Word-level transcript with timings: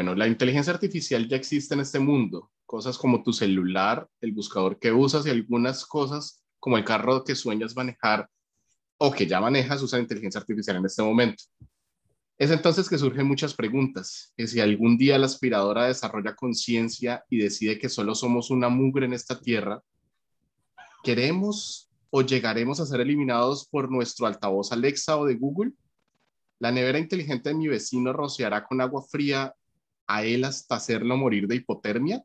Bueno, 0.00 0.14
la 0.14 0.26
inteligencia 0.26 0.72
artificial 0.72 1.28
ya 1.28 1.36
existe 1.36 1.74
en 1.74 1.80
este 1.80 1.98
mundo. 1.98 2.50
Cosas 2.64 2.96
como 2.96 3.22
tu 3.22 3.34
celular, 3.34 4.08
el 4.22 4.32
buscador 4.32 4.78
que 4.78 4.90
usas 4.90 5.26
y 5.26 5.28
algunas 5.28 5.84
cosas 5.84 6.42
como 6.58 6.78
el 6.78 6.86
carro 6.86 7.22
que 7.22 7.34
sueñas 7.34 7.76
manejar 7.76 8.26
o 8.96 9.12
que 9.12 9.26
ya 9.26 9.42
manejas 9.42 9.82
usan 9.82 10.00
inteligencia 10.00 10.40
artificial 10.40 10.78
en 10.78 10.86
este 10.86 11.02
momento. 11.02 11.44
Es 12.38 12.50
entonces 12.50 12.88
que 12.88 12.96
surgen 12.96 13.26
muchas 13.26 13.52
preguntas, 13.52 14.32
que 14.38 14.46
si 14.46 14.58
algún 14.58 14.96
día 14.96 15.18
la 15.18 15.26
aspiradora 15.26 15.88
desarrolla 15.88 16.34
conciencia 16.34 17.22
y 17.28 17.36
decide 17.36 17.78
que 17.78 17.90
solo 17.90 18.14
somos 18.14 18.48
una 18.48 18.70
mugre 18.70 19.04
en 19.04 19.12
esta 19.12 19.38
tierra, 19.38 19.82
¿queremos 21.04 21.90
o 22.08 22.22
llegaremos 22.22 22.80
a 22.80 22.86
ser 22.86 23.02
eliminados 23.02 23.68
por 23.68 23.90
nuestro 23.90 24.26
altavoz 24.26 24.72
Alexa 24.72 25.18
o 25.18 25.26
de 25.26 25.34
Google? 25.34 25.72
¿La 26.58 26.72
nevera 26.72 26.98
inteligente 26.98 27.50
de 27.50 27.54
mi 27.54 27.68
vecino 27.68 28.14
rociará 28.14 28.64
con 28.64 28.80
agua 28.80 29.02
fría 29.02 29.54
a 30.10 30.24
él 30.24 30.44
hasta 30.44 30.74
hacerlo 30.74 31.16
morir 31.16 31.46
de 31.46 31.56
hipotermia? 31.56 32.24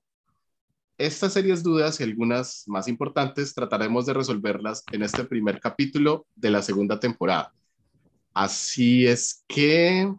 Estas 0.98 1.34
serias 1.34 1.62
dudas 1.62 2.00
y 2.00 2.04
algunas 2.04 2.64
más 2.68 2.88
importantes 2.88 3.54
trataremos 3.54 4.06
de 4.06 4.14
resolverlas 4.14 4.84
en 4.92 5.04
este 5.04 5.26
primer 5.26 5.60
capítulo 5.60 6.26
de 6.36 6.50
la 6.50 6.62
segunda 6.62 7.00
temporada. 7.00 7.54
Así 8.34 9.06
es 9.06 9.44
que... 9.48 10.12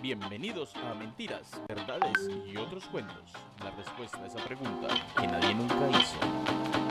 Bienvenidos 0.00 0.76
a 0.76 0.94
Mentiras, 0.94 1.60
Verdades 1.66 2.30
y 2.46 2.56
otros 2.56 2.84
cuentos. 2.86 3.32
La 3.64 3.72
respuesta 3.72 4.22
a 4.22 4.26
esa 4.26 4.44
pregunta 4.44 4.88
que 5.18 5.26
nadie 5.26 5.54
nunca 5.54 5.90
hizo. 5.90 6.87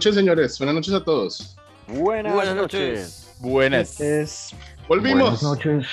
Noches, 0.00 0.14
señores. 0.14 0.58
Buenas 0.58 0.74
noches 0.76 0.94
a 0.94 1.04
todos. 1.04 1.56
Buenas, 1.86 2.32
Buenas 2.32 2.56
noches. 2.56 3.34
Buenas. 3.38 4.00
Es... 4.00 4.54
Volvimos. 4.88 5.20
Buenas 5.22 5.42
noches. 5.42 5.86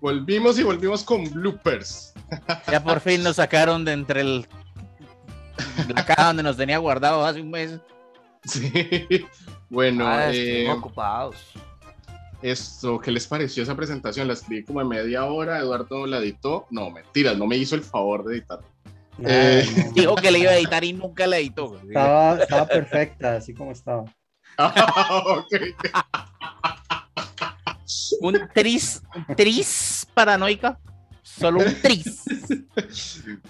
Volvimos 0.00 0.58
y 0.58 0.64
volvimos 0.64 1.04
con 1.04 1.30
bloopers. 1.30 2.12
Ya 2.72 2.82
por 2.82 2.98
fin 2.98 3.22
nos 3.22 3.36
sacaron 3.36 3.84
de 3.84 3.92
entre 3.92 4.22
el... 4.22 4.48
la 5.94 6.04
caja 6.04 6.26
donde 6.26 6.42
nos 6.42 6.56
tenía 6.56 6.78
guardado 6.78 7.24
hace 7.24 7.40
un 7.40 7.50
mes. 7.52 7.78
Sí. 8.44 8.72
Bueno, 9.70 10.04
Ah, 10.08 10.32
eh, 10.32 10.68
ocupados. 10.68 11.36
esto, 12.42 12.98
¿qué 12.98 13.12
les 13.12 13.28
pareció 13.28 13.62
esa 13.62 13.76
presentación? 13.76 14.26
La 14.26 14.32
escribí 14.34 14.64
como 14.64 14.80
en 14.80 14.88
media 14.88 15.24
hora, 15.26 15.60
Eduardo 15.60 16.04
la 16.06 16.18
editó. 16.18 16.66
No, 16.72 16.90
mentiras, 16.90 17.38
no 17.38 17.46
me 17.46 17.56
hizo 17.56 17.76
el 17.76 17.82
favor 17.84 18.24
de 18.24 18.38
editar. 18.38 18.58
Eh, 19.24 19.66
no. 19.86 19.92
Dijo 19.92 20.14
que 20.16 20.30
le 20.30 20.38
iba 20.40 20.50
a 20.50 20.56
editar 20.56 20.84
y 20.84 20.92
nunca 20.92 21.26
le 21.26 21.38
editó. 21.38 21.80
Estaba, 21.86 22.38
estaba 22.42 22.66
perfecta, 22.66 23.36
así 23.36 23.54
como 23.54 23.72
estaba. 23.72 24.04
Ok. 24.58 25.52
Un 28.20 28.40
tris, 28.54 29.02
tris 29.36 30.06
paranoica. 30.14 30.78
Solo 31.22 31.58
un 31.60 31.74
tris. 31.82 32.22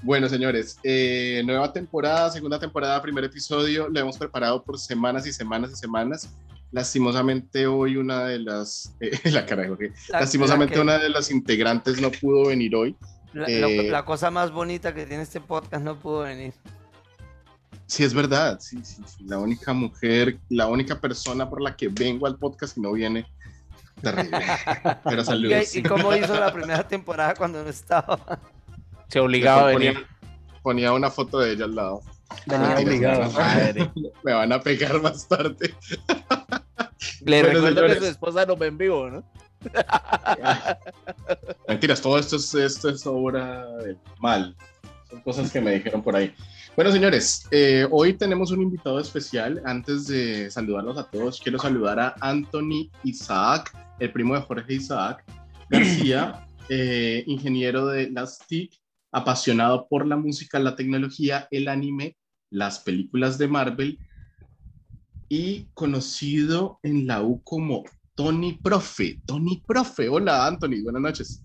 Bueno, 0.03 0.29
señores, 0.29 0.79
eh, 0.83 1.43
nueva 1.45 1.73
temporada, 1.73 2.31
segunda 2.31 2.59
temporada, 2.59 3.01
primer 3.03 3.25
episodio, 3.25 3.89
lo 3.89 4.01
hemos 4.01 4.17
preparado 4.19 4.63
por 4.65 4.79
semanas 4.79 5.27
y 5.27 5.33
semanas 5.33 5.71
y 5.73 5.77
semanas. 5.77 6.29
Lastimosamente 6.73 7.67
hoy 7.67 7.97
una 7.97 8.25
de 8.25 8.39
las, 8.41 8.95
eh, 9.01 9.11
la 9.31 9.47
cara 9.47 9.63
de 9.63 9.69
Jorge. 9.69 9.93
La- 10.09 10.21
lastimosamente 10.21 10.75
la 10.75 10.77
que- 10.77 10.83
una 10.83 10.99
de 10.99 11.09
las 11.11 11.31
integrantes 11.31 12.01
no 12.01 12.11
pudo 12.11 12.47
venir 12.49 12.75
hoy. 12.75 12.97
La, 13.37 13.47
eh, 13.49 13.61
lo- 13.61 13.91
la 13.91 14.05
cosa 14.05 14.31
más 14.31 14.51
bonita 14.51 14.95
que 14.95 15.05
tiene 15.05 15.23
este 15.23 15.41
podcast 15.41 15.85
no 15.85 15.99
pudo 15.99 16.21
venir. 16.21 16.55
Sí, 17.87 18.03
es 18.03 18.15
verdad, 18.15 18.59
sí, 18.61 18.79
sí, 18.83 19.03
sí, 19.07 19.25
la 19.25 19.39
única 19.39 19.73
mujer, 19.73 20.39
la 20.49 20.67
única 20.67 20.99
persona 21.01 21.49
por 21.49 21.61
la 21.61 21.77
que 21.77 21.89
vengo 21.89 22.27
al 22.27 22.37
podcast 22.39 22.77
y 22.79 22.81
no 22.81 22.93
viene. 22.93 23.27
Terrible. 24.01 24.39
Pero 25.05 25.25
saludos. 25.25 25.75
¿Y, 25.75 25.79
y 25.79 25.83
cómo 25.83 26.15
hizo 26.17 26.35
la 26.41 26.53
primera 26.53 26.87
temporada 26.89 27.35
cuando 27.35 27.63
no 27.63 27.69
estaba? 27.69 28.41
Se 29.09 29.21
obligaba 29.21 29.69
a 29.69 29.73
ponía, 29.73 29.93
venir. 29.93 30.07
ponía 30.63 30.93
una 30.93 31.11
foto 31.11 31.39
de 31.39 31.53
ella 31.53 31.67
al 31.67 31.75
lado. 31.77 32.01
Venía 32.47 32.75
Ah, 32.77 32.81
obligado. 32.81 33.31
Madre. 33.33 33.91
Me 34.25 34.33
van 34.33 34.53
a 34.53 34.61
pegar 34.61 35.01
más 35.01 35.29
tarde. 35.29 35.75
Le 37.21 37.43
Bueno, 37.43 37.49
recuerdo 37.49 37.69
señores. 37.69 37.95
que 37.95 38.01
su 38.01 38.07
esposa 38.11 38.47
no 38.47 38.57
me 38.57 38.67
envió, 38.67 39.11
¿no? 39.11 39.23
Mentiras, 41.69 42.01
todo 42.01 42.19
esto 42.19 42.37
es, 42.37 42.55
esto 42.55 42.89
es 42.89 43.07
obra 43.07 43.67
del 43.77 43.99
mal. 44.21 44.57
Son 45.11 45.21
cosas 45.21 45.51
que 45.51 45.61
me 45.61 45.73
dijeron 45.73 46.03
por 46.03 46.17
ahí. 46.17 46.35
Bueno, 46.75 46.93
señores, 46.93 47.47
eh, 47.51 47.87
hoy 47.91 48.13
tenemos 48.15 48.51
un 48.51 48.63
invitado 48.63 49.01
especial. 49.01 49.63
Antes 49.65 50.09
de 50.09 50.51
saludarlos 50.51 50.99
a 50.99 51.11
todos, 51.11 51.41
quiero 51.41 51.59
saludar 51.59 51.99
a 51.99 52.15
Anthony 52.21 52.91
Isaac, 53.05 53.73
el 53.99 54.13
primo 54.13 54.35
de 54.35 54.43
Jorge 54.43 54.75
Isaac 54.75 55.25
García, 55.71 56.47
eh, 56.69 57.25
ingeniero 57.27 57.87
de 57.87 58.11
las 58.11 58.39
TIC, 58.47 58.75
apasionado 59.11 59.87
por 59.89 60.07
la 60.07 60.17
música, 60.17 60.59
la 60.59 60.77
tecnología, 60.77 61.49
el 61.51 61.69
anime, 61.69 62.17
las 62.51 62.81
películas 62.81 63.39
de 63.39 63.49
Marvel 63.49 63.99
y 65.29 65.67
conocido 65.75 66.79
en 66.83 67.07
la 67.07 67.23
U 67.23 67.43
como 67.43 67.85
Tony 68.17 68.59
Profe. 68.63 69.21
Tony 69.27 69.63
Profe. 69.67 70.09
Hola, 70.09 70.47
Anthony. 70.47 70.83
Buenas 70.83 71.03
noches. 71.03 71.45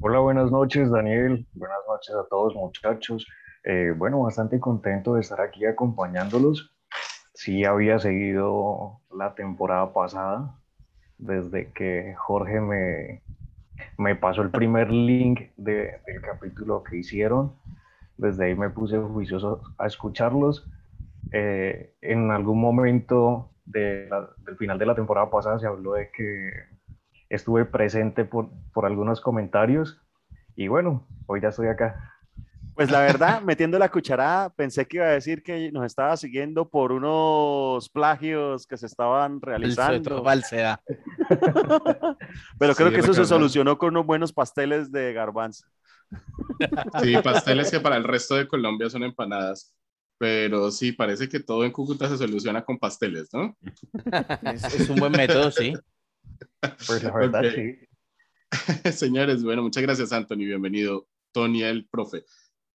Hola, 0.00 0.18
buenas 0.18 0.50
noches, 0.50 0.90
Daniel. 0.90 1.46
Buenas 1.54 1.78
noches 1.88 2.14
a 2.14 2.26
todos, 2.28 2.54
muchachos. 2.54 3.26
Eh, 3.64 3.94
bueno, 3.96 4.20
bastante 4.20 4.60
contento 4.60 5.14
de 5.14 5.22
estar 5.22 5.40
aquí 5.40 5.64
acompañándolos. 5.64 6.70
Sí, 7.32 7.64
había 7.64 7.98
seguido 7.98 9.00
la 9.10 9.34
temporada 9.34 9.90
pasada, 9.94 10.60
desde 11.16 11.72
que 11.72 12.14
Jorge 12.18 12.60
me, 12.60 13.22
me 13.96 14.14
pasó 14.16 14.42
el 14.42 14.50
primer 14.50 14.90
link 14.90 15.48
de- 15.56 15.98
del 16.06 16.20
capítulo 16.20 16.82
que 16.82 16.98
hicieron. 16.98 17.54
Desde 18.18 18.44
ahí 18.44 18.54
me 18.54 18.68
puse 18.68 18.98
juicioso 18.98 19.62
a 19.78 19.86
escucharlos. 19.86 20.68
Eh, 21.32 21.94
en 22.02 22.30
algún 22.30 22.60
momento 22.60 23.48
de 23.64 24.06
la- 24.10 24.30
del 24.44 24.56
final 24.56 24.78
de 24.78 24.86
la 24.86 24.94
temporada 24.94 25.30
pasada 25.30 25.58
se 25.58 25.66
habló 25.66 25.94
de 25.94 26.10
que 26.10 26.50
estuve 27.28 27.64
presente 27.64 28.24
por, 28.24 28.50
por 28.72 28.86
algunos 28.86 29.20
comentarios 29.20 30.00
y 30.56 30.68
bueno, 30.68 31.06
hoy 31.26 31.40
ya 31.40 31.48
estoy 31.48 31.68
acá. 31.68 32.10
Pues 32.74 32.90
la 32.90 33.00
verdad, 33.00 33.40
metiendo 33.42 33.78
la 33.78 33.88
cucharada, 33.88 34.50
pensé 34.50 34.86
que 34.86 34.96
iba 34.98 35.06
a 35.06 35.10
decir 35.10 35.42
que 35.42 35.70
nos 35.72 35.84
estaba 35.86 36.16
siguiendo 36.16 36.68
por 36.68 36.92
unos 36.92 37.88
plagios 37.88 38.66
que 38.66 38.76
se 38.76 38.86
estaban 38.86 39.40
realizando. 39.40 40.22
falsedad. 40.24 40.80
Pero 42.58 42.74
creo 42.74 42.88
Sí, 42.88 42.94
que 42.94 43.00
eso 43.00 43.12
se 43.14 43.20
recuerdo. 43.22 43.24
solucionó 43.26 43.78
con 43.78 43.90
unos 43.90 44.06
buenos 44.06 44.32
pasteles 44.32 44.90
de 44.92 45.12
garbanzo. 45.12 45.66
Sí, 47.02 47.14
pasteles 47.22 47.70
que 47.70 47.80
para 47.80 47.96
el 47.96 48.04
resto 48.04 48.34
de 48.36 48.46
Colombia 48.46 48.88
son 48.90 49.02
empanadas. 49.04 49.74
Pero 50.18 50.70
sí, 50.70 50.92
parece 50.92 51.28
que 51.28 51.40
todo 51.40 51.64
en 51.64 51.72
Cúcuta 51.72 52.08
se 52.08 52.16
soluciona 52.16 52.64
con 52.64 52.78
pasteles, 52.78 53.28
¿no? 53.32 53.56
Es, 54.54 54.74
es 54.74 54.88
un 54.88 54.96
buen 54.96 55.12
método, 55.12 55.50
sí. 55.50 55.74
Pues 56.86 57.02
la 57.02 57.12
verdad, 57.12 57.44
Ok. 57.44 57.52
sí. 57.54 57.78
Señores, 58.92 59.42
bueno, 59.42 59.62
muchas 59.62 59.82
gracias, 59.82 60.12
Anthony. 60.12 60.38
Bienvenido, 60.46 61.08
Tony, 61.32 61.62
el 61.62 61.86
profe. 61.88 62.24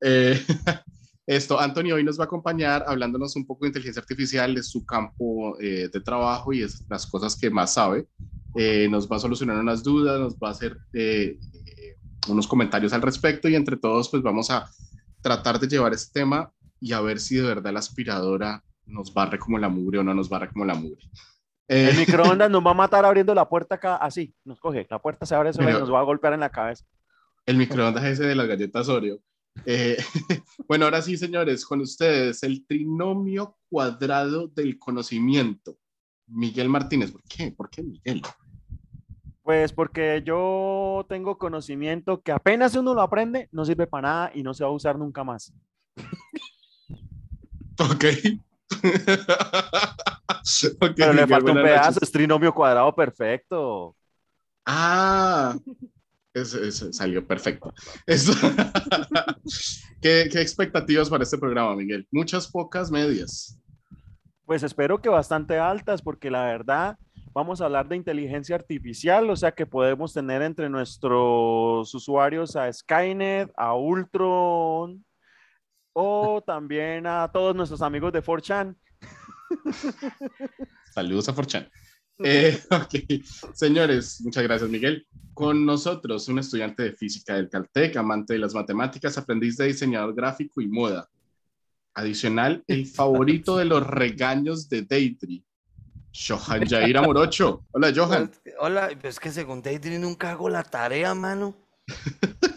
Eh, 0.01 0.39
esto, 1.27 1.59
Anthony 1.59 1.91
hoy 1.93 2.03
nos 2.03 2.17
va 2.19 2.23
a 2.23 2.25
acompañar 2.25 2.83
hablándonos 2.87 3.35
un 3.35 3.45
poco 3.45 3.65
de 3.65 3.69
inteligencia 3.69 4.01
artificial, 4.01 4.55
de 4.55 4.63
su 4.63 4.85
campo 4.85 5.59
eh, 5.59 5.89
de 5.91 6.01
trabajo 6.01 6.53
y 6.53 6.63
es 6.63 6.83
las 6.89 7.05
cosas 7.05 7.35
que 7.35 7.49
más 7.49 7.73
sabe. 7.73 8.07
Eh, 8.55 8.87
nos 8.89 9.07
va 9.09 9.17
a 9.17 9.19
solucionar 9.19 9.57
unas 9.57 9.83
dudas, 9.83 10.19
nos 10.19 10.35
va 10.35 10.47
a 10.47 10.51
hacer 10.51 10.77
eh, 10.93 11.37
eh, 11.77 11.97
unos 12.27 12.47
comentarios 12.47 12.91
al 12.93 13.03
respecto 13.03 13.47
y 13.47 13.55
entre 13.55 13.77
todos, 13.77 14.09
pues 14.09 14.23
vamos 14.23 14.49
a 14.49 14.67
tratar 15.21 15.59
de 15.59 15.67
llevar 15.67 15.93
este 15.93 16.19
tema 16.21 16.51
y 16.79 16.93
a 16.93 17.01
ver 17.01 17.19
si 17.19 17.35
de 17.35 17.43
verdad 17.43 17.73
la 17.73 17.79
aspiradora 17.79 18.63
nos 18.85 19.13
barre 19.13 19.37
como 19.39 19.57
la 19.57 19.69
mugre 19.69 19.99
o 19.99 20.03
no 20.03 20.13
nos 20.13 20.29
barre 20.29 20.49
como 20.49 20.65
la 20.65 20.75
mugre. 20.75 21.03
Eh, 21.67 21.89
El 21.91 21.97
microondas 21.97 22.49
nos 22.51 22.65
va 22.65 22.71
a 22.71 22.75
matar 22.75 23.03
abriendo 23.05 23.33
la 23.35 23.47
puerta 23.49 23.75
acá, 23.75 23.97
así, 23.97 24.33
nos 24.45 24.59
coge, 24.59 24.87
la 24.89 24.99
puerta 25.01 25.25
se 25.25 25.35
abre 25.35 25.51
Pero- 25.53 25.69
y 25.69 25.73
nos 25.73 25.91
va 25.93 25.99
a 25.99 26.03
golpear 26.03 26.33
en 26.33 26.39
la 26.41 26.49
cabeza. 26.49 26.85
El 27.45 27.57
microondas 27.57 28.03
ese 28.05 28.23
de 28.23 28.35
las 28.35 28.47
galletas 28.47 28.89
Oreo. 28.89 29.19
Eh, 29.65 29.97
bueno, 30.67 30.85
ahora 30.85 31.01
sí, 31.01 31.17
señores, 31.17 31.65
con 31.65 31.81
ustedes, 31.81 32.43
el 32.43 32.65
trinomio 32.67 33.57
cuadrado 33.69 34.47
del 34.47 34.77
conocimiento. 34.77 35.77
Miguel 36.27 36.67
Martínez. 36.69 37.11
¿Por 37.11 37.23
qué? 37.23 37.51
¿Por 37.51 37.69
qué 37.69 37.81
Miguel? 37.83 38.21
Pues 39.41 39.71
porque 39.71 40.21
yo 40.25 41.05
tengo 41.07 41.37
conocimiento 41.37 42.21
que 42.21 42.33
apenas 42.33 42.75
uno 42.75 42.93
lo 42.93 43.01
aprende, 43.01 43.47
no 43.53 43.63
sirve 43.63 43.87
para 43.87 44.07
nada 44.09 44.31
y 44.35 44.43
no 44.43 44.53
se 44.53 44.65
va 44.65 44.69
a 44.69 44.73
usar 44.73 44.99
nunca 44.99 45.23
más. 45.23 45.53
Ok. 47.79 48.05
Ok, 50.79 50.93
Pero 50.95 51.13
le 51.13 51.27
falta 51.27 51.51
un 51.51 51.61
pedazo, 51.61 51.89
noches. 51.91 52.03
es 52.03 52.11
trinomio 52.11 52.53
cuadrado 52.53 52.93
perfecto. 52.95 53.95
Ah, 54.65 55.57
ese 56.33 56.93
salió 56.93 57.25
perfecto. 57.25 57.73
Eso. 58.05 58.33
¿Qué, 60.01 60.29
¿Qué 60.31 60.41
expectativas 60.41 61.09
para 61.09 61.23
este 61.23 61.37
programa, 61.37 61.75
Miguel? 61.75 62.07
Muchas, 62.11 62.47
pocas, 62.47 62.91
medias. 62.91 63.59
Pues 64.45 64.63
espero 64.63 65.01
que 65.01 65.09
bastante 65.09 65.59
altas, 65.59 66.01
porque 66.01 66.31
la 66.31 66.45
verdad 66.45 66.97
vamos 67.33 67.61
a 67.61 67.65
hablar 67.65 67.87
de 67.87 67.97
inteligencia 67.97 68.55
artificial, 68.55 69.29
o 69.29 69.35
sea 69.35 69.51
que 69.51 69.65
podemos 69.65 70.13
tener 70.13 70.41
entre 70.41 70.69
nuestros 70.69 71.93
usuarios 71.93 72.55
a 72.55 72.71
Skynet, 72.71 73.51
a 73.55 73.75
Ultron 73.75 75.05
o 75.99 76.43
también 76.45 77.07
a 77.07 77.27
todos 77.33 77.55
nuestros 77.55 77.81
amigos 77.81 78.13
de 78.13 78.23
4chan. 78.23 78.75
Saludos 80.93 81.27
a 81.27 81.33
Forchan. 81.33 81.67
Eh, 82.19 82.61
ok, 82.69 83.23
señores, 83.55 84.21
muchas 84.21 84.43
gracias, 84.43 84.69
Miguel. 84.69 85.07
Con 85.33 85.65
nosotros, 85.65 86.27
un 86.27 86.37
estudiante 86.37 86.83
de 86.83 86.93
física 86.93 87.33
del 87.33 87.49
Caltech, 87.49 87.97
amante 87.97 88.33
de 88.33 88.39
las 88.39 88.53
matemáticas, 88.53 89.17
aprendiz 89.17 89.57
de 89.57 89.65
diseñador 89.65 90.13
gráfico 90.13 90.61
y 90.61 90.67
moda. 90.67 91.09
Adicional, 91.95 92.63
el 92.67 92.85
favorito 92.85 93.57
de 93.57 93.65
los 93.65 93.85
regaños 93.85 94.69
de 94.69 94.83
Deidre, 94.83 95.43
Johan 96.13 96.67
Jair 96.67 96.95
Amorocho. 96.95 97.65
Hola, 97.71 97.91
Johan. 97.95 98.31
Hola, 98.59 98.89
pues 99.01 99.15
es 99.15 99.19
que 99.19 99.31
según 99.31 99.63
Daydream 99.63 100.03
nunca 100.03 100.29
hago 100.29 100.47
la 100.47 100.61
tarea, 100.61 101.15
mano. 101.15 101.55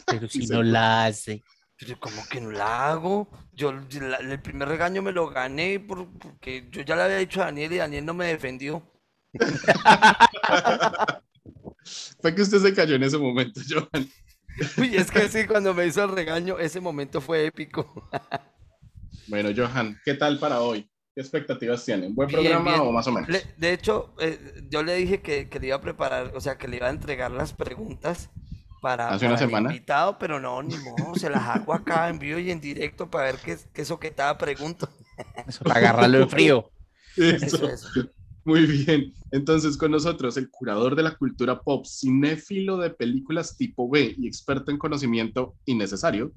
Pero 0.07 0.29
si 0.29 0.47
no 0.47 0.63
la 0.63 1.07
hace. 1.07 1.43
Pero 1.81 1.99
¿cómo 1.99 2.23
que 2.29 2.41
no 2.41 2.51
la 2.51 2.91
hago? 2.91 3.29
Yo 3.55 3.73
la- 3.73 4.19
el 4.19 4.41
primer 4.41 4.69
regaño 4.69 5.03
me 5.03 5.13
lo 5.13 5.29
gané 5.31 5.81
por- 5.81 6.09
porque 6.19 6.69
yo 6.71 6.83
ya 6.83 6.95
le 6.97 7.03
había 7.03 7.17
dicho 7.17 7.41
a 7.43 7.47
Daniel 7.47 7.73
y 7.73 7.77
Daniel 7.79 8.05
no 8.05 8.15
me 8.15 8.27
defendió. 8.27 8.83
Fue 12.21 12.35
que 12.35 12.43
usted 12.43 12.59
se 12.59 12.75
cayó 12.75 12.97
en 12.97 13.03
ese 13.03 13.17
momento, 13.19 13.61
Johan. 13.69 14.09
Uy, 14.77 14.95
es 14.97 15.11
que 15.11 15.29
sí, 15.29 15.47
cuando 15.47 15.73
me 15.73 15.87
hizo 15.87 16.05
el 16.05 16.11
regaño, 16.13 16.59
ese 16.59 16.81
momento 16.81 17.21
fue 17.21 17.47
épico. 17.47 18.09
Bueno, 19.27 19.51
Johan, 19.57 20.01
¿qué 20.05 20.15
tal 20.15 20.41
para 20.41 20.61
hoy? 20.61 20.91
¿Qué 21.15 21.21
expectativas 21.21 21.85
tienen? 21.85 22.15
¿Buen 22.17 22.27
Bien, 22.29 22.43
programa 22.43 22.71
bien. 22.73 22.81
o 22.81 22.91
más 22.91 23.07
o 23.07 23.13
menos? 23.13 23.29
Le- 23.29 23.45
de 23.59 23.73
hecho, 23.73 24.13
eh, 24.19 24.65
yo 24.69 24.83
le 24.83 24.95
dije 24.97 25.21
que, 25.21 25.49
que 25.49 25.61
le 25.61 25.69
iba 25.69 25.77
a 25.77 25.81
preparar, 25.81 26.33
o 26.35 26.41
sea, 26.41 26.59
que 26.59 26.67
le 26.67 26.79
iba 26.79 26.89
a 26.89 26.91
entregar 26.91 27.31
las 27.31 27.53
preguntas 27.53 28.31
para, 28.81 29.09
¿Hace 29.11 29.27
una 29.27 29.35
para 29.35 29.45
el 29.45 29.51
semana? 29.51 29.71
invitado, 29.71 30.19
pero 30.19 30.41
no, 30.41 30.63
ni 30.63 30.77
modo, 30.79 31.15
se 31.15 31.31
las 31.31 31.43
hago 31.43 31.75
acá 31.75 32.09
en 32.09 32.19
vivo 32.19 32.39
y 32.39 32.51
en 32.51 32.61
directo 32.61 33.11
para 33.11 33.27
ver 33.27 33.37
qué, 33.37 33.59
qué 33.73 33.85
soquetada 33.85 34.37
pregunto. 34.39 34.89
Eso, 35.47 35.65
para 35.65 35.81
agarrarlo 35.81 36.19
en 36.19 36.31
frío. 36.31 36.71
Eso. 37.17 37.47
Eso, 37.47 37.69
eso. 37.69 37.89
Muy 38.45 38.67
bien. 38.67 39.13
Entonces, 39.31 39.77
con 39.77 39.91
nosotros, 39.91 40.37
el 40.37 40.51
curador 40.51 40.97
de 40.97 41.03
la 41.03 41.15
cultura 41.15 41.61
pop, 41.61 41.85
cinéfilo 41.87 42.79
de 42.79 42.91
películas 42.91 43.57
tipo 43.57 43.89
B 43.89 44.15
y 44.17 44.27
experto 44.27 44.71
en 44.71 44.79
conocimiento 44.79 45.55
innecesario, 45.67 46.33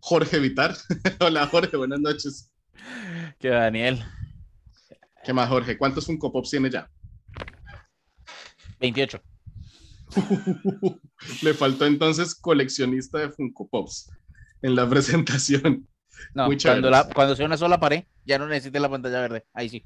Jorge 0.00 0.38
Vitar. 0.38 0.76
Hola, 1.20 1.46
Jorge, 1.46 1.76
buenas 1.76 2.00
noches. 2.00 2.50
Que 3.38 3.48
Daniel, 3.48 4.04
¿Qué 5.24 5.32
más, 5.32 5.48
Jorge? 5.48 5.76
¿Cuántos 5.76 6.06
Funko 6.06 6.32
Pops 6.32 6.50
tiene 6.50 6.70
ya? 6.70 6.90
28. 8.80 9.20
Le 11.42 11.54
faltó 11.54 11.86
entonces 11.86 12.34
coleccionista 12.34 13.18
de 13.18 13.30
Funko 13.30 13.68
Pops 13.68 14.10
en 14.62 14.74
la 14.74 14.88
presentación. 14.90 15.86
No, 16.34 16.46
Muy 16.46 16.58
cuando, 16.58 16.90
la, 16.90 17.08
cuando 17.08 17.36
sea 17.36 17.46
una 17.46 17.56
sola 17.56 17.78
pared, 17.78 18.04
ya 18.24 18.38
no 18.38 18.48
necesite 18.48 18.80
la 18.80 18.90
pantalla 18.90 19.20
verde. 19.20 19.44
Ahí 19.52 19.68
sí. 19.68 19.84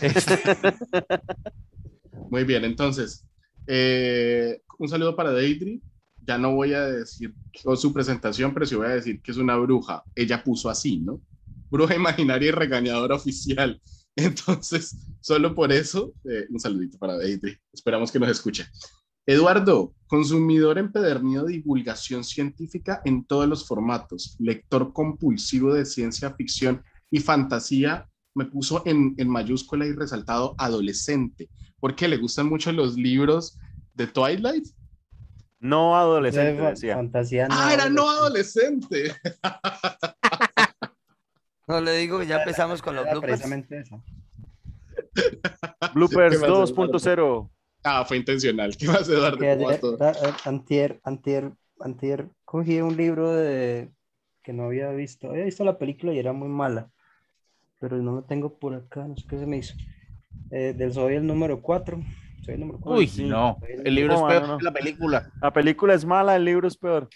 Este, 0.00 0.38
Muy 2.30 2.44
bien, 2.44 2.64
entonces, 2.64 3.24
eh, 3.66 4.62
un 4.78 4.88
saludo 4.88 5.14
para 5.14 5.32
Deidre. 5.32 5.80
Ya 6.26 6.38
no 6.38 6.54
voy 6.54 6.72
a 6.72 6.86
decir 6.86 7.34
su 7.76 7.92
presentación, 7.92 8.54
pero 8.54 8.64
sí 8.64 8.74
voy 8.74 8.86
a 8.86 8.94
decir 8.94 9.20
que 9.20 9.30
es 9.30 9.36
una 9.36 9.56
bruja. 9.56 10.02
Ella 10.14 10.42
puso 10.42 10.70
así, 10.70 10.98
¿no? 10.98 11.20
Bruja 11.70 11.94
imaginaria 11.94 12.48
y 12.48 12.52
regañadora 12.52 13.14
oficial. 13.14 13.80
Entonces, 14.16 14.96
solo 15.20 15.54
por 15.54 15.70
eso, 15.70 16.14
eh, 16.24 16.46
un 16.48 16.58
saludito 16.58 16.98
para 16.98 17.18
Deidre. 17.18 17.60
Esperamos 17.72 18.10
que 18.10 18.18
nos 18.18 18.30
escuche. 18.30 18.66
Eduardo, 19.26 19.94
consumidor 20.06 20.78
empedernido 20.78 21.44
de 21.44 21.54
divulgación 21.54 22.24
científica 22.24 23.00
en 23.04 23.24
todos 23.24 23.48
los 23.48 23.66
formatos, 23.66 24.36
lector 24.38 24.92
compulsivo 24.92 25.72
de 25.72 25.86
ciencia 25.86 26.30
ficción 26.34 26.84
y 27.10 27.20
fantasía, 27.20 28.08
me 28.34 28.44
puso 28.44 28.82
en, 28.84 29.14
en 29.16 29.28
mayúscula 29.28 29.86
y 29.86 29.92
resaltado 29.92 30.54
adolescente, 30.58 31.48
porque 31.80 32.08
le 32.08 32.18
gustan 32.18 32.48
mucho 32.48 32.70
los 32.72 32.96
libros 32.96 33.58
de 33.94 34.06
Twilight. 34.08 34.66
No 35.60 35.96
adolescente, 35.96 36.60
decía. 36.62 36.96
Fantasía 36.96 37.48
Ah, 37.50 37.72
era 37.72 37.88
no 37.88 38.10
adolescente. 38.10 39.14
No 41.66 41.80
le 41.80 41.96
digo 41.96 42.18
que 42.18 42.26
ya 42.26 42.40
empezamos 42.40 42.82
con 42.82 42.94
los 42.94 43.04
bloopers. 43.04 43.40
precisamente 43.40 43.78
esa. 43.78 44.02
Bloopers 45.94 46.40
¿Qué 46.40 46.48
más, 46.48 46.70
2.0. 46.74 47.50
Ah, 47.84 48.04
fue 48.04 48.16
intencional. 48.16 48.74
¿Qué 48.78 48.86
da- 48.86 50.12
eh, 50.12 50.32
antier, 50.44 51.00
antier, 51.04 51.52
antier, 51.80 52.28
cogí 52.44 52.80
un 52.80 52.96
libro 52.96 53.30
de 53.32 53.90
que 54.42 54.52
no 54.52 54.64
había 54.64 54.90
visto. 54.90 55.30
Había 55.30 55.44
visto 55.44 55.64
la 55.64 55.78
película 55.78 56.12
y 56.12 56.18
era 56.18 56.32
muy 56.32 56.48
mala, 56.48 56.90
pero 57.80 57.96
no 57.98 58.12
lo 58.12 58.22
tengo 58.24 58.58
por 58.58 58.74
acá, 58.74 59.06
no 59.06 59.16
sé 59.16 59.26
qué 59.28 59.38
se 59.38 59.46
me 59.46 59.58
hizo. 59.58 59.74
Eh, 60.50 60.74
del 60.76 60.92
Soy 60.92 61.14
el 61.14 61.26
número 61.26 61.60
4. 61.60 62.02
Soy 62.42 62.54
el 62.54 62.60
número 62.60 62.78
4. 62.80 62.98
Uy, 62.98 63.06
sí. 63.06 63.24
no. 63.24 63.58
El 63.84 63.94
libro 63.94 64.14
No, 64.14 64.20
es 64.20 64.32
peor 64.32 64.42
mano, 64.42 64.52
no. 64.54 64.58
que 64.58 64.64
la 64.64 64.72
película. 64.72 65.30
La 65.42 65.52
película 65.52 65.94
es 65.94 66.04
mala, 66.04 66.36
el 66.36 66.44
libro 66.44 66.68
es 66.68 66.76
peor. 66.76 67.08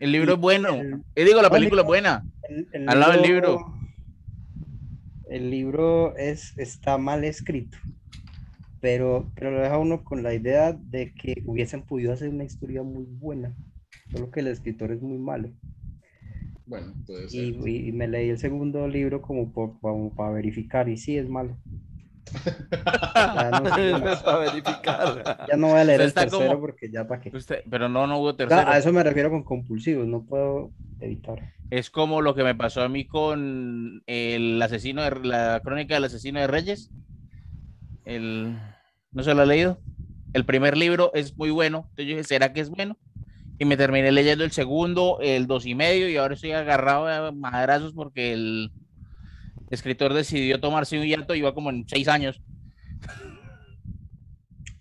El 0.00 0.12
libro 0.12 0.34
es 0.34 0.38
bueno. 0.40 0.74
el- 0.74 1.02
Y 1.14 1.24
digo, 1.24 1.42
la 1.42 1.48
no, 1.48 1.54
película 1.54 1.82
libro- 1.82 1.82
es 1.82 1.86
buena. 1.86 2.24
El, 2.48 2.68
el 2.72 2.88
Al 2.88 3.00
lado 3.00 3.12
del 3.12 3.22
libro. 3.22 3.74
El 5.28 5.50
libro 5.50 6.16
es, 6.16 6.56
está 6.56 6.96
mal 6.96 7.22
escrito, 7.24 7.76
pero, 8.80 9.30
pero 9.34 9.50
lo 9.50 9.60
deja 9.60 9.78
uno 9.78 10.04
con 10.04 10.22
la 10.22 10.34
idea 10.34 10.72
de 10.72 11.12
que 11.14 11.42
hubiesen 11.46 11.82
podido 11.82 12.12
hacer 12.12 12.28
una 12.28 12.44
historia 12.44 12.82
muy 12.82 13.04
buena, 13.08 13.54
solo 14.12 14.30
que 14.30 14.40
el 14.40 14.48
escritor 14.48 14.92
es 14.92 15.02
muy 15.02 15.18
malo. 15.18 15.50
Bueno, 16.66 16.94
puede 17.06 17.28
ser. 17.28 17.40
Y, 17.40 17.58
y- 17.66 17.88
y 17.88 17.92
me 17.92 18.08
leí 18.08 18.28
el 18.28 18.38
segundo 18.38 18.86
libro 18.88 19.22
como, 19.22 19.50
por- 19.52 19.80
como 19.80 20.14
para 20.14 20.32
verificar, 20.32 20.88
y 20.88 20.96
sí, 20.96 21.16
es 21.16 21.28
malo. 21.28 21.56
Ya 23.14 23.50
no. 23.50 24.22
Para 24.22 24.38
verificar. 24.38 25.46
Ya 25.48 25.56
no 25.56 25.68
voy 25.68 25.80
a 25.80 25.84
leer 25.84 26.00
el 26.02 26.14
tercero 26.14 26.48
como- 26.50 26.60
porque 26.60 26.90
ya 26.90 27.06
para 27.06 27.20
qué. 27.20 27.34
Usted- 27.34 27.62
pero 27.70 27.88
no, 27.88 28.06
no 28.06 28.18
hubo 28.18 28.36
tercero. 28.36 28.68
a 28.68 28.78
eso 28.78 28.92
me 28.92 29.02
refiero 29.02 29.30
con 29.30 29.42
compulsivos, 29.44 30.06
no 30.06 30.24
puedo 30.24 30.70
evitar. 31.00 31.42
Es 31.70 31.90
como 31.90 32.22
lo 32.22 32.34
que 32.34 32.44
me 32.44 32.54
pasó 32.54 32.82
a 32.82 32.88
mí 32.88 33.06
con 33.06 34.02
el 34.06 34.60
asesino 34.62 35.02
de 35.02 35.10
la 35.26 35.60
crónica 35.64 35.94
del 35.94 36.04
asesino 36.04 36.40
de 36.40 36.46
Reyes. 36.46 36.90
El, 38.04 38.56
¿No 39.12 39.22
se 39.22 39.34
lo 39.34 39.42
ha 39.42 39.46
leído? 39.46 39.80
El 40.34 40.44
primer 40.44 40.76
libro 40.76 41.10
es 41.14 41.36
muy 41.36 41.50
bueno. 41.50 41.86
Entonces 41.90 42.06
yo 42.06 42.10
dije, 42.16 42.24
¿será 42.24 42.52
que 42.52 42.60
es 42.60 42.70
bueno? 42.70 42.96
Y 43.58 43.64
me 43.64 43.76
terminé 43.76 44.12
leyendo 44.12 44.44
el 44.44 44.52
segundo, 44.52 45.18
el 45.20 45.46
dos 45.46 45.66
y 45.66 45.74
medio, 45.74 46.08
y 46.08 46.16
ahora 46.16 46.34
estoy 46.34 46.52
agarrado 46.52 47.08
a 47.08 47.32
madrazos 47.32 47.92
porque 47.92 48.32
el 48.32 48.70
escritor 49.70 50.14
decidió 50.14 50.60
tomarse 50.60 50.98
un 50.98 51.06
hiato, 51.06 51.34
iba 51.34 51.54
como 51.54 51.70
en 51.70 51.88
seis 51.88 52.06
años. 52.08 52.40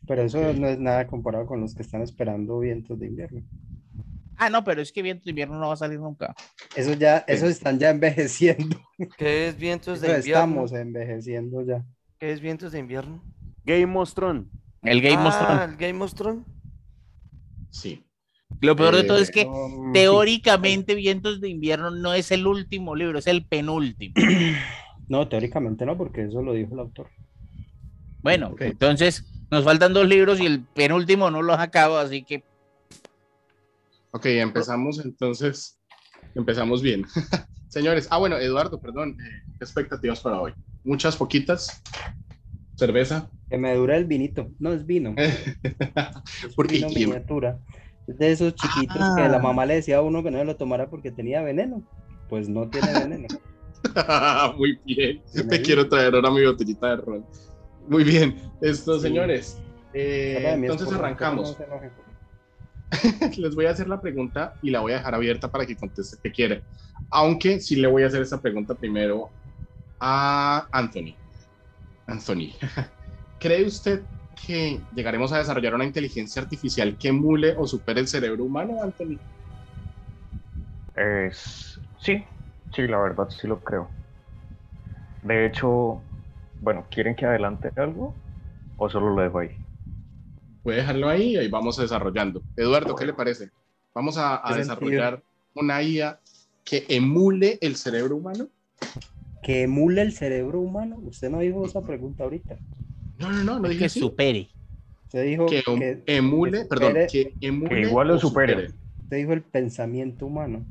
Pero 0.05 0.21
eso 0.23 0.53
no 0.53 0.67
es 0.67 0.79
nada 0.79 1.07
comparado 1.07 1.45
con 1.45 1.59
los 1.59 1.73
que 1.73 1.81
están 1.81 2.01
esperando 2.01 2.59
vientos 2.59 2.99
de 2.99 3.07
invierno. 3.07 3.41
Ah, 4.37 4.49
no, 4.51 4.63
pero 4.63 4.81
es 4.83 4.91
que 4.91 5.01
Viento 5.01 5.23
de 5.25 5.31
Invierno 5.31 5.59
no 5.59 5.67
va 5.67 5.73
a 5.73 5.77
salir 5.77 5.99
nunca. 5.99 6.35
Eso 6.75 6.93
ya, 6.93 7.25
esos 7.27 7.49
están 7.49 7.79
ya 7.79 7.89
envejeciendo. 7.89 8.79
¿Qué 9.17 9.47
es 9.47 9.57
vientos 9.57 9.99
de 10.01 10.07
invierno? 10.07 10.27
estamos 10.27 10.73
envejeciendo 10.73 11.65
ya. 11.65 11.83
¿Qué 12.19 12.31
es 12.31 12.39
vientos 12.39 12.71
de 12.71 12.79
invierno? 12.79 13.23
Game 13.67 13.97
of 13.97 14.13
Thrones. 14.13 14.47
El 14.81 15.01
Game 15.01 15.27
of 15.27 15.33
ah, 15.35 15.45
Thrones. 15.45 15.69
el 15.69 15.77
Game 15.77 16.03
of 16.03 16.13
Thrones. 16.15 16.45
Sí. 17.69 18.03
Lo 18.61 18.75
peor 18.75 18.95
de 18.95 19.03
todo 19.03 19.17
Eh, 19.19 19.21
es 19.21 19.29
que 19.29 19.45
Um, 19.45 19.91
teóricamente 19.93 20.95
Vientos 20.95 21.41
de 21.41 21.49
Invierno 21.49 21.91
no 21.91 22.13
es 22.13 22.31
el 22.31 22.47
último 22.47 22.95
libro, 22.95 23.19
es 23.19 23.27
el 23.27 23.45
penúltimo. 23.45 24.15
No, 25.09 25.25
teóricamente 25.29 25.85
no, 25.85 25.95
porque 25.95 26.25
eso 26.25 26.41
lo 26.41 26.51
dijo 26.51 26.73
el 26.73 26.81
autor. 26.81 27.07
Bueno, 28.21 28.53
entonces 28.59 29.23
nos 29.49 29.63
faltan 29.63 29.93
dos 29.93 30.05
libros 30.05 30.41
y 30.41 30.45
el 30.45 30.65
penúltimo 30.65 31.31
no 31.31 31.41
los 31.41 31.57
acabo, 31.59 31.95
así 31.95 32.23
que 32.23 32.43
Ok, 34.11 34.25
empezamos 34.25 34.99
entonces. 34.99 35.79
Empezamos 36.35 36.81
bien. 36.81 37.05
Señores, 37.69 38.07
ah, 38.09 38.17
bueno, 38.17 38.37
Eduardo, 38.37 38.81
perdón. 38.81 39.11
eh, 39.11 39.43
¿qué 39.57 39.63
expectativas 39.63 40.19
para 40.19 40.41
hoy? 40.41 40.53
Muchas, 40.83 41.15
poquitas. 41.15 41.81
¿Cerveza? 42.77 43.29
Que 43.49 43.57
me 43.57 43.73
dura 43.75 43.97
el 43.97 44.05
vinito. 44.05 44.51
No 44.59 44.71
es 44.71 44.85
vino. 44.85 45.13
Es 45.17 46.53
Porque 46.55 46.75
vino 46.75 46.87
¿quién? 46.89 47.09
miniatura. 47.09 47.59
Es 48.07 48.17
de 48.17 48.31
esos 48.31 48.55
chiquitos 48.55 48.97
que 49.15 49.27
la 49.27 49.39
mamá 49.39 49.65
le 49.65 49.75
decía 49.75 49.97
a 49.97 50.01
uno 50.01 50.23
que 50.23 50.31
no 50.31 50.43
lo 50.43 50.55
tomara 50.55 50.89
porque 50.89 51.11
tenía 51.11 51.41
veneno. 51.41 51.83
Pues 52.29 52.47
no 52.47 52.69
tiene 52.69 52.93
veneno. 52.93 53.27
Muy 54.57 54.79
bien. 54.85 55.21
Me 55.33 55.43
me 55.43 55.61
quiero 55.61 55.87
traer 55.89 56.13
ahora 56.15 56.29
mi 56.31 56.45
botellita 56.45 56.89
de 56.89 56.95
ron. 56.97 57.25
Muy 57.87 58.03
bien. 58.03 58.35
Esto, 58.61 58.95
Sí. 58.95 59.01
señores. 59.07 59.61
eh, 59.93 60.51
entonces 60.53 60.91
arrancamos. 60.93 61.57
Les 63.37 63.55
voy 63.55 63.65
a 63.65 63.71
hacer 63.71 63.87
la 63.89 63.99
pregunta 63.99 64.53
y 64.61 64.69
la 64.69 64.79
voy 64.79 64.93
a 64.93 64.97
dejar 64.97 65.15
abierta 65.15 65.51
para 65.51 65.65
que 65.65 65.75
conteste 65.75 66.17
que 66.23 66.31
quiere. 66.31 66.61
Aunque 67.09 67.59
sí 67.59 67.75
le 67.75 67.87
voy 67.87 68.03
a 68.03 68.07
hacer 68.07 68.21
esa 68.21 68.41
pregunta 68.41 68.75
primero 68.75 69.29
a 69.99 70.67
Anthony. 70.71 71.15
Anthony, 72.07 72.53
¿cree 73.39 73.65
usted 73.65 74.05
que 74.45 74.81
llegaremos 74.91 75.31
a 75.31 75.39
desarrollar 75.39 75.75
una 75.75 75.85
inteligencia 75.85 76.41
artificial 76.41 76.97
que 76.97 77.09
emule 77.09 77.55
o 77.57 77.67
supere 77.67 77.99
el 77.99 78.07
cerebro 78.07 78.45
humano, 78.45 78.81
Anthony? 78.81 79.19
Es, 80.95 81.79
sí, 81.99 82.25
sí, 82.73 82.87
la 82.87 82.97
verdad 82.99 83.29
sí 83.29 83.47
lo 83.47 83.59
creo. 83.59 83.91
De 85.21 85.45
hecho, 85.45 86.03
bueno, 86.59 86.87
¿quieren 86.89 87.15
que 87.15 87.25
adelante 87.25 87.71
algo? 87.75 88.15
¿O 88.77 88.89
solo 88.89 89.09
lo 89.13 89.21
dejo 89.21 89.39
ahí? 89.39 89.51
Puede 90.63 90.77
dejarlo 90.77 91.09
ahí 91.09 91.33
y 91.33 91.37
ahí 91.37 91.47
vamos 91.49 91.77
desarrollando. 91.77 92.43
Eduardo, 92.55 92.95
¿qué 92.95 93.05
le 93.05 93.13
parece? 93.13 93.49
Vamos 93.93 94.17
a, 94.17 94.47
a 94.47 94.53
¿Qué 94.53 94.59
desarrollar 94.59 95.23
una 95.55 95.81
IA 95.81 96.19
que 96.63 96.85
emule 96.89 97.57
el 97.61 97.75
cerebro 97.75 98.15
humano. 98.15 98.47
Que 99.41 99.63
emule 99.63 100.01
el 100.01 100.13
cerebro 100.13 100.59
humano. 100.59 100.97
Usted 101.03 101.29
no 101.29 101.39
dijo 101.39 101.65
esa 101.65 101.81
pregunta 101.81 102.23
ahorita. 102.23 102.59
No, 103.17 103.31
no, 103.31 103.43
no, 103.43 103.59
no 103.59 103.67
dije 103.69 103.79
Que 103.79 103.85
así. 103.85 103.99
supere. 103.99 104.49
Usted 105.05 105.25
dijo 105.25 105.45
Que 105.45 105.63
em- 105.67 105.79
que 105.79 106.03
emule, 106.17 106.61
que 106.63 106.65
perdón, 106.65 106.93
supere- 106.93 107.07
que 107.07 107.37
emule 107.41 107.69
Que 107.75 107.81
igual 107.81 108.11
o 108.11 108.19
supere. 108.19 108.65
usted 108.65 109.17
dijo 109.17 109.33
el 109.33 109.41
pensamiento 109.43 110.25
humano. 110.25 110.65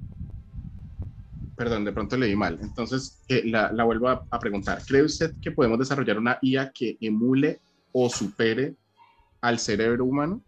Perdón, 1.56 1.86
de 1.86 1.92
pronto 1.92 2.16
leí 2.18 2.36
mal. 2.36 2.58
Entonces, 2.60 3.24
eh, 3.28 3.42
la, 3.46 3.72
la 3.72 3.84
vuelvo 3.84 4.08
a, 4.08 4.26
a 4.30 4.38
preguntar. 4.38 4.82
¿Cree 4.86 5.02
usted 5.02 5.34
que 5.40 5.52
podemos 5.52 5.78
desarrollar 5.78 6.18
una 6.18 6.38
IA 6.42 6.70
que 6.70 6.98
emule 7.00 7.60
o 7.92 8.10
supere 8.10 8.74
al 9.40 9.58
cerebro 9.58 10.04
humano? 10.04 10.42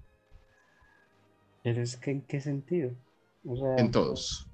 Pero 1.64 1.80
es 1.82 1.96
que 1.96 2.10
en 2.10 2.20
qué 2.22 2.40
sentido? 2.40 2.92
O 3.46 3.56
sea, 3.56 3.76
En 3.78 3.90
todos. 3.90 4.46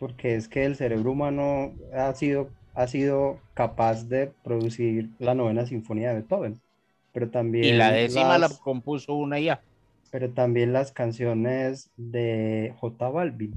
porque 0.00 0.34
es 0.34 0.48
que 0.48 0.64
el 0.64 0.74
cerebro 0.74 1.12
humano 1.12 1.76
ha 1.94 2.12
sido, 2.14 2.50
ha 2.74 2.86
sido 2.86 3.40
capaz 3.54 4.08
de 4.08 4.32
producir 4.42 5.10
la 5.18 5.34
novena 5.34 5.66
sinfonía 5.66 6.10
de 6.10 6.20
Beethoven, 6.20 6.60
pero 7.12 7.30
también 7.30 7.74
Y 7.74 7.78
la 7.78 7.92
décima 7.92 8.38
la 8.38 8.48
compuso 8.48 9.14
una 9.14 9.40
IA. 9.40 9.62
pero 10.10 10.32
también 10.32 10.72
las 10.72 10.92
canciones 10.92 11.90
de 11.96 12.74
J 12.80 13.08
Balvin. 13.10 13.54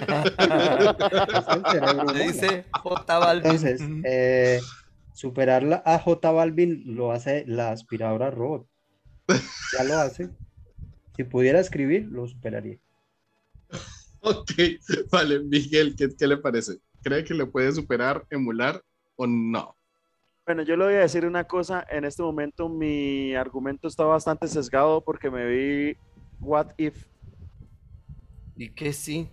Dice 2.14 2.64
J 2.82 3.18
Balvin. 3.18 3.52
Entonces, 3.52 3.82
eh, 4.04 4.60
superar 5.12 5.62
la- 5.62 5.82
a 5.84 5.98
J 5.98 6.30
Balvin 6.30 6.82
lo 6.96 7.12
hace 7.12 7.44
la 7.46 7.72
aspiradora 7.72 8.30
robot. 8.30 8.66
Ya 9.72 9.84
lo 9.84 9.98
hace. 9.98 10.30
Si 11.16 11.24
pudiera 11.24 11.60
escribir, 11.60 12.06
lo 12.06 12.26
superaría. 12.26 12.78
Ok, 14.22 14.50
vale, 15.10 15.40
Miguel, 15.40 15.94
¿qué, 15.96 16.08
qué 16.16 16.26
le 16.26 16.36
parece? 16.38 16.78
¿Cree 17.02 17.24
que 17.24 17.34
le 17.34 17.46
puede 17.46 17.72
superar, 17.72 18.26
emular 18.30 18.82
o 19.16 19.26
no? 19.26 19.76
Bueno, 20.46 20.62
yo 20.62 20.76
le 20.76 20.84
voy 20.84 20.94
a 20.94 21.00
decir 21.00 21.24
una 21.24 21.44
cosa. 21.44 21.86
En 21.90 22.04
este 22.04 22.22
momento 22.22 22.68
mi 22.68 23.34
argumento 23.34 23.88
está 23.88 24.04
bastante 24.04 24.48
sesgado 24.48 25.02
porque 25.02 25.30
me 25.30 25.46
vi 25.46 25.96
What 26.40 26.72
If. 26.76 27.06
Y 28.56 28.70
que 28.70 28.92
sí. 28.92 29.30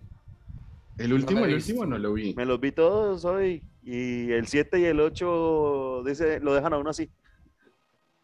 El 0.98 1.14
último, 1.14 1.46
el 1.46 1.56
último 1.56 1.86
no 1.86 1.98
lo 1.98 2.14
vi. 2.14 2.34
Me 2.36 2.46
los 2.46 2.60
vi 2.60 2.72
todos 2.72 3.26
hoy. 3.26 3.64
Y 3.84 4.32
el 4.32 4.48
7 4.48 4.80
y 4.80 4.86
el 4.86 5.00
8 5.00 6.04
dice, 6.06 6.40
lo 6.40 6.54
dejan 6.54 6.74
a 6.74 6.78
uno 6.78 6.90
así. 6.90 7.10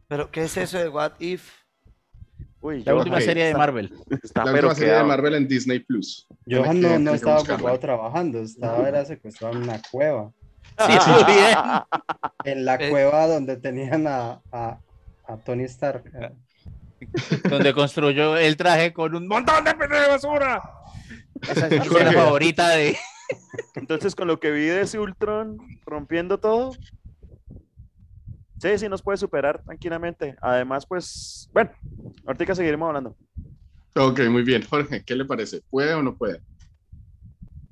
Pero, 0.08 0.30
¿qué 0.30 0.44
es 0.44 0.58
eso 0.58 0.78
de 0.78 0.90
What 0.90 1.14
If? 1.20 1.63
Uy, 2.64 2.80
La 2.80 2.94
yo- 2.94 2.98
última 2.98 3.20
serie 3.22 3.46
de 3.48 3.54
Marvel. 3.56 3.94
está 4.24 4.46
La 4.46 4.54
pero 4.54 4.70
última 4.70 4.76
serie 4.76 4.94
de. 4.94 5.04
Marvel 5.04 5.36
en 5.36 5.48
Disney 5.48 5.80
Plus. 5.80 6.28
Que- 6.48 6.56
no, 6.56 6.98
no 6.98 7.12
que 7.12 7.18
estaba 7.18 7.40
ocupado 7.40 7.78
trabajando, 7.80 8.40
estaba 8.42 8.88
era 8.88 9.04
secuestrado 9.06 9.56
en 9.58 9.64
una 9.64 9.82
cueva. 9.92 10.32
Sí, 10.80 10.94
muy 11.12 11.24
bien. 11.26 11.58
En 12.46 12.66
la 12.66 12.76
Eh. 12.76 12.90
cueva 12.90 13.28
donde 13.28 13.58
tenían 13.58 14.08
a, 14.08 14.42
a, 14.52 14.80
a 15.28 15.38
Tony 15.44 15.64
Stark. 15.66 16.04
Donde 17.50 17.74
construyó 17.74 18.38
el 18.38 18.56
traje 18.56 18.94
con 18.94 19.14
un 19.14 19.28
montón 19.28 19.64
de 19.66 19.74
de 19.74 20.08
basura. 20.08 20.62
Esa 21.42 21.68
es 21.68 21.74
escena 21.74 22.14
favorita 22.14 22.70
de. 22.70 22.96
Entonces, 23.76 24.16
con 24.16 24.28
lo 24.30 24.40
que 24.40 24.52
vi 24.52 24.66
de 24.66 24.82
ese 24.82 25.00
Ultron 25.00 25.58
rompiendo 25.86 26.38
todo, 26.40 26.72
sí, 28.64 28.78
sí 28.78 28.90
nos 28.90 29.02
puede 29.02 29.18
superar 29.18 29.62
tranquilamente. 29.64 30.36
Además, 30.42 30.86
pues, 30.86 31.50
bueno, 31.54 31.72
ahorita 32.26 32.56
seguiremos 32.56 32.88
hablando. 32.88 33.16
Ok, 33.96 34.22
muy 34.30 34.44
bien. 34.44 34.64
Jorge, 34.64 35.04
¿qué 35.04 35.16
le 35.16 35.26
parece? 35.26 35.62
¿Puede 35.70 35.94
o 35.94 36.02
no 36.02 36.16
puede? 36.16 36.42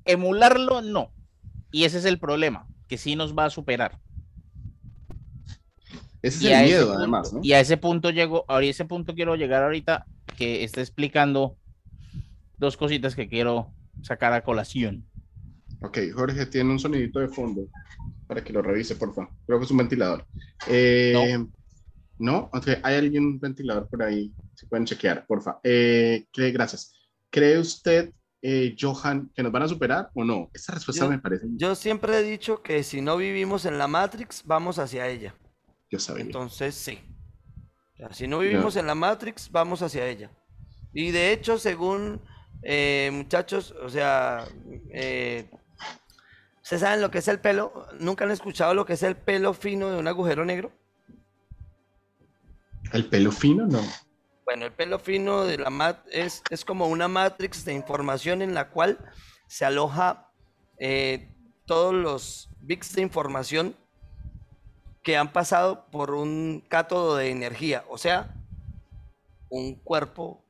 Emularlo, 0.04 0.82
no. 0.82 1.10
Y 1.70 1.84
ese 1.84 1.98
es 1.98 2.04
el 2.04 2.18
problema, 2.18 2.66
que 2.88 2.98
sí 2.98 3.16
nos 3.16 3.36
va 3.36 3.46
a 3.46 3.50
superar. 3.50 3.98
Ese 6.20 6.36
es 6.38 6.42
Y 6.42 6.52
el 6.52 6.64
miedo, 6.64 6.86
punto- 6.86 6.98
además, 6.98 7.32
¿no? 7.32 7.40
Y 7.42 7.52
a 7.54 7.60
ese 7.60 7.76
punto 7.76 8.10
llego, 8.10 8.44
ahora 8.46 8.66
a 8.66 8.68
ese 8.68 8.84
punto 8.84 9.14
quiero 9.14 9.34
llegar 9.34 9.62
ahorita 9.64 10.06
que 10.36 10.62
está 10.62 10.80
explicando 10.80 11.56
dos 12.58 12.76
cositas 12.76 13.16
que 13.16 13.28
quiero 13.28 13.72
sacar 14.02 14.32
a 14.32 14.44
colación. 14.44 15.04
Ok, 15.80 15.98
Jorge 16.14 16.46
tiene 16.46 16.70
un 16.70 16.78
sonidito 16.78 17.18
de 17.18 17.26
fondo 17.28 17.62
para 18.32 18.44
que 18.44 18.52
lo 18.52 18.62
revise, 18.62 18.96
por 18.96 19.14
favor. 19.14 19.30
Creo 19.46 19.58
que 19.58 19.64
es 19.66 19.70
un 19.70 19.76
ventilador. 19.76 20.24
Eh, 20.66 21.38
no. 22.18 22.48
Ok, 22.52 22.68
hay 22.82 22.94
alguien 22.96 23.26
un 23.26 23.38
ventilador 23.38 23.88
por 23.90 24.02
ahí. 24.02 24.32
Si 24.54 24.64
pueden 24.66 24.86
chequear, 24.86 25.26
por 25.26 25.42
favor. 25.42 25.60
Eh, 25.64 26.24
¿cree- 26.32 26.50
gracias. 26.52 26.94
¿Cree 27.30 27.58
usted, 27.58 28.12
eh, 28.40 28.74
Johan, 28.78 29.30
que 29.34 29.42
nos 29.42 29.52
van 29.52 29.64
a 29.64 29.68
superar 29.68 30.10
o 30.14 30.24
no? 30.24 30.50
Esta 30.54 30.72
respuesta 30.72 31.04
Yo- 31.04 31.10
me 31.10 31.18
parece. 31.18 31.46
Yo, 31.50 31.68
Yo 31.68 31.74
siempre 31.74 32.16
he 32.18 32.22
dicho 32.22 32.62
que 32.62 32.82
si 32.82 33.02
no 33.02 33.18
vivimos 33.18 33.66
en 33.66 33.76
la 33.76 33.86
Matrix, 33.86 34.42
vamos 34.46 34.78
hacia 34.78 35.06
ella. 35.08 35.34
sabía. 35.98 36.22
Entonces, 36.24 36.74
sí. 36.74 36.98
O 37.92 37.96
sea, 37.98 38.12
si 38.14 38.26
no 38.26 38.38
vivimos 38.38 38.76
en 38.76 38.86
la 38.86 38.94
Matrix, 38.94 39.50
vamos 39.50 39.82
hacia 39.82 40.08
ella. 40.08 40.30
Y 40.94 41.10
de 41.10 41.32
hecho, 41.32 41.58
según 41.58 42.20
eh, 42.62 43.10
muchachos, 43.12 43.74
o 43.82 43.88
sea, 43.90 44.46
eh, 44.90 45.50
¿ustedes 46.62 46.80
saben 46.80 47.00
lo 47.00 47.10
que 47.10 47.18
es 47.18 47.28
el 47.28 47.40
pelo? 47.40 47.86
¿Nunca 47.98 48.24
han 48.24 48.30
escuchado 48.30 48.74
lo 48.74 48.86
que 48.86 48.94
es 48.94 49.02
el 49.02 49.16
pelo 49.16 49.54
fino 49.54 49.90
de 49.90 49.98
un 49.98 50.08
agujero 50.08 50.44
negro? 50.44 50.72
¿El 52.92 53.06
pelo 53.06 53.32
fino? 53.32 53.66
No. 53.66 53.80
Bueno, 54.44 54.66
el 54.66 54.72
pelo 54.72 54.98
fino 54.98 55.44
de 55.44 55.58
la 55.58 55.70
mat 55.70 56.04
es, 56.10 56.42
es 56.50 56.64
como 56.64 56.88
una 56.88 57.08
matrix 57.08 57.64
de 57.64 57.72
información 57.72 58.42
en 58.42 58.54
la 58.54 58.70
cual 58.70 58.98
se 59.46 59.64
aloja 59.64 60.30
eh, 60.78 61.28
todos 61.64 61.94
los 61.94 62.50
bits 62.60 62.94
de 62.94 63.02
información 63.02 63.76
que 65.02 65.16
han 65.16 65.32
pasado 65.32 65.86
por 65.90 66.12
un 66.12 66.64
cátodo 66.68 67.16
de 67.16 67.30
energía, 67.30 67.84
o 67.88 67.98
sea, 67.98 68.34
un 69.48 69.74
cuerpo 69.76 70.42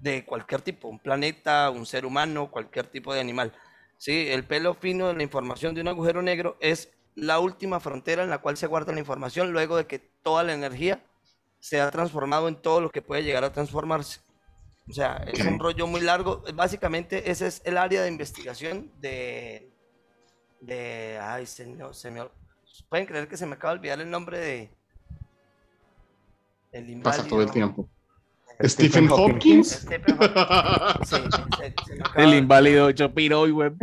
de 0.00 0.24
cualquier 0.24 0.62
tipo, 0.62 0.88
un 0.88 0.98
planeta, 0.98 1.70
un 1.70 1.86
ser 1.86 2.04
humano, 2.04 2.50
cualquier 2.50 2.86
tipo 2.86 3.12
de 3.14 3.20
animal. 3.20 3.52
Sí, 4.00 4.28
el 4.30 4.44
pelo 4.44 4.72
fino 4.72 5.08
de 5.08 5.14
la 5.14 5.22
información 5.22 5.74
de 5.74 5.82
un 5.82 5.88
agujero 5.88 6.22
negro 6.22 6.56
es 6.58 6.90
la 7.16 7.38
última 7.38 7.80
frontera 7.80 8.22
en 8.22 8.30
la 8.30 8.38
cual 8.38 8.56
se 8.56 8.66
guarda 8.66 8.94
la 8.94 8.98
información 8.98 9.52
luego 9.52 9.76
de 9.76 9.86
que 9.86 9.98
toda 9.98 10.42
la 10.42 10.54
energía 10.54 11.04
se 11.58 11.82
ha 11.82 11.90
transformado 11.90 12.48
en 12.48 12.56
todo 12.56 12.80
lo 12.80 12.88
que 12.88 13.02
puede 13.02 13.24
llegar 13.24 13.44
a 13.44 13.52
transformarse. 13.52 14.20
O 14.88 14.94
sea, 14.94 15.16
es 15.30 15.44
un 15.44 15.58
rollo 15.58 15.86
muy 15.86 16.00
largo. 16.00 16.42
Básicamente, 16.54 17.30
ese 17.30 17.46
es 17.46 17.60
el 17.66 17.76
área 17.76 18.00
de 18.00 18.08
investigación 18.08 18.90
de. 19.02 19.70
de 20.62 21.18
ay, 21.20 21.44
señor, 21.44 21.94
se 21.94 22.10
me. 22.10 22.26
Pueden 22.88 23.04
creer 23.04 23.28
que 23.28 23.36
se 23.36 23.44
me 23.44 23.56
acaba 23.56 23.74
de 23.74 23.80
olvidar 23.80 24.00
el 24.00 24.08
nombre 24.08 24.38
de. 24.38 24.70
El 26.72 27.02
Pasa 27.02 27.28
todo 27.28 27.42
el 27.42 27.50
tiempo. 27.50 27.86
Stephen 28.68 29.06
Stephen. 29.08 29.10
Hopkins. 29.10 29.68
Stephen 29.70 30.16
Hawking. 30.18 31.04
Sí, 31.04 31.16
se- 31.16 31.74
se 31.94 32.00
acaba 32.02 32.22
El 32.24 32.34
inválido 32.34 32.92
Chopiro 32.92 33.46
y 33.46 33.52
web. 33.52 33.74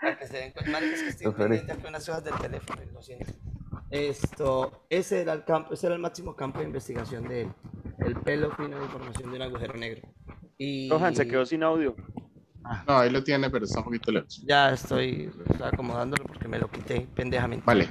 Para 0.00 0.18
que 0.18 0.26
se 0.26 0.36
den 0.38 0.52
cuenta, 0.52 0.80
que 0.80 1.08
estoy 1.08 1.32
pendiente 1.32 1.72
hojas 2.10 2.24
del 2.24 2.34
teléfono, 2.34 2.80
lo 2.92 3.02
siento. 3.02 3.32
Esto, 3.90 4.84
ese 4.88 5.22
era 5.22 5.32
el 5.32 5.44
campo, 5.44 5.74
ese 5.74 5.86
era 5.86 5.94
el 5.96 6.00
máximo 6.00 6.34
campo 6.36 6.60
de 6.60 6.66
investigación 6.66 7.28
de 7.28 7.42
él. 7.42 7.52
El 7.98 8.14
pelo 8.16 8.50
fino 8.52 8.78
de 8.78 8.84
información 8.84 9.30
de 9.30 9.36
un 9.36 9.42
agujero 9.42 9.74
negro. 9.74 10.08
Y 10.58 10.88
Johan 10.88 11.14
se 11.14 11.26
quedó 11.26 11.44
sin 11.44 11.62
audio. 11.62 11.94
No, 12.86 12.98
ahí 12.98 13.10
lo 13.10 13.24
tiene, 13.24 13.50
pero 13.50 13.64
está 13.64 13.78
un 13.80 13.84
poquito 13.86 14.12
lejos. 14.12 14.42
ya 14.46 14.70
estoy, 14.70 15.30
estoy 15.48 15.66
acomodándolo 15.66 16.24
porque 16.24 16.46
me 16.46 16.58
lo 16.58 16.70
quité 16.70 17.06
pendejamente. 17.14 17.64
Vale. 17.66 17.88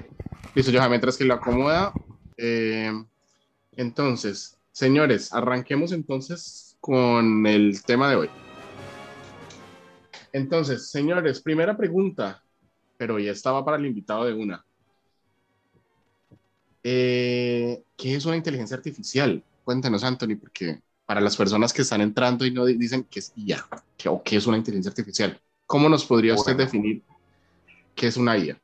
Listo, 0.56 0.72
Johan, 0.74 0.90
mientras 0.90 1.18
que 1.18 1.26
lo 1.26 1.34
acomoda. 1.36 1.92
eh, 2.38 2.92
entonces, 3.76 4.59
señores, 4.80 5.34
arranquemos 5.34 5.92
entonces 5.92 6.78
con 6.80 7.46
el 7.46 7.84
tema 7.84 8.10
de 8.10 8.16
hoy. 8.16 8.30
Entonces, 10.32 10.90
señores, 10.90 11.42
primera 11.42 11.76
pregunta, 11.76 12.42
pero 12.98 13.20
ya 13.20 13.32
estaba 13.32 13.66
para 13.66 13.76
el 13.78 13.86
invitado 13.86 14.24
de 14.24 14.34
una. 14.34 14.64
Eh, 16.82 17.84
¿Qué 17.98 18.16
es 18.16 18.26
una 18.26 18.38
inteligencia 18.38 18.78
artificial? 18.78 19.44
Cuéntanos, 19.66 20.02
Anthony, 20.06 20.38
porque 20.40 20.80
para 21.06 21.20
las 21.20 21.36
personas 21.36 21.74
que 21.74 21.82
están 21.82 22.00
entrando 22.00 22.46
y 22.46 22.52
no 22.52 22.66
di- 22.66 22.78
dicen 22.78 23.04
que 23.04 23.20
es 23.20 23.34
IA, 23.36 23.66
que, 23.98 24.08
o 24.08 24.24
qué 24.24 24.38
es 24.38 24.48
una 24.48 24.56
inteligencia 24.58 24.92
artificial, 24.92 25.38
¿cómo 25.66 25.90
nos 25.90 26.06
podría 26.06 26.36
usted 26.36 26.54
Bueno. 26.54 26.64
definir 26.64 27.04
qué 27.96 28.08
es 28.08 28.16
una 28.16 28.38
IA? 28.38 28.62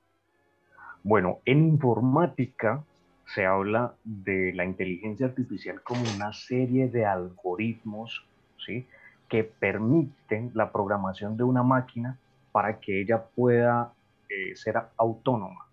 Bueno, 1.04 1.40
en 1.46 1.68
informática 1.68 2.86
se 3.26 3.46
habla 3.46 3.96
de 4.04 4.54
la 4.54 4.66
inteligencia 4.66 5.28
artificial 5.28 5.82
como 5.82 6.02
una 6.16 6.34
serie 6.34 6.88
de 6.90 7.06
algoritmos, 7.06 8.26
¿sí? 8.66 8.88
que 9.28 9.44
permiten 9.44 10.52
la 10.54 10.72
programación 10.72 11.36
de 11.36 11.44
una 11.44 11.64
máquina 11.64 12.20
para 12.52 12.80
que 12.80 13.02
ella 13.02 13.24
pueda 13.24 13.94
eh, 14.30 14.56
ser 14.56 14.80
autónoma. 14.98 15.68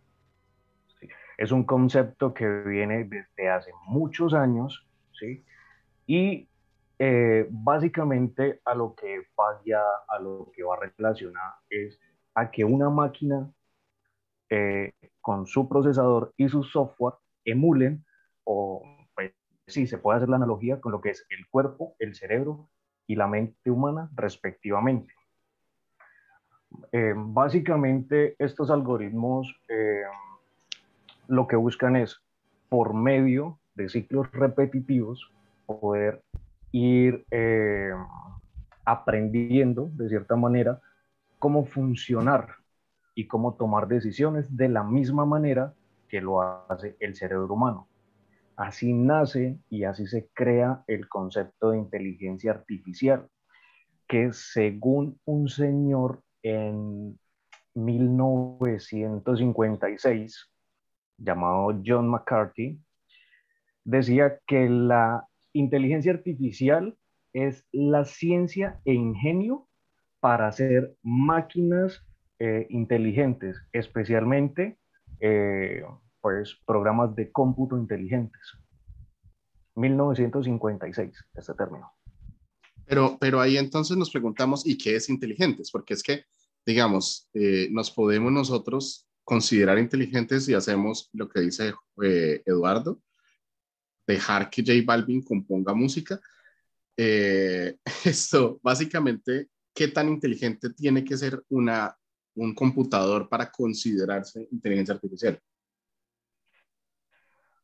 Es 1.37 1.53
un 1.53 1.65
concepto 1.65 2.33
que 2.33 2.47
viene 2.47 3.05
desde 3.05 3.49
hace 3.51 3.71
muchos 3.87 4.35
años, 4.35 4.87
¿sí? 5.13 5.45
Y 6.07 6.49
eh, 6.99 7.47
básicamente 7.51 8.61
a 8.65 8.75
lo 8.75 8.95
que 8.95 9.27
vaya, 9.37 9.81
a 10.09 10.19
lo 10.19 10.51
que 10.55 10.63
va 10.63 10.77
relacionada 10.77 11.61
es 11.69 11.99
a 12.35 12.51
que 12.51 12.65
una 12.65 12.91
máquina 12.91 13.51
eh, 14.49 14.93
con 15.21 15.47
su 15.47 15.69
procesador 15.69 16.33
y 16.37 16.49
su 16.49 16.63
software 16.63 17.15
emulen 17.45 18.05
o 18.45 18.83
pues, 19.15 19.33
sí, 19.67 19.87
se 19.87 19.99
puede 19.99 20.17
hacer 20.17 20.29
la 20.29 20.37
analogía 20.37 20.81
con 20.81 20.93
lo 20.93 21.01
que 21.01 21.11
es 21.11 21.27
el 21.31 21.49
cuerpo, 21.49 21.95
el 21.99 22.15
cerebro 22.15 22.69
y 23.07 23.17
la 23.17 23.27
mente 23.27 23.71
humana 23.71 24.11
respectivamente. 24.15 25.13
Eh, 26.93 27.15
básicamente 27.17 28.35
estos 28.39 28.71
algoritmos 28.71 29.55
eh, 29.69 30.03
lo 31.29 31.47
que 31.47 31.57
buscan 31.57 31.97
es 31.97 32.21
por 32.69 32.95
medio 32.95 33.59
de 33.75 33.89
ciclos 33.89 34.31
repetitivos 34.33 35.31
poder 35.67 36.23
ir 36.71 37.25
eh, 37.31 37.93
aprendiendo 38.85 39.91
de 39.93 40.09
cierta 40.09 40.37
manera 40.37 40.81
cómo 41.39 41.65
funcionar 41.65 42.49
y 43.15 43.27
cómo 43.27 43.55
tomar 43.55 43.89
decisiones 43.89 44.57
de 44.57 44.69
la 44.69 44.83
misma 44.83 45.27
manera 45.27 45.75
que 46.13 46.21
lo 46.21 46.41
hace 46.43 46.97
el 47.01 47.17
cerebro 47.17 47.55
humano. 47.55 47.89
Así 48.55 48.93
nace 48.93 49.59
y 49.71 49.85
así 49.85 50.07
se 50.07 50.29
crea 50.35 50.85
el 50.87 51.09
concepto 51.09 51.71
de 51.71 51.79
inteligencia 51.79 52.51
artificial, 52.51 53.31
que 54.07 54.31
según 54.35 55.19
un 55.25 55.49
señor 55.49 56.23
en 56.43 57.19
1956, 57.75 60.51
llamado 61.17 61.81
John 61.83 62.11
McCarthy, 62.11 62.79
decía 63.83 64.39
que 64.47 64.69
la 64.69 65.27
inteligencia 65.55 66.13
artificial 66.13 66.95
es 67.33 67.67
la 67.73 68.05
ciencia 68.05 68.83
e 68.85 68.93
ingenio 68.93 69.67
para 70.21 70.49
hacer 70.49 70.95
máquinas 71.03 72.05
eh, 72.39 72.67
inteligentes, 72.69 73.57
especialmente 73.73 74.77
eh, 75.23 75.85
pues, 76.21 76.57
programas 76.67 77.15
de 77.15 77.31
cómputo 77.31 77.79
inteligentes. 77.79 78.43
1956, 79.77 81.13
este 81.35 81.55
término. 81.55 81.91
Pero, 82.85 83.17
pero 83.19 83.41
ahí 83.41 83.57
entonces 83.57 83.97
nos 83.97 84.11
preguntamos, 84.11 84.67
¿y 84.67 84.77
qué 84.77 84.97
es 84.97 85.09
inteligentes? 85.09 85.71
Porque 85.71 85.95
es 85.95 86.03
que, 86.03 86.25
digamos, 86.67 87.31
eh, 87.33 87.69
nos 87.71 87.91
podemos 87.91 88.33
nosotros 88.33 89.09
considerar 89.25 89.79
inteligentes 89.79 90.45
si 90.45 90.55
hacemos 90.55 91.09
lo 91.13 91.29
que 91.29 91.41
dice 91.41 91.73
eh, 92.03 92.43
Eduardo, 92.45 93.01
dejar 94.07 94.51
que 94.51 94.63
J 94.63 94.75
Balvin 94.85 95.23
componga 95.23 95.73
música. 95.73 96.21
Eh, 96.97 97.77
esto, 98.05 98.59
básicamente, 98.63 99.49
¿qué 99.73 99.89
tan 99.89 100.09
inteligente 100.09 100.71
tiene 100.71 101.05
que 101.05 101.17
ser 101.17 101.43
una, 101.49 101.97
un 102.35 102.55
computador 102.55 103.29
para 103.29 103.51
considerarse 103.51 104.49
inteligencia 104.51 104.95
artificial? 104.95 105.39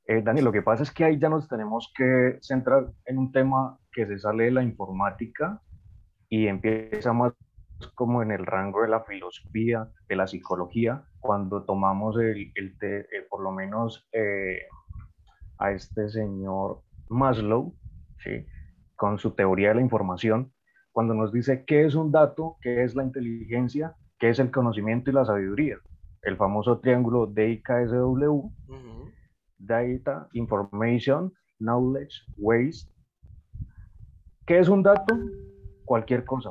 Eh, 0.07 0.23
Dani, 0.23 0.41
lo 0.41 0.53
que 0.53 0.63
pasa 0.63 0.83
es 0.83 0.91
que 0.91 1.05
ahí 1.05 1.19
ya 1.19 1.29
nos 1.29 1.47
tenemos 1.49 1.93
que 1.95 2.39
centrar 2.41 2.91
en 3.05 3.19
un 3.19 3.31
tema 3.31 3.79
que 3.93 4.07
se 4.07 4.19
sale 4.19 4.45
de 4.45 4.51
la 4.53 4.63
informática 4.63 5.63
y 6.31 6.47
empieza 6.47 7.13
más 7.13 7.35
como 7.95 8.23
en 8.23 8.33
el 8.33 8.45
rango 8.47 8.83
de 8.83 8.89
la 8.89 9.05
filosofía, 9.05 9.91
de 10.09 10.17
la 10.17 10.27
psicología, 10.27 11.07
cuando 11.21 11.65
tomamos 11.65 12.17
el, 12.19 12.51
el 12.55 12.79
te- 12.79 13.01
eh, 13.01 13.27
por 13.29 13.43
lo 13.43 13.53
menos 13.53 14.09
eh, 14.13 14.63
a 15.59 15.73
este 15.73 16.09
señor 16.09 16.83
Maslow, 17.09 17.77
¿sí? 18.19 18.47
con 18.97 19.19
su 19.19 19.33
teoría 19.35 19.69
de 19.69 19.75
la 19.77 19.81
información, 19.83 20.53
cuando 20.91 21.15
nos 21.15 21.33
dice 21.33 21.65
qué 21.67 21.85
es 21.85 21.95
un 21.95 22.11
dato, 22.11 22.57
qué 22.63 22.83
es 22.83 22.95
la 22.95 23.05
inteligencia, 23.05 23.95
qué 24.19 24.31
es 24.31 24.39
el 24.39 24.51
conocimiento 24.51 25.11
y 25.11 25.15
la 25.15 25.25
sabiduría. 25.25 25.79
El 26.23 26.37
famoso 26.37 26.79
triángulo 26.79 27.27
DIKSW. 27.27 28.51
Data, 29.59 30.29
Information, 30.33 31.33
Knowledge, 31.59 32.23
Waste. 32.37 32.93
¿Qué 34.47 34.59
es 34.59 34.69
un 34.69 34.83
dato? 34.83 35.19
Cualquier 35.85 36.25
cosa. 36.25 36.51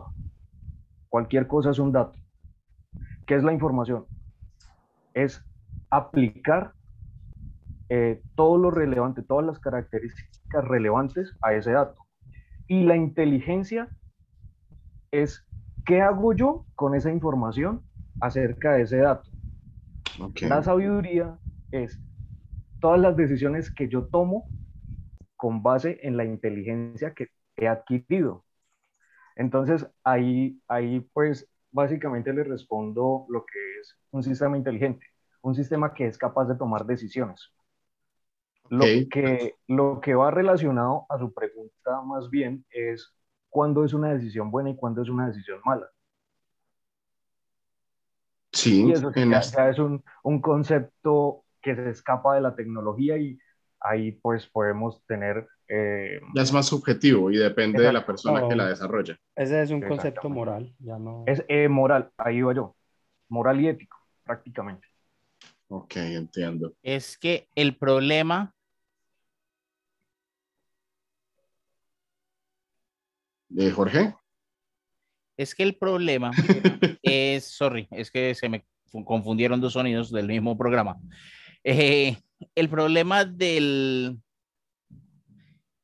Cualquier 1.10 1.48
cosa 1.48 1.72
es 1.72 1.80
un 1.80 1.92
dato. 1.92 2.20
¿Qué 3.26 3.36
es 3.36 3.44
la 3.44 3.54
información? 3.54 4.06
Es 5.14 5.44
aplicar 5.90 6.74
eh, 7.90 8.22
todo 8.36 8.58
lo 8.58 8.72
relevante, 8.72 9.22
todas 9.22 9.46
las 9.46 9.60
características 9.60 10.66
relevantes 10.66 11.34
a 11.42 11.54
ese 11.54 11.72
dato. 11.72 12.02
Y 12.68 12.84
la 12.84 12.98
inteligencia 12.98 13.90
es 15.12 15.47
qué 15.88 16.02
hago 16.02 16.34
yo 16.36 16.68
con 16.76 16.96
esa 16.96 17.12
información 17.12 17.86
acerca 18.22 18.74
de 18.74 18.84
ese 18.84 19.00
dato. 19.00 19.32
Okay. 20.20 20.50
La 20.50 20.64
sabiduría 20.64 21.40
es 21.72 22.02
todas 22.80 23.00
las 23.00 23.18
decisiones 23.18 23.72
que 23.74 23.90
yo 23.90 24.08
tomo 24.08 24.52
con 25.38 25.64
base 25.64 26.00
en 26.04 26.18
la 26.18 26.26
inteligencia 26.26 27.14
que 27.16 27.30
he 27.58 27.68
adquirido. 27.70 28.46
Entonces, 29.36 29.88
ahí, 30.04 30.62
ahí 30.70 31.02
pues 31.14 31.50
básicamente 31.72 32.34
le 32.34 32.46
respondo 32.46 33.26
lo 33.30 33.46
que 33.46 33.60
es 33.82 33.98
un 34.12 34.24
sistema 34.24 34.58
inteligente, 34.58 35.08
un 35.42 35.56
sistema 35.56 35.94
que 35.94 36.08
es 36.08 36.18
capaz 36.20 36.46
de 36.48 36.56
tomar 36.58 36.86
decisiones. 36.86 37.52
Lo, 38.70 38.86
Ok. 38.86 39.10
que, 39.10 39.56
lo 39.68 40.02
que 40.02 40.16
va 40.16 40.32
relacionado 40.32 41.06
a 41.10 41.18
su 41.20 41.34
pregunta 41.34 42.02
más 42.04 42.30
bien 42.30 42.66
es 42.72 43.17
cuándo 43.58 43.84
es 43.86 43.94
una 43.94 44.14
decisión 44.14 44.52
buena 44.52 44.70
y 44.70 44.76
cuándo 44.76 45.02
es 45.02 45.10
una 45.10 45.28
decisión 45.28 45.60
mala. 45.66 45.88
Sí, 48.52 48.82
Y 48.82 48.92
eso 48.92 49.12
sí 49.12 49.20
en 49.22 49.32
ya, 49.32 49.40
este- 49.40 49.58
ya 49.58 49.70
es 49.70 49.80
un, 49.80 50.04
un 50.24 50.42
concepto 50.42 51.44
que 51.62 51.76
se 51.76 51.90
escapa 51.90 52.36
de 52.36 52.42
la 52.42 52.56
tecnología 52.56 53.18
y 53.18 53.38
ahí 53.80 54.12
pues 54.14 54.48
podemos 54.48 55.04
tener... 55.08 55.48
eh, 55.68 56.20
ya 56.36 56.42
es 56.42 56.54
más 56.54 56.68
subjetivo 56.68 57.32
y 57.32 57.38
depende 57.38 57.82
de 57.84 57.92
la 57.94 58.06
persona 58.06 58.42
que 58.48 58.56
la 58.56 58.68
desarrolla. 58.70 59.18
Ese 59.36 59.62
es 59.62 59.72
un 59.72 59.82
concepto 59.82 60.30
moral, 60.30 60.74
ya 60.80 60.98
no. 60.98 61.24
es 61.26 61.44
eh, 61.48 61.68
moral, 61.70 62.12
ahí 62.18 62.42
va 62.42 62.54
yo, 62.54 62.76
moral 63.30 63.60
y 63.62 63.68
ético 63.68 63.98
prácticamente. 64.24 64.88
Ok, 65.70 65.98
entiendo. 65.98 66.74
Es 66.82 67.18
que 67.18 67.48
el 67.56 67.76
problema, 67.76 68.56
Eh, 73.56 73.72
Jorge. 73.72 74.14
es 75.38 75.54
que 75.56 75.64
el 75.64 75.76
problema 75.76 76.32
es, 77.02 77.46
sorry, 77.46 77.88
es 77.92 78.12
que 78.12 78.34
se 78.36 78.50
me 78.50 78.66
fu- 78.88 79.06
confundieron 79.06 79.62
dos 79.62 79.74
sonidos 79.74 80.12
del 80.12 80.28
mismo 80.28 80.58
programa. 80.58 80.98
Eh, 81.64 82.18
el 82.56 82.70
problema 82.70 83.24
del, 83.26 84.18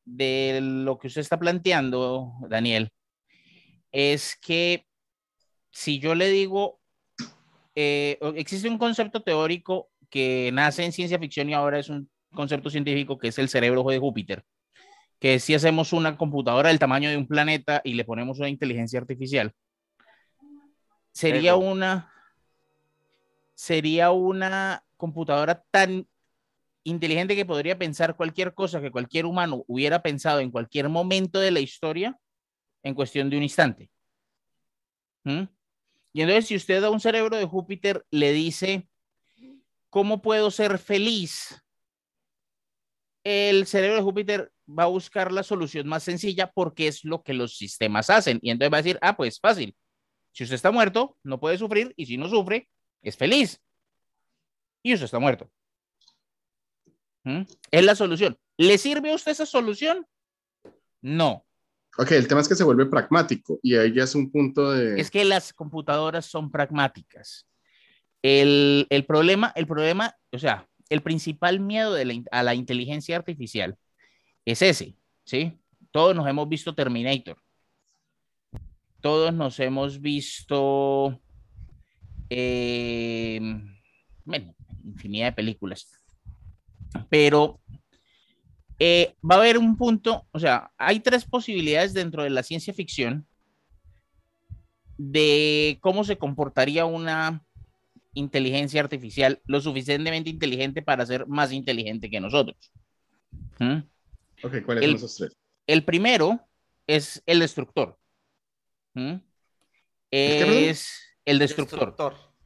de 0.04 0.60
lo 0.62 0.98
que 0.98 1.06
usted 1.08 1.20
está 1.20 1.38
planteando, 1.38 2.32
Daniel, 2.48 2.90
es 3.92 4.36
que 4.36 4.86
si 5.70 5.98
yo 5.98 6.14
le 6.14 6.28
digo, 6.28 6.80
eh, 7.74 8.18
existe 8.36 8.68
un 8.68 8.78
concepto 8.78 9.22
teórico 9.22 9.90
que 10.10 10.50
nace 10.52 10.84
en 10.84 10.92
ciencia 10.92 11.18
ficción 11.18 11.48
y 11.50 11.54
ahora 11.54 11.78
es 11.78 11.88
un 11.88 12.08
concepto 12.32 12.70
científico 12.70 13.18
que 13.18 13.28
es 13.28 13.38
el 13.38 13.48
cerebro 13.48 13.82
de 13.84 13.98
Júpiter, 13.98 14.44
que 15.24 15.40
si 15.40 15.54
hacemos 15.54 15.94
una 15.94 16.18
computadora 16.18 16.68
del 16.68 16.78
tamaño 16.78 17.08
de 17.08 17.16
un 17.16 17.26
planeta 17.26 17.80
y 17.82 17.94
le 17.94 18.04
ponemos 18.04 18.40
una 18.40 18.50
inteligencia 18.50 19.00
artificial, 19.00 19.54
sería 21.12 21.52
Ego. 21.52 21.60
una, 21.60 22.12
sería 23.54 24.10
una 24.10 24.84
computadora 24.98 25.64
tan 25.70 26.06
inteligente 26.82 27.36
que 27.36 27.46
podría 27.46 27.78
pensar 27.78 28.16
cualquier 28.16 28.52
cosa 28.52 28.82
que 28.82 28.90
cualquier 28.90 29.24
humano 29.24 29.64
hubiera 29.66 30.02
pensado 30.02 30.40
en 30.40 30.50
cualquier 30.50 30.90
momento 30.90 31.40
de 31.40 31.52
la 31.52 31.60
historia 31.60 32.20
en 32.82 32.94
cuestión 32.94 33.30
de 33.30 33.38
un 33.38 33.44
instante. 33.44 33.90
¿Mm? 35.22 35.44
Y 36.12 36.20
entonces, 36.20 36.48
si 36.48 36.56
usted 36.56 36.84
a 36.84 36.90
un 36.90 37.00
cerebro 37.00 37.38
de 37.38 37.46
Júpiter 37.46 38.04
le 38.10 38.32
dice, 38.32 38.90
¿cómo 39.88 40.20
puedo 40.20 40.50
ser 40.50 40.78
feliz? 40.78 41.64
El 43.22 43.64
cerebro 43.64 43.96
de 43.96 44.02
Júpiter 44.02 44.53
va 44.68 44.84
a 44.84 44.88
buscar 44.88 45.32
la 45.32 45.42
solución 45.42 45.86
más 45.86 46.02
sencilla 46.02 46.50
porque 46.52 46.88
es 46.88 47.04
lo 47.04 47.22
que 47.22 47.34
los 47.34 47.56
sistemas 47.56 48.10
hacen. 48.10 48.38
Y 48.42 48.50
entonces 48.50 48.72
va 48.72 48.78
a 48.78 48.82
decir, 48.82 48.98
ah, 49.02 49.16
pues 49.16 49.40
fácil. 49.40 49.76
Si 50.32 50.44
usted 50.44 50.56
está 50.56 50.70
muerto, 50.70 51.16
no 51.22 51.38
puede 51.38 51.58
sufrir 51.58 51.92
y 51.96 52.06
si 52.06 52.16
no 52.16 52.28
sufre, 52.28 52.68
es 53.02 53.16
feliz. 53.16 53.60
Y 54.82 54.94
usted 54.94 55.04
está 55.04 55.18
muerto. 55.18 55.50
¿Mm? 57.24 57.42
Es 57.70 57.84
la 57.84 57.94
solución. 57.94 58.36
¿Le 58.56 58.78
sirve 58.78 59.12
a 59.12 59.14
usted 59.14 59.32
esa 59.32 59.46
solución? 59.46 60.06
No. 61.00 61.46
Ok, 61.96 62.12
el 62.12 62.26
tema 62.26 62.40
es 62.40 62.48
que 62.48 62.56
se 62.56 62.64
vuelve 62.64 62.86
pragmático 62.86 63.60
y 63.62 63.76
ahí 63.76 63.92
ya 63.94 64.02
es 64.02 64.14
un 64.14 64.30
punto 64.30 64.72
de... 64.72 65.00
Es 65.00 65.10
que 65.10 65.24
las 65.24 65.52
computadoras 65.52 66.26
son 66.26 66.50
pragmáticas. 66.50 67.46
El, 68.20 68.86
el 68.90 69.04
problema, 69.04 69.52
el 69.54 69.66
problema, 69.66 70.16
o 70.32 70.38
sea, 70.38 70.68
el 70.88 71.02
principal 71.02 71.60
miedo 71.60 71.92
de 71.92 72.04
la, 72.04 72.14
a 72.32 72.42
la 72.42 72.54
inteligencia 72.54 73.16
artificial 73.16 73.78
es 74.44 74.62
ese, 74.62 74.96
¿sí? 75.24 75.58
Todos 75.90 76.14
nos 76.14 76.26
hemos 76.26 76.48
visto 76.48 76.74
Terminator. 76.74 77.38
Todos 79.00 79.32
nos 79.34 79.60
hemos 79.60 80.00
visto, 80.00 81.20
eh, 82.30 83.40
bueno, 84.24 84.54
infinidad 84.84 85.26
de 85.26 85.32
películas. 85.32 86.00
Pero 87.10 87.60
eh, 88.78 89.14
va 89.28 89.36
a 89.36 89.38
haber 89.38 89.58
un 89.58 89.76
punto, 89.76 90.26
o 90.32 90.38
sea, 90.38 90.72
hay 90.78 91.00
tres 91.00 91.24
posibilidades 91.24 91.94
dentro 91.94 92.22
de 92.22 92.30
la 92.30 92.42
ciencia 92.42 92.74
ficción 92.74 93.26
de 94.96 95.78
cómo 95.80 96.04
se 96.04 96.18
comportaría 96.18 96.84
una 96.84 97.44
inteligencia 98.14 98.80
artificial 98.80 99.40
lo 99.44 99.60
suficientemente 99.60 100.30
inteligente 100.30 100.82
para 100.82 101.04
ser 101.04 101.26
más 101.26 101.52
inteligente 101.52 102.10
que 102.10 102.20
nosotros. 102.20 102.72
¿Mm? 103.58 103.80
Ok, 104.44 104.62
¿cuáles 104.64 104.84
El- 104.84 104.90
son 104.90 104.96
esos 104.96 105.16
tres? 105.16 105.36
El 105.66 105.84
primero 105.84 106.46
es 106.86 107.22
el 107.26 107.40
destructor. 107.40 107.98
¿Mm? 108.94 109.14
Es 110.10 111.16
el 111.24 111.38
destructor, 111.38 111.96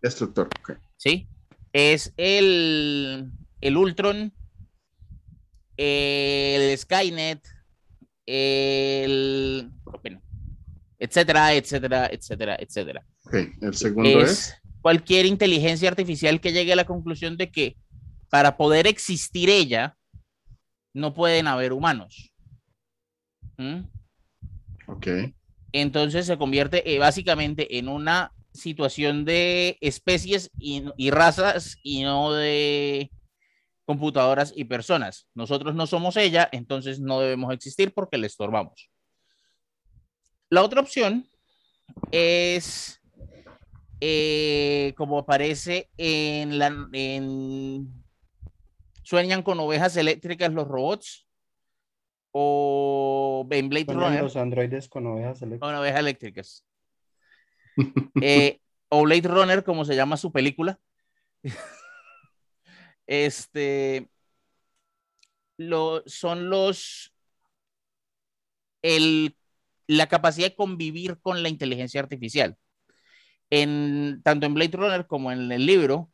Destructor, 0.00 0.48
ok. 0.60 0.78
¿sí? 0.96 1.28
Es 1.72 2.14
el, 2.16 3.30
el 3.60 3.76
Ultron, 3.76 4.32
el 5.76 6.78
Skynet, 6.78 7.46
el, 8.24 9.70
bueno, 10.00 10.22
etcétera, 10.98 11.52
etcétera, 11.54 12.06
etcétera, 12.10 12.56
etcétera. 12.58 13.06
Ok, 13.26 13.34
el 13.60 13.74
segundo 13.74 14.22
es... 14.22 14.30
es 14.30 14.54
cualquier 14.80 15.26
inteligencia 15.26 15.90
artificial 15.90 16.40
que 16.40 16.52
llegue 16.52 16.72
a 16.72 16.76
la 16.76 16.86
conclusión 16.86 17.36
de 17.36 17.50
que 17.50 17.76
para 18.30 18.56
poder 18.56 18.86
existir 18.86 19.50
ella, 19.50 19.97
no 20.98 21.14
pueden 21.14 21.46
haber 21.46 21.72
humanos. 21.72 22.32
¿Mm? 23.56 23.80
Ok, 24.86 25.06
Entonces 25.72 26.26
se 26.26 26.38
convierte 26.38 26.94
eh, 26.94 26.98
básicamente 26.98 27.78
en 27.78 27.88
una 27.88 28.32
situación 28.52 29.24
de 29.24 29.76
especies 29.80 30.50
y, 30.58 30.84
y 30.96 31.10
razas 31.10 31.78
y 31.82 32.02
no 32.02 32.32
de 32.32 33.10
computadoras 33.84 34.52
y 34.54 34.64
personas. 34.64 35.28
Nosotros 35.34 35.74
no 35.74 35.86
somos 35.86 36.16
ella, 36.16 36.48
entonces 36.52 37.00
no 37.00 37.20
debemos 37.20 37.52
existir 37.54 37.94
porque 37.94 38.18
le 38.18 38.26
estorbamos. 38.26 38.90
La 40.50 40.62
otra 40.62 40.80
opción 40.80 41.28
es, 42.10 43.00
eh, 44.00 44.92
como 44.96 45.18
aparece 45.18 45.88
en 45.96 46.58
la... 46.58 46.88
En, 46.92 48.07
sueñan 49.08 49.42
con 49.42 49.58
ovejas 49.58 49.96
eléctricas 49.96 50.52
los 50.52 50.68
robots 50.68 51.26
o 52.30 53.48
en 53.50 53.70
Blade 53.70 53.86
Runner 53.88 54.22
los 54.22 54.36
androides 54.36 54.86
con 54.86 55.06
ovejas 55.06 55.40
eléctricas. 55.40 55.66
con 55.66 55.74
ovejas 55.74 56.00
eléctricas. 56.00 56.64
Eh, 58.20 58.60
o 58.90 59.04
Blade 59.04 59.28
Runner, 59.28 59.64
como 59.64 59.84
se 59.84 59.94
llama 59.94 60.16
su 60.16 60.30
película. 60.30 60.78
este 63.06 64.08
lo, 65.56 66.02
son 66.04 66.50
los 66.50 67.14
el, 68.82 69.36
la 69.86 70.08
capacidad 70.08 70.48
de 70.48 70.56
convivir 70.56 71.18
con 71.20 71.42
la 71.42 71.48
inteligencia 71.48 72.00
artificial. 72.00 72.58
En, 73.48 74.20
tanto 74.22 74.44
en 74.44 74.52
Blade 74.52 74.76
Runner 74.76 75.06
como 75.06 75.32
en 75.32 75.50
el 75.50 75.64
libro 75.64 76.10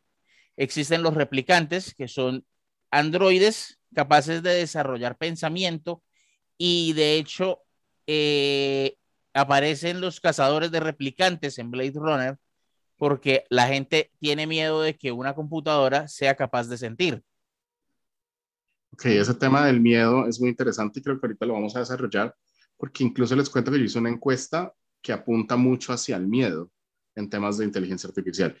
existen 0.55 1.03
los 1.03 1.15
replicantes, 1.15 1.93
que 1.93 2.07
son 2.07 2.45
androides 2.91 3.79
capaces 3.93 4.43
de 4.43 4.53
desarrollar 4.55 5.17
pensamiento 5.17 6.03
y 6.57 6.93
de 6.93 7.15
hecho 7.15 7.61
eh, 8.07 8.97
aparecen 9.33 10.01
los 10.01 10.19
cazadores 10.19 10.71
de 10.71 10.79
replicantes 10.79 11.57
en 11.59 11.71
Blade 11.71 11.93
Runner 11.95 12.37
porque 12.97 13.45
la 13.49 13.67
gente 13.67 14.11
tiene 14.19 14.47
miedo 14.47 14.81
de 14.81 14.95
que 14.97 15.11
una 15.11 15.33
computadora 15.35 16.07
sea 16.07 16.35
capaz 16.35 16.67
de 16.67 16.77
sentir. 16.77 17.23
ok, 18.91 19.05
ese 19.07 19.33
tema 19.33 19.65
del 19.65 19.81
miedo 19.81 20.27
es 20.27 20.39
muy 20.39 20.49
interesante 20.49 20.99
y 20.99 21.03
creo 21.03 21.19
que 21.19 21.27
ahorita 21.27 21.45
lo 21.45 21.53
vamos 21.53 21.75
a 21.75 21.79
desarrollar 21.79 22.35
porque 22.77 23.03
incluso 23.03 23.35
les 23.35 23.49
cuento 23.49 23.71
que 23.71 23.79
yo 23.79 23.85
hice 23.85 23.99
una 23.99 24.09
encuesta 24.09 24.73
que 25.01 25.13
apunta 25.13 25.55
mucho 25.55 25.93
hacia 25.93 26.17
el 26.17 26.27
miedo 26.27 26.71
en 27.15 27.29
temas 27.29 27.57
de 27.57 27.65
inteligencia 27.65 28.07
artificial. 28.07 28.57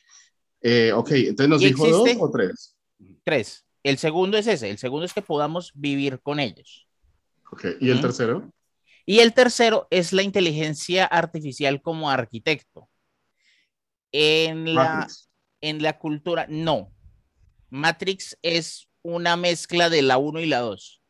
Eh, 0.61 0.91
ok, 0.93 1.11
entonces 1.11 1.49
nos 1.49 1.61
¿Y 1.61 1.67
dijo 1.67 1.87
dos 1.87 2.09
o 2.19 2.31
tres. 2.31 2.75
Tres. 3.23 3.65
El 3.85 3.99
segundo 3.99 4.35
es 4.35 4.47
ese. 4.47 4.71
El 4.71 4.79
segundo 4.79 5.05
es 5.05 5.13
que 5.13 5.21
podamos 5.21 5.71
vivir 5.75 6.19
con 6.19 6.39
ellos. 6.39 6.87
Ok, 7.51 7.65
¿y 7.79 7.91
el 7.91 8.01
tercero? 8.01 8.51
Y 9.05 9.19
el 9.19 9.35
tercero 9.35 9.87
es 9.91 10.11
la 10.11 10.23
inteligencia 10.23 11.05
artificial 11.05 11.79
como 11.83 12.09
arquitecto. 12.09 12.89
En 14.11 14.73
la, 14.73 14.83
Matrix. 14.83 15.29
en 15.61 15.83
la 15.83 15.99
cultura, 15.99 16.47
no. 16.49 16.91
Matrix 17.69 18.35
es 18.41 18.89
una 19.03 19.37
mezcla 19.37 19.91
de 19.91 20.01
la 20.01 20.17
1 20.17 20.39
y 20.39 20.47
la 20.47 20.61
2. 20.61 21.01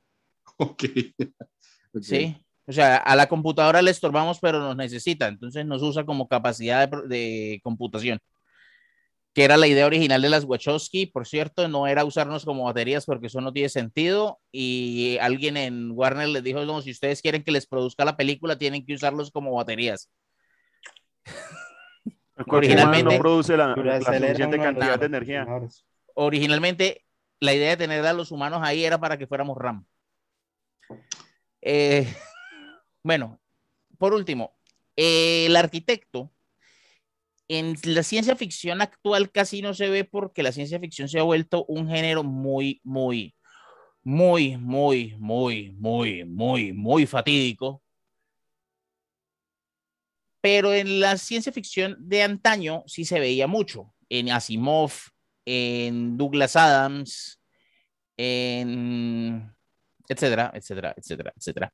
Ok. 0.57 0.83
Ok. 1.93 2.03
¿sí? 2.03 2.35
O 2.67 2.73
sea, 2.73 2.97
a 2.97 3.15
la 3.15 3.29
computadora 3.29 3.81
le 3.81 3.89
estorbamos, 3.91 4.39
pero 4.41 4.59
nos 4.59 4.75
necesita, 4.75 5.29
entonces 5.29 5.65
nos 5.65 5.81
usa 5.81 6.05
como 6.05 6.27
capacidad 6.27 6.89
de, 6.89 7.07
de 7.07 7.61
computación. 7.63 8.19
Que 9.35 9.43
era 9.43 9.57
la 9.57 9.67
idea 9.67 9.85
original 9.85 10.21
de 10.21 10.29
las 10.29 10.45
Wachowski, 10.45 11.07
por 11.07 11.27
cierto, 11.27 11.67
no 11.67 11.87
era 11.87 12.05
usarnos 12.05 12.45
como 12.45 12.63
baterías 12.63 13.05
porque 13.05 13.27
eso 13.27 13.41
no 13.41 13.51
tiene 13.51 13.67
sentido. 13.69 14.39
Y 14.49 15.17
alguien 15.19 15.57
en 15.57 15.91
Warner 15.91 16.29
les 16.29 16.41
dijo: 16.41 16.63
No, 16.63 16.81
si 16.81 16.91
ustedes 16.91 17.21
quieren 17.21 17.43
que 17.43 17.51
les 17.51 17.67
produzca 17.67 18.05
la 18.05 18.15
película, 18.15 18.57
tienen 18.57 18.85
que 18.85 18.93
usarlos 18.93 19.31
como 19.31 19.53
baterías. 19.53 20.09
Originalmente- 22.47 23.15
no 23.15 23.21
produce 23.21 23.57
la, 23.57 23.75
la 23.75 24.01
suficiente 24.01 24.57
cantidad 24.57 24.97
de 24.97 25.05
energía. 25.05 25.45
Originalmente, 26.13 27.05
la 27.41 27.53
idea 27.53 27.71
de 27.71 27.77
tener 27.77 28.05
a 28.05 28.13
los 28.13 28.31
humanos 28.31 28.61
ahí 28.63 28.85
era 28.85 28.97
para 28.99 29.17
que 29.17 29.27
fuéramos 29.27 29.57
RAM. 29.57 29.85
Eh, 31.61 32.07
bueno, 33.03 33.39
por 33.97 34.13
último, 34.13 34.55
eh, 34.95 35.45
el 35.47 35.55
arquitecto 35.55 36.31
en 37.47 37.75
la 37.83 38.03
ciencia 38.03 38.35
ficción 38.35 38.81
actual 38.81 39.31
casi 39.31 39.61
no 39.61 39.73
se 39.73 39.89
ve 39.89 40.03
porque 40.03 40.43
la 40.43 40.51
ciencia 40.51 40.79
ficción 40.79 41.07
se 41.07 41.19
ha 41.19 41.23
vuelto 41.23 41.65
un 41.67 41.87
género 41.89 42.23
muy, 42.23 42.81
muy, 42.83 43.35
muy, 44.03 44.57
muy, 44.57 45.15
muy, 45.17 45.71
muy, 45.71 46.25
muy, 46.25 46.73
muy 46.73 47.05
fatídico. 47.05 47.81
Pero 50.41 50.73
en 50.73 50.99
la 50.99 51.17
ciencia 51.17 51.51
ficción 51.51 51.95
de 51.99 52.21
antaño 52.23 52.83
sí 52.85 53.03
se 53.05 53.19
veía 53.19 53.47
mucho. 53.47 53.93
En 54.09 54.29
Asimov, 54.31 54.91
en 55.45 56.17
Douglas 56.17 56.55
Adams, 56.55 57.41
en 58.17 59.51
etcétera, 60.07 60.51
etcétera, 60.53 60.93
etcétera, 60.95 61.33
etcétera. 61.35 61.73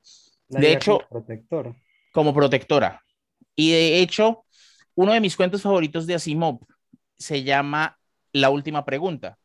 La 0.50 0.60
De 0.62 0.74
hecho- 0.74 1.00
como 1.00 1.10
protector. 1.10 1.76
como 2.14 2.34
protectora. 2.34 3.04
Y 3.56 3.72
de 3.72 4.00
hecho, 4.02 4.46
uno 4.96 5.14
de 5.14 5.22
mis 5.22 5.36
cuentos 5.36 5.62
favoritos 5.62 6.08
de 6.08 6.16
Asimov 6.16 6.60
se 7.18 7.44
llama 7.44 8.00
La 8.34 8.50
última 8.50 8.86
pregunta, 8.86 9.38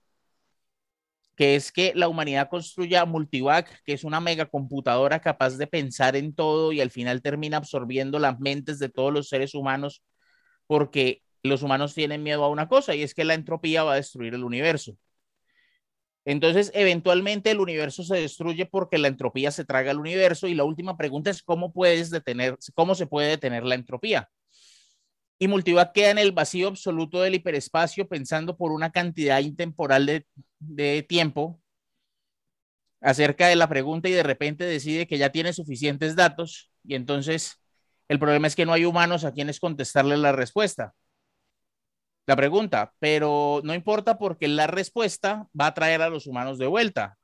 que 1.37 1.55
es 1.57 1.71
que 1.71 1.93
la 1.95 2.09
humanidad 2.09 2.49
construya 2.49 3.05
Multivac, 3.05 3.83
que 3.85 3.93
es 3.93 4.05
una 4.05 4.21
megacomputadora 4.21 5.21
capaz 5.21 5.57
de 5.59 5.67
pensar 5.67 6.17
en 6.17 6.35
todo 6.35 6.73
y 6.73 6.81
al 6.81 6.91
final 6.91 7.23
termina 7.23 7.59
absorbiendo 7.59 8.19
las 8.19 8.41
mentes 8.41 8.79
de 8.79 8.89
todos 8.89 9.13
los 9.13 9.29
seres 9.29 9.55
humanos 9.55 10.03
porque 10.67 11.23
los 11.43 11.63
humanos 11.63 11.95
tienen 11.95 12.23
miedo 12.23 12.45
a 12.45 12.49
una 12.49 12.69
cosa 12.69 12.95
y 12.95 13.03
es 13.03 13.15
que 13.15 13.25
la 13.25 13.35
entropía 13.35 13.85
va 13.85 13.93
a 13.93 13.97
destruir 13.97 14.35
el 14.35 14.45
universo. 14.45 14.97
Entonces, 16.25 16.73
eventualmente 16.75 17.53
el 17.53 17.61
universo 17.61 18.03
se 18.03 18.17
destruye 18.17 18.67
porque 18.67 18.99
la 18.99 19.09
entropía 19.09 19.53
se 19.53 19.65
traga 19.65 19.93
al 19.93 20.01
universo 20.01 20.49
y 20.49 20.55
la 20.55 20.65
última 20.65 20.97
pregunta 20.97 21.31
es 21.31 21.43
cómo 21.43 21.73
puedes 21.73 22.11
detener, 22.11 22.57
cómo 22.75 22.97
se 22.97 23.07
puede 23.07 23.29
detener 23.29 23.65
la 23.65 23.77
entropía. 23.77 24.29
Y 25.39 25.49
Multivac 25.49 25.93
queda 25.93 26.11
en 26.11 26.19
el 26.19 26.33
vacío 26.33 26.69
absoluto 26.69 27.21
del 27.21 27.35
hiperespacio 27.35 28.09
pensando 28.09 28.57
por 28.57 28.73
una 28.73 28.91
cantidad 28.91 29.41
intemporal 29.41 30.25
de, 30.59 31.03
tiempo 31.03 31.61
acerca 33.01 33.49
de 33.49 33.57
la 33.57 33.69
pregunta 33.69 34.09
y 34.09 34.13
de 34.13 34.23
repente 34.23 34.65
decide 34.65 35.07
que 35.07 35.19
ya 35.19 35.31
tiene 35.31 35.53
suficientes 35.53 36.17
datos 36.17 36.71
y 36.83 36.95
entonces 36.95 37.61
el 38.09 38.19
problema 38.19 38.47
es 38.47 38.57
que 38.57 38.65
no 38.65 38.73
hay 38.73 38.85
humanos 38.87 39.25
a 39.25 39.33
quienes 39.33 39.61
contestarle 39.61 40.17
la 40.17 40.33
respuesta. 40.33 40.95
La 42.27 42.35
pregunta, 42.35 42.95
pero 42.99 43.61
no 43.63 43.75
importa 43.75 44.19
porque 44.19 44.49
la 44.49 44.67
respuesta 44.67 45.49
va 45.59 45.67
a 45.67 45.75
traer 45.75 46.03
a 46.03 46.09
los 46.09 46.27
humanos 46.27 46.59
de 46.59 46.67
vuelta. 46.67 47.19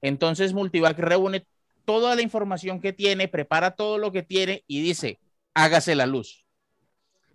Entonces 0.00 0.54
Multivac 0.54 0.98
reúne 0.98 1.46
toda 1.84 2.16
la 2.16 2.22
información 2.22 2.80
que 2.80 2.92
tiene, 2.92 3.28
prepara 3.28 3.72
todo 3.72 3.98
lo 3.98 4.12
que 4.12 4.22
tiene 4.22 4.64
y 4.66 4.82
dice, 4.82 5.20
hágase 5.54 5.94
la 5.94 6.06
luz. 6.06 6.47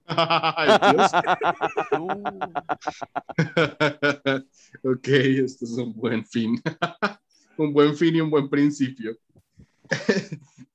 Ay, 0.06 0.78
Dios. 0.92 1.12
ok, 4.84 5.08
esto 5.08 5.66
es 5.66 5.72
un 5.72 5.94
buen 5.94 6.26
fin. 6.26 6.62
un 7.58 7.74
buen 7.74 7.96
fin 7.96 8.16
y 8.16 8.22
un 8.22 8.30
buen 8.30 8.50
principio. 8.50 9.18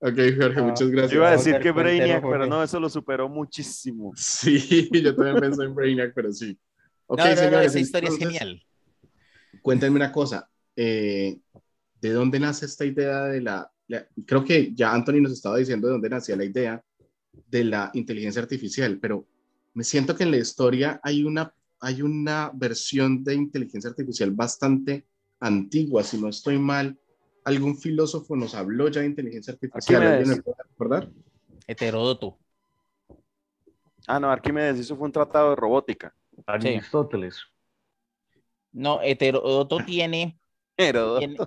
ok, 0.01 0.17
Jorge, 0.39 0.61
Ah, 0.61 0.63
muchas 0.63 0.91
gracias. 0.91 1.11
Yo 1.13 1.19
iba 1.19 1.29
a 1.29 1.33
decir 1.33 1.53
Jorge 1.55 1.63
que 1.63 1.71
Brainiac, 1.73 2.21
pero 2.23 2.37
Jorge. 2.39 2.49
no, 2.51 2.63
eso 2.63 2.81
lo 2.81 2.89
superó 2.89 3.29
muchísimo. 3.29 4.13
Sí, 4.17 4.89
yo 4.93 5.15
también 5.15 5.41
pensé 5.41 5.65
en 5.65 5.75
Brainiac, 5.75 6.13
pero 6.15 6.33
sí. 6.33 6.59
Ok, 7.07 7.19
no, 7.19 7.25
no, 7.25 7.31
no, 7.31 7.37
señores, 7.37 7.67
esa 7.71 7.81
historia 7.81 8.09
es 8.09 8.15
entonces, 8.15 8.39
genial. 8.41 8.63
Cuéntenme 9.63 9.97
una 9.97 10.13
cosa. 10.13 10.49
eh, 10.77 11.39
¿De 12.01 12.11
dónde 12.11 12.39
nace 12.39 12.65
esta 12.67 12.85
idea 12.85 13.25
de 13.25 13.41
la, 13.41 13.69
la- 13.89 14.07
Creo 14.25 14.45
que 14.45 14.73
ya 14.75 14.93
Anthony 14.93 15.21
nos 15.21 15.33
estaba 15.33 15.57
diciendo 15.57 15.89
de 15.89 15.95
dónde 15.95 16.09
nacía 16.09 16.37
la 16.37 16.45
idea 16.45 16.85
de 17.47 17.65
la 17.65 17.91
inteligencia 17.95 18.43
artificial, 18.43 18.99
pero 19.01 19.27
me 19.75 19.85
siento 19.85 20.17
que 20.17 20.25
en 20.25 20.31
la 20.31 20.37
historia 20.39 21.01
hay 21.03 21.25
una, 21.25 21.55
hay 21.81 22.03
una 22.03 22.51
versión 22.55 23.23
de 23.23 23.35
inteligencia 23.35 23.91
artificial 23.91 24.31
bastante 24.33 25.07
antigua, 25.41 26.03
si 26.03 26.21
no 26.21 26.29
estoy 26.29 26.59
mal. 26.59 26.99
Algún 27.45 27.77
filósofo 27.79 28.35
nos 28.37 28.55
habló 28.55 28.89
ya 28.89 29.01
de 29.01 29.07
inteligencia 29.07 29.53
artificial. 29.53 30.03
¿Alguien 30.03 30.29
me 30.29 30.43
puede 30.43 30.57
recordar? 30.69 31.09
Heterodoto. 31.67 32.39
Ah, 34.07 34.19
no, 34.19 34.31
Arquímedes, 34.31 34.79
eso 34.81 34.97
fue 34.97 35.07
un 35.07 35.13
tratado 35.13 35.51
de 35.51 35.57
robótica. 35.57 36.15
Aristóteles. 36.47 37.43
No, 38.73 39.01
Heterodoto 39.03 39.79
tiene, 39.85 40.39
Pero 40.77 41.19
tiene 41.19 41.39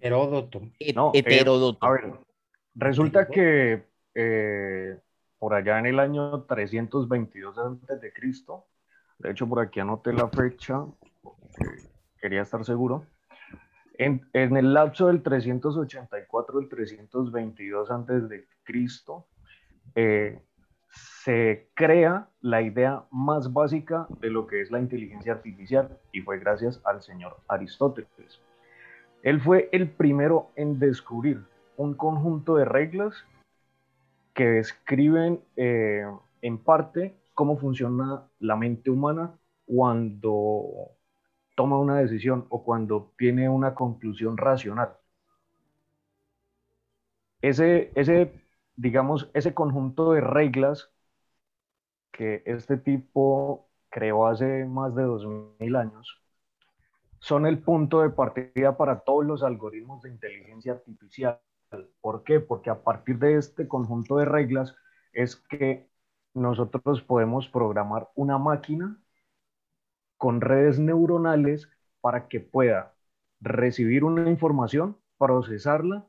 Heródoto. 0.00 0.62
he- 0.78 0.92
No, 0.92 1.12
eh, 1.14 1.18
heterodoto. 1.18 1.78
A 1.86 1.90
ver, 1.92 2.12
resulta 2.74 3.26
que 3.28 3.86
eh, 4.14 4.98
por 5.44 5.52
allá 5.52 5.78
en 5.78 5.84
el 5.84 6.00
año 6.00 6.44
322 6.44 7.58
antes 7.58 8.00
de 8.00 9.30
hecho 9.30 9.46
por 9.46 9.60
aquí 9.60 9.78
anoté 9.78 10.14
la 10.14 10.30
fecha, 10.30 10.86
porque 11.22 11.82
quería 12.18 12.40
estar 12.40 12.64
seguro, 12.64 13.04
en, 13.98 14.22
el 14.32 14.72
lapso 14.72 15.08
del 15.08 15.22
384 15.22 16.58
al 16.60 16.68
322 16.70 17.90
antes 17.90 18.26
de 18.30 18.46
eh, 19.96 20.40
se 20.88 21.68
crea 21.74 22.26
la 22.40 22.62
idea 22.62 23.04
más 23.10 23.52
básica 23.52 24.06
de 24.20 24.30
lo 24.30 24.46
que 24.46 24.62
es 24.62 24.70
la 24.70 24.78
inteligencia 24.78 25.34
artificial 25.34 26.00
y 26.10 26.22
fue 26.22 26.38
gracias 26.38 26.80
al 26.86 27.02
señor 27.02 27.36
Aristóteles. 27.48 28.40
Él 29.22 29.42
fue 29.42 29.68
el 29.72 29.90
primero 29.90 30.52
en 30.56 30.78
descubrir 30.78 31.44
un 31.76 31.92
conjunto 31.92 32.56
de 32.56 32.64
reglas 32.64 33.26
que 34.34 34.44
describen 34.44 35.42
eh, 35.56 36.04
en 36.42 36.58
parte 36.58 37.16
cómo 37.34 37.56
funciona 37.58 38.28
la 38.40 38.56
mente 38.56 38.90
humana 38.90 39.38
cuando 39.66 40.90
toma 41.56 41.78
una 41.78 41.98
decisión 41.98 42.46
o 42.50 42.64
cuando 42.64 43.12
tiene 43.18 43.48
una 43.48 43.74
conclusión 43.74 44.36
racional. 44.36 44.96
Ese, 47.42 47.92
ese, 47.94 48.32
digamos, 48.76 49.30
ese 49.34 49.54
conjunto 49.54 50.12
de 50.12 50.20
reglas 50.20 50.90
que 52.12 52.42
este 52.46 52.76
tipo 52.78 53.68
creó 53.90 54.26
hace 54.26 54.64
más 54.64 54.94
de 54.94 55.02
2000 55.02 55.76
años 55.76 56.20
son 57.18 57.46
el 57.46 57.58
punto 57.58 58.02
de 58.02 58.10
partida 58.10 58.76
para 58.76 59.00
todos 59.00 59.24
los 59.24 59.42
algoritmos 59.42 60.02
de 60.02 60.10
inteligencia 60.10 60.72
artificial. 60.72 61.40
¿Por 62.00 62.24
qué? 62.24 62.40
Porque 62.40 62.70
a 62.70 62.82
partir 62.82 63.18
de 63.18 63.36
este 63.36 63.68
conjunto 63.68 64.16
de 64.16 64.24
reglas 64.24 64.74
es 65.12 65.36
que 65.36 65.88
nosotros 66.34 67.02
podemos 67.02 67.48
programar 67.48 68.10
una 68.14 68.38
máquina 68.38 69.00
con 70.16 70.40
redes 70.40 70.78
neuronales 70.78 71.68
para 72.00 72.28
que 72.28 72.40
pueda 72.40 72.94
recibir 73.40 74.04
una 74.04 74.28
información, 74.30 74.98
procesarla 75.18 76.06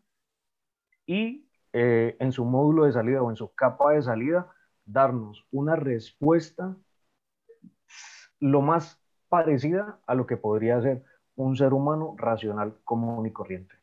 y 1.05 1.47
eh, 1.73 2.15
en 2.19 2.31
su 2.31 2.45
módulo 2.45 2.85
de 2.85 2.93
salida 2.93 3.21
o 3.21 3.29
en 3.29 3.35
su 3.35 3.53
capa 3.53 3.91
de 3.91 4.01
salida 4.01 4.51
darnos 4.85 5.45
una 5.51 5.75
respuesta 5.75 6.75
lo 8.39 8.61
más 8.61 9.01
parecida 9.29 9.99
a 10.07 10.15
lo 10.15 10.25
que 10.27 10.37
podría 10.37 10.81
ser 10.81 11.03
un 11.35 11.57
ser 11.57 11.73
humano 11.73 12.15
racional 12.17 12.77
común 12.83 13.25
y 13.25 13.31
corriente. 13.31 13.75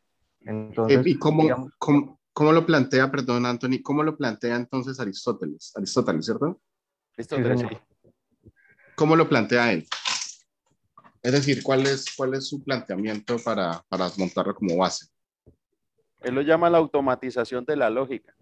Entonces, 0.45 0.97
Eh, 0.99 1.03
¿Y 1.05 1.17
cómo, 1.17 1.43
digamos- 1.43 1.71
cómo, 1.77 2.19
cómo 2.33 2.51
lo 2.51 2.65
plantea, 2.65 3.09
perdón, 3.11 3.45
Anthony, 3.45 3.81
cómo 3.83 4.03
lo 4.03 4.17
plantea 4.17 4.55
entonces 4.55 4.99
Aristóteles? 4.99 5.71
Aristóteles, 5.75 6.25
¿cierto? 6.25 6.61
Aristóteles, 7.17 7.59
sí. 7.61 7.67
¿Cómo 8.95 9.15
lo 9.15 9.27
plantea 9.27 9.71
él? 9.73 9.87
Es 11.21 11.31
decir, 11.31 11.63
¿cuál 11.63 11.81
es, 11.87 12.13
cuál 12.15 12.33
es 12.33 12.47
su 12.47 12.63
planteamiento 12.63 13.37
para, 13.39 13.81
para 13.87 14.09
montarlo 14.17 14.53
como 14.53 14.75
base? 14.77 15.07
Él 16.21 16.35
lo 16.35 16.41
llama 16.41 16.69
la 16.69 16.77
automatización 16.79 17.65
de 17.65 17.75
la 17.77 17.89
lógica. 17.89 18.35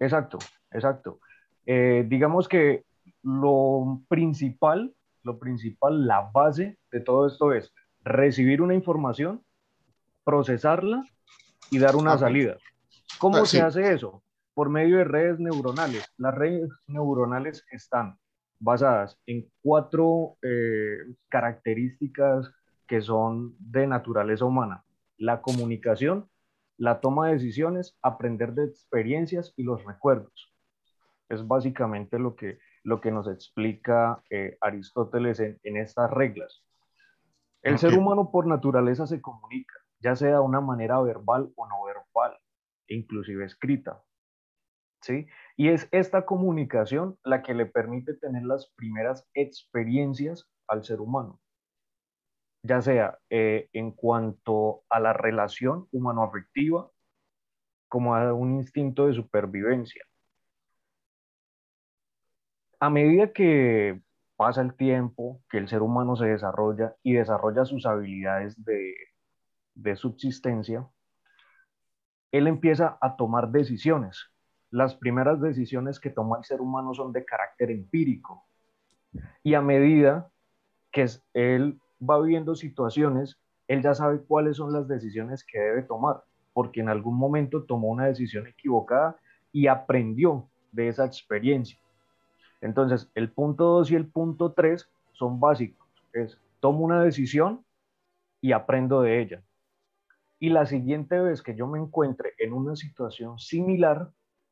Exacto, 0.00 0.38
exacto. 0.70 1.20
Eh, 1.66 2.04
digamos 2.08 2.48
que 2.48 2.84
lo 3.22 4.02
principal, 4.08 4.94
lo 5.22 5.38
principal, 5.38 6.06
la 6.06 6.30
base 6.32 6.78
de 6.90 7.00
todo 7.00 7.26
esto 7.26 7.52
es 7.52 7.72
recibir 8.04 8.62
una 8.62 8.74
información, 8.74 9.44
procesarla 10.28 11.02
y 11.70 11.78
dar 11.78 11.96
una 11.96 12.12
Ok. 12.12 12.20
salida. 12.20 12.58
¿Cómo 13.18 13.38
Ah, 13.38 13.46
se 13.46 13.52
sí. 13.52 13.58
hace 13.60 13.92
eso? 13.94 14.22
Por 14.52 14.68
medio 14.68 14.98
de 14.98 15.04
redes 15.04 15.40
neuronales. 15.40 16.04
Las 16.18 16.34
redes 16.34 16.68
neuronales 16.86 17.64
están 17.70 18.18
basadas 18.60 19.18
en 19.24 19.50
cuatro 19.62 20.36
eh, 20.42 20.98
características 21.30 22.52
que 22.86 23.00
son 23.00 23.54
de 23.58 23.86
naturaleza 23.86 24.44
humana. 24.44 24.84
La 25.16 25.40
comunicación, 25.40 26.28
la 26.76 27.00
toma 27.00 27.28
de 27.28 27.34
decisiones, 27.34 27.96
aprender 28.02 28.52
de 28.52 28.66
experiencias 28.66 29.54
y 29.56 29.62
los 29.62 29.82
recuerdos. 29.82 30.52
Es 31.30 31.46
básicamente 31.46 32.18
lo 32.18 32.36
que, 32.36 32.58
lo 32.84 33.00
que 33.00 33.10
nos 33.10 33.28
explica 33.28 34.22
eh, 34.28 34.58
Aristóteles 34.60 35.40
en, 35.40 35.58
en 35.62 35.78
estas 35.78 36.10
reglas. 36.10 36.62
El 37.62 37.74
Ok. 37.74 37.80
ser 37.80 37.94
humano 37.94 38.30
por 38.30 38.46
naturaleza 38.46 39.06
se 39.06 39.22
comunica, 39.22 39.74
ya 40.00 40.16
sea 40.16 40.34
de 40.34 40.40
una 40.40 40.60
manera 40.60 41.00
verbal 41.00 41.52
o 41.56 41.66
no 41.66 41.84
verbal, 41.84 42.38
inclusive 42.88 43.44
escrita. 43.44 44.02
¿sí? 45.02 45.26
Y 45.56 45.68
es 45.68 45.88
esta 45.92 46.24
comunicación 46.24 47.18
la 47.24 47.42
que 47.42 47.54
le 47.54 47.66
permite 47.66 48.14
tener 48.14 48.44
las 48.44 48.70
primeras 48.76 49.26
experiencias 49.34 50.48
al 50.66 50.84
ser 50.84 51.00
humano, 51.00 51.40
ya 52.62 52.82
sea 52.82 53.18
eh, 53.30 53.68
en 53.72 53.92
cuanto 53.92 54.84
a 54.88 55.00
la 55.00 55.12
relación 55.12 55.88
humano-afectiva, 55.92 56.90
como 57.88 58.14
a 58.14 58.34
un 58.34 58.56
instinto 58.56 59.06
de 59.06 59.14
supervivencia. 59.14 60.04
A 62.80 62.90
medida 62.90 63.32
que 63.32 64.00
pasa 64.36 64.62
el 64.62 64.74
tiempo, 64.74 65.42
que 65.50 65.58
el 65.58 65.68
ser 65.68 65.82
humano 65.82 66.14
se 66.16 66.26
desarrolla 66.26 66.94
y 67.02 67.14
desarrolla 67.14 67.64
sus 67.64 67.86
habilidades 67.86 68.62
de, 68.64 68.94
de 69.78 69.96
subsistencia, 69.96 70.86
él 72.32 72.46
empieza 72.46 72.98
a 73.00 73.16
tomar 73.16 73.50
decisiones. 73.50 74.26
Las 74.70 74.94
primeras 74.94 75.40
decisiones 75.40 75.98
que 75.98 76.10
toma 76.10 76.38
el 76.38 76.44
ser 76.44 76.60
humano 76.60 76.92
son 76.92 77.12
de 77.12 77.24
carácter 77.24 77.70
empírico. 77.70 78.44
Y 79.42 79.54
a 79.54 79.62
medida 79.62 80.30
que 80.90 81.06
él 81.32 81.80
va 81.98 82.20
viviendo 82.20 82.54
situaciones, 82.54 83.38
él 83.68 83.82
ya 83.82 83.94
sabe 83.94 84.20
cuáles 84.20 84.56
son 84.56 84.72
las 84.72 84.88
decisiones 84.88 85.44
que 85.44 85.58
debe 85.58 85.82
tomar, 85.82 86.22
porque 86.52 86.80
en 86.80 86.88
algún 86.88 87.16
momento 87.16 87.64
tomó 87.64 87.88
una 87.88 88.06
decisión 88.06 88.46
equivocada 88.46 89.16
y 89.52 89.68
aprendió 89.68 90.48
de 90.72 90.88
esa 90.88 91.06
experiencia. 91.06 91.78
Entonces, 92.60 93.10
el 93.14 93.30
punto 93.30 93.64
2 93.64 93.92
y 93.92 93.94
el 93.94 94.06
punto 94.08 94.52
3 94.52 94.88
son 95.12 95.38
básicos. 95.40 95.86
Es, 96.12 96.38
tomo 96.60 96.80
una 96.80 97.02
decisión, 97.02 97.64
y 98.40 98.52
aprendo 98.52 99.02
de 99.02 99.20
ella. 99.20 99.42
Y 100.40 100.50
la 100.50 100.66
siguiente 100.66 101.18
vez 101.18 101.42
que 101.42 101.56
yo 101.56 101.66
me 101.66 101.78
encuentre 101.78 102.34
en 102.38 102.52
una 102.52 102.76
situación 102.76 103.38
similar, 103.38 104.10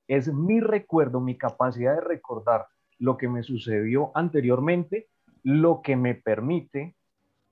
es 0.09 0.33
mi 0.33 0.61
recuerdo, 0.61 1.21
mi 1.21 1.37
capacidad 1.37 1.95
de 1.95 2.01
recordar 2.01 2.67
lo 2.99 3.17
que 3.17 3.29
me 3.29 3.43
sucedió 3.43 4.13
anteriormente, 4.15 5.09
lo 5.43 5.81
que 5.83 5.97
me 5.97 6.15
permite 6.15 6.97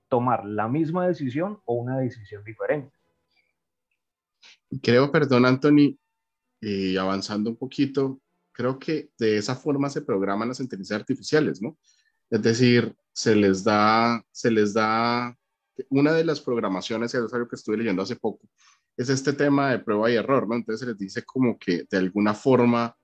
tomar 0.07 0.45
la 0.45 0.67
misma 0.67 1.07
decisión 1.07 1.59
o 1.65 1.75
una 1.75 1.97
decisión 1.99 2.43
diferente. 2.43 2.95
Creo, 4.81 5.11
perdón, 5.11 5.45
Anthony, 5.45 5.97
y 6.61 6.97
avanzando 6.97 7.49
un 7.49 7.55
poquito, 7.55 8.19
creo 8.51 8.79
que 8.79 9.09
de 9.17 9.37
esa 9.37 9.55
forma 9.55 9.89
se 9.89 10.01
programan 10.01 10.49
las 10.49 10.59
inteligencias 10.59 10.99
artificiales, 10.99 11.61
¿no? 11.61 11.77
Es 12.29 12.41
decir, 12.41 12.95
se 13.13 13.35
les 13.35 13.63
da, 13.63 14.23
se 14.31 14.51
les 14.51 14.73
da, 14.73 15.37
una 15.89 16.13
de 16.13 16.23
las 16.25 16.41
programaciones, 16.41 17.13
es 17.13 17.33
algo 17.33 17.47
que 17.47 17.55
estuve 17.55 17.77
leyendo 17.77 18.01
hace 18.01 18.15
poco, 18.15 18.47
es 18.97 19.09
este 19.09 19.33
tema 19.33 19.71
de 19.71 19.79
prueba 19.79 20.09
y 20.09 20.15
error, 20.15 20.47
¿no? 20.47 20.55
Entonces 20.55 20.79
se 20.81 20.85
les 20.87 20.97
dice 20.97 21.23
como 21.23 21.57
que 21.57 21.85
de 21.89 21.97
alguna 21.97 22.33
forma, 22.33 22.95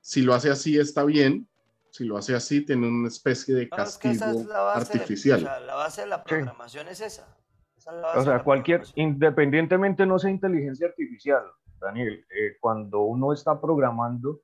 si 0.00 0.22
lo 0.22 0.34
hace 0.34 0.50
así 0.50 0.78
está 0.78 1.04
bien, 1.04 1.48
si 1.90 2.04
lo 2.04 2.16
hace 2.16 2.34
así 2.36 2.64
tiene 2.64 2.86
una 2.86 3.08
especie 3.08 3.54
de 3.54 3.68
No, 3.76 3.82
es 3.82 3.98
que 3.98 4.08
castigo 4.10 4.40
es 4.40 4.46
la 4.46 4.60
base 4.60 4.92
de- 4.92 5.00
artificial. 5.00 5.38
o 5.40 5.42
sea, 5.42 5.60
la 5.60 5.74
base 5.74 6.00
de 6.02 6.06
la 6.06 6.22
programación 6.24 6.88
es 6.88 7.00
esa. 7.00 7.36
Esa 7.76 7.98
es 7.98 8.16
O 8.16 8.22
sea, 8.24 8.44
cualquier, 8.44 8.82
independientemente 8.94 10.06
no 10.06 10.18
sea 10.18 10.30
inteligencia 10.30 10.86
artificial, 10.86 11.42
Daniel, 11.80 12.24
eh, 12.30 12.56
cuando 12.60 13.00
uno 13.00 13.32
está 13.32 13.60
programando, 13.60 14.42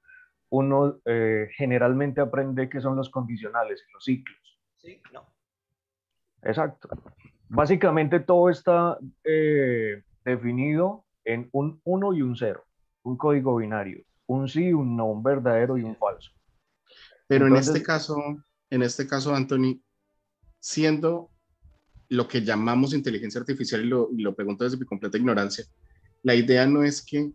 uno 0.48 1.00
eh, 1.04 1.48
generalmente 1.56 2.20
aprende 2.20 2.68
qué 2.68 2.80
son 2.80 2.96
los 2.96 3.10
condicionales 3.10 3.84
y 3.88 3.92
los 3.92 4.04
ciclos. 4.04 4.58
Sí, 4.76 5.00
no. 5.12 5.32
Exacto. 6.42 6.88
Básicamente 7.48 8.20
todo 8.20 8.50
está 8.50 8.98
eh, 9.24 10.02
definido 10.24 11.04
en 11.24 11.48
un 11.52 11.80
1 11.84 12.14
y 12.14 12.22
un 12.22 12.36
0, 12.36 12.64
un 13.04 13.16
código 13.16 13.56
binario, 13.56 14.02
un 14.26 14.48
sí, 14.48 14.72
un 14.72 14.96
no, 14.96 15.06
un 15.06 15.22
verdadero 15.22 15.78
y 15.78 15.82
un 15.82 15.96
falso. 15.96 16.30
Pero 17.28 17.46
en 17.46 17.56
este 17.56 17.82
caso, 17.82 18.16
en 18.70 18.82
este 18.82 19.06
caso, 19.06 19.34
Anthony, 19.34 19.80
siendo 20.60 21.30
lo 22.08 22.28
que 22.28 22.42
llamamos 22.42 22.94
inteligencia 22.94 23.40
artificial, 23.40 23.84
y 23.84 23.88
lo, 23.88 24.08
y 24.12 24.22
lo 24.22 24.34
pregunto 24.34 24.64
desde 24.64 24.76
mi 24.76 24.84
completa 24.84 25.18
ignorancia, 25.18 25.64
la 26.22 26.34
idea 26.34 26.66
no 26.66 26.82
es 26.82 27.04
que 27.04 27.32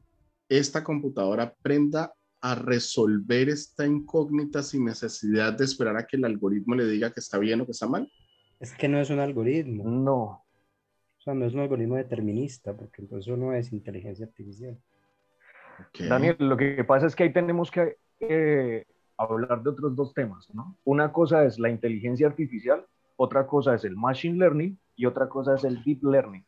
esta 0.49 0.83
computadora 0.83 1.43
aprenda 1.43 2.13
a 2.41 2.55
resolver 2.55 3.49
esta 3.49 3.85
incógnita 3.85 4.63
sin 4.63 4.85
necesidad 4.85 5.53
de 5.53 5.63
esperar 5.63 5.95
a 5.95 6.07
que 6.07 6.17
el 6.17 6.25
algoritmo 6.25 6.75
le 6.75 6.87
diga 6.87 7.11
que 7.11 7.19
está 7.19 7.37
bien 7.37 7.61
o 7.61 7.65
que 7.65 7.71
está 7.71 7.87
mal. 7.87 8.11
Es 8.61 8.75
que 8.75 8.87
no 8.87 8.99
es 9.01 9.09
un 9.09 9.19
algoritmo, 9.19 9.83
No, 9.83 10.45
o 11.17 11.21
sea, 11.23 11.33
no 11.33 11.45
es 11.45 11.53
un 11.55 11.61
algoritmo 11.61 11.95
determinista, 11.95 12.73
porque 12.73 13.01
entonces 13.01 13.27
eso 13.27 13.35
no 13.35 13.53
es 13.53 13.73
inteligencia 13.73 14.27
artificial. 14.27 14.77
Daniel, 16.07 16.35
lo 16.37 16.55
que 16.55 16.83
pasa 16.83 17.07
es 17.07 17.15
que 17.15 17.23
ahí 17.23 17.33
tenemos 17.33 17.71
que 17.71 17.97
eh, 18.19 18.85
hablar 19.17 19.63
de 19.63 19.69
otros 19.71 19.95
dos 19.95 20.13
temas, 20.13 20.47
¿no? 20.53 20.77
Una 20.83 21.11
cosa 21.11 21.43
es 21.43 21.57
la 21.57 21.71
inteligencia 21.71 22.27
artificial, 22.27 22.85
otra 23.17 23.47
cosa 23.47 23.73
es 23.73 23.83
el 23.83 23.95
machine 23.95 24.37
learning 24.37 24.77
y 24.95 25.07
otra 25.07 25.27
cosa 25.27 25.55
es 25.55 25.63
el 25.63 25.83
deep 25.83 26.03
learning. 26.03 26.45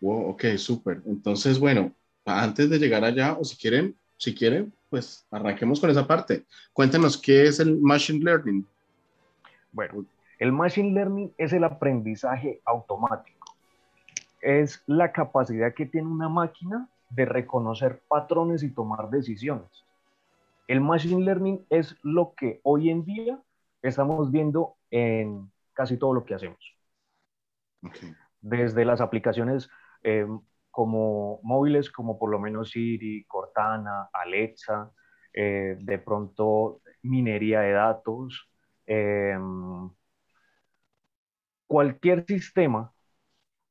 Wow, 0.00 0.30
ok, 0.30 0.44
súper. 0.56 1.02
Entonces, 1.06 1.60
bueno, 1.60 1.92
antes 2.24 2.68
de 2.68 2.78
llegar 2.80 3.04
allá, 3.04 3.36
o 3.38 3.44
si 3.44 3.56
quieren, 3.56 3.94
si 4.16 4.34
quieren, 4.34 4.72
pues 4.90 5.24
arranquemos 5.30 5.80
con 5.80 5.90
esa 5.90 6.04
parte. 6.04 6.44
Cuéntenos 6.72 7.16
qué 7.16 7.44
es 7.44 7.60
el 7.60 7.78
machine 7.78 8.24
learning. 8.24 8.66
Bueno, 9.70 10.04
el 10.42 10.50
machine 10.50 10.90
learning 10.90 11.32
es 11.38 11.52
el 11.52 11.62
aprendizaje 11.62 12.60
automático. 12.64 13.54
Es 14.40 14.82
la 14.88 15.12
capacidad 15.12 15.72
que 15.72 15.86
tiene 15.86 16.08
una 16.08 16.28
máquina 16.28 16.88
de 17.10 17.26
reconocer 17.26 18.02
patrones 18.08 18.64
y 18.64 18.74
tomar 18.74 19.08
decisiones. 19.08 19.70
El 20.66 20.80
machine 20.80 21.24
learning 21.24 21.64
es 21.70 21.96
lo 22.02 22.34
que 22.34 22.60
hoy 22.64 22.90
en 22.90 23.04
día 23.04 23.40
estamos 23.82 24.32
viendo 24.32 24.74
en 24.90 25.48
casi 25.74 25.96
todo 25.96 26.12
lo 26.12 26.24
que 26.24 26.34
hacemos. 26.34 26.76
Ok. 27.84 27.98
desde 28.40 28.84
las 28.84 29.00
aplicaciones 29.00 29.70
eh, 30.02 30.26
como 30.72 31.38
móviles, 31.44 31.88
como 31.88 32.18
por 32.18 32.30
lo 32.30 32.40
menos 32.40 32.70
Siri, 32.70 33.24
Cortana, 33.28 34.08
Alexa, 34.12 34.90
eh, 35.32 35.76
de 35.78 35.98
pronto 36.00 36.80
minería 37.02 37.60
de 37.60 37.72
datos, 37.72 38.50
eh, 38.86 39.38
cualquier 41.72 42.26
sistema 42.26 42.92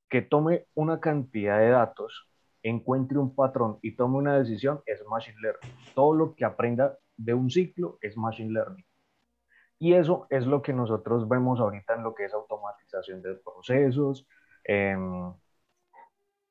que 0.10 0.24
tome 0.24 0.66
una 0.74 1.00
cantidad 1.00 1.60
de 1.60 1.70
datos, 1.70 2.28
encuentre 2.64 3.20
un 3.20 3.36
patrón 3.36 3.78
y 3.84 3.96
tome 3.96 4.18
una 4.18 4.40
decisión 4.40 4.82
es 4.88 5.06
machine 5.06 5.38
learning. 5.40 5.72
Todo 5.94 6.16
lo 6.16 6.34
que 6.34 6.44
aprenda 6.44 6.98
de 7.16 7.36
un 7.36 7.52
ciclo 7.52 8.00
es 8.02 8.18
machine 8.18 8.54
learning. 8.54 8.84
Y 9.78 9.94
eso 9.94 10.26
es 10.32 10.48
lo 10.48 10.64
que 10.64 10.74
nosotros 10.74 11.30
vemos 11.30 11.60
ahorita 11.60 11.94
en 11.94 12.02
lo 12.02 12.16
que 12.16 12.26
es 12.26 12.34
automatización 12.34 13.22
de 13.22 13.36
procesos, 13.36 14.28
en 14.64 15.36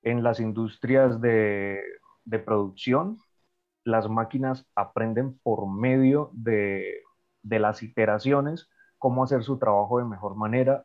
las 0.03 0.39
industrias 0.39 1.21
de, 1.21 1.83
producción, 2.45 3.19
las 3.83 4.09
máquinas 4.09 4.69
aprenden 4.77 5.37
por 5.41 5.69
medio 5.69 6.31
de, 6.33 7.03
las 7.43 7.83
iteraciones 7.83 8.69
cómo 8.99 9.25
hacer 9.25 9.43
su 9.43 9.59
trabajo 9.59 9.99
de 9.99 10.05
mejor 10.05 10.37
manera 10.37 10.85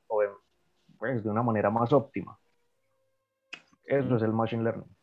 pues, 1.05 1.23
de 1.23 1.29
una 1.29 1.43
manera 1.43 1.69
más 1.69 1.93
óptima. 1.93 2.37
Eso 3.83 4.15
es 4.15 4.23
el 4.23 4.33
machine 4.33 4.63
learning. 4.63 4.95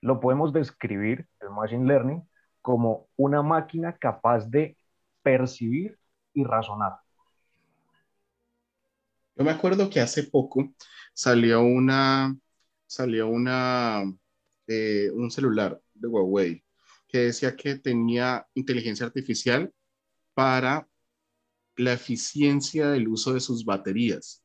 Lo 0.00 0.20
podemos 0.20 0.52
describir, 0.52 1.26
el 1.40 1.50
machine 1.50 1.86
learning, 1.86 2.22
como 2.62 3.08
una 3.16 3.42
máquina 3.42 3.96
capaz 3.96 4.48
de 4.48 4.76
percibir 5.22 5.98
y 6.32 6.44
razonar. 6.44 6.98
Yo 9.34 9.44
me 9.44 9.50
acuerdo 9.50 9.90
que 9.90 10.00
hace 10.00 10.24
poco 10.24 10.72
salió 11.12 11.62
una, 11.62 12.36
salió 12.86 13.28
una, 13.28 14.04
eh, 14.68 15.10
un 15.12 15.30
celular 15.30 15.80
de 15.94 16.06
Huawei 16.06 16.64
que 17.08 17.18
decía 17.18 17.56
que 17.56 17.74
tenía 17.74 18.46
inteligencia 18.54 19.06
artificial 19.06 19.72
para 20.32 20.86
la 21.76 21.92
eficiencia 21.94 22.90
del 22.90 23.08
uso 23.08 23.34
de 23.34 23.40
sus 23.40 23.64
baterías. 23.64 24.44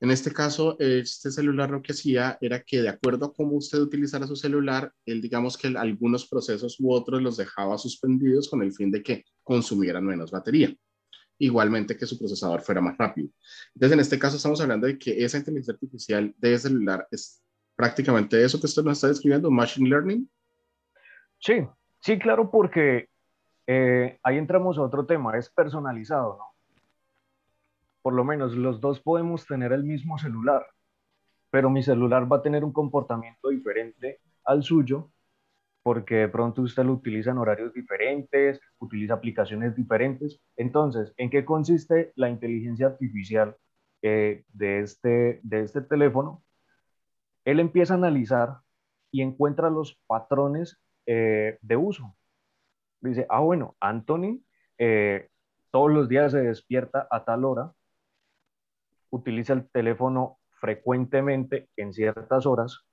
En 0.00 0.10
este 0.10 0.32
caso, 0.32 0.76
este 0.78 1.30
celular 1.30 1.70
lo 1.70 1.82
que 1.82 1.92
hacía 1.92 2.38
era 2.40 2.62
que 2.62 2.80
de 2.80 2.88
acuerdo 2.88 3.26
a 3.26 3.34
cómo 3.34 3.56
usted 3.56 3.78
utilizara 3.78 4.26
su 4.26 4.34
celular, 4.34 4.90
él 5.04 5.20
digamos 5.20 5.58
que 5.58 5.68
algunos 5.68 6.26
procesos 6.26 6.80
u 6.80 6.90
otros 6.90 7.20
los 7.20 7.36
dejaba 7.36 7.76
suspendidos 7.76 8.48
con 8.48 8.62
el 8.62 8.72
fin 8.72 8.90
de 8.90 9.02
que 9.02 9.24
consumieran 9.42 10.06
menos 10.06 10.30
batería. 10.30 10.74
Igualmente 11.38 11.98
que 11.98 12.06
su 12.06 12.18
procesador 12.18 12.62
fuera 12.62 12.80
más 12.80 12.96
rápido. 12.96 13.28
Entonces, 13.74 13.92
en 13.92 14.00
este 14.00 14.18
caso 14.18 14.36
estamos 14.36 14.60
hablando 14.62 14.86
de 14.86 14.98
que 14.98 15.22
esa 15.22 15.36
inteligencia 15.36 15.74
artificial 15.74 16.34
de 16.38 16.58
celular 16.58 17.06
es 17.10 17.42
prácticamente 17.76 18.42
eso 18.42 18.58
que 18.58 18.66
usted 18.66 18.82
nos 18.82 18.98
está 18.98 19.08
describiendo, 19.08 19.50
machine 19.50 19.88
learning. 19.88 20.30
Sí, 21.38 21.66
sí, 22.00 22.18
claro, 22.18 22.50
porque 22.50 23.08
eh, 23.66 24.18
ahí 24.22 24.38
entramos 24.38 24.78
a 24.78 24.82
otro 24.82 25.04
tema, 25.04 25.36
es 25.36 25.50
personalizado, 25.50 26.38
¿no? 26.38 26.49
Por 28.02 28.14
lo 28.14 28.24
menos 28.24 28.56
los 28.56 28.80
dos 28.80 29.00
podemos 29.00 29.46
tener 29.46 29.72
el 29.72 29.84
mismo 29.84 30.18
celular, 30.18 30.66
pero 31.50 31.70
mi 31.70 31.82
celular 31.82 32.30
va 32.30 32.38
a 32.38 32.42
tener 32.42 32.64
un 32.64 32.72
comportamiento 32.72 33.48
diferente 33.48 34.20
al 34.44 34.62
suyo, 34.62 35.10
porque 35.82 36.16
de 36.16 36.28
pronto 36.28 36.62
usted 36.62 36.84
lo 36.84 36.92
utiliza 36.92 37.30
en 37.30 37.38
horarios 37.38 37.72
diferentes, 37.72 38.60
utiliza 38.78 39.14
aplicaciones 39.14 39.74
diferentes. 39.74 40.40
Entonces, 40.56 41.12
¿en 41.16 41.30
qué 41.30 41.44
consiste 41.44 42.12
la 42.16 42.28
inteligencia 42.28 42.86
artificial 42.86 43.56
eh, 44.02 44.44
de, 44.52 44.80
este, 44.80 45.40
de 45.42 45.60
este 45.60 45.80
teléfono? 45.80 46.42
Él 47.44 47.60
empieza 47.60 47.94
a 47.94 47.96
analizar 47.96 48.58
y 49.10 49.22
encuentra 49.22 49.70
los 49.70 50.00
patrones 50.06 50.78
eh, 51.06 51.58
de 51.62 51.76
uso. 51.76 52.14
Dice, 53.00 53.26
ah, 53.30 53.40
bueno, 53.40 53.76
Anthony 53.80 54.42
eh, 54.78 55.28
todos 55.70 55.90
los 55.90 56.08
días 56.08 56.32
se 56.32 56.40
despierta 56.40 57.06
a 57.10 57.24
tal 57.24 57.44
hora, 57.44 57.72
utiliza 59.10 59.52
el 59.52 59.68
teléfono 59.68 60.38
frecuentemente 60.60 61.68
en 61.76 61.92
ciertas 61.92 62.46
horas, 62.46 62.84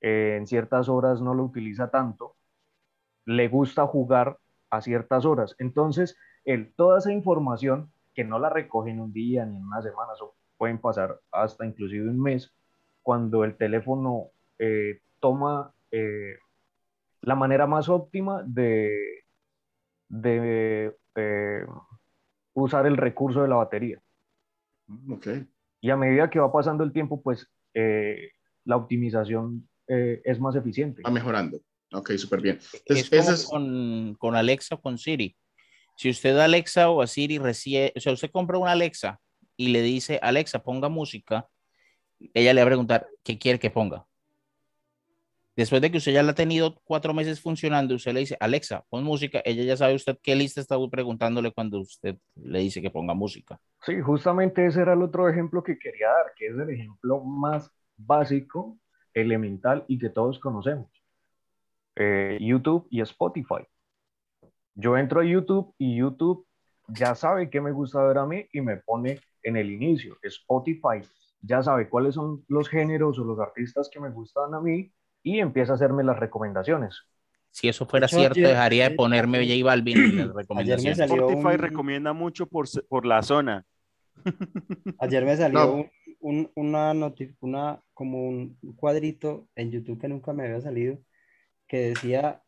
eh, 0.00 0.36
en 0.38 0.46
ciertas 0.46 0.88
horas 0.88 1.20
no 1.20 1.34
lo 1.34 1.44
utiliza 1.44 1.90
tanto, 1.90 2.36
le 3.26 3.48
gusta 3.48 3.86
jugar 3.86 4.38
a 4.70 4.80
ciertas 4.80 5.24
horas. 5.24 5.54
Entonces, 5.58 6.16
él, 6.44 6.72
toda 6.76 6.98
esa 6.98 7.12
información 7.12 7.92
que 8.14 8.24
no 8.24 8.38
la 8.38 8.50
recoge 8.50 8.90
en 8.90 9.00
un 9.00 9.12
día 9.12 9.44
ni 9.44 9.56
en 9.56 9.64
una 9.64 9.82
semana, 9.82 10.12
eso 10.14 10.34
pueden 10.56 10.78
pasar 10.78 11.20
hasta 11.32 11.66
inclusive 11.66 12.08
un 12.08 12.20
mes, 12.20 12.54
cuando 13.02 13.44
el 13.44 13.56
teléfono 13.56 14.30
eh, 14.58 15.00
toma 15.20 15.74
eh, 15.90 16.36
la 17.22 17.34
manera 17.34 17.66
más 17.66 17.88
óptima 17.88 18.42
de, 18.46 19.24
de 20.08 20.94
usar 22.54 22.86
el 22.86 22.96
recurso 22.96 23.42
de 23.42 23.48
la 23.48 23.56
batería. 23.56 24.03
Ok. 25.10 25.28
Y 25.80 25.90
a 25.90 25.96
medida 25.96 26.30
que 26.30 26.38
va 26.38 26.52
pasando 26.52 26.84
el 26.84 26.92
tiempo, 26.92 27.22
pues 27.22 27.50
eh, 27.74 28.30
la 28.64 28.76
optimización 28.76 29.68
eh, 29.88 30.20
es 30.24 30.40
más 30.40 30.56
eficiente. 30.56 31.02
Va 31.02 31.10
mejorando. 31.10 31.60
Ok, 31.92 32.12
súper 32.12 32.40
bien. 32.40 32.56
Es 32.56 32.82
Entonces, 33.04 33.10
como 33.10 33.30
es- 33.30 33.46
con, 33.46 34.14
con 34.18 34.34
Alexa 34.36 34.74
o 34.76 34.80
con 34.80 34.98
Siri. 34.98 35.36
Si 35.96 36.10
usted 36.10 36.36
a 36.38 36.44
Alexa 36.44 36.90
o 36.90 37.02
a 37.02 37.06
Siri 37.06 37.38
recibe, 37.38 37.92
o 37.94 38.00
sea, 38.00 38.12
usted 38.12 38.30
compra 38.30 38.58
una 38.58 38.72
Alexa 38.72 39.20
y 39.56 39.68
le 39.68 39.82
dice, 39.82 40.18
Alexa, 40.22 40.62
ponga 40.62 40.88
música, 40.88 41.48
ella 42.32 42.52
le 42.52 42.60
va 42.62 42.64
a 42.66 42.68
preguntar, 42.70 43.06
¿qué 43.22 43.38
quiere 43.38 43.58
que 43.60 43.70
ponga? 43.70 44.06
Después 45.56 45.80
de 45.80 45.90
que 45.90 45.98
usted 45.98 46.12
ya 46.12 46.22
la 46.24 46.32
ha 46.32 46.34
tenido 46.34 46.74
cuatro 46.82 47.14
meses 47.14 47.40
funcionando, 47.40 47.94
usted 47.94 48.12
le 48.12 48.20
dice, 48.20 48.36
Alexa, 48.40 48.84
pon 48.88 49.04
música, 49.04 49.40
ella 49.44 49.62
ya 49.62 49.76
sabe 49.76 49.94
usted 49.94 50.18
qué 50.20 50.34
lista 50.34 50.60
está 50.60 50.76
preguntándole 50.90 51.52
cuando 51.52 51.78
usted 51.78 52.16
le 52.34 52.58
dice 52.58 52.82
que 52.82 52.90
ponga 52.90 53.14
música. 53.14 53.60
Sí, 53.82 54.00
justamente 54.00 54.66
ese 54.66 54.80
era 54.80 54.94
el 54.94 55.02
otro 55.02 55.28
ejemplo 55.28 55.62
que 55.62 55.78
quería 55.78 56.08
dar, 56.08 56.32
que 56.36 56.48
es 56.48 56.58
el 56.58 56.70
ejemplo 56.70 57.22
más 57.22 57.70
básico, 57.96 58.78
elemental 59.12 59.84
y 59.86 59.98
que 59.98 60.10
todos 60.10 60.40
conocemos. 60.40 60.90
Eh, 61.94 62.36
YouTube 62.40 62.88
y 62.90 63.00
Spotify. 63.02 63.64
Yo 64.74 64.96
entro 64.96 65.20
a 65.20 65.24
YouTube 65.24 65.72
y 65.78 65.98
YouTube 65.98 66.44
ya 66.88 67.14
sabe 67.14 67.48
qué 67.48 67.60
me 67.60 67.70
gusta 67.70 68.02
ver 68.02 68.18
a 68.18 68.26
mí 68.26 68.44
y 68.52 68.60
me 68.60 68.78
pone 68.78 69.20
en 69.44 69.56
el 69.56 69.70
inicio. 69.70 70.18
Spotify 70.22 71.00
ya 71.40 71.62
sabe 71.62 71.88
cuáles 71.88 72.16
son 72.16 72.44
los 72.48 72.68
géneros 72.68 73.20
o 73.20 73.24
los 73.24 73.38
artistas 73.38 73.88
que 73.92 74.00
me 74.00 74.10
gustan 74.10 74.52
a 74.52 74.60
mí 74.60 74.92
y 75.24 75.40
empieza 75.40 75.72
a 75.72 75.74
hacerme 75.74 76.04
las 76.04 76.16
recomendaciones. 76.20 77.02
Si 77.50 77.66
eso 77.68 77.86
fuera 77.86 78.06
hecho, 78.06 78.18
cierto, 78.18 78.34
ayer- 78.38 78.48
dejaría 78.50 78.82
de 78.82 78.86
ayer- 78.88 78.96
ponerme 78.96 79.38
J 79.48 79.64
Balvin 79.64 79.96
en 79.96 80.16
las 80.18 80.26
Ayer 80.26 80.34
me 80.34 80.42
recomendaciones. 80.42 80.98
salió 80.98 81.16
Spotify 81.28 81.54
un- 81.54 81.58
recomienda 81.58 82.12
mucho 82.12 82.46
por, 82.46 82.66
por 82.88 83.06
la 83.06 83.22
zona. 83.22 83.64
Ayer 84.98 85.24
me 85.24 85.36
salió 85.36 85.58
No. 85.60 85.72
un, 85.72 85.90
un- 86.20 86.50
una 86.54 86.94
noti- 86.94 87.34
una, 87.40 87.80
como 87.92 88.28
un 88.28 88.56
cuadrito 88.76 89.48
en 89.56 89.70
YouTube 89.70 90.00
que 90.00 90.08
nunca 90.08 90.32
me 90.32 90.44
había 90.44 90.60
salido, 90.60 90.98
que 91.68 91.88
decía, 91.90 92.42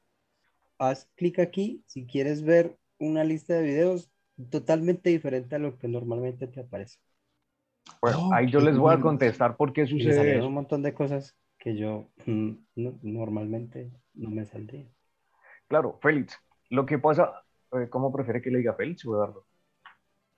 haz 0.78 1.08
clic 1.16 1.38
aquí 1.38 1.82
si 1.86 2.06
quieres 2.06 2.42
ver 2.42 2.76
una 2.98 3.24
lista 3.24 3.54
de 3.54 3.62
videos 3.62 4.10
totalmente 4.50 5.10
diferente 5.10 5.56
a 5.56 5.58
lo 5.58 5.78
que 5.78 5.88
normalmente 5.88 6.46
te 6.46 6.60
aparece. 6.60 6.98
Bueno, 8.00 8.28
Oh, 8.28 8.34
ahí 8.34 8.50
yo 8.50 8.60
les 8.60 8.76
voy 8.76 8.92
a 8.94 9.00
contestar 9.00 9.56
por 9.56 9.72
qué 9.72 9.86
sucede 9.86 10.14
salieron 10.14 10.40
eso. 10.40 10.48
un 10.48 10.54
montón 10.54 10.82
de 10.82 10.92
cosas 10.92 11.36
que 11.66 11.74
yo 11.76 12.08
mm, 12.26 12.50
no- 12.76 12.96
normalmente 13.02 13.90
no 14.14 14.30
me 14.30 14.46
saldría. 14.46 14.86
Claro, 15.66 15.98
Félix, 16.00 16.38
lo 16.70 16.86
que 16.86 16.96
pasa, 16.96 17.42
eh, 17.72 17.88
¿cómo 17.90 18.12
prefiere 18.12 18.40
que 18.40 18.52
le 18.52 18.58
diga 18.58 18.74
Félix 18.74 19.04
o 19.04 19.14
Eduardo? 19.14 19.44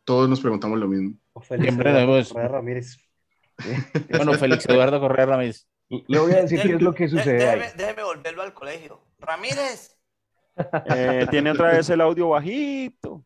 todos 0.04 0.26
nos 0.26 0.40
preguntamos 0.40 0.78
lo 0.78 0.88
mismo. 0.88 1.18
O 1.34 1.40
Félix 1.42 1.64
Siempre 1.66 1.90
Eduardo 1.90 2.06
debemos- 2.14 2.32
Correa 2.32 2.48
Ramírez. 2.48 2.96
Bueno, 4.16 4.32
Félix 4.34 4.66
Eduardo 4.66 5.00
Correa 5.00 5.26
Ramírez. 5.26 5.68
Le 5.90 6.18
voy 6.18 6.32
a 6.32 6.36
decir 6.40 6.62
qué 6.62 6.72
es 6.76 6.80
lo 6.80 6.94
que 6.94 7.08
sucede 7.08 7.46
ahí. 7.46 7.58
déjeme, 7.58 7.76
déjeme 7.76 8.02
volverlo 8.04 8.40
al 8.42 8.54
colegio. 8.54 9.02
Ramírez. 9.18 9.98
Eh, 10.96 11.26
tiene 11.30 11.50
otra 11.50 11.72
vez 11.72 11.90
el 11.90 12.00
audio 12.00 12.30
bajito. 12.30 13.22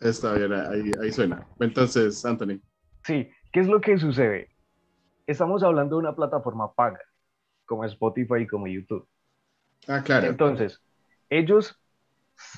Está 0.00 0.34
bien, 0.34 0.52
ahí, 0.52 0.92
ahí 1.02 1.10
suena. 1.10 1.44
Entonces, 1.58 2.24
Anthony. 2.24 2.60
Sí, 3.02 3.28
¿qué 3.52 3.60
es 3.60 3.66
lo 3.66 3.80
que 3.80 3.98
sucede? 3.98 4.48
Estamos 5.32 5.62
hablando 5.62 5.96
de 5.96 6.00
una 6.00 6.14
plataforma 6.14 6.74
paga, 6.74 7.00
como 7.64 7.86
Spotify 7.86 8.42
y 8.42 8.46
como 8.46 8.66
YouTube. 8.66 9.08
Ah, 9.88 10.02
claro. 10.04 10.26
Entonces, 10.26 10.78
ellos, 11.30 11.80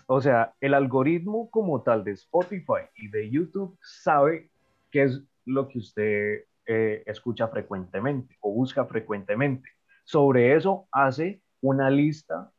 o 0.08 0.20
sea, 0.20 0.54
el 0.60 0.74
algoritmo 0.74 1.48
como 1.50 1.82
tal 1.82 2.02
de 2.02 2.10
Spotify 2.10 2.82
y 2.96 3.06
de 3.10 3.30
YouTube 3.30 3.78
sabe 3.80 4.50
qué 4.90 5.04
es 5.04 5.22
lo 5.44 5.68
que 5.68 5.78
usted 5.78 6.44
eh, 6.66 7.04
escucha 7.06 7.46
frecuentemente 7.46 8.36
o 8.40 8.52
busca 8.52 8.84
frecuentemente. 8.86 9.68
Sobre 10.02 10.56
eso 10.56 10.88
hace 10.90 11.40
una 11.60 11.90
lista 11.90 12.50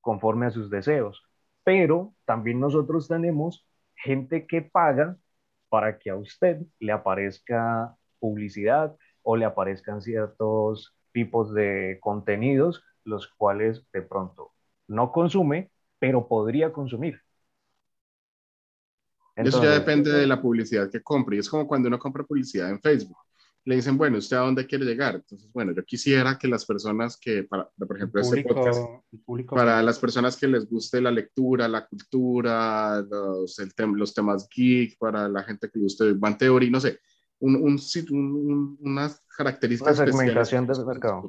conforme 0.00 0.46
a 0.46 0.50
sus 0.50 0.68
deseos. 0.68 1.22
Pero 1.62 2.12
también 2.24 2.58
nosotros 2.58 3.06
tenemos 3.06 3.64
gente 3.94 4.48
que 4.48 4.62
paga 4.62 5.16
para 5.68 5.96
que 5.96 6.10
a 6.10 6.16
usted 6.16 6.60
le 6.80 6.90
aparezca 6.90 7.94
publicidad 8.18 8.96
o 9.30 9.36
le 9.36 9.44
aparezcan 9.44 10.02
ciertos 10.02 10.92
tipos 11.12 11.54
de 11.54 11.98
contenidos, 12.00 12.82
los 13.04 13.28
cuales 13.28 13.84
de 13.92 14.02
pronto 14.02 14.50
no 14.88 15.12
consume, 15.12 15.70
pero 16.00 16.26
podría 16.26 16.72
consumir. 16.72 17.20
Eso 19.36 19.62
ya 19.62 19.70
depende 19.70 20.10
de 20.10 20.26
la 20.26 20.42
publicidad 20.42 20.90
que 20.90 21.00
compre. 21.00 21.36
Y 21.36 21.38
es 21.38 21.48
como 21.48 21.66
cuando 21.68 21.86
uno 21.86 21.98
compra 21.98 22.24
publicidad 22.24 22.70
en 22.70 22.80
Facebook. 22.80 23.18
Le 23.64 23.76
dicen, 23.76 23.96
bueno, 23.96 24.18
¿usted 24.18 24.36
a 24.36 24.40
dónde 24.40 24.66
quiere 24.66 24.84
llegar? 24.84 25.14
Entonces, 25.14 25.48
bueno, 25.52 25.72
yo 25.72 25.84
quisiera 25.84 26.36
que 26.36 26.48
las 26.48 26.64
personas 26.64 27.16
que, 27.16 27.44
para, 27.44 27.70
por 27.86 27.96
ejemplo, 27.96 28.20
este 28.20 28.42
podcast, 28.42 28.80
Público, 28.80 29.04
el 29.12 29.20
público 29.20 29.54
para 29.54 29.82
las 29.82 29.98
personas 29.98 30.36
que 30.36 30.48
les 30.48 30.68
guste 30.68 31.00
la 31.00 31.10
lectura, 31.10 31.68
la 31.68 31.86
cultura, 31.86 33.00
los, 33.02 33.58
el 33.60 33.72
tem- 33.74 33.96
los 33.96 34.12
temas 34.12 34.48
geek, 34.48 34.98
para 34.98 35.28
la 35.28 35.42
gente 35.44 35.70
que 35.70 35.78
le 35.78 35.84
guste 35.84 36.12
Bang 36.14 36.36
Theory, 36.36 36.70
no 36.70 36.80
sé, 36.80 36.98
un, 37.40 37.56
un, 37.56 37.78
un- 38.10 38.34
un- 38.36 38.78
unas 38.80 39.20
características 39.36 39.98
Una 39.98 40.06
segmentación 40.12 40.66
del 40.66 40.86
mercado. 40.86 41.28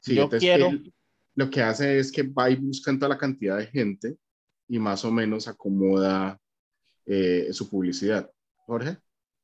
Sí, 0.00 0.14
Yo 0.14 0.24
entonces 0.24 0.40
quiero- 0.40 0.66
él 0.68 0.92
lo 1.36 1.48
que 1.48 1.62
hace 1.62 1.98
es 1.98 2.10
que 2.12 2.24
va 2.24 2.50
y 2.50 2.56
busca 2.56 2.90
en 2.90 2.98
toda 2.98 3.10
la 3.10 3.18
cantidad 3.18 3.56
de 3.56 3.66
gente 3.66 4.16
y 4.68 4.78
más 4.78 5.04
o 5.04 5.12
menos 5.12 5.48
acomoda 5.48 6.38
eh, 7.06 7.48
su 7.52 7.68
publicidad. 7.68 8.30
Jorge. 8.66 8.98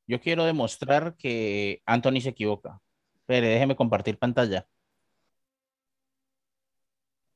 Yo 0.05 0.21
quiero 0.21 0.45
demostrar 0.45 1.15
que 1.17 1.81
Anthony 1.85 2.21
se 2.21 2.29
equivoca. 2.29 2.79
Pero 3.25 3.47
déjeme 3.47 3.75
compartir 3.75 4.17
pantalla. 4.17 4.65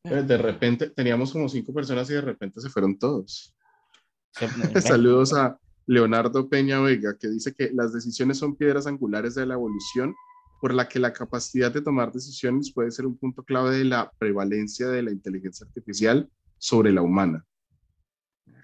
De 0.04 0.38
repente 0.38 0.90
teníamos 0.90 1.32
como 1.32 1.48
cinco 1.50 1.74
personas 1.74 2.10
y 2.10 2.14
de 2.14 2.22
repente 2.22 2.60
se 2.62 2.70
fueron 2.70 2.98
todos. 2.98 3.54
Se- 4.32 4.48
Saludos 4.82 5.34
a 5.34 5.60
Leonardo 5.88 6.48
Peña 6.50 6.80
Vega, 6.80 7.18
que 7.20 7.28
dice 7.28 7.54
que 7.54 7.72
las 7.74 7.94
decisiones 7.94 8.38
son 8.38 8.56
piedras 8.56 8.88
angulares 8.88 9.36
de 9.36 9.46
la 9.46 9.56
evolución, 9.56 10.16
por 10.62 10.74
la 10.74 10.88
que 10.88 11.00
la 11.00 11.12
capacidad 11.12 11.72
de 11.72 11.82
tomar 11.82 12.12
decisiones 12.12 12.72
puede 12.72 12.92
ser 12.92 13.06
un 13.08 13.18
punto 13.18 13.44
clave 13.44 13.78
de 13.78 13.86
la 13.86 14.12
prevalencia 14.20 14.88
de 14.90 15.02
la 15.02 15.12
inteligencia 15.12 15.66
artificial 15.66 16.30
sobre 16.58 16.92
la 16.92 17.02
humana. 17.02 17.44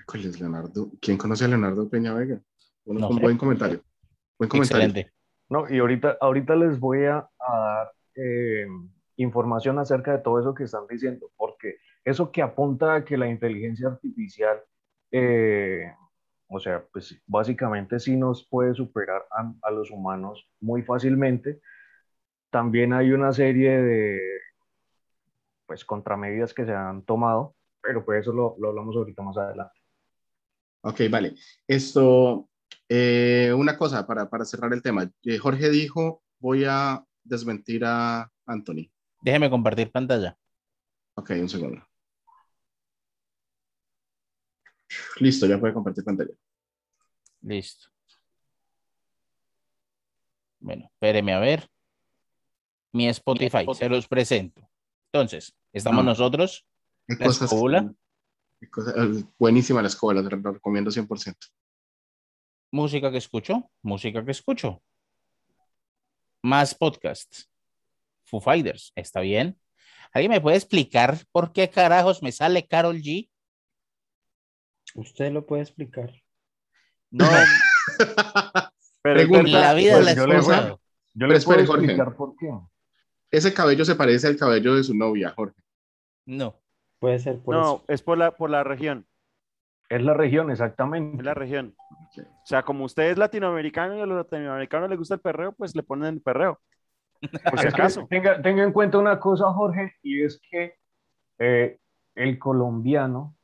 ¿Cuál 0.05 0.26
es 0.26 0.39
Leonardo? 0.39 0.91
¿Quién 1.01 1.18
conoce 1.18 1.45
a 1.45 1.47
Leonardo 1.47 1.89
Peña 1.89 2.13
Vega? 2.13 2.39
Un, 2.86 2.97
No 2.97 3.09
un 3.09 3.15
sé. 3.18 3.22
buen 3.24 3.38
comentario. 3.38 3.82
Buen 4.38 4.49
comentario. 4.49 4.86
Excelente. 4.86 5.11
No, 5.49 5.68
y 5.70 5.80
ahorita, 5.80 6.18
ahorita 6.22 6.55
les 6.55 6.80
voy 6.80 7.05
a, 7.05 7.28
a 7.39 7.57
dar 7.59 7.91
eh, 8.15 8.68
información 9.15 9.80
acerca 9.80 10.11
de 10.11 10.20
todo 10.20 10.39
eso 10.39 10.53
que 10.53 10.65
están 10.65 10.86
diciendo, 10.88 11.32
porque 11.36 11.78
eso 12.05 12.32
que 12.32 12.41
apunta 12.41 12.95
a 12.95 13.03
que 13.05 13.18
la 13.18 13.28
inteligencia 13.28 13.88
artificial, 13.88 14.61
eh, 15.11 15.91
o 16.50 16.60
sea, 16.60 16.86
pues 16.91 17.22
básicamente 17.26 18.00
sí 18.00 18.16
nos 18.16 18.48
puede 18.48 18.74
superar 18.74 19.26
a, 19.32 19.54
a 19.62 19.72
los 19.72 19.91
humanos 19.91 20.48
muy 20.60 20.82
fácilmente. 20.84 21.62
También 22.50 22.93
hay 22.93 23.12
una 23.12 23.34
serie 23.34 23.82
de, 23.82 24.20
pues, 25.66 25.84
contramedidas 25.84 26.54
que 26.54 26.66
se 26.66 26.74
han 26.74 27.04
tomado, 27.04 27.56
pero 27.82 28.04
pues 28.06 28.22
eso 28.22 28.34
lo, 28.34 28.56
lo 28.60 28.70
hablamos 28.70 28.95
ahorita 28.95 29.22
más 29.22 29.38
adelante. 29.38 29.80
Ok, 30.82 31.02
vale. 31.10 31.36
Esto, 31.68 32.50
eh, 32.88 33.54
una 33.56 33.78
cosa 33.78 34.08
para, 34.08 34.30
para 34.30 34.45
cerrar 34.45 34.72
el 34.74 34.82
tema. 34.82 35.12
Eh, 35.24 35.38
Jorge 35.38 35.70
dijo, 35.70 36.24
voy 36.39 36.64
a 36.66 37.04
desmentir 37.24 37.84
a 37.86 38.32
Anthony. 38.45 38.89
Déjeme 39.22 39.50
compartir 39.50 39.91
pantalla. 39.91 40.38
Ok, 41.16 41.32
un 41.32 41.50
segundo. 41.50 41.82
Listo, 45.20 45.46
ya 45.46 45.60
puede 45.60 45.74
compartir 45.74 46.04
pantalla. 46.04 46.32
Listo. 47.42 47.90
Bueno, 50.60 50.86
espéreme 50.86 51.34
a 51.34 51.40
ver. 51.40 51.70
Mi 52.94 53.08
Spotify, 53.10 53.66
se 53.76 53.90
los 53.90 54.08
presento. 54.08 54.68
Entonces, 55.12 55.56
estamos 55.72 56.04
No. 56.04 56.12
nosotros, 56.12 56.66
Qué 57.08 57.16
la 57.20 57.26
cosas- 57.26 57.44
escóbula, 57.44 57.94
qué 58.60 58.70
cosa- 58.70 58.94
eh, 58.96 59.24
buenísima 59.38 59.82
la 59.82 59.88
escuela, 59.88 60.24
te 60.28 60.36
lo 60.36 60.52
recomiendo 60.54 60.90
100%. 60.92 61.48
música 62.72 63.10
que 63.12 63.18
escucho, 63.18 63.70
música 63.82 64.24
que 64.26 64.32
escucho. 64.32 64.82
Más 66.44 66.76
podcasts. 66.76 67.50
Foo 68.26 68.42
Fighters, 68.42 68.92
¿está 68.96 69.22
bien? 69.22 69.58
¿Alguien 70.14 70.32
me 70.32 70.42
puede 70.42 70.58
explicar 70.58 71.18
por 71.32 71.54
qué 71.54 71.70
carajos 71.70 72.22
me 72.22 72.32
sale 72.32 72.68
Carol 72.68 72.98
G? 73.02 73.30
Usted 74.98 75.32
lo 75.32 75.45
puede 75.45 75.62
explicar. 75.64 76.12
No, 77.12 77.26
pero. 79.02 79.43
La 79.45 79.74
vida 79.74 79.93
Pues 79.95 80.06
la 80.06 80.14
yo 80.16 80.28
le-. 80.28 80.78
Yo 81.14 81.26
les 81.28 81.38
espere, 81.39 81.64
puedo 81.64 81.68
Jorge. 81.68 81.86
explicar 81.86 82.16
por 82.16 82.36
qué. 82.36 82.50
Ese 83.32 83.54
cabello 83.54 83.86
se 83.86 83.95
parece 83.95 84.28
al 84.28 84.38
cabello 84.38 84.76
de 84.76 84.84
su 84.84 84.93
novia, 84.95 85.32
Jorge. 85.36 85.60
No. 86.26 86.56
Puede 87.00 87.20
ser 87.20 87.39
por 87.41 87.56
No, 87.56 87.62
eso. 87.62 87.86
es 87.88 88.02
por 88.02 88.18
la, 88.18 88.32
por 88.32 88.50
la 88.50 88.64
región. 88.64 89.06
Es 89.89 90.02
la 90.02 90.14
región, 90.14 90.52
exactamente. 90.52 91.18
Es 91.18 91.24
la 91.24 91.34
región. 91.34 91.76
O 91.78 92.45
sea, 92.45 92.64
como 92.64 92.86
usted 92.86 93.04
es 93.12 93.18
latinoamericano 93.18 93.95
y 93.98 94.02
a 94.02 94.06
los 94.06 94.18
latinoamericanos 94.18 94.89
les 94.89 94.98
gusta 95.00 95.14
el 95.16 95.22
perreo, 95.22 95.52
pues 95.54 95.76
le 95.76 95.84
ponen 95.84 96.16
el 96.16 96.22
perreo. 96.22 96.60
Por 97.52 97.60
si 97.60 97.68
Es 97.68 97.74
que 97.74 97.82
acaso. 97.82 98.08
tenga, 98.10 98.41
tenga 98.41 98.64
en 98.64 98.74
cuenta 98.74 98.98
una 98.98 99.20
cosa, 99.20 99.45
Jorge, 99.54 99.93
y 100.02 100.24
es 100.24 100.41
que 100.50 100.76
eh, 101.39 101.78
el 102.16 102.38
colombiano, 102.39 103.37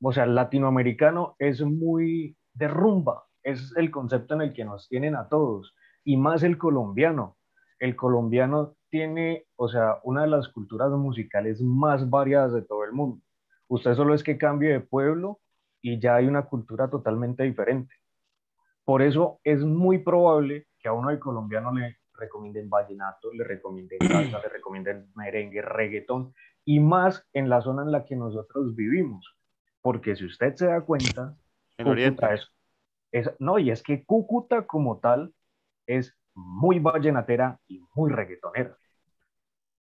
o 0.00 0.12
sea, 0.12 0.24
el 0.24 0.34
latinoamericano 0.34 1.36
es 1.38 1.62
muy 1.62 2.36
de 2.54 2.68
rumba, 2.68 3.24
es 3.42 3.74
el 3.76 3.90
concepto 3.90 4.34
en 4.34 4.42
el 4.42 4.52
que 4.52 4.64
nos 4.64 4.88
tienen 4.88 5.14
a 5.14 5.28
todos, 5.28 5.74
y 6.04 6.16
más 6.16 6.42
el 6.42 6.58
colombiano. 6.58 7.36
El 7.78 7.94
colombiano 7.94 8.76
tiene, 8.90 9.46
o 9.56 9.68
sea, 9.68 9.98
una 10.02 10.22
de 10.22 10.28
las 10.28 10.48
culturas 10.48 10.90
musicales 10.90 11.60
más 11.60 12.08
variadas 12.08 12.52
de 12.52 12.62
todo 12.62 12.84
el 12.84 12.92
mundo. 12.92 13.22
Usted 13.68 13.94
solo 13.94 14.14
es 14.14 14.22
que 14.22 14.38
cambie 14.38 14.70
de 14.70 14.80
pueblo 14.80 15.40
y 15.82 16.00
ya 16.00 16.16
hay 16.16 16.26
una 16.26 16.46
cultura 16.46 16.88
totalmente 16.88 17.44
diferente. 17.44 17.94
Por 18.84 19.02
eso 19.02 19.38
es 19.44 19.62
muy 19.62 19.98
probable 19.98 20.66
que 20.78 20.88
a 20.88 20.92
uno 20.92 21.10
de 21.10 21.18
colombiano 21.18 21.72
le 21.72 21.98
recomienden 22.14 22.70
vallenato, 22.70 23.32
le 23.32 23.44
recomienden 23.44 23.98
salsa, 24.08 24.40
le 24.40 24.48
recomienden 24.48 25.10
merengue, 25.14 25.62
reggaetón, 25.62 26.34
y 26.64 26.80
más 26.80 27.26
en 27.32 27.48
la 27.48 27.60
zona 27.60 27.82
en 27.82 27.92
la 27.92 28.04
que 28.04 28.16
nosotros 28.16 28.74
vivimos. 28.74 29.37
Porque 29.82 30.16
si 30.16 30.24
usted 30.26 30.54
se 30.56 30.66
da 30.66 30.80
cuenta, 30.80 31.36
En 31.76 31.86
Oriente. 31.86 32.26
Es, 32.34 32.48
es- 33.12 33.30
no, 33.38 33.58
y 33.58 33.70
es 33.70 33.82
que 33.82 34.04
Cúcuta 34.04 34.66
como 34.66 34.98
tal 34.98 35.32
es 35.86 36.14
muy 36.34 36.78
vallenatera 36.78 37.58
y 37.68 37.80
muy 37.94 38.10
reggaetonera. 38.10 38.76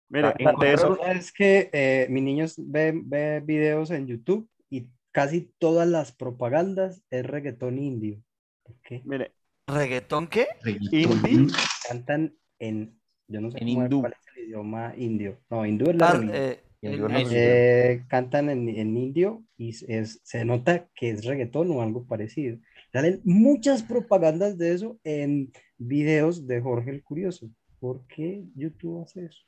Mire, 0.09 0.33
eso, 0.67 0.97
Es 1.05 1.33
que 1.33 1.69
eh, 1.73 2.07
mis 2.09 2.23
niños 2.23 2.55
ven 2.57 3.09
ve 3.09 3.41
videos 3.43 3.89
en 3.91 4.07
YouTube 4.07 4.47
y 4.69 4.87
casi 5.11 5.51
todas 5.57 5.87
las 5.87 6.11
propagandas 6.11 7.03
es 7.09 7.25
reggaetón 7.25 7.79
indio. 7.79 8.21
¿Por 8.63 8.75
qué? 8.83 9.01
mire, 9.03 9.31
¿Reggaetón 9.67 10.27
qué? 10.27 10.47
Indie. 10.63 11.47
Cantan 11.87 12.35
en, 12.59 12.99
yo 13.27 13.41
no 13.41 13.49
sé 13.51 13.57
En 13.59 13.67
cómo 13.67 13.81
es- 13.81 13.85
hindú. 13.85 14.01
cuál 14.01 14.13
es 14.13 14.35
el 14.37 14.43
idioma 14.43 14.93
indio. 14.95 15.39
No, 15.49 15.65
hindú 15.65 15.89
es 15.89 15.95
la 15.95 16.09
Ah, 16.11 16.21
eh, 16.33 16.63
el-. 16.81 17.27
Eh, 17.31 18.03
cantan 18.07 18.49
en, 18.49 18.69
en 18.69 18.97
indio 18.97 19.43
y 19.57 19.69
es, 19.69 20.19
se 20.23 20.45
nota 20.45 20.87
que 20.95 21.09
es 21.11 21.25
reggaetón 21.25 21.71
o 21.71 21.81
algo 21.81 22.05
parecido. 22.05 22.57
Salen 22.93 23.21
muchas 23.23 23.83
propagandas 23.83 24.57
de 24.57 24.73
eso 24.73 24.99
en 25.03 25.51
videos 25.77 26.47
de 26.47 26.61
Jorge 26.61 26.91
el 26.91 27.03
Curioso. 27.03 27.49
¿Por 27.79 28.05
qué 28.07 28.43
YouTube 28.55 29.03
hace 29.03 29.25
eso? 29.25 29.41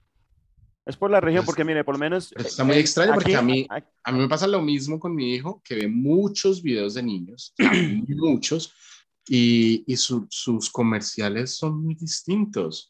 es 0.86 0.96
por 0.96 1.12
la 1.12 1.20
región, 1.20 1.42
Pues, 1.44 1.48
porque 1.48 1.66
mire, 1.66 1.84
por 1.84 1.96
lo 1.96 2.00
menos. 2.00 2.32
pero 2.34 2.48
está 2.48 2.64
muy 2.64 2.78
eh, 2.78 2.80
extraño 2.80 3.14
porque 3.14 3.36
a 3.36 3.42
mí- 3.42 3.68
aquí- 3.70 3.88
A 4.06 4.12
mí 4.14 4.20
me 4.20 4.30
pasa 4.30 4.48
lo 4.48 4.62
mismo 4.62 4.98
con 5.02 5.14
mi 5.14 5.34
hijo, 5.36 5.62
que 5.66 5.76
ve 5.76 5.88
muchos 5.90 6.64
videos 6.64 6.94
de 6.94 7.04
niños, 7.04 7.54
muchos, 8.08 8.74
y, 9.28 9.84
y 9.86 9.98
su- 9.98 10.28
sus 10.30 10.70
comerciales 10.70 11.56
son 11.58 11.84
muy 11.84 11.96
distintos. 11.96 12.88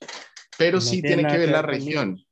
Pero 0.59 0.77
No 0.77 0.81
sí 0.81 1.01
tiene 1.01 1.25
que 1.27 1.37
ver 1.39 1.49
la 1.49 1.63
región. 1.63 2.23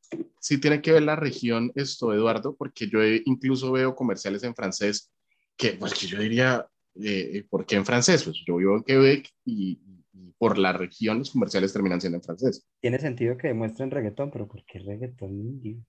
Sí 0.46 0.60
tiene 0.60 0.80
que 0.80 0.92
ver 0.92 1.02
la 1.02 1.16
región 1.16 1.72
esto, 1.74 2.14
Eduardo, 2.14 2.56
porque 2.56 2.88
yo 2.88 3.00
incluso 3.26 3.72
veo 3.72 3.96
comerciales 3.96 4.44
en 4.44 4.54
francés 4.54 5.12
que, 5.58 5.72
pues 5.72 5.96
que 5.96 6.06
yo 6.06 6.20
diría, 6.20 6.68
eh, 7.02 7.44
¿por 7.50 7.66
qué 7.66 7.78
en 7.78 7.84
francés? 7.84 8.24
Pues 8.24 8.44
yo 8.46 8.58
vivo 8.58 8.76
en 8.76 8.84
Quebec 8.84 9.28
y, 9.44 9.80
y 10.14 10.34
por 10.38 10.60
la 10.60 10.72
región 10.72 11.18
los 11.18 11.32
comerciales 11.32 11.74
terminan 11.74 12.00
siendo 12.00 12.18
en 12.18 12.24
francés. 12.24 12.64
Tiene 12.80 13.00
sentido 13.00 13.36
que 13.40 13.48
demuestren 13.48 13.90
reggaetón, 13.90 14.30
pero 14.30 14.48
¿por 14.48 14.64
qué 14.66 14.78
reggaetón 14.78 15.32
indio? 15.32 15.84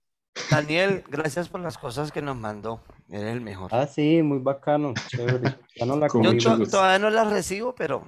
Daniel, 0.49 1.03
gracias 1.07 1.49
por 1.49 1.61
las 1.61 1.77
cosas 1.77 2.11
que 2.11 2.23
nos 2.23 2.35
mandó. 2.35 2.81
Eres 3.09 3.33
el 3.33 3.41
mejor. 3.41 3.69
Ah, 3.71 3.85
sí, 3.85 4.23
muy 4.23 4.39
bacano. 4.39 4.95
Chévere. 5.07 5.55
Ya 5.75 5.85
no 5.85 5.97
la 5.97 6.07
Yo 6.07 6.67
todavía 6.67 6.97
no 6.97 7.11
las 7.11 7.31
recibo, 7.31 7.75
pero 7.75 8.07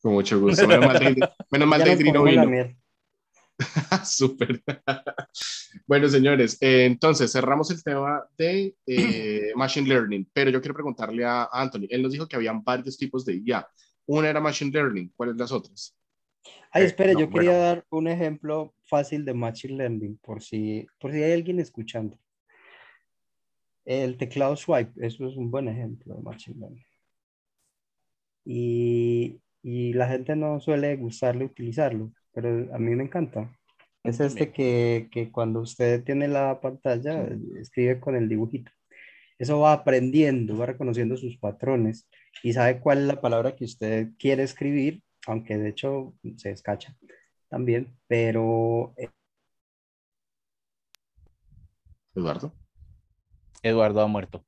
Con 0.00 0.12
mucho 0.12 0.38
gusto. 0.38 0.64
Menos 0.68 0.86
mal, 0.86 1.00
menos 1.50 1.68
mal 1.68 1.82
Deidre 1.82 2.12
no 2.12 2.22
vino. 2.22 2.48
Súper. 4.16 4.62
bueno, 5.86 6.08
señores, 6.08 6.56
eh, 6.60 6.84
entonces 6.86 7.32
cerramos 7.32 7.70
el 7.70 7.82
tema 7.82 8.24
de 8.36 8.76
eh, 8.86 9.52
Machine 9.56 9.88
Learning, 9.88 10.28
pero 10.32 10.50
yo 10.50 10.60
quiero 10.60 10.74
preguntarle 10.74 11.24
a 11.24 11.48
Anthony. 11.52 11.86
Él 11.90 12.02
nos 12.02 12.12
dijo 12.12 12.26
que 12.28 12.36
habían 12.36 12.62
varios 12.62 12.96
tipos 12.98 13.24
de 13.24 13.36
IA. 13.44 13.66
Una 14.06 14.28
era 14.30 14.40
Machine 14.40 14.70
Learning, 14.72 15.12
¿cuáles 15.16 15.36
las 15.36 15.52
otras? 15.52 15.96
Ay, 16.70 16.84
Eh, 16.84 16.86
espere, 16.86 17.14
no, 17.14 17.16
yo 17.16 17.30
quería 17.30 17.54
bueno. 17.54 17.58
dar 17.58 17.84
un 17.90 18.08
ejemplo 18.08 18.74
fácil 18.84 19.24
de 19.24 19.34
Machine 19.34 19.76
Learning, 19.76 20.18
por 20.18 20.42
si, 20.42 20.86
por 21.00 21.12
si 21.12 21.22
hay 21.22 21.32
alguien 21.32 21.60
escuchando. 21.60 22.18
El 23.86 24.16
teclado 24.18 24.54
swipe, 24.54 25.04
eso 25.04 25.26
es 25.26 25.36
un 25.36 25.50
buen 25.50 25.66
ejemplo 25.66 26.14
de 26.14 26.22
Machine 26.22 26.60
Learning. 26.60 26.84
Y, 28.44 29.40
y 29.62 29.92
la 29.92 30.08
gente 30.08 30.34
no 30.36 30.58
suele 30.60 30.96
gustarle 30.96 31.44
utilizarlo, 31.44 32.12
pero 32.32 32.74
a 32.74 32.78
mí 32.78 32.94
me 32.96 33.04
encanta. 33.04 33.57
Es 34.04 34.20
este 34.20 34.52
que, 34.52 35.08
que 35.10 35.30
cuando 35.30 35.60
usted 35.60 36.02
tiene 36.04 36.28
la 36.28 36.60
pantalla, 36.60 37.28
escribe 37.60 38.00
con 38.00 38.16
el 38.16 38.28
dibujito. 38.28 38.70
Eso 39.38 39.60
va 39.60 39.72
aprendiendo, 39.72 40.56
va 40.56 40.66
reconociendo 40.66 41.16
sus 41.16 41.36
patrones 41.36 42.08
y 42.42 42.52
sabe 42.52 42.80
cuál 42.80 42.98
es 42.98 43.04
la 43.04 43.20
palabra 43.20 43.54
que 43.54 43.64
usted 43.64 44.08
quiere 44.18 44.42
escribir, 44.42 45.02
aunque 45.26 45.58
de 45.58 45.68
hecho 45.68 46.14
se 46.36 46.50
escacha 46.50 46.96
también, 47.48 47.96
pero 48.06 48.94
eh, 48.96 49.10
Eduardo. 52.14 52.52
Eduardo 53.62 54.00
ha 54.00 54.06
muerto. 54.06 54.44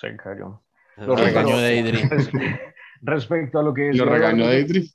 Se 0.00 0.16
cayó. 0.16 0.62
Lo 0.96 1.16
regañó 1.16 1.58
de 1.58 1.76
Idri. 1.76 2.02
Respecto 3.02 3.58
a 3.58 3.62
lo 3.62 3.74
que 3.74 3.92
Lo 3.92 4.06
regañó 4.06 4.44
Eduardo, 4.44 4.56
Deidre. 4.56 4.88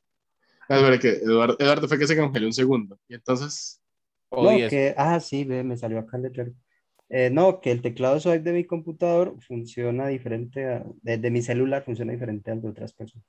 Ah, 0.67 0.77
espera, 0.77 0.99
que 0.99 1.09
Eduardo, 1.09 1.57
Eduardo 1.59 1.87
fue 1.87 1.99
que 1.99 2.07
se 2.07 2.17
congeló 2.17 2.47
un 2.47 2.53
segundo. 2.53 2.99
Y 3.07 3.15
entonces, 3.15 3.78
no, 4.37 4.65
que, 4.67 4.93
ah, 4.97 5.19
sí, 5.19 5.43
ve, 5.45 5.63
me 5.63 5.77
salió 5.77 5.99
acá 5.99 6.17
el 6.17 6.23
letrero. 6.23 6.53
Eh, 7.09 7.29
no, 7.31 7.59
que 7.61 7.71
el 7.71 7.81
teclado 7.81 8.19
swipe 8.19 8.41
de 8.43 8.53
mi 8.53 8.65
computador 8.65 9.35
funciona 9.41 10.07
diferente, 10.07 10.65
a- 10.67 10.85
de, 11.01 11.17
de 11.17 11.31
mi 11.31 11.41
celular 11.41 11.83
funciona 11.83 12.13
diferente 12.13 12.51
al 12.51 12.61
de 12.61 12.69
otras 12.69 12.93
personas. 12.93 13.25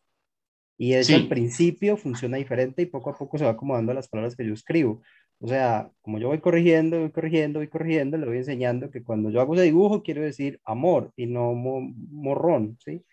Y 0.78 0.94
hecho, 0.94 1.08
Sí. 1.08 1.14
al 1.16 1.28
principio 1.28 1.96
funciona 1.96 2.38
diferente 2.38 2.82
y 2.82 2.86
poco 2.86 3.10
a 3.10 3.18
poco 3.18 3.38
se 3.38 3.44
va 3.44 3.50
acomodando 3.52 3.92
a 3.92 3.94
las 3.94 4.08
palabras 4.08 4.36
que 4.36 4.46
yo 4.46 4.54
escribo. 4.54 5.02
O 5.40 5.48
sea, 5.48 5.90
como 6.02 6.18
yo 6.18 6.28
voy 6.28 6.40
corrigiendo, 6.40 7.00
voy 7.00 7.10
corrigiendo, 7.12 7.58
voy 7.60 7.68
corrigiendo, 7.68 8.16
le 8.18 8.26
voy 8.26 8.38
enseñando 8.38 8.90
que 8.90 9.02
cuando 9.04 9.30
yo 9.30 9.40
hago 9.40 9.54
ese 9.54 9.64
dibujo 9.64 10.02
quiero 10.02 10.22
decir 10.22 10.60
amor 10.64 11.12
y 11.16 11.26
no 11.26 11.54
mo- 11.54 11.80
morrón, 12.10 12.78
¿sí? 12.84 13.04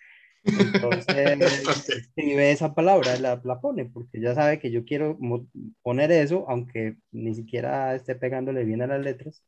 Entonces, 0.43 1.07
escribe 1.89 2.51
esa 2.51 2.73
palabra, 2.73 3.17
la, 3.19 3.41
la 3.43 3.59
pone, 3.59 3.85
porque 3.85 4.19
ya 4.21 4.33
sabe 4.33 4.59
que 4.59 4.71
yo 4.71 4.85
quiero 4.85 5.17
poner 5.81 6.11
eso, 6.11 6.45
aunque 6.47 6.97
ni 7.11 7.33
siquiera 7.35 7.95
esté 7.95 8.15
pegándole 8.15 8.63
bien 8.63 8.81
a 8.81 8.87
las 8.87 9.01
letras. 9.01 9.43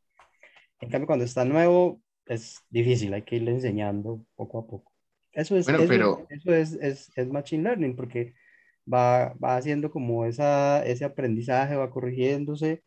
En 0.81 0.89
cambio, 0.89 1.07
cuando 1.07 1.25
está 1.25 1.45
nuevo, 1.45 2.01
es 2.25 2.59
difícil, 2.69 3.13
hay 3.13 3.23
que 3.23 3.37
irle 3.37 3.51
enseñando 3.51 4.25
poco 4.35 4.59
a 4.59 4.67
poco. 4.67 4.91
Eso 5.31 5.55
es, 5.57 5.65
Bueno, 5.65 5.79
eso, 5.79 5.87
pero- 5.89 6.27
eso 6.29 6.53
es, 6.53 6.73
es, 6.73 7.11
es 7.15 7.27
Machine 7.29 7.63
Learning, 7.63 7.95
porque 7.95 8.33
va, 8.91 9.33
va 9.43 9.57
haciendo 9.57 9.91
como 9.91 10.25
esa, 10.25 10.85
ese 10.85 11.05
aprendizaje, 11.05 11.75
va 11.75 11.91
corrigiéndose 11.91 12.83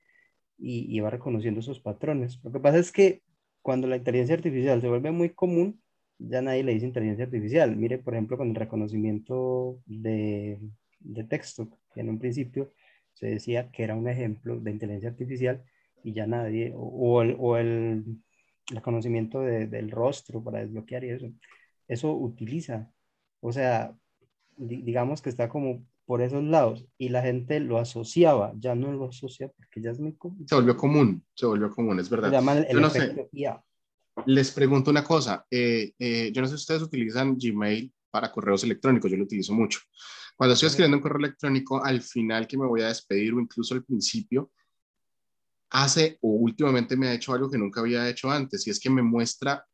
y, 0.58 0.94
y 0.94 1.00
va 1.00 1.10
reconociendo 1.10 1.60
esos 1.60 1.80
patrones. 1.80 2.40
Lo 2.42 2.52
que 2.52 2.60
pasa 2.60 2.78
es 2.78 2.92
que 2.92 3.22
cuando 3.62 3.86
la 3.86 3.96
inteligencia 3.96 4.34
artificial 4.34 4.80
se 4.80 4.88
vuelve 4.88 5.10
muy 5.12 5.30
común, 5.30 5.80
ya 6.28 6.42
nadie 6.42 6.62
le 6.64 6.72
dice 6.74 6.86
inteligencia 6.86 7.24
artificial. 7.26 7.76
Mire, 7.76 7.98
por 7.98 8.14
ejemplo, 8.14 8.36
con 8.38 8.48
el 8.50 8.54
reconocimiento 8.54 9.80
de, 9.86 10.60
de 11.00 11.24
texto, 11.24 11.68
que 11.94 12.00
en 12.00 12.10
un 12.10 12.18
principio 12.18 12.72
se 13.14 13.26
decía 13.26 13.70
que 13.70 13.84
era 13.84 13.94
un 13.94 14.08
ejemplo 14.08 14.58
de 14.60 14.70
inteligencia 14.70 15.10
artificial 15.10 15.62
y 16.04 16.12
ya 16.14 16.26
nadie, 16.26 16.72
o, 16.74 16.80
o 16.82 17.22
el, 17.22 17.36
o 17.38 17.56
el 17.56 18.04
reconocimiento 18.68 19.40
de- 19.40 19.66
del 19.66 19.90
rostro 19.90 20.42
para 20.42 20.60
desbloquear 20.60 21.04
y 21.04 21.10
eso, 21.10 21.26
eso 21.88 22.12
utiliza. 22.16 22.90
O 23.40 23.52
sea, 23.52 23.94
di- 24.56 24.82
digamos 24.82 25.22
que 25.22 25.30
está 25.30 25.48
como 25.48 25.84
por 26.06 26.22
esos 26.22 26.42
lados 26.44 26.86
y 26.98 27.10
la 27.10 27.22
gente 27.22 27.60
lo 27.60 27.78
asociaba, 27.78 28.52
ya 28.58 28.74
no 28.74 28.92
lo 28.92 29.06
asocia 29.06 29.48
porque 29.48 29.80
ya 29.82 29.90
es 29.90 30.00
muy 30.00 30.14
común. 30.16 30.46
se 30.46 30.54
volvió 30.54 30.76
común, 30.76 31.24
se 31.34 31.46
volvió 31.46 31.70
común, 31.70 31.98
es 32.00 32.08
Se 32.08 32.10
verdad. 32.10 32.32
llama 32.32 32.52
el 32.58 32.66
Yo 32.72 32.80
no 32.80 32.90
sé. 32.90 33.28
IA. 33.32 33.64
Les 34.26 34.50
pregunto 34.50 34.90
una 34.90 35.02
cosa, 35.02 35.44
eh, 35.50 35.94
eh, 35.98 36.30
yo 36.32 36.42
no 36.42 36.46
sé 36.46 36.56
si 36.56 36.62
ustedes 36.62 36.82
utilizan 36.82 37.36
Gmail 37.36 37.92
para 38.10 38.30
correos 38.30 38.62
electrónicos, 38.62 39.10
yo 39.10 39.16
lo 39.16 39.24
utilizo 39.24 39.54
mucho. 39.54 39.80
Cuando 40.36 40.54
estoy 40.54 40.68
escribiendo 40.68 40.98
un 40.98 41.02
correo 41.02 41.18
electrónico, 41.18 41.82
al 41.82 42.02
final 42.02 42.46
que 42.46 42.58
me 42.58 42.66
voy 42.66 42.82
a 42.82 42.88
despedir 42.88 43.32
o 43.32 43.40
incluso 43.40 43.74
al 43.74 43.84
principio, 43.84 44.50
hace 45.70 46.18
o 46.20 46.28
últimamente 46.28 46.96
me 46.96 47.08
ha 47.08 47.14
hecho 47.14 47.32
algo 47.32 47.50
que 47.50 47.58
nunca 47.58 47.80
había 47.80 48.08
hecho 48.08 48.30
antes 48.30 48.66
y 48.66 48.70
es 48.70 48.78
que 48.78 48.90
me 48.90 49.02
muestra 49.02 49.66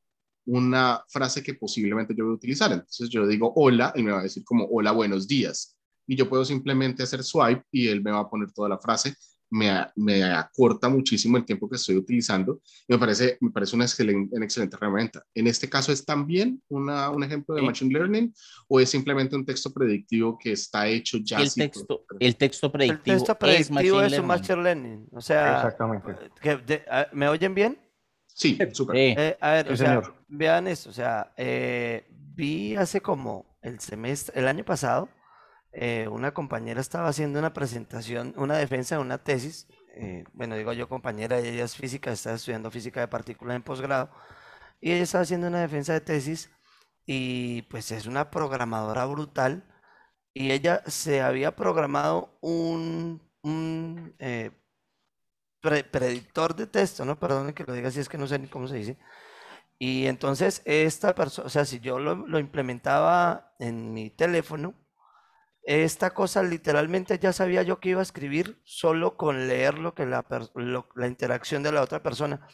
una 0.47 1.05
frase 1.09 1.43
que 1.43 1.55
posiblemente 1.55 2.15
yo 2.17 2.25
voy 2.25 2.33
a 2.35 2.37
utilizar. 2.37 2.73
Entonces 2.73 3.09
yo 3.11 3.27
digo 3.27 3.53
hola, 3.57 3.93
él 3.97 4.05
me 4.05 4.13
va 4.13 4.21
a 4.21 4.23
decir 4.23 4.45
como 4.45 4.65
hola, 4.71 4.93
buenos 4.93 5.27
días. 5.27 5.77
Y 6.07 6.17
yo 6.17 6.29
puedo 6.29 6.45
simplemente 6.45 7.03
hacer 7.03 7.23
swipe 7.23 7.65
y 7.71 7.89
él 7.89 8.03
me 8.03 8.13
va 8.13 8.21
a 8.21 8.31
poner 8.31 8.53
toda 8.53 8.69
la 8.69 8.79
frase 8.79 9.15
me, 9.51 9.71
a- 9.71 9.93
me 9.97 10.23
acorta 10.25 10.89
muchísimo 10.89 11.37
el 11.37 11.45
tiempo 11.45 11.69
que 11.69 11.77
estoy 11.77 11.97
utilizando 11.97 12.61
y 12.87 12.93
me 12.93 12.99
parece, 12.99 13.39
me 13.41 13.51
parece 13.51 13.77
una, 13.77 13.85
excelente, 13.87 14.35
una 14.37 14.45
excelente 14.45 14.77
herramienta. 14.77 15.25
En 15.35 15.47
este 15.47 15.69
caso, 15.69 15.91
¿es 15.93 16.05
también 16.05 16.63
una, 16.69 17.11
un 17.11 17.23
ejemplo 17.25 17.55
de 17.55 17.61
Sí. 17.63 17.67
Machine 17.67 17.93
Learning 17.95 18.35
o 18.69 18.81
es 18.81 18.91
simplemente 18.91 19.37
un 19.37 19.45
texto 19.45 19.73
predictivo 19.73 20.39
que 20.39 20.53
está 20.53 20.87
hecho 20.87 21.19
ya? 21.23 21.39
El 21.41 21.53
texto, 21.55 22.05
el 22.21 22.37
texto 22.37 22.67
El 22.67 22.73
predictivo, 22.73 23.17
texto 23.17 23.33
es 23.33 23.39
predictivo 23.39 23.75
machine 23.97 24.07
es 24.17 24.21
un 24.21 24.27
learning. 24.27 24.27
machine 24.29 24.63
learning. 24.63 25.09
O 25.13 25.21
sea, 25.21 25.57
Exactamente. 25.57 26.13
que 26.41 26.57
de- 26.57 26.85
ah, 26.91 27.07
¿me 27.13 27.29
oyen 27.29 27.55
bien? 27.55 27.79
Sí, 28.27 28.57
súper. 28.73 28.97
Sí. 28.97 29.15
Eh, 29.19 29.37
a 29.41 29.51
ver, 29.53 29.67
Sí, 29.67 29.73
o 29.73 29.77
sea, 29.77 29.87
señor. 29.89 30.15
vean 30.29 30.67
esto, 30.69 30.91
o 30.91 30.93
sea, 30.93 31.33
eh, 31.37 32.07
vi 32.11 32.77
hace 32.77 33.01
como 33.01 33.59
el 33.63 33.81
semestre, 33.81 34.39
el 34.39 34.47
año 34.47 34.65
pasado, 34.65 35.09
eh, 35.73 36.09
una 36.09 36.33
compañera 36.35 36.81
estaba 36.81 37.09
haciendo 37.09 37.39
una 37.39 37.53
presentación, 37.53 38.35
una 38.37 38.57
defensa 38.59 38.97
de 38.97 39.03
una 39.03 39.19
tesis, 39.19 39.69
eh, 39.95 40.25
bueno, 40.33 40.57
digo 40.57 40.73
yo 40.73 40.89
compañera, 40.89 41.39
ella 41.39 41.65
es 41.65 41.77
física, 41.77 42.13
está 42.13 42.35
estudiando 42.35 42.71
física 42.71 43.01
de 43.01 43.09
partículas 43.09 43.57
en 43.57 43.63
posgrado, 43.63 44.11
y 44.81 44.93
ella 44.93 45.03
estaba 45.05 45.23
haciendo 45.23 45.49
una 45.49 45.61
defensa 45.61 45.93
de 45.93 46.01
tesis 46.01 46.51
y 47.07 47.63
pues 47.63 47.91
es 47.93 48.07
una 48.07 48.31
programadora 48.31 49.07
brutal, 49.07 49.65
y 50.35 50.53
ella 50.53 50.83
se 50.87 51.21
había 51.23 51.57
programado 51.57 52.39
un, 52.43 53.23
un 53.43 54.15
eh, 54.21 54.53
pre- 55.61 55.85
predictor 55.85 56.55
de 56.55 56.67
texto, 56.67 57.05
¿no? 57.05 57.19
Perdón 57.19 57.53
que 57.53 57.65
lo 57.65 57.73
diga 57.73 57.89
así, 57.89 58.01
es 58.01 58.09
que 58.09 58.19
no 58.19 58.27
sé 58.27 58.39
ni 58.39 58.49
cómo 58.49 58.69
se 58.69 58.77
dice. 58.77 58.99
Y 59.79 60.07
entonces 60.07 60.63
esta 60.65 61.15
persona, 61.15 61.47
o 61.47 61.51
sea, 61.51 61.65
si 61.65 61.81
yo 61.81 61.99
lo 62.01 62.39
implementaba 62.41 63.55
en 63.61 63.95
mi 63.95 64.11
teléfono, 64.11 64.75
esta 65.69 66.15
cosa 66.15 66.43
literalmente 66.43 67.19
ya 67.19 67.33
sabía 67.33 67.63
yo 67.63 67.81
que 67.81 67.91
iba 67.91 68.01
a 68.01 68.03
escribir 68.03 68.61
solo 68.65 69.17
con 69.17 69.49
leer 69.49 69.79
lo 69.79 69.95
que 69.95 70.07
la, 70.07 70.25
la 70.97 71.07
interacción 71.07 71.63
de 71.63 71.73
la 71.73 71.83
otra 71.83 72.03
persona. 72.03 72.47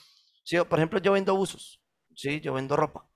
Sí, 0.44 0.56
por 0.68 0.78
ejemplo, 0.78 0.98
yo 1.00 1.12
vendo 1.12 1.36
buzos, 1.36 1.80
sí, 2.14 2.40
yo 2.40 2.54
vendo 2.54 2.76
ropa. 2.76 3.06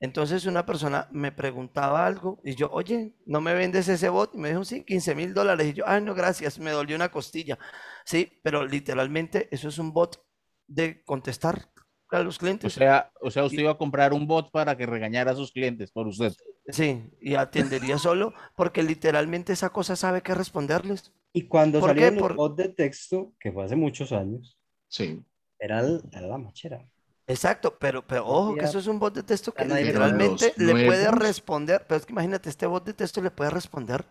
Entonces 0.00 0.46
una 0.46 0.64
persona 0.64 1.08
me 1.12 1.30
preguntaba 1.32 2.06
algo 2.06 2.40
y 2.44 2.54
yo, 2.54 2.70
oye, 2.72 3.14
¿no 3.26 3.40
me 3.42 3.54
vendes 3.54 3.86
ese 3.88 4.08
bot? 4.08 4.34
Y 4.34 4.38
me 4.38 4.48
dijo, 4.50 4.64
sí, 4.64 4.84
15 4.84 5.14
mil 5.14 5.34
dólares. 5.34 5.68
Y 5.68 5.72
yo, 5.74 5.84
ay, 5.86 6.02
no, 6.02 6.14
gracias, 6.14 6.58
me 6.58 6.70
dolió 6.70 6.96
una 6.96 7.10
costilla. 7.10 7.58
Sí, 8.06 8.40
pero 8.42 8.66
literalmente 8.66 9.48
eso 9.54 9.68
es 9.68 9.78
un 9.78 9.92
bot 9.92 10.24
de 10.66 11.04
contestar 11.04 11.70
a 12.12 12.22
los 12.22 12.36
O 12.36 12.38
clientes. 12.40 12.72
sea, 12.72 13.10
o 13.20 13.30
sea, 13.30 13.44
usted 13.44 13.60
iba 13.60 13.70
a 13.72 13.78
comprar 13.78 14.12
un 14.12 14.26
bot 14.26 14.50
para 14.50 14.76
que 14.76 14.86
regañara 14.86 15.32
a 15.32 15.36
sus 15.36 15.52
clientes 15.52 15.90
por 15.92 16.06
usted. 16.08 16.32
Sí, 16.68 17.02
y 17.20 17.34
atendería 17.34 17.98
solo 17.98 18.32
porque 18.56 18.82
literalmente 18.82 19.52
esa 19.52 19.70
cosa 19.70 19.96
sabe 19.96 20.22
qué 20.22 20.34
responderles. 20.34 21.12
Y 21.32 21.46
cuando 21.46 21.80
salieron 21.80 22.14
los 22.14 22.22
Por- 22.22 22.34
bots 22.36 22.56
de 22.56 22.68
texto, 22.70 23.32
que 23.38 23.52
fue 23.52 23.64
hace 23.64 23.76
muchos 23.76 24.10
años, 24.12 24.58
Sí. 24.88 25.22
era, 25.58 25.80
el- 25.80 26.02
era 26.12 26.26
la 26.26 26.38
machera. 26.38 26.84
Exacto, 27.26 27.76
pero, 27.78 28.04
pero 28.04 28.26
ojo, 28.26 28.56
que 28.56 28.64
eso 28.64 28.80
es 28.80 28.88
un 28.88 28.98
bot 28.98 29.14
de 29.14 29.22
texto 29.22 29.52
que 29.52 29.64
literalmente 29.64 30.52
le 30.56 30.72
puede 30.86 31.08
responder, 31.12 31.84
pero 31.88 32.00
es 32.00 32.06
que 32.06 32.12
imagínate, 32.12 32.48
este 32.50 32.66
bot 32.66 32.84
de 32.84 32.92
texto 32.92 33.22
le 33.22 33.30
puede 33.30 33.50
responder 33.50 34.04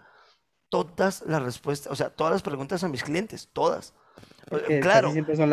todas 0.69 1.23
las 1.27 1.41
respuestas, 1.43 1.91
o 1.91 1.95
sea, 1.95 2.09
todas 2.11 2.31
las 2.31 2.41
preguntas 2.43 2.81
a 2.83 2.87
mis 2.87 3.03
clientes, 3.03 3.49
todas. 3.51 3.93
Porque 4.49 4.79
Claro, 4.79 5.09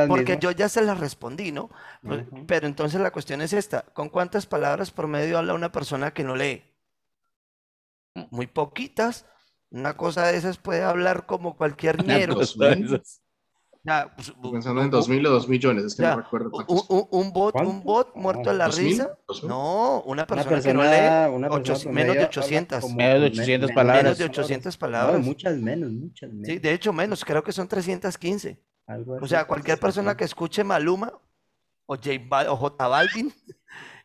porque 0.06 0.36
mismas. 0.36 0.38
yo 0.38 0.50
ya 0.52 0.68
se 0.68 0.82
las 0.82 0.98
respondí, 0.98 1.52
¿no? 1.52 1.70
Pues. 2.02 2.24
Pero 2.46 2.66
entonces 2.66 3.00
la 3.00 3.10
cuestión 3.10 3.42
es 3.42 3.52
esta, 3.52 3.82
¿con 3.82 4.08
cuántas 4.08 4.46
palabras 4.46 4.90
promedio 4.90 5.38
habla 5.38 5.54
una 5.54 5.72
persona 5.72 6.12
que 6.12 6.24
no 6.24 6.34
lee? 6.34 6.62
Muy 8.30 8.46
poquitas. 8.46 9.26
Una 9.70 9.96
cosa 9.96 10.26
de 10.26 10.36
esas 10.36 10.58
puede 10.58 10.82
hablar 10.82 11.26
como 11.26 11.56
cualquier 11.56 11.98
ñero. 12.06 12.38
Ya, 13.86 14.12
pues, 14.16 14.32
pensando 14.52 14.82
en 14.82 14.90
dos 14.90 15.08
mil 15.08 15.24
o 15.26 15.30
dos 15.30 15.48
millones, 15.48 15.84
es 15.84 15.94
que 15.94 16.02
ya, 16.02 16.16
no 16.16 16.22
recuerdo 16.22 16.50
cuántos. 16.50 16.86
un, 16.90 17.06
un 17.10 17.32
bot, 17.32 17.54
un 17.54 17.82
muerto 18.16 18.50
de 18.50 18.56
la 18.56 18.66
risa. 18.66 19.16
No, 19.44 20.00
una 20.00 20.24
Una 20.24 20.26
persona 20.26 20.60
que 20.60 20.74
no 20.74 20.82
lee 20.82 21.34
una 21.34 21.48
ocho- 21.48 21.72
persona 21.74 21.94
menos 21.94 21.94
de 21.94 21.94
promedio 21.94 22.12
habla 22.12 22.26
800. 22.26 22.80
como 22.80 22.96
Menos 22.96 23.14
de 23.14 23.20
me- 23.20 23.26
800 23.28 23.68
me- 23.70 23.74
palabras. 23.74 24.02
Menos 24.04 24.18
de 24.18 24.24
800 24.24 24.74
No, 24.74 24.78
palabras. 24.80 25.20
muchas 25.24 25.56
menos, 25.58 25.92
muchas 25.92 26.30
menos. 26.32 26.48
Sí, 26.48 26.58
de 26.58 26.72
hecho 26.72 26.92
menos, 26.92 27.24
creo 27.24 27.44
que 27.44 27.52
son 27.52 27.68
315. 27.68 28.60
algo 28.88 29.18
O 29.22 29.26
sea, 29.28 29.44
cualquier 29.46 29.78
persona 29.78 30.16
que 30.16 30.24
escuche 30.24 30.64
Maluma 30.64 31.12
o 31.86 31.94
J, 31.94 32.10
Bal- 32.28 32.48
o 32.48 32.56
J 32.56 32.88
Balvin, 32.88 33.32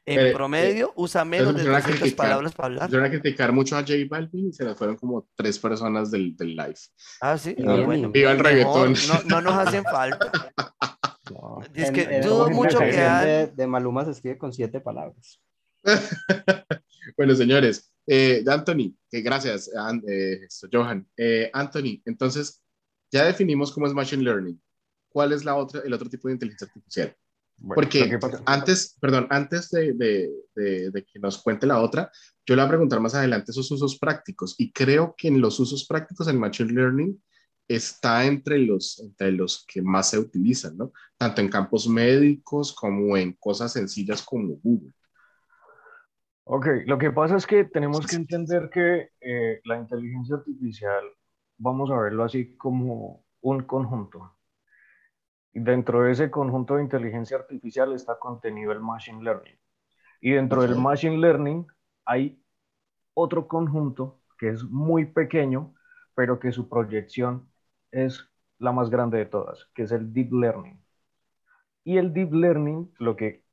en 0.05 0.15
Pero, 0.15 0.37
promedio 0.37 0.93
usa 0.95 1.23
menos 1.23 1.47
de 1.55 1.61
empezaron 1.61 1.75
a 1.75 1.79
300 1.81 2.01
criticar. 2.01 2.25
palabras 2.27 2.53
para 2.55 2.65
hablar. 2.67 2.83
Empezaron 2.83 3.05
a 3.05 3.09
criticar 3.11 3.51
mucho 3.53 3.75
a 3.77 3.81
J 3.81 3.93
Balvin 4.09 4.49
y 4.49 4.53
se 4.53 4.63
las 4.63 4.77
fueron 4.77 4.95
como 4.97 5.27
tres 5.35 5.59
personas 5.59 6.09
del, 6.11 6.35
del 6.35 6.55
live. 6.55 6.75
Ah, 7.21 7.37
sí, 7.37 7.53
Bien. 7.53 7.69
ah, 7.69 7.81
bueno. 7.85 8.09
Viva 8.11 8.31
el 8.31 8.39
reggaetón. 8.39 8.93
No, 9.07 9.23
no 9.25 9.41
nos 9.41 9.53
hacen 9.67 9.83
falta. 9.83 10.31
No, 11.31 11.61
Es 11.73 11.91
que 11.91 12.01
en- 12.01 12.23
dudo 12.23 12.47
en 12.49 12.53
mucho 12.55 12.79
que 12.79 12.87
de, 12.87 13.47
de 13.55 13.67
Maluma 13.67 14.03
se 14.03 14.11
escribe 14.11 14.37
con 14.37 14.51
siete 14.51 14.81
palabras. 14.81 15.39
Bueno, 17.17 17.33
señores, 17.35 17.91
eh, 18.07 18.43
Anthony, 18.47 18.93
que 19.09 19.21
gracias, 19.21 19.69
eh, 20.07 20.39
esto, 20.45 20.67
Johan. 20.71 21.07
Eh, 21.17 21.49
Anthony, 21.53 22.01
entonces, 22.05 22.61
ya 23.11 23.25
definimos 23.25 23.71
cómo 23.71 23.87
es 23.87 23.93
Machine 23.93 24.23
Learning. 24.23 24.61
¿Cuál 25.09 25.33
es 25.33 25.43
la 25.43 25.55
otra, 25.55 25.81
el 25.83 25.91
otro 25.93 26.09
tipo 26.09 26.27
de 26.27 26.33
inteligencia 26.35 26.67
artificial? 26.67 27.15
Bueno, 27.63 27.75
Porque 27.75 28.17
antes, 28.45 28.97
perdón, 28.99 29.27
antes 29.29 29.69
de, 29.69 29.93
de- 29.93 30.29
de- 30.55 30.91
de 30.91 31.05
que 31.05 31.19
nos 31.19 31.41
cuente 31.41 31.67
la 31.67 31.79
otra, 31.81 32.11
yo 32.45 32.55
le 32.55 32.61
voy 32.61 32.65
a 32.65 32.69
preguntar 32.69 32.99
más 32.99 33.15
adelante 33.15 33.51
esos 33.51 33.69
usos 33.71 33.97
prácticos. 33.99 34.55
Y 34.57 34.71
creo 34.71 35.13
que 35.17 35.27
en 35.27 35.39
los 35.41 35.59
usos 35.59 35.85
prácticos 35.87 36.27
el 36.27 36.39
Machine 36.39 36.73
Learning 36.73 37.21
está 37.67 38.25
entre 38.25 38.57
los, 38.57 38.99
entre 38.99 39.31
los 39.31 39.65
que 39.67 39.81
más 39.81 40.09
se 40.09 40.19
utilizan, 40.19 40.75
¿no? 40.77 40.91
Tanto 41.17 41.39
en 41.41 41.49
campos 41.49 41.87
médicos 41.87 42.73
como 42.73 43.15
en 43.15 43.33
cosas 43.33 43.71
sencillas 43.73 44.21
como 44.23 44.55
Google. 44.61 44.91
Ok, 46.43 46.67
lo 46.85 46.97
que 46.97 47.11
pasa 47.11 47.37
es 47.37 47.45
que 47.45 47.63
tenemos 47.65 48.05
que 48.05 48.15
entender 48.15 48.69
que 48.69 49.09
eh, 49.21 49.61
la 49.63 49.77
inteligencia 49.77 50.35
artificial, 50.35 51.03
vamos 51.57 51.89
a 51.91 51.97
verlo 51.99 52.23
así 52.23 52.57
como 52.57 53.23
un 53.41 53.63
conjunto. 53.63 54.35
Dentro 55.53 56.03
de 56.03 56.13
ese 56.13 56.31
conjunto 56.31 56.75
de 56.75 56.83
inteligencia 56.83 57.37
artificial 57.37 57.93
está 57.93 58.17
contenido 58.17 58.71
el 58.71 58.79
machine 58.79 59.21
learning. 59.23 59.57
Y 60.21 60.31
dentro 60.31 60.61
del 60.61 60.75
machine 60.75 61.17
learning 61.17 61.67
hay 62.05 62.41
otro 63.13 63.47
conjunto 63.47 64.21
que 64.37 64.49
es 64.49 64.63
muy 64.63 65.05
pequeño, 65.05 65.73
pero 66.15 66.39
que 66.39 66.51
su 66.51 66.69
proyección 66.69 67.49
es 67.91 68.27
la 68.59 68.71
más 68.71 68.89
grande 68.89 69.17
de 69.17 69.25
todas, 69.25 69.65
que 69.73 69.83
es 69.83 69.91
el 69.91 70.13
deep 70.13 70.31
learning. 70.31 70.81
Y 71.83 71.97
el 71.97 72.13
deep 72.13 72.31
learning 72.33 72.93
lo 72.99 73.15
que 73.15 73.43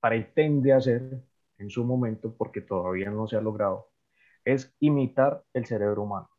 pretende 0.00 0.72
hacer 0.72 1.22
en 1.58 1.70
su 1.70 1.84
momento, 1.84 2.34
porque 2.36 2.60
todavía 2.60 3.10
no 3.10 3.26
se 3.26 3.36
ha 3.36 3.40
logrado, 3.40 3.90
es 4.44 4.74
imitar 4.80 5.44
el 5.52 5.66
cerebro 5.66 6.02
humano. 6.02 6.30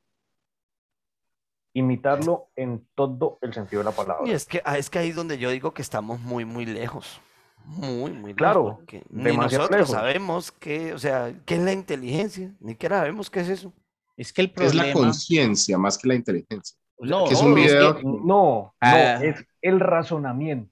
Imitarlo 1.80 2.50
en 2.56 2.86
todo 2.96 3.38
el 3.42 3.54
sentido 3.54 3.80
de 3.82 3.86
la 3.86 3.92
palabra. 3.96 4.28
Y 4.30 4.32
es 4.32 4.46
que, 4.46 4.62
ah, 4.66 4.78
es 4.78 4.90
que 4.90 5.00
ahí 5.00 5.10
es 5.10 5.16
donde 5.16 5.38
yo 5.38 5.50
digo 5.50 5.74
que 5.74 5.82
estamos 5.82 6.20
muy, 6.20 6.44
muy 6.46 6.66
lejos. 6.66 7.22
Muy, 7.66 8.12
muy 8.12 8.34
lejos. 8.34 8.36
Claro, 8.36 8.64
porque 8.78 9.04
ni 9.10 9.24
demasiado 9.24 9.64
nosotros 9.66 9.90
lejos. 9.90 9.92
sabemos 9.92 10.52
qué, 10.52 10.94
o 10.94 10.98
sea, 11.00 11.34
qué 11.46 11.56
es 11.56 11.62
la 11.62 11.72
inteligencia, 11.72 12.54
ni 12.60 12.72
siquiera 12.74 12.98
sabemos 13.00 13.30
qué 13.30 13.40
es 13.42 13.50
eso. 13.50 13.74
Es 14.18 14.34
que 14.34 14.42
el 14.42 14.54
Es 14.58 14.74
la 14.76 14.84
problema. 14.84 14.94
conciencia 15.08 15.78
más 15.78 15.98
que 15.98 16.08
la 16.10 16.16
inteligencia. 16.16 16.78
No, 17.00 17.26
que 17.26 17.34
es 17.34 17.42
un 17.42 17.56
video- 17.56 17.96
que- 17.96 18.04
No, 18.04 18.20
no, 18.24 18.76
Ah. 18.82 19.20
es 19.24 19.46
el 19.62 19.80
razonamiento, 19.80 20.70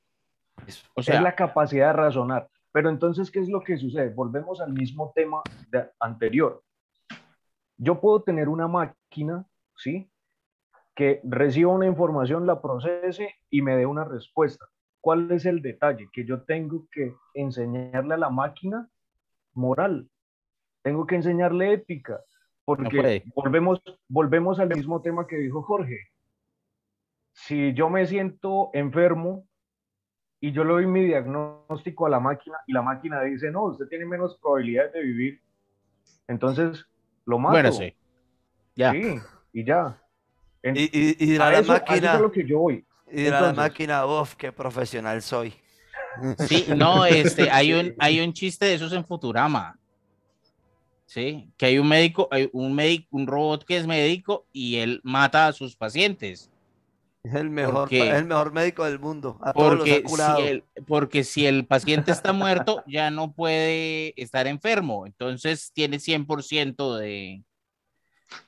o 0.93 0.99
es 0.99 1.05
sea, 1.05 1.21
la 1.21 1.35
capacidad 1.35 1.87
de 1.87 1.93
razonar. 1.93 2.49
Pero 2.73 2.89
entonces, 2.89 3.31
¿qué 3.31 3.39
es 3.39 3.47
lo 3.47 3.61
que 3.61 3.77
sucede? 3.77 4.09
Volvemos 4.09 4.59
al 4.59 4.73
mismo 4.73 5.13
tema 5.15 5.41
de- 5.71 5.89
anterior. 6.01 6.61
Yo 7.77 8.01
puedo 8.01 8.21
tener 8.23 8.49
una 8.49 8.67
máquina, 8.67 9.45
¿sí? 9.77 10.09
Que 10.97 11.21
reciba 11.23 11.71
una 11.71 11.85
información, 11.85 12.47
la 12.47 12.59
procese 12.59 13.35
y 13.51 13.61
me 13.61 13.77
dé 13.77 13.85
una 13.85 14.03
respuesta. 14.03 14.65
¿Cuál 14.99 15.31
es 15.31 15.45
el 15.45 15.61
detalle? 15.61 16.09
Que 16.11 16.25
yo 16.25 16.41
tengo 16.41 16.87
que 16.91 17.13
enseñarle 17.35 18.15
a 18.15 18.17
la 18.17 18.31
máquina 18.31 18.89
moral. 19.53 20.09
Tengo 20.81 21.05
que 21.05 21.15
enseñarle 21.15 21.73
ética. 21.73 22.19
Porque 22.65 23.23
volvemos, 23.35 23.81
volvemos 24.09 24.59
al 24.59 24.69
mismo 24.69 25.01
tema 25.01 25.27
que 25.27 25.37
dijo 25.37 25.61
Jorge. 25.61 25.99
Si 27.31 27.73
yo 27.73 27.89
me 27.89 28.07
siento 28.07 28.71
enfermo 28.73 29.47
y 30.39 30.51
yo 30.51 30.63
le 30.63 30.73
doy 30.73 30.87
mi 30.87 31.05
diagnóstico 31.05 32.07
a 32.07 32.09
la 32.09 32.19
máquina 32.19 32.57
y 32.65 32.73
la 32.73 32.81
máquina 32.81 33.21
dice, 33.21 33.51
no, 33.51 33.65
usted 33.65 33.87
tiene 33.87 34.05
menos 34.05 34.37
probabilidades 34.41 34.93
de 34.93 35.01
vivir, 35.01 35.41
entonces 36.27 36.85
lo 37.25 37.37
mato. 37.37 37.53
bueno, 37.53 37.71
sí. 37.71 37.95
Ya. 38.75 38.91
Sí, 38.91 39.19
y 39.53 39.63
ya. 39.63 40.01
En- 40.63 40.75
Y, 40.75 40.81
y, 40.83 40.89
y 41.19 41.25
dirá 41.27 41.47
a 41.47 41.51
la 41.51 41.59
eso- 41.59 41.71
a 41.71 41.75
eso 41.77 41.83
es 41.85 41.89
máquina, 41.91 42.13
a 42.13 42.19
lo 42.19 42.31
que 42.31 42.45
yo 42.45 42.59
voy. 42.59 42.85
y 43.11 43.25
la 43.29 43.53
máquina, 43.53 44.05
uff, 44.05 44.35
qué 44.35 44.51
profesional 44.51 45.21
soy. 45.21 45.53
Sí, 46.47 46.65
no, 46.75 47.05
este, 47.05 47.49
hay 47.51 47.73
un, 47.73 47.93
hay 47.99 48.19
un 48.21 48.33
chiste 48.33 48.65
de 48.65 48.73
esos 48.75 48.91
en 48.93 49.05
Futurama. 49.05 49.77
Sí, 51.05 51.49
que 51.55 51.67
hay 51.67 51.77
un 51.79 51.87
médico, 51.87 52.27
hay 52.31 52.49
un 52.51 52.73
médico, 52.75 53.07
un 53.11 53.27
robot 53.27 53.63
que 53.63 53.77
es 53.77 53.87
médico 53.87 54.45
y 54.51 54.77
él 54.77 54.99
mata 55.03 55.47
a 55.47 55.53
sus 55.53 55.75
pacientes. 55.75 56.49
Es 57.23 57.33
el 57.33 57.49
mejor, 57.49 57.73
Porque- 57.73 58.09
es 58.09 58.15
el 58.15 58.25
mejor 58.25 58.51
médico 58.51 58.83
del 58.85 58.99
mundo. 58.99 59.37
A 59.41 59.53
todos 59.53 59.75
los 59.77 59.79
Porque 59.79 60.03
si, 60.07 60.41
el, 60.47 60.63
porque 60.85 61.23
si 61.23 61.45
el 61.45 61.65
paciente 61.65 62.11
está 62.11 62.33
muerto, 62.33 62.83
ya 62.87 63.09
no 63.09 63.31
puede 63.31 64.13
estar 64.21 64.47
enfermo. 64.47 65.05
Entonces 65.05 65.71
tiene 65.73 65.97
100% 65.99 66.97
de... 66.97 67.43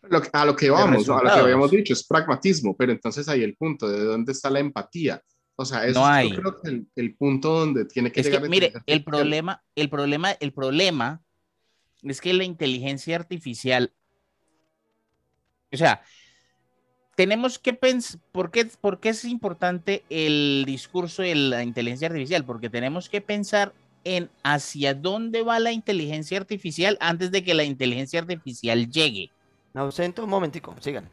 Lo 0.03 0.21
que- 0.21 0.29
a 0.33 0.45
lo 0.45 0.55
que 0.55 0.69
vamos, 0.69 1.07
¿no? 1.07 1.17
a 1.17 1.23
lo 1.23 1.33
que 1.33 1.39
habíamos 1.39 1.71
dicho, 1.71 1.93
es 1.93 2.03
pragmatismo, 2.05 2.75
pero 2.75 2.91
entonces 2.91 3.27
ahí 3.29 3.43
el 3.43 3.55
punto 3.55 3.87
de 3.87 4.03
dónde 4.03 4.31
está 4.31 4.49
la 4.49 4.59
empatía. 4.59 5.21
O 5.55 5.65
sea, 5.65 5.85
eso 5.85 5.99
No 5.99 6.05
es, 6.05 6.11
hay. 6.11 6.29
yo 6.31 6.35
creo 6.37 6.61
que 6.61 6.69
el, 6.69 6.87
el 6.95 7.15
punto 7.15 7.59
donde 7.59 7.85
tiene 7.85 8.11
que 8.11 8.21
Es 8.21 8.25
que, 8.27 8.31
llegar 8.31 8.43
la 8.43 8.49
mire, 8.49 8.73
el 8.85 9.03
problema, 9.03 9.61
el 9.75 9.89
problema, 9.89 10.31
el 10.31 10.53
problema 10.53 11.21
es 12.01 12.21
que 12.21 12.33
la 12.33 12.45
inteligencia 12.45 13.15
artificial, 13.17 13.91
o 15.71 15.77
sea, 15.77 16.01
tenemos 17.15 17.59
que 17.59 17.73
pensar, 17.73 18.19
¿por 18.31 18.51
qué, 18.51 18.65
por 18.79 18.99
qué 19.01 19.09
es 19.09 19.25
importante 19.25 20.03
el 20.09 20.63
discurso 20.65 21.21
de 21.21 21.35
la 21.35 21.63
inteligencia 21.63 22.07
artificial? 22.07 22.45
Porque 22.45 22.69
tenemos 22.69 23.09
que 23.09 23.19
pensar 23.19 23.73
en 24.05 24.29
hacia 24.43 24.93
dónde 24.93 25.41
va 25.43 25.59
la 25.59 25.73
inteligencia 25.73 26.37
artificial 26.37 26.97
antes 27.01 27.31
de 27.31 27.43
que 27.43 27.53
la 27.53 27.65
inteligencia 27.65 28.21
artificial 28.21 28.89
llegue. 28.89 29.31
Me 29.73 29.81
ausento 29.81 30.23
un 30.23 30.29
momentico, 30.29 30.75
sigan. 30.79 31.09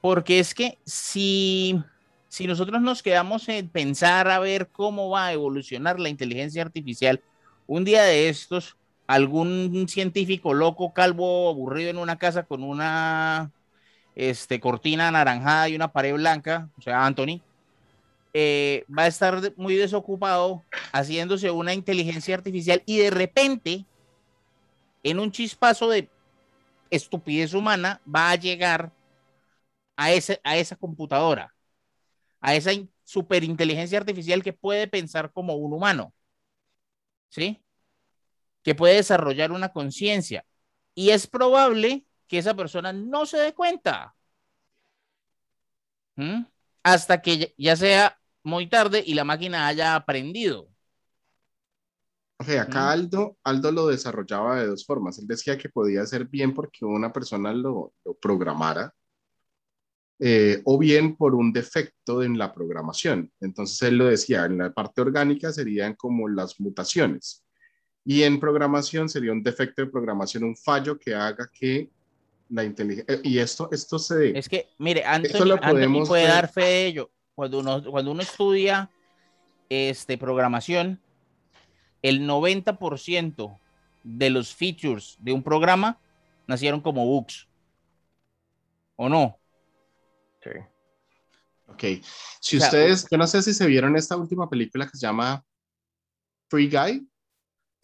Porque 0.00 0.38
es 0.38 0.54
que 0.54 0.78
si, 0.84 1.82
si 2.28 2.46
nosotros 2.46 2.80
nos 2.80 3.02
quedamos 3.02 3.48
en 3.48 3.68
pensar 3.68 4.28
a 4.30 4.38
ver 4.38 4.68
cómo 4.68 5.10
va 5.10 5.26
a 5.26 5.32
evolucionar 5.32 5.98
la 5.98 6.08
inteligencia 6.08 6.62
artificial, 6.62 7.22
un 7.66 7.84
día 7.84 8.02
de 8.02 8.28
estos, 8.28 8.76
algún 9.06 9.86
científico 9.88 10.54
loco, 10.54 10.92
calvo, 10.92 11.50
aburrido 11.50 11.90
en 11.90 11.98
una 11.98 12.18
casa 12.18 12.44
con 12.44 12.62
una 12.62 13.50
este, 14.14 14.60
cortina 14.60 15.08
anaranjada 15.08 15.68
y 15.68 15.76
una 15.76 15.92
pared 15.92 16.14
blanca, 16.14 16.68
o 16.78 16.82
sea, 16.82 17.04
Anthony, 17.04 17.40
eh, 18.34 18.84
va 18.96 19.04
a 19.04 19.06
estar 19.06 19.52
muy 19.56 19.74
desocupado 19.74 20.62
haciéndose 20.92 21.50
una 21.50 21.74
inteligencia 21.74 22.34
artificial 22.34 22.82
y 22.86 22.98
de 22.98 23.10
repente, 23.10 23.84
en 25.02 25.18
un 25.18 25.32
chispazo 25.32 25.88
de 25.88 26.08
estupidez 26.90 27.54
humana, 27.54 28.00
va 28.06 28.30
a 28.30 28.36
llegar 28.36 28.92
a, 29.96 30.12
ese, 30.12 30.40
a 30.44 30.56
esa 30.56 30.76
computadora, 30.76 31.54
a 32.40 32.54
esa 32.56 32.72
in- 32.74 32.92
superinteligencia 33.04 33.98
artificial 33.98 34.42
que 34.44 34.54
puede 34.54 34.88
pensar 34.88 35.32
como 35.32 35.56
un 35.56 35.74
humano, 35.74 36.14
¿sí? 37.28 37.62
Que 38.62 38.74
puede 38.74 38.96
desarrollar 38.96 39.52
una 39.52 39.70
conciencia. 39.72 40.44
Y 40.94 41.10
es 41.10 41.26
probable 41.26 42.06
que 42.26 42.38
esa 42.38 42.54
persona 42.54 42.92
no 42.92 43.26
se 43.26 43.38
dé 43.38 43.54
cuenta. 43.54 44.16
Hasta 46.82 47.22
que 47.22 47.54
ya 47.58 47.76
sea 47.76 48.18
muy 48.42 48.66
tarde 48.68 49.02
y 49.06 49.14
la 49.14 49.24
máquina 49.24 49.66
haya 49.68 49.94
aprendido. 49.94 50.68
Ok, 52.40 52.50
acá 52.50 52.92
Aldo, 52.92 53.36
Aldo 53.42 53.72
lo 53.72 53.88
desarrollaba 53.88 54.60
de 54.60 54.68
dos 54.68 54.86
formas. 54.86 55.18
Él 55.18 55.26
decía 55.26 55.58
que 55.58 55.68
podía 55.68 56.06
ser 56.06 56.26
bien 56.26 56.54
porque 56.54 56.84
una 56.84 57.12
persona 57.12 57.52
lo, 57.52 57.92
lo 58.04 58.14
programara, 58.14 58.94
eh, 60.20 60.60
o 60.64 60.78
bien 60.78 61.16
por 61.16 61.34
un 61.34 61.52
defecto 61.52 62.22
en 62.22 62.38
la 62.38 62.52
programación. 62.52 63.30
Entonces 63.40 63.82
él 63.82 63.98
lo 63.98 64.06
decía, 64.06 64.44
en 64.46 64.58
la 64.58 64.72
parte 64.72 65.00
orgánica 65.00 65.52
serían 65.52 65.94
como 65.94 66.28
las 66.28 66.60
mutaciones. 66.60 67.44
Y 68.04 68.22
en 68.22 68.40
programación 68.40 69.08
sería 69.08 69.32
un 69.32 69.42
defecto 69.42 69.82
de 69.82 69.90
programación, 69.90 70.44
un 70.44 70.56
fallo 70.56 70.98
que 70.98 71.14
haga 71.14 71.48
que 71.52 71.90
la 72.48 72.64
inteligencia... 72.64 73.20
Y 73.22 73.38
esto, 73.38 73.68
esto 73.70 73.98
se... 73.98 74.36
Es 74.36 74.48
que, 74.48 74.68
mire, 74.78 75.04
Anthony 75.04 75.58
podemos 75.60 76.08
puede 76.08 76.26
dar 76.26 76.50
fe 76.50 76.62
de 76.62 76.86
ello. 76.86 77.10
Cuando 77.34 77.60
uno, 77.60 77.82
cuando 77.84 78.10
uno 78.10 78.22
estudia 78.22 78.90
este, 79.68 80.18
programación, 80.18 81.00
el 82.02 82.26
90% 82.26 83.58
de 84.04 84.30
los 84.30 84.54
features 84.54 85.16
de 85.20 85.32
un 85.32 85.42
programa 85.42 86.00
nacieron 86.46 86.80
como 86.80 87.04
bugs. 87.06 87.46
¿O 88.96 89.08
no? 89.08 89.38
Sí. 90.42 90.50
Ok. 91.68 91.82
Si 92.40 92.56
O 92.56 92.60
sea, 92.60 92.68
ustedes, 92.68 93.06
yo 93.10 93.18
no 93.18 93.26
sé 93.26 93.42
si 93.42 93.52
se 93.52 93.66
vieron 93.66 93.96
esta 93.96 94.16
última 94.16 94.48
película 94.48 94.86
que 94.86 94.96
se 94.96 95.06
llama 95.06 95.44
Free 96.48 96.68
Guy, 96.70 97.08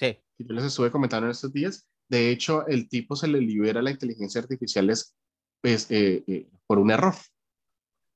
Sí. 0.01 0.19
que 0.37 0.45
yo 0.45 0.55
les 0.55 0.65
estuve 0.65 0.91
comentando 0.91 1.27
en 1.27 1.33
estos 1.33 1.53
días. 1.53 1.87
De 2.09 2.31
hecho, 2.31 2.67
el 2.67 2.89
tipo 2.89 3.17
se 3.17 3.29
le 3.29 3.41
libera 3.41 3.83
la 3.83 3.91
inteligencia 3.91 4.41
artificial 4.41 4.91
es, 4.91 5.15
pues, 5.61 5.91
eh, 5.91 6.25
eh, 6.27 6.49
por 6.67 6.79
un 6.79 6.91
error. 6.91 7.15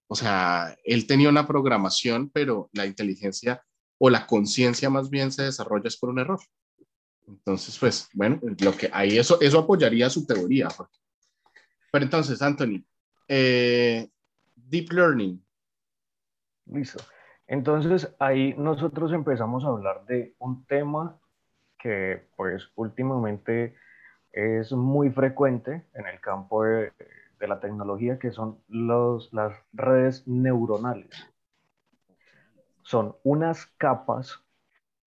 O 0.09 0.17
sea, 0.17 0.77
él 0.85 1.07
tenía 1.07 1.29
una 1.29 1.47
programación, 1.47 2.31
pero 2.31 2.71
la 2.73 2.87
inteligencia 2.87 3.63
o 3.99 4.11
la 4.11 4.27
conciencia 4.27 4.91
más 4.91 5.11
bien 5.11 5.33
se 5.33 5.45
desarrolla 5.45 5.89
es 5.89 5.97
por 5.97 6.11
un 6.11 6.21
error. 6.21 6.41
Entonces, 7.27 7.79
pues, 7.79 8.09
bueno, 8.15 8.41
lo 8.61 8.73
que 8.77 8.89
ahí 8.93 9.19
eso, 9.19 9.41
eso 9.41 9.59
apoyaría 9.59 10.09
su 10.09 10.27
teoría. 10.27 10.69
Pero 11.93 12.05
entonces, 12.05 12.41
Anthony, 12.41 12.85
eh, 13.29 14.09
Deep 14.55 14.93
Learning, 14.93 15.43
Listo. 16.71 17.03
Entonces 17.47 18.15
ahí 18.19 18.55
nosotros 18.59 19.13
empezamos 19.13 19.65
a 19.65 19.69
hablar 19.69 20.05
de 20.07 20.35
un 20.39 20.67
tema 20.67 21.19
que 21.79 22.27
pues 22.37 22.71
últimamente 22.75 23.75
es 24.33 24.73
muy 24.73 25.11
frecuente 25.11 25.87
en 25.95 26.07
el 26.07 26.21
campo 26.21 26.65
de, 26.65 26.93
de 27.39 27.49
la 27.49 27.61
tecnología, 27.61 28.19
que 28.19 28.33
son 28.33 28.59
los, 28.69 29.33
las 29.33 29.55
redes 29.73 30.27
neuronales. 30.27 31.09
Son 32.89 33.17
unas 33.23 33.67
capas 33.77 34.43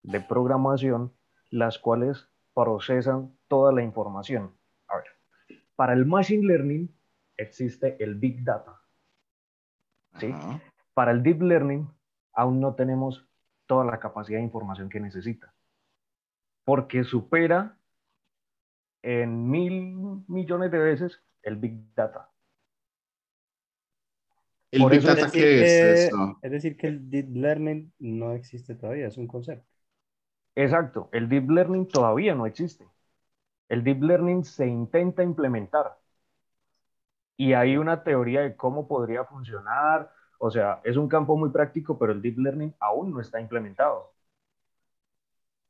de 0.04 0.22
programación 0.22 1.12
las 1.50 1.80
cuales 1.80 2.30
procesan 2.54 3.36
toda 3.48 3.74
la 3.74 3.82
información. 3.82 4.56
A 4.88 4.98
ver, 4.98 5.06
para 5.76 5.94
el 5.94 6.06
Machine 6.06 6.46
Learning 6.46 6.96
existe 7.38 7.98
el 8.00 8.14
Big 8.14 8.44
Data. 8.44 8.80
¿sí? 10.20 10.32
Ajá. 10.32 10.62
Para 10.94 11.10
el 11.10 11.24
Deep 11.24 11.42
Learning 11.42 11.90
aún 12.34 12.60
no 12.60 12.76
tenemos 12.76 13.28
toda 13.66 13.84
la 13.84 14.00
capacidad 14.00 14.38
de 14.38 14.46
información 14.46 14.88
que 14.88 15.00
necesita, 15.00 15.52
porque 16.64 17.04
supera 17.04 17.80
en 19.02 19.50
mil 19.50 20.24
millones 20.28 20.70
de 20.70 20.78
veces 20.78 21.24
el 21.42 21.56
Big 21.56 21.96
Data. 21.96 22.31
El 24.72 24.82
Por 24.82 24.92
Big 24.92 25.02
Data, 25.02 25.26
decir 25.26 25.32
¿qué 25.32 25.62
es 25.62 25.72
que- 25.74 26.04
eso? 26.08 26.40
Es 26.42 26.52
decir, 26.52 26.78
que 26.78 26.88
el 26.88 27.10
deep 27.10 27.36
learning 27.36 27.94
no 28.00 28.34
existe 28.34 28.76
todavía, 28.76 29.08
es 29.08 29.18
un 29.18 29.28
concepto. 29.28 29.66
Exacto, 30.56 31.10
el 31.12 31.28
Deep 31.30 31.50
Learning 31.50 31.88
todavía 31.88 32.36
no 32.36 32.46
existe. 32.46 32.88
El 33.70 33.84
Deep 33.84 34.04
Learning 34.04 34.44
se 34.46 34.68
intenta 34.68 35.24
implementar 35.24 35.98
y 37.38 37.54
hay 37.54 37.78
una 37.78 38.04
teoría 38.04 38.42
de 38.42 38.56
cómo 38.56 38.88
podría 38.88 39.26
funcionar. 39.26 40.12
O 40.40 40.50
sea, 40.52 40.82
es 40.84 40.98
un 40.98 41.08
campo 41.08 41.38
muy 41.38 41.50
práctico, 41.50 41.98
pero 41.98 42.14
el 42.14 42.22
Deep 42.22 42.38
Learning 42.40 42.74
aún 42.80 43.12
no 43.12 43.20
está 43.20 43.40
implementado. 43.42 44.14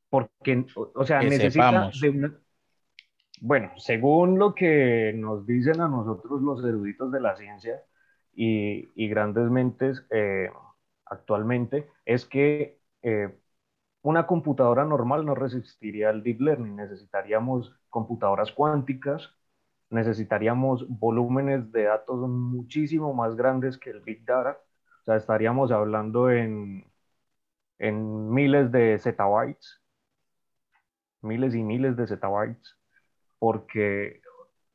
Porque, 0.09 0.65
o, 0.75 0.91
o 0.95 1.05
sea, 1.05 1.19
Que 1.19 1.29
necesita 1.29 1.51
sepamos. 1.51 2.01
de 2.01 2.09
una... 2.09 2.39
Bueno, 3.41 3.71
según 3.77 4.37
lo 4.39 4.53
que 4.53 5.13
nos 5.15 5.45
dicen 5.45 5.81
a 5.81 5.87
nosotros 5.87 6.41
los 6.41 6.63
eruditos 6.63 7.11
de 7.11 7.19
la 7.21 7.35
ciencia 7.35 7.83
y, 8.33 8.89
y 8.95 9.07
grandes 9.09 9.49
mentes 9.49 10.05
eh, 10.11 10.49
actualmente, 11.05 11.89
es 12.05 12.25
que 12.25 12.79
eh, 13.03 13.35
una 14.03 14.27
computadora 14.27 14.85
normal 14.85 15.25
no 15.25 15.35
resistiría 15.35 16.09
al 16.09 16.23
deep 16.23 16.41
learning. 16.41 16.75
Necesitaríamos 16.75 17.75
computadoras 17.89 18.51
cuánticas, 18.51 19.29
necesitaríamos 19.89 20.87
volúmenes 20.89 21.71
de 21.71 21.83
datos 21.83 22.19
muchísimo 22.29 23.13
más 23.13 23.35
grandes 23.35 23.77
que 23.77 23.91
el 23.91 24.01
big 24.01 24.25
data. 24.25 24.59
O 25.01 25.05
sea, 25.05 25.15
estaríamos 25.17 25.71
hablando 25.71 26.31
en, 26.31 26.85
en 27.79 28.29
miles 28.33 28.71
de 28.71 28.97
zettabytes, 28.99 29.81
miles 31.21 31.55
y 31.55 31.63
miles 31.63 31.95
de 31.97 32.07
zettabytes, 32.07 32.77
porque, 33.39 34.21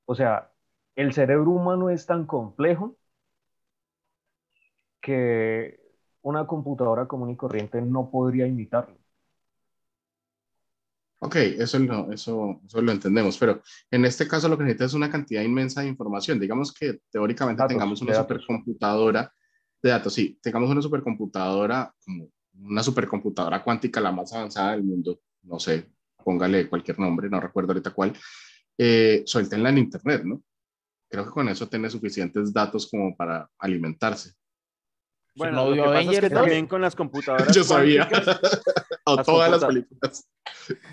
o 0.07 0.15
sea, 0.15 0.53
el 0.97 1.13
cerebro 1.15 1.53
humano 1.53 1.91
es 1.91 2.07
tan 2.07 2.27
complejo 2.27 2.97
que 5.07 5.81
una 6.23 6.47
computadora 6.47 7.07
común 7.09 7.31
y 7.31 7.37
corriente 7.37 7.81
no 7.83 8.11
podría 8.11 8.47
imitarlo. 8.47 8.97
Ok, 11.19 11.37
eso 11.37 11.79
lo, 11.79 12.13
eso, 12.13 12.61
eso 12.67 12.83
lo 12.83 12.93
entendemos, 12.93 13.39
pero 13.39 13.63
en 13.91 14.05
este 14.05 14.29
caso 14.29 14.49
lo 14.49 14.59
que 14.59 14.65
necesita 14.65 14.85
es 14.85 14.95
una 14.95 15.11
cantidad 15.11 15.43
inmensa 15.43 15.81
de 15.81 15.89
información. 15.89 16.39
Digamos 16.39 16.73
que 16.75 17.01
teóricamente 17.11 17.65
Datos, 17.65 17.69
tengamos 17.73 18.03
una 18.03 18.13
datos. 18.13 18.19
supercomputadora 18.25 19.33
de 19.83 19.91
datos, 19.91 20.13
sí, 20.13 20.39
tengamos 20.43 20.71
una 20.71 20.83
supercomputadora, 20.83 21.95
una 22.61 22.83
supercomputadora 22.83 23.63
cuántica, 23.65 24.01
la 24.01 24.13
más 24.13 24.33
avanzada 24.35 24.73
del 24.73 24.85
mundo, 24.85 25.21
no 25.43 25.59
sé, 25.59 25.91
póngale 26.23 26.69
cualquier 26.69 26.99
nombre, 26.99 27.31
no 27.31 27.41
recuerdo 27.41 27.73
ahorita 27.73 27.93
cuál, 27.93 28.13
eh, 28.79 29.23
suéltenla 29.27 29.71
en 29.71 29.79
Internet, 29.79 30.23
¿no? 30.25 30.43
Creo 31.09 31.25
que 31.25 31.31
con 31.31 31.49
eso 31.49 31.69
tiene 31.69 31.91
suficientes 31.91 32.53
datos 32.53 32.89
como 32.91 33.17
para 33.17 33.49
alimentarse. 33.59 34.33
Bueno, 35.37 35.57
no 35.65 35.71
lo 35.71 35.75
que 35.75 35.89
pasa 35.91 36.11
es 36.13 36.21
que 36.21 36.31
también 36.31 36.67
con 36.67 36.81
las 36.81 36.97
computadoras 36.97 37.49
Yo 37.57 37.63
sabía. 37.65 38.09
o 39.05 39.17
Las 39.17 39.27
todas 39.27 39.51
las 39.51 39.65
películas. 39.65 40.29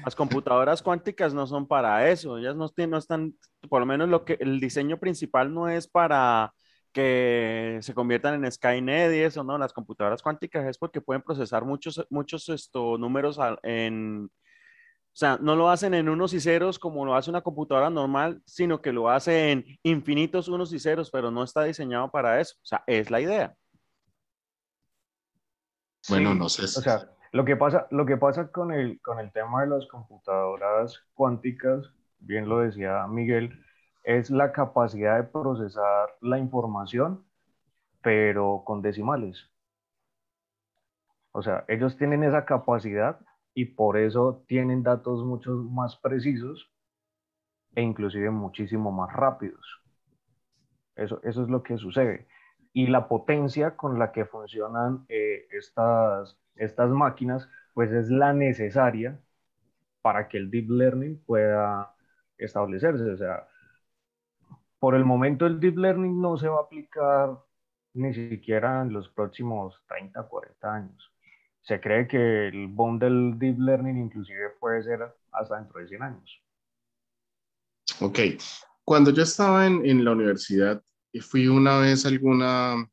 las 0.04 0.16
computadoras 0.16 0.82
cuánticas 0.82 1.34
no 1.34 1.48
son 1.48 1.68
para 1.68 2.10
eso. 2.10 2.38
Ellas 2.38 2.56
no, 2.56 2.70
tienen- 2.70 2.92
no 2.92 2.98
están, 2.98 3.34
por 3.70 3.80
lo 3.80 3.86
menos 3.86 4.10
lo 4.10 4.26
que 4.26 4.38
el 4.40 4.60
diseño 4.60 5.00
principal 5.00 5.54
no 5.54 5.70
es 5.70 5.88
para 5.88 6.54
que 6.92 7.80
se 7.82 7.94
conviertan 7.96 8.36
en 8.46 8.52
Skynet 8.52 9.14
y 9.16 9.20
eso, 9.22 9.44
¿no? 9.44 9.58
Las 9.58 9.74
computadoras 9.74 10.22
cuánticas 10.22 10.66
es 10.68 10.78
porque 10.78 11.02
pueden 11.02 11.24
procesar 11.24 11.66
muchos, 11.66 12.06
muchos 12.12 12.48
esto, 12.50 13.00
números 13.00 13.40
en, 13.64 14.26
o 14.26 15.16
sea, 15.16 15.40
no 15.42 15.56
lo 15.56 15.70
hacen 15.72 15.96
en 15.96 16.08
unos 16.08 16.34
y 16.36 16.40
ceros 16.40 16.78
como 16.78 17.04
lo 17.04 17.16
hace 17.16 17.32
una 17.32 17.42
computadora 17.42 17.90
normal, 17.90 18.42
sino 18.46 18.80
que 18.80 18.92
lo 18.92 19.10
hace 19.10 19.52
en 19.52 19.66
infinitos 19.82 20.48
unos 20.50 20.72
y 20.72 20.78
ceros, 20.80 21.10
pero 21.10 21.32
no 21.32 21.44
está 21.44 21.64
diseñado 21.64 22.12
para 22.12 22.40
eso. 22.40 22.56
O 22.62 22.66
sea, 22.66 22.84
es 22.86 23.10
la 23.10 23.22
idea. 23.22 23.56
Bueno, 26.10 26.32
Sí, 26.32 26.40
no 26.40 26.50
sé. 26.50 26.64
O 26.64 26.68
sea, 26.68 27.10
lo 27.32 27.46
que 27.46 27.56
pasa, 27.56 27.88
lo 27.92 28.06
que 28.06 28.18
pasa 28.18 28.52
con 28.52 28.72
el, 28.74 29.02
con 29.02 29.20
el 29.20 29.32
tema 29.32 29.62
de 29.62 29.68
las 29.70 29.88
computadoras 29.88 31.00
cuánticas, 31.14 31.90
bien 32.20 32.48
lo 32.50 32.60
decía 32.60 33.08
Miguel, 33.08 33.60
es 34.04 34.30
la 34.30 34.52
capacidad 34.52 35.18
de 35.18 35.24
procesar 35.24 36.10
la 36.22 36.38
información, 36.40 37.26
pero 38.02 38.64
con 38.66 38.82
decimales. 38.82 39.50
O 41.32 41.44
sea, 41.44 41.66
ellos 41.68 41.98
tienen 41.98 42.24
esa 42.24 42.46
capacidad 42.46 43.20
y 43.54 43.66
por 43.66 43.98
eso 43.98 44.44
tienen 44.48 44.84
datos 44.84 45.24
mucho 45.24 45.52
más 45.52 45.98
precisos 45.98 46.72
e 47.76 47.82
inclusive 47.82 48.32
muchísimo 48.32 48.92
más 48.92 49.14
rápidos. 49.14 49.66
Eso, 50.96 51.20
eso 51.24 51.44
es 51.44 51.50
lo 51.50 51.64
que 51.64 51.78
sucede. 51.78 52.28
Y 52.74 52.88
la 52.88 53.08
potencia 53.08 53.76
con 53.78 54.00
la 54.00 54.12
que 54.12 54.26
funcionan 54.26 55.06
eh, 55.08 55.48
estas, 55.52 56.38
estas 56.56 56.90
máquinas, 56.90 57.48
pues 57.74 57.92
es 57.92 58.10
la 58.10 58.34
necesaria 58.34 59.20
para 60.02 60.28
que 60.28 60.38
el 60.38 60.52
deep 60.52 60.70
learning 60.70 61.24
pueda 61.26 61.96
establecerse. 62.38 63.12
O 63.12 63.18
sea, 63.18 63.48
por 64.80 64.96
el 64.96 65.06
momento 65.06 65.46
el 65.46 65.60
deep 65.60 65.78
learning 65.78 66.22
no 66.22 66.38
se 66.38 66.48
va 66.48 66.58
a 66.58 66.64
aplicar 66.64 67.40
ni 67.94 68.14
siquiera 68.14 68.82
en 68.82 68.92
los 68.92 69.08
próximos 69.10 69.80
30, 69.88 70.24
40 70.24 70.74
años. 70.74 71.12
Se 71.62 71.80
cree 71.80 72.08
que 72.08 72.48
el 72.50 72.68
boom 72.68 73.00
del 73.00 73.40
deep 73.40 73.58
learning 73.60 73.98
inclusive 73.98 74.50
puede 74.60 74.84
ser 74.84 75.16
hasta 75.32 75.58
dentro 75.58 75.80
de 75.80 75.88
100 75.88 76.02
años. 76.04 76.44
Ok. 78.02 78.20
Cuando 78.84 79.12
yo 79.12 79.24
estaba 79.24 79.66
en, 79.66 79.86
en 79.86 80.04
la 80.04 80.12
universidad, 80.12 80.84
y 81.14 81.22
fui 81.22 81.48
una 81.48 81.78
vez 81.78 82.06
a 82.06 82.10
alguna 82.10 82.90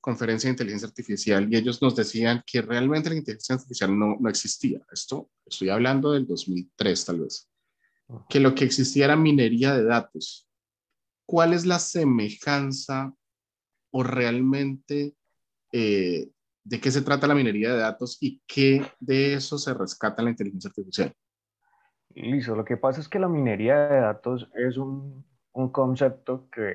conferencia 0.00 0.48
de 0.48 0.52
inteligencia 0.52 0.86
artificial 0.86 1.50
y 1.50 1.56
ellos 1.56 1.80
nos 1.80 1.96
decían 1.96 2.44
que 2.46 2.60
realmente 2.60 3.08
la 3.08 3.16
inteligencia 3.16 3.54
artificial 3.54 3.98
no, 3.98 4.18
no 4.20 4.28
existía. 4.28 4.80
Esto 4.92 5.30
estoy 5.46 5.70
hablando 5.70 6.12
del 6.12 6.26
2003 6.26 7.04
tal 7.06 7.20
vez. 7.20 7.50
Que 8.28 8.38
lo 8.38 8.54
que 8.54 8.66
existía 8.66 9.06
era 9.06 9.16
minería 9.16 9.74
de 9.74 9.82
datos. 9.82 10.46
¿Cuál 11.26 11.54
es 11.54 11.64
la 11.64 11.78
semejanza 11.78 13.14
o 13.90 14.02
realmente 14.02 15.14
eh, 15.72 16.28
de 16.64 16.80
qué 16.80 16.90
se 16.90 17.00
trata 17.00 17.26
la 17.26 17.34
minería 17.34 17.72
de 17.72 17.78
datos 17.78 18.18
y 18.20 18.42
qué 18.46 18.84
de 19.00 19.32
eso 19.32 19.56
se 19.56 19.72
rescata 19.72 20.20
en 20.20 20.26
la 20.26 20.30
inteligencia 20.32 20.68
artificial? 20.68 21.14
Listo, 22.10 22.54
lo 22.54 22.64
que 22.66 22.76
pasa 22.76 23.00
es 23.00 23.08
que 23.08 23.18
la 23.18 23.28
minería 23.28 23.88
de 23.88 24.00
datos 24.00 24.50
es 24.54 24.76
un, 24.76 25.24
un 25.52 25.70
concepto 25.70 26.48
que 26.50 26.74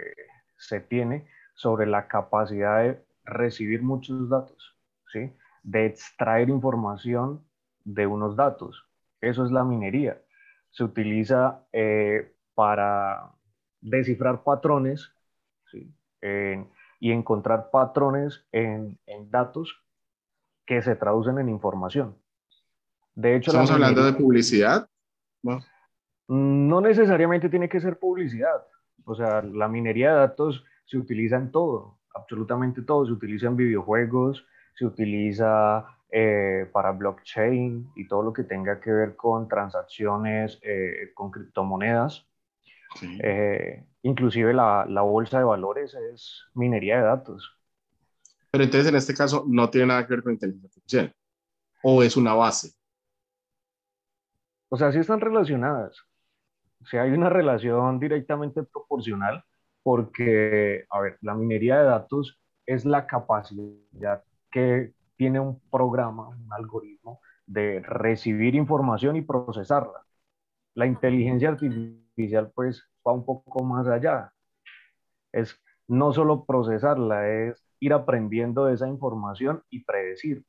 se 0.60 0.80
tiene 0.80 1.28
sobre 1.56 1.88
la 1.88 2.08
capacidad 2.08 2.84
de 2.84 3.04
recibir 3.26 3.82
muchos 3.82 4.30
datos, 4.30 4.78
¿sí? 5.12 5.34
De 5.64 5.88
extraer 5.88 6.50
información 6.50 7.44
de 7.84 8.06
unos 8.06 8.36
datos. 8.36 8.86
Eso 9.22 9.44
es 9.46 9.52
la 9.52 9.64
minería. 9.64 10.22
Se 10.70 10.84
utiliza 10.84 11.66
eh, 11.74 12.36
para 12.54 13.32
descifrar 13.82 14.44
patrones, 14.44 15.12
¿sí? 15.72 15.92
En- 16.22 16.70
y 17.02 17.12
encontrar 17.14 17.72
patrones 17.72 18.46
en, 18.52 19.00
en 19.06 19.32
datos 19.32 19.82
que 20.66 20.82
se 20.82 20.96
traducen 20.98 21.40
en 21.40 21.48
información. 21.48 22.18
De 23.16 23.36
hecho, 23.36 23.52
¿Estamos 23.52 23.72
hablando 23.72 24.04
de 24.06 24.14
publicidad? 24.14 24.90
No 26.28 26.82
necesariamente 26.82 27.50
tiene 27.50 27.70
que 27.70 27.80
ser 27.80 27.98
publicidad. 27.98 28.66
O 29.10 29.16
sea, 29.16 29.42
la 29.42 29.68
minería 29.68 30.12
de 30.12 30.20
datos 30.20 30.64
se 30.86 30.98
utiliza 30.98 31.36
en 31.38 31.52
todo, 31.52 31.98
absolutamente 32.14 32.84
todo. 32.84 33.08
Se 33.08 33.12
utiliza 33.12 33.48
en 33.48 33.56
videojuegos, 33.56 34.46
se 34.76 34.86
utiliza 34.86 35.84
eh, 36.12 36.70
para 36.72 36.92
blockchain 36.92 37.90
y 37.96 38.08
todo 38.08 38.22
lo 38.22 38.34
que 38.34 38.44
tenga 38.44 38.80
que 38.80 38.92
ver 38.92 39.16
con 39.16 39.48
transacciones 39.48 40.60
eh, 40.62 41.12
con 41.16 41.32
criptomonedas. 41.32 42.28
sí. 43.00 43.18
Eh, 43.24 43.84
inclusive 44.04 44.54
la, 44.54 44.86
la 44.88 45.02
bolsa 45.02 45.40
de 45.40 45.46
valores 45.46 45.96
es 46.14 46.44
minería 46.54 46.98
de 46.98 47.04
datos. 47.04 47.52
Pero 48.52 48.64
entonces 48.64 48.90
en 48.90 48.96
este 48.96 49.16
caso 49.16 49.44
no 49.48 49.72
tiene 49.72 49.88
nada 49.88 50.06
que 50.06 50.14
ver 50.14 50.24
con 50.24 50.34
inteligencia 50.34 50.68
artificial. 50.68 51.16
O 51.82 52.04
es 52.04 52.16
una 52.16 52.36
base. 52.36 52.74
O 54.70 54.78
sea, 54.78 54.92
sí 54.92 55.00
están 55.00 55.20
relacionadas. 55.20 56.09
O 56.82 56.86
sea, 56.86 57.04
hay 57.04 57.12
una 57.12 57.30
relación 57.30 58.00
directamente 58.00 58.64
proporcional 58.64 59.44
porque, 59.84 60.86
a 60.90 61.00
ver, 61.02 61.18
la 61.22 61.36
minería 61.36 61.80
de 61.80 61.86
datos 61.86 62.40
es 62.66 62.86
la 62.86 63.08
capacidad 63.08 64.24
que 64.52 64.94
tiene 65.18 65.40
un 65.40 65.60
programa, 65.70 66.30
un 66.30 66.54
algoritmo, 66.54 67.20
de 67.46 67.82
recibir 67.82 68.56
información 68.56 69.16
y 69.16 69.22
procesarla. 69.22 70.06
La 70.76 70.86
inteligencia 70.86 71.50
artificial, 71.50 72.52
pues, 72.56 72.84
va 73.06 73.14
un 73.14 73.26
poco 73.26 73.64
más 73.64 73.88
allá. 73.88 74.32
Es 75.32 75.60
no 75.88 76.14
solo 76.14 76.46
procesarla, 76.46 77.28
es 77.30 77.64
ir 77.80 77.94
aprendiendo 77.94 78.66
de 78.66 78.76
esa 78.76 78.88
información 78.88 79.64
y 79.70 79.84
predecir, 79.84 80.46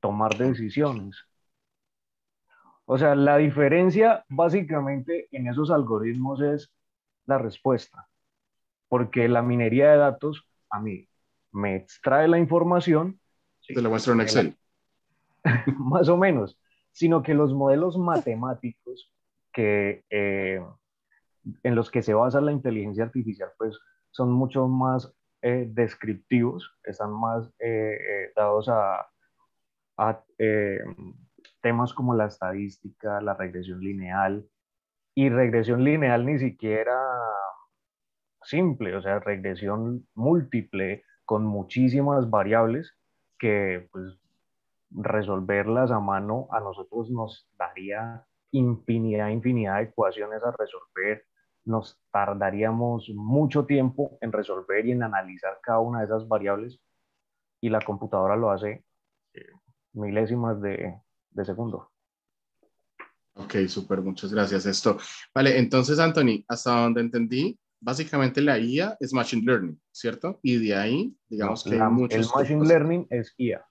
tomar 0.00 0.36
decisiones. 0.36 1.16
O 2.86 2.98
sea, 2.98 3.14
la 3.14 3.36
diferencia 3.36 4.24
básicamente 4.28 5.28
en 5.32 5.48
esos 5.48 5.70
algoritmos 5.70 6.40
es 6.40 6.72
la 7.26 7.36
respuesta, 7.36 8.08
porque 8.88 9.28
la 9.28 9.42
minería 9.42 9.90
de 9.90 9.98
datos 9.98 10.48
a 10.70 10.80
mí 10.80 11.08
me 11.52 11.76
extrae 11.76 12.28
la 12.28 12.38
información, 12.38 13.20
Te 13.66 13.82
lo 13.82 13.90
muestro 13.90 14.12
en 14.12 14.20
Excel. 14.20 14.56
más 15.78 16.08
o 16.08 16.16
menos, 16.16 16.58
sino 16.92 17.22
que 17.22 17.34
los 17.34 17.52
modelos 17.52 17.98
matemáticos 17.98 19.12
que, 19.52 20.04
eh, 20.10 20.64
en 21.62 21.74
los 21.74 21.90
que 21.90 22.02
se 22.02 22.14
basa 22.14 22.40
la 22.40 22.52
inteligencia 22.52 23.04
artificial, 23.04 23.50
pues 23.58 23.76
son 24.12 24.30
mucho 24.30 24.68
más 24.68 25.12
eh, 25.42 25.66
descriptivos, 25.68 26.72
están 26.84 27.12
más 27.12 27.50
eh, 27.58 28.32
dados 28.36 28.68
a, 28.68 29.08
a 29.96 30.24
eh, 30.38 30.78
temas 31.60 31.92
como 31.94 32.14
la 32.14 32.26
estadística, 32.26 33.20
la 33.20 33.34
regresión 33.34 33.80
lineal, 33.80 34.46
y 35.16 35.30
regresión 35.30 35.82
lineal 35.82 36.26
ni 36.26 36.38
siquiera 36.38 36.94
simple, 38.42 38.94
o 38.94 39.02
sea, 39.02 39.18
regresión 39.18 40.06
múltiple 40.14 41.04
con 41.24 41.44
muchísimas 41.44 42.28
variables 42.30 42.94
que 43.38 43.88
pues 43.90 44.18
resolverlas 44.90 45.90
a 45.90 46.00
mano 46.00 46.48
a 46.52 46.60
nosotros 46.60 47.10
nos 47.10 47.48
daría 47.58 48.24
infinidad, 48.52 49.30
infinidad 49.30 49.76
de 49.76 49.84
ecuaciones 49.84 50.42
a 50.44 50.52
resolver, 50.52 51.24
nos 51.64 51.98
tardaríamos 52.12 53.10
mucho 53.14 53.64
tiempo 53.64 54.18
en 54.20 54.32
resolver 54.32 54.86
y 54.86 54.92
en 54.92 55.02
analizar 55.02 55.58
cada 55.62 55.80
una 55.80 56.00
de 56.00 56.04
esas 56.04 56.28
variables 56.28 56.78
y 57.60 57.70
la 57.70 57.80
computadora 57.80 58.36
lo 58.36 58.50
hace 58.50 58.84
eh, 59.32 59.46
milésimas 59.94 60.60
de, 60.60 61.00
de 61.36 61.44
segundo. 61.44 61.92
Ok, 63.34 63.54
súper, 63.68 64.00
muchas 64.00 64.32
gracias. 64.32 64.64
Esto. 64.64 64.96
Vale, 65.34 65.58
entonces, 65.58 65.98
Anthony, 65.98 66.42
hasta 66.48 66.80
donde 66.80 67.02
entendí, 67.02 67.58
básicamente 67.80 68.40
la 68.40 68.58
IA 68.58 68.96
es 68.98 69.12
Machine 69.12 69.42
Learning, 69.44 69.80
¿cierto? 69.92 70.40
Y 70.42 70.56
de 70.56 70.74
ahí, 70.74 71.14
digamos 71.28 71.62
que 71.62 71.76
La- 71.76 71.86
hay 71.86 71.92
muchos. 71.92 72.18
el 72.18 72.24
Machine 72.34 72.54
tipos. 72.60 72.68
Learning 72.68 73.06
es 73.10 73.34
IA. 73.36 73.66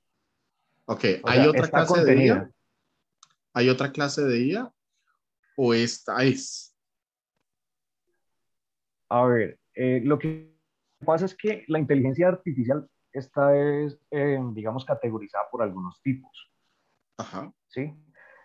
Ok, 0.86 1.04
O 1.24 1.30
¿hay 1.30 1.40
sea, 1.40 1.50
otra 1.50 1.70
clase 1.72 2.04
de. 2.04 2.24
IA? 2.26 2.52
¿Hay 3.54 3.70
otra 3.70 3.92
clase 3.92 4.24
de 4.24 4.40
IA? 4.46 4.74
¿O 5.58 5.74
esta 5.74 6.24
es? 6.24 6.76
A 9.10 9.26
ver, 9.26 9.60
eh, 9.74 10.02
lo 10.04 10.20
que 10.20 10.54
pasa 11.04 11.26
es 11.26 11.36
que 11.36 11.64
la 11.70 11.80
inteligencia 11.80 12.28
artificial 12.28 12.88
está 13.14 13.56
es, 13.58 13.98
eh, 14.12 14.38
digamos, 14.54 14.86
categorizada 14.86 15.46
por 15.50 15.64
algunos 15.64 16.00
tipos, 16.02 16.52
Ajá. 17.18 17.52
¿sí? 17.68 17.94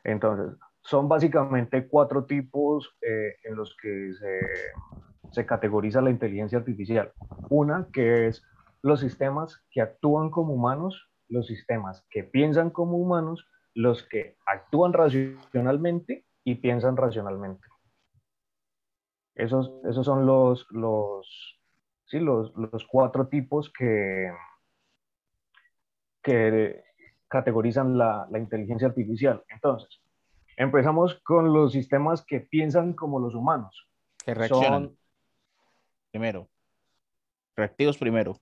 Entonces, 0.04 0.58
son 0.82 1.08
básicamente 1.08 1.86
cuatro 1.88 2.24
tipos 2.24 2.96
eh, 3.02 3.36
en 3.44 3.54
los 3.54 3.76
que 3.76 4.12
se, 4.14 4.40
se 5.32 5.46
categoriza 5.46 6.00
la 6.00 6.10
inteligencia 6.10 6.58
artificial. 6.58 7.12
Una 7.48 7.88
que 7.92 8.28
es 8.28 8.42
los 8.82 9.00
sistemas 9.00 9.62
que 9.70 9.82
actúan 9.82 10.30
como 10.30 10.54
humanos, 10.54 11.10
los 11.28 11.46
sistemas 11.46 12.06
que 12.10 12.24
piensan 12.24 12.70
como 12.70 12.96
humanos, 12.96 13.46
los 13.74 14.02
que 14.02 14.36
actúan 14.46 14.92
racionalmente 14.92 16.26
y 16.44 16.56
piensan 16.56 16.96
racionalmente. 16.96 17.66
Esos, 19.34 19.70
esos 19.88 20.04
son 20.04 20.26
los, 20.26 20.66
los, 20.70 21.60
sí, 22.06 22.18
los, 22.18 22.52
los 22.56 22.86
cuatro 22.86 23.28
tipos 23.28 23.72
que, 23.72 24.32
que 26.22 26.82
categorizan 27.30 27.96
la, 27.96 28.26
la 28.30 28.38
inteligencia 28.38 28.88
artificial. 28.88 29.42
Entonces, 29.48 30.02
empezamos 30.56 31.20
con 31.22 31.52
los 31.52 31.72
sistemas 31.72 32.24
que 32.26 32.40
piensan 32.40 32.92
como 32.92 33.20
los 33.20 33.34
humanos. 33.34 33.88
Que 34.24 34.34
reaccionan 34.34 34.88
Son, 34.88 34.98
primero. 36.10 36.48
Reactivos 37.56 37.96
primero. 37.96 38.36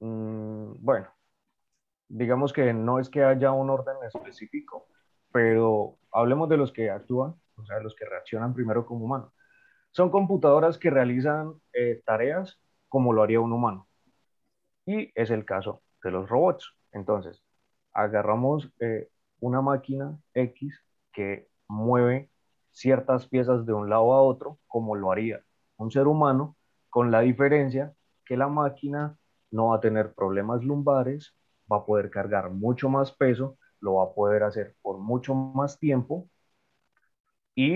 mm, 0.00 0.74
bueno, 0.78 1.08
digamos 2.08 2.52
que 2.52 2.72
no 2.72 2.98
es 2.98 3.08
que 3.08 3.24
haya 3.24 3.52
un 3.52 3.70
orden 3.70 3.96
específico, 4.06 4.86
pero 5.32 5.98
hablemos 6.12 6.48
de 6.48 6.56
los 6.56 6.72
que 6.72 6.90
actúan, 6.90 7.34
o 7.56 7.64
sea, 7.66 7.76
de 7.78 7.82
los 7.82 7.94
que 7.94 8.04
reaccionan 8.04 8.54
primero 8.54 8.86
como 8.86 9.06
humanos. 9.06 9.32
Son 9.90 10.10
computadoras 10.10 10.78
que 10.78 10.90
realizan 10.90 11.54
eh, 11.72 12.02
tareas 12.06 12.60
como 12.88 13.12
lo 13.12 13.22
haría 13.22 13.40
un 13.40 13.52
humano. 13.52 13.88
Y 14.86 15.10
es 15.14 15.30
el 15.30 15.44
caso 15.44 15.82
de 16.02 16.10
los 16.10 16.28
robots. 16.28 16.74
Entonces, 16.92 17.42
agarramos 17.92 18.70
eh, 18.80 19.08
una 19.40 19.60
máquina 19.60 20.18
X 20.34 20.74
que 21.12 21.48
mueve 21.68 22.30
ciertas 22.72 23.26
piezas 23.28 23.66
de 23.66 23.72
un 23.72 23.90
lado 23.90 24.12
a 24.14 24.22
otro, 24.22 24.58
como 24.66 24.96
lo 24.96 25.10
haría 25.12 25.42
un 25.76 25.90
ser 25.90 26.06
humano, 26.06 26.56
con 26.90 27.10
la 27.10 27.20
diferencia 27.20 27.94
que 28.24 28.36
la 28.36 28.48
máquina 28.48 29.18
no 29.50 29.68
va 29.68 29.76
a 29.76 29.80
tener 29.80 30.14
problemas 30.14 30.62
lumbares, 30.64 31.34
va 31.70 31.78
a 31.78 31.86
poder 31.86 32.10
cargar 32.10 32.50
mucho 32.50 32.88
más 32.88 33.12
peso, 33.12 33.58
lo 33.80 33.94
va 33.94 34.04
a 34.04 34.14
poder 34.14 34.44
hacer 34.44 34.76
por 34.82 34.98
mucho 34.98 35.34
más 35.34 35.78
tiempo 35.78 36.28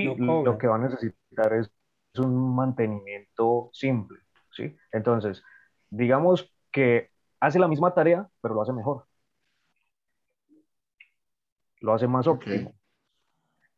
y 0.00 0.14
No 0.16 0.42
lo 0.42 0.58
que 0.58 0.66
va 0.66 0.76
a 0.76 0.78
necesitar 0.78 1.52
es 1.54 1.70
un 2.18 2.54
mantenimiento 2.54 3.70
simple, 3.72 4.18
¿sí? 4.52 4.76
Entonces, 4.92 5.42
digamos 5.90 6.52
que 6.72 7.10
hace 7.40 7.58
la 7.58 7.68
misma 7.68 7.94
tarea, 7.94 8.28
pero 8.40 8.54
lo 8.54 8.62
hace 8.62 8.72
mejor. 8.72 9.06
Lo 11.80 11.92
hace 11.92 12.06
más 12.06 12.26
óptimo. 12.26 12.74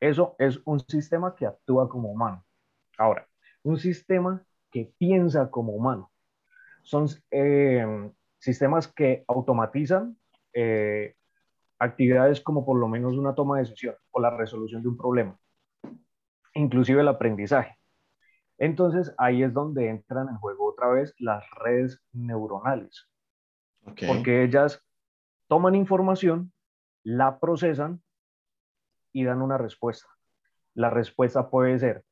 Eso 0.01 0.37
es 0.39 0.61
un 0.65 0.81
sistema 0.81 1.35
que 1.35 1.47
actúa 1.47 1.89
como 1.89 2.11
humano. 2.11 2.45
Ahora, 2.97 3.27
un 3.63 3.79
sistema 3.79 4.43
que 4.71 4.93
piensa 4.99 5.51
como 5.51 5.73
humano. 5.73 6.11
Son 6.83 7.07
eh, 7.31 7.85
sistemas 8.39 8.89
que 8.89 9.25
automatizan 9.27 10.17
eh, 10.53 11.15
actividades 11.79 12.41
como 12.41 12.65
por 12.65 12.79
lo 12.79 12.89
menos 12.89 13.17
una 13.17 13.35
toma 13.35 13.57
de 13.57 13.65
decisión 13.65 13.95
o 14.11 14.21
la 14.21 14.31
resolución 14.31 14.83
de 14.83 14.89
un 14.89 14.97
problema, 14.97 15.39
inclusive 16.55 17.01
el 17.01 17.09
aprendizaje. 17.09 17.77
Entonces 18.59 19.15
ahí 19.19 19.43
es 19.43 19.53
donde 19.53 19.89
entran 19.89 20.29
en 20.29 20.37
juego 20.37 20.67
otra 20.67 20.89
vez 20.89 21.15
las 21.19 21.45
redes 21.63 22.03
neuronales, 22.13 23.09
Porque 24.07 24.45
ellas 24.45 24.83
toman 25.47 25.75
información, 25.75 26.53
la 27.03 27.39
procesan 27.39 28.03
y 29.13 29.25
dan 29.25 29.43
una 29.43 29.59
respuesta. 29.59 30.07
La 30.75 30.91
respuesta 30.91 31.51
puede 31.51 31.79
ser 31.79 32.05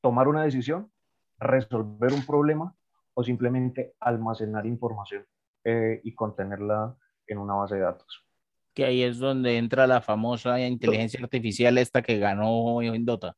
tomar 0.00 0.28
una 0.28 0.44
decisión, 0.44 0.90
resolver 1.38 2.12
un 2.12 2.24
problema 2.24 2.74
o 3.14 3.22
simplemente 3.22 3.94
almacenar 4.00 4.66
información 4.66 5.26
eh, 5.64 6.00
y 6.04 6.14
contenerla 6.14 6.96
en 7.26 7.38
una 7.38 7.54
base 7.54 7.76
de 7.76 7.82
datos. 7.82 8.24
Que 8.74 8.84
ahí 8.84 9.02
es 9.02 9.18
donde 9.18 9.58
entra 9.58 9.86
la 9.86 10.00
famosa 10.00 10.60
inteligencia 10.60 11.20
artificial 11.22 11.78
esta 11.78 12.00
que 12.00 12.18
ganó 12.18 12.80
en 12.80 13.04
Dota. 13.04 13.36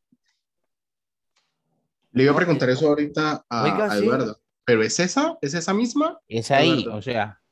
Le 2.12 2.24
iba 2.24 2.32
a 2.32 2.36
preguntar 2.36 2.68
eso 2.68 2.88
ahorita 2.88 3.44
a, 3.48 3.64
Oiga, 3.64 3.84
a 3.86 3.90
sí. 3.90 4.08
¿Pero 4.70 4.84
es 4.84 5.00
esa? 5.00 5.36
¿Es 5.42 5.54
esa 5.54 5.74
misma? 5.74 6.20
Es 6.28 6.50
ahí, 6.52 6.86
o 6.86 7.02
sea, 7.02 7.42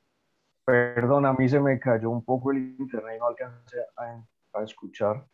Perdón, 0.65 1.27
a 1.27 1.33
mí 1.33 1.49
se 1.49 1.59
me 1.59 1.81
cayó 1.81 2.11
un 2.11 2.25
poco 2.25 2.53
el 2.53 2.59
internet 2.79 3.17
y 3.17 3.19
no 3.19 3.27
alcancé 3.27 3.79
a, 3.97 4.23
a 4.53 4.63
escuchar. 4.63 5.27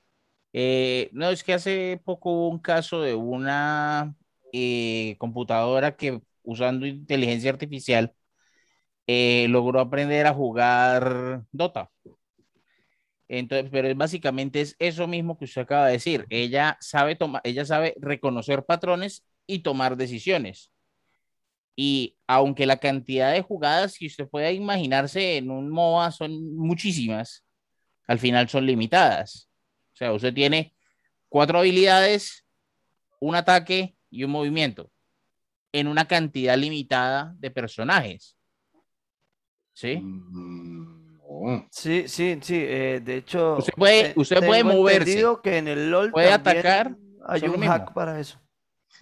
Eh, 0.54 1.10
no, 1.12 1.28
es 1.30 1.42
que 1.44 1.52
hace 1.52 2.00
poco 2.04 2.30
hubo 2.32 2.48
un 2.48 2.58
caso 2.60 3.02
de 3.02 3.14
una 3.14 4.14
eh, 4.52 5.16
computadora 5.18 5.96
que 5.96 6.22
usando 6.42 6.86
inteligencia 6.86 7.50
artificial 7.50 8.14
eh, 9.06 9.46
logró 9.50 9.80
aprender 9.80 10.26
a 10.26 10.34
jugar 10.34 11.44
Dota. 11.52 11.90
Entonces, 13.28 13.70
pero 13.72 13.88
es 13.88 13.96
básicamente 13.96 14.60
es 14.60 14.76
eso 14.78 15.06
mismo 15.06 15.38
que 15.38 15.46
usted 15.46 15.62
acaba 15.62 15.86
de 15.86 15.92
decir. 15.94 16.26
Ella 16.30 16.76
sabe 16.80 17.16
tomar, 17.16 17.40
ella 17.44 17.64
sabe 17.64 17.94
reconocer 18.00 18.64
patrones 18.64 19.24
y 19.46 19.60
tomar 19.60 19.96
decisiones. 19.96 20.70
Y 21.76 22.16
aunque 22.26 22.66
la 22.66 22.76
cantidad 22.76 23.32
de 23.32 23.42
jugadas 23.42 23.96
que 23.98 24.06
usted 24.06 24.28
pueda 24.28 24.50
imaginarse 24.52 25.36
en 25.38 25.50
un 25.50 25.70
MOBA 25.70 26.10
son 26.12 26.54
muchísimas, 26.56 27.44
al 28.06 28.18
final 28.18 28.48
son 28.48 28.64
limitadas. 28.66 29.48
O 29.92 29.96
sea, 29.96 30.12
usted 30.12 30.32
tiene 30.32 30.74
cuatro 31.28 31.58
habilidades, 31.58 32.46
un 33.20 33.34
ataque 33.34 33.96
y 34.10 34.22
un 34.24 34.30
movimiento 34.30 34.90
en 35.72 35.88
una 35.88 36.06
cantidad 36.06 36.56
limitada 36.56 37.34
de 37.38 37.50
personajes. 37.50 38.36
¿Sí? 39.72 39.96
Mm. 39.96 41.66
Sí, 41.70 42.04
sí, 42.06 42.38
sí. 42.40 42.54
eh, 42.56 43.00
de 43.04 43.16
hecho, 43.16 43.56
Usted 43.58 43.72
puede- 43.74 44.14
te- 44.14 44.20
usted 44.20 44.46
puede 44.46 44.62
moverse, 44.62 44.98
entendido 45.00 45.42
que 45.42 45.58
en 45.58 45.66
el 45.68 45.90
LOL 45.90 46.12
puede 46.12 46.30
atacar, 46.32 46.94
Hay 47.26 47.42
un 47.42 47.58
mismo. 47.58 47.66
hack 47.72 47.92
para 47.92 48.20
eso. 48.20 48.38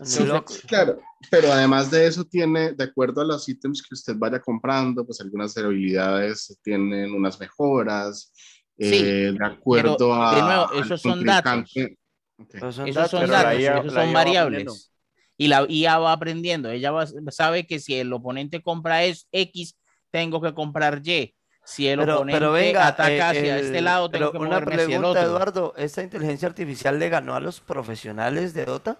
Sí, 0.00 0.24
claro, 0.66 0.98
pero 1.30 1.52
además 1.52 1.90
de 1.90 2.06
eso 2.06 2.24
tiene, 2.24 2.72
de 2.72 2.84
acuerdo 2.84 3.20
a 3.20 3.24
los 3.24 3.48
ítems 3.48 3.82
que 3.82 3.94
usted 3.94 4.14
vaya 4.16 4.40
comprando, 4.40 5.04
pues 5.06 5.20
algunas 5.20 5.56
habilidades 5.56 6.58
tienen 6.62 7.12
unas 7.14 7.38
mejoras, 7.38 8.32
Sí, 8.80 8.98
eh, 8.98 9.32
de 9.38 9.46
acuerdo 9.46 10.12
pero, 10.12 10.14
a... 10.14 10.36
de 10.36 10.42
nuevo, 10.42 10.72
esos 10.72 11.00
son 11.02 11.24
datos. 11.24 11.62
contrincante. 11.62 11.98
Ok. 12.38 12.54
Pero 12.58 12.72
son 12.72 12.88
Esos 12.88 12.94
datos. 12.94 13.20
son 13.20 13.30
la 13.30 13.42
datos, 13.42 13.60
IA 13.60 13.78
esos 13.78 13.94
son 13.94 14.08
IA 14.10 14.12
va 14.12 14.12
variables. 14.14 14.92
Y 15.36 15.48
la 15.48 15.66
IA 15.68 15.98
va 15.98 16.12
aprendiendo. 16.12 16.70
Ella 16.70 16.90
va- 16.90 17.06
sabe 17.30 17.66
que 17.66 17.78
si 17.80 17.94
el 17.94 18.12
oponente 18.12 18.62
compra 18.62 19.04
es 19.04 19.28
X, 19.32 19.76
tengo 20.10 20.40
que 20.40 20.54
comprar 20.54 21.00
Y. 21.04 21.34
Si 21.64 21.86
el 21.88 22.00
Pero, 22.00 22.16
oponente 22.16 22.32
pero 22.36 22.52
venga, 22.52 22.86
ataca 22.88 23.08
eh, 23.08 23.30
hacia 23.30 23.58
el- 23.58 23.66
este 23.66 23.82
lado, 23.82 24.10
tengo 24.10 24.18
pero 24.18 24.32
que 24.32 24.38
una 24.38 24.48
moverme 24.48 24.74
hacia 24.74 24.96
el 24.96 25.04
pregunta, 25.04 25.20
otro. 25.20 25.26
Eduardo, 25.28 25.74
¿esta 25.76 26.02
inteligencia 26.02 26.48
artificial 26.48 26.98
le 26.98 27.08
ganó 27.08 27.34
a 27.34 27.40
los 27.40 27.60
profesionales 27.60 28.52
de 28.54 28.64
Dota? 28.64 28.98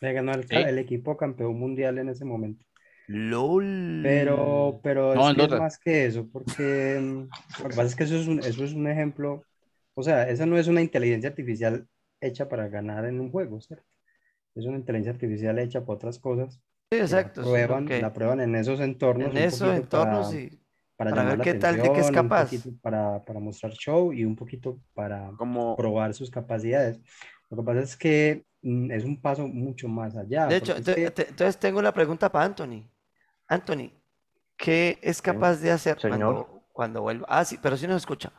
Le 0.00 0.12
ganó 0.12 0.32
el, 0.32 0.44
Sí. 0.46 0.54
el 0.56 0.78
equipo 0.78 1.16
campeón 1.16 1.58
mundial 1.58 1.98
en 1.98 2.08
ese 2.08 2.24
momento. 2.24 2.64
LOL. 3.06 4.00
Pero, 4.02 4.80
pero 4.82 5.14
No, 5.14 5.30
es 5.30 5.36
que 5.36 5.42
es 5.44 5.50
más 5.50 5.78
que 5.78 6.06
eso, 6.06 6.28
porque 6.30 6.98
mm, 7.00 7.62
lo 7.62 7.68
que 7.68 7.76
pasa 7.76 7.82
es 7.84 7.96
que 7.96 8.04
eso 8.04 8.16
es 8.16 8.28
un, 8.28 8.38
eso 8.40 8.64
es 8.64 8.72
un 8.72 8.86
ejemplo, 8.88 9.42
o 9.94 10.02
sea, 10.02 10.28
esa 10.28 10.46
no 10.46 10.56
es 10.56 10.68
una 10.68 10.80
inteligencia 10.80 11.28
artificial 11.30 11.86
hecha 12.20 12.48
para 12.48 12.68
ganar 12.68 13.04
en 13.06 13.20
un 13.20 13.30
juego, 13.30 13.60
¿cierto? 13.60 13.84
Es 14.54 14.64
una 14.64 14.76
inteligencia 14.78 15.12
artificial 15.12 15.58
hecha 15.58 15.80
para 15.80 15.94
otras 15.96 16.18
cosas. 16.18 16.60
Sí, 16.92 16.98
exacto. 16.98 17.40
La 17.42 17.46
prueban, 17.48 17.84
ok. 17.84 17.90
la 18.00 18.12
prueban 18.12 18.40
en 18.40 18.54
esos 18.54 18.80
entornos. 18.80 19.30
En 19.30 19.36
esos 19.38 19.74
entornos 19.74 20.28
para, 20.28 20.40
y 20.40 20.60
para 20.96 21.10
para 21.10 21.24
ver 21.24 21.40
qué 21.40 21.54
tal 21.54 21.76
de 21.76 21.82
qué 21.82 22.00
es 22.00 22.08
atención, 22.08 22.14
capaz. 22.28 22.50
para, 22.82 23.22
para 23.22 23.40
mostrar 23.40 23.72
show 23.72 24.12
y 24.12 24.24
un 24.24 24.36
poquito 24.36 24.80
para 24.94 25.32
Como, 25.36 25.76
probar 25.76 26.14
sus 26.14 26.30
capacidades. 26.30 27.00
Lo 27.50 27.56
que 27.58 27.62
pasa 27.64 27.80
es 27.80 27.96
que 27.96 28.44
mm, 28.62 28.90
es 28.92 29.04
un 29.04 29.20
paso 29.20 29.46
mucho 29.48 29.88
más 29.88 30.16
allá. 30.16 30.46
De 30.46 30.56
hecho, 30.56 30.74
porque 30.74 30.90
es 30.92 30.96
ento- 30.96 31.04
que- 31.04 31.10
te- 31.10 31.28
entonces 31.30 31.58
tengo 31.58 31.78
una 31.78 31.92
pregunta 31.92 32.30
para 32.30 32.44
Anthony. 32.46 32.88
Anthony, 33.48 33.90
¿qué 34.56 34.98
es 35.02 35.20
capaz 35.20 35.56
de 35.56 35.70
hacer 35.72 35.98
señor. 36.00 36.18
cuando, 36.18 36.62
cuando 36.72 37.02
vuelva? 37.02 37.26
Ah, 37.28 37.44
sí, 37.44 37.58
pero 37.60 37.76
sí 37.76 37.86
nos 37.86 37.96
escucha. 38.02 38.32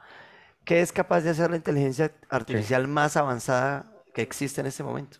¿Qué 0.63 0.81
es 0.81 0.91
capaz 0.91 1.21
de 1.21 1.31
hacer 1.31 1.49
la 1.49 1.57
inteligencia 1.57 2.13
artificial 2.29 2.87
más 2.87 3.17
avanzada 3.17 3.91
que 4.13 4.21
existe 4.21 4.61
en 4.61 4.67
este 4.67 4.83
momento? 4.83 5.17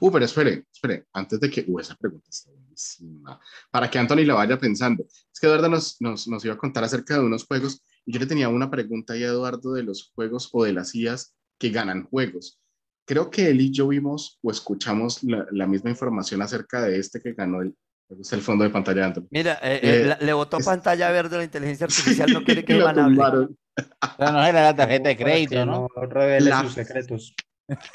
Uh, 0.00 0.10
pero 0.10 0.24
espere, 0.24 0.64
espere, 0.72 1.06
antes 1.12 1.40
de 1.40 1.50
que, 1.50 1.64
uh, 1.66 1.78
esa 1.78 1.94
pregunta 1.94 2.26
está 2.30 2.50
buenísima, 2.50 3.40
para 3.70 3.90
que 3.90 3.98
Anthony 3.98 4.24
la 4.24 4.34
vaya 4.34 4.58
pensando. 4.58 5.04
Es 5.04 5.40
que 5.40 5.46
Eduardo 5.46 5.68
nos, 5.68 6.00
nos, 6.00 6.26
nos 6.28 6.44
iba 6.44 6.54
a 6.54 6.58
contar 6.58 6.84
acerca 6.84 7.14
de 7.14 7.20
unos 7.20 7.44
juegos 7.46 7.82
y 8.06 8.12
yo 8.12 8.20
le 8.20 8.26
tenía 8.26 8.48
una 8.48 8.70
pregunta 8.70 9.12
ahí 9.14 9.24
a 9.24 9.28
Eduardo 9.28 9.72
de 9.72 9.82
los 9.82 10.10
juegos 10.14 10.48
o 10.52 10.64
de 10.64 10.72
las 10.72 10.94
IAs 10.94 11.34
que 11.58 11.70
ganan 11.70 12.04
juegos. 12.04 12.60
Creo 13.06 13.30
que 13.30 13.48
él 13.50 13.60
y 13.60 13.70
yo 13.70 13.88
vimos 13.88 14.38
o 14.42 14.50
escuchamos 14.50 15.22
la, 15.24 15.46
la 15.50 15.66
misma 15.66 15.90
información 15.90 16.40
acerca 16.42 16.82
de 16.82 16.98
este 16.98 17.20
que 17.20 17.32
ganó 17.34 17.60
el, 17.60 17.74
el 18.08 18.40
fondo 18.40 18.64
de 18.64 18.70
pantalla 18.70 19.10
de. 19.10 19.22
Mira, 19.30 19.54
eh, 19.62 19.80
Eh, 19.82 20.00
eh, 20.00 20.04
la- 20.06 20.18
le 20.20 20.32
botó 20.32 20.58
es- 20.58 20.64
pantalla 20.64 21.10
verde 21.10 21.36
a 21.36 21.38
la 21.38 21.44
inteligencia 21.44 21.84
artificial, 21.86 22.32
no 22.32 22.42
quiere 22.44 22.64
que 22.64 22.72
Lo 22.74 22.80
Iván 22.80 22.98
hable. 22.98 23.14
tumbaron. 23.16 23.58
O 23.76 24.16
sea, 24.16 24.32
no 24.32 24.44
era 24.44 24.62
la 24.62 24.76
tarjeta 24.76 25.08
de 25.08 25.16
crédito, 25.18 25.66
¿no? 25.66 25.88
no 25.94 26.02
revele 26.06 26.48
La- 26.50 26.62
sus 26.62 26.72
secretos. 26.74 27.34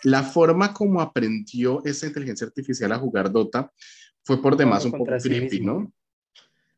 La 0.03 0.24
forma 0.24 0.74
como 0.74 0.99
aprendió 0.99 1.84
esa 1.86 2.07
inteligencia 2.07 2.47
artificial 2.47 2.91
a 2.91 2.97
jugar 2.99 3.32
Dota 3.32 3.72
fue 4.24 4.41
por 4.41 4.57
demás 4.57 4.84
un 4.86 4.91
poco 4.91 5.20
sí 5.20 5.30
creepy, 5.30 5.60
mismo. 5.60 5.74
¿no? 5.82 5.93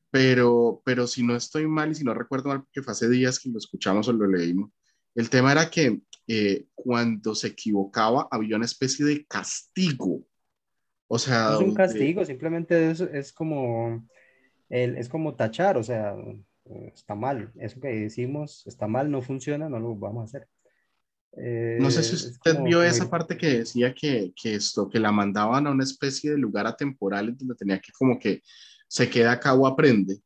pero, 0.09 0.81
pero 0.83 1.07
si 1.07 1.23
no 1.23 1.35
estoy 1.35 1.67
mal 1.67 1.91
y 1.91 1.95
si 1.95 2.03
no 2.03 2.13
recuerdo 2.13 2.49
mal, 2.49 2.61
porque 2.63 2.81
fue 2.81 2.91
hace 2.91 3.07
días 3.09 3.39
que 3.39 3.49
lo 3.49 3.57
escuchamos 3.57 4.07
o 4.09 4.13
lo 4.13 4.27
leímos, 4.27 4.69
el 5.15 5.29
tema 5.29 5.51
era 5.51 5.69
que 5.69 5.99
eh, 6.27 6.65
cuando 6.73 7.35
se 7.35 7.47
equivocaba 7.47 8.27
había 8.31 8.55
una 8.55 8.65
especie 8.65 9.05
de 9.05 9.25
castigo. 9.25 10.23
O 11.07 11.19
sea, 11.19 11.49
No 11.49 11.55
es 11.55 11.61
un 11.61 11.73
castigo, 11.75 12.23
simplemente 12.23 12.91
es, 12.91 13.01
es 13.01 13.33
como, 13.33 14.07
el, 14.69 14.97
es 14.97 15.09
como 15.09 15.35
tachar, 15.35 15.77
o 15.77 15.83
sea, 15.83 16.15
eh, 16.65 16.91
está 16.93 17.15
mal, 17.15 17.51
eso 17.59 17.79
que 17.81 17.89
decimos 17.89 18.63
está 18.65 18.87
mal, 18.87 19.11
no 19.11 19.21
funciona, 19.21 19.67
no 19.67 19.79
lo 19.79 19.95
vamos 19.95 20.21
a 20.21 20.25
hacer. 20.25 20.47
Eh, 21.37 21.77
No 21.79 21.89
sé 21.91 22.03
si 22.03 22.15
es 22.15 22.25
usted 22.27 22.53
como- 22.53 22.65
vio 22.65 22.83
esa 22.83 23.09
parte 23.09 23.37
que 23.37 23.59
decía 23.59 23.93
que, 23.93 24.33
que 24.35 24.55
esto, 24.55 24.89
que 24.89 24.99
la 24.99 25.11
mandaban 25.11 25.67
a 25.67 25.71
una 25.71 25.83
especie 25.83 26.31
de 26.31 26.37
lugar 26.37 26.67
atemporal 26.67 27.35
donde 27.37 27.55
tenía 27.55 27.79
que 27.79 27.91
como 27.91 28.19
que 28.19 28.41
se 28.87 29.09
queda 29.09 29.33
acá 29.33 29.53
o 29.53 29.65
aprende. 29.67 30.17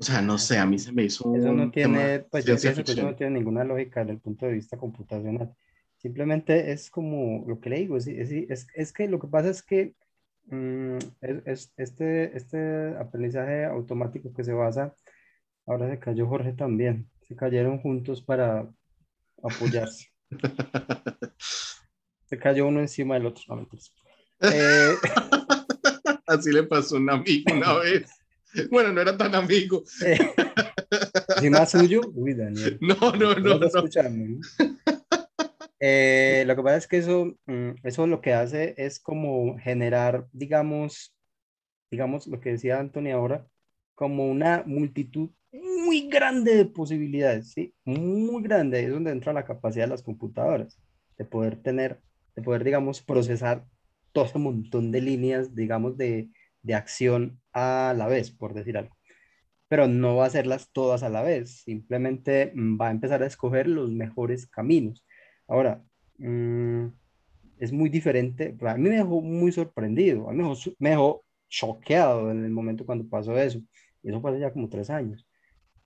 O 0.00 0.02
sea, 0.02 0.22
no 0.22 0.38
sé, 0.38 0.56
a 0.58 0.64
mí 0.64 0.78
se 0.78 0.92
me 0.92 1.02
hizo 1.04 1.34
Eso 1.36 1.52
no 1.52 1.70
tiene, 1.70 2.20
pues 2.30 2.46
yo 2.46 2.58
pienso 2.58 2.82
que 2.82 2.92
eso 2.92 3.02
no 3.02 3.14
tiene 3.14 3.34
ninguna 3.38 3.64
lógica 3.64 4.00
desde 4.00 4.12
el 4.14 4.18
punto 4.20 4.46
de 4.46 4.52
vista 4.52 4.78
computacional. 4.78 5.54
Simplemente 5.98 6.72
es 6.72 6.90
como 6.90 7.44
lo 7.46 7.60
que 7.60 7.68
le 7.68 7.76
digo, 7.80 7.98
es, 7.98 8.06
es, 8.06 8.30
es- 8.32 8.66
es 8.74 8.92
que 8.94 9.06
lo 9.08 9.20
que 9.20 9.26
pasa 9.28 9.50
es 9.50 9.62
que 9.62 9.94
mm, 10.46 10.96
es, 11.20 11.42
es- 11.46 11.72
este, 11.76 12.34
este 12.36 12.94
aprendizaje 12.98 13.66
automático 13.66 14.32
que 14.32 14.42
se 14.42 14.54
basa, 14.54 14.94
ahora 15.66 15.90
se 15.90 15.98
cayó 15.98 16.26
Jorge 16.26 16.54
también, 16.54 17.10
se 17.28 17.36
cayeron 17.36 17.78
juntos 17.78 18.22
para 18.22 18.66
apoyarse. 19.42 20.06
Se 22.24 22.38
cayó 22.38 22.68
uno 22.68 22.78
encima 22.78 23.14
del 23.14 23.26
otro, 23.26 23.42
no. 23.56 23.68
Eh, 24.42 24.94
Así 26.26 26.52
le 26.52 26.62
pasó 26.62 26.94
a 26.96 27.00
un 27.00 27.10
amigo 27.10 27.52
una 27.52 27.74
vez. 27.74 28.08
Bueno, 28.70 28.92
no 28.92 29.00
era 29.00 29.16
tan 29.16 29.34
amigo. 29.34 29.84
eh, 30.04 30.18
encima 31.36 31.66
suyo, 31.66 32.00
uy, 32.14 32.34
Daniel. 32.34 32.78
No, 32.80 33.12
no, 33.12 33.34
no, 33.34 33.58
No 33.58 33.58
¿no? 33.58 34.40
Eh, 35.82 36.44
lo 36.46 36.54
que 36.56 36.62
pasa 36.62 36.76
es 36.76 36.86
que 36.86 36.98
eso, 36.98 37.38
mm, 37.46 37.70
eso 37.84 38.06
lo 38.06 38.20
que 38.20 38.34
hace 38.34 38.74
es 38.76 39.00
como 39.00 39.56
generar, 39.58 40.26
digamos, 40.30 41.16
digamos 41.90 42.26
lo 42.26 42.38
que 42.38 42.50
decía 42.50 42.78
Anthony 42.78 43.12
ahora, 43.14 43.46
como 43.94 44.30
una 44.30 44.62
multitud 44.66 45.30
muy 45.52 46.08
grande 46.10 46.54
de 46.54 46.66
posibilidades, 46.66 47.52
¿sí? 47.52 47.74
Muy 47.84 48.42
grande, 48.42 48.84
es 48.84 48.90
donde 48.90 49.10
entra 49.10 49.32
la 49.32 49.46
capacidad 49.46 49.84
de 49.86 49.90
las 49.90 50.02
computadoras, 50.02 50.78
de 51.16 51.24
poder 51.24 51.56
tener, 51.56 52.02
de 52.36 52.42
poder, 52.42 52.62
digamos, 52.62 53.00
procesar 53.00 53.64
todo 54.12 54.26
ese 54.26 54.38
montón 54.38 54.92
de 54.92 55.00
líneas, 55.00 55.54
digamos, 55.54 55.96
de, 55.96 56.28
de 56.62 56.74
acción 56.74 57.40
a 57.52 57.94
la 57.96 58.06
vez, 58.08 58.30
por 58.30 58.54
decir 58.54 58.78
algo 58.78 59.00
pero 59.70 59.86
no 59.88 60.16
va 60.16 60.24
a 60.24 60.26
hacerlas 60.28 60.70
todas 60.72 61.04
a 61.04 61.08
la 61.08 61.22
vez, 61.22 61.62
simplemente 61.62 62.52
mm, 62.54 62.80
va 62.80 62.88
a 62.88 62.90
empezar 62.90 63.22
a 63.22 63.26
escoger 63.26 63.68
los 63.68 63.90
mejores 63.92 64.48
caminos. 64.48 65.06
Ahora, 65.48 65.84
mm, 66.18 66.86
es 67.58 67.72
muy 67.72 67.88
diferente, 67.90 68.56
a 68.60 68.76
mí 68.76 68.88
me 68.90 68.96
dejó 68.96 69.22
muy 69.22 69.52
sorprendido, 69.52 70.28
a 70.28 70.32
mí 70.32 70.42
me 70.80 70.90
dejó, 70.90 71.24
choqueado 71.48 72.30
en 72.32 72.44
el 72.44 72.50
momento 72.50 72.86
cuando 72.86 73.08
pasó 73.08 73.38
eso, 73.38 73.60
y 74.02 74.10
eso 74.10 74.22
pasó 74.22 74.38
ya 74.38 74.52
como 74.52 74.68
tres 74.68 74.90
años. 74.90 75.26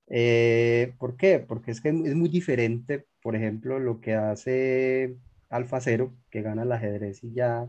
Eh, 0.08 0.94
¿por 0.98 1.16
qué? 1.16 1.40
Porque 1.40 1.70
es 1.72 1.80
que 1.80 1.90
es 1.90 2.14
muy 2.14 2.28
diferente, 2.30 3.06
por 3.22 3.36
ejemplo, 3.36 3.78
lo 3.80 4.00
que 4.00 4.14
hace 4.14 5.16
Alfa 5.50 5.80
Cero, 5.80 6.16
que 6.30 6.42
gana 6.42 6.62
el 6.64 6.72
ajedrez 6.72 7.22
y 7.24 7.32
ya 7.34 7.68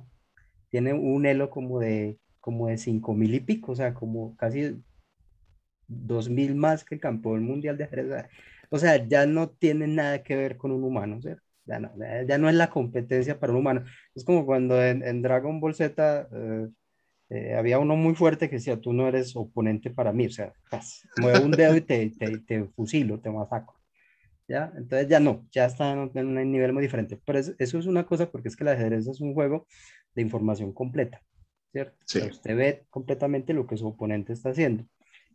tiene 0.69 0.93
un 0.93 1.25
elo 1.25 1.49
como 1.49 1.79
de, 1.79 2.19
como 2.45 2.67
de 2.67 2.77
cinco 2.77 3.13
mil 3.15 3.33
y 3.33 3.39
pico, 3.41 3.71
o 3.73 3.75
sea, 3.75 3.93
como 3.95 4.35
casi 4.37 4.75
2000 5.87 6.55
más 6.55 6.83
que 6.83 6.95
el 6.95 7.01
campeón 7.01 7.43
mundial 7.45 7.77
de 7.77 7.85
ajedrez. 7.85 8.25
O 8.69 8.77
sea, 8.79 9.07
ya 9.07 9.25
no 9.25 9.49
tiene 9.49 9.87
nada 9.87 10.23
que 10.23 10.35
ver 10.35 10.57
con 10.57 10.71
un 10.71 10.83
humano, 10.83 11.21
¿cierto? 11.21 11.43
Ya 11.65 11.79
no, 11.79 11.91
ya- 12.27 12.37
no 12.37 12.49
es 12.49 12.55
la 12.55 12.69
competencia 12.69 13.39
para 13.39 13.53
un 13.53 13.59
humano. 13.59 13.85
Es 14.15 14.23
como 14.23 14.45
cuando 14.45 14.81
en, 14.83 15.03
en 15.03 15.21
Dragon 15.21 15.59
Ball 15.59 15.73
Z 15.75 16.27
eh, 16.31 16.69
eh, 17.29 17.55
había 17.55 17.79
uno 17.79 17.95
muy 17.95 18.15
fuerte 18.15 18.49
que 18.49 18.57
decía, 18.57 18.79
tú 18.81 18.93
no 18.93 19.07
eres 19.07 19.35
oponente 19.35 19.89
para 19.91 20.13
mí, 20.13 20.27
o 20.27 20.31
sea, 20.31 20.53
mueve 21.15 21.39
un 21.39 21.55
dedo 21.55 21.75
y 21.75 21.81
te, 21.81 22.11
te, 22.11 22.39
te 22.39 22.65
fusilo, 22.75 23.19
te 23.21 23.31
masacro. 23.31 23.75
¿Ya? 24.47 24.71
Entonces 24.77 25.07
ya 25.09 25.19
no, 25.19 25.47
ya 25.51 25.65
está 25.65 25.91
en 25.93 25.99
un, 26.27 26.51
nivel 26.51 26.73
muy 26.73 26.83
diferente. 26.83 27.19
Pero 27.25 27.39
es- 27.39 27.55
eso 27.59 27.79
es 27.79 27.85
una 27.87 28.05
cosa 28.05 28.31
porque 28.31 28.49
es 28.49 28.55
que 28.55 28.63
el 28.63 28.69
ajedrez 28.69 29.07
es 29.07 29.21
un 29.21 29.33
juego 29.33 29.67
de 30.15 30.21
información 30.23 30.73
completa, 30.73 31.21
¿cierto? 31.75 31.97
O 31.99 32.07
sea, 32.07 32.25
Sí. 32.25 32.29
usted 32.31 32.55
ve 32.57 32.85
completamente 32.89 33.53
lo 33.53 33.67
que 33.67 33.77
su 33.77 33.87
oponente 33.87 34.33
está 34.33 34.49
haciendo. 34.49 34.85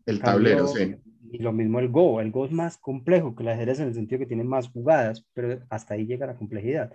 El 0.07 0.20
Cambio, 0.20 0.66
tablero, 0.66 0.66
sí. 0.66 0.97
Y 1.30 1.38
lo 1.38 1.53
mismo 1.53 1.78
el 1.80 1.91
Go. 1.91 2.20
El 2.20 2.30
Go 2.32 2.47
es 2.47 2.53
más 2.53 2.78
complejo 2.78 3.34
que 3.36 3.43
el 3.43 3.51
ajedrez 3.51 3.80
en 3.80 3.88
el 3.88 3.95
sentido 3.95 4.18
que 4.18 4.26
tiene 4.26 4.45
más 4.45 4.68
jugadas, 4.70 5.26
pero 5.34 5.61
hasta 5.68 5.95
ahí 5.95 6.07
llega 6.07 6.26
la 6.26 6.36
complejidad, 6.36 6.93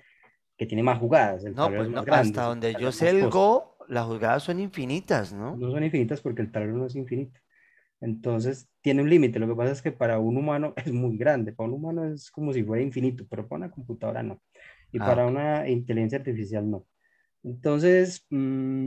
que 0.57 0.65
tiene 0.65 0.83
más 0.83 0.99
jugadas. 0.99 1.45
El 1.45 1.53
No, 1.53 1.63
tablero 1.63 1.83
pues 1.83 1.89
es 1.89 1.95
no, 1.95 2.05
grande, 2.05 2.29
hasta 2.29 2.43
donde 2.43 2.73
yo 2.73 2.91
sé 2.91 3.09
el 3.09 3.21
cosas. 3.21 3.33
Go, 3.33 3.77
las 3.87 4.05
jugadas 4.05 4.43
son 4.43 4.59
infinitas, 4.59 5.31
¿no? 5.33 5.55
No 5.57 5.71
son 5.71 5.83
infinitas 5.83 6.21
porque 6.21 6.41
el 6.41 6.51
tablero 6.51 6.77
no 6.77 6.85
es 6.87 6.95
infinito. 6.95 7.39
Entonces 8.01 8.69
tiene 8.81 9.01
un 9.01 9.09
límite. 9.09 9.39
Lo 9.39 9.47
que 9.47 9.55
pasa 9.55 9.71
es 9.71 9.81
que 9.81 9.91
para 9.91 10.19
un 10.19 10.37
humano 10.37 10.73
es 10.77 10.91
muy 10.91 11.17
grande. 11.17 11.53
Para 11.53 11.69
un 11.69 11.75
humano 11.75 12.05
es 12.05 12.31
como 12.31 12.53
si 12.53 12.63
fuera 12.63 12.83
infinito, 12.83 13.25
pero 13.29 13.47
para 13.47 13.65
una 13.65 13.71
computadora 13.71 14.23
no. 14.23 14.41
Y 14.91 14.99
Ah, 14.99 15.05
para 15.07 15.27
una 15.27 15.67
inteligencia 15.69 16.17
artificial 16.19 16.69
no. 16.69 16.85
Entonces, 17.43 18.25
mm, 18.29 18.84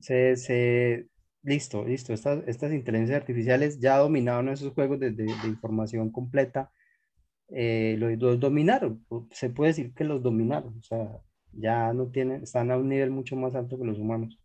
se, 0.00 1.06
listo, 1.42 1.84
listo. 1.84 2.12
Estas, 2.12 2.42
estas 2.46 2.72
inteligencias 2.72 3.20
artificiales 3.20 3.80
ya 3.80 3.98
dominaron 3.98 4.48
esos 4.48 4.72
juegos 4.74 5.00
de 5.00 5.12
información 5.46 6.10
completa. 6.10 6.72
eh, 7.48 7.96
los, 7.98 8.18
los 8.18 8.40
dominaron. 8.40 9.04
Se 9.32 9.50
puede 9.50 9.70
decir 9.70 9.94
que 9.94 10.04
los 10.04 10.22
dominaron. 10.22 10.78
O 10.78 10.82
sea, 10.82 11.20
ya 11.52 11.92
no 11.92 12.08
tienen, 12.10 12.42
están 12.44 12.70
a 12.70 12.78
un 12.78 12.88
nivel 12.88 13.10
mucho 13.10 13.36
más 13.36 13.54
alto 13.54 13.78
que 13.78 13.84
los 13.86 13.98
humanos. 13.98 14.38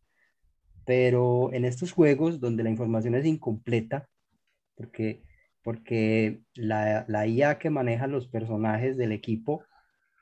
Pero 0.86 1.51
en 1.53 1.66
estos 1.66 1.91
juegos 1.91 2.39
donde 2.39 2.64
la 2.64 2.70
información 2.70 3.16
es 3.16 3.26
incompleta, 3.26 4.08
porque, 4.76 5.24
porque 5.64 6.41
la, 6.56 7.06
la 7.08 7.28
IA 7.28 7.60
que 7.60 7.70
maneja 7.70 8.08
los 8.08 8.28
personajes 8.28 8.97
del 8.97 9.12
equipo 9.12 9.64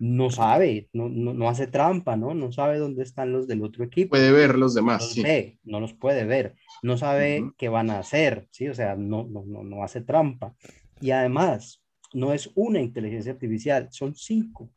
no 0.03 0.29
sabe, 0.29 0.89
no, 0.93 1.09
no, 1.09 1.33
no 1.33 1.49
hace 1.49 1.67
trampa, 1.67 2.15
¿no? 2.17 2.33
No 2.33 2.51
sabe 2.51 2.77
dónde 2.79 3.03
están 3.03 3.31
los 3.31 3.47
del 3.47 3.63
otro 3.63 3.83
equipo. 3.85 4.11
Puede 4.11 4.31
ver 4.31 4.57
los 4.57 4.73
No 4.73 4.81
demás, 4.81 5.03
los 5.03 5.13
sí. 5.13 5.21
ve, 5.21 5.59
no 5.63 5.79
los 5.79 5.93
puede 5.93 6.25
ver, 6.25 6.55
no 6.83 6.97
sabe 6.97 7.53
qué 7.57 7.69
van 7.69 7.89
a 7.89 7.99
hacer, 7.99 8.47
¿sí? 8.51 8.67
O 8.67 8.73
sea, 8.73 8.95
no, 8.95 9.25
no, 9.25 9.43
no, 9.45 9.63
no 9.63 9.83
hace 9.83 10.01
trampa. 10.01 10.55
Y 10.99 11.11
además, 11.11 11.81
no 12.13 12.33
es 12.33 12.51
una 12.55 12.81
inteligencia 12.81 13.31
artificial, 13.33 13.87
son 13.91 14.15
cinco. 14.15 14.69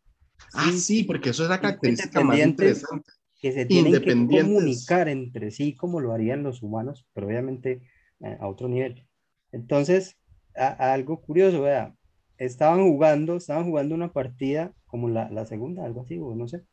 Ah, 0.55 0.65
Cinco 0.65 0.79
sí, 0.79 1.03
porque 1.05 1.31
eso 1.31 1.43
es 1.45 1.49
la 1.51 1.61
característica 1.61 2.21
más 2.21 2.39
interesante. 2.41 3.11
que 3.41 3.53
se 3.53 3.67
tienen 3.67 3.93
que 4.01 4.15
comunicar 4.27 5.09
entre 5.09 5.51
sí 5.51 5.75
como 5.77 6.01
lo 6.01 6.13
harían 6.13 6.43
los 6.43 6.63
humanos, 6.63 7.07
pero 7.13 7.27
obviamente 7.27 7.83
eh, 8.21 8.37
a 8.41 8.49
otro 8.49 8.69
nivel. 8.69 9.07
Entonces, 9.53 10.17
a- 10.57 10.93
algo 10.95 11.21
curioso, 11.21 11.63
vea, 11.63 11.95
estaban 12.39 12.83
jugando, 12.83 13.37
estaban 13.37 13.65
jugando 13.65 13.95
una 13.95 14.13
partida 14.13 14.73
como 14.97 15.09
la, 15.11 15.31
la 15.31 15.45
segunda, 15.45 15.85
algo 15.85 16.03
así, 16.03 16.19
o 16.19 16.35
no 16.35 16.49
sé, 16.49 16.65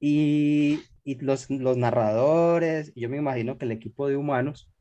y, 0.00 0.80
y 1.04 1.16
los, 1.16 1.50
los 1.50 1.76
narradores, 1.76 2.92
yo 2.94 3.08
me 3.08 3.18
imagino 3.18 3.58
que 3.58 3.64
el 3.64 3.72
equipo 3.72 4.08
de 4.08 4.16
humanos 4.16 4.72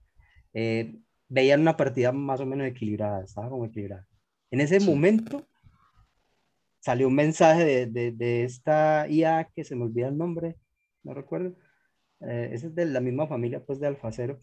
eh, 0.54 1.00
veían 1.28 1.62
una 1.62 1.78
partida 1.78 2.12
más 2.12 2.40
o 2.40 2.46
menos 2.46 2.68
equilibrada, 2.68 3.24
estaba 3.24 3.50
como 3.50 3.66
equilibrada. 3.66 4.08
En 4.52 4.62
ese 4.62 4.80
momento 4.80 5.48
salió 6.80 7.08
un 7.08 7.16
mensaje 7.16 7.66
de, 7.66 7.86
de, 7.88 8.12
de 8.12 8.44
esta 8.44 9.08
IA 9.10 9.50
que 9.54 9.64
se 9.64 9.76
me 9.76 9.84
olvida 9.86 10.08
el 10.08 10.18
nombre, 10.18 10.56
no 11.04 11.14
recuerdo. 11.14 11.56
Eh, 12.22 12.50
ese 12.54 12.68
es 12.68 12.76
de 12.76 12.86
la 12.86 13.02
misma 13.02 13.28
familia, 13.28 13.64
pues, 13.64 13.80
de 13.80 13.88
Alfacero. 13.88 14.40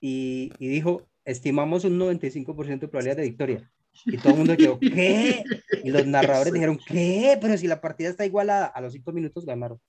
Y, 0.00 0.52
y 0.58 0.68
dijo, 0.68 1.08
estimamos 1.24 1.84
un 1.84 1.98
95% 1.98 2.86
de 2.86 2.88
probabilidad 2.88 3.16
de 3.16 3.22
victoria. 3.22 3.72
Y 4.06 4.16
todo 4.18 4.32
el 4.32 4.38
mundo 4.38 4.56
quedó, 4.56 4.78
¿qué? 4.80 5.44
Y 5.84 5.90
los 5.90 6.06
narradores 6.06 6.52
dijeron, 6.52 6.78
¿qué? 6.86 7.38
Pero 7.40 7.56
si 7.56 7.66
la 7.66 7.80
partida 7.80 8.08
está 8.08 8.24
igualada, 8.26 8.66
a 8.66 8.80
los 8.80 8.92
cinco 8.92 9.12
minutos 9.12 9.44
ganaron. 9.44 9.80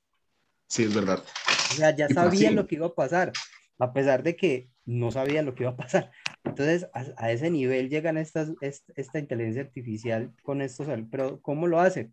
Sí, 0.68 0.84
es 0.84 0.94
verdad. 0.94 1.24
O 1.72 1.76
sea, 1.76 1.96
ya 1.96 2.10
sabían 2.10 2.56
lo 2.56 2.68
que 2.68 2.76
iba 2.76 2.88
a 2.88 2.94
pasar, 2.96 3.32
a 3.80 3.94
pesar 3.94 4.24
de 4.24 4.36
que 4.36 4.70
no 4.86 5.12
sabían 5.12 5.46
lo 5.46 5.56
que 5.56 5.64
iba 5.64 5.72
a 5.72 5.76
pasar. 5.78 6.12
Entonces, 6.44 6.88
a, 6.94 7.06
a 7.18 7.32
ese 7.32 7.50
nivel 7.50 7.90
llegan 7.90 8.18
estas, 8.18 8.52
est- 8.62 8.90
esta 8.96 9.20
inteligencia 9.20 9.62
artificial 9.64 10.34
con 10.44 10.62
estos, 10.62 10.88
pero 11.10 11.42
¿cómo 11.42 11.68
lo 11.68 11.80
hace? 11.80 12.12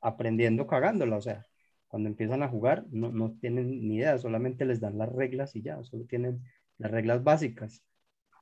Aprendiendo 0.00 0.66
cagándola, 0.66 1.16
o 1.16 1.20
sea, 1.20 1.44
cuando 1.86 2.08
empiezan 2.08 2.42
a 2.42 2.48
jugar 2.48 2.86
no, 2.90 3.12
no 3.12 3.36
tienen 3.40 3.86
ni 3.88 3.96
idea, 3.96 4.18
solamente 4.18 4.64
les 4.64 4.80
dan 4.80 4.98
las 4.98 5.10
reglas 5.12 5.54
y 5.54 5.62
ya, 5.62 5.82
solo 5.82 6.04
tienen 6.06 6.42
las 6.78 6.90
reglas 6.90 7.22
básicas. 7.22 7.82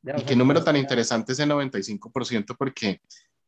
Ya, 0.03 0.17
Y 0.19 0.25
qué 0.25 0.35
número 0.35 0.65
tan 0.65 0.77
interesante 0.77 1.33
ese 1.33 1.47
95% 1.47 2.55
porque 2.57 3.01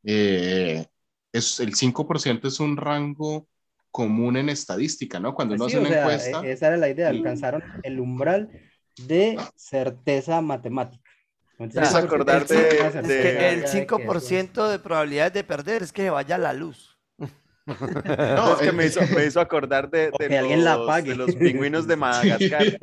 eh, 0.04 0.86
es, 1.32 1.60
el 1.60 1.74
5% 1.74 2.48
es 2.48 2.60
un 2.60 2.76
rango 2.76 3.48
común 3.90 4.36
en 4.36 4.48
estadística, 4.48 5.18
¿no? 5.20 5.34
Cuando 5.34 5.54
uno 5.54 5.68
Sí, 5.68 5.76
hace 5.76 5.78
o 5.78 5.80
una 5.80 5.90
sea, 5.90 6.02
encuesta, 6.02 6.46
e- 6.46 6.52
esa 6.52 6.66
era 6.68 6.76
la 6.76 6.88
idea, 6.88 7.08
alcanzaron 7.08 7.62
el 7.82 8.00
umbral 8.00 8.50
de 9.06 9.38
certeza 9.56 10.40
matemática. 10.40 11.10
Hizo 11.58 11.98
acordar 11.98 12.42
el 12.42 12.48
de- 12.48 12.78
es 12.86 12.94
de- 13.08 13.52
el 13.52 13.60
de 13.60 13.64
que 13.64 13.70
5% 13.70 14.68
de 14.68 14.78
probabilidades 14.78 15.32
de 15.32 15.44
perder 15.44 15.82
es 15.82 15.92
que 15.92 16.02
se 16.02 16.10
vaya 16.10 16.36
la 16.38 16.52
luz. 16.52 16.98
No, 17.64 18.54
es 18.54 18.60
que 18.60 18.72
me 18.72 18.86
hizo, 18.86 19.00
me 19.14 19.24
hizo 19.24 19.40
acordar 19.40 19.88
de, 19.88 20.10
de 20.18 20.28
que 20.28 20.36
alguien 20.36 20.64
la 20.64 20.76
los- 20.76 20.84
apague. 20.88 21.10
de 21.10 21.16
los 21.16 21.34
pingüinos 21.36 21.86
de 21.86 21.96
Madagascar. 21.96 22.78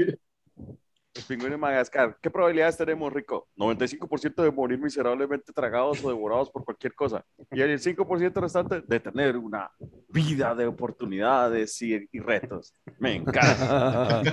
Los 1.16 1.26
pingüinos 1.26 1.52
de 1.52 1.58
Madagascar. 1.58 2.18
¿Qué 2.22 2.30
probabilidades 2.30 2.78
tenemos, 2.78 3.12
Rico? 3.12 3.48
95% 3.58 4.44
de 4.44 4.52
morir 4.52 4.80
miserablemente 4.80 5.52
tragados 5.52 6.04
o 6.04 6.10
devorados 6.10 6.52
por 6.52 6.64
cualquier 6.64 6.94
cosa. 6.94 7.26
Y 7.52 7.62
el 7.62 7.80
5% 7.80 8.34
restante 8.40 8.82
de 8.82 9.00
tener 9.00 9.36
una 9.38 9.72
vida 10.08 10.54
de 10.54 10.68
oportunidades 10.68 11.82
y, 11.82 12.08
y 12.12 12.20
retos. 12.20 12.74
Me 13.00 13.16
encanta. 13.16 14.22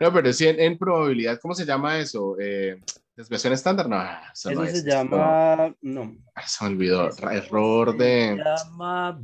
No, 0.00 0.10
pero 0.14 0.32
sí, 0.32 0.48
en, 0.48 0.58
en 0.58 0.78
probabilidad, 0.78 1.38
¿cómo 1.40 1.52
se 1.54 1.66
llama 1.66 1.98
eso? 1.98 2.34
Eh, 2.40 2.80
¿Desviación 3.20 3.52
estándar? 3.52 3.86
No, 3.88 4.00
eso, 4.32 4.50
no 4.50 4.62
Eso 4.64 4.76
es, 4.76 4.82
se 4.82 4.90
llama. 4.90 5.74
No. 5.82 6.16
Ah, 6.34 6.46
Se 6.48 6.64
me 6.64 6.70
olvidó. 6.70 7.08
Eso 7.08 7.30
Error 7.30 7.92
se 7.92 7.98
de. 8.02 8.36
llama. 8.36 9.20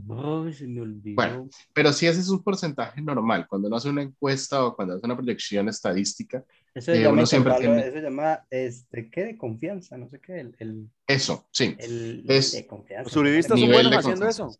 Se 0.52 0.66
me 0.66 0.81
olvidó. 0.82 1.14
Bueno. 1.16 1.48
Pero 1.73 1.93
sí, 1.94 2.06
ese 2.06 2.20
es 2.20 2.28
un 2.28 2.43
porcentaje 2.43 3.01
normal. 3.01 3.47
Cuando 3.48 3.68
uno 3.68 3.77
hace 3.78 3.89
una 3.89 4.02
encuesta 4.02 4.64
o 4.64 4.77
cuando 4.77 4.94
hace 4.97 5.06
una 5.06 5.16
proyección 5.16 5.68
estadística, 5.70 6.44
Eso 6.74 6.93
se 6.93 6.98
eh, 6.98 7.02
llama, 7.02 7.23
intervalo- 7.23 7.59
tiene- 7.59 7.81
eso 7.86 7.93
se 7.97 8.02
llama, 8.02 8.44
este, 8.51 9.10
¿qué? 9.10 9.24
De 9.24 9.39
confianza, 9.39 9.97
no 9.97 10.09
sé 10.10 10.20
qué, 10.20 10.40
el, 10.40 10.55
el, 10.59 10.90
eso, 11.06 11.47
sí. 11.51 11.74
el 11.78 12.24
Es- 12.28 12.52
de 12.52 12.66
confianza. 12.66 13.05
Los 13.18 13.47
son 13.47 13.68
buenos 13.70 13.97
haciendo 13.97 14.28
eso. 14.28 14.55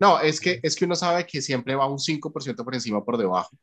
No, 0.00 0.18
es 0.20 0.40
que, 0.40 0.58
es 0.62 0.74
que 0.74 0.86
uno 0.86 0.96
sabe 0.96 1.24
que 1.26 1.40
siempre 1.40 1.74
va 1.76 1.86
un 1.88 1.98
5% 1.98 2.64
por 2.64 2.74
encima 2.74 2.98
o 2.98 3.04
por 3.04 3.16
debajo. 3.18 3.56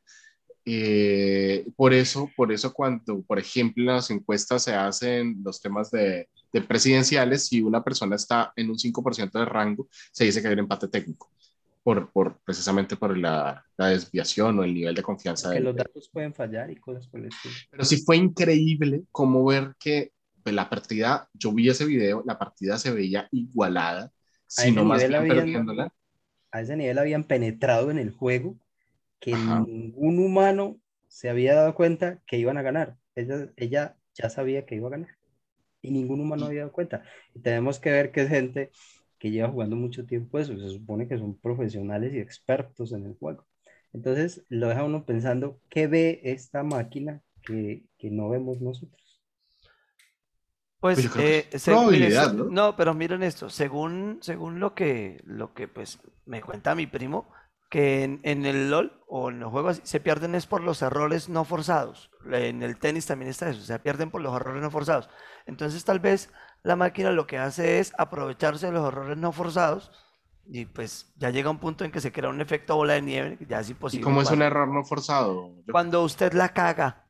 Eh, 0.70 1.66
por 1.78 1.94
eso, 1.94 2.30
por 2.36 2.52
eso 2.52 2.74
cuando, 2.74 3.22
por 3.24 3.40
ejemplo, 3.40 3.84
en 3.84 3.96
las 3.96 4.12
encuestas 4.12 4.64
se 4.64 4.74
hacen 4.74 5.38
los 5.42 5.62
temas 5.62 5.90
de, 5.92 6.28
de 6.52 6.62
presidenciales, 6.62 7.48
si 7.48 7.62
una 7.62 7.82
persona 7.82 8.18
está 8.18 8.52
en 8.56 8.70
un 8.70 8.78
5% 8.78 9.40
de 9.40 9.46
rango, 9.46 9.88
se 10.12 10.26
dice 10.26 10.42
que 10.42 10.48
hay 10.50 10.54
un 10.56 10.60
empate 10.60 10.90
técnico, 10.90 11.32
por, 11.84 12.12
por, 12.12 12.40
precisamente 12.44 12.98
por 12.98 13.18
la, 13.18 13.64
la 13.78 13.88
desviación 13.88 14.60
o 14.60 14.64
el 14.66 14.74
nivel 14.74 14.94
de 14.94 15.04
confianza. 15.04 15.54
Que 15.54 15.62
los 15.62 15.76
datos 15.76 16.10
pueden 16.12 16.34
fallar 16.34 16.70
y 16.70 16.76
cosas 16.76 17.08
por 17.08 17.22
el 17.22 17.28
estilo. 17.28 17.56
Pero 17.72 17.86
sí 17.86 18.04
fue 18.04 18.18
increíble 18.18 19.04
cómo 19.14 19.46
ver 19.46 19.74
que 19.80 20.12
pues, 20.44 20.54
la 20.54 20.70
partida, 20.70 21.30
yo 21.34 21.54
vi 21.54 21.70
ese 21.70 21.86
video, 21.86 22.24
la 22.26 22.38
partida 22.38 22.78
se 22.78 22.92
veía 22.92 23.30
igualada, 23.32 24.12
sino 24.48 24.84
más 24.84 25.00
bien 25.00 25.16
habían- 25.16 25.38
perdiéndola. 25.38 25.94
A 26.52 26.62
ese 26.62 26.76
nivel 26.76 26.98
habían 26.98 27.24
penetrado 27.24 27.92
en 27.92 28.00
el 28.00 28.12
juego 28.12 28.58
que 29.20 29.36
Ajá. 29.36 29.68
ningún 29.68 30.20
humano 30.20 30.80
se 31.08 31.30
había 31.30 31.56
dado 31.56 31.76
cuenta 31.76 32.22
que 32.28 32.38
iban 32.38 32.58
a 32.58 32.62
ganar. 32.64 32.98
Ella, 33.16 33.50
ella 33.58 33.98
ya 34.14 34.30
sabía 34.30 34.66
que 34.66 34.76
iba 34.76 34.88
a 34.88 34.92
ganar 34.92 35.18
y 35.82 35.92
ningún 35.92 36.22
humano 36.22 36.46
había 36.48 36.62
dado 36.62 36.72
cuenta. 36.74 37.04
Y 37.34 37.42
tenemos 37.42 37.80
que 37.80 37.92
ver 37.92 38.12
que 38.12 38.22
es 38.22 38.30
gente 38.30 38.72
que 39.20 39.32
lleva 39.32 39.50
jugando 39.50 39.76
mucho 39.76 40.06
tiempo 40.06 40.40
eso. 40.40 40.58
Se 40.58 40.70
supone 40.70 41.08
que 41.08 41.18
son 41.18 41.38
profesionales 41.40 42.14
y 42.14 42.20
expertos 42.20 42.92
en 42.94 43.06
el 43.06 43.16
juego. 43.16 43.46
Entonces 43.94 44.46
lo 44.50 44.68
deja 44.70 44.84
uno 44.84 45.06
pensando, 45.06 45.60
¿qué 45.70 45.88
ve 45.88 46.22
esta 46.24 46.64
máquina 46.64 47.22
que, 47.44 47.86
que 47.98 48.12
no 48.12 48.30
vemos 48.30 48.62
nosotros? 48.62 49.22
Pues, 50.80 51.10
Pues 51.10 51.10
eh, 51.16 51.50
probabilidad, 51.64 52.32
se- 52.32 52.34
¿no? 52.48 52.76
pero 52.76 52.94
miren 52.94 53.24
esto, 53.24 53.50
según, 53.50 54.20
según 54.22 54.60
lo 54.60 54.76
que, 54.76 55.22
lo 55.26 55.54
que 55.54 55.68
pues 55.68 56.00
me 56.26 56.42
cuenta 56.42 56.76
mi 56.76 56.86
primo, 56.88 57.28
que 57.70 58.04
en, 58.04 58.20
en 58.24 58.46
el 58.46 58.70
LOL 58.70 59.04
o 59.08 59.30
en 59.30 59.40
los 59.40 59.52
juegos 59.52 59.82
se 59.84 60.00
pierden 60.00 60.36
es 60.36 60.48
por 60.48 60.62
los 60.62 60.82
errores 60.82 61.30
no 61.30 61.46
forzados. 61.46 62.10
En 62.32 62.64
el 62.64 62.78
tenis 62.78 63.06
también 63.06 63.30
está 63.30 63.50
eso, 63.50 63.62
se 63.62 63.80
pierden 63.80 64.12
por 64.12 64.22
los 64.22 64.36
errores 64.36 64.62
no 64.62 64.72
forzados. 64.72 65.10
Entonces 65.46 65.84
tal 65.84 66.00
vez 66.00 66.30
la 66.64 66.76
máquina 66.76 67.12
lo 67.12 67.28
que 67.28 67.38
hace 67.38 67.80
es 67.80 67.94
aprovecharse 67.98 68.68
de 68.68 68.72
los 68.74 68.88
errores 68.88 69.18
no 69.18 69.32
forzados 69.32 69.92
y 70.50 70.66
pues 70.66 71.14
ya 71.18 71.30
llega 71.30 71.50
un 71.50 71.60
punto 71.60 71.84
en 71.84 71.92
que 71.92 72.00
se 72.00 72.12
crea 72.12 72.30
un 72.30 72.42
efecto 72.42 72.76
bola 72.76 72.94
de 72.94 73.02
nieve, 73.02 73.38
ya 73.48 73.60
es 73.60 73.70
¿Y 73.70 73.72
imposible. 73.74 74.04
cómo 74.04 74.22
es 74.22 74.32
un 74.32 74.42
error 74.42 74.68
no 74.68 74.84
forzado? 74.84 75.52
Cuando 75.72 76.04
usted 76.04 76.34
la 76.34 76.50
caga 76.54 77.10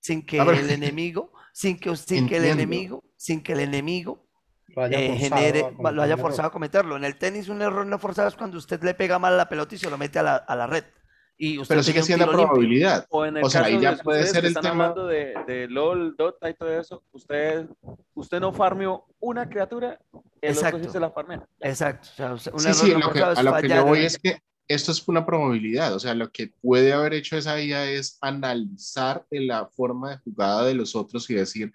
sin 0.00 0.24
que 0.24 0.38
el 0.38 0.70
enemigo, 0.70 1.32
sin 1.52 1.78
que, 1.78 1.96
sin 1.96 2.28
que 2.28 2.36
el 2.36 2.44
enemigo, 2.44 3.02
sin 3.16 3.42
que 3.42 3.52
el 3.54 3.60
enemigo 3.60 4.26
Lo 4.68 4.82
haya 4.82 4.98
eh, 4.98 5.08
forzado 5.18 5.36
genere, 5.36 5.76
a 5.84 5.90
lo 5.92 6.02
haya 6.02 6.16
forzado 6.16 6.48
a 6.48 6.52
cometerlo. 6.52 6.96
En 6.96 7.04
el 7.04 7.16
tenis 7.16 7.48
un 7.48 7.62
error 7.62 7.86
no 7.86 7.98
forzado 7.98 8.28
es 8.28 8.34
cuando 8.34 8.58
usted 8.58 8.82
le 8.82 8.94
pega 8.94 9.18
mal 9.18 9.34
a 9.34 9.36
la 9.36 9.48
pelota 9.48 9.74
y 9.74 9.78
se 9.78 9.90
lo 9.90 9.98
mete 9.98 10.18
a 10.18 10.22
la, 10.22 10.36
a 10.36 10.56
la 10.56 10.66
red. 10.66 10.84
Y 11.36 11.58
usted 11.58 11.74
Pero 11.74 11.82
sigue 11.82 12.02
siendo 12.02 12.30
probabilidad. 12.30 13.06
O 13.10 13.24
en 13.26 13.36
el 13.36 13.44
O 13.44 13.50
sea, 13.50 13.62
caso 13.62 13.74
ahí 13.74 13.80
ya 13.82 13.94
de 13.96 14.02
puede 14.04 14.24
ser 14.26 14.44
el 14.44 14.48
están 14.48 14.62
tema- 14.62 14.84
hablando 14.86 15.06
de, 15.08 15.34
de 15.46 15.68
LOL, 15.68 16.14
Dota 16.16 16.48
y 16.48 16.54
todo 16.54 16.78
eso, 16.78 17.02
usted, 17.12 17.66
usted 18.14 18.38
no 18.40 18.52
farmeó 18.52 19.04
una 19.18 19.48
criatura, 19.48 19.98
el 20.12 20.20
otro 20.20 20.22
Exacto. 20.68 20.78
sí 20.84 20.90
se 20.90 21.00
la 21.00 21.10
farmea. 21.10 21.44
Exacto. 21.60 22.08
o 22.12 22.14
sea, 22.16 22.32
usted- 22.34 22.52
un 22.52 22.60
Sí, 22.60 22.68
error 22.68 22.80
sí, 22.80 22.90
no 22.92 22.98
lo 23.00 23.12
que- 23.12 23.20
a 23.22 23.42
lo 23.42 23.56
que 23.56 23.68
yo 23.68 23.84
voy 23.84 24.04
es 24.04 24.18
que 24.18 24.38
esto 24.68 24.92
es 24.92 25.06
una 25.08 25.26
probabilidad. 25.26 25.92
O 25.94 25.98
sea, 25.98 26.14
lo 26.14 26.30
que 26.30 26.52
puede 26.62 26.92
haber 26.92 27.14
hecho 27.14 27.36
esa 27.36 27.60
IA 27.60 27.90
es 27.90 28.16
analizar 28.20 29.26
la 29.30 29.66
forma 29.66 30.10
de 30.12 30.18
jugada 30.18 30.64
de 30.64 30.74
los 30.74 30.94
otros 30.94 31.28
y 31.30 31.34
decir, 31.34 31.72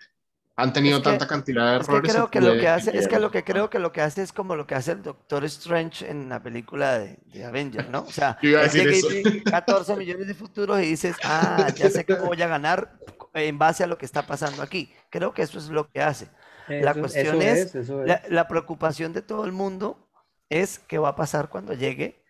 han 0.62 0.74
tenido 0.74 0.98
Es 0.98 1.04
que- 1.04 1.10
tanta 1.10 1.28
cantidad 1.28 1.74
de 1.74 1.80
Es 1.82 1.88
que 1.88 1.92
errores. 1.94 2.12
creo 2.14 2.30
que 2.32 2.42
lo 2.42 2.54
que 2.60 2.68
hace, 2.68 2.90
es 2.90 2.96
que 2.96 3.00
pierdan". 3.02 3.22
lo 3.22 3.32
que 3.32 3.44
creo 3.44 3.70
que 3.70 3.80
lo 3.80 3.92
que 3.92 4.02
hace 4.02 4.22
es 4.22 4.34
como 4.34 4.56
lo 4.56 4.68
que 4.68 4.76
hace 4.76 4.92
el 4.94 5.02
Doctor 5.04 5.46
Strange 5.46 6.10
en 6.10 6.30
la 6.30 6.42
película 6.44 7.00
de, 7.00 7.18
de 7.26 7.46
Avengers, 7.46 7.90
¿no? 7.90 8.02
O 8.02 8.12
sea, 8.12 8.38
tiene 8.42 9.44
14 9.44 9.96
millones 9.96 10.28
de 10.28 10.34
futuros 10.34 10.80
y 10.82 10.86
dices, 10.86 11.16
ah, 11.24 11.68
ya 11.76 11.90
sé 11.90 12.06
cómo 12.06 12.26
voy 12.28 12.42
a 12.42 12.48
ganar 12.48 13.00
en 13.34 13.58
base 13.58 13.84
a 13.84 13.88
lo 13.88 13.98
que 13.98 14.06
está 14.06 14.28
pasando 14.28 14.62
aquí. 14.62 14.94
Creo 15.10 15.34
que 15.34 15.42
eso 15.44 15.58
es 15.60 15.70
lo 15.70 15.90
que 15.90 16.02
hace. 16.02 16.30
La 16.68 16.92
Eso- 16.92 17.00
cuestión 17.00 17.42
eso 17.42 17.62
es, 17.62 17.76
eso 17.76 18.04
La, 18.06 18.22
la 18.30 18.48
preocupación 18.48 19.12
de 19.14 19.22
todo 19.24 19.46
el 19.46 19.52
mundo 19.52 20.08
es 20.50 20.80
qué 20.80 20.98
va 21.00 21.10
a 21.10 21.16
pasar 21.16 21.50
cuando 21.50 21.74
llegue 21.74 22.24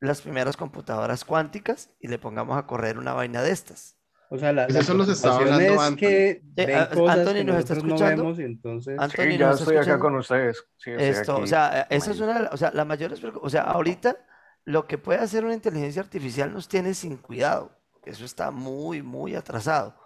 las 0.00 0.20
primeras 0.20 0.56
computadoras 0.56 1.24
cuánticas 1.24 1.90
y 2.00 2.08
le 2.08 2.18
pongamos 2.18 2.58
a 2.58 2.66
correr 2.66 2.98
una 2.98 3.12
vaina 3.12 3.40
de 3.42 3.50
estas. 3.52 3.96
O 4.34 4.38
sea, 4.38 4.52
la, 4.52 4.64
Pues 4.66 4.74
la 4.74 4.80
eso 4.80 4.94
nos 4.94 5.08
estaba 5.08 5.38
preocupación 5.40 5.72
hablando 5.72 5.82
es 5.82 5.88
Anthony. 5.88 5.96
que 5.98 6.42
Eh, 6.56 6.74
a- 6.74 6.88
cosas 6.90 7.18
Anthony 7.18 7.34
que 7.34 7.44
nos 7.44 7.56
está 7.58 7.74
nosotros 7.74 7.84
no 7.84 7.94
escuchando. 7.96 8.22
vemos 8.22 8.38
y 8.38 8.42
entonces... 8.44 8.98
Anthony, 8.98 9.22
Sí, 9.32 9.38
ya 9.38 9.46
¿nos 9.48 9.60
estoy 9.60 9.76
acá 9.76 9.80
escuchando? 9.80 10.04
con 10.04 10.16
ustedes. 10.16 10.64
Sí, 10.78 10.90
Esto, 10.96 11.36
o 11.38 11.46
sea, 11.46 11.86
esa 11.90 12.10
es 12.12 12.20
una, 12.20 12.34
de 12.38 12.42
la- 12.44 12.50
o 12.50 12.56
sea, 12.56 12.70
la 12.72 12.84
mayor, 12.86 13.14
o 13.42 13.50
sea, 13.50 13.62
ahorita 13.62 14.16
lo 14.64 14.86
que 14.86 14.96
puede 14.98 15.20
hacer 15.20 15.44
una 15.44 15.54
inteligencia 15.54 16.00
artificial 16.02 16.52
nos 16.52 16.68
tiene 16.68 16.94
sin 16.94 17.18
cuidado. 17.18 17.78
Eso 18.04 18.24
está 18.24 18.50
muy, 18.50 19.02
muy 19.02 19.34
atrasado. 19.34 19.96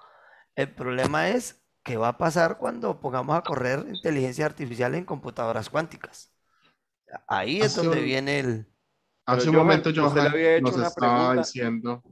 El 0.57 0.75
problema 0.75 1.29
es 1.29 1.63
qué 1.85 1.97
va 1.97 2.09
a 2.09 2.19
pasar 2.19 2.59
cuando 2.59 2.99
pongamos 3.01 3.37
a 3.39 3.43
correr 3.43 3.85
inteligencia 3.89 4.45
artificial 4.47 4.95
en 4.97 5.05
computadoras 5.05 5.71
cuánticas. 5.71 6.33
Ahí 7.29 7.59
es 7.61 7.67
Hace 7.79 7.83
donde 7.87 7.99
un- 8.01 8.05
viene 8.05 8.41
el... 8.41 8.67
Hace 9.27 9.49
un 9.49 9.55
Johan, 9.57 9.67
momento 9.67 9.91
le 9.91 10.01
Johan 10.01 10.19
había 10.27 10.57
hecho 10.57 10.63
nos 10.67 10.77
una 10.77 10.87
estaba 10.89 11.17
pregunta. 11.19 11.43
diciendo, 11.43 12.03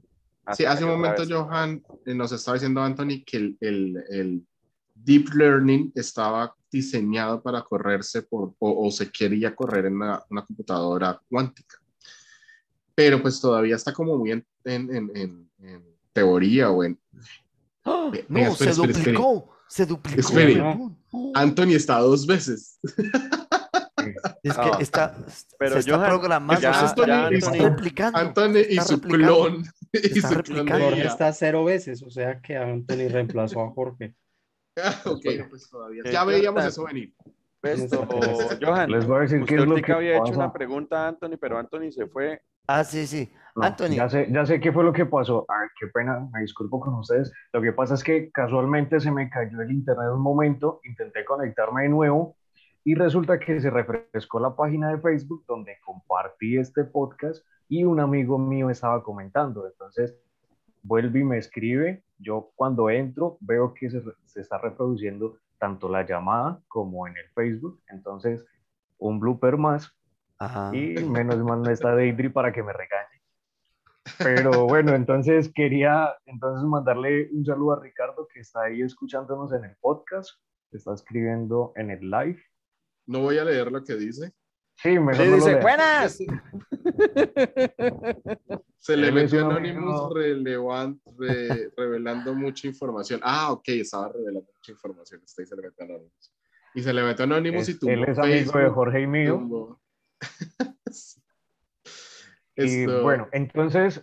sí, 0.52 0.64
hace 0.64 0.84
un 0.84 0.90
momento. 0.90 1.22
Johan 1.28 1.82
eh, 2.06 2.14
nos 2.14 2.32
estaba 2.32 2.54
diciendo 2.56 2.80
Anthony 2.82 3.22
que 3.24 3.36
el, 3.38 3.56
el- 3.60 4.04
el 4.10 4.46
deep 4.94 5.28
learning 5.34 5.92
estaba 5.94 6.54
diseñado 6.70 7.42
para 7.42 7.62
correrse 7.62 8.22
por, 8.22 8.54
o, 8.58 8.86
o 8.86 8.90
se 8.90 9.10
quería 9.10 9.54
correr 9.54 9.86
en 9.86 9.96
una, 9.96 10.22
una 10.30 10.44
computadora 10.44 11.20
cuántica. 11.28 11.76
Pero 12.94 13.20
pues 13.22 13.40
todavía 13.40 13.76
está 13.76 13.92
como 13.92 14.16
muy 14.18 14.32
en, 14.32 14.46
en- 14.64 14.94
en- 14.94 15.10
en- 15.16 15.50
en 15.62 15.84
teoría 16.12 16.70
o 16.70 16.84
en... 16.84 16.98
¡Ah! 17.84 18.10
No, 18.28 18.54
se 18.54 18.70
espere, 18.70 18.70
espere, 18.70 18.70
espere. 18.70 19.12
duplicó, 19.12 19.50
se 19.68 19.86
duplicó. 19.86 20.20
Espere. 20.20 20.54
huevón. 20.62 20.98
¡Oh! 21.12 21.32
Anthony 21.34 21.74
está 21.74 21.98
dos 21.98 22.26
veces. 22.26 22.78
Es 24.42 24.56
que 24.56 24.66
No, 24.70 24.78
está, 24.78 25.14
pero 25.58 25.72
se 25.74 25.78
está 25.80 25.96
Johan, 25.96 26.08
programando, 26.08 26.60
ya- 26.60 26.74
se 26.74 26.84
está, 26.86 27.06
ya 27.06 27.28
está 27.28 27.50
Anthony- 27.50 27.62
replicando. 27.64 28.18
Anthony 28.18 28.56
y 28.68 28.78
está 28.78 28.82
su 28.84 28.94
replicando. 28.96 29.34
clon. 29.46 29.64
Y 29.92 30.18
está 30.18 30.28
su 30.28 30.34
replicando. 30.34 30.84
Jorge 30.84 31.06
está 31.06 31.32
cero 31.32 31.64
veces, 31.64 32.02
o 32.02 32.10
sea 32.10 32.40
que 32.40 32.56
Anthony 32.56 33.08
reemplazó 33.10 33.62
a 33.62 33.70
Jorge. 33.70 34.14
Ah, 34.76 34.92
ok, 35.04 35.22
pues 35.50 35.70
todavía. 35.70 36.02
Eh, 36.04 36.10
Ya 36.12 36.24
veíamos 36.24 36.64
eso 36.64 36.84
venir. 36.84 37.14
Esto, 37.62 38.06
Les 38.20 38.58
Johan, 38.60 38.90
Les 38.90 39.06
voy 39.06 39.18
a 39.18 39.20
decir 39.20 39.44
que 39.44 39.92
había 39.92 40.14
hecho 40.14 40.24
pasa. 40.24 40.34
una 40.36 40.52
pregunta 40.52 41.04
a 41.04 41.08
Anthony, 41.08 41.38
pero 41.40 41.56
Anthony 41.58 41.92
se 41.92 42.06
fue. 42.08 42.42
Ah, 42.66 42.82
sí, 42.82 43.06
sí. 43.06 43.32
No, 43.54 43.62
Anthony. 43.62 43.90
Ya 43.94 44.08
sé, 44.08 44.26
ya 44.32 44.44
sé 44.44 44.58
qué 44.58 44.72
fue 44.72 44.82
lo 44.82 44.92
que 44.92 45.06
pasó. 45.06 45.46
Ay, 45.48 45.68
qué 45.78 45.86
pena, 45.94 46.28
me 46.32 46.40
disculpo 46.40 46.80
con 46.80 46.92
ustedes. 46.94 47.30
Lo 47.52 47.62
que 47.62 47.72
pasa 47.72 47.94
es 47.94 48.02
que 48.02 48.32
casualmente 48.32 48.98
se 48.98 49.12
me 49.12 49.30
cayó 49.30 49.60
el 49.60 49.70
internet 49.70 50.08
un 50.12 50.20
momento, 50.22 50.80
intenté 50.84 51.24
conectarme 51.24 51.82
de 51.84 51.88
nuevo 51.90 52.36
y 52.84 52.94
resulta 52.94 53.38
que 53.38 53.60
se 53.60 53.70
refrescó 53.70 54.38
la 54.38 54.54
página 54.54 54.90
de 54.90 55.00
Facebook 55.00 55.44
donde 55.48 55.78
compartí 55.84 56.58
este 56.58 56.84
podcast 56.84 57.44
y 57.68 57.84
un 57.84 57.98
amigo 57.98 58.38
mío 58.38 58.68
estaba 58.68 59.02
comentando. 59.02 59.66
Entonces, 59.66 60.14
vuelve 60.82 61.20
y 61.20 61.24
me 61.24 61.38
escribe. 61.38 62.04
Yo 62.18 62.52
cuando 62.54 62.90
entro 62.90 63.38
veo 63.40 63.72
que 63.72 63.90
se, 63.90 64.02
se 64.26 64.40
está 64.40 64.58
reproduciendo 64.58 65.38
tanto 65.58 65.88
la 65.88 66.04
llamada 66.04 66.60
como 66.68 67.06
en 67.08 67.16
el 67.16 67.28
Facebook. 67.34 67.80
Entonces, 67.88 68.44
un 68.98 69.18
blooper 69.18 69.56
más 69.56 69.90
Ajá. 70.38 70.70
y 70.76 70.94
menos 71.04 71.38
mal 71.38 71.62
no 71.62 71.70
está 71.70 71.94
Deidre 71.94 72.30
para 72.30 72.52
que 72.52 72.62
me 72.62 72.72
regañe. 72.72 73.22
Pero 74.18 74.66
bueno, 74.66 74.94
entonces 74.94 75.50
quería 75.54 76.14
entonces 76.26 76.64
mandarle 76.64 77.30
un 77.32 77.44
saludo 77.44 77.72
a 77.72 77.80
Ricardo 77.80 78.28
que 78.32 78.40
está 78.40 78.64
ahí 78.64 78.82
escuchándonos 78.82 79.52
en 79.54 79.64
el 79.64 79.74
podcast, 79.80 80.30
está 80.70 80.92
escribiendo 80.92 81.72
en 81.76 81.90
el 81.90 82.10
live. 82.10 82.38
No 83.06 83.20
voy 83.20 83.38
a 83.38 83.44
leer 83.44 83.70
lo 83.70 83.82
que 83.84 83.94
dice. 83.94 84.32
Sí, 84.76 84.98
mejor 84.98 85.24
no 85.24 85.30
lo 85.30 85.36
dice, 85.36 85.50
leas. 85.52 85.62
buenas. 85.62 86.18
Se 88.78 88.96
le 88.96 89.12
metió 89.12 89.46
Anonymous 89.46 90.00
amigo. 90.00 90.14
relevan- 90.14 91.00
re- 91.18 91.70
revelando 91.76 92.34
mucha 92.34 92.66
información. 92.66 93.20
Ah, 93.22 93.52
ok, 93.52 93.68
estaba 93.68 94.08
revelando 94.12 94.50
mucha 94.54 94.72
información. 94.72 95.20
Está 95.24 95.42
ahí 95.42 95.46
se 95.46 95.56
le 95.56 95.62
metió 95.62 95.84
Anonymous. 95.84 96.32
Y 96.74 96.82
se 96.82 96.92
le 96.92 97.02
metió 97.02 97.24
Anonymous 97.24 97.68
y 97.68 97.72
Es- 97.72 97.78
tumbó 97.78 97.92
él 97.94 98.04
es 98.08 98.18
amigo 98.18 98.58
de 98.58 98.68
Jorge 98.70 99.00
y 99.02 99.06
mío. 99.06 99.80
Y 102.56 102.82
Esto- 102.84 103.02
bueno, 103.02 103.28
entonces, 103.32 104.00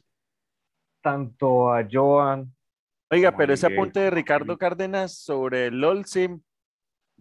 tanto 1.02 1.72
a 1.72 1.88
Joan, 1.90 2.54
Oiga, 3.10 3.36
pero 3.36 3.54
ese 3.54 3.68
apunte 3.68 4.00
de 4.02 4.10
Ricardo. 4.10 4.58
Cárdenas 4.58 5.18
sobre 5.18 5.68
el 5.68 5.80
LOL 5.80 6.06
Sim, 6.06 6.42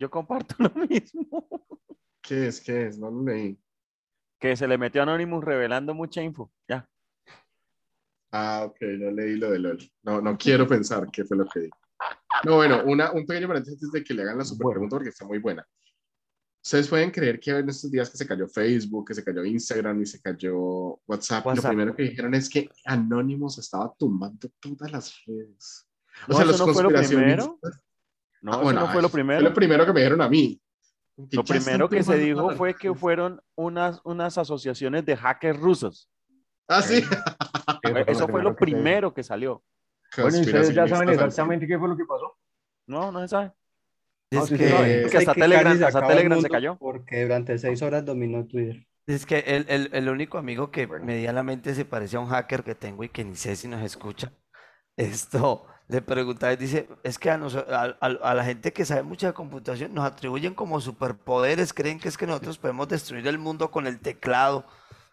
yo 0.00 0.10
comparto 0.10 0.54
lo 0.58 0.70
mismo. 0.88 1.46
¿Qué 2.22 2.48
es? 2.48 2.60
¿Qué 2.60 2.86
es? 2.86 2.98
No 2.98 3.10
lo 3.10 3.22
leí. 3.22 3.60
Que 4.38 4.56
se 4.56 4.66
le 4.66 4.78
metió 4.78 5.02
Anonymous 5.02 5.44
revelando 5.44 5.94
mucha 5.94 6.22
info. 6.22 6.50
Ya. 6.66 6.88
Ah, 8.32 8.64
ok, 8.66 8.76
no 8.98 9.10
leí 9.10 9.36
lo 9.36 9.50
de 9.50 9.58
LOL. 9.58 9.78
No, 10.02 10.20
no 10.22 10.38
quiero 10.38 10.66
pensar 10.66 11.08
qué 11.12 11.24
fue 11.24 11.36
lo 11.36 11.46
que 11.46 11.60
di. 11.60 11.70
No, 12.46 12.56
bueno, 12.56 12.82
una, 12.86 13.12
un 13.12 13.26
pequeño 13.26 13.48
paréntesis 13.48 13.90
de 13.92 14.02
que 14.02 14.14
le 14.14 14.22
hagan 14.22 14.38
la 14.38 14.44
super 14.44 14.68
pregunta 14.70 14.96
porque 14.96 15.10
está 15.10 15.26
muy 15.26 15.38
buena. 15.38 15.66
Ustedes 16.62 16.88
pueden 16.88 17.10
creer 17.10 17.38
que 17.40 17.50
en 17.50 17.68
estos 17.68 17.90
días 17.90 18.08
que 18.08 18.16
se 18.16 18.26
cayó 18.26 18.46
Facebook, 18.46 19.08
que 19.08 19.14
se 19.14 19.24
cayó 19.24 19.44
Instagram 19.44 20.00
y 20.00 20.06
se 20.06 20.20
cayó 20.20 21.00
WhatsApp, 21.06 21.44
lo 21.46 21.62
primero 21.62 21.94
que 21.94 22.04
dijeron 22.04 22.34
es 22.34 22.48
que 22.48 22.68
Anonymous 22.86 23.58
estaba 23.58 23.92
tumbando 23.98 24.48
todas 24.60 24.92
las 24.92 25.22
redes. 25.26 25.86
O 26.28 26.32
No, 26.32 26.36
sea, 26.36 26.46
los 26.46 26.58
no 26.58 26.66
conspiracionistas-. 26.66 27.80
No, 28.42 28.52
Ah, 28.52 28.54
eso 28.56 28.62
bueno, 28.64 28.80
no 28.80 28.88
fue 28.88 29.02
lo 29.02 29.08
primero. 29.10 29.40
Fue 29.40 29.48
lo 29.50 29.54
primero 29.54 29.86
que 29.86 29.92
me 29.92 30.00
dijeron 30.00 30.20
a 30.22 30.28
mí. 30.28 30.60
Que 31.30 31.36
Lo 31.36 31.44
primero 31.44 31.88
que 31.88 32.02
se 32.02 32.16
dijo 32.16 32.50
fue 32.52 32.74
que 32.74 32.94
fueron 32.94 33.40
unas, 33.54 34.00
unas 34.04 34.38
asociaciones 34.38 35.04
de 35.04 35.16
hackers 35.16 35.58
rusos. 35.60 36.08
Ah, 36.68 36.80
sí. 36.80 37.02
Eso 38.06 38.26
fue 38.28 38.42
lo 38.42 38.54
que 38.56 38.64
primero 38.64 39.12
que 39.12 39.22
salió. 39.22 39.62
Bueno, 40.16 40.38
¿y 40.38 40.40
ustedes 40.40 40.74
ya 40.74 40.88
saben 40.88 41.08
exactamente 41.10 41.66
qué 41.66 41.78
fue 41.78 41.88
lo 41.88 41.96
que 41.96 42.04
pasó. 42.04 42.36
No, 42.86 43.12
no 43.12 43.20
se 43.20 43.28
sabe. 43.28 43.52
No, 44.32 44.44
Es 44.44 44.50
que, 44.50 44.56
sí, 44.58 44.68
sabe. 44.68 45.00
Porque 45.02 45.18
hasta 45.18 45.34
que 45.34 45.40
Telegram- 45.40 45.84
hasta 45.84 46.06
Telegram 46.06 46.40
se 46.40 46.48
cayó. 46.48 46.76
Porque 46.78 47.22
durante 47.22 47.58
seis 47.58 47.82
horas 47.82 48.04
dominó 48.04 48.46
Twitter. 48.46 48.86
es 49.06 49.26
que 49.26 49.40
el, 49.40 49.66
el- 49.68 49.90
el 49.92 50.08
único 50.08 50.38
amigo 50.38 50.70
que 50.70 50.86
medianamente 50.86 51.74
se 51.74 51.84
parece 51.84 52.16
a 52.16 52.20
un 52.20 52.28
hacker 52.28 52.62
que 52.64 52.74
tengo 52.76 53.04
y 53.04 53.08
que 53.08 53.24
ni 53.24 53.34
sé 53.36 53.56
si 53.56 53.66
nos 53.68 53.82
escucha, 53.82 54.32
esto 54.96 55.66
le 55.90 56.02
preguntaba 56.02 56.52
y 56.52 56.56
dice, 56.56 56.88
es 57.02 57.18
que 57.18 57.30
a, 57.30 57.36
noso- 57.38 57.66
a- 57.68 57.96
a- 58.00 58.30
a 58.30 58.34
la 58.34 58.44
gente 58.44 58.72
que 58.72 58.84
sabe 58.84 59.02
mucha 59.02 59.28
de 59.28 59.32
computación 59.32 59.92
nos 59.94 60.04
atribuyen 60.04 60.54
como 60.54 60.80
superpoderes, 60.80 61.72
creen 61.72 61.98
que 61.98 62.08
es 62.08 62.16
que 62.16 62.26
nosotros 62.26 62.58
podemos 62.58 62.88
destruir 62.88 63.26
el 63.26 63.38
mundo 63.38 63.70
con 63.70 63.86
el 63.86 63.98
teclado. 64.00 64.64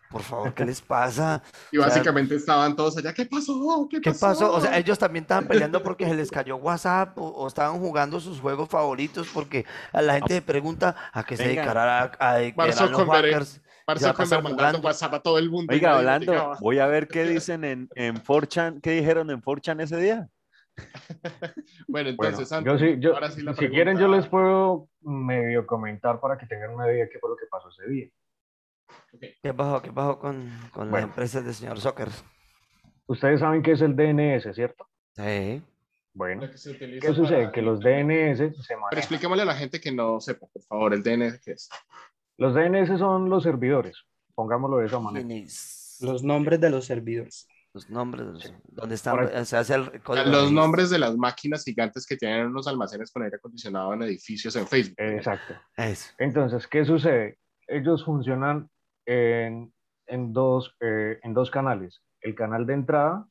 Por 0.10 0.22
favor, 0.22 0.54
¿qué 0.54 0.64
les 0.64 0.80
pasa? 0.82 1.42
Y 1.72 1.78
O 1.78 1.82
sea, 1.82 1.90
básicamente 1.90 2.36
estaban 2.36 2.76
todos 2.78 2.98
allá. 2.98 3.14
¿Qué 3.14 3.26
pasó? 3.26 3.88
¿Qué 3.92 4.00
¿Qué 4.00 4.12
pasó? 4.12 4.20
pasó? 4.28 4.54
O 4.54 4.62
sea, 4.62 4.78
ellos 4.78 4.98
también 4.98 5.24
estaban 5.24 5.48
peleando 5.50 5.84
porque 5.84 6.06
se 6.06 6.16
les 6.16 6.32
cayó 6.32 6.56
WhatsApp 6.56 7.18
o, 7.18 7.28
o 7.28 7.48
estaban 7.48 7.78
jugando 7.80 8.20
sus 8.22 8.40
juegos 8.40 8.70
favoritos 8.70 9.28
porque 9.34 9.66
a 9.92 10.02
la 10.02 10.14
gente 10.14 10.36
se 10.36 10.42
pregunta 10.42 10.96
a 11.12 11.24
qué 11.26 11.36
se 11.36 11.44
dedicará 11.44 12.04
a, 12.20 12.36
a, 12.36 12.40
los 12.40 12.56
hackers. 13.10 13.62
Pasan 13.86 14.16
mandando 14.18 14.50
jugando. 14.50 14.80
WhatsApp 14.80 15.14
a 15.14 15.20
todo 15.22 15.38
el 15.38 15.50
mundo. 15.50 15.74
Oiga, 15.74 15.98
hablando, 15.98 16.56
voy 16.60 16.80
a 16.80 16.88
ver 16.88 17.08
qué 17.08 17.24
dicen 17.28 17.64
en, 17.64 17.90
en 17.96 18.22
4chan, 18.22 18.82
qué 18.82 18.92
dijeron 18.92 19.30
en 19.32 19.42
4chan 19.42 19.82
ese 19.82 19.98
día. 19.98 20.30
Bueno, 21.88 22.12
Bueno, 22.16 22.38
entonces, 22.38 22.50
yo 22.50 22.56
antes, 22.58 22.80
sí, 22.80 22.96
yo, 23.00 23.14
ahora 23.14 23.32
sí 23.32 23.42
la 23.42 23.54
si 23.54 23.68
quieren 23.70 23.96
yo 23.96 24.08
pregunta- 24.08 24.18
les 24.18 24.28
puedo 24.30 24.90
medio 25.02 25.66
comentar 25.66 26.20
para 26.20 26.38
que 26.38 26.46
tengan 26.46 26.74
una 26.74 26.92
idea 26.92 27.06
de 27.06 27.10
qué 27.10 27.20
fue 27.20 27.30
lo 27.30 27.36
que 27.38 27.46
pasó 27.50 27.70
ese 27.70 27.88
día. 27.90 28.08
¿Qué 29.42 29.54
pasó? 29.54 29.82
¿Qué 29.82 29.92
pasó 29.92 30.20
con, 30.20 30.50
con 30.72 30.86
las 30.86 30.92
Bueno. 30.92 31.08
empresas 31.08 31.44
del 31.44 31.54
señor 31.54 31.80
Zucker? 31.80 32.10
Ustedes 33.08 33.40
saben 33.40 33.62
qué 33.64 33.72
es 33.72 33.82
el 33.82 33.96
DNS, 33.96 34.54
¿cierto? 34.54 34.88
Sí. 35.16 35.62
Bueno, 36.14 36.42
¿qué 36.50 37.14
sucede? 37.14 37.52
Que 37.52 37.62
los 37.62 37.80
DNS 37.80 38.38
se 38.38 38.50
Pero 38.68 38.80
manejan. 38.82 38.98
expliquémosle 38.98 39.44
a 39.44 39.46
la 39.46 39.56
gente 39.56 39.80
que 39.80 39.92
no 39.92 40.20
sepa, 40.20 40.48
por 40.48 40.62
favor, 40.64 40.94
el 40.94 41.04
DNS 41.04 41.40
qué 41.44 41.52
es. 41.52 41.70
Los 42.38 42.54
DNS 42.56 42.98
son 42.98 43.30
los 43.30 43.44
servidores, 43.44 44.04
pongámoslo 44.36 44.78
de 44.78 44.88
esa 44.88 45.00
manera. 45.00 45.28
Los 46.02 46.24
nombres 46.24 46.60
de 46.60 46.70
los 46.70 46.86
servidores. 46.86 47.48
Los 47.74 47.90
nombres 47.90 48.26
de 48.26 48.34
los- 48.34 48.54
donde 48.70 48.96
están, 48.96 49.16
Por 49.18 49.36
ahí. 49.36 49.46
se 49.46 49.58
hace 49.58 49.76
el 49.76 49.92
Los 50.26 50.52
nombres 50.52 50.90
de 50.90 51.00
las 51.00 51.16
máquinas 51.16 51.64
gigantes 51.64 52.06
que 52.08 52.18
tienen 52.18 52.48
unos 52.48 52.68
almacenes 52.68 53.12
con 53.12 53.24
aire 53.24 53.36
acondicionado 53.38 53.94
en 53.94 54.04
edificios 54.04 54.56
en 54.56 54.68
Facebook. 54.68 54.96
Exacto. 54.98 55.54
Eso. 55.76 56.12
Entonces, 56.18 56.68
¿qué 56.68 56.86
sucede? 56.86 57.38
Ellos 57.68 58.04
funcionan 58.04 58.70
en, 59.06 59.72
en 60.08 60.34
dos, 60.34 60.76
eh, 60.80 61.20
en 61.24 61.34
dos 61.34 61.52
canales. 61.52 62.02
El 62.22 62.34
canal 62.36 62.66
de 62.66 62.74
entrada, 62.74 63.28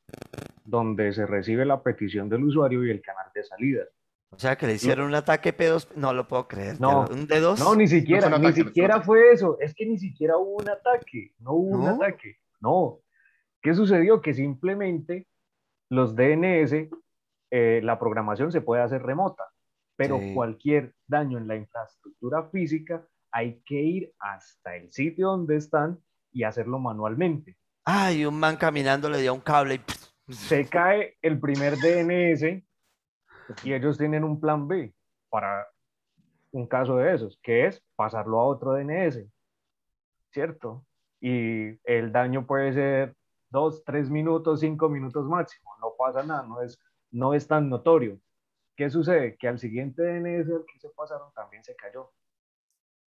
donde 0.63 1.11
se 1.13 1.25
recibe 1.25 1.65
la 1.65 1.83
petición 1.83 2.29
del 2.29 2.43
usuario, 2.43 2.85
y 2.85 2.91
el 2.91 3.01
canal 3.01 3.25
de 3.33 3.43
salida. 3.43 3.83
O 4.29 4.39
sea, 4.39 4.57
que 4.57 4.67
le 4.67 4.73
hicieron 4.75 5.07
un 5.07 5.15
ataque 5.15 5.55
P2, 5.55 5.89
no 5.95 6.13
lo 6.13 6.27
puedo 6.27 6.47
creer. 6.47 6.79
No. 6.79 7.01
Un 7.09 7.27
D2. 7.27 7.59
No, 7.59 7.75
ni 7.75 7.87
siquiera, 7.87 8.27
un 8.27 8.33
ni 8.41 8.47
ataque, 8.47 8.59
no 8.59 8.65
un 8.65 8.67
siquiera 8.69 9.01
fue 9.01 9.31
eso. 9.31 9.57
Es 9.59 9.73
que 9.73 9.85
ni 9.85 9.97
siquiera 9.97 10.37
hubo 10.37 10.55
un 10.57 10.69
ataque. 10.69 11.33
No 11.39 11.53
hubo 11.53 11.77
un 11.77 11.85
¿No? 11.85 11.95
ataque. 11.95 12.37
No. 12.59 12.99
¿Qué 13.67 13.73
sucedió? 13.73 14.21
Que 14.21 14.33
simplemente 14.33 15.27
los 15.89 16.15
DNS, 16.15 16.89
eh, 17.51 17.81
la 17.83 17.99
programación 17.99 18.49
se 18.49 18.61
puede 18.61 18.81
hacer 18.81 19.03
remota, 19.03 19.43
pero 19.97 20.19
Sí. 20.19 20.33
cualquier 20.33 20.93
daño 21.05 21.37
en 21.37 21.49
la 21.49 21.57
infraestructura 21.57 22.43
física 22.43 23.05
hay 23.29 23.61
que 23.65 23.75
ir 23.75 24.13
hasta 24.19 24.77
el 24.77 24.89
sitio 24.93 25.27
donde 25.31 25.57
están 25.57 25.99
y 26.31 26.43
hacerlo 26.43 26.79
manualmente. 26.79 27.57
Ay, 27.83 28.23
un 28.25 28.39
man 28.39 28.55
caminando 28.55 29.09
le 29.09 29.19
dio 29.19 29.33
un 29.33 29.41
cable 29.41 29.81
y 30.29 30.33
Se 30.33 30.65
cae 30.69 31.17
el 31.21 31.37
primer 31.37 31.75
DNS 31.77 32.63
y 33.65 33.73
ellos 33.73 33.97
tienen 33.97 34.23
un 34.23 34.39
plan 34.39 34.65
B 34.69 34.93
para 35.27 35.67
un 36.51 36.67
caso 36.67 36.95
de 36.95 37.13
esos, 37.13 37.37
que 37.43 37.65
es 37.65 37.83
pasarlo 37.97 38.39
a 38.39 38.45
otro 38.45 38.71
DNS, 38.71 39.27
¿cierto? 40.31 40.85
Y 41.19 41.77
el 41.83 42.13
daño 42.13 42.47
puede 42.47 42.71
ser 42.71 43.17
dos, 43.57 43.83
tres 43.83 44.09
minutos, 44.09 44.59
cinco 44.61 44.87
minutos 44.89 45.25
máximo, 45.25 45.71
no 45.81 45.93
pasa 45.97 46.23
nada, 46.23 46.43
no 46.43 46.61
es, 46.61 46.79
no 47.11 47.33
es 47.33 47.47
tan 47.47 47.69
notorio. 47.69 48.19
¿Qué 48.75 48.89
sucede? 48.89 49.35
Que 49.37 49.47
al 49.47 49.57
siguiente 49.57 50.03
DNS 50.03 50.49
al 50.51 50.65
que 50.71 50.79
se 50.79 50.89
pasaron 50.89 51.33
también 51.33 51.63
se 51.63 51.75
cayó. 51.75 52.11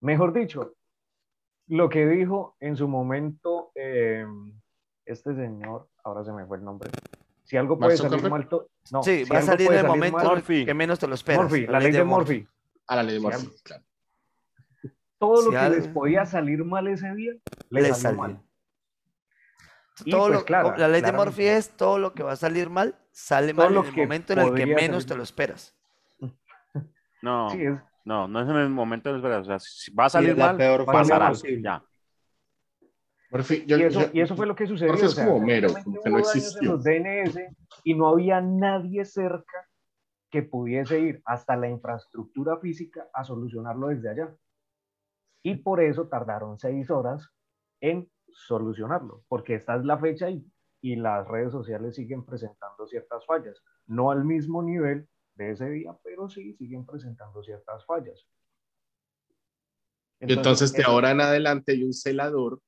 Mejor 0.01 0.33
dicho, 0.33 0.75
lo 1.69 1.89
que 1.89 2.07
dijo 2.07 2.57
en 2.61 2.75
su 2.77 2.89
momento 2.89 3.71
eh, 3.77 4.27
este 5.05 5.35
señor, 5.35 5.89
ahora 6.03 6.25
se 6.25 6.33
me 6.33 6.45
fue 6.47 6.57
el 6.59 6.65
nombre, 6.65 6.91
si 7.45 7.57
algo 7.57 7.79
puede 7.79 7.97
salir 7.97 8.19
Zuckerberg. 8.21 8.51
mal, 8.51 8.67
no, 8.93 9.03
Sí, 9.03 9.25
si 9.25 9.31
va 9.31 9.39
a 9.39 9.43
salir 9.43 9.71
en 9.73 9.79
el 9.79 9.87
momento 9.87 10.19
mal- 10.19 10.27
Murphy. 10.29 10.65
que 10.65 10.75
menos 10.75 10.99
te 10.99 11.07
lo 11.07 11.15
esperas. 11.15 11.43
Murphy, 11.43 11.67
la 11.67 11.79
ley 11.81 11.93
de 11.93 12.05
Murphy. 12.05 12.47
A 12.89 12.97
la 12.97 13.03
ley 13.05 13.15
de 13.15 13.21
Murphy, 13.21 13.41
algo. 13.41 13.53
claro. 13.63 13.85
Todo 15.19 15.43
lo 15.43 15.51
Si 15.51 15.57
que 15.57 15.69
les 15.77 15.89
podía 15.89 16.25
salir 16.27 16.65
mal 16.65 16.89
ese 16.89 17.15
día, 17.15 17.33
le, 17.69 17.83
Le 17.83 17.89
salió 17.89 17.95
salió. 17.95 18.19
mal. 18.19 18.43
Y 20.05 20.11
Todo 20.11 20.29
pues, 20.29 20.39
lo- 20.41 20.45
claro, 20.45 20.71
la 20.77 20.89
ley 20.89 21.01
de 21.01 21.09
claramente. 21.09 21.31
Murphy 21.31 21.45
es 21.47 21.71
todo 21.77 21.99
lo 21.99 22.13
que 22.15 22.23
va 22.23 22.33
a 22.33 22.37
salir 22.37 22.71
mal, 22.71 22.95
sale 23.13 23.53
Todo 23.55 23.67
mal 23.67 23.75
lo 23.75 23.81
en 23.83 23.87
el 23.89 23.97
momento 23.97 24.33
en 24.33 24.39
el 24.41 24.55
que 24.55 24.67
menos 24.67 25.03
salir 25.05 25.09
te 25.09 25.17
lo 25.17 25.23
esperas. 25.23 25.75
No, 27.23 27.51
Sí, 27.51 27.63
es- 27.65 27.79
no, 28.05 28.27
no 28.29 28.41
es 28.41 28.49
en 28.49 28.57
el 28.57 28.71
momento 28.71 29.11
de 29.11 29.17
esperar. 29.17 29.41
O 29.41 29.45
sea, 29.45 29.59
si 29.59 29.93
va 29.93 30.07
a 30.07 30.09
Sí, 30.09 30.15
salir 30.15 30.37
la 30.39 30.47
mal, 30.47 30.57
peor 30.57 30.87
pasará. 30.87 31.33
Ya. 31.61 31.85
Murphy, 33.31 33.65
yo- 33.67 33.79
y, 33.79 33.83
eso, 33.83 34.01
yo- 34.01 34.11
y 34.13 34.21
eso 34.23 34.35
fue 34.35 34.47
lo 34.47 34.57
que 34.57 34.67
sucedió. 34.67 34.93
Murphy 34.93 35.07
es 35.07 35.13
o 35.13 35.15
sea, 35.15 35.25
como 35.27 35.37
Homero, 35.37 35.69
simplemente 35.69 35.85
como 35.85 36.03
que 36.03 36.11
no 36.11 36.19
existió. 36.19 36.73
los 36.73 36.83
DNS 36.83 37.57
y 37.85 37.95
no 37.95 38.09
había 38.09 38.41
nadie 38.41 39.05
cerca 39.05 39.69
que 40.31 40.43
pudiese 40.43 40.99
ir 40.99 41.23
hasta 41.27 41.57
la 41.57 41.69
infraestructura 41.69 42.57
física 42.59 43.09
a 43.13 43.23
solucionarlo 43.25 43.89
desde 43.89 44.11
allá. 44.11 44.35
Y 45.43 45.57
por 45.57 45.81
eso 45.81 46.09
tardaron 46.09 46.59
seis 46.59 46.91
horas 46.91 47.29
en 47.81 48.11
solucionarlo, 48.33 49.25
porque 49.29 49.55
esta 49.55 49.77
es 49.77 49.85
la 49.85 49.99
fecha 49.99 50.31
y, 50.31 50.45
y 50.81 50.97
las 50.97 51.27
redes 51.29 51.53
sociales 51.53 51.95
siguen 51.95 52.25
presentando 52.25 52.87
ciertas 52.87 53.25
fallas. 53.27 53.63
No 53.87 54.11
al 54.11 54.25
mismo 54.25 54.63
nivel 54.63 55.09
de 55.35 55.51
ese 55.51 55.69
día, 55.71 55.97
pero 56.05 56.29
sí 56.29 56.55
siguen 56.55 56.85
presentando 56.87 57.43
ciertas 57.43 57.85
fallas. 57.87 58.27
Entonces 60.21 60.73
de 60.73 60.83
eso- 60.83 60.91
ahora 60.91 61.11
en 61.13 61.21
adelante 61.21 61.73
hay 61.73 61.85
un 61.85 61.93
celador 61.93 62.61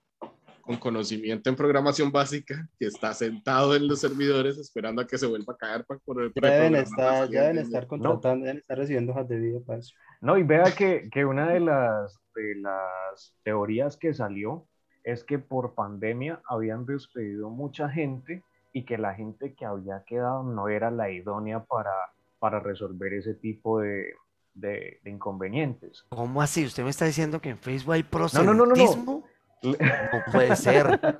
con 0.63 0.77
conocimiento 0.77 1.51
en 1.51 1.57
programación 1.57 2.13
básica 2.13 2.69
que 2.79 2.87
está 2.87 3.13
sentado 3.13 3.75
en 3.75 3.89
los 3.89 4.01
servidores 4.01 4.57
esperando 4.59 5.03
a 5.03 5.07
que 5.07 5.19
se 5.19 5.27
vuelva 5.27 5.55
a 5.55 5.57
caer 5.57 5.85
para 5.85 5.99
poder 6.01 6.33
Ya 6.41 6.51
deben 6.51 6.77
estar, 6.77 7.29
ya 7.31 7.43
deben 7.43 7.59
estar 7.59 7.87
contratando, 7.89 8.45
deben 8.45 8.59
estar 8.59 8.79
recibiendo 8.79 9.13
hojas 9.13 9.29
de 9.29 9.37
vida 9.39 9.59
para 9.67 9.81
eso. 9.81 9.93
No, 10.21 10.39
y 10.39 10.45
vea 10.45 10.73
que, 10.77 11.11
que 11.11 11.25
una 11.25 11.51
de 11.51 11.59
las, 11.61 12.17
de 12.37 12.55
las 12.57 13.37
teorías 13.43 13.97
que 13.97 14.15
salió 14.15 14.69
es 15.05 15.25
que 15.25 15.39
por 15.39 15.75
pandemia 15.75 16.41
habían 16.49 16.87
despedido 16.87 17.51
mucha 17.51 17.89
gente 17.89 18.43
y 18.73 18.85
que 18.85 18.99
la 18.99 19.15
gente 19.15 19.55
que 19.55 19.65
había 19.65 20.03
quedado 20.07 20.43
no 20.45 20.69
era 20.69 20.91
la 20.91 21.11
idónea 21.11 21.65
para, 21.65 21.93
para 22.39 22.61
resolver 22.61 23.13
ese 23.15 23.35
tipo 23.35 23.81
de, 23.81 24.15
de- 24.55 25.01
de 25.03 25.11
inconvenientes. 25.11 26.05
¿Cómo 26.09 26.41
así? 26.41 26.65
¿Usted 26.65 26.85
me 26.85 26.91
está 26.91 27.05
diciendo 27.05 27.41
que 27.41 27.51
en 27.51 27.59
Facebook 27.59 27.95
hay 27.95 28.03
no, 28.03 28.45
no, 28.45 28.55
no, 28.55 28.67
no. 28.67 28.75
proselitismo? 28.75 29.25
No 29.63 30.33
puede 30.33 30.57
ser. 30.57 31.01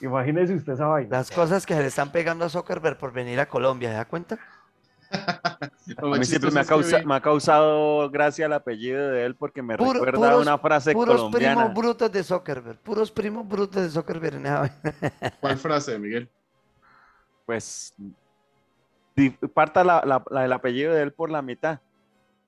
Imagínese 0.00 0.54
usted 0.54 0.72
esa 0.72 0.86
vaina. 0.86 1.10
Las 1.10 1.30
cosas 1.30 1.66
que 1.66 1.74
se 1.74 1.80
le 1.80 1.88
están 1.88 2.10
pegando 2.10 2.44
a 2.44 2.48
Zuckerberg 2.48 2.96
por 2.98 3.12
venir 3.12 3.38
a 3.38 3.46
Colombia, 3.46 3.90
¿se 3.90 3.96
da 3.96 4.04
cuenta? 4.06 4.38
A 5.10 6.06
mí 6.18 6.24
siempre 6.24 6.50
me 6.52 6.60
ha, 6.60 6.64
causa- 6.64 7.02
me 7.04 7.14
ha 7.16 7.20
causado 7.20 8.08
gracia 8.10 8.46
el 8.46 8.52
apellido 8.52 9.10
de 9.10 9.24
él 9.24 9.34
porque 9.34 9.60
me 9.62 9.76
Puro- 9.76 9.92
recuerda 10.04 10.28
a 10.28 10.30
puros- 10.34 10.42
una 10.42 10.58
frase 10.58 10.92
Puros 10.92 11.16
colombiana. 11.16 11.54
primos 11.62 11.74
brutos 11.74 12.12
de 12.12 12.22
Zuckerberg. 12.22 12.78
Puros 12.78 13.10
primos 13.10 13.46
brutos 13.48 13.82
de 13.82 13.90
Zuckerberg. 13.90 14.40
¿Cuál 15.40 15.56
frase, 15.58 15.98
Miguel? 15.98 16.28
Pues 17.44 17.92
parta 19.52 19.82
la, 19.82 20.02
la- 20.06 20.22
la- 20.30 20.44
el 20.44 20.52
apellido 20.52 20.94
de 20.94 21.02
él 21.02 21.12
por 21.12 21.28
la 21.30 21.42
mitad. 21.42 21.80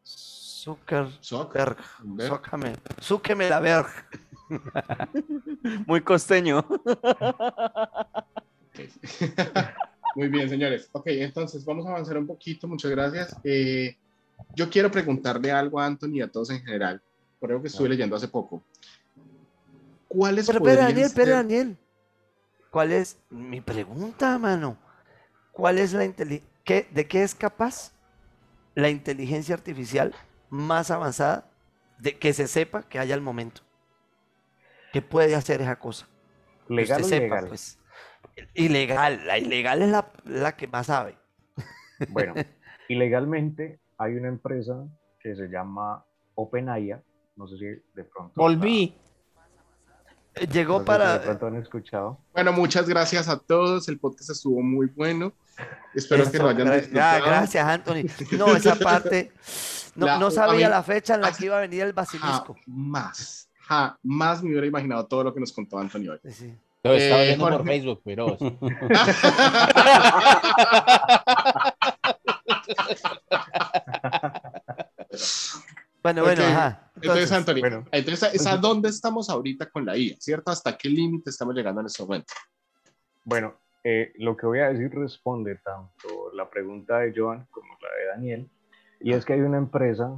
Zuckerberg. 0.05 1.77
Zócame. 2.21 2.75
Zúqueme 3.01 3.49
la 3.49 3.59
verg. 3.61 3.89
Muy 5.87 6.01
costeño. 6.03 6.65
Muy 10.15 10.29
bien, 10.29 10.49
señores. 10.49 10.89
Ok, 10.93 11.07
entonces 11.09 11.65
vamos 11.65 11.87
a 11.87 11.91
avanzar 11.91 12.19
un 12.19 12.27
poquito. 12.27 12.69
Muchas 12.69 12.91
gracias. 12.91 13.37
Eh, 13.45 13.97
yo 14.55 14.69
quiero 14.71 14.91
preguntarle 14.91 15.51
algo 15.51 15.81
a 15.81 15.87
Anthony 15.87 16.15
y 16.17 16.21
a 16.21 16.31
todos 16.31 16.51
en 16.51 16.61
general, 16.63 17.01
por 17.41 17.51
algo 17.51 17.63
que 17.63 17.69
estuve 17.69 17.89
leyendo 17.89 18.17
hace 18.17 18.29
poco. 18.29 18.63
¿Cuáles 20.09 20.47
Pero 20.47 20.59
espera, 20.59 20.77
podrían 20.83 20.89
Daniel, 20.95 21.11
ser- 21.11 21.29
Daniel. 21.29 21.77
¿Cuál 22.71 22.93
es 22.93 23.19
mi 23.31 23.61
pregunta, 23.61 24.39
mano? 24.39 24.77
¿Cuál 25.53 25.79
es 25.79 25.93
la 25.93 26.05
inteli- 26.05 26.43
qué- 26.65 26.87
¿De 26.91 27.07
qué 27.07 27.23
es 27.23 27.35
capaz 27.35 27.93
la 28.75 28.89
inteligencia 28.89 29.55
artificial 29.55 30.15
más 30.51 30.91
avanzada 30.91 31.51
de 31.99 32.19
que 32.19 32.33
se 32.33 32.47
sepa 32.49 32.83
que 32.83 32.99
haya 32.99 33.15
al 33.15 33.21
momento? 33.21 33.63
¿Qué 34.93 35.01
puede 35.03 35.35
hacer 35.35 35.61
esa 35.63 35.79
cosa? 35.79 36.07
Que 36.69 36.75
Legal 36.75 37.01
o 37.01 37.05
usted 37.05 37.19
sepa, 37.23 37.43
pues. 37.49 37.79
Ilegal, 38.55 39.27
la 39.27 39.39
ilegal 39.39 39.83
es 39.83 39.89
la, 39.91 40.11
la 40.25 40.57
que 40.57 40.67
más 40.67 40.87
sabe. 40.87 41.17
Bueno, 42.09 42.35
ilegalmente 42.89 43.79
hay 43.99 44.15
una 44.17 44.29
empresa 44.29 44.85
que 45.21 45.35
se 45.35 45.49
llama 45.49 46.05
OpenAI. 46.35 46.95
No 47.37 47.47
sé 47.47 47.57
si 47.59 47.65
de 47.67 48.05
pronto. 48.05 48.33
Volví. 48.37 48.95
Eh, 50.35 50.47
no 50.47 50.53
Llegó 50.53 50.75
sé 50.79 50.81
si 50.81 50.87
para. 50.87 51.19
de 51.19 51.25
pronto 51.27 51.47
han 51.47 51.57
escuchado. 51.57 52.19
Bueno, 52.33 52.53
muchas 52.53 52.89
gracias 52.89 53.29
a 53.29 53.39
todos. 53.39 53.89
El 53.89 53.99
podcast 53.99 54.31
estuvo 54.31 54.61
muy 54.63 54.87
bueno. 54.87 55.33
Espero 55.95 56.31
que 56.31 56.39
lo 56.39 56.49
hayan 56.49 56.67
gra- 56.69 56.77
disfrutado. 56.77 57.19
ya, 57.19 57.25
gracias, 57.27 57.67
Anthony. 57.67 58.05
No, 58.39 58.57
esa 58.57 58.75
parte. 58.77 59.33
No, 59.95 60.07
La- 60.07 60.19
no 60.19 60.31
sabía 60.31 60.67
mí- 60.69 60.71
la 60.71 60.83
fecha 60.83 61.15
en 61.15 61.21
la 61.21 61.33
que 61.33 61.45
iba 61.47 61.59
a 61.59 61.61
venir 61.61 61.83
el 61.83 61.93
basilisco. 61.93 62.57
Jamás, 62.65 63.51
jamás 63.61 64.43
me 64.43 64.51
hubiera 64.51 64.67
imaginado 64.67 65.07
todo 65.07 65.25
lo 65.25 65.35
que 65.35 65.41
nos 65.41 65.53
contó 65.53 65.79
Anthony 65.79 66.09
hoy. 66.09 66.19
Sí. 66.33 66.59
Lo 66.85 66.95
estaba 66.95 67.23
Eh, 67.23 67.27
viendo 67.29 67.49
por. 67.49 67.65
Facebook, 67.65 68.03
pero 68.05 68.37
Bueno, 76.03 76.23
bueno, 76.23 76.43
ajá. 76.43 76.91
Entonces, 76.97 77.31
Entonces, 77.31 77.33
Anthony, 77.33 77.61
bueno. 77.61 77.85
entonces, 77.93 78.35
¿es 78.35 78.47
a 78.47 78.57
dónde 78.57 78.89
estamos 78.89 79.31
ahorita 79.31 79.71
con 79.71 79.87
la 79.87 79.97
IA? 79.97 80.17
¿Cierto? 80.19 80.51
¿Hasta 80.51 80.77
qué 80.77 80.89
límite 80.89 81.31
estamos 81.31 81.55
llegando 81.55 81.81
en 81.81 81.87
este 81.87 82.03
momento? 82.03 82.35
Bueno, 83.25 83.55
eh, 83.85 84.13
lo 84.17 84.37
que 84.37 84.47
voy 84.47 84.59
a 84.61 84.71
decir 84.73 84.91
responde 84.93 85.57
tanto 85.65 86.33
la 86.35 86.51
pregunta 86.51 86.99
de 86.99 87.13
Joan 87.17 87.47
como 87.53 87.69
la 87.81 87.89
de 87.97 88.07
Daniel. 88.07 88.51
Y 89.01 89.13
es 89.13 89.25
que 89.25 89.35
hay 89.35 89.41
una 89.41 89.59
empresa 89.59 90.11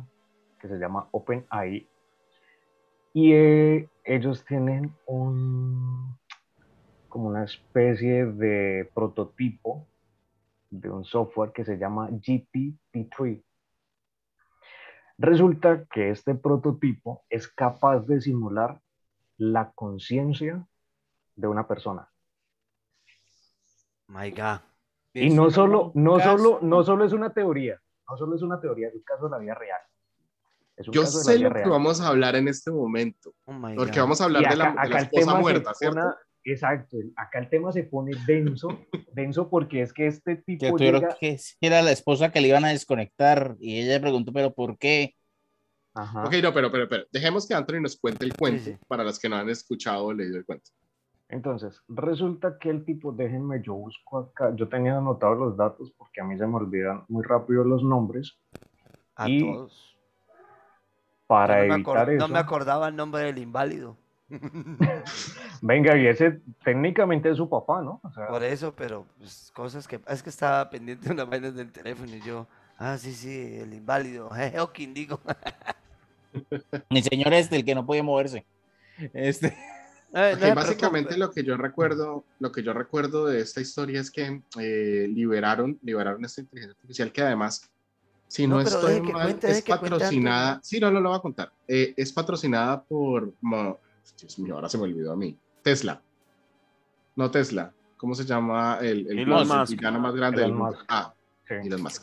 que 0.61 0.69
se 0.69 0.78
llama 0.78 1.07
OpenAI 1.11 1.86
y 3.12 3.32
eh, 3.35 3.89
ellos 4.05 4.43
tienen 4.47 4.95
un 5.07 6.16
como 7.15 7.28
una 7.28 7.45
especie 7.45 8.27
de 8.27 8.91
prototipo 8.93 9.86
de 10.69 10.91
un 10.91 11.05
software 11.05 11.53
que 11.53 11.65
se 11.65 11.77
llama 11.78 12.09
GPT-3. 12.11 13.41
Resulta 15.19 15.85
que 15.85 16.11
este 16.11 16.35
prototipo 16.35 17.23
es 17.31 17.47
capaz 17.47 18.01
de 18.01 18.20
simular 18.20 18.81
la 19.36 19.70
conciencia 19.77 20.66
de 21.36 21.47
una 21.47 21.69
persona. 21.69 22.11
My 24.09 24.32
God. 24.32 24.59
Y 25.12 25.31
no 25.31 25.53
solo, 25.53 25.93
no 25.95 26.19
solo, 26.19 26.59
no 26.62 26.82
solo 26.82 27.05
es 27.05 27.12
una 27.12 27.32
teoría, 27.32 27.81
no 28.11 28.16
solo 28.16 28.35
es 28.35 28.43
una 28.43 28.61
teoría, 28.61 28.89
es 28.89 28.95
un 28.97 29.03
caso 29.03 29.27
de 29.27 29.31
la 29.31 29.39
vida 29.39 29.55
real. 29.55 29.81
Es 30.77 30.89
Yo 30.91 31.07
sé 31.07 31.39
lo 31.39 31.49
que 31.51 31.55
real. 31.55 31.70
vamos 31.70 32.01
a 32.01 32.09
hablar 32.09 32.35
en 32.35 32.49
este 32.49 32.73
momento, 32.73 33.32
Oh 33.45 33.53
my 33.53 33.77
porque 33.77 33.93
God. 33.93 33.99
vamos 34.01 34.20
a 34.20 34.24
hablar 34.24 34.43
Y 34.43 34.49
de 34.49 34.57
la, 34.57 34.65
acá- 34.70 34.82
de 34.82 34.89
la 34.89 34.97
acá 34.97 35.05
esposa 35.05 35.39
muerta, 35.39 35.74
¿cierto? 35.74 36.01
pone- 36.01 36.15
exacto, 36.45 36.97
acá 37.16 37.39
el 37.39 37.49
tema 37.49 37.73
se 37.73 37.85
pone 37.85 38.12
denso, 38.27 38.69
denso 39.12 39.49
porque 39.49 39.83
es 39.83 39.93
que 39.93 40.07
este 40.07 40.37
que 40.37 40.43
tipo 40.43 40.77
tuvieron 40.77 41.03
llega... 41.03 41.16
que 41.19 41.39
era 41.61 41.83
la 41.83 41.93
esposa 41.93 42.31
que 42.31 42.41
le 42.41 42.49
iban 42.49 42.65
a 42.65 42.69
desconectar 42.71 43.57
y 43.59 43.81
ella 43.81 43.95
le 43.95 44.01
preguntó, 44.01 44.33
pero 44.33 44.53
¿por 44.53 44.79
qué? 44.79 45.15
Ajá. 45.95 46.25
Ok, 46.25 46.35
no, 46.43 46.53
pero, 46.53 46.71
pero, 46.73 46.89
pero, 46.89 47.05
dejemos 47.12 47.47
que 47.47 47.55
Anthony 47.55 47.81
nos 47.81 47.97
cuente 47.97 48.25
el 48.25 48.37
cuento 48.37 48.65
Sí, 48.65 48.73
sí. 48.73 48.79
para 48.89 49.05
los 49.05 49.19
que 49.19 49.29
no 49.29 49.37
han 49.37 49.49
escuchado 49.49 50.07
o 50.07 50.12
leído 50.12 50.37
el 50.39 50.45
cuento. 50.45 50.71
Entonces, 51.29 51.81
resulta 51.89 52.59
que 52.59 52.71
el 52.71 52.85
tipo, 52.85 53.12
déjenme, 53.12 53.62
yo 53.62 53.75
busco 53.75 54.19
acá, 54.19 54.55
yo 54.55 54.69
tenía 54.69 54.97
anotados 54.99 55.39
los 55.39 55.57
datos 55.57 55.93
porque 55.97 56.21
a 56.21 56.25
mí 56.25 56.37
se 56.37 56.47
me 56.47 56.57
olvidan 56.57 57.05
muy 57.09 57.25
rápido 57.25 57.65
los 57.65 57.83
nombres, 57.83 58.37
A 59.16 59.29
y 59.29 59.41
todos. 59.41 59.97
para 61.27 61.66
Yo 61.66 61.79
no, 61.79 61.95
me 61.95 62.16
no 62.16 62.29
me 62.29 62.39
acordaba 62.39 62.89
el 62.89 62.97
nombre 62.97 63.23
del 63.23 63.39
inválido. 63.39 63.97
Venga, 65.66 65.97
y 65.97 66.07
ese 66.07 66.41
técnicamente 66.62 67.31
es 67.31 67.39
su 67.39 67.49
papá, 67.49 67.81
¿no? 67.81 67.99
O 68.03 68.12
sea, 68.12 68.27
Por 68.27 68.45
eso, 68.45 68.74
pero 68.77 69.07
pues, 69.16 69.51
cosas 69.55 69.89
que. 69.89 69.99
Es 70.09 70.23
que 70.23 70.28
estaba 70.28 70.69
pendiente 70.69 71.07
de 71.07 71.15
unas 71.15 71.27
vainas 71.27 71.55
del 71.55 71.73
teléfono 71.73 72.15
y 72.15 72.20
yo. 72.20 72.47
Ah, 72.77 72.99
sí, 72.99 73.15
sí, 73.15 73.57
el 73.57 73.73
inválido. 73.73 74.28
Jeje, 74.28 74.61
Okin, 74.61 74.93
digo. 74.93 75.20
Mi 76.91 77.01
señor 77.03 77.32
este, 77.32 77.57
el 77.57 77.65
que 77.65 77.74
no 77.74 77.86
podía 77.86 78.03
moverse. 78.03 78.45
Este, 79.15 79.57
Eh, 80.16 80.36
no 80.39 80.55
básicamente 80.55 81.16
lo 81.16 81.32
que 81.32 81.43
yo 81.43 81.57
recuerdo, 81.57 82.24
lo 82.39 82.53
que 82.53 82.62
yo 82.62 82.73
recuerdo 82.73 83.27
de 83.27 83.41
esta 83.41 83.61
historia 83.61 84.01
es 84.01 84.12
que 84.12 84.43
eh, 84.61 85.09
liberaron, 85.12 85.77
liberaron 85.82 86.24
esta 86.24 86.41
inteligencia 86.41 86.77
artificial 86.77 87.11
que 87.11 87.23
además, 87.23 87.69
si 88.28 88.47
no, 88.47 88.57
No, 88.57 88.61
estoy 88.61 89.01
mal, 89.01 89.24
cuente, 89.24 89.51
es 89.51 89.62
patrocinada. 89.62 90.61
Sí, 90.62 90.78
no, 90.78 90.93
no 90.93 91.01
lo 91.01 91.09
voy 91.09 91.19
a 91.19 91.20
contar. 91.20 91.51
Eh, 91.66 91.95
es 91.97 92.12
patrocinada 92.12 92.81
por, 92.85 93.35
Dios 94.20 94.39
mío, 94.39 94.55
ahora 94.55 94.69
se 94.69 94.78
me 94.78 94.85
olvidó 94.85 95.15
a 95.15 95.16
mí. 95.16 95.36
Tesla. 95.65 96.01
No 97.16 97.31
Tesla. 97.31 97.73
¿Cómo 97.97 98.15
se 98.15 98.24
llama 98.24 98.78
el, 98.81 99.07
el, 99.11 99.19
Elon 99.20 99.41
el 99.43 99.49
Musk. 99.49 99.70
villano 99.73 99.99
más 99.99 100.15
grande 100.15 100.43
Elon 100.43 100.51
del 100.51 100.59
mundo? 100.59 100.77
Musk. 100.77 100.85
Ah, 100.89 101.15
sí. 101.49 101.55
Elon 101.65 101.82
Musk. 101.82 102.03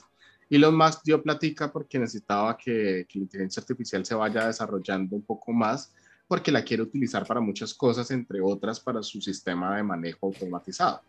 Elon 0.49 0.75
Musk 0.77 1.03
dio 1.05 1.21
platica 1.23 1.71
porque 1.71 1.97
necesitaba 1.99 2.57
que, 2.57 3.05
que 3.07 3.19
la 3.19 3.23
inteligencia 3.23 3.61
artificial 3.61 4.03
se 4.05 4.15
vaya 4.15 4.47
desarrollando 4.47 5.15
un 5.15 5.21
poco 5.21 5.53
más, 5.53 5.93
porque 6.27 6.51
la 6.51 6.63
quiere 6.63 6.83
utilizar 6.83 7.25
para 7.25 7.39
muchas 7.39 7.73
cosas, 7.73 8.09
entre 8.11 8.41
otras 8.41 8.79
para 8.79 9.01
su 9.03 9.21
sistema 9.21 9.77
de 9.77 9.83
manejo 9.83 10.25
automatizado. 10.27 11.01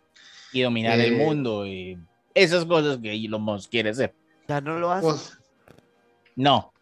y 0.53 0.61
dominar 0.63 1.01
Eh, 1.01 1.07
el 1.09 1.17
mundo 1.17 1.67
y 1.67 1.99
esas 2.35 2.65
cosas 2.67 2.99
que 2.99 3.13
Elon 3.15 3.43
Musk 3.43 3.71
quiere 3.71 3.91
hacer. 3.91 4.15
Ya 4.47 4.61
no 4.61 4.79
lo 4.79 4.93
hace. 4.93 5.07
Pues, 5.07 5.39
No, 6.37 6.73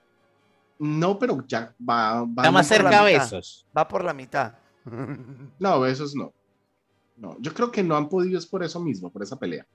no, 0.78 1.18
pero 1.18 1.44
ya 1.46 1.72
va. 1.88 2.22
va 2.24 2.28
está 2.42 2.50
más 2.50 2.66
cerca 2.66 2.88
mitad. 2.90 3.04
besos. 3.04 3.66
Va 3.76 3.86
por 3.86 4.02
la 4.04 4.12
mitad. 4.14 4.54
No, 5.58 5.86
esos 5.86 6.14
no. 6.14 6.32
No, 7.16 7.36
yo 7.40 7.52
creo 7.52 7.70
que 7.70 7.82
no 7.82 7.96
han 7.96 8.08
podido 8.08 8.38
es 8.38 8.46
por 8.46 8.62
eso 8.62 8.80
mismo, 8.80 9.10
por 9.10 9.22
esa 9.22 9.38
pelea. 9.38 9.66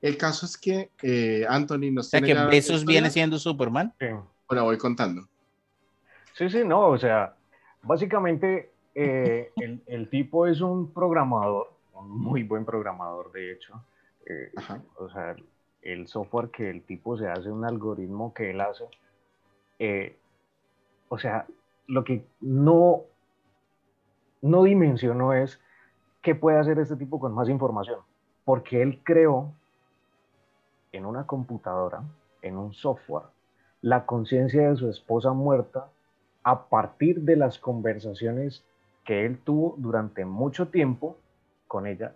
El 0.00 0.16
caso 0.16 0.46
es 0.46 0.56
que 0.56 0.90
eh, 1.02 1.44
Anthony 1.48 1.90
nos 1.92 2.06
O 2.06 2.10
sea 2.10 2.20
tiene 2.22 2.40
que 2.40 2.46
besos 2.46 2.84
viene 2.84 3.10
siendo 3.10 3.38
Superman. 3.38 3.92
Sí. 3.98 4.06
Ahora 4.48 4.62
voy 4.62 4.78
contando. 4.78 5.22
Sí, 6.32 6.48
sí, 6.48 6.62
no, 6.64 6.88
o 6.88 6.98
sea, 6.98 7.34
básicamente 7.82 8.70
eh, 8.94 9.50
el, 9.56 9.82
el 9.86 10.08
tipo 10.08 10.46
es 10.46 10.60
un 10.60 10.92
programador, 10.92 11.72
un 11.92 12.10
muy 12.10 12.42
buen 12.44 12.64
programador, 12.64 13.32
de 13.32 13.52
hecho. 13.52 13.84
Eh, 14.24 14.52
o 14.96 15.10
sea, 15.10 15.32
el, 15.32 15.44
el 15.82 16.06
software 16.06 16.50
que 16.50 16.70
el 16.70 16.82
tipo 16.82 17.18
se 17.18 17.28
hace, 17.28 17.50
un 17.50 17.64
algoritmo 17.64 18.32
que 18.32 18.50
él 18.50 18.60
hace, 18.60 18.84
eh, 19.78 20.16
o 21.08 21.18
sea, 21.18 21.46
lo 21.86 22.04
que 22.04 22.24
no, 22.40 23.04
no 24.40 24.62
dimensionó 24.64 25.32
es 25.32 25.60
qué 26.22 26.34
puede 26.34 26.58
hacer 26.58 26.78
este 26.78 26.96
tipo 26.96 27.18
con 27.20 27.34
más 27.34 27.48
información, 27.48 28.00
porque 28.44 28.82
él 28.82 29.00
creó 29.04 29.52
en 30.92 31.04
una 31.04 31.26
computadora, 31.26 32.02
en 32.42 32.56
un 32.56 32.72
software, 32.72 33.26
la 33.82 34.06
conciencia 34.06 34.68
de 34.68 34.76
su 34.76 34.88
esposa 34.88 35.32
muerta 35.32 35.88
a 36.42 36.68
partir 36.68 37.20
de 37.22 37.36
las 37.36 37.58
conversaciones 37.58 38.64
que 39.04 39.24
él 39.26 39.38
tuvo 39.38 39.74
durante 39.78 40.24
mucho 40.24 40.68
tiempo 40.68 41.16
con 41.66 41.86
ella 41.86 42.14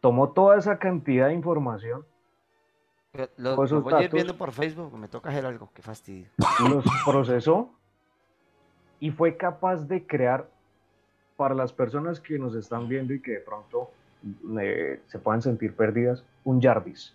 tomó 0.00 0.30
toda 0.30 0.56
esa 0.56 0.78
cantidad 0.78 1.28
de 1.28 1.34
información, 1.34 2.04
Lo, 3.36 3.56
lo 3.56 3.56
voy 3.56 3.94
a 3.94 3.96
ir 3.96 4.02
datos. 4.04 4.12
viendo 4.12 4.36
por 4.36 4.52
Facebook, 4.52 4.96
me 4.96 5.08
toca 5.08 5.30
hacer 5.30 5.46
algo, 5.46 5.70
qué 5.74 5.82
fastidio. 5.82 6.28
los 6.68 6.84
procesó 7.04 7.70
y 9.00 9.10
fue 9.10 9.36
capaz 9.36 9.86
de 9.86 10.06
crear 10.06 10.48
para 11.36 11.54
las 11.54 11.72
personas 11.72 12.20
que 12.20 12.38
nos 12.38 12.54
están 12.54 12.88
viendo 12.88 13.14
y 13.14 13.20
que 13.20 13.32
de 13.32 13.40
pronto 13.40 13.90
eh, 14.60 15.00
se 15.06 15.18
puedan 15.18 15.40
sentir 15.40 15.74
perdidas, 15.74 16.24
un 16.44 16.60
Jarvis. 16.60 17.14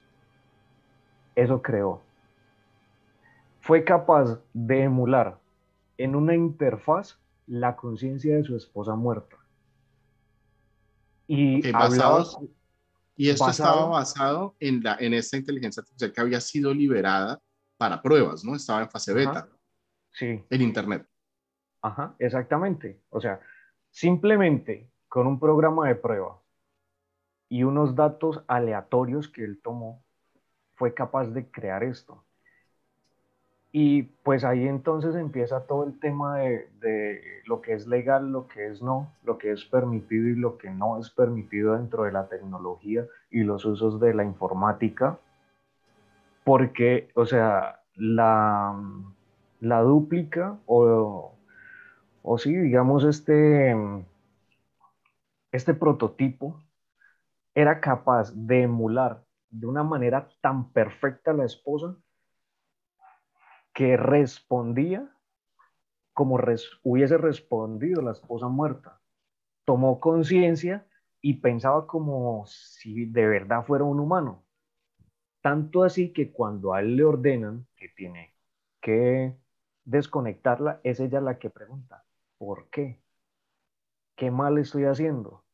Eso 1.35 1.61
creó. 1.61 2.01
Fue 3.59 3.83
capaz 3.83 4.39
de 4.53 4.83
emular 4.83 5.37
en 5.97 6.15
una 6.15 6.35
interfaz 6.35 7.17
la 7.47 7.75
conciencia 7.75 8.35
de 8.35 8.43
su 8.43 8.55
esposa 8.55 8.95
muerta. 8.95 9.35
Y 11.27 11.65
hablaba 11.73 12.23
Y 13.15 13.29
esto 13.29 13.45
Basado- 13.45 13.69
estaba 13.73 13.89
basado 13.91 14.55
en, 14.59 14.83
la, 14.83 14.97
en 14.99 15.13
esta 15.13 15.37
inteligencia 15.37 15.81
artificial 15.81 16.11
que 16.11 16.21
había 16.21 16.41
sido 16.41 16.73
liberada 16.73 17.41
para 17.77 18.01
pruebas, 18.01 18.43
¿no? 18.43 18.55
Estaba 18.55 18.81
en 18.83 18.89
fase 18.89 19.13
beta. 19.13 19.47
Sí, 20.11 20.43
en 20.49 20.61
Internet. 20.61 21.07
Ajá, 21.83 22.15
exactamente. 22.17 22.99
O 23.09 23.19
sea, 23.21 23.39
simplemente 23.91 24.89
con 25.09 25.27
un 25.27 25.39
programa 25.39 25.87
de 25.87 25.95
prueba 25.95 26.39
y 27.49 27.63
unos 27.63 27.95
datos 27.95 28.43
aleatorios 28.47 29.27
que 29.29 29.43
él 29.43 29.61
tomó, 29.61 30.03
fue 30.75 30.93
capaz 30.93 31.27
de 31.27 31.51
crear 31.51 31.83
esto. 31.83 32.23
Y 33.71 34.03
pues 34.23 34.43
ahí 34.43 34.67
entonces 34.67 35.15
empieza 35.15 35.65
todo 35.65 35.83
el 35.83 35.99
tema 35.99 36.37
de, 36.37 36.69
de 36.79 37.21
lo 37.45 37.61
que 37.61 37.73
es 37.73 37.87
legal, 37.87 38.31
lo 38.31 38.47
que 38.47 38.67
es 38.67 38.81
no, 38.81 39.11
lo 39.23 39.37
que 39.37 39.51
es 39.51 39.65
permitido 39.65 40.27
y 40.29 40.35
lo 40.35 40.57
que 40.57 40.69
no 40.69 40.99
es 40.99 41.09
permitido 41.09 41.75
dentro 41.75 42.03
de 42.03 42.11
la 42.11 42.27
tecnología 42.29 43.05
y 43.29 43.43
los 43.43 43.65
usos 43.65 43.99
de 43.99 44.13
la 44.13 44.23
informática. 44.23 45.19
Porque, 46.43 47.09
o 47.15 47.25
sea, 47.25 47.81
la, 47.95 48.75
la 49.59 49.81
dúplica 49.81 50.57
o, 50.65 51.33
o 52.23 52.37
sí, 52.39 52.53
digamos, 52.55 53.03
este, 53.05 53.73
este 55.53 55.73
prototipo 55.73 56.61
era 57.55 57.81
capaz 57.81 58.33
de 58.35 58.63
emular 58.63 59.25
de 59.49 59.67
una 59.67 59.83
manera 59.83 60.29
tan 60.41 60.71
perfecta 60.73 61.31
a 61.31 61.35
la 61.35 61.45
esposa 61.45 61.97
que 63.73 63.97
respondía 63.97 65.09
como 66.13 66.37
res- 66.37 66.69
hubiese 66.83 67.17
respondido 67.17 68.01
la 68.01 68.11
esposa 68.11 68.47
muerta. 68.47 68.99
Tomó 69.65 69.99
conciencia 69.99 70.87
y 71.21 71.35
pensaba 71.35 71.87
como 71.87 72.45
si 72.47 73.05
de 73.07 73.27
verdad 73.27 73.65
fuera 73.65 73.85
un 73.85 73.99
humano. 73.99 74.45
Tanto 75.41 75.83
así 75.83 76.13
que 76.13 76.31
cuando 76.31 76.73
a 76.73 76.81
él 76.81 76.95
le 76.97 77.03
ordenan 77.05 77.67
que 77.77 77.89
tiene 77.89 78.35
que 78.81 79.35
desconectarla, 79.85 80.81
es 80.83 80.99
ella 80.99 81.21
la 81.21 81.37
que 81.39 81.49
pregunta, 81.49 82.05
¿por 82.43 82.69
qué? 82.69 83.01
¿Qué 84.17 84.29
mal 84.29 84.57
estoy 84.57 84.83
haciendo? 84.83 85.45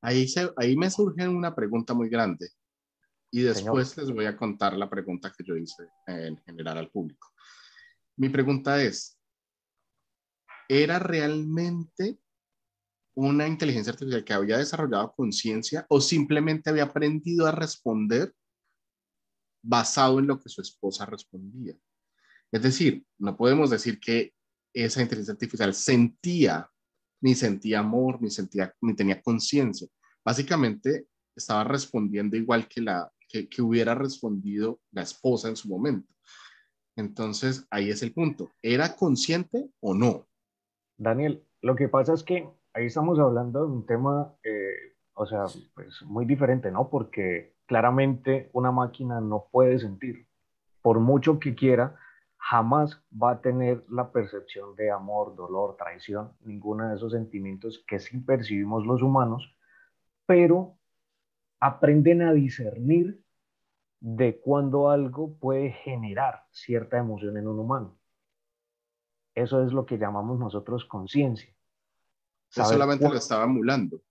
Ahí, 0.00 0.26
se- 0.26 0.52
ahí 0.56 0.76
me 0.76 0.90
surge 0.90 1.28
una 1.28 1.54
pregunta 1.54 1.94
muy 1.94 2.08
grande 2.08 2.48
y 3.30 3.42
después 3.42 3.96
les 3.96 4.10
voy 4.10 4.26
a 4.26 4.36
contar 4.36 4.76
la 4.76 4.90
pregunta 4.90 5.32
que 5.36 5.44
yo 5.44 5.56
hice 5.56 5.84
en 6.08 6.36
general 6.38 6.78
al 6.78 6.90
público. 6.90 7.28
Mi 8.16 8.28
pregunta 8.30 8.82
es, 8.82 9.16
¿era 10.68 10.98
realmente 10.98 12.18
una 13.14 13.46
inteligencia 13.46 13.92
artificial 13.92 14.24
que 14.24 14.32
había 14.32 14.58
desarrollado 14.58 15.12
conciencia 15.12 15.86
o 15.88 16.00
simplemente 16.00 16.68
había 16.68 16.84
aprendido 16.84 17.46
a 17.46 17.52
responder 17.52 18.34
basado 19.62 20.18
en 20.18 20.26
lo 20.26 20.40
que 20.40 20.48
su 20.48 20.60
esposa 20.60 21.06
respondía? 21.06 21.76
Es 22.52 22.62
decir, 22.62 23.04
no 23.18 23.36
podemos 23.36 23.70
decir 23.70 23.98
que 23.98 24.32
esa 24.74 25.02
inteligencia 25.02 25.32
artificial 25.32 25.74
sentía 25.74 26.68
ni 27.22 27.34
sentía 27.34 27.78
amor, 27.78 28.20
ni 28.20 28.30
sentía, 28.30 28.74
ni 28.80 28.94
tenía 28.94 29.22
conciencia. 29.22 29.88
Básicamente 30.24 31.06
estaba 31.34 31.64
respondiendo 31.64 32.36
igual 32.36 32.68
que 32.68 32.80
la 32.80 33.10
que, 33.28 33.48
que 33.48 33.62
hubiera 33.62 33.94
respondido 33.94 34.80
la 34.90 35.02
esposa 35.02 35.48
en 35.48 35.56
su 35.56 35.68
momento. 35.68 36.12
Entonces, 36.96 37.66
ahí 37.70 37.90
es 37.90 38.02
el 38.02 38.12
punto. 38.12 38.52
¿Era 38.60 38.94
consciente 38.96 39.70
o 39.80 39.94
no? 39.94 40.26
Daniel, 40.98 41.42
lo 41.62 41.74
que 41.74 41.88
pasa 41.88 42.12
es 42.12 42.22
que 42.22 42.46
ahí 42.74 42.86
estamos 42.86 43.18
hablando 43.18 43.60
de 43.60 43.72
un 43.72 43.86
tema, 43.86 44.34
eh, 44.44 44.96
o 45.14 45.26
sea, 45.26 45.44
pues 45.74 46.02
muy 46.02 46.26
diferente, 46.26 46.70
¿no? 46.70 46.90
Porque 46.90 47.54
claramente 47.66 48.50
una 48.52 48.70
máquina 48.70 49.20
no 49.20 49.48
puede 49.50 49.78
sentir. 49.78 50.26
Por 50.82 51.00
mucho 51.00 51.38
que 51.38 51.54
quiera, 51.54 51.96
jamás 52.50 53.00
va 53.10 53.32
a 53.32 53.40
tener 53.40 53.84
la 53.88 54.10
percepción 54.10 54.74
de 54.74 54.90
amor, 54.90 55.36
dolor, 55.36 55.76
traición, 55.76 56.32
ninguno 56.40 56.88
de 56.88 56.96
esos 56.96 57.12
sentimientos 57.12 57.84
que 57.86 58.00
sí 58.00 58.18
percibimos 58.18 58.84
los 58.84 59.00
humanos, 59.00 59.56
pero 60.26 60.76
aprenden 61.60 62.22
a 62.22 62.32
discernir 62.32 63.22
de 64.00 64.40
cuando 64.40 64.90
algo 64.90 65.38
puede 65.38 65.70
generar 65.70 66.42
cierta 66.50 66.98
emoción 66.98 67.36
en 67.36 67.46
un 67.46 67.60
humano. 67.60 67.96
Eso 69.34 69.62
es 69.64 69.72
lo 69.72 69.86
que 69.86 69.96
llamamos 69.96 70.40
nosotros 70.40 70.84
conciencia. 70.84 71.54
Solamente 72.48 73.08
lo 73.08 73.14
estaba 73.14 73.44
emulando. 73.44 74.02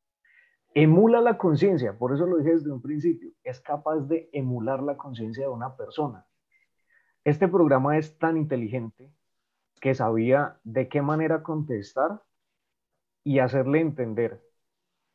Emula 0.73 1.19
la 1.19 1.37
conciencia, 1.37 1.97
por 1.97 2.13
eso 2.13 2.25
lo 2.25 2.37
dije 2.37 2.51
desde 2.51 2.71
un 2.71 2.81
principio, 2.81 3.31
es 3.43 3.59
capaz 3.59 3.99
de 4.07 4.29
emular 4.31 4.81
la 4.81 4.95
conciencia 4.95 5.43
de 5.43 5.49
una 5.49 5.75
persona. 5.75 6.25
Este 7.23 7.47
programa 7.47 7.97
es 7.97 8.17
tan 8.17 8.37
inteligente 8.37 9.11
que 9.79 9.95
sabía 9.95 10.59
de 10.63 10.89
qué 10.89 11.01
manera 11.01 11.43
contestar 11.43 12.23
y 13.23 13.39
hacerle 13.39 13.81
entender 13.81 14.41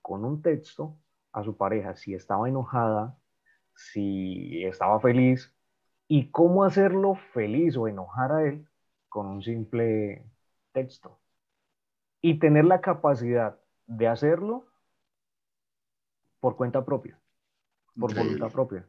con 0.03 0.25
un 0.25 0.43
texto 0.43 0.99
a 1.33 1.43
su 1.43 1.57
pareja 1.57 1.97
si 1.97 2.15
estaba 2.15 2.49
enojada, 2.49 3.19
si 3.75 4.65
estaba 4.65 5.01
feliz 5.01 5.55
y 6.09 6.31
cómo 6.31 6.65
hacerlo 6.65 7.17
feliz 7.35 7.77
o 7.77 7.89
enojar 7.89 8.33
a 8.33 8.45
él 8.45 8.69
con 9.09 9.27
un 9.27 9.43
simple 9.43 10.25
texto. 10.73 11.21
Y 12.21 12.39
tener 12.39 12.65
la 12.67 12.81
capacidad 12.83 13.59
de 13.87 14.09
hacerlo 14.09 14.67
por 16.41 16.57
cuenta 16.57 16.85
propia, 16.85 17.19
por 17.99 18.13
Increíble. 18.13 18.39
voluntad 18.39 18.53
propia. 18.53 18.89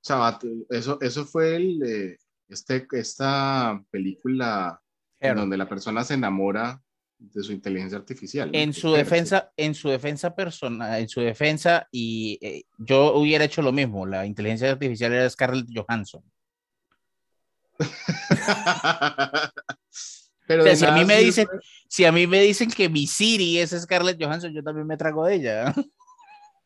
O 0.00 0.04
sea, 0.04 0.38
eso, 0.70 0.98
eso 1.00 1.24
fue 1.26 1.56
el, 1.56 1.82
eh, 1.82 2.18
este, 2.48 2.86
esta 2.92 3.82
película 3.90 4.80
en 5.20 5.36
donde 5.36 5.56
la 5.56 5.68
persona 5.68 6.04
se 6.04 6.14
enamora 6.14 6.80
de 7.18 7.42
su 7.42 7.52
inteligencia 7.52 7.98
artificial. 7.98 8.50
En 8.52 8.72
su 8.72 8.94
Her, 8.94 9.04
defensa, 9.04 9.50
en 9.56 9.74
su 9.74 9.88
defensa 9.88 10.34
personal, 10.34 11.00
en 11.00 11.08
su 11.08 11.20
defensa, 11.20 11.88
y 11.90 12.38
eh, 12.40 12.62
yo 12.78 13.14
hubiera 13.14 13.44
hecho 13.44 13.60
lo 13.60 13.72
mismo. 13.72 14.06
La 14.06 14.24
inteligencia 14.24 14.70
artificial 14.70 15.12
era 15.12 15.28
Scarlett 15.28 15.66
Johansson. 15.74 16.22
Pero 20.46 20.62
O 20.62 20.64
sea, 20.64 20.76
si 20.76 20.84
a 20.86 20.92
mí 20.92 21.04
me 21.04 21.18
dicen, 21.18 21.46
si 21.88 22.04
a 22.04 22.12
mí 22.12 22.26
me 22.26 22.40
dicen 22.40 22.70
que 22.70 22.88
mi 22.88 23.06
Siri 23.06 23.58
es 23.58 23.70
Scarlett 23.70 24.22
Johansson, 24.22 24.54
yo 24.54 24.62
también 24.62 24.86
me 24.86 24.96
trago 24.96 25.26
de 25.26 25.34
ella. 25.34 25.74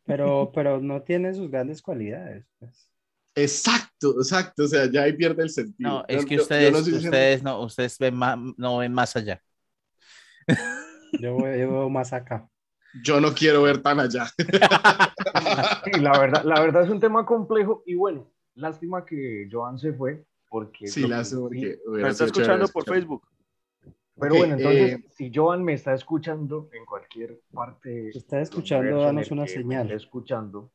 Pero, 0.04 0.52
pero 0.54 0.80
no 0.80 1.02
tiene 1.02 1.32
sus 1.32 1.50
grandes 1.50 1.80
cualidades. 1.80 2.44
pues. 2.59 2.91
Exacto, 3.34 4.14
exacto. 4.18 4.64
O 4.64 4.68
sea, 4.68 4.90
ya 4.90 5.02
ahí 5.02 5.12
pierde 5.14 5.42
el 5.42 5.50
sentido. 5.50 5.90
No, 5.90 6.04
es 6.09 6.24
que 6.26 6.36
yo- 6.36 6.38
yo 6.38 6.42
ustedes, 6.42 6.72
no 6.72 6.78
ustedes 6.98 7.42
no, 7.42 7.60
ustedes 7.62 7.98
ven 7.98 8.14
más, 8.16 8.38
no 8.56 8.78
ven 8.78 8.92
más 8.92 9.16
allá. 9.16 9.40
Yo, 11.20 11.34
voy- 11.34 11.59
yo 11.59 11.70
veo 11.72 11.88
más 11.90 12.12
acá. 12.12 12.48
yo 13.02 13.20
no 13.20 13.32
quiero 13.32 13.62
ver 13.62 13.78
tan 13.82 14.00
allá. 14.00 14.26
Sí, 15.84 16.00
la 16.00 16.18
verdad, 16.18 16.44
la 16.44 16.60
verdad 16.60 16.84
es 16.84 16.90
un 16.90 17.00
tema 17.00 17.24
complejo 17.26 17.82
y 17.86 17.94
bueno, 17.94 18.30
lástima 18.54 19.04
que 19.04 19.48
Joan 19.50 19.78
se 19.78 19.92
fue 19.92 20.24
porque... 20.48 20.86
Sí, 20.86 21.06
lástima, 21.06 21.40
sí- 21.40 21.40
porque 21.40 21.78
Me 22.02 22.09
está 22.09 22.24
escuchando 22.24 22.68
por. 22.68 22.84
Facebook. 22.84 23.22
Pero 24.20 24.34
bueno, 24.36 24.54
entonces, 24.54 24.92
eh, 24.92 25.04
si 25.10 25.32
Joan 25.34 25.64
me 25.64 25.72
está 25.74 25.94
escuchando 25.94 26.68
en 26.72 26.84
cualquier 26.84 27.40
parte... 27.52 28.10
Está 28.10 28.40
escuchando, 28.40 29.00
danos 29.00 29.30
una 29.30 29.42
me 29.42 29.48
señal. 29.48 29.82
esté 29.86 29.96
escuchando, 29.96 30.70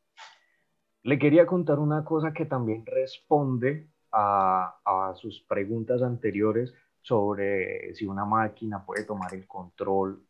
le 1.07 1.17
quería 1.17 1.45
contar 1.45 1.79
una 1.79 2.03
cosa 2.03 2.33
que 2.33 2.45
también 2.45 2.85
responde 2.85 3.87
a, 4.11 4.77
a 4.83 5.15
sus 5.15 5.41
preguntas 5.47 6.01
anteriores 6.01 6.73
sobre 7.01 7.95
si 7.95 8.05
una 8.05 8.25
máquina 8.25 8.85
puede 8.85 9.05
tomar 9.05 9.33
el 9.33 9.47
control 9.47 10.21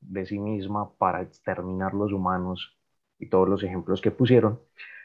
de 0.00 0.26
sí 0.26 0.40
misma 0.40 0.92
para 0.96 1.22
exterminar 1.22 1.94
los 1.94 2.12
humanos 2.12 2.76
y 3.16 3.28
todos 3.28 3.48
los 3.48 3.62
ejemplos 3.62 4.00
que 4.00 4.10
pusieron. 4.10 4.60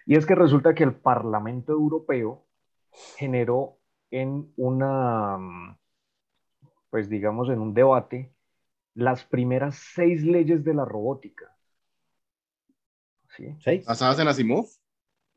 Y 0.08 0.16
es 0.16 0.26
que 0.26 0.34
resulta 0.34 0.74
que 0.74 0.84
el 0.84 0.96
Parlamento 0.96 1.74
Europeo 1.74 2.48
generó 3.16 3.78
en 4.10 4.52
una, 4.58 5.78
pues 6.90 7.08
digamos, 7.08 7.50
en 7.50 7.60
un 7.60 7.76
debate, 7.76 8.34
las 8.96 9.24
primeras 9.26 9.76
seis 9.94 10.24
leyes 10.24 10.64
de 10.64 10.74
la 10.74 10.86
robótica. 10.86 11.56
Sí. 13.38 13.56
¿Seis? 13.60 13.86
¿Basadas 13.86 14.18
en 14.18 14.28
Asimov? 14.28 14.79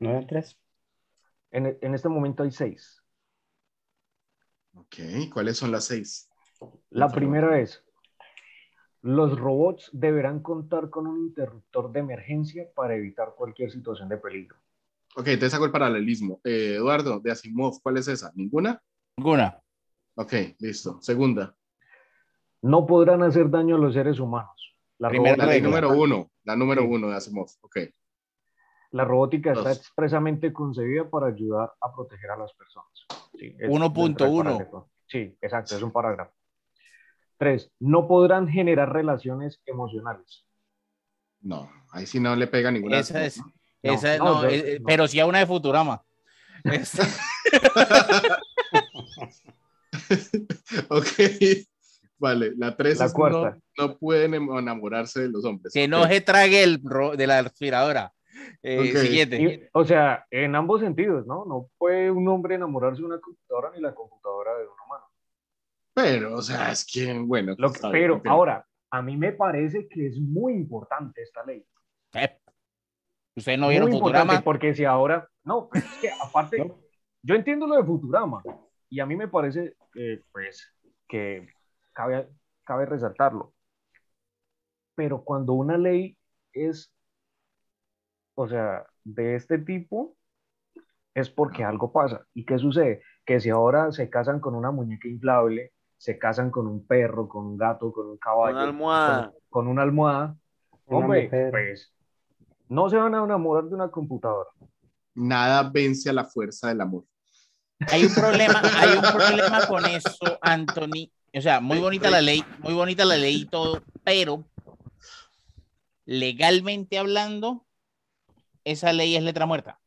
¿No 0.03 0.11
eran 0.11 0.27
tres? 0.27 0.59
En, 1.51 1.79
en 1.81 1.95
este 1.95 2.09
momento 2.09 2.43
hay 2.43 2.51
seis. 2.51 3.03
Ok, 4.75 4.97
¿cuáles 5.33 5.57
son 5.59 5.71
las 5.71 5.85
seis? 5.85 6.29
La 6.91 7.07
Por 7.07 7.13
favor. 7.15 7.15
primera 7.15 7.61
es, 7.61 7.85
los 9.03 9.39
robots 9.39 9.91
deberán 9.93 10.41
contar 10.41 10.91
con 10.91 11.07
un 11.07 11.19
interruptor 11.19 11.93
de 11.93 12.01
emergencia 12.01 12.67
para 12.75 12.95
evitar 12.97 13.35
cualquier 13.37 13.71
situación 13.71 14.09
de 14.09 14.17
peligro. 14.17 14.57
Ok, 15.15 15.25
te 15.39 15.47
hago 15.47 15.67
el 15.67 15.73
paralelismo. 15.73 16.41
Eh, 16.45 16.77
Eduardo, 16.77 17.21
de 17.21 17.33
Asimov, 17.33 17.83
¿cuál 17.83 17.99
es 17.99 18.09
esa? 18.09 18.33
¿Ninguna? 18.35 18.83
Ninguna. 19.17 19.61
Ok, 20.15 20.33
listo. 20.59 21.01
Segunda. 21.03 21.55
No 22.63 22.87
podrán 22.87 23.23
hacer 23.23 23.51
daño 23.51 23.77
a 23.77 23.79
los 23.79 23.93
seres 23.93 24.19
humanos. 24.21 24.75
La, 24.99 25.09
Primera 25.11 25.37
La 25.37 25.59
número 25.61 25.91
uno. 25.91 26.31
La 26.45 26.57
número 26.57 26.83
Sí. 26.83 26.89
uno 26.89 27.09
de 27.09 27.17
Asimov. 27.17 27.49
Ok. 27.61 27.77
La 28.93 29.05
robótica 29.05 29.53
está 29.53 29.73
expresamente 29.73 30.53
concebida 30.53 31.09
para 31.09 31.27
ayudar 31.27 31.73
a 31.81 31.93
proteger 31.95 32.31
a 32.31 32.37
las 32.37 32.53
personas. 32.55 32.89
Sí, 33.39 33.55
es 33.59 33.69
1.1. 33.69 34.07
dentro 34.07 34.27
del 34.27 34.37
parágrafo. 34.45 34.91
Sí, 35.07 35.37
exacto, 35.41 35.77
es 35.77 35.83
un 35.83 35.93
parágrafo. 35.93 36.33
Tres, 37.39 37.73
no 37.81 38.07
podrán 38.07 38.49
generar 38.49 38.93
relaciones 38.93 39.61
emocionales. 39.67 40.47
No, 41.41 41.71
ahí 41.91 42.07
sí 42.07 42.21
no 42.21 42.37
le 42.37 42.47
pega 42.47 42.71
ninguna. 42.71 42.99
Esa 43.01 43.25
es. 43.25 43.39
No, 43.39 43.45
esa, 43.83 44.17
no, 44.19 44.25
no, 44.25 44.43
yo- 44.43 44.49
eh, 44.51 44.79
no. 44.79 44.87
Pero 44.87 45.09
sí 45.09 45.19
a 45.19 45.27
una 45.27 45.41
de 45.41 45.47
Futurama. 45.47 46.03
Es- 46.65 46.95
ok. 50.89 51.07
Vale, 52.19 52.53
la 52.57 52.77
tres 52.77 52.99
La 53.01 53.07
es 53.07 53.13
cuarta. 53.13 53.59
No, 53.77 53.89
no 53.89 53.99
pueden 53.99 54.35
enamorarse 54.35 55.23
de 55.23 55.29
los 55.29 55.45
hombres. 55.45 55.73
que 55.73 55.89
no 55.89 56.07
se 56.07 56.21
trague 56.21 56.63
el 56.63 56.81
ro- 56.85 57.17
de 57.17 57.27
la 57.27 57.41
aspiradora. 57.41 58.13
Eh, 58.63 58.79
Ok. 58.93 58.97
Siguiente. 58.99 59.41
Y, 59.43 59.69
o 59.73 59.85
sea, 59.85 60.27
en 60.31 60.55
ambos 60.55 60.81
sentidos, 60.81 61.27
¿no? 61.27 61.45
No 61.45 61.69
puede 61.79 62.11
un 62.11 62.27
hombre 62.29 62.55
enamorarse 62.55 63.01
de 63.01 63.07
una 63.07 63.21
computadora 63.21 63.71
ni 63.75 63.81
la 63.81 63.95
computadora 63.95 64.57
de 64.59 64.65
un 64.67 64.75
humano. 64.87 65.05
Pero, 65.95 66.37
o 66.37 66.43
sea, 66.43 66.71
es 66.73 66.87
que, 66.91 67.13
bueno. 67.19 67.55
Lo 67.59 67.73
que- 67.73 67.81
bien, 67.81 67.93
pero 67.93 68.23
ahora, 68.27 68.67
a 68.91 69.03
mí 69.03 69.17
me 69.17 69.33
parece 69.33 69.89
que 69.89 70.07
es 70.07 70.19
muy 70.19 70.55
importante 70.55 71.23
esta 71.23 71.45
ley. 71.45 71.65
Eh, 72.15 72.39
¿Ustedes 73.37 73.59
no 73.59 73.69
vieron 73.69 73.89
muy 73.89 73.97
importante 73.99 74.23
Futurama? 74.27 74.45
porque 74.45 74.75
si 74.75 74.85
ahora, 74.85 75.27
no, 75.45 75.69
pero 75.71 75.85
es 75.87 75.93
que 76.01 76.11
aparte, 76.23 76.59
No. 76.59 76.79
yo 77.23 77.35
entiendo 77.35 77.67
lo 77.67 77.77
de 77.77 77.85
Futurama 77.85 78.43
y 78.91 79.01
a 79.01 79.07
mí 79.07 79.17
me 79.17 79.29
parece, 79.29 79.75
eh, 79.95 80.23
pues, 80.33 80.71
que 81.09 81.49
cabe, 81.93 82.29
cabe 82.65 82.87
resaltarlo. 82.87 83.55
Pero 84.95 85.25
cuando 85.25 85.55
una 85.55 85.79
ley 85.79 86.17
es, 86.53 86.93
o 88.35 88.49
sea, 88.49 88.85
de 89.05 89.35
este 89.37 89.59
tipo, 89.59 90.17
es 91.15 91.29
porque 91.31 91.65
algo 91.65 91.93
pasa. 91.93 92.25
¿Y 92.35 92.45
qué 92.45 92.59
sucede? 92.59 93.03
Que 93.27 93.41
si 93.41 93.51
ahora 93.51 93.93
se 93.93 94.09
casan 94.09 94.41
con 94.41 94.55
una 94.55 94.71
muñeca 94.71 95.09
inflable, 95.09 95.73
se 95.99 96.19
casan 96.19 96.51
con 96.51 96.67
un 96.67 96.87
perro, 96.87 97.29
con 97.29 97.47
un 97.47 97.57
gato, 97.57 97.93
con 97.93 98.07
un 98.09 98.19
caballo, 98.19 98.57
Una 98.57 98.65
almohada. 98.65 99.25
con, 99.31 99.35
con 99.51 99.69
una 99.69 99.83
almohada, 99.83 100.37
Una 100.87 100.99
hombre, 100.99 101.25
mujer. 101.25 101.51
pues 101.51 101.93
no 102.69 102.89
se 102.89 102.97
van 102.97 103.15
a 103.15 103.23
enamorar 103.25 103.65
de 103.65 103.75
una 103.75 103.91
computadora. 103.91 104.51
Nada 105.15 105.71
vence 105.71 106.09
a 106.09 106.13
la 106.13 106.25
fuerza 106.25 106.69
del 106.69 106.81
amor. 106.81 107.05
Hay 107.91 108.05
un 108.05 108.15
problema, 108.15 108.61
hay 108.79 108.97
un 108.97 109.03
problema 109.03 109.67
con 109.69 109.85
eso, 109.85 110.39
Anthony. 110.41 111.11
O 111.35 111.41
sea, 111.41 111.61
muy 111.61 111.79
bonita 111.79 112.11
la 112.11 112.21
ley, 112.21 112.43
muy 112.61 112.73
bonita 112.75 113.05
la 113.05 113.17
ley 113.17 113.43
y 113.43 113.47
todo, 113.47 113.83
pero 114.05 114.45
legalmente 116.05 116.99
hablando, 116.99 117.67
esa 118.65 118.93
ley 118.93 119.17
es 119.17 119.23
letra 119.23 119.47
muerta. 119.47 119.79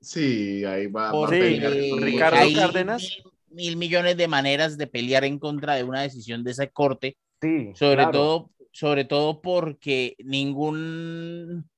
Sí, 0.00 0.64
ahí 0.64 0.86
va. 0.88 1.02
va 1.02 1.08
a 1.08 1.12
Porque 1.12 1.38
pelear. 1.38 1.72
Ricardo 2.02 2.38
hay 2.38 2.54
Cárdenas. 2.54 3.02
Mil, 3.02 3.32
mil 3.50 3.76
millones 3.76 4.16
de 4.16 4.28
maneras 4.28 4.76
de 4.78 4.86
pelear 4.86 5.24
en 5.24 5.38
contra 5.38 5.74
de 5.74 5.84
una 5.84 6.02
decisión 6.02 6.42
de 6.44 6.50
esa 6.52 6.66
corte, 6.66 7.16
Sí, 7.40 7.72
sobre 7.74 7.96
claro. 7.96 8.10
todo, 8.12 8.50
sobre 8.72 9.04
todo 9.04 9.40
porque 9.42 10.14
ningún 10.18 11.68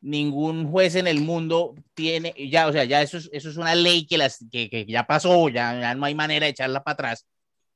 ningún 0.00 0.68
juez 0.70 0.96
en 0.96 1.06
el 1.06 1.20
mundo 1.20 1.74
tiene, 1.94 2.34
ya, 2.50 2.66
o 2.66 2.72
sea, 2.72 2.84
ya 2.84 3.02
eso 3.02 3.18
es, 3.18 3.30
eso 3.32 3.50
es 3.50 3.56
una 3.56 3.74
ley 3.76 4.04
que, 4.06 4.18
las, 4.18 4.44
que, 4.50 4.68
que 4.68 4.84
ya 4.84 5.06
pasó, 5.06 5.48
ya, 5.48 5.78
ya 5.78 5.94
no 5.94 6.04
hay 6.06 6.14
manera 6.14 6.46
de 6.46 6.50
echarla 6.50 6.82
para 6.82 6.94
atrás. 6.94 7.26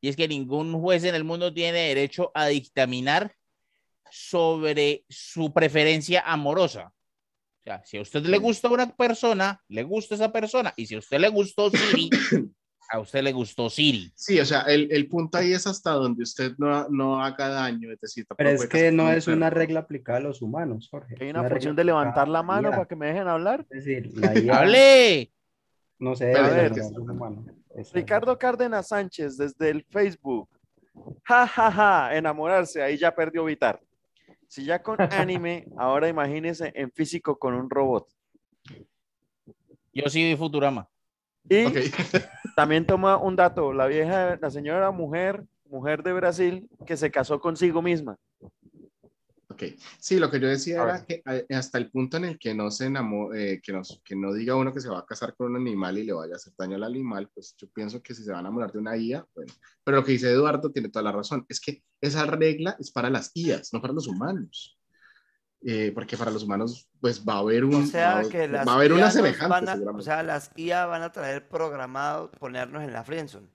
Y 0.01 0.09
es 0.09 0.17
que 0.17 0.27
ningún 0.27 0.73
juez 0.81 1.05
en 1.05 1.15
el 1.15 1.23
mundo 1.25 1.55
tiene 1.55 1.79
derecho 1.89 2.33
a 2.35 2.47
dictaminar 2.47 3.33
sobre 4.11 5.05
su 5.09 5.53
preferencia 5.53 6.21
amorosa. 6.27 6.93
Sea, 7.67 7.83
si 7.85 7.97
a 7.97 8.03
usted 8.03 8.25
le 8.25 8.39
gusta 8.39 8.69
una 8.69 8.95
persona, 8.95 9.61
le 9.67 9.83
gusta 9.83 10.15
esa 10.15 10.31
persona. 10.31 10.73
Y 10.77 10.87
si 10.87 10.95
a 10.95 11.01
usted 11.01 11.19
le 11.19 11.29
gustó 11.29 11.69
Siri, 11.69 12.09
a 12.93 13.01
usted 13.01 13.25
le 13.25 13.33
gustó 13.33 13.69
Siri. 13.69 14.13
Sí, 14.15 14.39
o 14.39 14.45
sea, 14.45 14.61
el, 14.69 14.87
el 14.93 15.09
punto 15.09 15.37
ahí 15.37 15.53
es 15.53 15.67
hasta 15.67 15.91
donde 15.91 16.23
usted 16.23 16.53
no, 16.59 16.89
no 16.91 17.21
haga 17.21 17.49
daño. 17.49 17.91
Es 17.91 18.01
decir, 18.01 18.25
Pero 18.37 18.51
es 18.51 18.69
que 18.69 18.93
no 18.93 19.11
es 19.11 19.27
una 19.27 19.51
regla 19.51 19.81
aplicada 19.81 20.19
a 20.19 20.23
los 20.23 20.43
humanos, 20.43 20.87
Jorge. 20.89 21.17
Hay 21.21 21.31
una 21.31 21.43
regla 21.43 21.57
función 21.57 21.75
de 21.75 21.83
levantar 21.83 22.29
la 22.29 22.45
mano 22.45 22.71
para 22.71 22.87
que 22.87 22.95
me 22.95 23.09
dejen 23.09 23.27
hablar. 23.27 23.67
Es 23.69 23.85
decir, 23.85 24.13
la 24.15 24.29
¡Hable! 24.61 25.33
no 25.99 26.15
debe 26.15 26.39
a 26.39 26.49
ver. 26.49 26.73
Ricardo 27.93 28.39
Cárdenas 28.39 28.87
Sánchez 28.87 29.37
desde 29.37 29.71
el 29.71 29.85
Facebook. 29.91 30.49
Ja, 31.25 31.49
ja, 31.49 31.73
ja, 31.73 32.17
enamorarse, 32.17 32.81
ahí 32.81 32.97
ya 32.97 33.13
perdió 33.13 33.45
Vitar. 33.45 33.81
Si 34.49 34.65
ya 34.65 34.83
con 34.83 35.01
anime, 35.01 35.67
ahora 35.77 36.09
imagínese 36.09 36.73
en 36.75 36.91
físico 36.91 37.39
con 37.39 37.55
un 37.55 37.69
robot. 37.69 38.09
Yo 39.93 40.09
sí 40.09 40.23
vi 40.25 40.37
Futurama. 40.37 40.89
Y 41.49 41.65
también 42.57 42.87
toma 42.87 43.17
un 43.17 43.37
dato, 43.37 43.73
la 43.73 43.87
vieja, 43.87 44.37
la 44.41 44.51
señora 44.51 44.91
mujer, 44.91 45.45
mujer 45.69 46.03
de 46.03 46.13
Brasil, 46.13 46.69
que 46.87 46.97
se 46.97 47.11
casó 47.11 47.41
consigo 47.41 47.83
misma. 47.83 48.19
Ok, 49.57 49.63
sí, 49.99 50.19
lo 50.19 50.31
que 50.31 50.39
yo 50.39 50.49
decía 50.49 50.83
A 50.83 50.85
era 50.85 50.93
ver. 50.99 51.07
que 51.07 51.23
eh, 51.25 51.55
hasta 51.57 51.79
el 51.79 51.91
punto 51.91 52.19
en 52.19 52.27
el 52.27 52.39
que 52.39 52.55
no 52.55 52.71
se 52.71 52.89
enamo- 52.91 53.35
eh, 53.35 53.59
que, 53.63 53.73
no, 53.73 53.81
que 54.05 54.15
no 54.15 54.35
diga 54.35 54.55
uno 54.55 54.71
que 54.75 54.81
se 54.81 54.91
va 54.91 54.99
a 54.99 55.07
casar 55.07 55.35
con 55.35 55.47
un 55.53 55.57
animal 55.57 55.97
y 55.97 56.05
le 56.05 56.13
vaya 56.13 56.35
a 56.35 56.37
hacer 56.37 56.53
daño 56.59 56.77
al 56.77 56.85
animal, 56.85 57.31
pues 57.33 57.55
yo 57.57 57.67
pienso 57.71 58.03
que 58.03 58.15
si 58.15 58.23
se 58.23 58.31
van 58.33 58.41
a 58.45 58.49
enamorar 58.49 58.71
de 58.71 58.79
una 58.79 58.95
IA, 58.99 59.27
bueno, 59.35 59.51
pero 59.83 59.97
lo 59.97 60.05
que 60.05 60.13
dice 60.13 60.31
Eduardo 60.31 60.71
tiene 60.71 60.91
toda 60.91 61.05
la 61.05 61.13
razón, 61.13 61.47
es 61.49 61.59
que 61.59 61.83
esa 62.03 62.27
regla 62.27 62.77
es 62.79 62.91
para 62.91 63.09
las 63.09 63.31
IAs, 63.35 63.73
no 63.73 63.81
para 63.81 63.95
los 63.95 64.07
humanos. 64.07 64.79
Eh, 65.63 65.91
porque 65.95 66.19
para 66.19 66.31
los 66.31 66.43
humanos, 66.43 66.91
pues 67.01 67.25
va 67.27 67.37
a 67.37 67.39
haber 67.39 67.65
un, 67.65 67.77
O 67.77 67.87
sea 67.87 68.17
va, 68.17 68.29
que 68.29 68.47
las 68.47 68.69
va 68.69 68.73
a 68.73 68.77
haber 68.77 68.93
una 68.93 69.11
semejante, 69.11 69.71
a- 69.71 69.79
o 69.91 70.01
sea, 70.03 70.23
las 70.23 70.51
IA 70.55 70.85
van 70.85 71.03
a 71.03 71.11
traer 71.13 71.49
programado 71.49 72.31
ponernos 72.31 72.83
en 72.85 72.93
la 72.93 73.03
friendzone. 73.05 73.49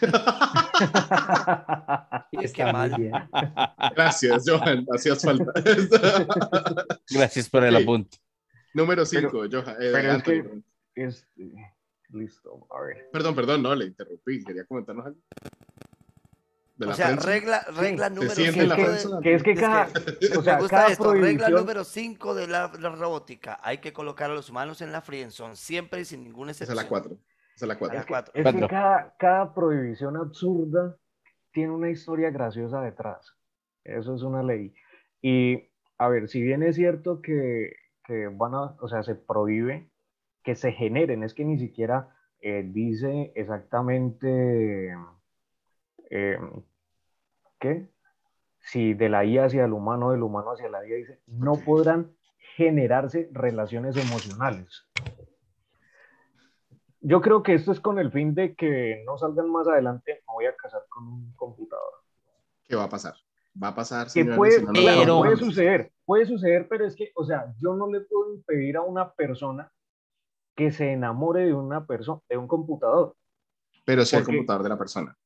Sí, 2.30 2.38
Qué 2.38 2.44
está 2.46 2.72
mal. 2.72 2.94
bien. 2.96 3.12
Gracias, 3.94 4.44
Johan, 4.48 4.86
hacías 4.92 5.22
falta. 5.22 5.52
Gracias 7.10 7.48
por 7.50 7.64
el 7.64 7.76
Ok. 7.76 7.82
apunte. 7.82 8.18
Número 8.74 9.04
5, 9.04 9.30
Johan. 9.50 9.76
eh, 9.80 9.90
pero 9.92 10.12
es 10.12 10.22
que- 10.22 10.42
perdón. 10.42 10.64
Este, 10.94 11.52
listo, 12.10 12.66
a 12.70 12.82
ver. 12.82 13.08
Perdón, 13.12 13.34
perdón, 13.34 13.62
no, 13.62 13.74
le 13.74 13.86
interrumpí, 13.86 14.44
quería 14.44 14.64
comentarnos 14.66 15.06
algo. 15.06 15.18
De 16.76 16.86
O 16.86 16.94
sea, 16.94 17.06
prensa. 17.08 17.26
regla, 17.26 17.66
regla 17.76 18.08
¿Se 18.08 18.14
número 18.14 18.34
siente 18.34 18.58
Que 18.58 18.62
es 18.62 18.68
la 18.68 18.76
que, 19.20 19.34
es 19.34 19.42
que 19.42 19.52
Es 19.52 19.60
cada, 19.60 19.86
que 19.92 20.38
o 20.38 20.42
sea, 20.42 20.54
Me 20.56 20.62
gusta 20.62 20.76
cada 20.76 20.88
esto. 20.88 21.12
Regla 21.14 21.48
número 21.50 21.84
5 21.84 22.34
de 22.34 22.46
la, 22.48 22.72
la 22.80 22.88
robótica. 22.90 23.60
Hay 23.62 23.78
que 23.78 23.92
colocar 23.92 24.30
a 24.30 24.34
los 24.34 24.48
humanos 24.50 24.80
en 24.80 24.90
la 24.90 25.00
friendzone, 25.02 25.54
siempre 25.54 26.00
y 26.00 26.04
sin 26.06 26.24
ninguna 26.24 26.50
Esa 26.52 26.64
excepción. 26.64 26.78
es 26.78 26.84
la 26.84 26.88
4. 26.88 27.16
Esa 27.54 27.66
es 27.66 27.68
la 27.68 27.78
4. 27.78 27.98
La 27.98 28.06
cuatro. 28.06 28.32
es 28.34 28.42
Cuatro. 28.42 28.60
que 28.60 28.66
cada, 28.68 29.14
cada 29.18 29.54
prohibición 29.54 30.16
absurda 30.16 30.96
tiene 31.52 31.72
una 31.72 31.90
historia 31.90 32.30
graciosa 32.30 32.80
detrás. 32.80 33.36
Eso 33.84 34.14
es 34.14 34.22
una 34.22 34.42
ley. 34.42 34.74
Y, 35.20 35.70
a 35.98 36.08
ver, 36.08 36.28
si 36.28 36.42
bien 36.42 36.62
es 36.62 36.76
cierto 36.76 37.20
que, 37.20 37.72
que 38.04 38.28
van 38.28 38.54
a, 38.54 38.76
o 38.80 38.88
sea, 38.88 39.02
se 39.02 39.14
prohíbe 39.14 39.90
que 40.42 40.56
se 40.56 40.72
generen, 40.72 41.22
es 41.22 41.34
que 41.34 41.44
ni 41.44 41.58
siquiera 41.58 42.16
eh, 42.40 42.64
dice 42.64 43.32
exactamente, 43.36 44.92
eh, 46.10 46.38
¿qué? 47.60 47.88
Si 48.58 48.94
de 48.94 49.08
la 49.08 49.24
IA 49.24 49.44
hacia 49.46 49.64
el 49.64 49.72
humano, 49.72 50.10
del 50.10 50.22
humano 50.22 50.52
hacia 50.52 50.68
la 50.68 50.86
IA, 50.86 50.96
dice, 50.96 51.20
no 51.26 51.54
podrán 51.64 52.12
generarse 52.56 53.28
relaciones 53.32 53.96
emocionales. 53.96 54.88
Yo 57.04 57.20
creo 57.20 57.42
que 57.42 57.54
esto 57.54 57.72
es 57.72 57.80
con 57.80 57.98
el 57.98 58.12
fin 58.12 58.32
de 58.34 58.54
que 58.54 59.02
no 59.04 59.18
salgan 59.18 59.50
más 59.50 59.66
adelante, 59.66 60.22
me 60.28 60.34
voy 60.34 60.46
a 60.46 60.54
casar 60.54 60.82
con 60.88 61.04
un 61.08 61.32
computador. 61.34 61.92
¿Qué 62.64 62.76
va 62.76 62.84
a 62.84 62.88
pasar? 62.88 63.14
Va 63.60 63.68
a 63.68 63.74
pasar, 63.74 64.06
Que 64.12 64.24
puede, 64.24 64.60
si 64.60 64.64
no 64.64 64.72
pero- 64.72 65.18
puede 65.18 65.36
suceder, 65.36 65.92
puede 66.04 66.26
suceder, 66.26 66.68
pero 66.68 66.86
es 66.86 66.94
que, 66.94 67.10
o 67.16 67.24
sea, 67.24 67.52
yo 67.58 67.74
no 67.74 67.88
le 67.90 68.00
puedo 68.02 68.32
impedir 68.34 68.76
a 68.76 68.82
una 68.82 69.12
persona 69.12 69.70
que 70.54 70.70
se 70.70 70.92
enamore 70.92 71.46
de 71.46 71.54
una 71.54 71.86
persona, 71.86 72.20
de 72.28 72.36
un 72.36 72.46
computador. 72.46 73.16
Pero 73.84 74.04
sí 74.04 74.16
el 74.16 74.24
computador 74.24 74.62
de 74.62 74.68
la 74.68 74.78
persona. 74.78 75.18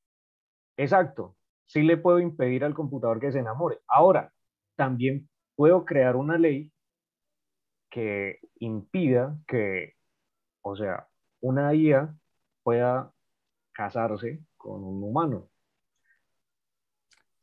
Exacto, 0.78 1.36
sí 1.66 1.82
le 1.82 1.98
puedo 1.98 2.18
impedir 2.20 2.64
al 2.64 2.74
computador 2.74 3.20
que 3.20 3.30
se 3.32 3.38
enamore. 3.40 3.80
Ahora, 3.86 4.32
también 4.76 5.28
puedo 5.54 5.84
crear 5.84 6.16
una 6.16 6.38
ley 6.38 6.72
que 7.90 8.40
impida 8.60 9.36
que, 9.46 9.94
o 10.62 10.74
sea, 10.74 11.06
una 11.40 11.74
IA 11.74 12.14
pueda 12.62 13.12
casarse 13.72 14.40
con 14.56 14.82
un 14.84 15.02
humano. 15.02 15.48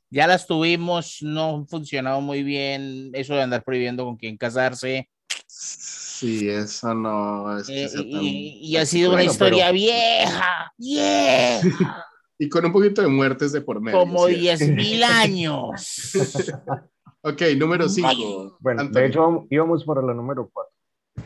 Ya 0.09 0.27
las 0.27 0.45
tuvimos, 0.45 1.19
no 1.21 1.57
ha 1.63 1.65
funcionado 1.65 2.21
muy 2.21 2.43
bien 2.43 3.09
eso 3.13 3.33
de 3.33 3.41
andar 3.41 3.63
prohibiendo 3.63 4.05
con 4.05 4.15
quién 4.15 4.37
casarse. 4.37 5.09
Sí, 5.47 6.47
eso 6.49 6.93
no 6.93 7.57
es 7.57 7.67
que 7.67 7.83
Eh, 7.85 7.89
y, 7.95 8.11
tan- 8.11 8.21
y- 8.23 8.59
y 8.69 8.77
ha 8.77 8.85
sido 8.85 9.13
una 9.13 9.23
historia 9.23 9.65
pero- 9.65 9.73
vieja, 9.73 10.73
vieja, 10.77 11.61
Y 12.39 12.49
con 12.49 12.65
un 12.65 12.71
poquito 12.73 13.01
de 13.01 13.07
muertes 13.07 13.51
de 13.53 13.61
por 13.61 13.79
medio. 13.79 13.99
como 13.99 14.27
sí. 14.27 14.35
10.000 14.35 15.03
años. 15.03 16.11
Ok, 17.25 17.41
número 17.57 17.87
5. 17.87 18.57
Bueno, 18.59 18.83
de 18.89 19.05
hecho 19.05 19.47
íbamos 19.49 19.85
para 19.85 20.01
la 20.01 20.13
número 20.13 20.49
4. 20.51 20.73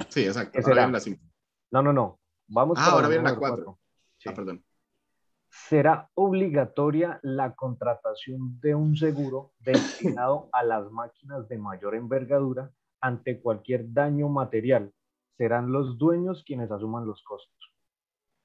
Sí, 0.09 0.25
exacto. 0.25 0.59
la 0.75 0.99
5. 0.99 1.19
No, 1.71 1.81
no, 1.81 1.91
no. 1.91 2.19
Vamos 2.47 2.77
Ah, 2.79 2.83
para 2.85 2.93
ahora 2.95 3.07
viene 3.09 3.23
la 3.23 3.29
número 3.31 3.39
cuatro. 3.39 3.65
cuatro. 3.65 3.79
Ah, 4.25 4.33
perdón. 4.33 4.63
será 5.49 6.09
obligatoria 6.13 7.19
la 7.23 7.55
contratación 7.55 8.59
de 8.61 8.75
un 8.75 8.95
seguro 8.97 9.53
destinado 9.59 10.49
a 10.53 10.63
las 10.63 10.91
máquinas 10.91 11.47
de 11.47 11.57
mayor 11.57 11.95
envergadura 11.95 12.71
ante 13.01 13.39
cualquier 13.39 13.91
daño 13.93 14.27
material. 14.29 14.91
Serán 15.37 15.71
los 15.71 15.97
dueños 15.97 16.43
quienes 16.45 16.69
asuman 16.71 17.05
los 17.05 17.23
costos. 17.23 17.71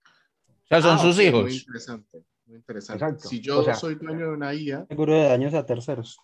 O 0.05 0.67
sea, 0.69 0.81
son 0.83 0.97
Ah, 0.97 0.99
sus 0.99 1.17
ok, 1.19 1.23
hijos. 1.25 1.43
Muy 1.45 1.57
interesante. 1.57 2.25
Muy 2.47 2.57
interesante. 2.57 3.05
Exacto. 3.05 3.29
Si 3.29 3.41
yo 3.41 3.61
O 3.61 3.65
sea- 3.65 3.75
soy 3.75 3.95
dueño 3.97 4.27
de 4.27 4.33
una 4.35 4.55
IA, 4.55 4.87
Seguro 4.87 5.13
de 5.15 5.25
daños 5.25 5.55
a 5.55 5.65
terceros. 5.67 6.19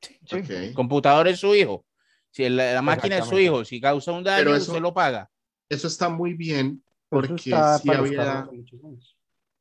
Sí. 0.00 0.18
ok. 0.32 0.74
Computador 0.74 1.28
es 1.28 1.38
su 1.40 1.54
hijo. 1.54 1.84
Si 2.30 2.48
la, 2.48 2.72
la 2.74 2.82
máquina 2.82 3.18
es 3.18 3.26
su 3.26 3.38
hijo, 3.38 3.64
si 3.64 3.80
causa 3.80 4.12
un 4.12 4.24
daño, 4.24 4.54
eso- 4.54 4.72
usted 4.72 4.82
lo 4.82 4.94
paga. 4.94 5.30
eso 5.68 5.86
está 5.86 6.08
muy 6.08 6.34
bien 6.34 6.82
porque 7.12 7.62
sí 7.64 7.92
había... 7.94 8.48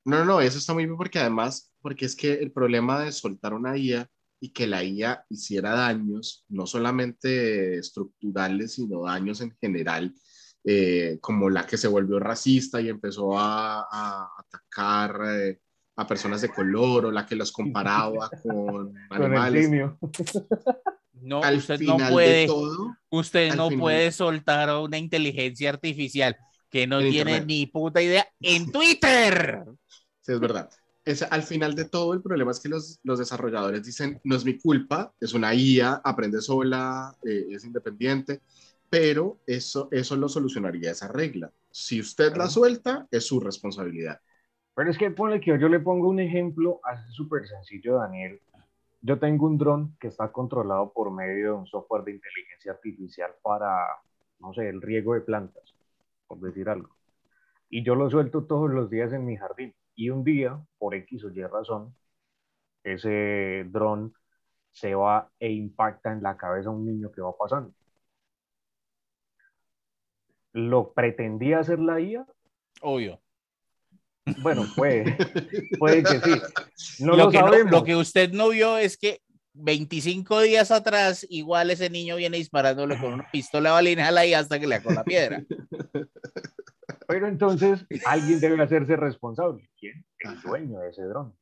No, 0.04 0.18
no, 0.20 0.26
no, 0.26 0.42
eso 0.42 0.58
está 0.58 0.74
muy 0.74 0.86
bien 0.86 0.98
porque 0.98 1.20
además, 1.20 1.72
porque 1.82 2.06
es 2.06 2.16
que 2.16 2.34
el 2.34 2.52
problema 2.52 3.04
de 3.04 3.12
soltar 3.12 3.54
una 3.54 3.78
IA 3.78 4.10
y 4.40 4.50
que 4.52 4.66
la 4.66 4.84
IA 4.84 5.26
hiciera 5.30 5.72
daños, 5.76 6.44
no 6.50 6.66
solamente 6.66 7.78
estructurales, 7.78 8.74
sino 8.74 9.04
daños 9.04 9.42
en 9.42 9.56
general, 9.62 10.14
eh, 10.64 11.20
como 11.22 11.50
la 11.52 11.68
que 11.68 11.78
se 11.78 11.88
volvió 11.88 12.20
racista 12.20 12.82
y 12.82 12.90
empezó 12.90 13.38
a, 13.38 13.82
a 13.92 14.28
atacar 14.40 15.22
eh, 15.38 15.60
a 15.96 16.08
personas 16.08 16.42
de 16.42 16.52
color, 16.52 17.06
o 17.06 17.12
la 17.12 17.26
que 17.28 17.36
los 17.36 17.52
comparaba 17.52 18.32
con 18.42 18.98
animales. 19.12 19.76
No, 21.14 21.48
Al 21.48 21.56
usted 21.56 21.80
no 21.82 21.98
final 21.98 22.14
puede, 22.14 22.44
todo, 22.48 22.98
usted 23.10 23.54
no 23.54 23.68
final- 23.68 23.78
puede 23.78 24.12
soltar 24.12 24.70
a 24.70 24.80
una 24.80 24.98
inteligencia 24.98 25.70
artificial 25.70 26.36
que 26.72 26.88
no 26.88 27.02
En 27.02 27.10
tiene 27.10 27.38
Internet. 27.38 27.46
ni 27.48 27.68
puta 27.68 28.02
idea 28.02 28.28
en 28.42 28.72
Twitter. 28.72 29.66
Sí, 30.22 30.34
es 30.34 30.40
verdad. 30.40 30.70
Es, 31.04 31.24
al 31.24 31.44
final 31.44 31.76
de 31.76 31.86
todo, 31.86 32.14
el 32.14 32.22
problema 32.22 32.52
es 32.52 32.60
que 32.60 32.70
los, 32.70 33.00
los 33.04 33.18
desarrolladores 33.20 33.84
dicen, 33.84 34.20
no 34.24 34.36
es 34.36 34.46
mi 34.46 34.60
culpa, 34.60 35.14
es 35.20 35.34
una 35.34 35.54
IA, 35.54 36.02
aprende 36.04 36.42
sola, 36.42 37.16
eh, 37.26 37.48
es 37.52 37.66
independiente, 37.66 38.42
pero 38.90 39.42
eso, 39.48 39.88
eso 39.92 40.16
lo 40.16 40.30
solucionaría 40.30 40.92
esa 40.92 41.08
regla. 41.08 41.52
Si 41.72 42.00
usted 42.00 42.36
la 42.36 42.48
suelta, 42.48 43.08
es 43.10 43.26
su 43.26 43.40
responsabilidad. 43.40 44.22
Pero 44.76 44.90
es 44.92 44.98
que 44.98 45.12
ponle 45.12 45.40
que 45.42 45.58
yo 45.60 45.70
le 45.70 45.80
pongo 45.80 46.10
un 46.10 46.20
ejemplo 46.20 46.80
así 46.84 47.12
súper 47.14 47.48
sencillo, 47.48 47.96
Daniel. 47.98 48.42
Yo 49.02 49.20
tengo 49.20 49.48
un 49.48 49.58
dron 49.58 49.98
que 50.00 50.08
está 50.08 50.32
controlado 50.32 50.94
por 50.94 51.12
medio 51.12 51.46
de 51.46 51.52
un 51.54 51.68
software 51.68 52.04
de 52.04 52.12
inteligencia 52.14 52.74
artificial 52.74 53.32
para, 53.44 53.88
no 54.40 54.54
sé, 54.54 54.70
el 54.70 54.82
riego 54.82 55.14
de 55.16 55.22
plantas, 55.22 55.76
por 56.32 56.40
decir 56.40 56.70
algo. 56.70 56.96
Y 57.70 57.84
yo 57.84 57.94
lo 57.96 58.10
suelto 58.10 58.46
todos 58.46 58.70
los 58.72 58.90
días 58.90 59.12
en 59.12 59.26
mi 59.26 59.36
jardín. 59.36 59.76
Y 59.96 60.10
un 60.12 60.24
día, 60.24 60.58
por 60.78 60.96
X 60.96 61.26
o 61.26 61.30
Y 61.30 61.44
razón, 61.44 61.94
ese 62.86 63.66
dron 63.70 64.14
se 64.72 64.96
va 64.96 65.30
e 65.40 65.52
impacta 65.52 66.14
en 66.14 66.24
la 66.24 66.38
cabeza 66.38 66.70
a 66.70 66.72
un 66.72 66.86
niño 66.86 67.12
que 67.12 67.20
va 67.22 67.36
pasando. 67.38 67.74
¿Lo 70.54 70.94
pretendía 70.94 71.60
hacer 71.60 71.80
la 71.80 72.00
IA? 72.00 72.26
Obvio. 72.82 73.20
Bueno, 74.42 74.64
puede, 74.74 75.04
puede 75.80 76.04
que 76.04 76.20
sí. 76.22 76.42
No 77.04 77.12
lo, 77.18 77.26
lo, 77.26 77.30
que 77.32 77.40
no- 77.40 77.70
lo 77.70 77.84
que 77.84 77.96
usted 77.98 78.32
no 78.32 78.50
vio 78.50 78.78
es 78.78 78.98
que 78.98 79.20
25 79.54 80.42
días 80.42 80.72
atrás, 80.72 81.26
igual 81.30 81.72
ese 81.72 81.90
niño 81.90 82.16
viene 82.16 82.38
disparándole 82.38 83.00
con 83.00 83.14
una 83.14 83.30
pistola 83.32 83.70
de 83.70 83.74
balina 83.74 84.26
y 84.26 84.34
hasta 84.34 84.60
que 84.60 84.68
le 84.68 84.82
con 84.82 84.96
la 84.96 85.04
piedra. 85.04 85.44
Pero 87.08 87.28
entonces 87.28 87.86
alguien 88.06 88.40
debe 88.40 88.64
hacerse 88.64 88.96
responsable. 88.96 89.70
¿Quién? 89.78 90.06
El 90.20 90.42
dueño 90.42 90.80
de 90.80 90.90
ese 90.90 91.04
dron. 91.04 91.36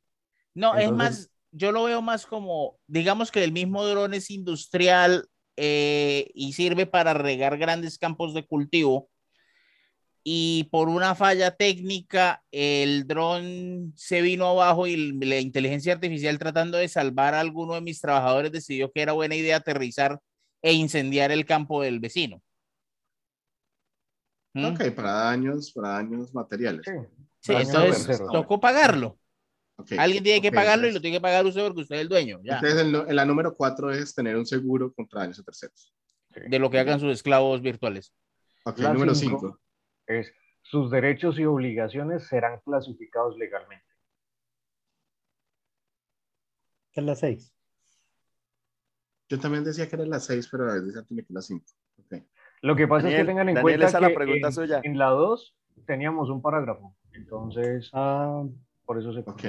No, 0.56 0.76
es 0.76 0.92
más, 0.92 1.30
yo 1.52 1.72
lo 1.72 1.84
veo 1.84 2.02
más 2.02 2.26
como, 2.26 2.80
digamos 2.88 3.32
que 3.32 3.44
el 3.44 3.52
mismo 3.52 3.86
dron 3.86 4.14
es 4.14 4.32
industrial 4.32 5.28
eh, 5.58 6.32
y 6.34 6.54
sirve 6.54 6.86
para 6.86 7.14
regar 7.14 7.58
grandes 7.58 8.00
campos 8.00 8.34
de 8.34 8.48
cultivo. 8.48 9.10
Y 10.32 10.66
por 10.66 10.90
una 10.90 11.16
falla 11.16 11.56
técnica, 11.56 12.44
el 12.52 13.08
dron 13.08 13.94
se 13.96 14.22
vino 14.22 14.46
abajo 14.46 14.86
y 14.86 15.14
la 15.14 15.40
inteligencia 15.40 15.94
artificial 15.94 16.38
tratando 16.38 16.78
de 16.78 16.88
salvar 16.88 17.34
a 17.34 17.40
alguno 17.40 17.74
de 17.74 17.82
mis 17.82 18.00
trabajadores 18.00 18.52
decidió 18.52 18.92
que 18.92 19.02
era 19.02 19.14
buena 19.14 19.34
idea 19.34 19.56
aterrizar 19.58 20.20
e 20.62 20.74
incendiar 20.74 21.32
el 21.32 21.48
campo 21.48 21.82
del 21.82 22.00
vecino. 22.00 22.44
¿Mm? 24.54 24.66
Ok, 24.66 24.92
para 24.92 25.14
daños, 25.14 25.72
para 25.72 25.90
daños 25.94 26.32
materiales. 26.32 26.86
Sí. 26.86 26.92
Sí, 27.40 27.54
Daño 27.54 27.68
entonces 27.68 28.22
tocó 28.32 28.60
pagarlo. 28.60 29.18
Alguien 29.98 30.24
tiene 30.24 30.44
que 30.44 30.52
pagarlo 30.52 30.88
y 30.88 30.92
lo 30.92 31.02
tiene 31.02 31.18
que 31.18 31.22
pagar 31.22 31.44
usted 31.44 31.64
porque 31.66 31.82
usted 31.82 31.96
es 31.96 32.02
el 32.02 32.08
dueño. 32.08 32.40
Ya. 32.44 32.60
Entonces, 32.60 32.80
el, 32.82 32.94
en 32.96 33.16
la 33.16 33.26
número 33.26 33.56
cuatro 33.56 33.90
es 33.90 34.14
tener 34.14 34.38
un 34.38 34.46
seguro 34.46 34.94
contra 34.94 35.22
daños 35.22 35.40
a 35.40 35.44
terceros. 35.44 35.92
de 36.36 36.60
lo 36.60 36.70
que 36.70 36.78
hagan 36.78 37.00
sus 37.00 37.14
esclavos 37.14 37.64
virtuales. 37.64 38.14
Ok, 38.66 38.78
La 38.78 38.94
número 38.94 39.16
cinco. 39.16 39.40
cinco. 39.40 39.60
Es 40.10 40.34
sus 40.64 40.92
derechos 40.92 41.40
y 41.40 41.46
obligaciones 41.46 42.28
serán 42.28 42.60
clasificados 42.66 43.38
legalmente. 43.38 43.86
Es 46.94 47.04
la 47.04 47.16
6. 47.16 47.54
Yo 49.30 49.40
también 49.40 49.64
decía 49.64 49.88
que 49.88 49.96
era 49.96 50.06
la 50.06 50.20
seis, 50.20 50.48
pero 50.52 50.70
a 50.70 50.74
veces 50.82 51.06
tiene 51.06 51.24
que 51.24 51.32
la 51.34 51.42
cinco. 51.42 51.66
Ok. 52.00 52.24
Lo 52.62 52.76
que 52.76 52.88
pasa 52.88 53.10
es 53.10 53.16
que 53.16 53.26
tengan 53.26 53.48
en 53.48 53.56
Daniel, 53.56 53.62
cuenta 53.62 53.86
esa 53.86 53.98
es 54.00 54.02
la 54.02 54.08
que 54.10 54.16
pregunta 54.16 54.48
en, 54.48 54.54
suya. 54.54 54.82
en 54.84 54.98
la 54.98 55.10
2 55.10 55.56
teníamos 55.86 56.30
un 56.30 56.42
parágrafo. 56.42 56.98
Entonces, 57.14 57.90
Ah, 57.94 58.44
por 58.86 58.98
eso 58.98 59.14
se 59.14 59.20
Ok. 59.20 59.44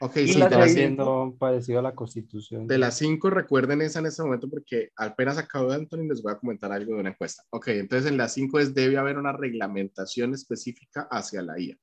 Ok, 0.00 0.16
Y 0.18 0.28
sí, 0.28 0.38
la 0.38 0.48
de 0.48 0.54
está 0.54 0.58
las 0.58 0.72
seis- 0.72 0.88
cinco, 0.88 1.02
siendo 1.04 1.36
parecido 1.38 1.78
a 1.80 1.82
la 1.82 1.94
constitución. 1.94 2.66
de 2.68 2.78
las 2.78 2.96
cinco, 2.98 3.30
recuerden 3.30 3.82
esa 3.82 3.98
en 3.98 4.06
este 4.06 4.22
momento 4.22 4.48
porque 4.48 4.90
apenas 4.96 5.38
acabo 5.38 5.70
de 5.70 5.76
Anthony 5.76 6.06
les 6.08 6.22
voy 6.22 6.32
a 6.32 6.38
comentar 6.38 6.70
algo 6.70 6.94
de 6.94 7.00
una 7.00 7.10
encuesta. 7.10 7.42
Ok, 7.50 7.68
entonces 7.68 8.10
en 8.10 8.16
las 8.16 8.32
cinco 8.32 8.60
es 8.60 8.74
debe 8.74 8.96
haber 8.96 9.18
una 9.18 9.32
reglamentación 9.32 10.34
específica 10.34 11.08
hacia 11.10 11.42
la 11.42 11.58
IA. 11.58 11.76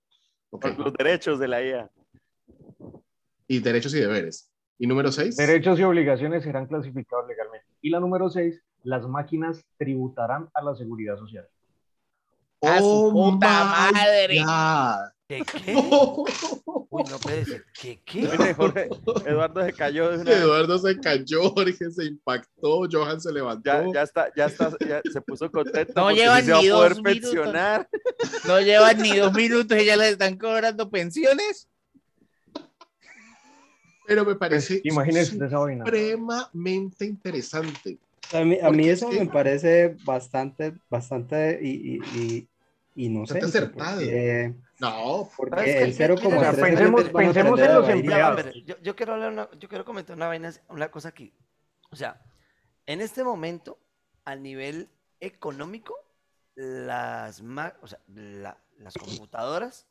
Ok, 0.52 0.66
Los 0.78 0.94
derechos 0.94 1.40
de 1.40 1.48
la 1.50 1.62
IA. 1.64 1.92
y 3.48 3.60
derechos 3.60 3.94
y 3.94 4.00
deberes. 4.00 4.50
Y 4.78 4.88
número 4.88 5.12
seis. 5.12 5.36
Derechos 5.38 5.80
y 5.80 5.84
obligaciones 5.84 6.44
serán 6.44 6.68
clasificados 6.68 7.28
legalmente. 7.28 7.68
Y 7.82 7.90
la 7.90 8.00
número 8.00 8.30
6, 8.30 8.62
las 8.84 9.08
máquinas 9.08 9.64
tributarán 9.78 10.50
a 10.54 10.62
la 10.64 10.76
seguridad 10.76 11.18
social. 11.18 11.48
¡A 12.62 12.82
su 12.82 13.10
puta 13.12 13.66
madre! 13.66 14.40
God. 14.44 15.15
¿Qué 15.28 15.42
qué? 15.66 15.74
Uy, 15.76 17.04
no 17.10 17.18
puede 17.20 17.46
ser. 17.46 17.66
¿Qué 17.82 18.00
qué? 18.06 18.28
Jorge, 18.54 18.90
Eduardo 19.26 19.66
se 19.66 19.74
cayó 19.74 20.12
de 20.12 20.18
una. 20.22 20.32
Eduardo 20.32 20.78
se 20.78 21.00
cayó, 21.00 21.50
Jorge 21.50 21.90
se 21.92 22.06
impactó, 22.06 22.82
Johan 22.92 23.20
se 23.20 23.32
levantó. 23.32 23.64
Ya, 23.64 23.86
ya 23.94 24.02
está, 24.04 24.28
ya 24.36 24.46
está, 24.46 24.72
ya 24.88 25.02
se 25.12 25.22
puso 25.22 25.50
contento. 25.52 25.94
No 25.96 26.12
llevan 26.12 26.42
sí 26.42 26.46
se 26.48 26.52
va 26.54 26.62
ni 26.62 26.68
a 26.68 26.74
poder 26.74 26.94
dos 26.94 27.04
minutos. 27.04 27.32
pensionar. 27.32 27.90
No 28.48 28.60
llevan 28.62 29.02
ni 29.02 29.18
dos 29.18 29.34
minutos 29.34 29.78
y 29.82 29.86
ya 29.86 29.98
les 29.98 30.12
están 30.12 30.38
cobrando 30.38 30.90
pensiones. 30.90 31.68
Pero 34.08 34.24
me 34.24 34.36
parece 34.36 34.82
Imagínense 34.84 35.32
supremamente 35.32 37.06
interesante. 37.06 37.98
A 38.32 38.42
mí, 38.44 38.58
a 38.62 38.70
es 38.70 38.98
eso 39.00 39.10
que- 39.10 39.20
me 39.22 39.26
parece 39.28 39.96
bastante, 40.04 40.74
bastante 40.90 41.60
y, 41.62 41.70
y, 41.70 42.02
y- 42.16 42.48
inocente. 43.08 43.46
acertado. 43.46 44.00
Porque, 44.00 44.54
No, 44.80 45.30
porque 45.38 45.84
el 45.84 45.94
0,3 45.94 46.26
O 46.38 46.40
sea, 46.42 46.52
pensemos- 46.52 47.02
en 47.60 47.74
los 47.76 47.90
empleados. 47.90 48.54
Yo, 48.66 48.78
yo 48.82 48.96
quiero 48.96 49.14
hablar 49.14 49.32
una- 49.32 49.50
yo 49.58 49.70
quiero 49.70 49.86
comentar 49.86 50.16
una 50.16 50.28
vaina, 50.28 50.52
una 50.70 50.92
cosa 50.92 51.10
aquí. 51.10 51.34
O 51.92 51.96
sea, 51.96 52.22
en 52.86 53.02
este 53.02 53.24
momento, 53.24 53.80
a 54.26 54.36
nivel 54.36 54.90
económico, 55.20 55.96
las, 56.56 57.42
o 57.82 57.88
sea, 57.88 58.00
la- 58.08 58.58
las 58.78 58.94
computadoras 58.96 59.88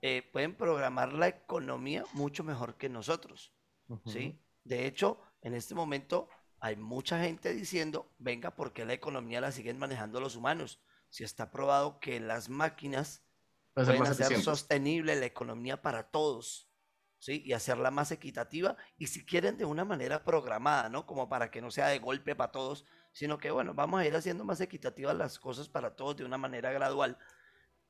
eh, 0.00 0.22
pueden 0.32 0.54
programar 0.54 1.12
la 1.12 1.26
economía 1.28 2.04
mucho 2.12 2.44
mejor 2.44 2.76
que 2.76 2.88
nosotros. 2.88 3.52
¿sí? 4.06 4.38
De 4.64 4.86
hecho, 4.86 5.18
en 5.42 5.54
este 5.54 5.74
momento, 5.74 6.28
hay 6.60 6.76
mucha 6.76 7.20
gente 7.20 7.52
diciendo, 7.54 8.08
venga, 8.18 8.54
¿por 8.54 8.72
qué 8.72 8.84
la 8.84 8.92
economía 8.92 9.40
la 9.40 9.50
siguen 9.50 9.78
manejando 9.78 10.20
los 10.20 10.36
humanos? 10.36 10.80
Si 11.10 11.24
está 11.24 11.50
probado 11.50 11.98
que 12.00 12.20
las 12.20 12.48
máquinas 12.48 13.22
pueden 13.86 14.02
hacer 14.02 14.26
eficientes. 14.26 14.44
sostenible 14.44 15.16
la 15.16 15.26
economía 15.26 15.80
para 15.82 16.10
todos, 16.10 16.68
¿sí? 17.18 17.42
Y 17.44 17.52
hacerla 17.52 17.90
más 17.90 18.12
equitativa 18.12 18.76
y 18.96 19.08
si 19.08 19.24
quieren 19.24 19.58
de 19.58 19.64
una 19.64 19.84
manera 19.84 20.24
programada, 20.24 20.88
¿no? 20.88 21.06
Como 21.06 21.28
para 21.28 21.50
que 21.50 21.60
no 21.60 21.70
sea 21.70 21.88
de 21.88 21.98
golpe 21.98 22.34
para 22.34 22.52
todos, 22.52 22.84
sino 23.12 23.38
que, 23.38 23.50
bueno, 23.50 23.74
vamos 23.74 24.00
a 24.00 24.06
ir 24.06 24.14
haciendo 24.14 24.44
más 24.44 24.60
equitativas 24.60 25.16
las 25.16 25.38
cosas 25.38 25.68
para 25.68 25.96
todos 25.96 26.16
de 26.16 26.24
una 26.24 26.38
manera 26.38 26.72
gradual, 26.72 27.18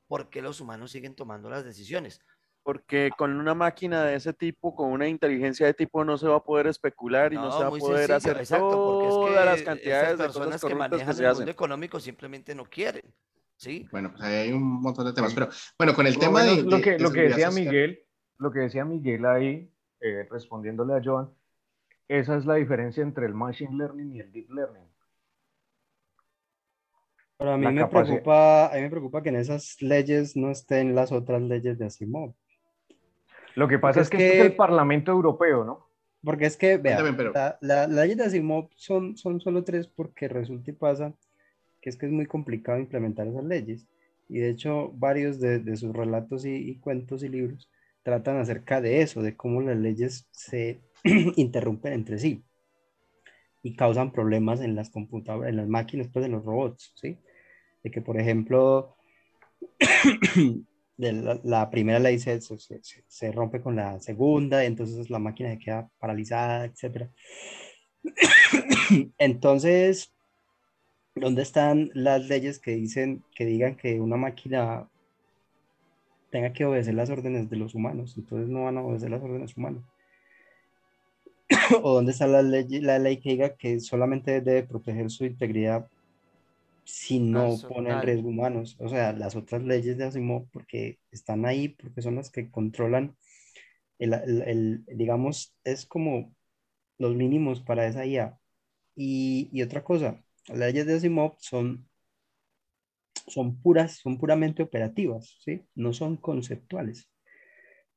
porque 0.06 0.42
los 0.42 0.60
humanos 0.60 0.90
siguen 0.90 1.14
tomando 1.14 1.50
las 1.50 1.64
decisiones. 1.64 2.22
Porque 2.62 3.10
con 3.16 3.38
una 3.38 3.54
máquina 3.54 4.04
de 4.04 4.14
ese 4.14 4.32
tipo, 4.32 4.74
con 4.74 4.90
una 4.90 5.08
inteligencia 5.08 5.66
de 5.66 5.74
tipo, 5.74 6.04
no 6.04 6.18
se 6.18 6.28
va 6.28 6.36
a 6.36 6.44
poder 6.44 6.66
especular 6.66 7.32
y 7.32 7.36
no, 7.36 7.50
se 7.50 7.62
va 7.62 7.68
a 7.68 7.70
poder 7.70 8.08
sencillo, 8.08 8.16
hacer 8.16 8.36
exacto, 8.38 8.84
porque 8.84 9.08
es 9.08 9.14
que 9.14 9.32
todas 9.32 9.44
las 9.46 9.62
cantidades 9.62 10.18
de 10.18 10.24
personas 10.24 10.64
que 10.64 10.74
manejan 10.74 11.06
que 11.06 11.14
se 11.14 11.24
el 11.24 11.34
mundo 11.34 11.50
económico 11.50 12.00
simplemente 12.00 12.54
no 12.54 12.64
quieren, 12.64 13.14
¿sí? 13.58 13.86
Bueno, 13.92 14.10
pues 14.12 14.22
ahí 14.24 14.34
hay 14.34 14.52
un 14.52 14.62
montón 14.80 15.04
de 15.04 15.12
temas, 15.12 15.34
pero 15.34 15.48
bueno, 15.78 15.94
con 15.94 16.06
el 16.06 16.16
tema 16.18 16.42
de, 16.44 16.62
lo 16.62 16.80
que, 16.80 16.92
de 16.92 16.98
lo 17.00 17.10
que 17.10 17.28
seguridad 17.28 17.36
decía 17.36 17.50
social- 17.50 17.64
Miguel, 17.66 18.00
lo 18.38 18.50
que 18.52 18.58
decía 18.60 18.84
Miguel 18.84 19.26
ahí, 19.26 19.72
eh, 20.00 20.26
respondiéndole 20.30 20.94
a 20.94 21.02
Joan, 21.04 21.28
esa 22.08 22.36
es 22.36 22.46
la 22.46 22.54
diferencia 22.54 23.02
entre 23.02 23.26
el 23.26 23.34
machine 23.34 23.76
learning 23.76 24.14
y 24.14 24.20
el 24.20 24.32
deep 24.32 24.50
learning. 24.50 24.88
Pero 27.36 27.52
a 27.52 27.56
mí 27.56 27.64
La 27.64 27.70
me 27.70 27.86
preocupa, 27.86 28.66
a 28.66 28.74
mí 28.76 28.80
me 28.82 28.90
preocupa 28.90 29.22
que 29.22 29.28
en 29.28 29.36
esas 29.36 29.80
leyes 29.80 30.36
no 30.36 30.50
estén 30.50 30.94
las 30.94 31.12
otras 31.12 31.40
leyes 31.42 31.78
de 31.78 31.86
Asimov. 31.86 32.34
Lo 33.54 33.68
que 33.68 33.78
pasa 33.78 34.00
es 34.00 34.06
es 34.06 34.10
que, 34.10 34.16
es 34.26 34.32
que- 34.32 34.40
el 34.42 34.56
Parlamento 34.56 35.12
Europeo, 35.12 35.64
¿no? 35.64 35.88
Porque 36.24 36.46
es 36.46 36.56
que, 36.56 36.78
vea, 36.78 36.96
También, 36.96 37.16
pero- 37.16 37.32
la, 37.32 37.58
la, 37.60 37.86
las 37.86 37.90
leyes 37.90 38.16
de 38.16 38.24
Asimov 38.24 38.70
son, 38.74 39.16
son 39.16 39.40
solo 39.40 39.62
tres 39.62 39.86
porque 39.86 40.26
resulta 40.26 40.70
y 40.70 40.74
pasa 40.74 41.14
que 41.88 41.90
es 41.90 41.96
que 41.96 42.06
es 42.06 42.12
muy 42.12 42.26
complicado 42.26 42.78
implementar 42.78 43.26
esas 43.28 43.44
leyes. 43.44 43.86
Y 44.28 44.38
de 44.40 44.50
hecho, 44.50 44.92
varios 44.94 45.40
de, 45.40 45.58
de 45.58 45.76
sus 45.76 45.94
relatos 45.94 46.44
y, 46.44 46.54
y 46.54 46.78
cuentos 46.78 47.22
y 47.22 47.28
libros 47.28 47.70
tratan 48.02 48.38
acerca 48.38 48.80
de 48.80 49.02
eso, 49.02 49.22
de 49.22 49.36
cómo 49.36 49.62
las 49.62 49.76
leyes 49.78 50.28
se 50.32 50.80
interrumpen 51.36 51.92
entre 51.94 52.18
sí 52.18 52.44
y 53.62 53.74
causan 53.74 54.12
problemas 54.12 54.60
en 54.60 54.74
las 54.74 54.90
computadoras, 54.90 55.50
en 55.50 55.56
las 55.56 55.68
máquinas, 55.68 56.08
pues 56.12 56.24
en 56.24 56.32
los 56.32 56.44
robots, 56.44 56.92
¿sí? 56.96 57.18
De 57.82 57.90
que, 57.90 58.00
por 58.02 58.18
ejemplo, 58.20 58.96
de 60.96 61.12
la, 61.12 61.40
la 61.44 61.70
primera 61.70 61.98
ley 61.98 62.18
se, 62.18 62.40
se, 62.40 62.80
se- 63.08 63.32
rompe 63.32 63.60
con 63.60 63.76
la 63.76 64.00
segunda, 64.00 64.64
entonces 64.64 65.10
la 65.10 65.18
máquina 65.18 65.50
se 65.50 65.58
queda 65.58 65.90
paralizada, 65.98 66.64
etc. 66.66 67.10
Entonces, 69.18 70.12
¿dónde 71.20 71.42
están 71.42 71.90
las 71.94 72.28
leyes 72.28 72.58
que 72.60 72.72
dicen, 72.72 73.24
que 73.34 73.44
digan 73.46 73.76
que 73.76 74.00
una 74.00 74.16
máquina 74.16 74.88
tenga 76.30 76.54
que 76.54 76.64
obedecer 76.64 76.94
las 76.94 77.10
órdenes 77.10 77.50
de 77.50 77.56
los 77.56 77.74
humanos? 77.74 78.14
Entonces 78.16 78.48
no 78.48 78.64
van 78.64 78.78
a 78.78 78.82
obedecer 78.82 79.10
las 79.10 79.22
órdenes 79.22 79.54
humanas. 79.58 79.84
¿O 81.82 81.94
dónde 81.94 82.12
está 82.12 82.26
la 82.26 82.42
ley, 82.42 82.66
la 82.80 82.98
ley 82.98 83.20
que 83.20 83.30
diga 83.30 83.56
que 83.56 83.80
solamente 83.80 84.40
debe 84.40 84.64
proteger 84.66 85.10
su 85.10 85.24
integridad 85.24 85.88
si 86.84 87.20
no 87.20 87.64
pone 87.68 87.92
en 87.92 88.02
Personal. 88.02 88.02
riesgo 88.02 88.28
humanos? 88.30 88.76
O 88.80 88.88
sea, 88.88 89.12
las 89.12 89.36
otras 89.36 89.62
leyes 89.64 89.98
de 89.98 90.04
Asimov, 90.06 90.48
porque 90.52 90.98
están 91.12 91.46
ahí, 91.46 91.70
porque 91.70 92.02
son 92.02 92.16
las 92.16 92.30
que 92.30 92.50
controlan 92.50 93.16
el, 93.98 94.14
el- 94.14 94.42
el- 94.42 94.86
digamos, 94.98 95.56
es 95.64 95.86
como 95.86 96.34
los 96.98 97.14
mínimos 97.16 97.62
para 97.62 97.86
esa 97.88 98.06
IA. 98.06 98.38
Y, 98.96 99.50
y 99.52 99.62
otra 99.62 99.84
cosa, 99.84 100.22
las 100.48 100.58
leyes 100.58 100.86
de 100.86 100.94
Asimov 100.94 101.36
son, 101.38 101.88
son 103.26 103.60
puras, 103.60 103.96
son 103.98 104.18
puramente 104.18 104.62
operativas, 104.62 105.36
¿sí? 105.44 105.62
No 105.74 105.92
son 105.92 106.16
conceptuales. 106.16 107.10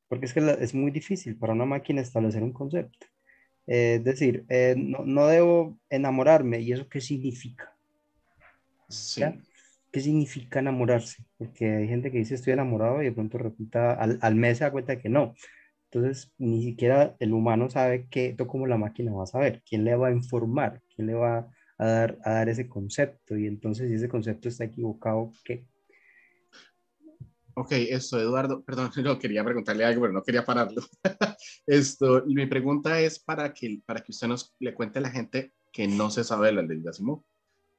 Porque 0.07 0.25
es 0.25 0.33
que 0.33 0.41
la- 0.41 0.53
es 0.53 0.73
muy 0.73 0.91
difícil 0.91 1.37
para 1.37 1.53
una 1.53 1.65
máquina 1.65 2.01
establecer 2.01 2.43
un 2.43 2.53
concepto. 2.53 3.07
Eh, 3.67 3.95
es 3.95 4.03
decir, 4.03 4.45
eh, 4.49 4.75
no, 4.77 5.05
no 5.05 5.27
debo 5.27 5.79
enamorarme. 5.89 6.59
¿Y 6.61 6.73
eso 6.73 6.89
qué 6.89 6.99
significa? 7.01 7.75
Sí. 8.89 9.21
¿Ya? 9.21 9.37
¿Qué 9.91 9.99
significa 10.01 10.59
enamorarse? 10.59 11.23
Porque 11.37 11.69
hay 11.75 11.87
gente 11.87 12.11
que 12.11 12.17
dice 12.17 12.35
estoy 12.35 12.53
enamorado 12.53 13.01
y 13.01 13.05
de 13.05 13.11
pronto 13.11 13.37
resulta, 13.37 13.93
al, 13.93 14.19
al 14.21 14.35
mes 14.35 14.57
se 14.57 14.63
da 14.65 14.71
cuenta 14.71 14.99
que 14.99 15.09
no. 15.09 15.33
Entonces, 15.91 16.33
ni 16.37 16.63
siquiera 16.63 17.15
el 17.19 17.33
humano 17.33 17.69
sabe 17.69 18.07
qué, 18.09 18.35
cómo 18.47 18.67
la 18.67 18.77
máquina 18.77 19.13
va 19.13 19.23
a 19.23 19.27
saber, 19.27 19.61
quién 19.67 19.83
le 19.83 19.95
va 19.95 20.07
a 20.07 20.11
informar, 20.11 20.81
quién 20.95 21.07
le 21.07 21.13
va 21.13 21.49
a 21.81 21.85
dar, 21.87 22.17
a 22.23 22.31
dar 22.33 22.49
ese 22.49 22.69
concepto. 22.69 23.35
Y 23.35 23.47
entonces, 23.47 23.89
si 23.89 23.95
ese 23.95 24.07
concepto 24.07 24.47
está 24.47 24.65
equivocado, 24.65 25.31
¿qué? 25.43 25.65
Ok, 27.55 27.71
esto, 27.71 28.19
Eduardo, 28.19 28.63
perdón, 28.63 28.91
no 29.03 29.17
quería 29.17 29.43
preguntarle 29.43 29.83
algo, 29.83 30.01
pero 30.01 30.13
no 30.13 30.23
quería 30.23 30.45
pararlo. 30.45 30.81
esto, 31.65 32.23
mi 32.27 32.45
pregunta 32.45 32.99
es 32.99 33.19
para 33.19 33.51
que, 33.51 33.81
para 33.85 34.01
que 34.01 34.11
usted 34.11 34.27
nos 34.27 34.55
le 34.59 34.75
cuente 34.75 34.99
a 34.99 35.01
la 35.01 35.09
gente 35.09 35.53
que 35.71 35.87
no 35.87 36.11
se 36.11 36.23
sabe 36.23 36.47
de 36.47 36.53
las 36.53 36.67
leyes 36.67 36.83
de 36.83 36.89
Asimov. 36.91 37.23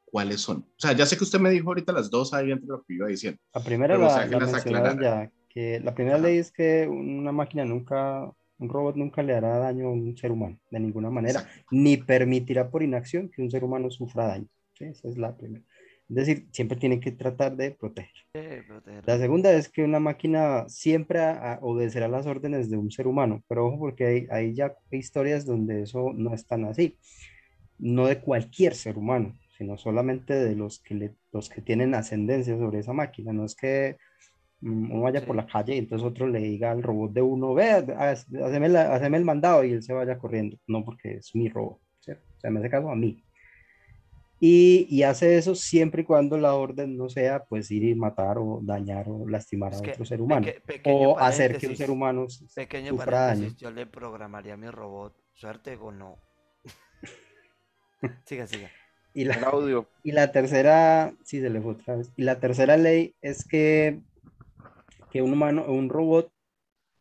¿Cuáles 0.04 0.40
son? 0.40 0.58
O 0.58 0.78
sea, 0.78 0.92
ya 0.92 1.06
sé 1.06 1.16
que 1.16 1.24
usted 1.24 1.38
me 1.40 1.50
dijo 1.50 1.68
ahorita 1.68 1.92
las 1.92 2.10
dos 2.10 2.34
ahí 2.34 2.50
entre 2.50 2.68
lo 2.68 2.82
que 2.82 2.94
iba 2.94 3.06
diciendo. 3.06 3.40
La 3.54 3.62
primera 3.62 3.96
Me 3.96 4.04
la, 4.04 4.24
que 4.62 4.70
la 4.70 4.80
las 4.80 5.00
ya, 5.00 5.30
que 5.48 5.80
la 5.80 5.94
primera 5.94 6.16
Ajá. 6.16 6.26
ley 6.26 6.38
es 6.38 6.50
que 6.52 6.86
una 6.86 7.32
máquina 7.32 7.64
nunca, 7.64 8.30
un 8.62 8.68
robot 8.68 8.96
nunca 8.96 9.22
le 9.22 9.34
hará 9.34 9.58
daño 9.58 9.88
a 9.88 9.90
un 9.92 10.16
ser 10.16 10.30
humano, 10.32 10.58
de 10.70 10.80
ninguna 10.80 11.10
manera, 11.10 11.40
Exacto. 11.40 11.62
ni 11.72 11.96
permitirá 11.96 12.70
por 12.70 12.82
inacción 12.82 13.28
que 13.28 13.42
un 13.42 13.50
ser 13.50 13.64
humano 13.64 13.90
sufra 13.90 14.26
daño. 14.28 14.46
¿sí? 14.78 14.84
Esa 14.84 15.08
es 15.08 15.18
la 15.18 15.36
primera. 15.36 15.64
Es 16.08 16.16
decir, 16.16 16.46
siempre 16.52 16.76
tiene 16.76 17.00
que 17.00 17.10
tratar 17.12 17.56
de 17.56 17.70
proteger. 17.70 18.12
Eh, 18.34 18.62
proteger. 18.66 19.04
La 19.06 19.18
segunda 19.18 19.52
es 19.52 19.68
que 19.68 19.82
una 19.82 19.98
máquina 19.98 20.64
siempre 20.68 21.20
a- 21.20 21.54
a- 21.54 21.58
obedecerá 21.62 22.06
las 22.08 22.26
órdenes 22.26 22.68
de 22.70 22.76
un 22.76 22.90
ser 22.90 23.06
humano, 23.06 23.42
pero 23.48 23.66
ojo 23.66 23.78
porque 23.78 24.04
hay, 24.06 24.26
hay 24.30 24.54
ya 24.54 24.74
historias 24.90 25.46
donde 25.46 25.82
eso 25.82 26.12
no 26.14 26.34
es 26.34 26.46
tan 26.46 26.64
así. 26.64 26.96
No 27.78 28.06
de 28.06 28.20
cualquier 28.20 28.74
ser 28.74 28.98
humano, 28.98 29.38
sino 29.56 29.76
solamente 29.78 30.34
de 30.34 30.54
los 30.54 30.80
que, 30.80 30.94
le- 30.94 31.14
los 31.32 31.48
que 31.48 31.62
tienen 31.62 31.94
ascendencia 31.94 32.56
sobre 32.58 32.80
esa 32.80 32.92
máquina. 32.92 33.32
No 33.32 33.44
es 33.44 33.54
que 33.56 33.96
uno 34.62 35.00
vaya 35.02 35.20
Sí. 35.20 35.26
por 35.26 35.36
la 35.36 35.46
calle 35.46 35.74
y 35.74 35.78
entonces 35.78 36.06
otro 36.06 36.26
le 36.28 36.38
diga 36.40 36.70
al 36.70 36.82
robot 36.82 37.12
de 37.12 37.22
uno, 37.22 37.52
vea, 37.54 37.78
haz- 37.98 38.26
haceme, 38.42 38.68
la- 38.68 38.94
haceme 38.94 39.18
el 39.18 39.24
mandado 39.24 39.64
y 39.64 39.72
él 39.72 39.82
se 39.82 39.92
vaya 39.92 40.18
corriendo. 40.18 40.56
No, 40.66 40.84
porque 40.84 41.16
es 41.16 41.34
mi 41.34 41.48
robot. 41.48 41.78
¿cierto? 42.00 42.24
O 42.36 42.40
sea, 42.40 42.50
me 42.50 42.60
hace 42.60 42.70
caso 42.70 42.88
a 42.90 42.96
mí. 42.96 43.22
Y, 44.44 44.88
y 44.90 45.04
hace 45.04 45.36
eso 45.38 45.54
siempre 45.54 46.02
y 46.02 46.04
cuando 46.04 46.36
la 46.36 46.54
orden 46.56 46.96
no 46.96 47.08
sea 47.08 47.44
pues 47.44 47.70
ir 47.70 47.84
y 47.84 47.94
matar 47.94 48.38
o 48.38 48.58
dañar 48.60 49.08
o 49.08 49.28
lastimar 49.28 49.72
a 49.72 49.76
Es 49.76 49.82
que 49.82 49.90
otro 49.92 50.04
ser 50.04 50.20
humano. 50.20 50.46
peque- 50.66 50.82
o 50.90 51.16
hacer 51.18 51.58
que 51.58 51.68
un 51.68 51.76
ser 51.76 51.90
humano 51.92 52.26
Pequeño 52.54 52.90
sufra 52.90 53.26
daño. 53.26 53.50
yo 53.56 53.70
le 53.70 53.86
programaría 53.86 54.54
a 54.54 54.56
mi 54.56 54.68
robot. 54.68 55.14
Suerte 55.34 55.76
o 55.80 55.92
no. 55.92 56.18
siga, 58.26 58.46
siga. 58.46 58.68
Y 59.14 59.22
El 59.22 59.28
la, 59.28 59.34
audio. 59.48 59.88
y 60.02 60.12
la 60.12 60.32
tercera, 60.32 61.12
sí, 61.22 61.40
se 61.40 61.50
le 61.50 61.60
fue 61.60 61.72
otra 61.72 61.96
vez. 61.96 62.10
Y 62.16 62.22
la 62.24 62.40
tercera 62.40 62.76
ley 62.76 63.14
es 63.20 63.44
que, 63.46 64.00
que 65.12 65.22
un 65.22 65.32
humano, 65.34 65.66
un 65.68 65.88
robot 65.90 66.32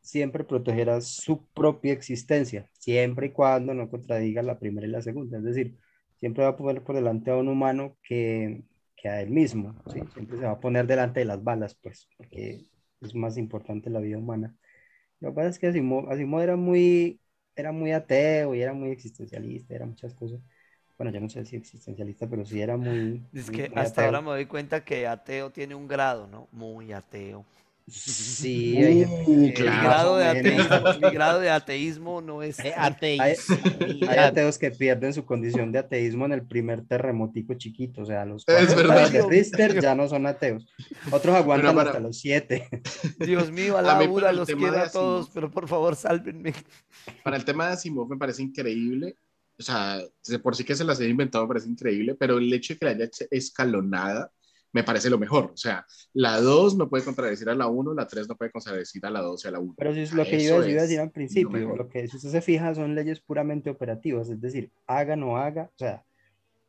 siempre 0.02 0.44
protegerá 0.44 1.02
su 1.02 1.46
propia 1.54 1.94
existencia, 1.94 2.70
siempre 2.74 3.28
y 3.28 3.32
cuando 3.32 3.74
no 3.74 3.90
contradiga 3.90 4.42
la 4.44 4.60
primera 4.60 4.88
y 4.88 4.92
la 4.92 5.02
segunda. 5.02 5.38
Es 5.38 5.44
decir, 5.44 5.78
siempre 6.20 6.44
va 6.44 6.52
a 6.52 6.58
poner 6.58 6.84
por 6.84 6.96
delante 6.96 7.32
a 7.32 7.38
un 7.38 7.48
humano 7.50 7.98
que, 8.04 8.64
que 8.96 9.10
a 9.10 9.22
él 9.22 9.30
mismo, 9.32 9.80
¿sí? 9.88 10.02
Siempre 10.14 10.38
se 10.38 10.46
va 10.46 10.52
a 10.54 10.60
poner 10.60 10.88
delante 10.88 11.20
de 11.22 11.26
las 11.26 11.44
balas, 11.44 11.76
pues, 11.76 12.10
porque 12.18 12.66
es 13.02 13.16
más 13.16 13.38
importante 13.38 13.90
la 13.90 14.00
vida 14.00 14.18
humana. 14.18 14.56
Lo 15.20 15.30
que 15.32 15.36
pasa 15.36 15.50
es 15.50 15.60
que 15.60 15.68
Asimov, 15.68 16.10
Asimov 16.12 16.42
era 16.42 16.56
muy, 16.56 17.22
era 17.56 17.72
muy 17.72 17.92
ateo 17.92 18.56
y 18.56 18.62
era 18.62 18.74
muy 18.74 18.90
existencialista, 18.92 19.76
era 19.76 19.86
muchas 19.86 20.14
cosas. 20.16 20.42
Bueno, 20.98 21.12
yo 21.14 21.20
no 21.22 21.30
sé 21.30 21.46
si 21.46 21.56
existencialista, 21.58 22.30
pero 22.30 22.46
sí 22.46 22.62
era 22.62 22.78
muy... 22.78 23.26
Es 23.34 23.50
muy- 23.50 23.52
que 23.52 23.70
muy 23.70 23.84
hasta 23.84 23.86
ateo. 23.86 24.06
ahora 24.06 24.22
me 24.22 24.30
doy 24.30 24.46
cuenta 24.46 24.84
que 24.86 25.08
ateo 25.08 25.52
tiene 25.52 25.76
un 25.76 25.88
grado, 25.88 26.28
¿no? 26.28 26.48
Muy 26.52 26.92
ateo. 26.94 27.46
Sí, 27.88 28.78
hay 28.78 29.00
gente 29.00 29.24
Uh, 29.28 29.54
que 29.54 29.64
Mi 29.64 29.70
más 29.70 29.84
grado 29.84 30.18
de 30.18 30.26
ateísmo, 30.28 30.78
mi 31.02 31.10
grado 31.14 31.40
de 31.40 31.50
ateísmo 31.50 32.22
no 32.22 32.42
es. 32.44 32.60
Eh, 32.60 32.74
Hay, 32.76 32.92
ateísmo. 32.94 33.58
hay 34.10 34.18
ateos 34.18 34.58
que 34.58 34.72
pierden 34.72 35.14
su 35.14 35.26
condición 35.26 35.72
de 35.72 35.80
ateísmo 35.80 36.26
en 36.26 36.32
el 36.34 36.44
primer 36.44 36.82
terremotico 36.86 37.54
chiquito, 37.56 38.02
o 38.04 38.06
sea, 38.06 38.26
los 38.26 38.46
cuatro 38.46 39.10
de 39.10 39.22
Richter 39.28 39.80
ya 39.82 39.96
no 39.96 40.08
son 40.08 40.26
ateos. 40.28 40.66
Otros 41.12 41.36
aguantan 41.36 41.76
para- 41.76 41.90
hasta 41.92 42.00
los 42.02 42.18
siete. 42.20 42.70
Dios 43.20 43.52
mío, 43.52 43.78
A 43.78 43.82
la 43.82 44.02
el 44.02 44.36
los 44.36 44.48
quiero 44.48 44.78
a 44.80 44.90
todos, 44.90 45.30
pero 45.34 45.50
por 45.52 45.68
favor, 45.68 45.96
sálvenme. 45.96 46.54
Para 47.24 47.38
el 47.38 47.46
tema 47.46 47.68
de 47.68 47.74
Asimov 47.74 48.10
me 48.10 48.18
parece 48.18 48.42
increíble. 48.42 49.16
O 49.60 49.64
sea, 49.64 50.02
por 50.42 50.56
sí 50.56 50.64
que 50.64 50.76
se 50.76 50.84
las 50.84 51.00
he 51.00 51.08
inventado 51.08 51.44
me 51.44 51.50
parece 51.50 51.70
increíble, 51.70 52.16
pero 52.16 52.38
el 52.40 52.52
hecho 52.52 52.74
de 52.74 52.80
que 52.80 52.86
la 52.86 52.92
haya 52.92 53.10
escalonada 53.30 54.32
me 54.74 54.84
parece 54.84 55.10
lo 55.10 55.18
mejor. 55.18 55.52
O 55.54 55.58
sea, 55.58 55.86
la 56.14 56.40
2 56.40 56.78
no 56.78 56.90
puede 56.90 57.04
contradecir 57.04 57.50
a 57.50 57.56
la 57.56 57.68
1, 57.68 57.94
la 57.94 58.08
3 58.08 58.28
no 58.30 58.36
puede 58.36 58.52
contradecir 58.52 59.06
a 59.06 59.10
la 59.10 59.22
2 59.22 59.46
y 59.46 59.48
a 59.48 59.52
la 59.52 59.60
1. 59.60 59.76
Pero 59.78 59.94
si 59.94 60.02
es 60.02 60.14
lo 60.14 60.24
que 60.24 60.44
yo 60.44 60.66
iba 60.66 60.80
a 60.80 60.84
decir 60.84 61.00
al 61.00 61.12
principio, 61.12 61.76
lo 61.76 61.90
que 61.90 62.08
si 62.08 62.18
usted 62.18 62.30
se 62.30 62.42
fija 62.42 62.74
son 62.74 62.96
leyes 62.96 63.20
puramente 63.20 63.70
operativas, 63.70 64.30
es 64.30 64.40
decir, 64.40 64.72
haga 64.88 65.16
no 65.16 65.38
haga, 65.38 65.70
o 65.76 65.78
sea, 65.78 66.04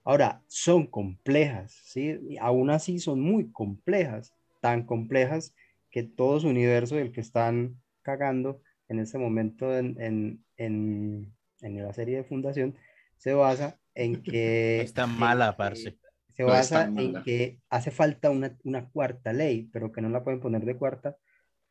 ahora 0.05 0.43
son 0.49 0.87
complejas, 0.87 1.79
¿sí? 1.85 2.19
Y 2.29 2.37
aún 2.39 2.71
así 2.71 2.99
son 2.99 3.21
muy 3.21 3.51
complejas, 3.51 4.33
tan 4.61 4.85
complejas 4.85 5.55
que 5.91 6.03
todo 6.03 6.41
su 6.41 6.49
universo 6.49 6.97
del 6.97 7.13
que 7.13 7.21
están 7.21 7.77
cagando 8.03 8.61
en 8.89 8.99
este 8.99 9.19
momento 9.19 9.77
en, 9.77 10.01
en, 10.01 10.45
en, 10.57 11.33
en 11.61 11.83
la 11.83 11.93
serie 11.93 12.17
de 12.17 12.25
Fundación 12.25 12.75
se 13.17 13.35
basa 13.35 13.79
en 13.95 14.23
que... 14.23 14.81
Es 14.83 14.93
tan 14.93 15.11
en 15.11 15.19
mala, 15.19 15.57
parce. 15.57 15.97
Se 16.35 16.45
basa 16.45 16.85
en 16.97 17.23
que 17.25 17.59
hace 17.71 17.91
falta 17.91 18.31
una, 18.31 18.57
una 18.65 18.89
cuarta 18.89 19.33
ley, 19.33 19.69
pero 19.73 19.93
que 19.93 20.01
no 20.01 20.09
la 20.09 20.25
pueden 20.25 20.41
poner 20.41 20.65
de 20.65 20.77
cuarta 20.77 21.17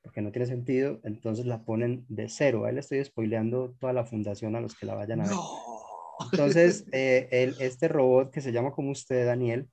porque 0.04 0.22
no 0.22 0.32
tiene 0.32 0.48
sentido, 0.48 1.00
entonces 1.04 1.46
la 1.46 1.64
ponen 1.64 2.06
de 2.10 2.28
cero. 2.28 2.66
Ahí 2.66 2.74
le 2.74 2.80
estoy 2.80 3.04
spoileando 3.06 3.76
toda 3.80 3.94
la 3.94 4.04
fundación 4.06 4.56
a 4.56 4.62
los 4.62 4.76
que 4.76 4.86
la 4.88 4.96
vayan 4.96 5.22
a 5.22 5.26
ver. 5.28 5.36
No. 5.36 6.28
Entonces, 6.32 6.86
eh, 6.92 7.28
el- 7.32 7.56
este 7.60 7.88
robot 7.88 8.32
que 8.32 8.42
se 8.42 8.52
llama 8.52 8.72
como 8.72 8.92
usted, 8.92 9.26
Daniel, 9.26 9.68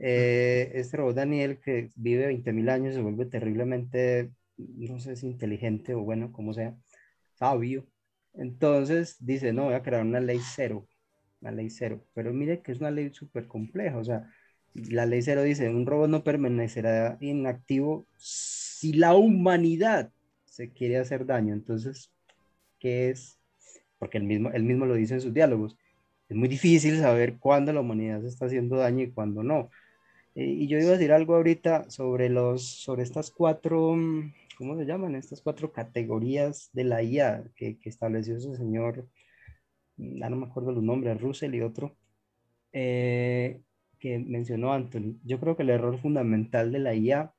eh, 0.00 0.72
este 0.74 0.96
robot 0.96 1.16
Daniel 1.16 1.58
que 1.60 1.90
vive 1.94 2.26
20.000 2.26 2.68
años 2.68 2.94
se 2.94 3.00
vuelve 3.02 3.26
terriblemente, 3.26 4.30
no 4.56 4.98
sé 4.98 5.16
si 5.16 5.26
inteligente 5.26 5.94
o 5.94 6.02
bueno, 6.02 6.32
como 6.32 6.52
sea, 6.52 6.74
sabio. 7.34 7.86
Entonces 8.34 9.16
dice, 9.20 9.52
no, 9.52 9.64
voy 9.64 9.74
a 9.74 9.82
crear 9.82 10.02
una 10.02 10.20
ley 10.20 10.40
cero, 10.54 10.86
una 11.42 11.50
ley 11.50 11.68
cero. 11.70 12.02
Pero 12.14 12.32
mire 12.32 12.62
que 12.62 12.72
es 12.72 12.78
una 12.78 12.90
ley 12.90 13.10
súper 13.12 13.46
compleja, 13.46 13.98
o 13.98 14.04
sea, 14.04 14.30
la 14.74 15.04
ley 15.06 15.22
cero 15.22 15.42
dice, 15.42 15.68
un 15.68 15.86
robot 15.86 16.08
no 16.08 16.24
permanecerá 16.24 17.18
inactivo 17.20 18.06
si 18.16 18.94
la 18.94 19.14
humanidad 19.14 20.10
se 20.46 20.70
quiere 20.72 20.98
hacer 20.98 21.26
daño. 21.26 21.52
Entonces, 21.52 22.10
¿qué 22.78 23.10
es? 23.10 23.38
Porque 23.98 24.18
él 24.18 24.24
mismo, 24.24 24.50
él 24.50 24.64
mismo 24.64 24.86
lo 24.86 24.94
dice 24.94 25.14
en 25.14 25.20
sus 25.20 25.34
diálogos. 25.34 25.76
Es 26.28 26.36
muy 26.36 26.48
difícil 26.48 26.98
saber 26.98 27.38
cuándo 27.38 27.72
la 27.72 27.80
humanidad 27.80 28.22
se 28.22 28.28
está 28.28 28.46
haciendo 28.46 28.76
daño 28.76 29.04
y 29.04 29.10
cuándo 29.10 29.42
no. 29.42 29.70
Eh, 30.34 30.46
y 30.46 30.66
yo 30.66 30.78
iba 30.78 30.88
a 30.88 30.92
decir 30.92 31.12
algo 31.12 31.34
ahorita 31.34 31.90
sobre, 31.90 32.30
los, 32.30 32.66
sobre 32.66 33.02
estas 33.02 33.30
cuatro, 33.30 33.94
¿cómo 34.56 34.76
se 34.78 34.86
llaman? 34.86 35.14
Estas 35.14 35.42
cuatro 35.42 35.72
categorías 35.72 36.70
de 36.72 36.84
la 36.84 37.02
IA 37.02 37.44
que, 37.54 37.78
que 37.78 37.88
estableció 37.90 38.36
ese 38.36 38.56
señor, 38.56 39.06
ya 40.18 40.28
no 40.30 40.36
me 40.36 40.46
acuerdo 40.46 40.72
los 40.72 40.82
nombres, 40.82 41.20
Russell 41.20 41.54
y 41.54 41.62
otro, 41.62 41.94
eh, 42.72 43.60
que 43.98 44.18
mencionó 44.18 44.72
Anthony. 44.72 45.16
Yo 45.24 45.38
creo 45.40 45.56
que 45.56 45.62
el 45.62 45.70
error 45.70 45.98
fundamental 45.98 46.72
de 46.72 46.78
la 46.80 46.94
IA 46.94 47.32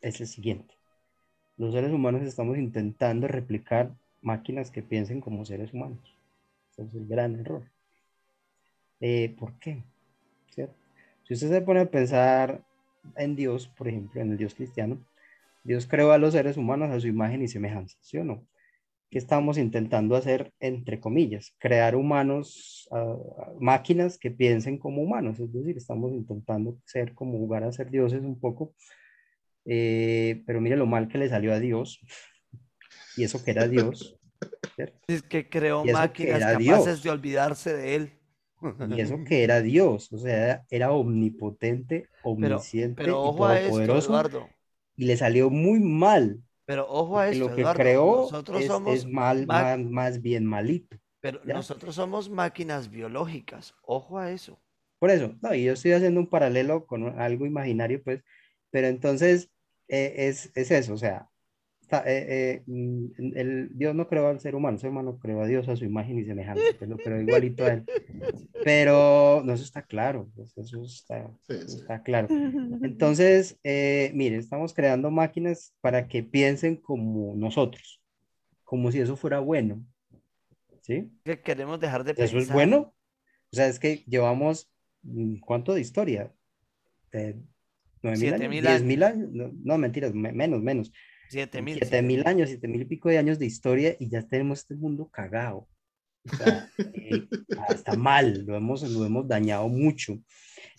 es 0.00 0.20
el 0.20 0.26
siguiente. 0.26 0.74
Los 1.56 1.74
seres 1.74 1.92
humanos 1.92 2.22
estamos 2.22 2.56
intentando 2.58 3.28
replicar 3.28 3.92
máquinas 4.22 4.70
que 4.70 4.82
piensen 4.82 5.20
como 5.20 5.44
seres 5.44 5.72
humanos. 5.74 5.98
Ese 6.72 6.82
es 6.84 6.94
el 6.94 7.06
gran 7.06 7.36
error. 7.40 7.64
Eh, 9.00 9.34
¿Por 9.38 9.58
qué? 9.58 9.82
¿Cierto? 10.50 10.74
Si 11.24 11.34
usted 11.34 11.50
se 11.50 11.60
pone 11.62 11.80
a 11.80 11.90
pensar 11.90 12.62
en 13.16 13.36
Dios, 13.36 13.68
por 13.68 13.88
ejemplo, 13.88 14.20
en 14.20 14.32
el 14.32 14.38
Dios 14.38 14.54
cristiano, 14.54 14.98
Dios 15.64 15.86
creó 15.86 16.12
a 16.12 16.18
los 16.18 16.32
seres 16.32 16.56
humanos 16.56 16.90
a 16.90 17.00
su 17.00 17.08
imagen 17.08 17.42
y 17.42 17.48
semejanza, 17.48 17.96
¿sí 18.00 18.18
o 18.18 18.24
no? 18.24 18.46
¿Qué 19.10 19.18
estamos 19.18 19.56
intentando 19.58 20.16
hacer, 20.16 20.52
entre 20.60 21.00
comillas? 21.00 21.54
Crear 21.58 21.96
humanos, 21.96 22.86
ah, 22.92 23.16
máquinas 23.58 24.18
que 24.18 24.30
piensen 24.30 24.78
como 24.78 25.02
humanos, 25.02 25.40
es 25.40 25.52
decir, 25.52 25.76
estamos 25.78 26.12
intentando 26.12 26.78
ser 26.84 27.14
como 27.14 27.38
jugar 27.38 27.64
a 27.64 27.72
ser 27.72 27.90
dioses 27.90 28.22
un 28.22 28.38
poco, 28.38 28.74
eh, 29.64 30.42
pero 30.46 30.60
mire 30.60 30.76
lo 30.76 30.86
mal 30.86 31.08
que 31.08 31.18
le 31.18 31.28
salió 31.28 31.52
a 31.54 31.60
Dios, 31.60 32.00
y 33.16 33.24
eso 33.24 33.42
que 33.44 33.50
era 33.52 33.66
Dios, 33.68 34.18
¿cierto? 34.74 34.98
Es 35.08 35.22
que 35.22 35.48
creó 35.48 35.86
Y 35.86 35.86
que 35.86 35.92
máquinas 35.92 36.36
era 36.36 36.52
capaces 36.52 36.84
Dios. 36.84 37.02
de 37.02 37.10
olvidarse 37.10 37.74
de 37.76 37.94
él. 37.96 38.12
Y 38.86 39.00
eso 39.00 39.16
que 39.24 39.44
era 39.44 39.62
Dios, 39.62 40.12
o 40.12 40.18
sea, 40.18 40.64
era 40.70 40.92
omnipotente, 40.92 42.10
Pero, 42.38 42.62
omnisciente 42.62 42.96
pero 42.96 43.12
y 43.24 43.30
ojo 43.30 43.46
a 43.46 43.60
esto, 43.60 43.86
todopoderoso, 43.86 44.10
Eduardo. 44.10 44.48
y 44.96 45.06
le 45.06 45.16
salió 45.16 45.50
muy 45.50 45.80
mal. 45.80 46.42
Pero 46.68 46.86
ojo 46.86 47.18
a 47.18 47.28
esto, 47.28 47.48
lo 47.48 47.54
que 47.54 47.62
Eduardo. 47.62 47.82
creó 47.82 48.22
Nosotros 48.24 48.60
es, 48.62 48.68
somos 48.68 48.98
es 48.98 49.06
mal, 49.06 49.46
ma- 49.46 49.62
más, 49.62 49.78
más 49.78 50.20
bien 50.20 50.44
malito. 50.44 50.96
pero 51.20 51.40
¿ya? 51.46 51.54
nosotros 51.54 51.94
somos 51.94 52.28
máquinas 52.28 52.90
biológicas. 52.90 53.74
Ojo 53.82 54.18
a 54.18 54.30
eso. 54.30 54.58
Por 54.98 55.10
eso, 55.10 55.34
no, 55.40 55.54
y 55.54 55.64
yo 55.64 55.72
estoy 55.72 55.92
haciendo 55.92 56.20
un 56.20 56.28
paralelo 56.28 56.84
con 56.86 57.18
algo 57.20 57.46
imaginario, 57.46 58.02
pues, 58.02 58.22
pero 58.70 58.88
entonces 58.88 59.48
eh, 59.88 60.14
es, 60.28 60.50
es 60.54 60.70
eso, 60.70 60.92
o 60.94 60.96
sea, 60.98 61.28
eh, 61.90 62.02
eh, 62.06 62.62
mm, 62.66 63.06
el, 63.36 63.68
Dios 63.76 63.94
no 63.94 64.08
creó 64.08 64.28
al 64.28 64.40
ser 64.40 64.54
humano, 64.54 64.74
el 64.76 64.80
ser 64.80 64.90
humano 64.90 65.18
creó 65.18 65.42
a 65.42 65.46
Dios 65.46 65.68
a 65.68 65.76
su 65.76 65.84
imagen 65.84 66.18
y 66.18 66.24
semejanza, 66.24 66.64
pues 66.78 66.88
lo 66.90 66.98
creó 67.00 67.20
igualito 67.20 67.64
a 67.64 67.72
él. 67.74 67.84
Pero 68.64 69.42
no, 69.44 69.52
eso 69.54 69.64
está 69.64 69.82
claro, 69.82 70.28
pues, 70.34 70.56
eso 70.58 70.82
está, 70.84 71.30
Sí, 71.46 71.54
eso 71.54 71.68
sí. 71.68 71.80
está 71.80 72.02
claro. 72.02 72.28
Entonces, 72.82 73.58
eh, 73.62 74.10
mire, 74.14 74.36
estamos 74.36 74.74
creando 74.74 75.10
máquinas 75.10 75.74
para 75.80 76.08
que 76.08 76.22
piensen 76.22 76.76
como 76.76 77.34
nosotros, 77.36 78.02
como 78.64 78.90
si 78.92 79.00
eso 79.00 79.16
fuera 79.16 79.38
bueno, 79.40 79.84
¿sí? 80.82 81.10
Que 81.24 81.40
queremos 81.40 81.80
dejar 81.80 82.04
de 82.04 82.12
¿Eso 82.14 82.24
es 82.24 82.32
pensar. 82.34 82.54
bueno? 82.54 82.94
O 83.50 83.56
sea, 83.56 83.68
es 83.68 83.78
que 83.78 84.04
llevamos, 84.06 84.70
mm, 85.02 85.36
¿cuánto 85.40 85.72
de 85.74 85.80
historia? 85.80 86.32
De 87.12 87.36
9.000 88.02 88.18
Siete 88.18 88.34
años, 88.36 88.50
mil 88.50 88.62
10.000 88.62 89.02
años, 89.02 89.30
no, 89.32 89.50
no, 89.64 89.78
mentiras, 89.78 90.12
me- 90.14 90.32
menos, 90.32 90.62
menos. 90.62 90.92
Siete 91.28 91.60
mil. 91.60 91.78
7.000 91.80 92.26
años, 92.26 92.50
7.000 92.50 92.82
y 92.82 92.84
pico 92.86 93.08
de 93.08 93.18
años 93.18 93.38
de 93.38 93.46
historia 93.46 93.96
y 93.98 94.08
ya 94.08 94.22
tenemos 94.22 94.60
este 94.60 94.74
mundo 94.74 95.08
cagado. 95.10 95.68
O 96.24 96.36
sea, 96.36 96.70
eh, 96.78 97.28
está 97.68 97.96
mal, 97.96 98.44
lo 98.46 98.56
hemos, 98.56 98.82
lo 98.82 99.04
hemos 99.04 99.28
dañado 99.28 99.68
mucho. 99.68 100.18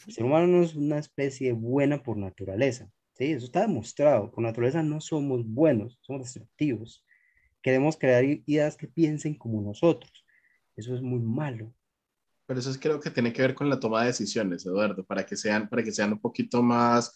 El 0.07 0.13
ser 0.13 0.23
humano 0.23 0.47
no 0.47 0.63
es 0.63 0.75
una 0.75 0.97
especie 0.97 1.53
buena 1.53 2.01
por 2.01 2.17
naturaleza, 2.17 2.89
¿sí? 3.13 3.25
Eso 3.25 3.45
está 3.45 3.61
demostrado. 3.61 4.31
Por 4.31 4.43
naturaleza 4.43 4.81
no 4.81 4.99
somos 5.01 5.45
buenos, 5.45 5.99
somos 6.01 6.23
destructivos. 6.23 7.05
Queremos 7.61 7.97
crear 7.97 8.23
ideas 8.23 8.75
que 8.75 8.87
piensen 8.87 9.35
como 9.35 9.61
nosotros. 9.61 10.25
Eso 10.75 10.95
es 10.95 11.01
muy 11.01 11.19
malo. 11.19 11.73
Pero 12.45 12.59
eso 12.59 12.71
es, 12.71 12.79
creo 12.79 12.99
que 12.99 13.11
tiene 13.11 13.31
que 13.31 13.43
ver 13.43 13.53
con 13.53 13.69
la 13.69 13.79
toma 13.79 14.01
de 14.01 14.07
decisiones, 14.07 14.65
Eduardo, 14.65 15.05
para 15.05 15.23
que 15.25 15.35
sean, 15.35 15.69
para 15.69 15.83
que 15.83 15.91
sean 15.91 16.13
un 16.13 16.19
poquito 16.19 16.63
más, 16.63 17.13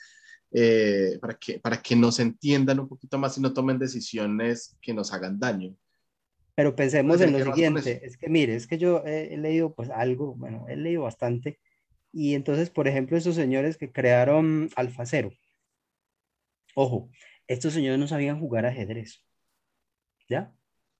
eh, 0.54 1.18
para, 1.20 1.34
que, 1.34 1.60
para 1.60 1.82
que 1.82 1.96
nos 1.96 2.20
entiendan 2.20 2.80
un 2.80 2.88
poquito 2.88 3.18
más 3.18 3.38
y 3.38 3.42
no 3.42 3.54
tomen 3.54 3.80
decisiones 3.80 4.78
que 4.82 4.94
nos 4.94 5.12
hagan 5.12 5.40
daño. 5.40 5.76
Pero 6.56 6.76
pensemos 6.76 7.20
en 7.22 7.32
lo 7.34 7.44
siguiente, 7.44 8.02
es 8.06 8.16
que 8.16 8.30
mire, 8.30 8.56
es 8.56 8.68
que 8.68 8.78
yo 8.78 9.04
he, 9.06 9.34
he 9.34 9.38
leído 9.38 9.74
pues 9.74 9.90
algo, 9.90 10.36
bueno, 10.36 10.66
he 10.70 10.76
leído 10.76 11.02
bastante, 11.02 11.60
y 12.12 12.36
entonces, 12.36 12.70
por 12.70 12.88
ejemplo, 12.88 13.18
esos 13.18 13.34
señores 13.34 13.76
que 13.78 13.92
crearon 13.92 14.70
Alfacero, 14.76 15.32
ojo, 16.76 17.10
estos 17.48 17.74
señores 17.74 18.00
no 18.00 18.08
sabían 18.08 18.40
jugar 18.40 18.68
ajedrez, 18.68 19.26
¿ya? 20.30 20.54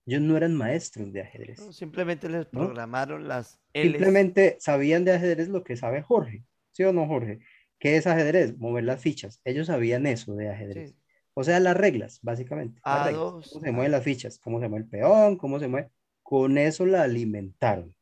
Ellos 0.06 0.22
no 0.22 0.36
eran 0.36 0.54
maestros 0.54 1.12
de 1.12 1.22
ajedrez, 1.22 1.60
No, 1.60 1.72
simplemente 1.72 2.28
les 2.28 2.52
¿no? 2.52 2.60
programaron 2.60 3.28
las 3.28 3.60
Ls. 3.72 3.82
simplemente 3.92 4.56
sabían 4.60 5.04
de 5.04 5.12
ajedrez 5.12 5.48
lo 5.48 5.62
que 5.62 5.76
sabe 5.76 6.02
Jorge, 6.02 6.44
¿sí 6.72 6.82
o 6.82 6.92
no, 6.92 7.06
Jorge? 7.06 7.38
¿Qué 7.84 7.98
es 7.98 8.06
ajedrez? 8.06 8.56
Mover 8.56 8.82
las 8.84 9.02
fichas, 9.02 9.42
ellos 9.44 9.66
sabían 9.66 10.06
eso 10.06 10.34
de 10.34 10.48
ajedrez. 10.48 10.92
Sí. 10.92 10.96
O 11.34 11.44
sea, 11.44 11.60
las 11.60 11.76
reglas, 11.76 12.18
básicamente. 12.22 12.80
Las 12.82 13.08
reglas. 13.08 13.22
A2, 13.22 13.50
Cómo 13.50 13.64
se 13.66 13.72
mueven 13.72 13.92
las 13.92 14.02
fichas, 14.02 14.38
cómo 14.38 14.58
se 14.58 14.68
mueve 14.68 14.84
el 14.84 14.90
peón, 14.90 15.36
cómo 15.36 15.60
se 15.60 15.68
mueve. 15.68 15.90
Con 16.22 16.56
eso 16.56 16.86
la 16.86 17.02
alimentaron. 17.02 17.94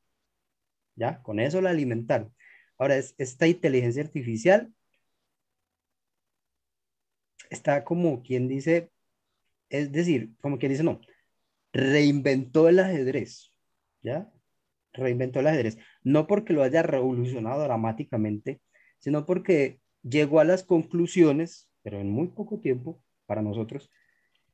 ¿Ya? 0.95 1.21
Con 1.25 1.41
eso 1.41 1.61
la 1.61 1.71
alimentaron. 1.71 2.33
Ahora, 2.79 2.97
es, 2.97 3.17
esta 3.19 3.49
inteligencia 3.49 4.05
artificial 4.05 4.73
está 7.51 7.83
como 7.83 8.23
quien 8.23 8.47
dice, 8.47 8.93
es 9.69 9.91
decir, 9.91 10.31
como 10.41 10.61
quien 10.61 10.71
dice, 10.71 10.85
no, 10.85 11.01
reinventó 11.73 12.69
el 12.69 12.79
ajedrez. 12.79 13.51
¿Ya? 14.01 14.31
Reinventó 14.93 15.41
el 15.41 15.49
ajedrez. 15.49 15.77
No 16.05 16.29
porque 16.29 16.53
lo 16.53 16.63
haya 16.63 16.85
revolucionado 16.85 17.65
dramáticamente, 17.65 18.61
sino 19.03 19.27
porque 19.27 19.81
llegó 20.03 20.41
a 20.41 20.45
las 20.45 20.63
conclusiones, 20.63 21.69
pero 21.83 22.01
en 22.01 22.11
muy 22.11 22.29
poco 22.29 22.61
tiempo, 22.61 23.03
para 23.27 23.43
nosotros, 23.43 23.91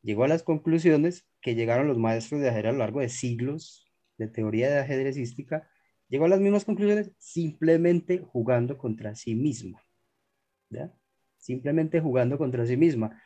llegó 0.02 0.24
a 0.24 0.28
las 0.28 0.42
conclusiones 0.42 1.28
que 1.40 1.54
llegaron 1.54 1.86
los 1.86 1.98
maestros 1.98 2.40
de 2.40 2.48
ajedrez 2.48 2.70
a 2.70 2.72
lo 2.72 2.78
largo 2.78 3.00
de 3.00 3.10
siglos 3.10 3.86
de 4.16 4.26
teoría 4.26 4.70
de 4.70 4.80
ajedrecística, 4.80 5.68
llegó 6.08 6.24
a 6.24 6.28
las 6.28 6.40
mismas 6.40 6.64
conclusiones 6.64 7.12
simplemente 7.18 8.18
jugando 8.18 8.78
contra 8.78 9.14
sí 9.14 9.34
misma. 9.34 9.82
Simplemente 11.36 12.00
jugando 12.00 12.38
contra 12.38 12.66
sí 12.66 12.76
misma. 12.76 13.22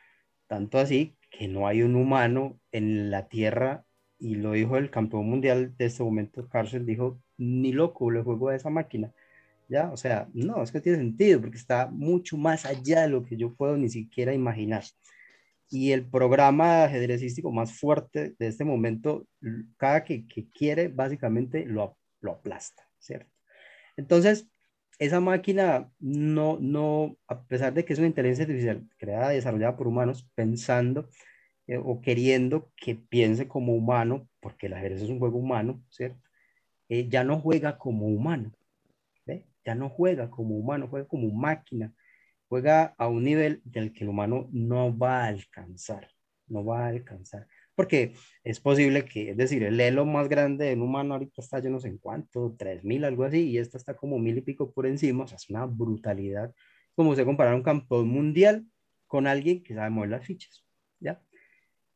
Tanto 0.47 0.77
así 0.77 1.17
que 1.31 1.47
no 1.47 1.67
hay 1.67 1.81
un 1.81 1.95
humano 1.95 2.59
en 2.71 3.09
la 3.09 3.27
Tierra, 3.27 3.85
y 4.19 4.35
lo 4.35 4.51
dijo 4.51 4.77
el 4.77 4.91
campeón 4.91 5.29
mundial 5.29 5.75
de 5.77 5.85
este 5.85 6.03
momento, 6.03 6.47
Carson, 6.47 6.85
dijo, 6.85 7.21
ni 7.37 7.71
loco 7.71 8.11
le 8.11 8.21
juego 8.21 8.49
a 8.49 8.55
esa 8.55 8.69
máquina. 8.69 9.13
¿Ya? 9.67 9.91
O 9.91 9.97
sea, 9.97 10.27
no, 10.33 10.63
es 10.63 10.71
que 10.71 10.81
tiene 10.81 10.97
sentido 10.99 11.41
porque 11.41 11.57
está 11.57 11.87
mucho 11.87 12.37
más 12.37 12.65
allá 12.65 13.01
de 13.03 13.09
lo 13.09 13.23
que 13.23 13.37
yo 13.37 13.53
puedo 13.53 13.77
ni 13.77 13.89
siquiera 13.89 14.33
imaginar. 14.33 14.83
Y 15.69 15.91
el 15.91 16.05
programa 16.07 16.83
ajedrecístico 16.85 17.51
más 17.51 17.73
fuerte 17.79 18.35
de 18.37 18.47
este 18.47 18.63
momento, 18.63 19.27
cada 19.77 20.03
que, 20.03 20.27
que 20.27 20.47
quiere, 20.49 20.87
básicamente 20.87 21.65
lo, 21.65 21.97
lo 22.21 22.33
aplasta, 22.33 22.83
¿cierto? 22.99 23.31
Entonces, 23.97 24.47
esa 24.99 25.19
máquina 25.19 25.91
no, 25.99 26.57
no, 26.59 27.17
a 27.27 27.43
pesar 27.43 27.73
de 27.73 27.85
que 27.85 27.93
es 27.93 27.99
una 27.99 28.07
inteligencia 28.07 28.43
artificial 28.45 28.87
creada, 28.97 29.29
desarrollada 29.29 29.75
por 29.75 29.87
humanos, 29.87 30.29
pensando 30.35 31.09
eh, 31.67 31.77
o 31.77 32.01
queriendo 32.01 32.71
que 32.75 32.95
piense 32.95 33.47
como 33.47 33.73
humano, 33.73 34.27
porque 34.39 34.67
el 34.67 34.73
ajedrez 34.73 35.01
es 35.01 35.09
un 35.09 35.19
juego 35.19 35.39
humano, 35.39 35.83
¿cierto? 35.89 36.19
Eh, 36.89 37.07
ya 37.09 37.23
no 37.23 37.39
juega 37.39 37.77
como 37.77 38.07
humano. 38.07 38.51
Ya 39.65 39.75
no 39.75 39.89
juega 39.89 40.29
como 40.29 40.55
humano, 40.57 40.87
juega 40.89 41.07
como 41.07 41.29
máquina, 41.33 41.93
juega 42.47 42.93
a 42.97 43.07
un 43.07 43.23
nivel 43.23 43.61
del 43.65 43.93
que 43.93 44.03
el 44.03 44.09
humano 44.09 44.49
no 44.51 44.95
va 44.97 45.23
a 45.23 45.27
alcanzar, 45.27 46.09
no 46.47 46.65
va 46.65 46.85
a 46.85 46.87
alcanzar. 46.89 47.47
Porque 47.75 48.13
es 48.43 48.59
posible 48.59 49.05
que, 49.05 49.31
es 49.31 49.37
decir, 49.37 49.63
el 49.63 49.79
elo 49.79 50.05
más 50.05 50.29
grande 50.29 50.65
de 50.65 50.73
un 50.75 50.83
humano 50.83 51.15
ahorita 51.15 51.41
está 51.41 51.59
yo 51.59 51.69
no 51.69 51.79
sé 51.79 51.87
en 51.87 51.97
cuánto, 51.97 52.55
3000, 52.57 53.05
algo 53.05 53.23
así, 53.23 53.49
y 53.49 53.57
esta 53.57 53.77
está 53.77 53.95
como 53.95 54.19
mil 54.19 54.37
y 54.37 54.41
pico 54.41 54.71
por 54.71 54.85
encima, 54.85 55.23
o 55.23 55.27
sea, 55.27 55.37
es 55.37 55.49
una 55.49 55.65
brutalidad. 55.65 56.53
Como 56.95 57.15
se 57.15 57.25
comparar 57.25 57.55
un 57.55 57.63
campeón 57.63 58.07
mundial 58.09 58.67
con 59.07 59.27
alguien 59.27 59.63
que 59.63 59.73
sabe 59.73 59.89
mover 59.89 60.09
las 60.11 60.25
fichas, 60.25 60.65
¿ya? 60.99 61.21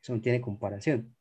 Eso 0.01 0.15
no 0.15 0.21
tiene 0.21 0.41
comparación. 0.41 1.16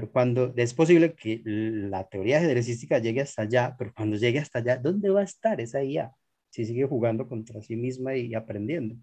Pero 0.00 0.12
cuando 0.12 0.54
es 0.56 0.72
posible 0.72 1.14
que 1.14 1.42
la 1.44 2.08
teoría 2.08 2.38
ajedrecística 2.38 2.98
llegue 2.98 3.20
hasta 3.20 3.42
allá, 3.42 3.76
pero 3.78 3.92
cuando 3.94 4.16
llegue 4.16 4.38
hasta 4.38 4.60
allá, 4.60 4.78
¿dónde 4.78 5.10
va 5.10 5.20
a 5.20 5.24
estar 5.24 5.60
esa 5.60 5.82
IA? 5.84 6.12
Si 6.48 6.64
sigue 6.64 6.86
jugando 6.86 7.28
contra 7.28 7.60
sí 7.62 7.76
misma 7.76 8.16
y 8.16 8.34
aprendiendo. 8.34 8.96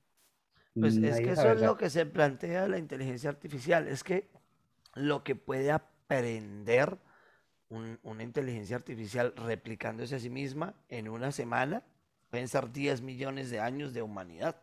Pues 0.80 0.98
es 1.04 1.22
que 1.22 1.32
eso 1.32 1.52
es 1.52 1.62
lo 1.62 1.78
que 1.78 1.90
se 1.90 2.06
plantea 2.06 2.68
la 2.68 2.78
inteligencia 2.78 3.30
artificial, 3.30 3.88
es 3.88 4.04
que 4.04 4.28
lo 4.96 5.24
que 5.24 5.36
puede 5.36 5.72
aprender 5.72 6.98
un- 7.70 8.00
una 8.04 8.24
inteligencia 8.24 8.76
artificial 8.78 9.34
replicándose 9.38 10.16
a 10.16 10.20
sí 10.20 10.30
misma 10.30 10.76
en 10.90 11.10
una 11.10 11.32
semana 11.32 11.84
pueden 12.32 12.48
ser 12.48 12.72
10 12.72 13.02
millones 13.02 13.50
de 13.52 13.60
años 13.60 13.94
de 13.94 14.02
humanidad. 14.04 14.58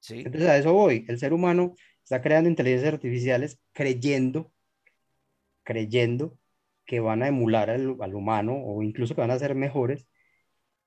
¿Sí? 0.00 0.22
Entonces 0.24 0.48
a 0.50 0.56
eso 0.58 0.72
voy. 0.72 1.04
El 1.08 1.18
ser 1.18 1.32
humano 1.32 1.74
está 2.02 2.20
creando 2.22 2.48
inteligencias 2.50 2.94
artificiales 2.94 3.58
creyendo, 3.72 4.52
creyendo 5.66 6.38
que 6.86 7.00
van 7.00 7.22
a 7.22 7.28
emular 7.28 7.68
al, 7.68 7.96
al 8.00 8.14
humano 8.14 8.54
o 8.56 8.82
incluso 8.82 9.14
que 9.14 9.20
van 9.20 9.32
a 9.32 9.38
ser 9.38 9.54
mejores. 9.56 10.06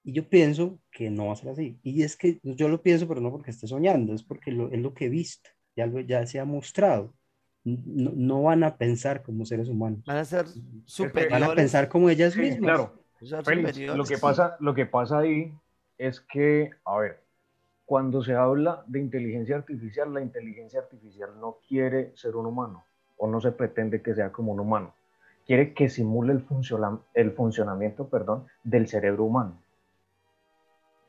Y 0.04 0.14
yo 0.14 0.30
pienso 0.30 0.80
que 0.92 1.10
no 1.12 1.28
va 1.28 1.34
a 1.34 1.36
ser 1.36 1.50
así. 1.50 1.78
Y 1.84 2.04
es 2.04 2.16
que 2.16 2.40
yo 2.42 2.70
lo 2.70 2.82
pienso, 2.82 3.08
pero 3.08 3.20
no 3.22 3.30
porque 3.32 3.52
esté 3.52 3.68
soñando, 3.68 4.14
es 4.14 4.24
porque 4.24 4.52
lo, 4.52 4.72
es 4.72 4.80
lo 4.80 4.94
que 4.94 5.06
he 5.06 5.10
visto, 5.10 5.50
ya, 5.76 5.86
lo, 5.86 6.00
ya 6.00 6.26
se 6.26 6.40
ha 6.40 6.46
mostrado. 6.46 7.14
No, 7.66 8.12
no 8.16 8.44
van 8.44 8.64
a 8.64 8.78
pensar 8.78 9.22
como 9.22 9.46
seres 9.46 9.68
humanos, 9.68 10.00
Van 10.06 10.18
a 10.18 10.26
ser 10.26 10.46
van 10.46 10.84
superiores. 10.86 11.44
a 11.50 11.54
pensar 11.54 11.90
como 11.90 12.10
ellas 12.10 12.34
Sí, 12.34 12.40
mismas. 12.40 12.60
claro. 12.60 12.94
Félix, 13.44 13.78
lo 13.78 14.06
que 14.06 14.18
pasa, 14.18 14.56
lo 14.62 14.74
que 14.74 14.86
pasa 14.86 15.20
ahí 15.20 15.54
es 15.98 16.22
que, 16.22 16.70
a 16.86 16.98
ver, 16.98 17.22
cuando 17.84 18.24
se 18.24 18.34
habla 18.34 18.86
de 18.88 19.02
inteligencia 19.02 19.58
artificial, 19.58 20.14
la 20.14 20.22
inteligencia 20.22 20.80
artificial 20.80 21.32
no 21.42 21.58
quiere 21.68 22.14
ser 22.16 22.38
un 22.38 22.46
humano 22.46 22.86
o 23.20 23.28
no 23.28 23.40
se 23.40 23.52
pretende 23.52 24.02
que 24.02 24.16
sea 24.16 24.32
como 24.32 24.54
un 24.54 24.60
humano. 24.60 24.94
Quiere 25.46 25.74
que 25.74 25.90
simule 25.90 26.34
el, 26.34 26.42
funciona- 26.42 27.00
el 27.14 27.32
funcionamiento 27.32 28.10
del 28.64 28.88
cerebro 28.88 29.26
humano. 29.26 29.62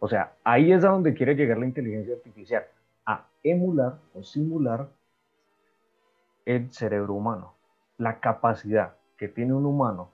O 0.01 0.09
sea, 0.09 0.33
ahí 0.45 0.73
es 0.73 0.85
a 0.85 0.89
donde 0.89 1.15
quiere 1.15 1.35
llegar 1.35 1.59
la 1.59 1.67
inteligencia 1.67 2.15
artificial, 2.15 2.65
a 3.07 3.27
emular 3.43 3.99
o 4.15 4.23
simular 4.23 4.89
el 6.47 6.73
cerebro 6.73 7.15
humano, 7.15 7.55
la 7.99 8.19
capacidad 8.19 8.97
que 9.17 9.29
tiene 9.29 9.53
un 9.53 9.67
humano 9.67 10.11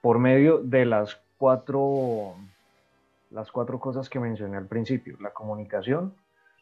por 0.00 0.18
medio 0.18 0.58
de 0.58 0.86
las 0.86 1.20
cuatro, 1.36 2.34
las 3.30 3.52
cuatro 3.52 3.78
cosas 3.78 4.08
que 4.08 4.18
mencioné 4.18 4.56
al 4.56 4.66
principio, 4.66 5.18
la 5.20 5.30
comunicación, 5.30 6.14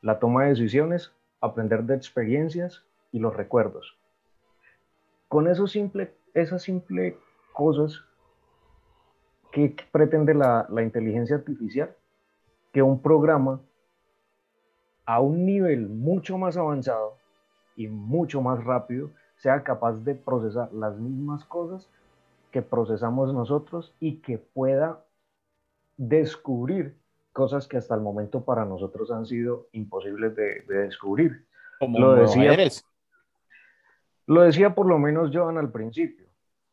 la 0.02 0.18
toma 0.18 0.42
de 0.42 0.50
decisiones, 0.50 1.12
aprender 1.40 1.84
de 1.84 1.94
experiencias 1.94 2.82
y 3.12 3.20
los 3.20 3.34
recuerdos. 3.36 3.96
Con 5.28 5.48
eso 5.48 5.66
simple, 5.66 6.14
esas 6.34 6.62
simples 6.62 7.14
cosas 7.52 8.02
que 9.52 9.74
pretende 9.92 10.34
la, 10.34 10.66
la 10.70 10.82
inteligencia 10.82 11.36
artificial, 11.36 11.94
que 12.72 12.82
un 12.82 13.00
programa 13.00 13.60
a 15.04 15.20
un 15.20 15.46
nivel 15.46 15.88
mucho 15.88 16.36
más 16.36 16.56
avanzado 16.56 17.16
y 17.76 17.88
mucho 17.88 18.42
más 18.42 18.62
rápido 18.64 19.10
sea 19.36 19.62
capaz 19.62 19.94
de 20.04 20.14
procesar 20.14 20.72
las 20.72 20.98
mismas 20.98 21.44
cosas 21.44 21.88
que 22.50 22.62
procesamos 22.62 23.32
nosotros 23.32 23.94
y 24.00 24.16
que 24.20 24.38
pueda 24.38 25.04
descubrir 25.96 26.96
cosas 27.32 27.68
que 27.68 27.76
hasta 27.76 27.94
el 27.94 28.00
momento 28.00 28.44
para 28.44 28.64
nosotros 28.64 29.10
han 29.10 29.26
sido 29.26 29.68
imposibles 29.72 30.34
de, 30.34 30.62
de 30.68 30.78
descubrir. 30.78 31.46
Como 31.78 31.98
Lo 31.98 32.14
decía-. 32.14 32.68
Lo 34.28 34.42
decía 34.42 34.74
por 34.74 34.86
lo 34.86 34.98
menos 34.98 35.30
Joan 35.32 35.56
al 35.58 35.72
principio, 35.72 36.26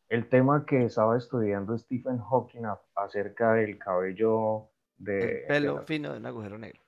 el 0.10 0.28
tema 0.28 0.66
que 0.66 0.84
estaba 0.86 1.18
estudiando 1.18 1.78
Stephen 1.78 2.20
Hawking 2.20 2.64
acerca 2.96 3.54
del 3.54 3.80
cabello 3.80 4.68
de... 4.98 5.42
El 5.42 5.48
pelo 5.48 5.74
de 5.74 5.80
la- 5.80 5.86
fino 5.86 6.12
de 6.12 6.20
un 6.20 6.26
agujero 6.26 6.58
negro. 6.58 6.82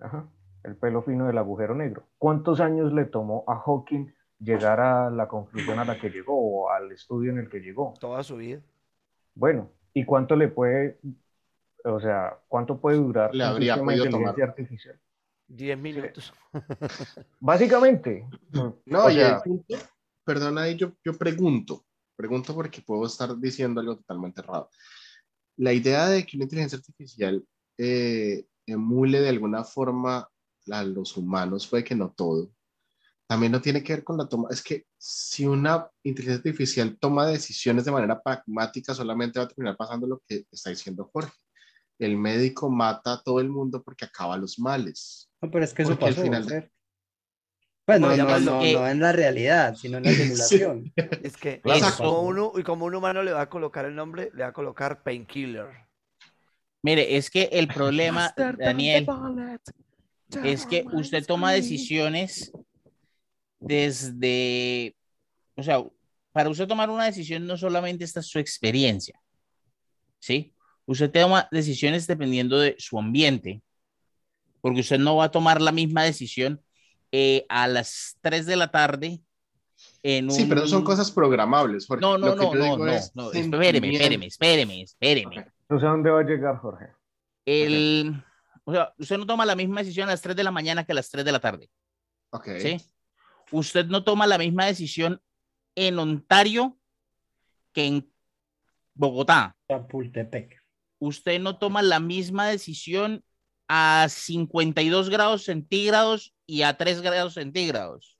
Ajá, 0.00 0.26
el 0.64 0.76
pelo 0.76 1.02
fino 1.02 1.26
del 1.26 1.36
agujero 1.36 1.74
negro. 1.74 2.04
¿Cuántos 2.18 2.60
años 2.60 2.92
le 2.94 3.04
tomó 3.04 3.44
a 3.46 3.56
Hawking 3.60 4.06
llegar 4.40 4.80
a 4.80 5.10
la 5.10 5.28
conclusión 5.28 5.78
a 5.78 5.84
la 5.84 5.98
que 6.00 6.08
llegó 6.08 6.34
o 6.36 6.70
al 6.70 6.90
estudio 6.90 7.30
en 7.30 7.38
el 7.38 7.50
que 7.50 7.60
llegó? 7.60 7.92
Toda 8.00 8.22
su 8.22 8.38
vida. 8.38 8.60
Bueno, 9.34 9.68
¿y 9.92 10.04
cuánto 10.06 10.36
le 10.36 10.48
puede, 10.48 10.98
o 11.84 12.00
sea, 12.00 12.38
cuánto 12.48 12.80
puede 12.80 12.96
durar 12.96 13.34
Le 13.34 13.44
habría 13.44 13.74
podido 13.76 14.06
inteligencia 14.06 14.32
tomar. 14.34 14.48
artificial? 14.48 14.98
10 15.52 15.78
minutos. 15.78 16.32
Básicamente. 17.40 18.26
No, 18.52 19.04
o 19.04 19.10
y 19.10 19.14
sea, 19.14 19.36
el 19.36 19.42
punto, 19.42 19.76
perdona, 20.24 20.62
ahí 20.62 20.76
yo, 20.76 20.92
yo 21.04 21.12
pregunto, 21.14 21.84
pregunto 22.16 22.54
porque 22.54 22.80
puedo 22.80 23.06
estar 23.06 23.38
diciendo 23.38 23.80
algo 23.80 23.96
totalmente 23.96 24.40
errado. 24.40 24.70
La 25.56 25.72
idea 25.72 26.08
de 26.08 26.24
que 26.24 26.36
una 26.36 26.44
inteligencia 26.44 26.78
artificial 26.78 27.44
eh, 27.78 28.46
emule 28.66 29.20
de 29.20 29.28
alguna 29.28 29.64
forma 29.64 30.28
a 30.70 30.84
los 30.84 31.16
humanos, 31.16 31.68
fue 31.68 31.84
que 31.84 31.94
no 31.94 32.12
todo, 32.12 32.50
también 33.26 33.52
no 33.52 33.60
tiene 33.60 33.82
que 33.82 33.94
ver 33.94 34.04
con 34.04 34.16
la 34.16 34.28
toma, 34.28 34.48
es 34.50 34.62
que 34.62 34.86
si 34.96 35.46
una 35.46 35.90
inteligencia 36.02 36.38
artificial 36.38 36.96
toma 36.98 37.26
decisiones 37.26 37.84
de 37.84 37.90
manera 37.90 38.22
pragmática, 38.22 38.94
solamente 38.94 39.38
va 39.38 39.46
a 39.46 39.48
terminar 39.48 39.76
pasando 39.76 40.06
lo 40.06 40.22
que 40.26 40.46
está 40.50 40.70
diciendo 40.70 41.10
Jorge. 41.12 41.32
El 41.98 42.16
médico 42.16 42.70
mata 42.70 43.14
a 43.14 43.22
todo 43.22 43.40
el 43.40 43.48
mundo 43.48 43.82
porque 43.82 44.04
acaba 44.04 44.36
los 44.36 44.58
males. 44.58 45.31
No, 45.42 45.50
pero 45.50 45.64
es 45.64 45.74
que 45.74 45.82
eso 45.82 45.98
pasó. 45.98 46.22
final-. 46.22 46.70
Bueno, 47.86 48.06
¿Cómo 48.08 48.16
no, 48.16 48.38
no, 48.38 48.38
lo 48.38 48.60
que- 48.60 48.72
no 48.74 48.88
en 48.88 49.00
la 49.00 49.12
realidad, 49.12 49.74
sino 49.74 49.98
en 49.98 50.04
la 50.04 50.10
simulación. 50.14 50.92
Es 51.22 51.36
que 51.36 51.60
y 51.64 51.80
como 51.80 52.22
uno, 52.22 52.52
y 52.56 52.62
como 52.62 52.86
un 52.86 52.94
humano 52.94 53.22
le 53.22 53.32
va 53.32 53.42
a 53.42 53.48
colocar 53.50 53.84
el 53.84 53.94
nombre, 53.94 54.30
le 54.34 54.44
va 54.44 54.48
a 54.50 54.52
colocar 54.52 55.02
painkiller. 55.02 55.66
Mire, 56.82 57.16
es 57.16 57.30
que 57.30 57.48
el 57.52 57.68
problema, 57.68 58.34
Daniel, 58.58 59.06
es 60.42 60.66
que 60.66 60.84
usted 60.92 61.24
toma 61.24 61.52
decisiones 61.52 62.52
desde, 63.60 64.96
o 65.56 65.62
sea, 65.62 65.84
para 66.32 66.48
usted 66.48 66.66
tomar 66.66 66.90
una 66.90 67.04
decisión 67.04 67.46
no 67.46 67.56
solamente 67.56 68.04
está 68.04 68.22
su 68.22 68.38
experiencia, 68.40 69.20
¿sí? 70.18 70.52
Usted 70.86 71.10
toma 71.10 71.48
decisiones 71.52 72.06
dependiendo 72.08 72.58
de 72.58 72.74
su 72.78 72.98
ambiente, 72.98 73.62
porque 74.62 74.80
usted 74.80 74.98
no 74.98 75.16
va 75.16 75.24
a 75.24 75.30
tomar 75.30 75.60
la 75.60 75.72
misma 75.72 76.04
decisión 76.04 76.62
eh, 77.10 77.44
a 77.50 77.68
las 77.68 78.16
3 78.22 78.46
de 78.46 78.56
la 78.56 78.70
tarde 78.70 79.20
en 80.02 80.26
un... 80.26 80.30
Sí, 80.30 80.46
pero 80.48 80.66
son 80.66 80.82
cosas 80.84 81.10
programables. 81.10 81.86
Jorge. 81.86 82.00
No, 82.00 82.16
no, 82.16 82.28
Lo 82.28 82.36
que 82.36 82.44
no, 82.44 82.54
no, 82.54 82.76
no, 82.78 82.92
es 82.92 83.14
no, 83.14 83.32
espéreme, 83.32 83.92
espéreme, 83.92 84.26
espéreme, 84.26 84.82
espéreme. 84.82 85.40
Ok. 85.40 85.46
no 85.68 85.80
sé 85.80 85.86
a 85.86 85.90
dónde 85.90 86.10
va 86.10 86.20
a 86.20 86.24
llegar, 86.24 86.56
Jorge. 86.56 86.86
El, 87.44 88.24
o 88.64 88.72
sea, 88.72 88.94
usted 88.96 89.18
no 89.18 89.26
toma 89.26 89.44
la 89.44 89.56
misma 89.56 89.80
decisión 89.80 90.08
a 90.08 90.12
las 90.12 90.22
3 90.22 90.36
de 90.36 90.44
la 90.44 90.52
mañana 90.52 90.84
que 90.84 90.92
a 90.92 90.94
las 90.94 91.10
3 91.10 91.24
de 91.24 91.32
la 91.32 91.40
tarde, 91.40 91.68
Ok. 92.30 92.48
¿sí? 92.58 92.80
Usted 93.50 93.86
no 93.86 94.04
toma 94.04 94.26
la 94.26 94.38
misma 94.38 94.64
decisión 94.64 95.20
en 95.74 95.98
Ontario 95.98 96.78
que 97.72 97.86
en 97.86 98.12
Bogotá. 98.94 99.56
Chapultepec. 99.68 100.62
Usted 100.98 101.40
no 101.40 101.58
toma 101.58 101.82
la 101.82 102.00
misma 102.00 102.46
decisión 102.46 103.24
a 103.74 104.06
52 104.06 105.08
grados 105.08 105.44
centígrados 105.44 106.34
y 106.44 106.60
a 106.60 106.76
3 106.76 107.00
grados 107.00 107.32
centígrados. 107.32 108.18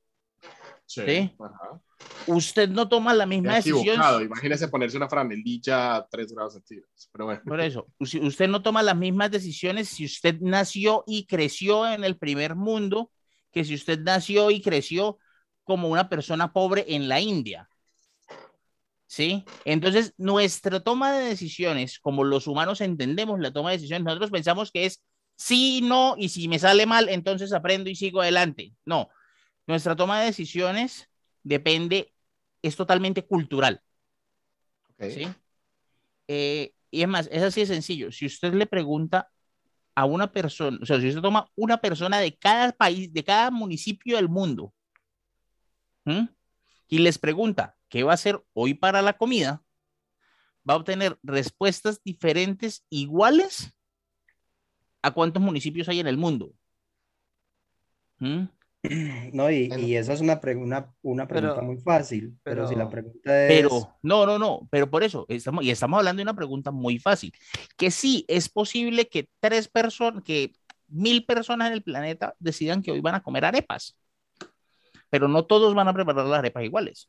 ¿Sí? 0.87 1.37
Ajá. 1.39 1.83
Usted 2.27 2.71
no 2.71 2.89
toma 2.89 3.13
la 3.13 3.27
misma 3.27 3.57
decisión. 3.57 4.01
Imagínese 4.23 4.69
ponerse 4.69 4.97
una 4.97 5.11
franelilla 5.11 5.97
a 5.97 6.07
3 6.09 6.33
grados 6.33 6.55
centígrados. 6.55 7.11
Pero 7.13 7.27
bueno. 7.27 7.43
Por 7.45 7.61
eso, 7.61 7.87
usted 7.99 8.49
no 8.49 8.63
toma 8.63 8.83
las 8.83 8.97
mismas 8.97 9.31
decisiones 9.31 9.91
si 9.91 10.07
usted 10.07 10.41
nació 10.41 11.05
y 11.07 11.27
creció 11.27 11.87
en 11.87 12.03
el 12.05 12.17
primer 12.17 12.55
mundo 12.55 13.11
que 13.51 13.63
si 13.65 13.75
usted 13.75 14.01
nació 14.01 14.51
y 14.51 14.63
creció 14.63 15.19
como 15.65 15.89
una 15.89 16.09
persona 16.09 16.55
pobre 16.55 16.87
en 16.89 17.09
la 17.09 17.21
India. 17.21 17.69
¿Sí? 19.07 19.45
Entonces, 19.67 20.15
nuestra 20.17 20.81
toma 20.81 21.13
de 21.13 21.27
decisiones, 21.27 21.99
como 21.99 22.25
los 22.25 22.47
humanos 22.47 22.81
entendemos 22.81 23.39
la 23.39 23.53
toma 23.53 23.71
de 23.71 23.77
decisiones, 23.77 24.05
nosotros 24.05 24.31
pensamos 24.31 24.73
que 24.73 24.87
es 24.87 25.03
sí, 25.37 25.81
no, 25.83 26.15
y 26.17 26.29
si 26.29 26.49
me 26.49 26.59
sale 26.59 26.87
mal, 26.87 27.09
entonces 27.09 27.53
aprendo 27.53 27.91
y 27.91 27.97
sigo 27.97 28.21
adelante. 28.21 28.73
No, 28.85 29.09
nuestra 29.67 29.97
toma 29.97 30.21
de 30.21 30.27
decisiones 30.27 31.09
depende, 31.43 32.15
es 32.63 32.77
totalmente 32.77 33.25
cultural. 33.25 33.83
¿sí? 34.99 35.29
Eh, 36.29 36.75
y 36.91 37.03
es 37.03 37.09
más, 37.09 37.29
es 37.33 37.43
así 37.43 37.61
de 37.61 37.67
sencillo. 37.67 38.13
Si 38.13 38.27
usted 38.27 38.55
le 38.55 38.67
pregunta 38.67 39.31
a 39.95 40.05
una 40.05 40.33
persona, 40.33 40.79
o 40.81 40.87
sea, 40.87 41.01
si 41.01 41.09
usted 41.09 41.21
toma 41.21 41.51
una 41.55 41.79
persona 41.79 42.19
de 42.19 42.37
cada 42.37 42.73
país, 42.73 43.13
de 43.13 43.25
cada 43.25 43.51
municipio 43.51 44.17
del 44.17 44.29
mundo, 44.29 44.73
y 46.89 46.99
les 46.99 47.19
pregunta 47.19 47.77
qué 47.89 48.03
va 48.03 48.13
a 48.13 48.15
hacer 48.15 48.43
hoy 48.55 48.75
para 48.75 49.03
la 49.03 49.17
comida, 49.17 49.63
va 50.69 50.75
a 50.75 50.79
obtener 50.79 51.19
respuestas 51.23 52.03
diferentes 52.03 52.85
iguales 52.91 53.75
a 55.03 55.11
cuántos 55.11 55.43
municipios 55.43 55.89
hay 55.89 56.01
en 56.01 56.07
el 56.07 56.17
mundo. 56.17 56.53
¿Mm? 58.19 58.45
No, 59.33 59.49
y, 59.49 59.69
Bueno. 59.69 59.85
y 59.87 59.95
esa 59.97 60.13
es 60.13 60.21
una, 60.21 60.41
pre- 60.41 60.57
una, 60.57 60.93
una 61.03 61.29
pregunta 61.29 61.55
Pero- 61.55 61.67
muy 61.67 61.77
fácil, 61.79 62.37
pero, 62.43 62.67
si 62.67 62.75
la 62.75 62.89
pregunta 62.89 63.47
es... 63.47 63.49
Pero, 63.49 63.97
no, 64.03 64.27
no, 64.27 64.39
no, 64.41 64.67
pero 64.73 64.91
por 64.91 65.05
eso, 65.05 65.25
estamos, 65.29 65.65
y 65.65 65.71
estamos 65.71 65.99
hablando 65.99 66.19
de 66.19 66.25
una 66.25 66.35
pregunta 66.35 66.73
muy 66.73 66.99
fácil, 66.99 67.33
que 67.77 67.93
sí, 67.93 68.25
es 68.27 68.49
posible 68.49 69.09
que 69.09 69.29
tres 69.39 69.69
personas, 69.69 70.25
que 70.25 70.53
mil 70.89 71.25
personas 71.25 71.69
en 71.69 71.75
el 71.75 71.83
planeta 71.83 72.35
decidan 72.41 72.83
que 72.83 72.91
hoy 72.91 73.01
van 73.01 73.15
a 73.15 73.23
comer 73.23 73.45
arepas, 73.45 73.97
pero 75.11 75.29
no 75.29 75.45
todos 75.45 75.75
van 75.75 75.87
a 75.87 75.95
preparar 75.95 76.27
las 76.27 76.41
arepas 76.41 76.65
iguales. 76.65 77.09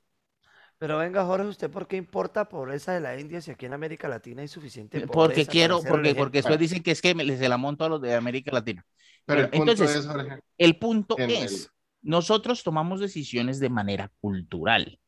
Pero 0.83 0.97
venga, 0.97 1.23
Jorge, 1.23 1.47
¿usted 1.47 1.71
por 1.71 1.87
qué 1.87 1.95
importa 1.95 2.49
pobreza 2.49 2.91
de 2.91 2.99
la 2.99 3.17
India 3.17 3.39
si 3.39 3.51
aquí 3.51 3.65
en 3.67 3.73
América 3.73 4.09
Latina 4.09 4.41
hay 4.41 4.49
suficiente 4.49 4.99
Porque 4.99 5.13
pobreza 5.13 5.49
quiero, 5.49 5.81
porque, 5.81 6.13
porque 6.13 6.39
después 6.39 6.59
dicen 6.59 6.83
que 6.83 6.91
es 6.91 7.01
que 7.01 7.15
me- 7.15 7.23
les 7.23 7.39
se 7.39 7.47
la 7.47 7.55
monto 7.55 7.85
a 7.85 7.87
los 7.87 8.01
de 8.01 8.13
América 8.13 8.51
Latina. 8.51 8.85
Pero 9.25 9.39
el 9.43 9.49
punto 9.49 9.71
entonces- 9.71 9.95
es, 9.95 10.05
Jorge, 10.05 10.39
El 10.57 10.77
punto 10.79 11.15
el- 11.17 11.31
es, 11.31 11.71
nosotros 12.01 12.63
tomamos 12.63 12.99
decisiones 12.99 13.61
de 13.61 13.69
manera 13.69 14.11
cultural. 14.19 14.99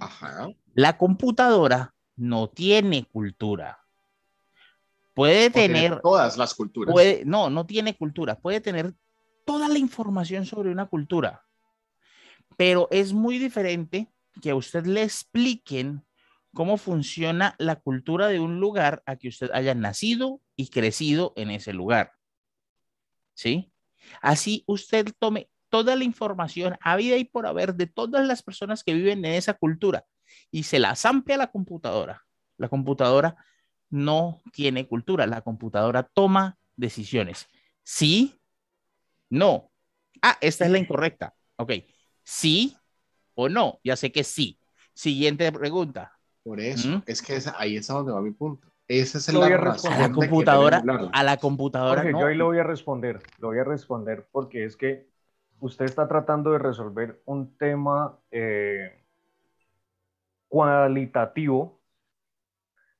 Ajá. 0.00 0.48
La 0.74 0.98
computadora 0.98 1.94
no 2.16 2.48
tiene 2.48 3.04
cultura. 3.04 3.78
Puede 5.14 5.46
O 5.46 5.52
tener 5.52 6.00
todas 6.00 6.36
las 6.36 6.52
culturas. 6.52 6.92
puede, 6.92 7.22
no, 7.24 7.48
no 7.48 7.64
tiene 7.64 7.96
cultura, 7.96 8.40
puede 8.40 8.60
tener 8.60 8.92
toda 9.46 9.68
la 9.68 9.78
información 9.78 10.46
sobre 10.46 10.72
una 10.72 10.86
cultura, 10.86 11.44
pero 12.56 12.88
es 12.90 13.12
muy 13.12 13.38
diferente 13.38 14.11
que 14.40 14.50
a 14.50 14.54
usted 14.54 14.86
le 14.86 15.02
expliquen 15.02 16.04
cómo 16.54 16.76
funciona 16.76 17.54
la 17.58 17.76
cultura 17.76 18.28
de 18.28 18.40
un 18.40 18.60
lugar 18.60 19.02
a 19.06 19.16
que 19.16 19.28
usted 19.28 19.50
haya 19.52 19.74
nacido 19.74 20.40
y 20.56 20.68
crecido 20.68 21.32
en 21.36 21.50
ese 21.50 21.72
lugar. 21.72 22.12
¿Sí? 23.34 23.72
Así 24.20 24.64
usted 24.66 25.12
tome 25.18 25.48
toda 25.68 25.96
la 25.96 26.04
información 26.04 26.76
habida 26.80 27.16
y 27.16 27.24
por 27.24 27.46
haber 27.46 27.74
de 27.74 27.86
todas 27.86 28.26
las 28.26 28.42
personas 28.42 28.84
que 28.84 28.94
viven 28.94 29.24
en 29.24 29.32
esa 29.32 29.54
cultura 29.54 30.04
y 30.50 30.64
se 30.64 30.78
la 30.78 30.94
zampe 30.96 31.34
a 31.34 31.38
la 31.38 31.50
computadora. 31.50 32.26
La 32.58 32.68
computadora 32.68 33.36
no 33.88 34.42
tiene 34.52 34.86
cultura, 34.86 35.26
la 35.26 35.40
computadora 35.40 36.02
toma 36.02 36.58
decisiones. 36.76 37.48
Sí, 37.82 38.38
no. 39.30 39.70
Ah, 40.20 40.36
esta 40.40 40.66
es 40.66 40.70
la 40.70 40.78
incorrecta. 40.78 41.34
Ok, 41.56 41.72
sí 42.22 42.76
o 43.34 43.48
no. 43.48 43.78
Ya 43.84 43.96
sé 43.96 44.12
que 44.12 44.24
sí. 44.24 44.58
Siguiente 44.94 45.50
pregunta. 45.52 46.12
Por 46.42 46.60
eso, 46.60 46.88
¿Mm? 46.88 47.02
es 47.06 47.22
que 47.22 47.36
esa- 47.36 47.54
ahí 47.58 47.76
es 47.76 47.88
a 47.90 47.94
donde 47.94 48.12
va 48.12 48.20
mi 48.20 48.32
punto. 48.32 48.68
Esa 48.88 49.18
es 49.18 49.32
Lo 49.32 49.40
la 49.40 49.46
voy 49.46 49.54
a 49.54 49.56
razón 49.58 49.92
responder. 49.92 50.04
A 50.04 50.08
la 50.08 50.12
computadora, 50.14 50.82
a 51.12 51.22
la 51.22 51.36
computadora 51.38 52.02
Jorge, 52.02 52.12
no. 52.12 52.20
yo 52.20 52.26
ahí 52.26 52.36
lo 52.36 52.46
voy 52.46 52.58
a 52.58 52.64
responder, 52.64 53.22
lo 53.38 53.48
voy 53.48 53.58
a 53.58 53.64
responder 53.64 54.26
porque 54.32 54.64
es 54.64 54.76
que 54.76 55.08
usted 55.60 55.84
está 55.84 56.08
tratando 56.08 56.50
de 56.52 56.58
resolver 56.58 57.22
un 57.24 57.56
tema 57.56 58.18
eh, 58.32 59.04
cualitativo 60.48 61.80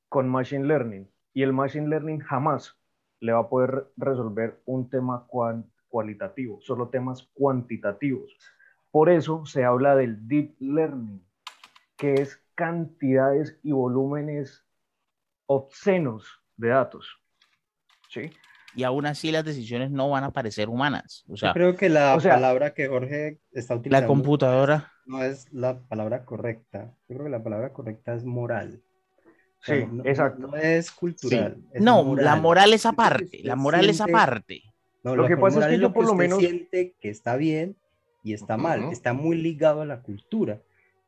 con 0.09 0.29
Machine 0.29 0.65
Learning 0.67 1.11
y 1.35 1.43
el 1.43 1.53
Machine 1.53 1.89
Learning 1.89 2.21
jamás 2.21 2.79
le 3.21 3.33
va 3.33 3.41
a 3.41 3.49
poder 3.49 3.89
resolver 3.97 4.61
un 4.67 4.89
tema 4.89 5.27
cuan- 5.27 5.71
cualitativo, 5.89 6.59
solo 6.63 6.89
temas 6.89 7.29
cuantitativos. 7.35 8.35
Por 8.93 9.11
eso 9.11 9.45
se 9.47 9.65
habla 9.65 9.97
del 9.97 10.29
Deep 10.29 10.55
Learning, 10.61 11.21
que 11.97 12.15
es 12.15 12.41
cantidades 12.55 13.59
y 13.65 13.73
volúmenes 13.73 14.65
obscenos 15.47 16.41
de 16.57 16.69
datos. 16.69 17.19
¿Sí? 18.11 18.31
Y 18.75 18.85
aún 18.85 19.07
así 19.07 19.33
las 19.33 19.45
decisiones 19.45 19.91
no 19.91 20.09
van 20.11 20.25
a 20.25 20.31
parecer 20.31 20.69
humanas. 20.69 21.25
O 21.29 21.37
sea, 21.37 21.51
Yo 21.51 21.55
creo 21.55 21.77
que 21.77 21.89
la 21.89 22.15
o 22.15 22.21
sea- 22.21 22.35
palabra 22.35 22.73
que 22.75 22.87
Jorge 22.89 23.41
está 23.53 23.75
utilizando 23.75 24.01
la 24.03 24.07
computadora, 24.07 24.93
no 25.07 25.23
es 25.23 25.53
la 25.53 25.79
palabra 25.81 26.25
correcta. 26.25 26.95
Yo 27.09 27.17
creo 27.17 27.25
que 27.25 27.31
la 27.31 27.43
palabra 27.43 27.73
correcta 27.73 28.15
es 28.15 28.25
moral. 28.25 28.81
O 29.61 29.65
sea, 29.65 29.77
Sí, 29.77 29.87
no- 29.91 30.05
exacto. 30.05 30.47
No 30.49 30.57
es 30.57 30.91
cultural. 30.91 31.59
es 31.73 31.83
no, 31.83 32.15
la 32.17 32.37
moral 32.37 32.73
es 32.73 32.85
lo 32.85 32.91
aparte, 32.91 33.41
la 33.43 33.57
moral 33.57 33.89
es 33.89 34.01
aparte. 34.01 34.63
No, 35.03 35.17
Lo 35.17 35.23
la 35.23 35.29
que 35.29 35.37
pasa 35.37 35.61
es 35.61 35.67
que 35.77 35.79
yo 35.81 35.93
por 35.93 36.07
lo 36.07 36.15
menos- 36.15 36.39
siente 36.39 36.95
que 37.01 37.09
está 37.11 37.37
bien 37.37 37.77
y 38.23 38.33
está 38.35 38.57
mal, 38.57 38.87
está 38.91 39.13
muy 39.13 39.37
ligado 39.37 39.83
a 39.83 39.87
la 39.87 40.03
cultura. 40.03 40.63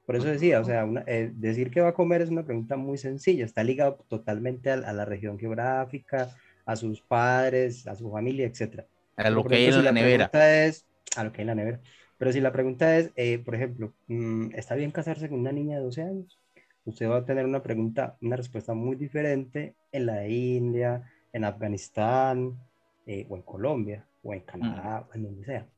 Por 0.07 0.17
eso 0.17 0.27
decía, 0.29 0.61
o 0.61 0.65
sea, 0.65 0.85
una- 0.85 1.05
eh, 1.07 1.31
decir 1.35 1.71
que 1.71 1.81
va 1.81 1.89
a 1.91 1.95
comer 1.95 2.21
es 2.23 2.31
una 2.31 2.45
pregunta 2.45 2.77
muy 2.77 2.99
sencilla, 2.99 3.45
está 3.45 3.65
ligado 3.65 4.05
totalmente 4.09 4.71
a, 4.71 4.75
a 4.75 4.93
la 4.93 5.05
región 5.05 5.39
geográfica, 5.39 6.35
a 6.67 6.77
sus 6.77 7.01
padres, 7.03 7.87
a 7.87 7.95
su 7.95 8.11
familia, 8.11 8.47
etc. 8.47 8.87
A 9.31 9.37
lo 9.37 9.47
que 9.47 9.55
hay 9.57 9.67
en 9.67 9.73
si 9.75 9.83
la 9.83 9.93
nevera. 9.93 10.31
es, 10.67 10.87
a 11.17 11.25
lo 11.25 11.33
que 11.33 11.41
hay 11.41 11.43
en 11.45 11.47
la 11.49 11.55
nevera. 11.55 11.81
Pero 12.19 12.33
si 12.33 12.41
la 12.41 12.53
pregunta 12.53 12.97
es, 12.99 13.13
eh, 13.17 13.39
por 13.39 13.55
ejemplo, 13.55 13.95
mm, 14.09 14.51
¿está 14.55 14.75
bien 14.75 14.91
casarse 14.93 15.29
con 15.29 15.41
una 15.41 15.53
niña 15.53 15.77
de 15.79 15.83
12 15.85 16.03
años? 16.03 16.39
Usted 16.85 17.09
va 17.09 17.19
a 17.19 17.25
tener 17.25 17.47
una 17.47 17.63
pregunta, 17.63 18.17
una 18.21 18.37
respuesta 18.37 18.75
muy 18.75 18.97
diferente 18.97 19.77
en 19.93 20.07
la 20.07 20.17
de 20.17 20.31
India, 20.31 21.03
en 21.33 21.45
Afganistán, 21.45 22.59
eh, 23.07 23.27
o 23.29 23.37
en 23.37 23.43
Colombia, 23.43 24.07
o 24.23 24.35
en 24.35 24.41
Canadá, 24.41 25.07
o 25.11 25.15
en 25.15 25.23
donde 25.25 25.45
sea. 25.45 25.69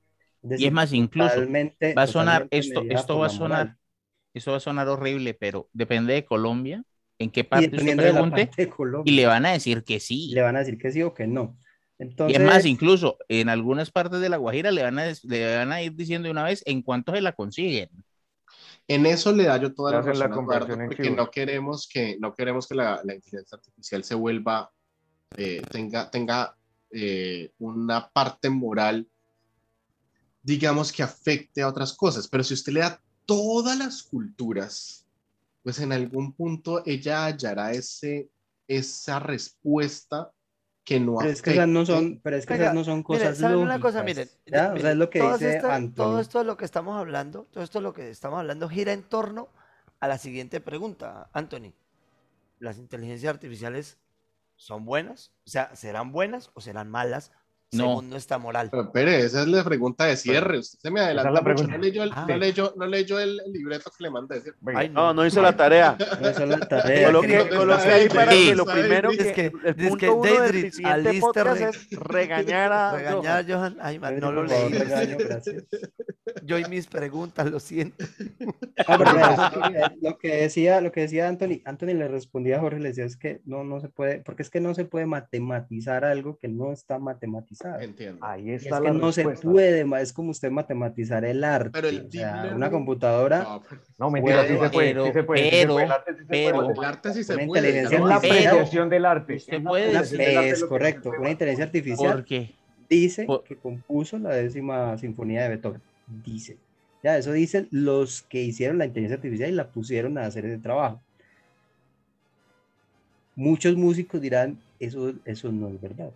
Y 0.59 0.67
es 0.67 0.73
más, 0.73 0.93
incluso 0.93 1.35
va 1.97 2.03
a 2.03 2.07
sonar, 2.07 2.47
esto, 2.51 2.83
esto 2.89 3.19
va 3.19 3.27
a 3.27 3.29
la 3.29 3.35
sonar, 3.35 3.77
esto 4.35 4.51
va 4.51 4.57
a 4.59 4.61
sonar 4.61 4.89
horrible, 4.89 5.35
pero 5.35 5.69
depende 5.73 6.15
de 6.15 6.25
Colombia, 6.25 6.85
en 7.19 7.31
qué 7.31 7.41
Y 7.41 7.45
parte 7.45 7.69
de 7.69 7.95
la 7.95 8.03
pregunte, 8.03 8.47
parte 8.47 8.69
Colombia, 8.69 9.13
y 9.13 9.17
le 9.17 9.27
van 9.27 9.47
a 9.47 9.53
decir 9.53 9.85
que 9.85 10.01
sí. 10.01 10.31
le 10.33 10.43
van 10.43 10.57
a 10.57 10.61
decir 10.61 10.79
que 10.79 10.93
sí 10.93 11.03
o 11.03 11.15
que 11.15 11.27
no. 11.27 11.57
Y 11.99 12.03
Entonces, 12.05 12.39
es 12.39 12.45
más, 12.45 12.67
incluso 12.67 13.17
en 13.29 13.49
algunas 13.49 13.91
partes 13.91 14.21
de 14.21 14.29
La 14.29 14.37
Guajira 14.37 14.71
le 14.71 14.83
van 14.83 14.99
a, 14.99 15.07
le 15.23 15.57
van 15.57 15.73
a 15.73 15.83
ir 15.83 15.95
diciendo 15.95 16.27
de 16.27 16.33
una 16.33 16.45
vez 16.45 16.63
en 16.67 16.83
cuánto 16.83 17.13
se 17.13 17.23
la 17.23 17.33
consiguen. 17.33 17.89
En 18.89 19.07
eso 19.07 19.33
le 19.33 19.45
da 19.45 19.57
yo 19.57 19.75
toda 19.75 19.93
la 19.93 19.97
la 19.99 20.03
razón 20.13 20.23
a 20.23 20.27
Eduardo, 20.27 20.77
porque 20.87 21.11
no 21.11 21.31
queremos 21.31 21.89
que, 21.89 22.17
no 22.21 22.35
queremos 22.35 22.69
que 22.69 22.75
la, 22.75 23.01
la 23.03 23.15
inteligencia 23.15 23.57
artificial 23.57 24.05
se 24.05 24.15
vuelva, 24.15 24.71
eh, 25.37 25.63
tenga, 25.71 26.09
tenga 26.11 26.57
eh, 26.93 27.51
una 27.59 28.09
parte 28.11 28.49
moral, 28.49 29.09
digamos 30.47 30.93
que 30.93 31.03
afecte 31.03 31.61
a 31.61 31.69
otras 31.69 31.93
cosas. 31.93 32.29
Pero 32.29 32.45
si 32.45 32.55
usted 32.55 32.73
le 32.73 32.81
da 32.81 33.03
todas 33.27 33.77
las 33.77 34.05
culturas, 34.05 35.05
pues 35.65 35.81
en 35.81 35.93
algún 35.93 36.33
punto 36.35 36.85
ella 36.87 37.25
hallará 37.25 37.73
ese, 37.73 38.31
esa 38.69 39.19
respuesta 39.19 40.31
que 40.85 41.01
no 41.01 41.17
pero 41.19 41.31
es 41.33 41.43
que 41.43 41.51
esas 41.51 41.67
no 41.67 41.85
son, 41.85 42.21
pero 42.23 42.37
es 42.37 42.47
que 42.47 42.53
Venga, 42.53 42.67
esas 42.67 42.75
no 42.77 42.85
son 42.85 43.03
cosas 43.03 43.39
¿saben 43.39 43.57
lógicas. 43.57 43.75
una 43.75 43.83
cosa? 43.83 44.05
Miren, 44.05 44.31
¿ya? 44.47 44.69
O 44.69 44.75
miren, 44.75 44.83
sea, 44.83 44.91
es 44.93 44.97
lo 44.97 45.11
que 45.11 45.21
dice 45.21 45.59
Anthony. 45.59 45.95
Todo 45.97 46.21
esto 46.21 46.39
de 46.39 46.45
lo 46.45 46.57
que 46.57 46.65
estamos 46.65 46.97
hablando, 46.97 47.49
todo 47.51 47.65
esto 47.65 47.81
de 47.81 47.83
lo 47.83 47.93
que 47.93 48.09
estamos 48.09 48.39
hablando 48.39 48.69
gira 48.69 48.93
en 48.93 49.03
torno 49.03 49.49
a 49.99 50.07
la 50.07 50.17
siguiente 50.17 50.61
pregunta, 50.61 51.29
Anthony. 51.33 51.73
¿Las 52.61 52.79
inteligencias 52.79 53.35
artificiales 53.35 53.99
son 54.55 54.85
buenas? 54.85 55.33
O 55.45 55.51
sea, 55.51 55.75
¿serán 55.75 56.13
buenas 56.13 56.53
o 56.55 56.61
serán 56.61 56.89
malas 56.89 57.33
No. 57.73 57.85
según 57.89 58.11
nuestra 58.11 58.39
moral? 58.39 58.69
Pero, 58.71 58.85
espere, 58.85 59.19
esa 59.21 59.43
es 59.43 59.49
la 59.49 59.65
pregunta 59.65 60.05
de 60.05 60.17
cierre. 60.17 60.59
Usted 60.61 60.79
se 60.79 60.91
me 60.91 61.01
adelanta 61.01 61.31
la 61.33 61.41
mucho. 61.41 61.45
pregunta. 61.55 61.77
No 61.77 61.83
leyó 61.83 62.03
el, 62.05 62.11
Ah. 62.15 62.25
no 62.29 62.37
leyó, 62.37 62.75
no 62.77 62.87
leyó 62.87 63.19
el, 63.19 63.41
el 63.45 63.53
libreto 63.53 63.91
que 63.97 64.05
le 64.05 64.11
mandé. 64.11 64.43
Ay, 64.75 64.89
No, 64.89 65.13
no 65.13 65.27
hizo 65.27 65.43
la 65.43 65.57
tarea. 65.57 65.97
No, 66.21 66.29
es 66.29 66.39
la 66.39 66.61
tarea. 66.61 67.07
Coloque, 67.09 67.37
¿Dónde 67.39 67.57
coloque 67.57 67.79
está 67.83 67.95
ahí 67.95 68.09
para 68.09 68.31
que 68.33 68.55
lo 68.55 68.65
primero 68.67 69.11
que 69.11 69.17
Es 69.17 69.33
que- 69.33 69.47
el 69.47 69.53
es 69.65 69.75
punto 69.89 69.97
que 69.99 70.09
uno 70.11 70.41
del 70.43 70.73
siguiente 70.73 71.21
podcast 71.21 71.61
re- 71.61 71.69
es 71.71 71.91
regañar 71.99 72.73
a 72.73 72.93
Regañar 72.97 73.39
a 73.41 73.45
Johan. 73.55 73.77
Ay, 73.81 73.99
man, 73.99 74.19
no 74.21 74.31
lo 74.33 74.45
leí. 74.45 74.69
regaño, 74.73 75.17
gracias. 75.19 75.65
yo 76.45 76.59
y 76.59 76.65
mis 76.67 76.87
preguntas, 76.87 77.51
lo 77.51 77.59
siento. 77.61 78.05
Ah, 78.87 78.97
pero 78.97 79.91
lo 80.01 80.19
que 80.19 80.37
decía, 80.37 80.81
lo 80.81 80.93
que 80.93 81.01
decía 81.03 81.29
Anthony, 81.29 81.61
Anthony 81.65 81.95
le 81.95 82.09
respondía 82.09 82.57
a 82.59 82.61
Jorge, 82.61 82.79
le 82.79 82.89
decía 82.91 83.05
es 83.05 83.17
que 83.17 83.41
no, 83.45 83.65
no 83.65 83.81
se 83.81 83.89
puede, 83.89 84.21
porque 84.21 84.43
es 84.43 84.51
que 84.51 84.61
no 84.61 84.73
se 84.75 84.85
puede 84.85 85.07
matematizar 85.07 86.05
algo 86.05 86.39
que 86.39 86.49
no 86.49 86.73
está 86.73 86.99
matematizado. 86.99 87.56
Entiendo. 87.81 88.25
Ahí 88.25 88.51
Y 88.51 88.53
es 88.53 88.65
está 88.65 88.79
que 88.79 88.85
la 88.85 88.93
no 88.93 89.13
se 89.13 89.25
puede, 89.25 89.85
es 90.03 90.13
como 90.13 90.31
usted 90.31 90.51
matematizar 90.51 91.25
el 91.25 91.43
arte. 91.45 91.71
Pero 91.73 91.89
el 91.89 91.97
o 92.01 92.03
deep 92.05 92.13
sea, 92.13 92.45
learning- 92.45 92.55
una 92.57 92.71
computadora, 92.71 93.43
No, 93.43 93.63
pero- 93.69 93.81
No, 93.99 94.11
mentira, 94.11 94.43
sí 94.47 94.49
se 94.59 94.71
puede, 94.71 94.95
sí 95.07 95.13
se 95.13 95.23
puede. 95.25 95.43
sí 95.43 95.51
se 95.51 95.51
pero- 95.63 95.73
puede, 95.75 95.85
el 95.87 95.93
arte 95.93 96.13
sí 96.13 96.19
se 96.19 96.25
puede. 96.27 96.45
pero- 96.53 96.71
el 96.71 96.85
arte 96.85 97.13
sí 97.15 97.25
se 97.25 97.35
Una 97.35 97.47
puede. 97.47 97.61
inteligencia 97.61 97.99
Es 97.99 98.05
la. 98.05 98.21
Pero- 98.21 98.35
apreciación 98.35 98.89
del 98.91 99.05
arte. 99.07 99.35
usted 99.37 99.63
la 99.63 99.69
puede 99.71 99.91
una- 99.91 100.45
es 100.47 100.65
correcto, 100.65 101.13
una 101.19 101.31
inteligencia 101.31 101.65
artificial 101.65 102.25
dice 102.89 103.25
Por- 103.25 103.43
que 103.45 103.57
compuso 103.57 104.19
la 104.19 104.31
décima 104.31 104.97
sinfonía 104.99 105.43
de 105.43 105.49
Beethoven. 105.49 105.81
Dice. 106.25 106.57
Ya, 107.03 107.19
eso 107.19 107.33
dicen 107.33 107.69
los 107.71 108.23
que 108.23 108.43
hicieron 108.43 108.79
la 108.79 108.87
inteligencia 108.87 109.17
artificial 109.17 109.51
y 109.51 109.55
la 109.55 109.69
pusieron 109.69 110.19
a 110.19 110.27
hacer 110.27 110.45
ese 110.47 110.59
trabajo. 110.59 111.01
Muchos 113.35 113.77
músicos 113.77 114.21
dirán, 114.21 114.59
eso, 114.81 115.13
eso 115.25 115.53
no 115.53 115.69
es 115.69 115.81
verdad. 115.81 116.11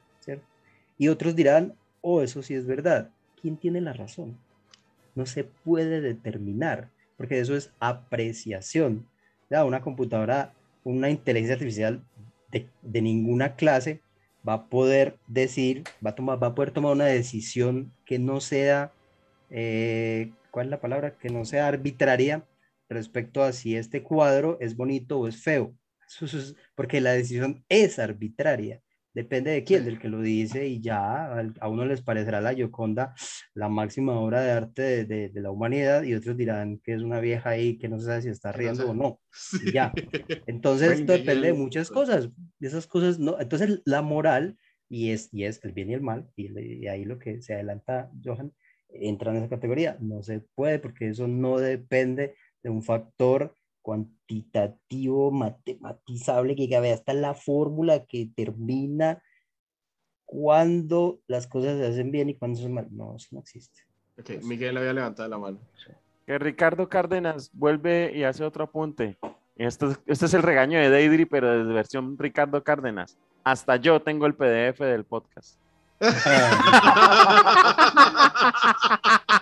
Y 1.01 1.09
otros 1.09 1.35
dirán, 1.35 1.77
oh, 2.03 2.21
eso 2.21 2.43
sí 2.43 2.53
es 2.53 2.67
verdad. 2.67 3.09
¿Quién 3.41 3.57
tiene 3.57 3.81
la 3.81 3.95
razón? 3.95 4.37
No 5.15 5.25
se 5.25 5.45
puede 5.45 6.03
determinar, 6.03 6.91
porque 7.17 7.41
eso 7.41 7.57
es 7.57 7.73
apreciación. 7.81 9.07
Ya, 9.49 9.65
una 9.65 9.81
computadora, 9.81 10.53
una 10.85 11.09
inteligencia 11.09 11.55
artificial 11.55 12.05
de, 12.51 13.01
ninguna 13.01 13.57
clase 13.57 14.03
va 14.47 14.53
a 14.53 14.67
poder 14.67 15.17
decir, 15.27 15.85
va 16.05 16.11
a, 16.11 16.15
tomar, 16.15 16.43
va 16.43 16.49
a 16.49 16.55
poder 16.55 16.71
tomar 16.71 16.93
una 16.93 17.07
decisión 17.07 17.95
que 18.05 18.19
no 18.19 18.43
sea, 18.43 18.93
eh, 19.49 20.33
¿cuál 20.51 20.67
es 20.67 20.71
la 20.71 20.83
palabra? 20.83 21.17
Que 21.17 21.31
no 21.31 21.47
sea 21.47 21.67
arbitraria 21.67 22.45
respecto 22.91 23.43
a 23.43 23.53
si 23.53 23.75
este 23.75 24.03
cuadro 24.03 24.59
es 24.61 24.77
bonito 24.77 25.19
o 25.19 25.29
es 25.29 25.43
feo. 25.43 25.75
Porque 26.75 27.01
la 27.01 27.13
decisión 27.13 27.65
es 27.71 27.99
arbitraria. 27.99 28.83
Depende 29.13 29.51
de 29.51 29.65
quién, 29.65 29.85
del 29.85 29.99
que 29.99 30.09
lo 30.09 30.21
dice 30.21 30.69
y 30.69 30.81
ya 30.81 31.35
a 31.61 31.69
uno 31.69 31.85
les 31.85 32.01
parecerá 32.03 32.41
la 32.41 32.55
Gioconda 32.55 33.13
la 33.55 33.69
máxima 33.69 34.19
obra 34.21 34.41
de 34.41 34.51
arte 34.53 34.83
de, 34.83 35.05
de- 35.05 35.29
de 35.31 35.41
la 35.41 35.51
humanidad 35.51 36.03
y 36.05 36.15
otros 36.15 36.37
dirán 36.37 36.79
que 36.85 36.95
es 36.95 37.03
una 37.03 37.19
vieja 37.21 37.51
ahí 37.51 37.77
que 37.77 37.89
no 37.89 37.99
se 37.99 38.07
sabe 38.07 38.23
si 38.23 38.29
está 38.29 38.53
no 38.53 38.59
riendo 38.59 38.83
sé. 38.85 38.89
o 38.89 38.95
no. 38.95 39.21
Sí. 39.33 39.59
Y 39.69 39.73
ya. 39.73 39.93
Entonces, 40.47 41.01
esto 41.01 41.13
depende 41.13 41.49
de 41.49 41.55
muchas 41.55 41.91
cosas. 41.91 42.31
Esas 42.61 42.87
cosas 42.87 43.19
no. 43.19 43.39
Entonces, 43.41 43.83
la 43.85 44.03
moral, 44.03 44.57
y 44.89 45.11
es, 45.11 45.29
y 45.33 45.45
es 45.45 45.63
el 45.65 45.73
bien 45.73 45.91
y 45.91 45.95
el 45.95 46.03
mal, 46.03 46.29
y, 46.37 46.57
y 46.61 46.87
ahí 46.89 47.05
lo 47.05 47.19
que 47.19 47.41
se 47.43 47.55
adelanta, 47.55 48.11
Johan, 48.25 48.53
entra 48.89 49.31
en 49.33 49.39
esa 49.39 49.49
categoría. 49.49 49.97
No 50.01 50.23
se 50.23 50.41
puede 50.55 50.79
porque 50.79 51.09
eso 51.09 51.27
no 51.29 51.59
depende 51.59 52.35
de 52.63 52.71
un 52.71 52.83
factor 52.83 53.55
cuantitativo, 53.83 55.31
matematizable, 55.31 56.57
que 56.57 56.81
vea 56.81 56.95
hasta 56.95 57.15
la 57.15 57.35
fórmula 57.35 58.05
que 58.07 58.27
determina 58.27 59.23
cuándo 60.25 61.21
las 61.27 61.47
cosas 61.47 61.79
se 61.79 61.87
hacen 61.87 62.11
bien 62.11 62.29
y 62.29 62.35
cuándo 62.35 62.57
se 62.57 62.65
hacen 62.65 62.75
mal. 62.75 62.89
No, 62.91 63.17
eso 63.17 63.29
no 63.33 63.41
existe. 63.41 63.83
Ok, 64.19 64.43
Miguel 64.45 64.77
había 64.77 64.93
levantado 64.93 65.29
la 65.29 65.39
mano. 65.39 65.59
Que 66.27 66.39
Ricardo 66.39 66.89
Cárdenas 66.89 67.51
vuelve 67.53 68.13
y 68.15 68.25
hace 68.25 68.45
otro 68.45 68.65
apunte. 68.65 69.17
Este 69.57 69.87
es, 69.87 70.01
este 70.07 70.27
es 70.27 70.35
el 70.35 70.43
regaño 70.43 70.79
de 70.79 70.91
Deidre, 70.91 71.27
pero 71.27 71.59
desde 71.59 71.73
versión 71.73 72.17
Ricardo 72.17 72.63
Cárdenas. 72.63 73.19
Hasta 73.43 73.77
yo 73.77 74.01
tengo 74.01 74.27
el 74.27 74.35
PDF 74.35 74.81
del 74.81 75.05
podcast. 75.05 75.59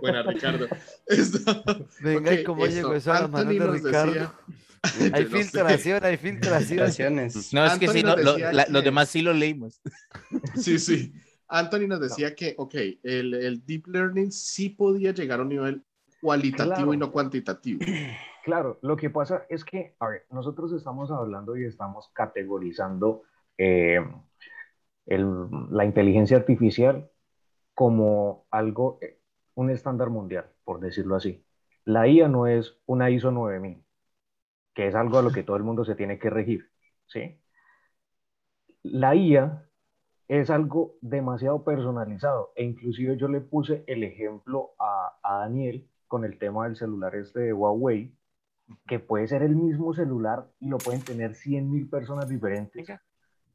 Buena, 0.00 0.22
Ricardo. 0.22 0.66
Esto- 1.06 1.62
Venga, 2.00 2.30
ok, 2.32 2.38
¿y 2.40 2.44
cómo 2.44 2.66
llegó 2.66 2.94
eso 2.94 3.12
a 3.12 3.26
de 3.28 3.44
Ricardo? 3.68 3.72
decía- 4.12 4.32
Hay 5.14 5.24
Yo 5.24 5.30
no 5.30 5.36
sé. 5.36 5.42
filtración, 5.42 6.04
hay 6.04 6.16
filtración. 6.16 6.62
Situaciones. 6.90 7.52
no 7.52 7.64
es 7.64 7.78
que 7.78 7.86
Anthony 7.86 7.92
sí, 7.98 8.02
no, 8.02 8.16
lo- 8.16 8.32
decía 8.32 8.52
la- 8.52 8.64
que- 8.64 8.72
los 8.72 8.84
demás 8.84 9.08
sí 9.08 9.22
lo 9.22 9.32
leímos. 9.32 9.80
Sí, 10.56 10.78
sí. 10.78 11.12
Anthony 11.48 11.86
nos 11.86 12.00
decía 12.00 12.34
que, 12.34 12.54
ok, 12.56 12.74
el, 13.02 13.34
el 13.34 13.66
deep 13.66 13.86
learning 13.86 14.32
sí 14.32 14.70
podía 14.70 15.12
llegar 15.12 15.38
a 15.40 15.42
un 15.42 15.50
nivel 15.50 15.82
cualitativo 16.20 16.74
Claro. 16.76 16.94
y 16.94 16.96
no 16.96 17.10
cuantitativo. 17.12 17.80
Claro, 18.44 18.80
lo 18.82 18.96
que 18.96 19.08
pasa 19.08 19.46
es 19.48 19.64
que, 19.64 19.94
a 20.00 20.08
ver, 20.08 20.26
nosotros 20.28 20.72
estamos 20.72 21.12
hablando 21.12 21.56
y 21.56 21.64
estamos 21.64 22.10
categorizando 22.12 23.22
eh, 23.56 24.00
el- 25.06 25.46
la 25.70 25.84
inteligencia 25.84 26.38
artificial 26.38 27.08
como 27.72 28.46
algo, 28.50 28.98
eh, 29.00 29.20
un 29.54 29.70
estándar 29.70 30.10
mundial, 30.10 30.50
por 30.64 30.80
decirlo 30.80 31.16
así. 31.16 31.44
La 31.84 32.08
IA 32.08 32.28
no 32.28 32.46
es 32.46 32.78
una 32.86 33.10
ISO 33.10 33.30
9000, 33.30 33.84
que 34.74 34.88
es 34.88 34.94
algo 34.94 35.18
a 35.18 35.22
lo 35.22 35.32
que 35.32 35.42
todo 35.44 35.56
el 35.56 35.64
mundo 35.64 35.84
se 35.84 35.94
tiene 35.96 36.18
que 36.18 36.30
regir, 36.30 36.70
¿sí? 37.06 37.40
La 38.82 39.14
IA 39.14 39.68
es 40.28 40.50
algo 40.50 40.96
demasiado 41.00 41.64
personalizado 41.64 42.52
e 42.56 42.64
inclusive 42.64 43.16
yo 43.16 43.28
le 43.28 43.40
puse 43.40 43.84
el 43.86 44.02
ejemplo 44.04 44.74
a, 44.78 45.18
a 45.22 45.38
Daniel 45.40 45.88
con 46.08 46.24
el 46.24 46.38
tema 46.38 46.64
del 46.64 46.76
celular 46.76 47.14
este 47.16 47.40
de 47.40 47.52
Huawei, 47.52 48.14
que 48.86 48.98
puede 49.00 49.28
ser 49.28 49.42
el 49.42 49.56
mismo 49.56 49.94
celular 49.94 50.48
y 50.60 50.68
lo 50.68 50.78
pueden 50.78 51.02
tener 51.02 51.34
100.000 51.34 51.88
personas 51.88 52.28
diferentes, 52.28 52.88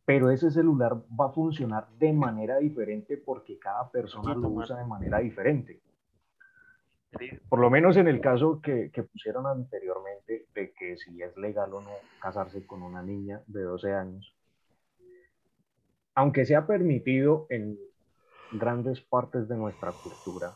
pero 0.07 0.29
ese 0.29 0.49
celular 0.51 0.95
va 1.19 1.25
a 1.25 1.33
funcionar 1.33 1.89
de 1.99 2.13
manera 2.13 2.59
diferente 2.59 3.17
porque 3.17 3.59
cada 3.59 3.91
persona 3.91 4.33
lo 4.33 4.47
usa 4.47 4.77
de 4.77 4.85
manera 4.85 5.19
diferente. 5.19 5.81
Por 7.49 7.59
lo 7.59 7.69
menos 7.69 7.97
en 7.97 8.07
el 8.07 8.21
caso 8.21 8.61
que, 8.61 8.89
que 8.89 9.03
pusieron 9.03 9.45
anteriormente 9.47 10.45
de 10.55 10.71
que 10.71 10.95
si 10.95 11.21
es 11.21 11.35
legal 11.35 11.73
o 11.73 11.81
no 11.81 11.91
casarse 12.21 12.65
con 12.65 12.83
una 12.83 13.03
niña 13.03 13.41
de 13.47 13.63
12 13.63 13.93
años, 13.93 14.33
aunque 16.15 16.45
sea 16.45 16.65
permitido 16.65 17.45
en 17.49 17.77
grandes 18.53 19.01
partes 19.01 19.49
de 19.49 19.57
nuestra 19.57 19.91
cultura, 19.91 20.55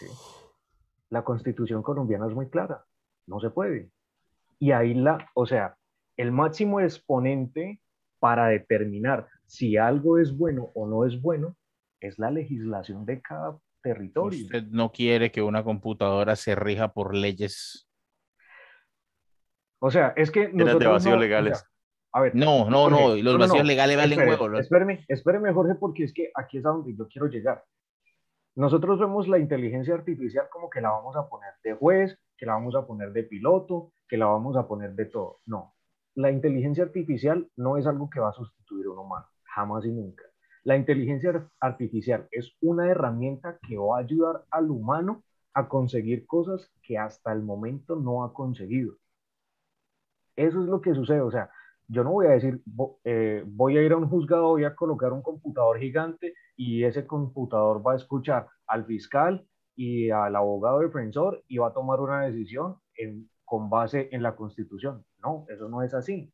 ¿sí? 0.00 0.06
la 1.10 1.22
constitución 1.22 1.80
colombiana 1.80 2.26
es 2.26 2.34
muy 2.34 2.48
clara, 2.48 2.84
no 3.28 3.38
se 3.38 3.50
puede. 3.50 3.92
Y 4.58 4.72
ahí 4.72 4.94
la, 4.94 5.30
o 5.34 5.46
sea, 5.46 5.76
el 6.16 6.32
máximo 6.32 6.80
exponente 6.80 7.80
para 8.24 8.46
determinar 8.46 9.28
si 9.44 9.76
algo 9.76 10.16
es 10.18 10.34
bueno 10.34 10.70
o 10.74 10.86
no 10.86 11.04
es 11.04 11.20
bueno 11.20 11.58
es 12.00 12.18
la 12.18 12.30
legislación 12.30 13.04
de 13.04 13.20
cada 13.20 13.58
territorio. 13.82 14.46
Usted 14.46 14.62
no 14.70 14.90
quiere 14.92 15.30
que 15.30 15.42
una 15.42 15.62
computadora 15.62 16.34
se 16.34 16.54
rija 16.54 16.90
por 16.94 17.14
leyes. 17.14 17.86
O 19.78 19.90
sea, 19.90 20.14
es 20.16 20.30
que 20.30 20.46
de 20.46 20.54
nosotros 20.54 20.90
vacíos 20.94 21.12
no- 21.12 21.18
o 21.18 21.20
legales. 21.20 21.58
sea, 21.58 21.68
a 22.14 22.20
ver, 22.22 22.34
No, 22.34 22.70
no, 22.70 22.88
no, 22.88 23.14
los 23.14 23.38
vacíos 23.38 23.66
legales 23.66 23.98
valen 23.98 24.12
espere, 24.12 24.30
huevo, 24.30 24.48
¿no? 24.48 24.58
Espéreme, 24.58 25.04
espéreme, 25.06 25.52
Jorge, 25.52 25.74
porque 25.74 26.04
es 26.04 26.14
que 26.14 26.30
aquí 26.34 26.56
es 26.56 26.64
a 26.64 26.70
donde 26.70 26.96
yo 26.96 27.06
quiero 27.08 27.26
llegar. 27.28 27.62
Nosotros 28.54 28.98
vemos 29.00 29.28
la 29.28 29.38
inteligencia 29.38 29.92
artificial 29.92 30.46
como 30.50 30.70
que 30.70 30.80
la 30.80 30.88
vamos 30.88 31.14
a 31.14 31.28
poner 31.28 31.52
de 31.62 31.74
juez, 31.74 32.18
que 32.38 32.46
la 32.46 32.54
vamos 32.54 32.74
a 32.74 32.86
poner 32.86 33.12
de 33.12 33.24
piloto, 33.24 33.92
que 34.08 34.16
la 34.16 34.24
vamos 34.24 34.56
a 34.56 34.66
poner 34.66 34.94
de 34.94 35.04
todo. 35.04 35.40
No, 35.44 35.73
la 36.14 36.30
inteligencia 36.30 36.84
artificial 36.84 37.48
no 37.56 37.76
es 37.76 37.86
algo 37.86 38.10
que 38.10 38.20
va 38.20 38.30
a 38.30 38.32
sustituir 38.32 38.86
a 38.86 38.90
un 38.90 38.98
humano, 39.00 39.26
jamás 39.44 39.84
y 39.86 39.92
nunca. 39.92 40.24
La 40.64 40.76
inteligencia 40.76 41.30
ar- 41.30 41.48
artificial 41.60 42.26
es 42.30 42.52
una 42.60 42.90
herramienta 42.90 43.58
que 43.66 43.76
va 43.78 43.98
a 43.98 44.00
ayudar 44.00 44.44
al 44.50 44.70
humano 44.70 45.22
a 45.54 45.68
conseguir 45.68 46.26
cosas 46.26 46.70
que 46.82 46.98
hasta 46.98 47.32
el 47.32 47.42
momento 47.42 47.96
no 47.96 48.24
ha 48.24 48.32
conseguido. 48.34 48.94
Eso 50.36 50.60
es 50.62 50.66
lo 50.68 50.80
que 50.80 50.94
sucede, 50.94 51.20
o 51.20 51.30
sea, 51.30 51.50
yo 51.88 52.02
no 52.04 52.12
voy 52.12 52.26
a 52.26 52.30
decir, 52.30 52.60
eh, 53.04 53.44
voy 53.46 53.76
a 53.78 53.82
ir 53.82 53.92
a 53.92 53.96
un 53.96 54.08
juzgado, 54.08 54.48
voy 54.48 54.64
a 54.64 54.74
colocar 54.74 55.12
un 55.12 55.22
computador 55.22 55.78
gigante 55.78 56.34
y 56.56 56.84
ese 56.84 57.06
computador 57.06 57.86
va 57.86 57.92
a 57.92 57.96
escuchar 57.96 58.48
al 58.66 58.84
fiscal 58.86 59.46
y 59.76 60.10
al 60.10 60.34
abogado 60.36 60.80
defensor 60.80 61.42
y 61.48 61.58
va 61.58 61.68
a 61.68 61.72
tomar 61.74 62.00
una 62.00 62.22
decisión 62.22 62.76
con 63.44 63.70
base 63.70 64.08
en 64.12 64.22
la 64.22 64.34
constitución. 64.36 65.04
No, 65.24 65.46
eso 65.48 65.68
no 65.68 65.82
es 65.82 65.94
así. 65.94 66.30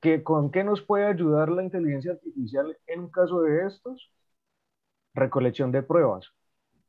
¿Que, 0.00 0.22
¿Con 0.22 0.50
qué 0.50 0.64
nos 0.64 0.82
puede 0.82 1.04
ayudar 1.04 1.50
la 1.50 1.62
inteligencia 1.62 2.12
artificial 2.12 2.76
en 2.86 3.00
un 3.00 3.10
caso 3.10 3.42
de 3.42 3.66
estos? 3.66 4.10
Recolección 5.12 5.70
de 5.70 5.82
pruebas. 5.82 6.30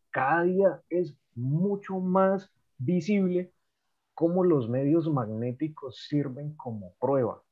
Cada 0.10 0.44
día 0.44 0.82
es 0.90 1.16
mucho 1.36 2.00
más 2.00 2.50
visible 2.78 3.52
cómo 4.14 4.46
los 4.46 4.70
medios 4.70 5.10
magnéticos 5.12 6.08
sirven 6.08 6.56
como 6.56 6.94
prueba. 7.00 7.44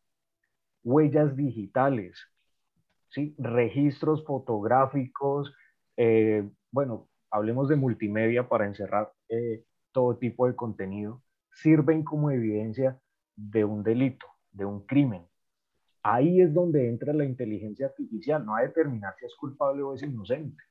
Huellas 0.83 1.35
digitales, 1.35 2.17
¿sí? 3.09 3.35
registros 3.37 4.23
fotográficos, 4.25 5.53
eh, 5.97 6.49
bueno, 6.71 7.09
hablemos 7.29 7.67
de 7.67 7.75
multimedia 7.75 8.47
para 8.47 8.65
encerrar 8.65 9.11
eh, 9.27 9.63
todo 9.91 10.17
tipo 10.17 10.47
de 10.47 10.55
contenido, 10.55 11.21
sirven 11.51 12.03
como 12.03 12.31
evidencia 12.31 12.99
de 13.35 13.65
un 13.65 13.83
delito, 13.83 14.27
de 14.51 14.65
un 14.65 14.85
crimen. 14.85 15.25
Ahí 16.01 16.41
es 16.41 16.53
donde 16.53 16.89
entra 16.89 17.13
la 17.13 17.25
inteligencia 17.25 17.87
artificial, 17.87 18.45
no 18.45 18.55
a 18.55 18.61
determinar 18.61 19.15
si 19.17 19.25
es 19.25 19.35
culpable 19.35 19.83
o 19.83 19.93
es 19.93 20.03
inocente. 20.03 20.61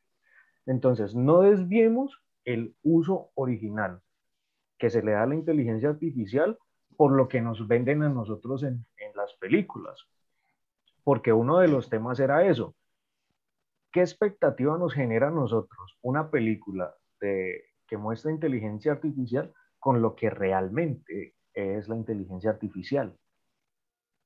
Entonces, 0.66 1.14
no 1.14 1.40
desviemos 1.40 2.22
el 2.44 2.76
uso 2.82 3.30
original 3.34 4.01
que 4.78 4.90
se 4.90 5.02
le 5.02 5.12
da 5.12 5.22
a 5.22 5.26
la 5.26 5.34
inteligencia 5.34 5.90
artificial 5.90 6.59
por 6.97 7.12
lo 7.12 7.28
que 7.28 7.40
nos 7.40 7.66
venden 7.66 8.02
a 8.02 8.09
nosotros 8.09 8.62
en, 8.62 8.84
las 9.14 9.34
películas. 9.34 10.06
Porque 11.05 11.32
uno 11.32 11.59
de 11.59 11.68
los 11.68 11.90
temas 11.90 12.18
era 12.18 12.47
eso. 12.47 12.74
¿Qué 13.93 14.01
expectativa 14.01 14.78
nos 14.78 14.94
genera 14.94 15.28
a 15.28 15.30
nosotros 15.30 15.98
una 16.01 16.30
película 16.30 16.94
que 17.20 17.97
muestra 17.97 18.32
inteligencia 18.32 18.93
artificial 18.93 19.52
con 19.78 20.01
lo 20.01 20.16
que 20.16 20.30
realmente 20.30 21.34
es 21.54 21.88
la 21.88 21.96
inteligencia 21.96 22.50
artificial? 22.50 23.16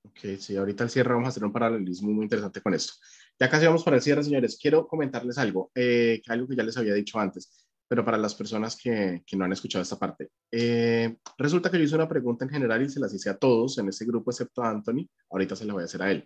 Ok, 0.04 0.38
sí, 0.38 0.56
ahorita 0.56 0.84
al 0.84 0.90
cierre 0.90 1.12
vamos 1.12 1.26
a 1.26 1.28
hacer 1.30 1.44
un 1.44 1.52
paralelismo 1.52 2.12
muy 2.12 2.24
interesante 2.24 2.60
con 2.60 2.74
esto. 2.74 2.94
Ya 3.38 3.50
casi 3.50 3.66
vamos 3.66 3.82
para 3.82 3.96
el 3.96 4.02
cierre, 4.02 4.22
señores. 4.22 4.58
Quiero 4.60 4.86
comentarles 4.86 5.36
algo, 5.38 5.70
eh, 5.74 6.22
algo 6.28 6.46
que 6.46 6.56
ya 6.56 6.62
les 6.62 6.76
había 6.76 6.94
dicho 6.94 7.18
antes, 7.18 7.66
pero 7.88 8.04
para 8.04 8.16
las 8.16 8.34
personas 8.34 8.76
que, 8.76 9.22
que 9.26 9.36
no 9.36 9.44
han 9.44 9.52
escuchado 9.52 9.82
esta 9.82 9.98
parte. 9.98 10.30
Eh, 10.50 11.16
resulta 11.36 11.70
que 11.70 11.78
yo 11.78 11.84
hice 11.84 11.96
una 11.96 12.08
pregunta 12.08 12.44
en 12.44 12.50
general 12.50 12.82
y 12.82 12.88
se 12.88 13.00
las 13.00 13.12
hice 13.12 13.30
a 13.30 13.36
todos 13.36 13.78
en 13.78 13.88
ese 13.88 14.04
grupo, 14.04 14.30
excepto 14.30 14.62
a 14.62 14.70
Anthony. 14.70 15.08
Ahorita 15.30 15.56
se 15.56 15.64
la 15.64 15.74
voy 15.74 15.82
a 15.82 15.86
hacer 15.86 16.02
a 16.02 16.10
él. 16.10 16.24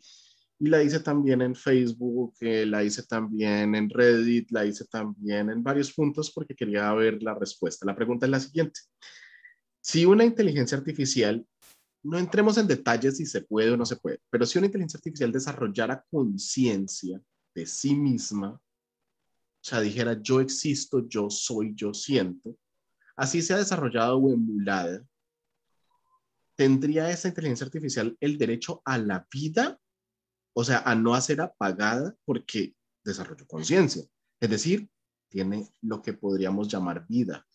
Y 0.59 0.68
la 0.68 0.82
hice 0.82 1.01
también 1.01 1.40
en 1.40 1.55
Facebook, 1.55 2.35
eh, 2.40 2.66
la 2.66 2.85
hice 2.85 3.05
también 3.05 3.74
en 3.74 3.89
Reddit, 3.89 4.51
la 4.51 4.66
hice 4.66 4.85
también 4.85 5.48
en 5.48 5.62
varios 5.62 5.90
puntos 5.93 6.31
porque 6.31 6.55
quería 6.55 6.93
ver 6.93 7.22
la 7.22 7.35
respuesta. 7.35 7.86
La 7.86 7.97
pregunta 7.97 8.27
es 8.27 8.31
la 8.31 8.40
siguiente. 8.40 8.78
Si 9.81 10.05
una 10.05 10.24
inteligencia 10.24 10.77
artificial 10.77 11.47
no 12.02 12.19
entremos 12.19 12.57
en 12.59 12.66
detalles 12.66 13.16
si 13.16 13.27
se 13.27 13.43
puede 13.43 13.70
o 13.70 13.77
no 13.77 13.85
se 13.85 13.97
puede, 13.97 14.20
pero 14.31 14.47
si 14.47 14.59
una 14.59 14.66
inteligencia 14.66 14.98
artificial 14.98 15.32
desarrollara 15.32 16.05
conciencia 16.11 17.20
de 17.55 17.66
sí 17.66 17.94
misma, 17.94 18.52
o 18.52 19.62
sea, 19.62 19.81
dijera 19.81 20.20
yo 20.20 20.40
existo, 20.40 21.07
yo 21.07 21.28
soy, 21.28 21.74
yo 21.74 21.93
siento, 21.93 22.57
así 23.16 23.43
se 23.43 23.52
ha 23.52 23.59
desarrollado 23.59 24.16
o 24.16 24.32
emulada, 24.32 25.05
¿tendría 26.57 27.11
esa 27.11 27.28
inteligencia 27.28 27.66
artificial 27.66 28.16
el 28.20 28.39
derecho 28.39 28.81
a 28.85 28.97
la 28.98 29.27
vida? 29.31 29.78
O 30.55 30.65
sea, 30.65 30.78
a 30.81 30.94
no 30.94 31.19
ser 31.20 31.40
apagada 31.40 32.15
porque 32.24 32.74
desarrolló 33.05 33.47
conciencia. 33.47 34.05
Es 34.40 34.51
decir, 34.51 34.89
tiene 35.28 35.69
lo 35.82 36.02
que 36.02 36.12
podríamos 36.12 36.69
llamar 36.69 37.07
vida. 37.07 37.47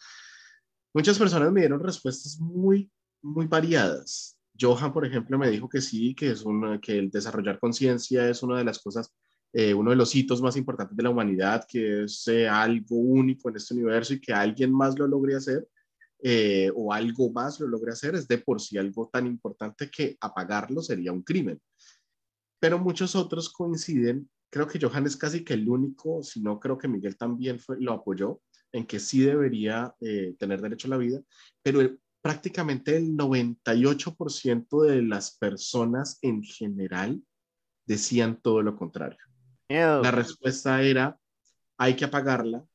Muchas 0.96 1.20
personas 1.20 1.52
me 1.52 1.60
dieron 1.60 1.82
respuestas 1.82 2.40
muy, 2.40 2.90
muy 3.22 3.48
variadas. 3.48 4.40
Johan, 4.58 4.94
por 4.94 5.06
ejemplo, 5.06 5.38
me 5.38 5.50
dijo 5.50 5.68
que 5.68 5.82
sí, 5.82 6.16
que, 6.16 6.32
es 6.32 6.44
una, 6.44 6.80
que 6.80 6.98
el 6.98 7.12
desarrollar 7.12 7.60
conciencia 7.60 8.30
es 8.30 8.42
una 8.44 8.58
de 8.60 8.64
las 8.64 8.80
cosas, 8.80 9.14
eh, 9.52 9.74
uno 9.74 9.90
de 9.90 9.98
los 9.98 10.16
hitos 10.16 10.42
más 10.42 10.56
importantes 10.56 10.96
de 10.96 11.04
la 11.04 11.10
humanidad, 11.10 11.66
que 11.68 12.04
es 12.04 12.26
eh, 12.30 12.48
algo 12.48 12.96
único 12.96 13.50
en 13.50 13.58
este 13.58 13.74
universo 13.74 14.14
y 14.14 14.22
que 14.22 14.32
alguien 14.32 14.72
más 14.72 14.98
lo 14.98 15.06
logre 15.06 15.36
hacer 15.36 15.68
eh, 16.24 16.72
o 16.74 16.94
algo 16.94 17.30
más 17.30 17.60
lo 17.60 17.68
logre 17.68 17.92
hacer, 17.92 18.16
es 18.16 18.26
de 18.30 18.38
por 18.38 18.62
sí 18.62 18.78
algo 18.78 19.10
tan 19.12 19.28
importante 19.28 19.90
que 19.92 20.16
apagarlo 20.22 20.82
sería 20.82 21.12
un 21.12 21.24
crimen. 21.24 21.60
Pero 22.58 22.80
muchos 22.80 23.18
otros 23.18 23.50
coinciden, 23.50 24.30
creo 24.50 24.66
que 24.66 24.80
Johan 24.80 25.08
es 25.08 25.18
casi 25.18 25.44
que 25.44 25.56
el 25.56 25.68
único, 25.68 26.24
si 26.24 26.42
no 26.42 26.58
creo 26.58 26.78
que 26.78 26.88
Miguel 26.88 27.18
también 27.18 27.60
lo 27.80 27.92
apoyó, 27.92 28.40
en 28.76 28.86
que 28.86 29.00
sí 29.00 29.22
debería 29.22 29.96
tener 30.38 30.62
derecho 30.62 30.88
a 30.88 30.92
la 30.92 30.98
vida, 30.98 31.22
pero 31.64 31.82
el, 31.82 32.00
prácticamente 32.26 32.98
el 32.98 33.16
98% 33.16 34.82
de 34.82 35.04
las 35.04 35.38
personas 35.38 36.18
en 36.24 36.42
general 36.42 37.22
decían 37.86 38.42
todo 38.42 38.64
lo 38.64 38.76
contrario. 38.76 39.20
La 39.70 40.10
respuesta 40.10 40.82
era, 40.82 41.20
hay 41.78 41.96
que 41.96 42.06
apagarla. 42.06 42.66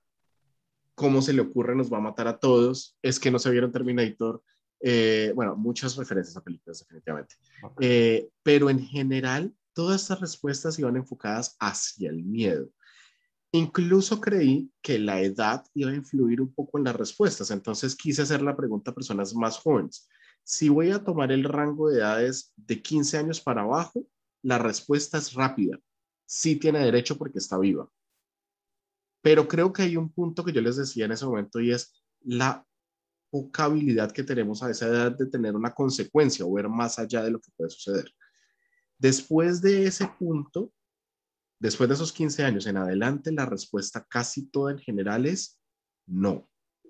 ¿Cómo 0.95 1.21
se 1.21 1.33
le 1.33 1.43
ocurre? 1.43 1.75
Nos 1.75 1.93
va 1.93 1.99
a 1.99 2.01
matar 2.03 2.29
a 2.29 2.39
todos. 2.39 2.97
Es 3.03 3.19
que 3.19 3.33
no 3.33 3.41
se 3.41 3.51
vieron 3.51 3.73
Terminator. 3.73 4.41
Eh, 4.81 5.33
bueno, 5.35 5.57
muchas 5.57 5.97
referencias 5.97 6.37
a 6.37 6.45
películas, 6.45 6.79
definitivamente. 6.79 7.35
Eh, 7.81 8.29
pero 8.45 8.71
en 8.71 8.81
general, 8.81 9.53
todas 9.73 10.03
estas 10.03 10.21
respuestas 10.21 10.79
iban 10.79 10.97
enfocadas 10.97 11.57
hacia 11.59 12.11
el 12.11 12.23
miedo. 12.23 12.69
Incluso 13.53 14.21
creí 14.21 14.71
que 14.81 14.99
la 14.99 15.21
edad 15.21 15.65
iba 15.75 15.91
a 15.91 15.95
influir 15.95 16.41
un 16.41 16.53
poco 16.53 16.79
en 16.79 16.85
las 16.85 16.95
respuestas, 16.95 17.51
entonces 17.51 17.97
quise 17.97 18.23
hacer 18.23 18.43
la 18.43 18.57
pregunta 18.57 18.93
a 18.93 18.95
personas 18.95 19.35
más 19.35 19.59
jóvenes. 19.59 20.09
Si 20.45 20.69
voy 20.69 20.91
a 20.91 21.03
tomar 21.03 21.33
el 21.33 21.45
rango 21.45 21.91
de 21.91 21.99
edades 21.99 22.53
de 22.57 22.81
15 22.81 23.19
años 23.19 23.41
para 23.41 23.63
abajo, 23.63 24.07
la 24.43 24.59
respuesta 24.59 25.19
es 25.19 25.35
rápida. 25.35 25.79
Sí 26.27 26.57
tiene 26.57 26.79
derecho 26.79 27.19
porque 27.19 27.39
está 27.39 27.59
viva. 27.59 27.91
Pero 29.21 29.49
creo 29.49 29.73
que 29.73 29.83
hay 29.83 29.97
un 29.97 30.11
punto 30.11 30.45
que 30.45 30.53
yo 30.53 30.61
les 30.61 30.77
decía 30.77 31.05
en 31.05 31.13
ese 31.13 31.27
momento 31.27 31.61
y 31.61 31.73
es 31.73 31.93
la 32.23 32.65
poca 33.31 33.65
habilidad 33.65 34.13
que 34.13 34.23
tenemos 34.23 34.63
a 34.63 34.71
esa 34.71 34.87
edad 34.87 35.13
de 35.13 35.27
tener 35.27 35.55
una 35.57 35.75
consecuencia 35.75 36.45
o 36.45 36.53
ver 36.53 36.69
más 36.69 36.99
allá 36.99 37.23
de 37.23 37.31
lo 37.31 37.41
que 37.41 37.51
puede 37.57 37.71
suceder. 37.71 38.13
Después 38.99 39.61
de 39.61 39.87
ese 39.87 40.09
punto, 40.19 40.73
Después 41.61 41.89
de 41.91 41.95
esos 41.95 42.13
15 42.13 42.43
años 42.43 42.67
en 42.67 42.79
adelante, 42.79 43.31
la 43.33 43.45
respuesta 43.45 44.07
casi 44.09 44.47
toda 44.47 44.73
en 44.73 44.79
general 44.79 45.27
es 45.27 45.61
no. 46.07 46.49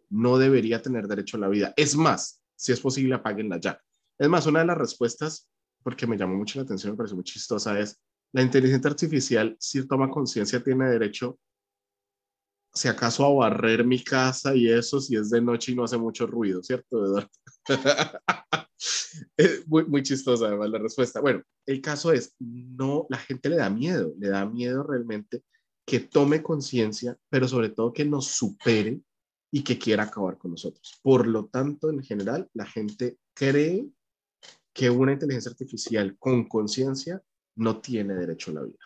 No 0.09 0.39
debería 0.39 0.81
tener 0.81 1.09
derecho 1.09 1.37
a 1.37 1.41
la 1.41 1.49
vida. 1.49 1.75
Es 1.77 1.97
más, 1.97 2.41
si 2.55 2.71
es 2.71 2.81
posible, 2.81 3.17
apáguenla 3.17 3.59
ya. 3.59 3.81
Es 4.17 4.29
más, 4.29 4.47
una 4.47 4.61
de 4.61 4.67
las 4.67 4.79
respuestas, 4.79 5.51
porque 5.83 6.07
me 6.07 6.17
llamó 6.17 6.37
mucho 6.37 6.61
la 6.61 6.65
atención, 6.65 6.93
me 6.93 6.97
pareció 6.97 7.17
muy 7.17 7.25
chistosa, 7.25 7.79
es 7.81 8.01
la 8.33 8.43
inteligencia 8.43 8.91
artificial, 8.91 9.57
si 9.59 9.87
toma 9.89 10.09
conciencia, 10.09 10.63
tiene 10.63 10.89
derecho, 10.89 11.41
si 12.73 12.87
acaso, 12.87 13.27
a 13.27 13.49
barrer 13.49 13.85
mi 13.85 14.05
casa 14.05 14.55
y 14.55 14.71
eso, 14.71 15.01
si 15.01 15.17
es 15.17 15.31
de 15.31 15.41
noche 15.41 15.73
y 15.73 15.75
no 15.75 15.83
hace 15.83 15.99
mucho 15.99 16.29
ruido, 16.29 16.63
¿cierto, 16.63 17.05
Eduardo? 17.05 17.31
muy, 19.66 19.85
muy 19.85 20.02
chistosa 20.02 20.47
además 20.47 20.70
la 20.70 20.78
respuesta. 20.78 21.20
Bueno, 21.20 21.43
el 21.66 21.81
caso 21.81 22.12
es, 22.12 22.35
no, 22.39 23.07
la 23.09 23.19
gente 23.19 23.48
le 23.48 23.57
da 23.57 23.70
miedo, 23.70 24.15
le 24.19 24.28
da 24.28 24.47
miedo 24.47 24.82
realmente 24.82 25.44
que 25.86 26.01
tome 26.01 26.43
conciencia, 26.43 27.19
pero 27.28 27.48
sobre 27.48 27.70
todo 27.70 27.93
que 27.93 28.05
nos 28.05 28.27
supere 28.27 29.01
y 29.51 29.65
que 29.65 29.78
quiera 29.78 30.05
acabar 30.05 30.39
con 30.39 30.52
nosotros. 30.52 31.01
Por 31.02 31.27
lo 31.27 31.47
tanto, 31.47 31.90
en 31.90 32.02
general, 32.02 32.48
la 32.55 32.66
gente 32.66 33.19
cree 33.35 33.89
que 34.73 34.89
una 34.89 35.12
inteligencia 35.12 35.51
artificial 35.51 36.16
con 36.19 36.48
conciencia 36.48 37.23
no 37.57 37.81
tiene 37.81 38.15
derecho 38.15 38.52
a 38.52 38.55
la 38.55 38.62
vida. 38.62 38.78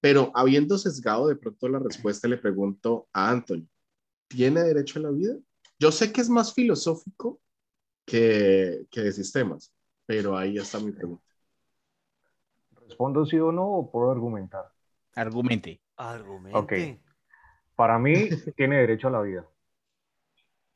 Pero 0.00 0.30
habiendo 0.34 0.76
sesgado 0.76 1.28
de 1.28 1.36
pronto 1.36 1.68
la 1.68 1.78
respuesta, 1.78 2.28
le 2.28 2.36
pregunto 2.36 3.08
a 3.14 3.30
Anthony, 3.30 3.66
¿tiene 4.28 4.62
derecho 4.62 4.98
a 4.98 5.02
la 5.02 5.10
vida? 5.10 5.38
Yo 5.78 5.90
sé 5.90 6.12
que 6.12 6.20
es 6.20 6.28
más 6.28 6.52
filosófico 6.52 7.40
que, 8.04 8.86
que 8.90 9.00
de 9.00 9.12
sistemas, 9.12 9.72
pero 10.06 10.36
ahí 10.36 10.58
está 10.58 10.78
mi 10.78 10.92
pregunta. 10.92 11.24
¿Respondo 12.86 13.24
sí 13.24 13.38
o 13.38 13.50
no 13.50 13.66
o 13.66 13.90
puedo 13.90 14.10
argumentar? 14.10 14.66
Argumente. 15.16 15.80
Argumente. 15.96 16.58
Ok. 16.58 16.72
Para 17.76 17.98
mí 17.98 18.14
tiene 18.56 18.78
derecho 18.78 19.08
a 19.08 19.12
la 19.12 19.22
vida. 19.22 19.46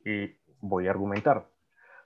Y 0.05 0.31
voy 0.61 0.87
a 0.87 0.91
argumentar. 0.91 1.49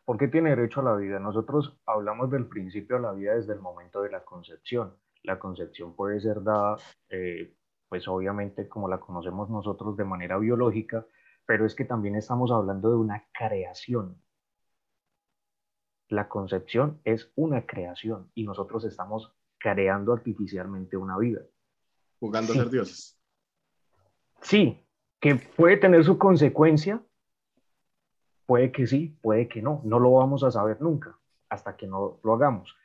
¿Por 0.04 0.18
qué 0.18 0.28
tiene 0.28 0.50
derecho 0.50 0.80
a 0.80 0.84
la 0.84 0.96
vida? 0.96 1.18
Nosotros 1.20 1.78
hablamos 1.86 2.30
del 2.30 2.46
principio 2.46 2.96
de 2.96 3.02
la 3.02 3.12
vida 3.12 3.34
desde 3.34 3.52
el 3.52 3.60
momento 3.60 4.02
de 4.02 4.10
la 4.10 4.24
concepción. 4.24 4.96
La 5.22 5.38
concepción 5.38 5.94
puede 5.94 6.20
ser 6.20 6.42
dada, 6.42 6.76
eh, 7.08 7.54
pues 7.88 8.08
obviamente 8.08 8.68
como 8.68 8.88
la 8.88 8.98
conocemos 8.98 9.48
nosotros 9.48 9.96
de 9.96 10.04
manera 10.04 10.36
biológica, 10.38 11.06
pero 11.46 11.64
es 11.64 11.76
que 11.76 11.84
también 11.84 12.16
estamos 12.16 12.50
hablando 12.50 12.90
de 12.90 12.96
una 12.96 13.24
creación 13.32 14.16
la 16.12 16.28
concepción 16.28 17.00
es 17.04 17.32
una 17.36 17.64
creación 17.64 18.30
y 18.34 18.44
nosotros 18.44 18.84
estamos 18.84 19.32
creando 19.58 20.12
artificialmente 20.12 20.96
una 20.96 21.16
vida. 21.16 21.40
Jugando 22.20 22.52
a 22.52 22.56
ser 22.56 22.70
dioses. 22.70 23.18
Sí, 24.42 24.84
que 25.20 25.36
puede 25.36 25.78
tener 25.78 26.04
su 26.04 26.18
consecuencia, 26.18 27.02
puede 28.44 28.72
que 28.72 28.86
sí, 28.86 29.16
puede 29.22 29.48
que 29.48 29.62
no, 29.62 29.80
no 29.84 29.98
lo 29.98 30.12
vamos 30.12 30.44
a 30.44 30.50
saber 30.50 30.82
nunca 30.82 31.18
hasta 31.48 31.76
que 31.76 31.86
no 31.86 32.20
lo 32.22 32.34
hagamos, 32.34 32.76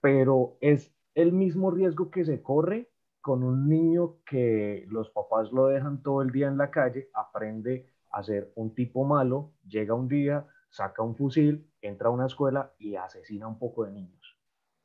pero 0.00 0.56
es 0.60 0.92
el 1.14 1.32
mismo 1.32 1.70
riesgo 1.70 2.10
que 2.10 2.24
se 2.24 2.42
corre 2.42 2.90
con 3.20 3.44
un 3.44 3.68
niño 3.68 4.16
que 4.26 4.86
los 4.88 5.08
papás 5.10 5.52
lo 5.52 5.68
dejan 5.68 6.02
todo 6.02 6.22
el 6.22 6.32
día 6.32 6.48
en 6.48 6.58
la 6.58 6.72
calle, 6.72 7.10
aprende 7.14 7.86
a 8.10 8.24
ser 8.24 8.52
un 8.56 8.74
tipo 8.74 9.04
malo, 9.04 9.52
llega 9.68 9.94
un 9.94 10.08
día, 10.08 10.46
saca 10.72 11.02
un 11.02 11.14
fusil, 11.14 11.70
entra 11.82 12.08
a 12.08 12.10
una 12.10 12.26
escuela 12.26 12.72
y 12.78 12.96
asesina 12.96 13.46
un 13.46 13.58
poco 13.58 13.84
de 13.84 13.92
niños. 13.92 14.38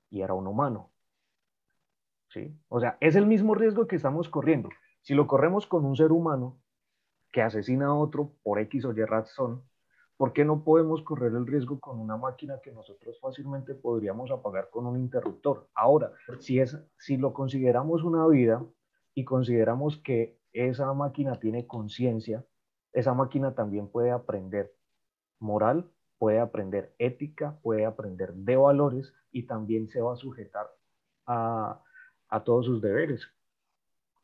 Y 0.09 0.21
era 0.21 0.33
un 0.33 0.45
humano. 0.45 0.91
¿Sí? 2.29 2.53
O 2.67 2.79
sea, 2.79 2.97
es 2.99 3.15
el 3.15 3.25
mismo 3.25 3.55
riesgo 3.55 3.87
que 3.87 3.95
estamos 3.95 4.29
corriendo. 4.29 4.69
Si 5.01 5.15
lo 5.15 5.27
corremos 5.27 5.65
con 5.65 5.85
un 5.85 5.95
ser 5.95 6.11
humano 6.11 6.59
que 7.31 7.41
asesina 7.41 7.87
a 7.87 7.93
otro 7.93 8.33
por 8.43 8.59
X 8.59 8.83
o 8.83 8.91
Y 8.91 9.05
razón, 9.05 9.63
¿por 10.17 10.33
qué 10.33 10.43
no 10.43 10.65
podemos 10.65 11.01
correr 11.03 11.31
el 11.31 11.47
riesgo 11.47 11.79
con 11.79 11.99
una 11.99 12.17
máquina 12.17 12.59
que 12.61 12.73
nosotros 12.73 13.17
fácilmente 13.21 13.73
podríamos 13.73 14.29
apagar 14.29 14.69
con 14.69 14.85
un 14.87 14.99
interruptor? 14.99 15.69
Ahora, 15.73 16.11
si, 16.39 16.59
es, 16.59 16.77
si 16.97 17.15
lo 17.15 17.33
consideramos 17.33 18.03
una 18.03 18.27
vida 18.27 18.61
y 19.13 19.23
consideramos 19.23 19.97
que 19.97 20.37
esa 20.51 20.93
máquina 20.93 21.39
tiene 21.39 21.65
conciencia, 21.65 22.45
esa 22.91 23.13
máquina 23.13 23.55
también 23.55 23.87
puede 23.87 24.11
aprender 24.11 24.76
moral, 25.39 25.89
puede 26.17 26.39
aprender 26.39 26.93
ética, 26.97 27.59
puede 27.61 27.85
aprender 27.85 28.33
de 28.33 28.55
valores 28.55 29.13
y 29.31 29.43
también 29.43 29.87
se 29.89 30.01
va 30.01 30.13
a 30.13 30.17
sujetar 30.17 30.67
a, 31.25 31.81
a 32.29 32.43
todos 32.43 32.65
sus 32.65 32.81
deberes 32.81 33.27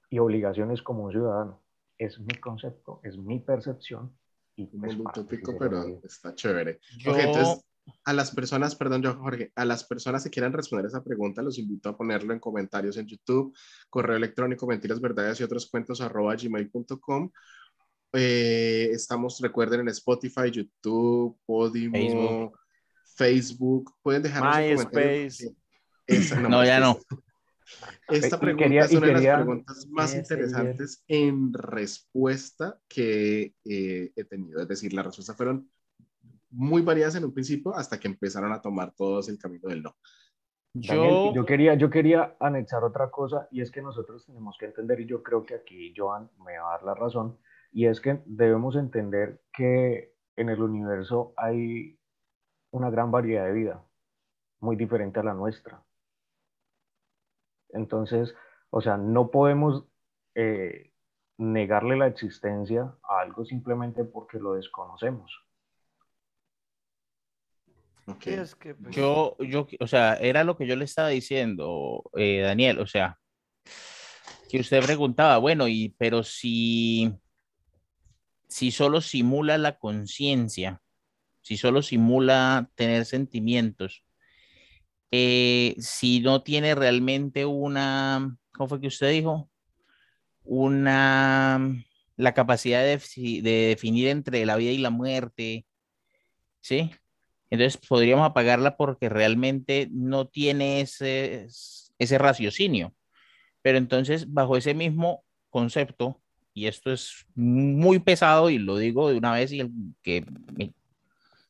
y 0.10 0.19
obligaciones 0.19 0.81
como 0.81 1.06
un 1.06 1.11
ciudadano. 1.11 1.61
Es 1.98 2.19
mi 2.19 2.35
concepto, 2.35 2.99
es 3.03 3.18
mi 3.18 3.40
percepción. 3.40 4.15
Y 4.56 4.69
Un 4.76 4.81
pues, 4.81 4.98
utópico, 4.99 5.57
pero 5.57 6.02
está 6.03 6.35
chévere. 6.35 6.80
Yo- 6.99 7.11
Ok, 7.11 7.18
entonces, 7.19 7.65
a 8.06 8.14
las 8.14 8.34
personas, 8.34 8.76
perdón, 8.76 9.02
yo, 9.02 9.15
Jorge, 9.15 9.52
a 9.56 9.65
las 9.65 9.84
personas 9.84 10.23
que 10.23 10.30
quieran 10.30 10.53
responder 10.53 10.85
esa 10.85 11.03
pregunta, 11.03 11.41
los 11.41 11.57
invito 11.57 11.90
a 11.90 11.98
ponerlo 11.98 12.34
en 12.34 12.40
comentarios 12.40 12.98
en 12.98 13.07
YouTube, 13.07 13.56
correo 13.90 14.15
electrónico, 14.15 14.68
mentiras, 14.68 15.02
verdades 15.02 15.40
y 15.40 15.44
otros 15.44 15.69
cuentos, 15.69 16.02
arroba 16.02 16.35
gmail.com. 16.35 17.31
Eh, 18.14 18.90
estamos, 18.91 19.40
recuerden, 19.41 19.81
en 19.81 19.88
Spotify, 19.90 20.52
YouTube, 20.52 21.38
Podimo, 21.45 21.94
Facebook. 21.95 22.60
Facebook. 23.15 23.94
Pueden 24.02 24.22
comentario. 24.22 24.77
MySpace. 24.77 25.56
No, 26.49 26.64
ya 26.64 26.80
no. 26.80 26.98
Esta 28.10 28.40
pregunta 28.40 28.65
quería- 28.65 28.81
es 28.85 28.91
una 28.91 29.07
de 29.07 29.14
quería- 29.14 29.31
las 29.38 29.44
preguntas 29.44 29.88
más 29.90 30.14
interesantes 30.15 31.03
en 31.07 31.53
respuesta 31.53 32.80
que 32.88 33.53
eh, 33.65 34.11
he 34.15 34.23
tenido. 34.26 34.61
Es 34.61 34.68
decir, 34.68 34.94
las 34.94 35.06
respuestas 35.06 35.35
fueron 35.35 35.69
muy 36.52 36.84
variadas 36.84 37.15
en 37.15 37.26
un 37.26 37.34
principio 37.34 37.73
hasta 37.76 37.99
que 37.99 38.07
empezaron 38.07 38.52
a 38.52 38.61
tomar 38.61 38.94
todos 38.94 39.27
el 39.30 39.40
camino 39.40 39.69
del 39.69 39.81
no. 39.81 39.95
Daniel, 40.76 41.10
Yo, 41.10 41.34
yo 41.35 41.45
quería, 41.45 41.73
yo 41.76 41.90
quería 41.90 42.35
anexar 42.40 42.84
otra 42.84 43.10
cosa 43.10 43.48
y 43.52 43.61
es 43.61 43.72
que 43.72 43.81
nosotros 43.81 44.26
tenemos 44.26 44.56
que 44.60 44.65
entender, 44.65 44.99
y 44.99 45.06
yo 45.07 45.23
creo 45.23 45.44
que 45.45 45.56
aquí 45.56 45.94
Joan 45.95 46.30
me 46.45 46.57
va 46.60 46.69
a 46.69 46.72
dar 46.77 46.84
la 46.84 46.95
razón, 46.95 47.40
y 47.73 47.87
es 47.87 47.99
que 47.99 48.21
debemos 48.25 48.75
entender 48.75 49.41
que 49.51 50.13
en 50.35 50.49
el 50.49 50.61
universo 50.61 51.33
hay 51.35 51.99
una 52.71 52.89
gran 52.89 53.11
variedad 53.11 53.45
de 53.45 53.53
vida, 53.53 53.83
muy 54.59 54.75
diferente 54.75 55.19
a 55.19 55.23
la 55.23 55.33
nuestra. 55.33 55.83
Entonces, 57.69 58.33
o 58.69 58.81
sea, 58.81 58.97
no 58.97 59.31
podemos 59.31 59.85
eh, 60.35 60.93
negarle 61.37 61.97
la 61.97 62.07
existencia 62.07 62.95
a 63.09 63.21
algo 63.21 63.43
simplemente 63.43 64.03
porque 64.03 64.37
lo 64.37 64.53
desconocemos. 64.53 65.31
Ok. 68.05 68.21
Sí, 68.21 68.33
es 68.33 68.55
que, 68.55 68.75
pues, 68.75 68.95
yo, 68.95 69.35
yo, 69.39 69.65
o 69.79 69.87
sea, 69.87 70.15
era 70.15 70.43
lo 70.43 70.57
que 70.57 70.67
yo 70.67 70.75
le 70.75 70.85
estaba 70.85 71.07
diciendo, 71.07 72.03
eh, 72.15 72.41
Daniel, 72.41 72.79
o 72.79 72.85
sea, 72.85 73.17
que 74.49 74.59
usted 74.59 74.83
preguntaba, 74.83 75.37
bueno, 75.37 75.67
y 75.67 75.95
pero 75.97 76.21
si, 76.21 77.11
si 78.53 78.69
solo 78.69 79.01
simula 79.01 79.57
la 79.57 79.80
conciencia, 79.80 80.80
si 81.41 81.57
solo 81.57 81.81
simula 81.81 82.69
tener 82.75 83.05
sentimientos, 83.05 84.03
eh, 85.09 85.73
si 85.80 86.19
no 86.19 86.43
tiene 86.43 86.75
realmente 86.75 87.47
una, 87.47 88.38
¿cómo 88.51 88.69
fue 88.69 88.80
que 88.80 88.88
usted 88.88 89.09
dijo? 89.09 89.49
Una, 90.43 91.84
la 92.15 92.34
capacidad 92.35 92.84
de, 92.84 93.01
de 93.41 93.51
definir 93.69 94.09
entre 94.09 94.45
la 94.45 94.55
vida 94.55 94.69
y 94.69 94.77
la 94.77 94.91
muerte, 94.91 95.65
¿sí? 96.61 96.91
Entonces 97.49 97.81
podríamos 97.88 98.30
apagarla 98.30 98.77
porque 98.77 99.09
realmente 99.09 99.89
no 99.91 100.27
tiene 100.27 100.81
ese, 100.81 101.47
ese 101.97 102.17
raciocinio. 102.19 102.93
Pero 103.63 103.80
entonces, 103.80 104.31
bajo 104.31 104.57
ese 104.57 104.75
mismo 104.75 105.25
concepto, 105.49 106.22
y 106.53 106.67
esto 106.67 106.91
es 106.91 107.25
muy 107.35 107.99
pesado 107.99 108.49
y 108.49 108.57
lo 108.57 108.77
digo 108.77 109.09
de 109.09 109.17
una 109.17 109.34
vez 109.34 109.51
y 109.51 109.59
el 109.59 109.71
que, 110.01 110.25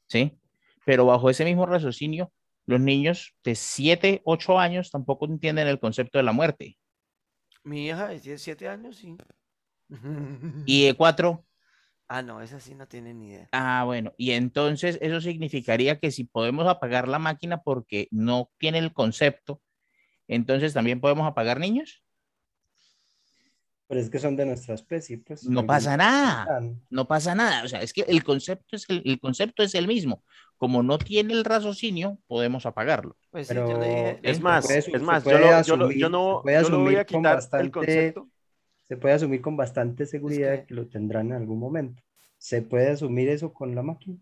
¿sí? 0.08 0.38
Pero 0.86 1.06
bajo 1.06 1.30
ese 1.30 1.46
mismo 1.46 1.66
raciocinio, 1.66 2.32
los 2.66 2.80
niños 2.80 3.36
de 3.44 3.56
7, 3.56 4.22
8 4.26 4.60
años 4.60 4.92
tampoco 4.92 5.26
entienden 5.26 5.68
el 5.68 5.80
concepto 5.80 6.18
de 6.18 6.24
la 6.24 6.32
muerte. 6.32 6.78
mi 7.64 7.88
hija 7.88 8.08
de 8.08 8.20
17 8.20 8.68
años, 8.68 8.98
sí. 8.98 9.16
Y 10.66 10.86
de 10.86 10.94
4, 10.94 11.46
Ah, 12.08 12.22
no, 12.22 12.42
esa 12.42 12.60
sí 12.60 12.76
no 12.76 12.88
tiene 12.88 13.14
ni 13.14 13.30
idea. 13.30 13.50
Ah, 13.52 13.84
bueno, 13.86 14.14
y 14.18 14.32
entonces 14.32 15.00
eso 15.02 15.20
significaría 15.20 16.00
que 16.00 16.12
si 16.12 16.26
podemos 16.26 16.68
apagar 16.68 17.08
la 17.08 17.18
máquina 17.18 17.62
porque 17.62 18.08
no 18.12 18.52
tiene 18.60 18.78
el 18.80 18.94
concepto, 18.94 19.62
entonces 20.28 20.74
también 20.74 21.02
podemos 21.02 21.28
apagar 21.28 21.60
niños. 21.60 22.04
Pero 23.94 24.04
es 24.06 24.10
que 24.10 24.20
son 24.20 24.36
de 24.36 24.46
nuestra 24.46 24.74
especie, 24.76 25.20
pues. 25.20 25.44
No 25.46 25.66
pasa 25.66 25.96
nada. 25.96 26.62
No 26.90 27.08
pasa 27.08 27.36
nada. 27.36 27.64
O 27.64 27.68
sea, 27.68 27.82
es 27.82 27.94
que 27.94 28.02
el 28.08 28.24
concepto 28.24 28.76
es 28.76 28.86
el, 28.90 29.02
el 29.06 29.20
concepto 29.20 29.62
es 29.62 29.76
el 29.76 29.88
mismo. 29.88 30.24
Como 30.58 30.82
no 30.82 30.98
tiene 30.98 31.34
el 31.34 31.44
raciocinio, 31.46 32.18
podemos 32.28 32.66
apagarlo. 32.66 33.16
Pues 33.30 33.48
sí, 33.48 33.54
Pero 33.54 33.70
yo 33.70 33.78
le 33.80 33.88
dije. 33.88 34.20
Es 34.24 34.42
más, 34.42 34.66
puede 34.66 34.80
es 34.80 35.02
más, 35.02 35.24
yo, 35.24 35.32
lo, 35.38 35.62
yo, 35.64 35.78
lo- 35.78 35.92
yo 35.92 36.08
asumir- 36.08 36.10
no, 36.10 36.10
yo 36.10 36.10
no 36.10 36.42
voy 36.44 36.54
a 36.54 36.60
asumir 36.62 37.06
quitar 37.06 37.18
el 37.18 37.36
bastante- 37.36 37.72
concepto. 37.72 38.30
Se 38.88 38.98
puede 38.98 39.14
asumir 39.14 39.42
con 39.42 39.56
bastante 39.58 40.06
seguridad 40.06 40.60
que- 40.62 40.66
que... 40.68 40.74
lo 40.74 40.88
tendrán 40.88 41.28
en 41.28 41.34
algún 41.34 41.60
momento. 41.60 42.02
¿Se 42.38 42.62
puede 42.62 42.90
asumir 42.92 43.30
eso 43.30 43.54
con 43.54 43.76
la 43.76 43.84
máquina? 43.84 44.18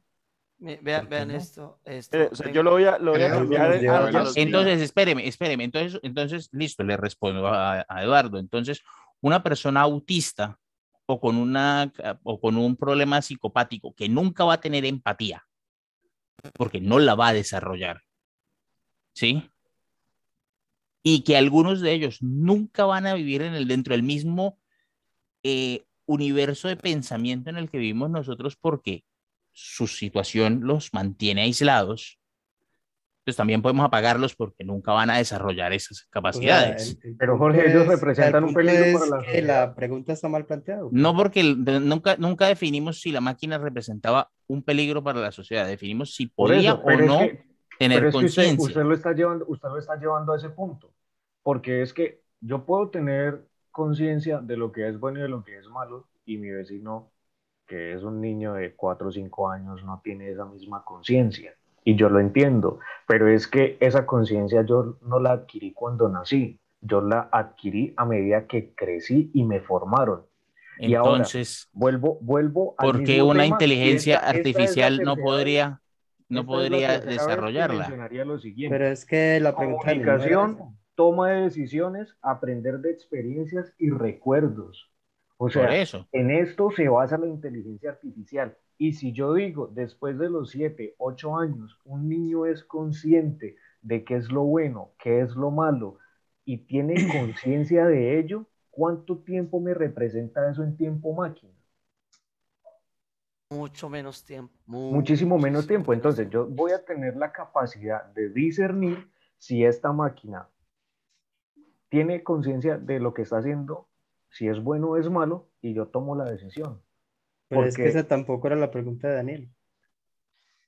Me- 0.60 0.78
vean, 0.82 1.02
¿por 1.02 1.10
qué 1.10 1.16
vean 1.16 1.32
esto. 1.32 1.80
esto 1.86 2.18
Eh, 2.18 2.30
o 2.32 2.36
sea, 2.36 2.52
yo 2.52 2.62
lo 2.62 2.72
voy 2.72 2.84
a, 2.84 3.00
lo 3.00 3.14
voy 3.14 3.22
a 3.24 3.30
cambiar. 3.32 3.80
Entonces, 4.36 4.82
espéreme, 4.82 5.28
espéreme. 5.28 5.64
Entonces, 5.64 6.00
entonces, 6.04 6.50
listo, 6.52 6.84
le 6.84 6.98
respondo 6.98 7.48
a, 7.48 7.86
a 7.88 8.04
Eduardo. 8.04 8.38
Entonces, 8.38 8.82
una 9.22 9.44
persona 9.44 9.82
autista 9.82 10.60
o 11.06 11.20
con, 11.20 11.38
una, 11.38 11.92
o 12.24 12.40
con 12.40 12.58
un 12.58 12.76
problema 12.76 13.22
psicopático 13.22 13.94
que 13.94 14.10
nunca 14.10 14.44
va 14.44 14.54
a 14.56 14.62
tener 14.62 14.86
empatía, 14.86 15.46
porque 16.54 16.82
no 16.82 17.00
la 17.00 17.16
va 17.16 17.30
a 17.30 17.34
desarrollar, 17.34 18.02
¿sí? 19.14 19.50
Y 21.04 21.24
que 21.24 21.38
algunos 21.38 21.82
de 21.82 21.94
ellos 21.94 22.22
nunca 22.22 22.86
van 22.86 23.08
a 23.08 23.14
vivir 23.14 23.42
en 23.42 23.56
el, 23.56 23.68
dentro 23.68 23.94
del 23.94 24.04
mismo 24.04 24.60
eh, 25.44 25.86
universo 26.06 26.68
de 26.68 26.78
pensamiento 26.78 27.50
en 27.50 27.58
el 27.58 27.70
que 27.70 27.80
vivimos 27.80 28.10
nosotros 28.10 28.56
porque 28.56 29.04
su 29.52 29.88
situación 29.88 30.62
los 30.64 30.94
mantiene 30.94 31.42
aislados. 31.42 32.20
Entonces 33.22 33.38
también 33.38 33.62
podemos 33.62 33.86
apagarlos 33.86 34.36
porque 34.36 34.64
nunca 34.64 34.94
van 34.94 35.12
a 35.12 35.18
desarrollar 35.18 35.74
esas 35.74 36.00
O 36.00 36.02
sea, 36.02 36.10
capacidades. 36.10 36.98
el- 37.04 37.12
el 37.12 37.18
Pero, 37.18 37.38
Jorge, 37.38 37.70
ellos 37.70 37.84
es- 37.84 37.90
representan 37.90 38.44
el 38.44 38.50
un 38.50 38.56
peligro 38.56 39.00
para 39.00 39.06
la 39.06 39.18
que 39.20 39.26
sociedad. 39.26 39.68
la 39.70 39.76
pregunta 39.76 40.14
está 40.14 40.28
mal 40.28 40.46
planteada. 40.46 40.82
No 40.92 41.16
porque 41.16 41.44
nunca, 41.44 42.16
nunca 42.18 42.48
definimos 42.48 43.00
si 43.00 43.12
la 43.12 43.22
máquina 43.22 43.60
representaba 43.60 44.30
un 44.48 44.64
peligro 44.64 45.04
para 45.04 45.20
la 45.22 45.32
sociedad, 45.32 45.68
definimos 45.68 46.16
si 46.16 46.28
podía 46.28 46.72
eso, 46.72 46.82
o 46.84 46.90
no 46.98 47.22
es 47.22 47.30
que, 47.30 47.44
tener 47.78 48.02
que 48.02 48.08
usted, 48.08 48.12
conciencia. 48.14 48.66
usted 48.66 48.82
lo 48.84 48.94
está 48.96 49.14
llevando, 49.14 49.46
usted 49.48 49.70
lo 49.70 49.78
está 49.78 49.96
llevando 49.98 50.34
a 50.34 50.38
ese 50.38 50.50
punto, 50.50 50.92
porque 51.44 51.84
es 51.84 51.94
que 51.94 52.22
yo 52.40 52.66
puedo 52.66 52.90
tener 52.90 53.48
conciencia 53.70 54.40
de 54.40 54.58
lo 54.58 54.72
que 54.72 54.88
es 54.88 55.00
bueno 55.00 55.20
y 55.20 55.22
de 55.22 55.30
lo 55.30 55.44
que 55.44 55.60
es 55.60 55.68
malo, 55.68 56.08
y 56.26 56.38
mi 56.38 56.50
vecino, 56.50 57.12
que 57.68 57.94
es 57.94 58.02
un 58.04 58.20
niño 58.20 58.54
de 58.56 58.76
4 58.76 59.10
o 59.10 59.12
5 59.12 59.50
años, 59.50 59.84
no 59.86 60.02
tiene 60.04 60.30
esa 60.32 60.46
misma 60.46 60.84
conciencia, 60.84 61.54
y 61.84 61.96
yo 61.96 62.10
lo 62.10 62.20
entiendo, 62.20 62.80
pero 63.08 63.28
es 63.28 63.48
que 63.48 63.78
esa 63.80 64.06
conciencia 64.06 64.64
yo 64.66 64.98
no 65.02 65.20
la 65.20 65.32
adquirí 65.34 65.74
cuando 65.74 66.10
nací, 66.10 66.60
yo 66.82 67.02
la 67.02 67.30
adquirí 67.32 67.94
a 67.98 68.06
medida 68.06 68.48
que 68.48 68.74
crecí 68.76 69.32
y 69.34 69.44
me 69.44 69.60
formaron. 69.62 70.26
y 70.80 70.96
ahora, 70.96 71.14
Entonces, 71.18 71.70
Vuelvo, 71.74 72.18
vuelvo 72.22 72.76
al 72.78 72.88
¿por 72.88 73.04
qué 73.04 73.22
una 73.22 73.44
tema, 73.44 73.56
inteligencia 73.56 74.16
esta- 74.16 74.32
esta 74.32 74.40
es 74.40 74.56
la 74.56 74.60
artificial 74.62 75.02
no 75.04 75.16
podría, 75.18 75.82
no 76.30 76.46
podría 76.46 77.00
desarrollarla? 77.00 77.78
mencionaría 77.80 78.26
lo 78.26 78.40
siguiente. 78.40 78.78
Pero 78.78 78.88
es 78.90 79.06
que 79.06 79.40
la 79.40 79.52
no 79.52 79.56
Comunicación, 79.56 80.58
toma 80.96 81.30
de 81.32 81.42
decisiones, 81.44 82.16
aprender 82.22 82.80
de 82.80 82.92
experiencias 82.92 83.74
y 83.78 83.90
recuerdos. 83.90 84.90
O 85.38 85.46
Por 85.46 85.52
sea, 85.54 85.76
eso. 85.76 86.08
en 86.12 86.32
esto 86.32 86.70
se 86.72 86.88
basa 86.90 87.18
la 87.18 87.28
inteligencia 87.28 87.92
artificial. 87.92 88.56
Y 88.82 88.94
si 88.94 89.12
yo 89.14 89.36
digo, 89.36 89.68
después 89.68 90.18
de 90.18 90.28
los 90.28 90.50
7, 90.50 90.96
8 90.98 91.38
años, 91.38 91.80
un 91.86 92.10
niño 92.10 92.48
es 92.48 92.64
consciente 92.64 93.56
de 93.84 94.04
qué 94.04 94.16
es 94.16 94.32
lo 94.32 94.42
bueno, 94.42 94.94
qué 94.98 95.22
es 95.22 95.36
lo 95.36 95.52
malo, 95.52 96.00
y 96.46 96.66
tiene 96.66 96.96
conciencia 97.20 97.86
de 97.86 98.18
ello, 98.18 98.48
¿cuánto 98.72 99.20
tiempo 99.20 99.60
me 99.60 99.76
representa 99.76 100.50
eso 100.50 100.64
en 100.64 100.78
tiempo 100.78 101.14
máquina? 101.14 101.54
Mucho 103.52 103.88
menos 103.88 104.26
tiempo. 104.26 104.52
muchísimo 104.66 105.38
menos 105.38 105.68
tiempo. 105.68 105.94
Entonces 105.94 106.28
yo 106.32 106.48
voy 106.48 106.72
a 106.72 106.84
tener 106.84 107.16
la 107.18 107.32
capacidad 107.32 108.06
de 108.16 108.30
discernir 108.30 109.12
si 109.38 109.64
esta 109.64 109.94
máquina 109.94 110.50
tiene 111.90 112.24
conciencia 112.24 112.80
de 112.80 113.00
lo 113.00 113.14
que 113.14 113.22
está 113.22 113.38
haciendo, 113.38 113.88
si 114.32 114.48
es 114.48 114.60
bueno 114.60 114.90
o 114.90 114.98
es 114.98 115.08
malo, 115.08 115.50
y 115.62 115.76
yo 115.76 115.86
tomo 115.90 116.16
la 116.16 116.26
decisión. 116.26 116.82
Pero 117.52 117.68
es 117.68 117.76
que 117.76 117.84
porque- 117.84 117.98
esa 118.00 118.08
tampoco 118.08 118.48
era 118.48 118.56
la 118.56 118.72
pregunta 118.72 119.08
de 119.10 119.16
Daniel. 119.16 119.50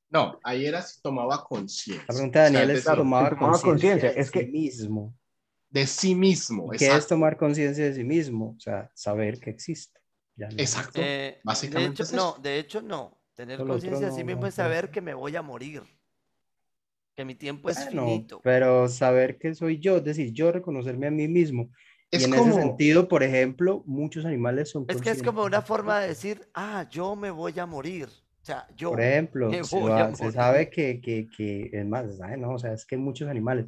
No, 0.10 0.40
ahí 0.44 0.66
era 0.66 0.82
si 0.82 1.02
tomaba 1.02 1.44
conciencia. 1.44 2.06
La 2.08 2.14
pregunta 2.14 2.42
de 2.44 2.46
O 2.46 2.52
sea, 2.52 2.60
Daniel 2.60 2.70
es 2.78 2.78
es 2.86 2.90
si 2.92 2.96
tomaba, 2.96 3.30
tomaba 3.30 3.60
conciencia 3.60 4.10
es 4.12 4.28
sí 4.28 4.34
que- 4.34 4.46
mismo. 4.46 5.18
de 5.70 5.88
sí 5.88 6.14
mismo. 6.14 6.70
¿Qué 6.70 6.76
es 6.76 6.82
exacto. 6.84 7.08
tomar 7.10 7.36
conciencia 7.38 7.86
de 7.86 7.94
sí 7.96 8.04
mismo? 8.04 8.54
O 8.56 8.60
sea, 8.60 8.92
saber 8.94 9.40
que 9.40 9.50
existe. 9.50 10.00
Ya 10.36 10.48
no. 10.50 10.56
Exacto. 10.58 11.02
Eh, 11.02 11.40
básicamente 11.44 11.88
de 11.90 11.94
hecho, 11.94 12.04
es 12.04 12.14
no, 12.14 12.38
de 12.42 12.60
hecho 12.60 12.82
no. 12.84 13.20
Tener 13.34 13.58
conciencia 13.58 14.06
de 14.06 14.12
no- 14.12 14.16
sí 14.18 14.24
mismo 14.24 14.42
no 14.42 14.48
es 14.48 14.54
saber 14.54 14.92
que 14.92 15.02
me 15.02 15.16
voy 15.16 15.36
a 15.36 15.42
morir. 15.42 15.82
Que 17.16 17.26
mi 17.26 17.34
tiempo 17.36 17.70
es 17.70 17.78
Bueno, 17.86 18.06
finito. 18.06 18.42
pero 18.44 18.88
saber 18.88 19.38
que 19.40 19.54
soy 19.56 19.80
yo, 19.80 19.98
es 19.98 20.04
decir, 20.04 20.32
yo 20.32 20.52
reconocerme 20.52 21.08
a 21.08 21.12
mí 21.12 21.28
mismo. 21.28 21.70
Es 22.14 22.22
y 22.22 22.26
en 22.26 22.32
como- 22.32 22.52
ese 22.52 22.62
sentido, 22.62 23.08
por 23.08 23.24
ejemplo, 23.24 23.84
muchos 23.86 24.26
animales 24.26 24.70
son 24.70 24.86
Es 24.88 25.02
que 25.02 25.10
es 25.10 25.24
como 25.24 25.44
una 25.44 25.62
forma 25.62 26.00
de 26.00 26.10
decir, 26.10 26.42
ah, 26.54 26.86
yo 26.92 27.16
me 27.16 27.32
voy 27.32 27.58
a 27.60 27.66
morir. 27.66 28.08
O 28.08 28.46
sea, 28.46 28.68
yo. 28.76 28.92
Por 28.92 29.02
ejemplo, 29.02 29.50
me 29.50 29.64
se, 29.64 29.80
voy 29.80 29.90
va- 29.92 30.06
a 30.06 30.16
se 30.16 30.24
morir. 30.24 30.34
sabe 30.36 30.70
que, 30.70 31.00
que, 31.02 31.28
que, 31.36 31.70
es 31.74 31.86
más, 31.86 32.06
se 32.12 32.18
sabe, 32.18 32.38
¿no? 32.38 32.52
O 32.54 32.60
sea, 32.60 32.74
es 32.74 32.86
que 32.86 32.98
muchos 32.98 33.28
animales. 33.30 33.66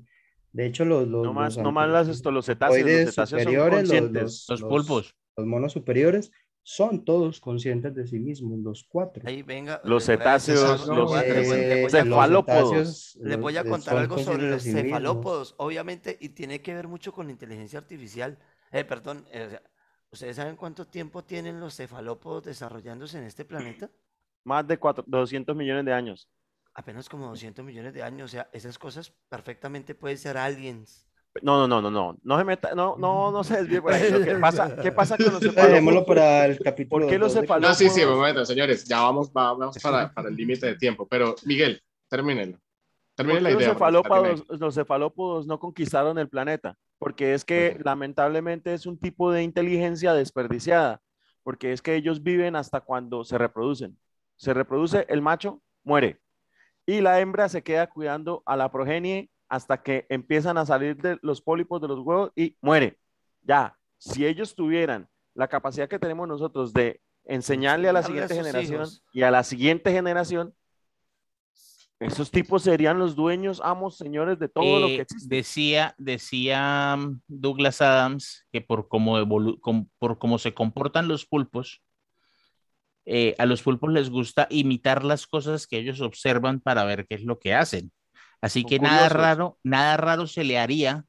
De 0.52 0.66
hecho, 0.66 0.86
los, 0.86 1.08
los, 1.08 1.24
No 1.26 1.34
más, 1.34 1.56
los 1.56 1.64
no 1.64 1.72
más 1.72 1.90
las 1.90 2.08
esto, 2.08 2.32
los 2.32 2.46
cetáceos, 2.46 2.88
los 2.88 3.10
cetáceos 3.10 3.30
son 3.30 3.40
superiores, 3.40 3.82
los- 3.82 3.90
conscientes. 3.90 4.24
los- 4.24 4.50
Los 4.50 4.62
pulpos. 4.70 5.16
los 5.38 5.48
monos 5.48 5.72
superiores, 5.74 6.32
son 6.68 7.06
todos 7.06 7.40
conscientes 7.40 7.94
de 7.94 8.08
sí 8.08 8.18
mismos, 8.18 8.58
los 8.58 8.84
cuatro. 8.86 9.22
Ahí 9.28 9.44
venga. 9.44 9.80
Los 9.84 10.06
cetáceos, 10.06 10.88
los- 10.88 11.14
Eh, 11.22 11.88
cefalópodos. 11.92 13.16
Les 13.22 13.40
voy 13.40 13.56
a 13.56 13.62
los- 13.62 13.70
contar 13.72 13.98
algo 14.00 14.18
sobre 14.18 14.50
los 14.50 14.64
sí 14.64 14.70
mismos. 14.70 14.84
cefalópodos, 14.86 15.54
obviamente, 15.60 16.18
y 16.20 16.30
tiene 16.30 16.64
que 16.64 16.74
ver 16.74 16.88
mucho 16.88 17.14
con 17.14 17.28
la 17.28 17.34
inteligencia 17.34 17.78
artificial. 17.78 18.40
Eh, 18.72 18.84
perdón, 18.84 19.28
eh, 19.32 19.44
o 19.46 19.50
sea, 19.52 19.62
¿ustedes 20.12 20.36
saben 20.38 20.56
cuánto 20.56 20.88
tiempo 20.88 21.24
tienen 21.24 21.60
los 21.60 21.76
cefalópodos 21.76 22.46
desarrollándose 22.46 23.20
en 23.20 23.26
este 23.26 23.46
planeta? 23.46 23.92
Más 24.44 24.68
de 24.68 24.80
cuatro- 24.80 25.04
200 25.08 25.56
millones 25.56 25.86
de 25.86 25.94
años. 25.94 26.28
Apenas 26.74 27.08
como 27.08 27.28
200 27.28 27.64
millones 27.64 27.94
de 27.94 28.02
años. 28.02 28.26
O 28.26 28.32
sea, 28.32 28.50
esas 28.54 28.80
cosas 28.80 29.14
perfectamente 29.30 29.94
pueden 29.94 30.18
ser 30.18 30.36
aliens. 30.36 31.05
No, 31.42 31.58
no, 31.60 31.68
no, 31.68 31.82
no, 31.82 31.92
no. 31.92 32.18
No 32.24 32.38
se 32.38 32.44
meta, 32.46 32.74
no, 32.76 32.96
no, 32.98 33.32
no 33.32 33.44
se 33.44 33.58
desvíe 33.58 33.82
por 33.82 33.92
ahí. 33.94 34.24
Que 34.24 34.36
pasa, 34.36 34.76
¿Qué 34.82 34.92
pasa 34.92 35.18
con 35.18 35.26
los 35.34 35.40
Dejémoslo 35.42 35.72
cefalópodos? 36.02 36.06
para 36.08 36.46
el 36.46 36.60
capítulo. 36.60 37.02
¿Por 37.06 37.10
qué 37.12 37.20
los 37.20 37.34
cefalópodos- 37.36 37.62
No, 37.70 37.74
sí, 37.76 37.90
sí, 37.90 38.04
un 38.04 38.16
momento, 38.18 38.46
señores. 38.46 38.86
Ya 38.86 39.02
vamos, 39.02 39.30
va- 39.30 39.54
vamos 39.54 39.78
para, 39.84 40.14
para 40.14 40.30
el 40.30 40.36
límite 40.36 40.66
de 40.68 40.76
tiempo. 40.76 41.06
Pero, 41.08 41.36
Miguel, 41.46 41.82
termínenlo. 42.10 42.58
¿Por 42.58 43.26
Terminen 43.26 43.38
qué 43.38 43.44
la 43.44 43.50
los 43.52 43.62
idea. 43.62 43.76
terminen. 43.76 44.04
cefalópodos, 44.04 44.60
los 44.60 44.76
cefalópodos 44.76 45.48
no 45.48 45.60
conquistaron 45.60 46.18
el 46.18 46.30
planeta? 46.30 46.78
Porque 46.98 47.34
es 47.34 47.44
que 47.46 47.78
lamentablemente 47.84 48.74
es 48.74 48.86
un 48.86 48.98
tipo 48.98 49.32
de 49.32 49.44
inteligencia 49.44 50.14
desperdiciada, 50.14 51.02
porque 51.44 51.74
es 51.74 51.82
que 51.82 51.96
ellos 51.96 52.24
viven 52.24 52.56
hasta 52.56 52.80
cuando 52.82 53.24
se 53.26 53.38
reproducen. 53.38 53.98
Se 54.38 54.54
reproduce 54.54 55.06
el 55.10 55.22
macho, 55.22 55.62
muere. 55.84 56.20
Y 56.86 57.02
la 57.02 57.20
hembra 57.20 57.50
se 57.50 57.64
queda 57.64 57.88
cuidando 57.88 58.42
a 58.46 58.56
la 58.56 58.72
progenie 58.72 59.30
hasta 59.50 59.82
que 59.84 60.06
empiezan 60.10 60.58
a 60.58 60.66
salir 60.66 60.98
de 60.98 61.18
los 61.22 61.42
pólipos 61.42 61.82
de 61.82 61.88
los 61.88 62.00
huevos 62.00 62.32
y 62.36 62.58
muere. 62.62 62.98
Ya, 63.42 63.78
si 63.98 64.26
ellos 64.26 64.56
tuvieran 64.56 65.08
la 65.34 65.48
capacidad 65.48 65.88
que 65.88 66.00
tenemos 66.00 66.28
nosotros 66.28 66.74
de 66.74 67.02
enseñarle 67.26 67.90
a 67.90 67.94
la 67.94 68.00
a 68.00 68.04
siguiente 68.04 68.36
generación 68.36 68.82
hijos. 68.82 69.04
y 69.14 69.22
a 69.24 69.32
la 69.32 69.44
siguiente 69.44 69.92
generación, 69.92 70.54
esos 72.00 72.30
tipos 72.30 72.62
serían 72.64 73.00
los 73.00 73.16
dueños, 73.16 73.62
amos, 73.64 73.98
señores 73.98 74.38
de 74.38 74.50
todo 74.50 74.80
lo 74.82 74.88
Eh, 74.88 74.96
que 74.98 75.02
existe. 75.04 75.34
Decía, 75.36 75.96
decía 75.98 76.96
mm, 76.98 77.22
Douglas 77.28 77.82
Adams 77.82 78.46
que 78.52 78.62
por 78.62 78.88
cómo, 78.90 79.18
evolu- 79.18 79.60
com- 79.62 79.88
por 79.98 80.18
cómo 80.20 80.38
se 80.38 80.54
comportan 80.54 81.08
los 81.08 81.26
pulpos, 81.26 81.82
eh, 83.06 83.36
a 83.38 83.46
los 83.46 83.62
pulpos 83.62 83.92
les 83.92 84.10
gusta 84.10 84.48
imitar 84.50 85.04
las 85.06 85.26
cosas 85.28 85.68
que 85.68 85.78
ellos 85.78 86.02
observan 86.02 86.60
para 86.60 86.84
ver 86.84 87.06
qué 87.08 87.16
es 87.16 87.24
lo 87.24 87.40
que 87.40 87.54
hacen. 87.54 87.92
Así 88.46 88.62
Son 88.62 88.70
que 88.70 88.80
nada 88.80 89.10
raro, 89.10 89.58
nada 89.64 89.98
raro 89.98 90.28
se 90.28 90.44
le 90.44 90.60
haría 90.60 91.06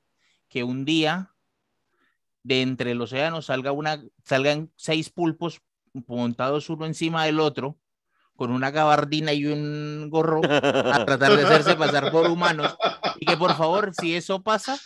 que 0.49 0.65
un 0.65 0.87
día 0.87 1.35
de 2.45 2.63
entre 2.63 2.93
el 2.93 3.01
océano 3.03 3.43
salga 3.43 3.73
una, 3.73 4.03
salgan 4.25 4.73
seis 4.75 5.11
pulpos 5.11 5.61
montados 6.07 6.71
uno 6.71 6.87
encima 6.87 7.27
del 7.27 7.39
otro 7.41 7.79
con 8.37 8.53
una 8.53 8.71
gabardina 8.71 9.35
y 9.35 9.45
un 9.45 10.09
gorro 10.09 10.41
a 10.47 11.05
tratar 11.05 11.37
de 11.37 11.43
hacerse 11.45 11.75
pasar 11.77 12.11
por 12.11 12.31
humanos 12.31 12.75
y 13.21 13.27
que 13.27 13.37
por 13.37 13.55
favor, 13.55 13.93
si 13.95 14.15
eso 14.17 14.43
pasa, 14.43 14.79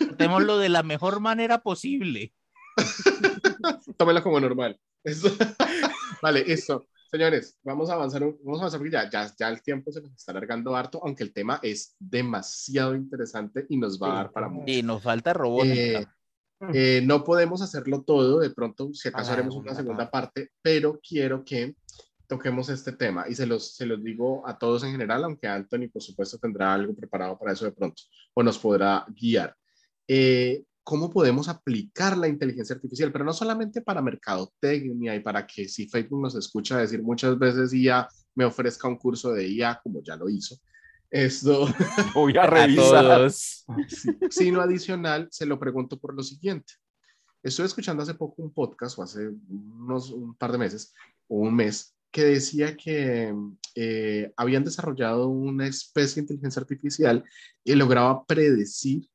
tratémoslo 0.00 0.58
de 0.58 0.70
la 0.70 0.82
mejor 0.82 1.20
manera 1.20 1.62
posible. 1.62 2.32
Tómelo 3.96 4.24
como 4.24 4.40
normal. 4.40 4.76
Eso- 5.04 5.30
vale, 6.22 6.42
eso. 6.52 6.84
Señores, 7.10 7.58
vamos 7.64 7.90
a 7.90 7.94
avanzar, 7.94 8.22
un- 8.22 8.38
vamos 8.44 8.60
a 8.60 8.62
avanzar 8.62 8.78
porque 8.80 8.92
ya, 8.92 9.10
ya, 9.10 9.32
ya 9.38 9.48
el 9.48 9.62
tiempo 9.62 9.90
se 9.90 10.00
nos 10.00 10.12
está 10.12 10.30
alargando 10.32 10.76
harto, 10.76 11.00
aunque 11.02 11.24
el 11.24 11.32
tema 11.32 11.58
es 11.62 11.96
demasiado 11.98 12.94
interesante 12.94 13.66
y 13.68 13.76
nos 13.76 14.00
va 14.00 14.12
a 14.12 14.14
dar 14.16 14.32
para 14.32 14.48
mucho. 14.48 14.64
Y 14.72 14.82
nos 14.82 15.02
falta 15.02 15.32
robótica. 15.32 15.74
Eh, 15.74 16.06
eh, 16.74 17.02
no 17.04 17.24
podemos 17.24 17.62
hacerlo 17.62 18.02
todo, 18.02 18.38
de 18.40 18.50
pronto, 18.50 18.90
si 18.92 19.08
acaso 19.08 19.24
Para 19.30 19.34
haremos 19.40 19.56
una 19.56 19.74
segunda 19.74 20.10
parte. 20.10 20.42
parte, 20.42 20.52
pero 20.62 21.00
quiero 21.02 21.42
que 21.44 21.74
toquemos 22.28 22.68
este 22.68 22.92
tema 22.92 23.26
y 23.28 23.34
se 23.34 23.44
los, 23.46 23.74
se 23.74 23.86
los 23.86 24.04
digo 24.04 24.46
a 24.46 24.56
todos 24.56 24.84
en 24.84 24.92
general, 24.92 25.24
aunque 25.24 25.48
Anthony, 25.48 25.88
por 25.92 26.02
supuesto, 26.02 26.38
tendrá 26.38 26.72
algo 26.74 26.94
preparado 26.94 27.36
para 27.36 27.52
eso 27.54 27.64
de 27.64 27.72
pronto 27.72 28.02
o 28.34 28.42
nos 28.42 28.56
podrá 28.58 29.04
guiar. 29.08 29.56
Eh, 30.06 30.62
¿Cómo 30.82 31.10
podemos 31.10 31.48
aplicar 31.48 32.16
la 32.16 32.28
inteligencia 32.28 32.74
artificial? 32.74 33.12
Pero 33.12 33.24
no 33.24 33.32
solamente 33.32 33.82
para 33.82 34.02
mercadotecnia 34.02 35.14
y 35.14 35.20
para 35.20 35.46
que 35.46 35.68
si 35.68 35.88
Facebook 35.88 36.20
nos 36.20 36.34
escucha 36.34 36.78
decir 36.78 37.02
muchas 37.02 37.38
veces 37.38 37.72
IA 37.72 38.08
me 38.34 38.44
ofrezca 38.44 38.88
un 38.88 38.96
curso 38.96 39.32
de 39.32 39.48
IA, 39.48 39.80
como 39.82 40.02
ya 40.02 40.16
lo 40.16 40.28
hizo. 40.28 40.56
Esto, 41.10 41.66
Voy 42.14 42.36
a 42.36 42.46
revisar. 42.46 43.30
sino 44.30 44.60
adicional, 44.60 45.28
se 45.30 45.46
lo 45.46 45.58
pregunto 45.58 45.98
por 45.98 46.14
lo 46.14 46.22
siguiente. 46.22 46.72
Estuve 47.42 47.66
escuchando 47.66 48.02
hace 48.02 48.14
poco 48.14 48.42
un 48.42 48.52
podcast, 48.52 48.98
o 48.98 49.02
hace 49.02 49.28
unos 49.48 50.10
un 50.10 50.34
par 50.34 50.52
de 50.52 50.58
meses, 50.58 50.92
o 51.26 51.36
un 51.36 51.54
mes, 51.54 51.94
que 52.10 52.24
decía 52.24 52.76
que 52.76 53.34
eh, 53.74 54.32
habían 54.36 54.64
desarrollado 54.64 55.28
una 55.28 55.66
especie 55.66 56.16
de 56.16 56.20
inteligencia 56.22 56.60
artificial 56.60 57.24
que 57.64 57.76
lograba 57.76 58.24
predecir 58.24 59.08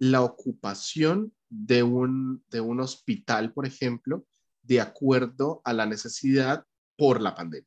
la 0.00 0.22
ocupación 0.22 1.32
de 1.48 1.82
un, 1.82 2.42
de 2.50 2.60
un 2.60 2.80
hospital, 2.80 3.52
por 3.52 3.66
ejemplo, 3.66 4.26
de 4.62 4.80
acuerdo 4.80 5.60
a 5.64 5.72
la 5.72 5.86
necesidad 5.86 6.64
por 6.96 7.20
la 7.20 7.34
pandemia. 7.34 7.66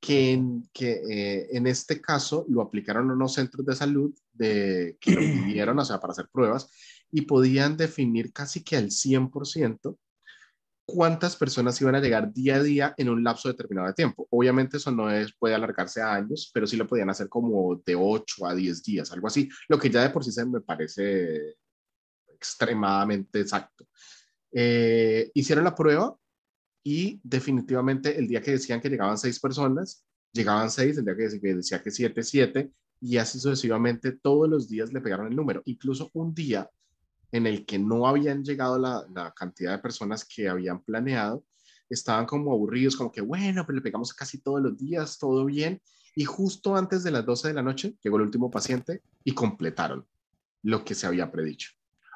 Que 0.00 0.32
en, 0.32 0.68
que, 0.72 1.00
eh, 1.08 1.48
en 1.52 1.68
este 1.68 2.00
caso 2.00 2.44
lo 2.48 2.60
aplicaron 2.60 3.08
a 3.08 3.14
unos 3.14 3.34
centros 3.34 3.64
de 3.64 3.76
salud 3.76 4.12
de, 4.32 4.96
que 5.00 5.12
lo 5.12 5.20
pidieron, 5.20 5.78
o 5.78 5.84
sea, 5.84 6.00
para 6.00 6.10
hacer 6.10 6.28
pruebas, 6.32 6.68
y 7.12 7.22
podían 7.22 7.76
definir 7.76 8.32
casi 8.32 8.64
que 8.64 8.76
al 8.76 8.90
100% 8.90 9.96
cuántas 10.84 11.36
personas 11.36 11.80
iban 11.80 11.94
a 11.94 12.00
llegar 12.00 12.32
día 12.32 12.56
a 12.56 12.62
día 12.62 12.94
en 12.96 13.08
un 13.08 13.22
lapso 13.22 13.48
determinado 13.48 13.88
de 13.88 13.94
tiempo. 13.94 14.26
Obviamente 14.30 14.76
eso 14.76 14.90
no 14.90 15.10
es, 15.10 15.32
puede 15.34 15.54
alargarse 15.54 16.00
a 16.00 16.14
años, 16.14 16.50
pero 16.52 16.66
sí 16.66 16.76
lo 16.76 16.86
podían 16.86 17.10
hacer 17.10 17.28
como 17.28 17.80
de 17.84 17.94
8 17.94 18.46
a 18.46 18.54
10 18.54 18.82
días, 18.82 19.12
algo 19.12 19.26
así, 19.26 19.48
lo 19.68 19.78
que 19.78 19.90
ya 19.90 20.02
de 20.02 20.10
por 20.10 20.24
sí 20.24 20.32
se 20.32 20.44
me 20.44 20.60
parece 20.60 21.56
extremadamente 22.28 23.40
exacto. 23.40 23.86
Eh, 24.50 25.30
hicieron 25.34 25.64
la 25.64 25.74
prueba 25.74 26.16
y 26.84 27.20
definitivamente 27.22 28.18
el 28.18 28.26
día 28.26 28.42
que 28.42 28.52
decían 28.52 28.80
que 28.80 28.90
llegaban 28.90 29.16
seis 29.16 29.38
personas, 29.38 30.04
llegaban 30.32 30.70
seis, 30.70 30.98
el 30.98 31.04
día 31.04 31.16
que 31.16 31.22
decía 31.22 31.40
que, 31.40 31.54
decía 31.54 31.82
que 31.82 31.90
siete, 31.90 32.22
siete, 32.22 32.72
y 33.00 33.16
así 33.16 33.38
sucesivamente 33.38 34.12
todos 34.12 34.48
los 34.48 34.68
días 34.68 34.92
le 34.92 35.00
pegaron 35.00 35.28
el 35.28 35.36
número. 35.36 35.62
Incluso 35.64 36.10
un 36.14 36.34
día 36.34 36.68
en 37.32 37.46
el 37.46 37.66
que 37.66 37.78
no 37.78 38.06
habían 38.06 38.44
llegado 38.44 38.78
la, 38.78 39.04
la 39.12 39.32
cantidad 39.32 39.72
de 39.72 39.82
personas 39.82 40.24
que 40.24 40.48
habían 40.48 40.82
planeado, 40.82 41.44
estaban 41.88 42.26
como 42.26 42.52
aburridos, 42.52 42.96
como 42.96 43.10
que 43.10 43.20
bueno, 43.20 43.64
pero 43.66 43.76
le 43.76 43.82
pegamos 43.82 44.14
casi 44.14 44.38
todos 44.38 44.60
los 44.62 44.78
días, 44.78 45.18
todo 45.18 45.44
bien, 45.44 45.80
y 46.14 46.24
justo 46.24 46.76
antes 46.76 47.02
de 47.02 47.10
las 47.10 47.24
12 47.24 47.48
de 47.48 47.54
la 47.54 47.62
noche 47.62 47.96
llegó 48.02 48.16
el 48.16 48.24
último 48.24 48.50
paciente 48.50 49.02
y 49.24 49.32
completaron 49.32 50.06
lo 50.62 50.84
que 50.84 50.94
se 50.94 51.06
había 51.06 51.32
predicho. 51.32 51.70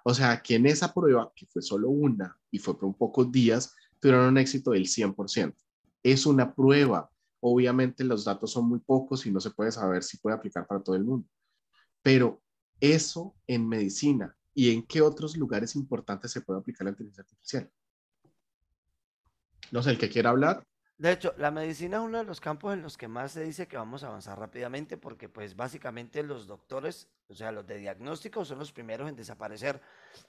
O 0.04 0.14
sea, 0.14 0.40
que 0.42 0.54
en 0.54 0.66
esa 0.66 0.92
prueba, 0.94 1.32
que 1.34 1.46
fue 1.46 1.62
solo 1.62 1.88
una 1.88 2.38
y 2.50 2.58
fue 2.58 2.78
por 2.78 2.84
un 2.84 2.94
pocos 2.94 3.32
días, 3.32 3.74
tuvieron 3.98 4.28
un 4.28 4.38
éxito 4.38 4.70
del 4.70 4.86
100%. 4.86 5.54
Es 6.02 6.26
una 6.26 6.54
prueba. 6.54 7.10
Obviamente 7.40 8.04
los 8.04 8.24
datos 8.24 8.52
son 8.52 8.68
muy 8.68 8.78
pocos 8.78 9.26
y 9.26 9.32
no 9.32 9.40
se 9.40 9.50
puede 9.50 9.72
saber 9.72 10.04
si 10.04 10.18
puede 10.18 10.36
aplicar 10.36 10.66
para 10.66 10.82
todo 10.82 10.94
el 10.94 11.04
mundo. 11.04 11.26
Pero 12.02 12.40
eso 12.80 13.34
en 13.46 13.66
medicina 13.66 14.36
y 14.56 14.72
en 14.72 14.82
qué 14.86 15.02
otros 15.02 15.36
lugares 15.36 15.76
importantes 15.76 16.32
se 16.32 16.40
puede 16.40 16.60
aplicar 16.60 16.86
la 16.86 16.90
inteligencia 16.92 17.22
artificial. 17.22 17.70
No 19.70 19.82
sé, 19.82 19.90
el 19.90 19.98
que 19.98 20.08
quiera 20.08 20.30
hablar. 20.30 20.64
De 20.96 21.12
hecho, 21.12 21.34
la 21.36 21.50
medicina 21.50 21.98
es 21.98 22.02
uno 22.02 22.16
de 22.16 22.24
los 22.24 22.40
campos 22.40 22.72
en 22.72 22.80
los 22.80 22.96
que 22.96 23.06
más 23.06 23.32
se 23.32 23.44
dice 23.44 23.68
que 23.68 23.76
vamos 23.76 24.02
a 24.02 24.06
avanzar 24.06 24.38
rápidamente 24.38 24.96
porque 24.96 25.28
pues 25.28 25.54
básicamente 25.56 26.22
los 26.22 26.46
doctores, 26.46 27.10
o 27.28 27.34
sea, 27.34 27.52
los 27.52 27.66
de 27.66 27.76
diagnóstico 27.76 28.46
son 28.46 28.58
los 28.58 28.72
primeros 28.72 29.06
en 29.10 29.14
desaparecer 29.14 29.82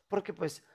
porque 0.09 0.33
pues 0.33 0.65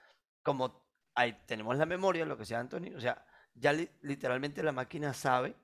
como 0.41 0.83
ahí 1.13 1.37
tenemos 1.45 1.77
la 1.77 1.85
memoria, 1.85 2.25
lo 2.25 2.35
que 2.35 2.45
sea 2.45 2.59
Anthony, 2.59 2.95
o 2.95 2.99
sea, 2.99 3.23
ya 3.53 3.71
li- 3.71 3.91
literalmente 4.01 4.63
la 4.63 4.71
máquina 4.71 5.13
sabe 5.13 5.55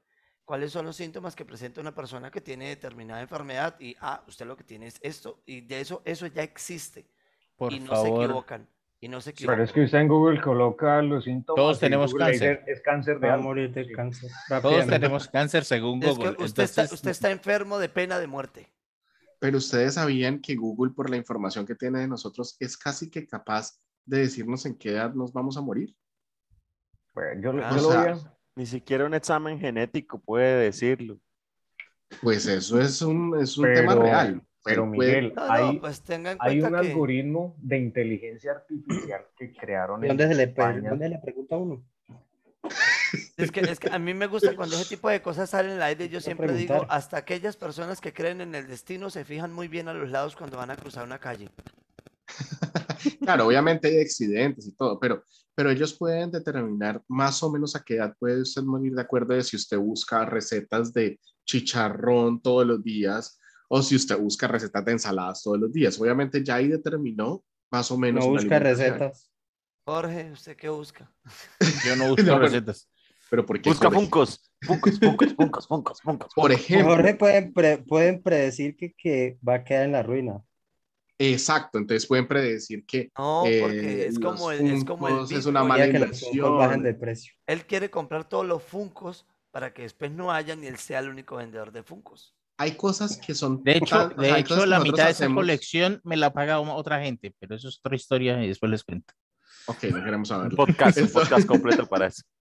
cuáles 0.45 0.71
son 0.71 0.85
los 0.85 0.95
síntomas 0.95 1.35
que 1.35 1.43
presenta 1.43 1.81
una 1.81 1.95
persona 1.95 2.29
que 2.29 2.39
tiene 2.39 2.69
determinada 2.69 3.21
enfermedad 3.21 3.79
y, 3.79 3.95
ah, 3.99 4.23
usted 4.27 4.45
lo 4.45 4.55
que 4.55 4.63
tiene 4.63 4.85
es 4.85 4.99
esto 5.01 5.41
y 5.47 5.61
de 5.61 5.81
eso, 5.81 6.03
eso 6.05 6.27
ya 6.27 6.43
existe. 6.43 7.09
Por 7.59 7.73
y 7.73 7.79
no 7.81 7.85
se 7.87 7.91
favor. 7.91 8.23
equivocan. 8.23 8.67
Y 9.01 9.07
no 9.07 9.21
se 9.21 9.29
equivocan. 9.29 9.55
Pero 9.57 9.63
es 9.65 9.71
que 9.71 9.83
usted 9.83 9.97
en 9.99 10.07
Google 10.07 10.41
coloca 10.41 11.01
los 11.01 11.25
síntomas. 11.25 11.55
Todos 11.55 11.79
tenemos 11.79 12.11
Google 12.11 12.25
cáncer. 12.31 12.63
Es 12.67 12.81
cáncer 12.81 13.19
de 13.19 13.37
morir 13.37 13.71
de 13.73 13.91
cáncer. 13.91 14.29
Todos 14.61 14.87
tenemos 14.87 15.27
cáncer 15.27 15.63
según 15.65 16.01
Es 16.03 16.17
que 16.17 16.29
Google. 16.29 16.45
usted, 16.45 16.63
está, 16.63 16.83
usted 16.83 17.11
está 17.11 17.29
enfermo 17.31 17.77
de 17.79 17.89
pena 17.89 18.17
de 18.17 18.27
muerte. 18.27 18.73
Pero 19.39 19.57
ustedes 19.57 19.93
sabían 19.93 20.39
que 20.41 20.55
Google, 20.55 20.91
por 20.93 21.09
la 21.09 21.15
información 21.17 21.65
que 21.65 21.75
tiene 21.75 21.99
de 21.99 22.07
nosotros, 22.07 22.57
es 22.59 22.75
casi 22.77 23.09
que 23.09 23.25
capaz 23.27 23.79
de 24.05 24.19
decirnos 24.19 24.65
en 24.65 24.75
qué 24.77 24.89
edad 24.91 25.13
nos 25.13 25.31
vamos 25.31 25.55
a 25.55 25.61
morir. 25.61 25.95
Bueno, 27.13 27.41
yo, 27.41 27.53
le- 27.53 27.63
Ah, 27.63 27.69
yo 27.75 27.81
lo 27.81 27.91
sea, 27.91 28.01
a- 28.13 28.37
Ni 28.55 28.65
siquiera 28.65 29.05
un 29.05 29.13
examen 29.13 29.59
genético 29.59 30.19
puede 30.19 30.63
decirlo. 30.63 31.19
Pues 32.21 32.45
eso 32.47 32.81
es 32.81 33.01
un, 33.01 33.39
es 33.39 33.57
un 33.57 33.63
Pero- 33.65 33.79
tema 33.79 33.95
real. 33.95 34.41
Pero 34.63 34.85
Miguel, 34.85 35.33
No, 35.35 35.45
no, 35.47 35.51
hay, 35.51 35.79
pues 35.79 36.01
tengan 36.01 36.33
en 36.33 36.37
hay 36.41 36.61
un 36.61 36.69
que 36.71 36.75
algoritmo 36.77 37.55
de 37.59 37.77
inteligencia 37.77 38.51
artificial 38.51 39.21
que 39.37 39.53
crearon 39.53 40.03
en 40.03 40.09
¿Dónde 40.09 40.27
se 40.27 40.35
le, 40.35 40.47
pre- 40.47 40.63
España. 40.65 40.89
¿Dónde 40.89 41.09
le 41.09 41.19
pregunta 41.19 41.57
uno? 41.57 41.83
es, 43.37 43.51
que 43.51 43.61
es 43.61 43.79
que 43.79 43.89
a 43.89 43.97
mí 43.99 44.13
me 44.13 44.27
gusta 44.27 44.55
cuando 44.55 44.75
ese 44.75 44.89
tipo 44.89 45.09
de 45.09 45.21
cosas 45.21 45.49
salen 45.49 45.71
al 45.73 45.81
aire. 45.83 46.09
Yo 46.09 46.19
siempre 46.19 46.53
digo, 46.53 46.85
hasta 46.89 47.17
aquellas 47.17 47.55
personas 47.55 48.01
que 48.01 48.13
creen 48.13 48.41
en 48.41 48.53
el 48.53 48.67
destino 48.67 49.09
se 49.09 49.23
fijan 49.25 49.53
muy 49.53 49.67
bien 49.67 49.87
a 49.87 49.93
los 49.93 50.09
lados 50.11 50.35
cuando 50.35 50.57
van 50.57 50.71
a 50.71 50.75
cruzar 50.75 51.05
una 51.05 51.19
calle. 51.19 51.49
Claro, 53.21 53.47
obviamente 53.47 53.87
hay 53.87 54.01
accidentes 54.01 54.67
y 54.67 54.73
todo, 54.75 54.99
pero, 54.99 55.23
pero 55.55 55.69
ellos 55.71 55.93
pueden 55.97 56.31
determinar 56.31 57.01
más 57.07 57.41
o 57.43 57.49
menos 57.51 57.75
a 57.75 57.81
qué 57.83 57.95
edad 57.95 58.13
puede 58.19 58.41
usted 58.41 58.61
morir 58.63 58.93
de 58.93 59.01
acuerdo 59.01 59.33
de 59.33 59.43
si 59.43 59.55
usted 59.55 59.77
busca 59.77 60.25
recetas 60.25 60.91
de 60.91 61.17
chicharrón 61.45 62.41
todos 62.41 62.67
los 62.67 62.83
días 62.83 63.38
o 63.69 63.81
si 63.81 63.95
usted 63.95 64.17
busca 64.17 64.47
recetas 64.47 64.83
de 64.83 64.91
ensaladas 64.91 65.41
todos 65.41 65.57
los 65.59 65.71
días. 65.71 65.97
Obviamente 66.01 66.43
ya 66.43 66.55
ahí 66.55 66.67
determinó 66.67 67.43
más 67.71 67.89
o 67.91 67.97
menos. 67.97 68.25
No 68.25 68.31
busca 68.31 68.59
recetas. 68.59 69.31
Jorge, 69.85 70.31
¿usted 70.31 70.57
qué 70.57 70.67
busca? 70.69 71.09
yo 71.85 71.95
no 71.95 72.09
busco 72.09 72.23
No, 72.23 72.33
pero- 72.33 72.39
recetas. 72.39 72.89
Pero 73.29 73.45
¿por 73.45 73.61
qué? 73.61 73.69
Busca? 73.69 73.91
Funcos. 73.91 74.51
Funcos, 74.61 74.99
Funcos, 74.99 75.33
Funcos, 75.35 75.67
Funcos, 75.67 76.01
Funcos. 76.01 76.33
Por 76.33 76.51
ejemplo, 76.51 76.95
Jorge 76.95 77.13
pueden, 77.13 77.53
pre- 77.53 77.77
pueden 77.77 78.21
predecir 78.23 78.75
que, 78.75 78.91
que 78.93 79.37
va 79.47 79.53
a 79.55 79.63
quedar 79.63 79.85
en 79.85 79.91
la 79.91 80.01
ruina. 80.03 80.43
exacto, 81.19 81.77
entonces 81.77 82.07
pueden 82.07 82.27
predecir 82.27 82.85
que 82.87 83.11
No, 83.17 83.45
eh, 83.45 83.59
porque 83.61 84.05
es 84.07 84.19
como 84.19 84.51
el, 84.51 84.71
es 84.71 84.83
como 84.83 85.07
el 85.07 85.31
es 85.37 85.45
una 85.45 85.63
mala 85.63 85.85
Ya 85.85 85.91
que 85.91 85.99
los 85.99 86.19
Funkos 86.21 86.57
bajen 86.57 86.81
de 86.81 86.89
inversión. 86.89 86.99
precio. 86.99 87.33
Él 87.45 87.65
quiere 87.67 87.89
comprar 87.91 88.27
todos 88.27 88.45
los 88.47 88.63
Funcos 88.63 89.27
para 89.51 89.73
que 89.73 89.83
después 89.83 90.11
no 90.11 90.31
haya 90.31 90.55
ni 90.55 90.65
él 90.67 90.77
sea 90.77 90.99
el 90.99 91.09
único 91.09 91.35
vendedor 91.35 91.71
de 91.71 91.83
Funcos. 91.83 92.35
Hay 92.59 92.73
cosas 92.73 93.17
que 93.17 93.33
son. 93.33 93.63
De 93.63 93.77
hecho, 93.77 94.09
de 94.09 94.37
hecho 94.39 94.65
la 94.65 94.81
mitad 94.81 95.05
de 95.05 95.11
esa 95.11 95.23
hacemos- 95.25 95.41
colección 95.41 96.01
me 96.03 96.17
la 96.17 96.33
paga 96.33 96.59
otra 96.59 97.01
gente, 97.01 97.33
pero 97.39 97.55
eso 97.55 97.69
es 97.69 97.79
otra 97.79 97.95
historia 97.95 98.43
y 98.43 98.49
después 98.49 98.69
les 98.69 98.83
cuento. 98.83 99.13
Ok, 99.67 99.83
no 99.85 100.03
queremos 100.03 100.29
Un 100.29 100.35
saberlo. 100.35 100.57
podcast, 100.57 100.97
un 100.97 101.07
podcast 101.13 101.47
completo 101.47 101.87
para 101.87 102.07
eso. 102.07 102.23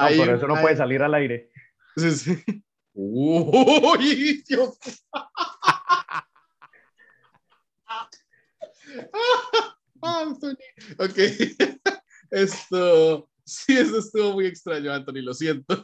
No, 0.00 0.06
por 0.16 0.30
eso 0.34 0.46
no 0.48 0.56
hay- 0.56 0.62
puede 0.62 0.76
salir 0.78 1.02
al 1.02 1.12
aire. 1.14 1.50
Sí, 1.96 2.10
sí. 2.12 2.42
Uy, 2.94 4.42
Dios. 4.48 4.78
Anthony. 10.02 10.56
Ok. 10.98 11.18
Esto. 12.30 13.28
Sí, 13.48 13.76
eso 13.76 13.98
estuvo 13.98 14.32
muy 14.32 14.46
extraño, 14.46 14.92
Anthony, 14.92 15.22
lo 15.22 15.32
siento. 15.32 15.82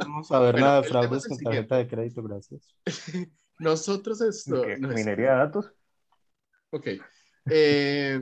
Vamos 0.00 0.30
a 0.32 0.40
ver 0.40 0.52
Bueno, 0.54 0.66
nada 0.66 0.82
de 0.82 0.88
fraudes 0.88 1.26
con 1.28 1.38
tarjeta 1.38 1.76
de 1.76 1.86
crédito, 1.86 2.22
gracias. 2.24 2.74
Nosotros 3.60 4.20
esto. 4.20 4.64
Es- 4.64 4.80
Minería 4.80 5.30
de 5.30 5.38
datos. 5.38 5.70
Ok. 6.70 6.88
Eh, 7.50 8.20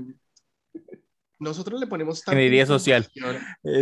nosotros 1.39 1.81
le 1.81 1.87
ponemos 1.87 2.23
tanta 2.23 2.39
Ingeniería 2.39 2.67
social. 2.67 3.09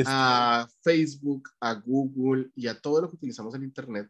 a 0.06 0.68
Facebook, 0.82 1.50
a 1.60 1.74
Google 1.74 2.50
y 2.55 2.68
a 2.68 2.80
todo 2.80 3.02
lo 3.02 3.10
que 3.10 3.16
utilizamos 3.16 3.55
en 3.55 3.64
Internet, 3.64 4.08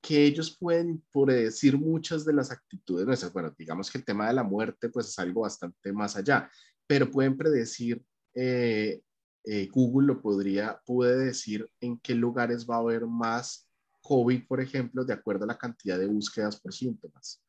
que 0.00 0.24
ellos 0.24 0.56
pueden 0.56 1.02
predecir 1.12 1.76
muchas 1.76 2.24
de 2.24 2.32
las 2.32 2.50
actitudes 2.52 3.06
nuestras. 3.06 3.32
Bueno, 3.32 3.52
digamos 3.58 3.90
que 3.90 3.98
el 3.98 4.04
tema 4.04 4.28
de 4.28 4.34
la 4.34 4.44
muerte 4.44 4.88
pues 4.88 5.08
es 5.08 5.18
algo 5.18 5.40
bastante 5.42 5.92
más 5.92 6.16
allá, 6.16 6.48
pero 6.86 7.10
pueden 7.10 7.36
predecir, 7.36 8.00
eh, 8.34 9.00
eh, 9.44 9.68
Google 9.72 10.06
lo 10.08 10.20
podría, 10.22 10.80
puede 10.86 11.26
decir 11.26 11.68
en 11.80 11.98
qué 12.00 12.14
lugares 12.14 12.66
va 12.68 12.76
a 12.76 12.78
haber 12.80 13.06
más 13.06 13.68
COVID, 14.02 14.46
por 14.46 14.60
ejemplo, 14.60 15.04
de 15.04 15.14
acuerdo 15.14 15.44
a 15.44 15.48
la 15.48 15.58
cantidad 15.58 15.98
de 15.98 16.06
búsquedas 16.06 16.60
por 16.60 16.72
síntomas. 16.72 17.42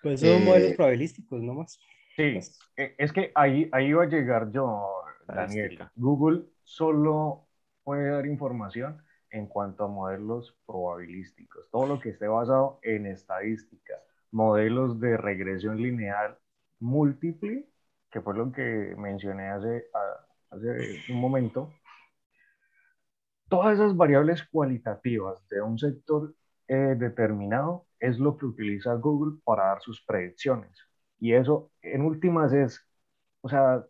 Pues 0.00 0.20
son 0.22 0.42
Eh, 0.42 0.44
modelos 0.44 0.72
probabilísticos 0.72 1.42
nomás. 1.42 1.78
Sí, 2.16 2.48
eh, 2.76 2.94
es 2.98 3.12
que 3.12 3.30
ahí, 3.34 3.68
ahí 3.72 3.86
iba 3.88 4.04
a 4.04 4.06
llegar 4.06 4.50
yo, 4.52 4.90
Daniel. 5.26 5.78
Estadística. 5.78 5.92
Google 5.94 6.44
solo 6.62 7.46
puede 7.84 8.10
dar 8.10 8.26
información 8.26 9.02
en 9.30 9.46
cuanto 9.46 9.84
a 9.84 9.88
modelos 9.88 10.56
probabilísticos. 10.66 11.68
Todo 11.70 11.86
lo 11.86 12.00
que 12.00 12.10
esté 12.10 12.26
basado 12.26 12.78
en 12.82 13.06
estadística, 13.06 13.94
modelos 14.30 14.98
de 15.00 15.16
regresión 15.16 15.76
lineal 15.82 16.38
múltiple, 16.80 17.68
que 18.10 18.20
fue 18.22 18.34
lo 18.36 18.50
que 18.52 18.94
mencioné 18.96 19.48
hace, 19.50 19.86
a- 19.94 20.25
hace 20.56 21.12
un 21.12 21.20
momento. 21.20 21.72
Todas 23.48 23.74
esas 23.74 23.96
variables 23.96 24.42
cualitativas 24.50 25.46
de 25.48 25.62
un 25.62 25.78
sector 25.78 26.34
eh, 26.68 26.96
determinado 26.98 27.86
es 28.00 28.18
lo 28.18 28.36
que 28.36 28.46
utiliza 28.46 28.94
Google 28.94 29.38
para 29.44 29.66
dar 29.66 29.80
sus 29.80 30.04
predicciones. 30.04 30.76
Y 31.18 31.32
eso, 31.32 31.70
en 31.82 32.02
últimas, 32.02 32.52
es, 32.52 32.80
o 33.40 33.48
sea, 33.48 33.84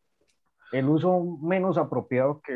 el 0.72 0.88
uso 0.88 1.38
menos 1.42 1.78
apropiado 1.78 2.40
que 2.42 2.52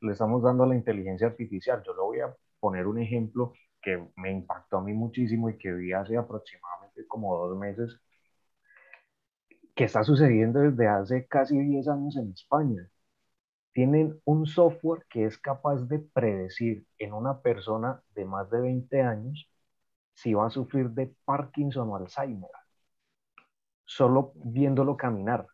le 0.00 0.12
estamos 0.12 0.42
dando 0.42 0.64
a 0.64 0.66
la 0.66 0.76
inteligencia 0.76 1.26
artificial. 1.26 1.82
Yo 1.84 1.94
le 1.94 2.00
voy 2.00 2.20
a 2.20 2.34
poner 2.60 2.86
un 2.86 2.98
ejemplo 2.98 3.54
que 3.82 4.02
me 4.16 4.30
impactó 4.32 4.78
a 4.78 4.82
mí 4.82 4.92
muchísimo 4.92 5.50
y 5.50 5.58
que 5.58 5.72
vi 5.72 5.92
hace 5.92 6.16
aproximadamente 6.16 7.06
como 7.06 7.36
dos 7.36 7.58
meses, 7.58 8.00
que 9.74 9.84
está 9.84 10.04
sucediendo 10.04 10.60
desde 10.60 10.88
hace 10.88 11.26
casi 11.26 11.58
10 11.58 11.88
años 11.88 12.16
en 12.16 12.30
España. 12.32 12.88
Tienen 13.74 14.20
un 14.24 14.46
software 14.46 15.04
que 15.10 15.26
es 15.26 15.38
capaz 15.38 15.82
de 15.88 15.98
predecir 16.00 16.86
en 16.98 17.12
una 17.12 17.42
persona 17.42 18.02
de 18.14 18.24
más 18.24 18.50
de 18.50 18.60
20 18.62 19.02
años 19.02 19.50
si 20.14 20.34
va 20.34 20.46
a 20.46 20.50
sufrir 20.50 20.90
de 20.90 21.14
Parkinson 21.26 21.90
o 21.90 21.96
Alzheimer 21.96 22.50
solo 23.86 24.32
viéndolo 24.36 24.96
caminar. 24.96 25.46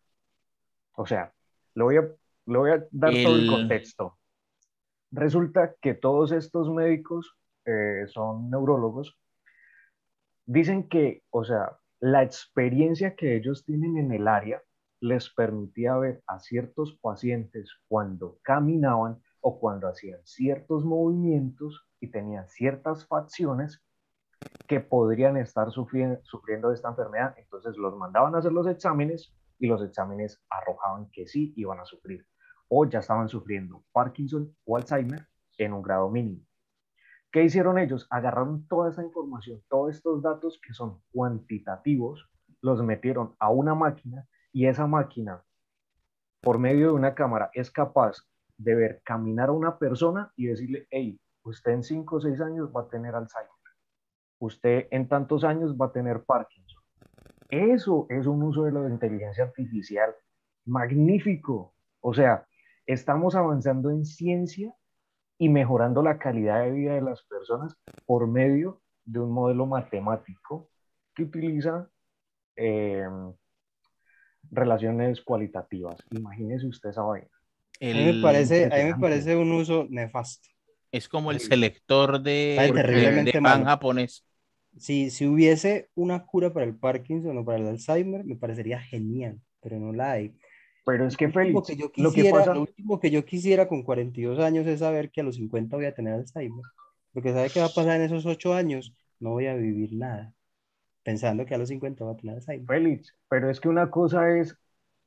O 0.96 1.06
sea, 1.06 1.32
le 1.74 1.82
voy 1.84 1.96
a, 1.96 2.02
le 2.02 2.58
voy 2.58 2.70
a 2.70 2.86
dar 2.90 3.12
todo 3.22 3.36
el 3.36 3.42
El- 3.42 3.50
contexto. 3.50 4.18
Resulta 5.12 5.74
que 5.80 5.94
todos 5.94 6.32
estos 6.32 6.70
médicos 6.70 7.36
eh, 7.64 8.06
son 8.08 8.50
neurólogos. 8.50 9.16
Dicen 10.46 10.88
que, 10.88 11.22
o 11.30 11.44
sea, 11.44 11.78
la 12.00 12.22
experiencia 12.22 13.14
que 13.16 13.36
ellos 13.36 13.64
tienen 13.64 13.98
en 13.98 14.12
el 14.12 14.28
área 14.28 14.62
les 15.00 15.30
permitía 15.30 15.96
ver 15.96 16.22
a 16.26 16.38
ciertos 16.40 16.98
pacientes 17.00 17.70
cuando 17.88 18.38
caminaban 18.42 19.20
o 19.40 19.58
cuando 19.58 19.88
hacían 19.88 20.20
ciertos 20.24 20.84
movimientos 20.84 21.86
y 22.00 22.10
tenían 22.10 22.48
ciertas 22.48 23.06
facciones 23.06 23.82
que 24.66 24.80
podrían 24.80 25.36
estar 25.36 25.70
sufriendo, 25.72 26.20
de 26.68 26.74
esta 26.74 26.90
enfermedad. 26.90 27.34
Entonces 27.38 27.76
los 27.76 27.96
mandaban 27.96 28.34
a 28.34 28.38
hacer 28.38 28.52
los 28.52 28.66
exámenes 28.66 29.34
y 29.58 29.66
los 29.66 29.82
exámenes 29.82 30.42
arrojaban 30.48 31.10
que 31.10 31.26
sí 31.26 31.52
iban 31.56 31.80
a 31.80 31.84
sufrir 31.84 32.26
o 32.68 32.84
ya 32.84 33.00
estaban 33.00 33.28
sufriendo 33.28 33.82
Parkinson 33.92 34.54
o 34.64 34.76
Alzheimer 34.76 35.26
en 35.58 35.72
un 35.72 35.82
grado 35.82 36.08
mínimo. 36.08 36.42
¿Qué 37.32 37.42
hicieron 37.42 37.78
ellos? 37.78 38.06
Agarraron 38.10 38.66
toda 38.68 38.90
esa 38.90 39.02
información, 39.02 39.60
todos 39.68 39.94
estos 39.96 40.22
datos 40.22 40.60
que 40.64 40.72
son 40.72 41.00
cuantitativos, 41.12 42.28
los 42.60 42.82
metieron 42.82 43.34
a 43.38 43.50
una 43.50 43.74
máquina 43.74 44.26
y 44.52 44.66
esa 44.66 44.86
máquina, 44.86 45.42
por 46.40 46.58
medio 46.58 46.88
de 46.88 46.94
una 46.94 47.14
cámara, 47.14 47.50
es 47.54 47.70
capaz 47.70 48.26
de 48.56 48.74
ver 48.74 49.02
caminar 49.04 49.48
a 49.48 49.52
una 49.52 49.78
persona 49.78 50.32
y 50.36 50.46
decirle, 50.46 50.86
hey, 50.90 51.20
usted 51.42 51.72
en 51.72 51.82
5 51.82 52.16
o 52.16 52.20
6 52.20 52.40
años 52.40 52.70
va 52.74 52.82
a 52.82 52.88
tener 52.88 53.14
Alzheimer 53.14 53.50
usted 54.40 54.88
en 54.90 55.06
tantos 55.06 55.44
años 55.44 55.76
va 55.76 55.86
a 55.86 55.92
tener 55.92 56.24
Parkinson. 56.24 56.82
Eso 57.48 58.06
es 58.08 58.26
un 58.26 58.42
uso 58.42 58.64
de 58.64 58.72
la 58.72 58.88
inteligencia 58.88 59.44
artificial 59.44 60.14
magnífico. 60.64 61.74
O 62.00 62.14
sea, 62.14 62.46
estamos 62.86 63.34
avanzando 63.34 63.90
en 63.90 64.04
ciencia 64.04 64.74
y 65.38 65.48
mejorando 65.48 66.02
la 66.02 66.18
calidad 66.18 66.62
de 66.62 66.70
vida 66.70 66.94
de 66.94 67.02
las 67.02 67.22
personas 67.24 67.76
por 68.06 68.26
medio 68.26 68.80
de 69.04 69.20
un 69.20 69.32
modelo 69.32 69.66
matemático 69.66 70.70
que 71.14 71.24
utiliza 71.24 71.88
eh, 72.56 73.06
relaciones 74.50 75.20
cualitativas. 75.20 75.96
Imagínese 76.10 76.66
usted 76.66 76.90
esa 76.90 77.02
vaina. 77.02 77.28
A 77.80 77.84
mí 77.84 78.12
me 78.12 78.22
parece, 78.22 78.66
a 78.66 78.84
mí 78.84 78.92
me 78.92 78.98
parece 78.98 79.36
un 79.36 79.52
uso 79.52 79.86
nefasto. 79.88 80.48
es 80.92 81.08
como 81.08 81.30
el 81.30 81.40
selector 81.40 82.20
de, 82.20 82.70
terriblemente 82.74 83.32
de 83.32 83.40
pan 83.40 83.64
japonés. 83.64 84.24
Si, 84.76 85.10
si 85.10 85.26
hubiese 85.26 85.88
una 85.94 86.26
cura 86.26 86.52
para 86.52 86.66
el 86.66 86.76
Parkinson 86.76 87.38
o 87.38 87.44
para 87.44 87.58
el 87.58 87.66
Alzheimer, 87.66 88.24
me 88.24 88.36
parecería 88.36 88.80
genial, 88.80 89.40
pero 89.60 89.78
no 89.78 89.92
la 89.92 90.12
hay. 90.12 90.34
Pero 90.84 91.06
es 91.06 91.16
que 91.16 91.28
Lo 91.28 91.40
último 91.40 91.62
Félix, 91.62 91.66
que 91.68 91.76
yo 91.76 92.02
lo 92.02 92.10
que 92.10 92.16
quisiera, 92.16 92.38
pasa, 92.38 92.54
lo 92.54 92.60
último 92.62 93.00
que 93.00 93.10
yo 93.10 93.24
quisiera 93.24 93.68
con 93.68 93.82
42 93.82 94.38
años 94.40 94.66
es 94.66 94.80
saber 94.80 95.10
que 95.10 95.20
a 95.20 95.24
los 95.24 95.36
50 95.36 95.76
voy 95.76 95.86
a 95.86 95.94
tener 95.94 96.14
Alzheimer. 96.14 96.64
Porque 97.12 97.32
sabe 97.32 97.50
qué 97.50 97.60
va 97.60 97.66
a 97.66 97.70
pasar 97.70 97.96
en 97.96 98.02
esos 98.02 98.26
8 98.26 98.54
años, 98.54 98.94
no 99.18 99.30
voy 99.30 99.46
a 99.46 99.54
vivir 99.54 99.92
nada. 99.94 100.32
Pensando 101.02 101.46
que 101.46 101.54
a 101.54 101.58
los 101.58 101.68
50 101.68 102.04
voy 102.04 102.14
a 102.14 102.16
tener 102.16 102.36
Alzheimer. 102.36 102.66
Félix, 102.66 103.16
pero 103.28 103.50
es 103.50 103.58
que 103.60 103.68
una 103.68 103.90
cosa 103.90 104.30
es 104.36 104.56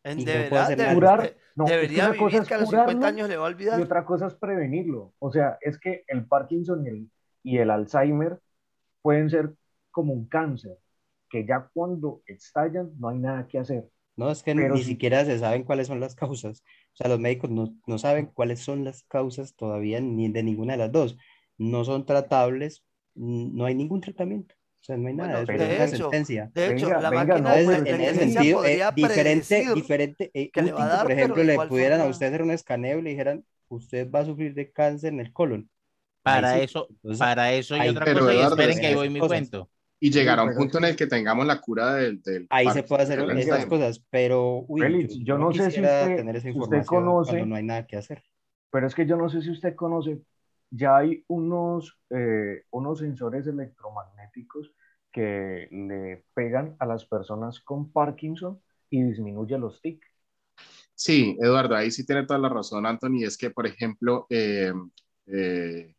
En- 0.03 0.23
de 0.25 0.25
verdad, 0.37 0.63
hacer 0.63 0.77
de- 0.77 0.83
nada. 0.83 0.95
curar, 0.95 1.21
de- 1.21 1.37
no, 1.55 1.65
es 1.65 1.69
que 1.71 1.75
debería 1.75 2.09
una 2.09 2.17
cosa 2.17 2.37
es 2.41 2.47
que 2.47 2.53
a 2.53 2.57
los 2.57 2.69
50 2.69 2.91
curarlo 2.93 3.05
años 3.07 3.29
le 3.29 3.37
va 3.37 3.43
a 3.45 3.47
olvidar. 3.49 3.79
y 3.79 3.83
otra 3.83 4.05
cosa 4.05 4.27
es 4.27 4.33
prevenirlo. 4.35 5.13
O 5.19 5.31
sea, 5.31 5.57
es 5.61 5.79
que 5.79 6.03
el 6.07 6.25
Parkinson 6.25 6.85
y 6.85 6.89
el, 6.89 7.11
y 7.43 7.57
el 7.59 7.69
Alzheimer 7.69 8.39
pueden 9.01 9.29
ser 9.29 9.53
como 9.91 10.13
un 10.13 10.27
cáncer, 10.27 10.77
que 11.29 11.45
ya 11.45 11.69
cuando 11.73 12.21
estallan 12.25 12.91
no 12.97 13.09
hay 13.09 13.19
nada 13.19 13.47
que 13.47 13.59
hacer. 13.59 13.87
No, 14.15 14.29
es 14.29 14.43
que 14.43 14.53
Pero 14.55 14.73
ni 14.75 14.81
si- 14.81 14.91
siquiera 14.91 15.25
se 15.25 15.39
saben 15.39 15.63
cuáles 15.63 15.87
son 15.87 15.99
las 15.99 16.15
causas. 16.15 16.63
O 16.93 16.95
sea, 16.95 17.07
los 17.09 17.19
médicos 17.19 17.49
no, 17.49 17.75
no 17.87 17.97
saben 17.97 18.27
cuáles 18.27 18.59
son 18.59 18.83
las 18.83 19.03
causas 19.03 19.55
todavía 19.55 19.99
ni 20.01 20.31
de 20.31 20.43
ninguna 20.43 20.73
de 20.73 20.79
las 20.79 20.91
dos. 20.91 21.17
No 21.57 21.83
son 21.83 22.05
tratables, 22.05 22.83
no 23.15 23.65
hay 23.65 23.75
ningún 23.75 24.01
tratamiento. 24.01 24.55
O 24.83 24.85
sea, 24.85 24.97
no 24.97 25.07
hay 25.07 25.13
nada. 25.13 25.45
Bueno, 25.45 25.53
es 25.53 25.59
de 25.69 25.75
una 25.75 25.85
hecho, 25.85 25.97
sentencia. 26.11 26.51
de 26.53 26.65
hecho, 26.73 26.87
Venga, 26.87 27.01
la 27.01 27.09
venga, 27.09 27.23
máquina 27.35 27.49
no, 27.49 27.55
de 27.55 27.89
en 27.89 28.01
ese 28.01 28.19
sentido, 28.33 28.65
eh, 28.65 28.81
diferente, 28.93 29.65
diferente, 29.73 30.31
eh, 30.33 30.51
que 30.51 30.61
le 30.61 30.73
útil 30.73 30.83
a 30.83 30.87
dar, 30.87 31.03
por 31.03 31.11
ejemplo, 31.13 31.43
le 31.43 31.55
pudieran 31.69 31.99
a 31.99 32.03
forma- 32.03 32.11
usted 32.11 32.27
hacer 32.27 32.41
un 32.41 32.51
escaneo 32.51 32.99
y 32.99 33.01
le 33.01 33.09
dijeran, 33.11 33.45
usted 33.69 34.11
va 34.11 34.19
a 34.19 34.25
sufrir 34.25 34.53
de 34.53 34.73
cáncer 34.73 35.13
en 35.13 35.21
el 35.21 35.31
colon. 35.31 35.69
Para 36.21 36.55
sí. 36.55 36.61
eso, 36.63 36.87
Entonces, 36.89 37.19
para 37.19 37.53
eso 37.53 37.77
y 37.77 37.79
ahí- 37.79 37.89
otra 37.89 38.13
cosa, 38.13 38.33
y 38.33 38.39
esperen 38.41 38.79
que 38.81 38.95
voy 38.95 39.09
mi 39.09 39.19
cosas. 39.21 39.37
cuento. 39.37 39.69
Y 40.01 40.11
llegará 40.11 40.43
un 40.43 40.49
pero 40.49 40.59
punto 40.59 40.77
en 40.79 40.83
el 40.83 40.95
que 40.97 41.07
tengamos 41.07 41.45
la 41.47 41.61
cura 41.61 41.95
del, 41.95 42.21
del 42.21 42.47
ahí 42.49 42.69
se 42.71 42.83
puede 42.83 43.03
hacer 43.03 43.19
Alzheimer. 43.19 43.67
cosas, 43.69 44.03
pero 44.09 44.65
uy, 44.67 44.81
Félix, 44.81 45.15
yo 45.23 45.37
no 45.37 45.53
sé 45.53 45.71
si 45.71 45.79
usted- 45.79 46.17
tener 46.17 46.35
esa 46.35 46.49
usted 46.49 46.83
conoce- 46.85 47.29
cuando 47.29 47.45
no 47.45 47.55
hay 47.55 47.63
nada 47.63 47.87
que 47.87 47.95
hacer. 47.95 48.21
Pero 48.69 48.85
es 48.87 48.95
que 48.95 49.05
yo 49.05 49.15
no 49.15 49.29
sé 49.29 49.41
si 49.41 49.49
usted 49.51 49.75
conoce, 49.75 50.19
ya 50.75 50.97
hay 50.97 51.23
unos, 51.27 51.99
eh, 52.09 52.63
unos 52.71 52.99
sensores 52.99 53.45
electromagnéticos 53.47 54.73
que 55.11 55.67
le 55.71 56.25
pegan 56.33 56.75
a 56.79 56.85
las 56.87 57.05
personas 57.05 57.59
con 57.59 57.91
Parkinson 57.91 58.59
y 58.89 59.03
disminuye 59.03 59.57
los 59.59 59.79
tics. 59.81 60.07
Sí, 60.95 61.37
Eduardo, 61.39 61.75
ahí 61.75 61.91
sí 61.91 62.05
tiene 62.05 62.25
toda 62.25 62.39
la 62.39 62.49
razón, 62.49 62.85
Anthony. 62.85 63.23
Es 63.23 63.37
que, 63.37 63.51
por 63.51 63.67
ejemplo, 63.67 64.25
eh, 64.29 64.73
eh, 65.27 65.93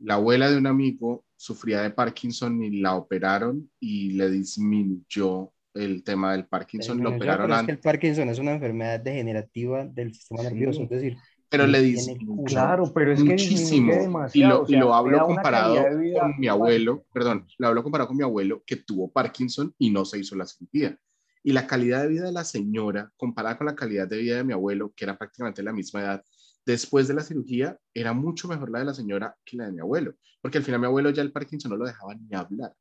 la 0.00 0.14
abuela 0.14 0.50
de 0.50 0.58
un 0.58 0.66
amigo 0.66 1.24
sufría 1.36 1.82
de 1.82 1.90
Parkinson 1.90 2.62
y 2.62 2.80
la 2.80 2.96
operaron 2.96 3.70
y 3.80 4.12
le 4.12 4.30
disminuyó 4.30 5.52
el 5.74 6.04
tema 6.04 6.32
del 6.32 6.46
Parkinson. 6.46 7.02
Lo 7.02 7.10
operaron 7.10 7.46
pero 7.46 7.54
es 7.54 7.64
que 7.64 7.72
antes, 7.72 7.76
el 7.76 7.80
Parkinson 7.80 8.28
es 8.28 8.38
una 8.38 8.52
enfermedad 8.52 9.00
degenerativa 9.00 9.84
del 9.84 10.14
sistema 10.14 10.42
Sí. 10.42 10.48
nervioso, 10.48 10.82
es 10.82 10.90
decir, 10.90 11.16
pero 11.56 11.66
le 11.66 11.94
cura. 12.26 12.44
Claro, 12.46 12.92
pero 12.92 13.12
es 13.12 13.22
que 13.22 13.30
muchísimo. 13.30 13.92
disminuye 13.92 14.30
Y 14.34 14.42
lo, 14.42 14.62
o 14.62 14.66
sea, 14.66 14.76
y 14.76 14.80
lo 14.80 14.94
hablo 14.94 15.26
comparado 15.26 15.76
con 15.84 16.38
mi 16.38 16.48
abuelo, 16.48 17.04
perdón, 17.12 17.46
lo 17.58 17.68
hablo 17.68 17.82
comparado 17.82 18.08
con 18.08 18.16
mi 18.16 18.22
abuelo 18.22 18.62
que 18.66 18.76
tuvo 18.76 19.12
Parkinson 19.12 19.74
y 19.78 19.90
no 19.90 20.04
se 20.04 20.18
hizo 20.18 20.36
la 20.36 20.46
cirugía. 20.46 20.98
Y 21.42 21.52
la 21.52 21.66
calidad 21.66 22.02
de 22.02 22.08
vida 22.08 22.24
de 22.24 22.32
la 22.32 22.44
señora, 22.44 23.12
comparada 23.16 23.58
con 23.58 23.66
la 23.66 23.74
calidad 23.74 24.08
de 24.08 24.18
vida 24.18 24.36
de 24.36 24.44
mi 24.44 24.52
abuelo, 24.52 24.92
que 24.96 25.04
era 25.04 25.16
prácticamente 25.16 25.62
la 25.62 25.72
misma 25.72 26.00
edad, 26.00 26.24
después 26.64 27.06
de 27.06 27.14
la 27.14 27.22
cirugía, 27.22 27.78
era 27.92 28.12
mucho 28.12 28.48
mejor 28.48 28.70
la 28.70 28.78
de 28.78 28.86
la 28.86 28.94
señora 28.94 29.36
que 29.44 29.56
la 29.56 29.66
de 29.66 29.72
mi 29.72 29.80
abuelo. 29.80 30.14
Porque 30.40 30.58
al 30.58 30.64
final 30.64 30.80
mi 30.80 30.86
abuelo 30.86 31.10
ya 31.10 31.22
el 31.22 31.32
Parkinson 31.32 31.70
no 31.70 31.76
lo 31.76 31.86
dejaba 31.86 32.14
ni 32.14 32.34
hablar. 32.34 32.74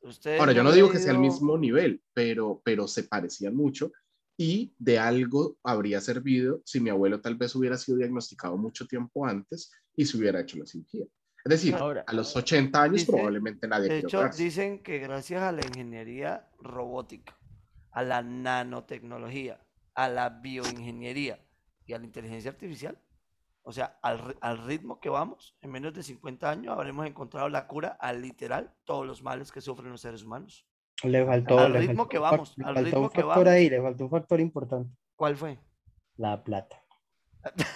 O 0.00 0.12
sea, 0.12 0.38
Ahora, 0.38 0.52
yo 0.52 0.62
no 0.62 0.72
digo 0.72 0.90
que 0.90 0.98
sea 0.98 1.12
el 1.12 1.18
mismo 1.18 1.56
nivel, 1.56 2.02
pero, 2.12 2.60
pero 2.64 2.88
se 2.88 3.04
parecían 3.04 3.54
mucho 3.54 3.92
y 4.36 4.74
de 4.78 4.98
algo 4.98 5.56
habría 5.62 6.00
servido 6.00 6.62
si 6.64 6.80
mi 6.80 6.90
abuelo 6.90 7.20
tal 7.20 7.36
vez 7.36 7.54
hubiera 7.54 7.76
sido 7.76 7.98
diagnosticado 7.98 8.56
mucho 8.56 8.86
tiempo 8.86 9.26
antes 9.26 9.70
y 9.94 10.04
se 10.06 10.16
hubiera 10.16 10.40
hecho 10.40 10.58
la 10.58 10.66
cirugía. 10.66 11.04
Es 11.44 11.50
decir, 11.50 11.74
Ahora, 11.74 12.04
a 12.06 12.12
los 12.12 12.34
80 12.36 12.82
años 12.82 13.00
Dice- 13.00 13.12
probablemente 13.12 13.66
nadie 13.68 13.88
De 13.88 13.98
hecho, 13.98 14.18
operarse. 14.18 14.42
dicen 14.44 14.82
que 14.82 14.98
gracias 15.00 15.42
a 15.42 15.52
la 15.52 15.62
ingeniería 15.66 16.48
robótica, 16.60 17.36
a 17.90 18.02
la 18.04 18.22
nanotecnología, 18.22 19.60
a 19.94 20.08
la 20.08 20.28
bioingeniería 20.30 21.44
y 21.84 21.92
a 21.92 21.98
la 21.98 22.04
inteligencia 22.06 22.50
artificial, 22.50 22.98
o 23.64 23.72
sea, 23.72 23.98
al, 24.02 24.36
al 24.40 24.64
ritmo 24.66 24.98
que 25.00 25.08
vamos, 25.08 25.56
en 25.60 25.70
menos 25.70 25.92
de 25.94 26.02
50 26.02 26.50
años 26.50 26.72
habremos 26.76 27.06
encontrado 27.06 27.48
la 27.48 27.66
cura 27.66 27.96
a 28.00 28.12
literal 28.12 28.74
todos 28.84 29.06
los 29.06 29.22
males 29.22 29.52
que 29.52 29.60
sufren 29.60 29.90
los 29.90 30.00
seres 30.00 30.22
humanos. 30.22 30.66
Le 31.02 31.26
faltó, 31.26 31.58
Al 31.58 31.72
le 31.72 31.80
ritmo 31.80 32.04
faltó 32.04 32.08
que 32.08 32.18
vamos, 32.18 32.54
le 32.58 32.64
al 32.64 32.74
faltó 32.74 32.84
ritmo 32.84 33.00
un 33.00 33.10
que 33.10 33.22
factor 33.22 33.46
vamos. 33.46 33.48
ahí, 33.48 33.70
le 33.70 33.82
faltó 33.82 34.04
un 34.04 34.10
factor 34.10 34.40
importante, 34.40 34.90
¿Cuál 35.16 35.36
fue? 35.36 35.58
la 36.16 36.42
plata. 36.44 36.82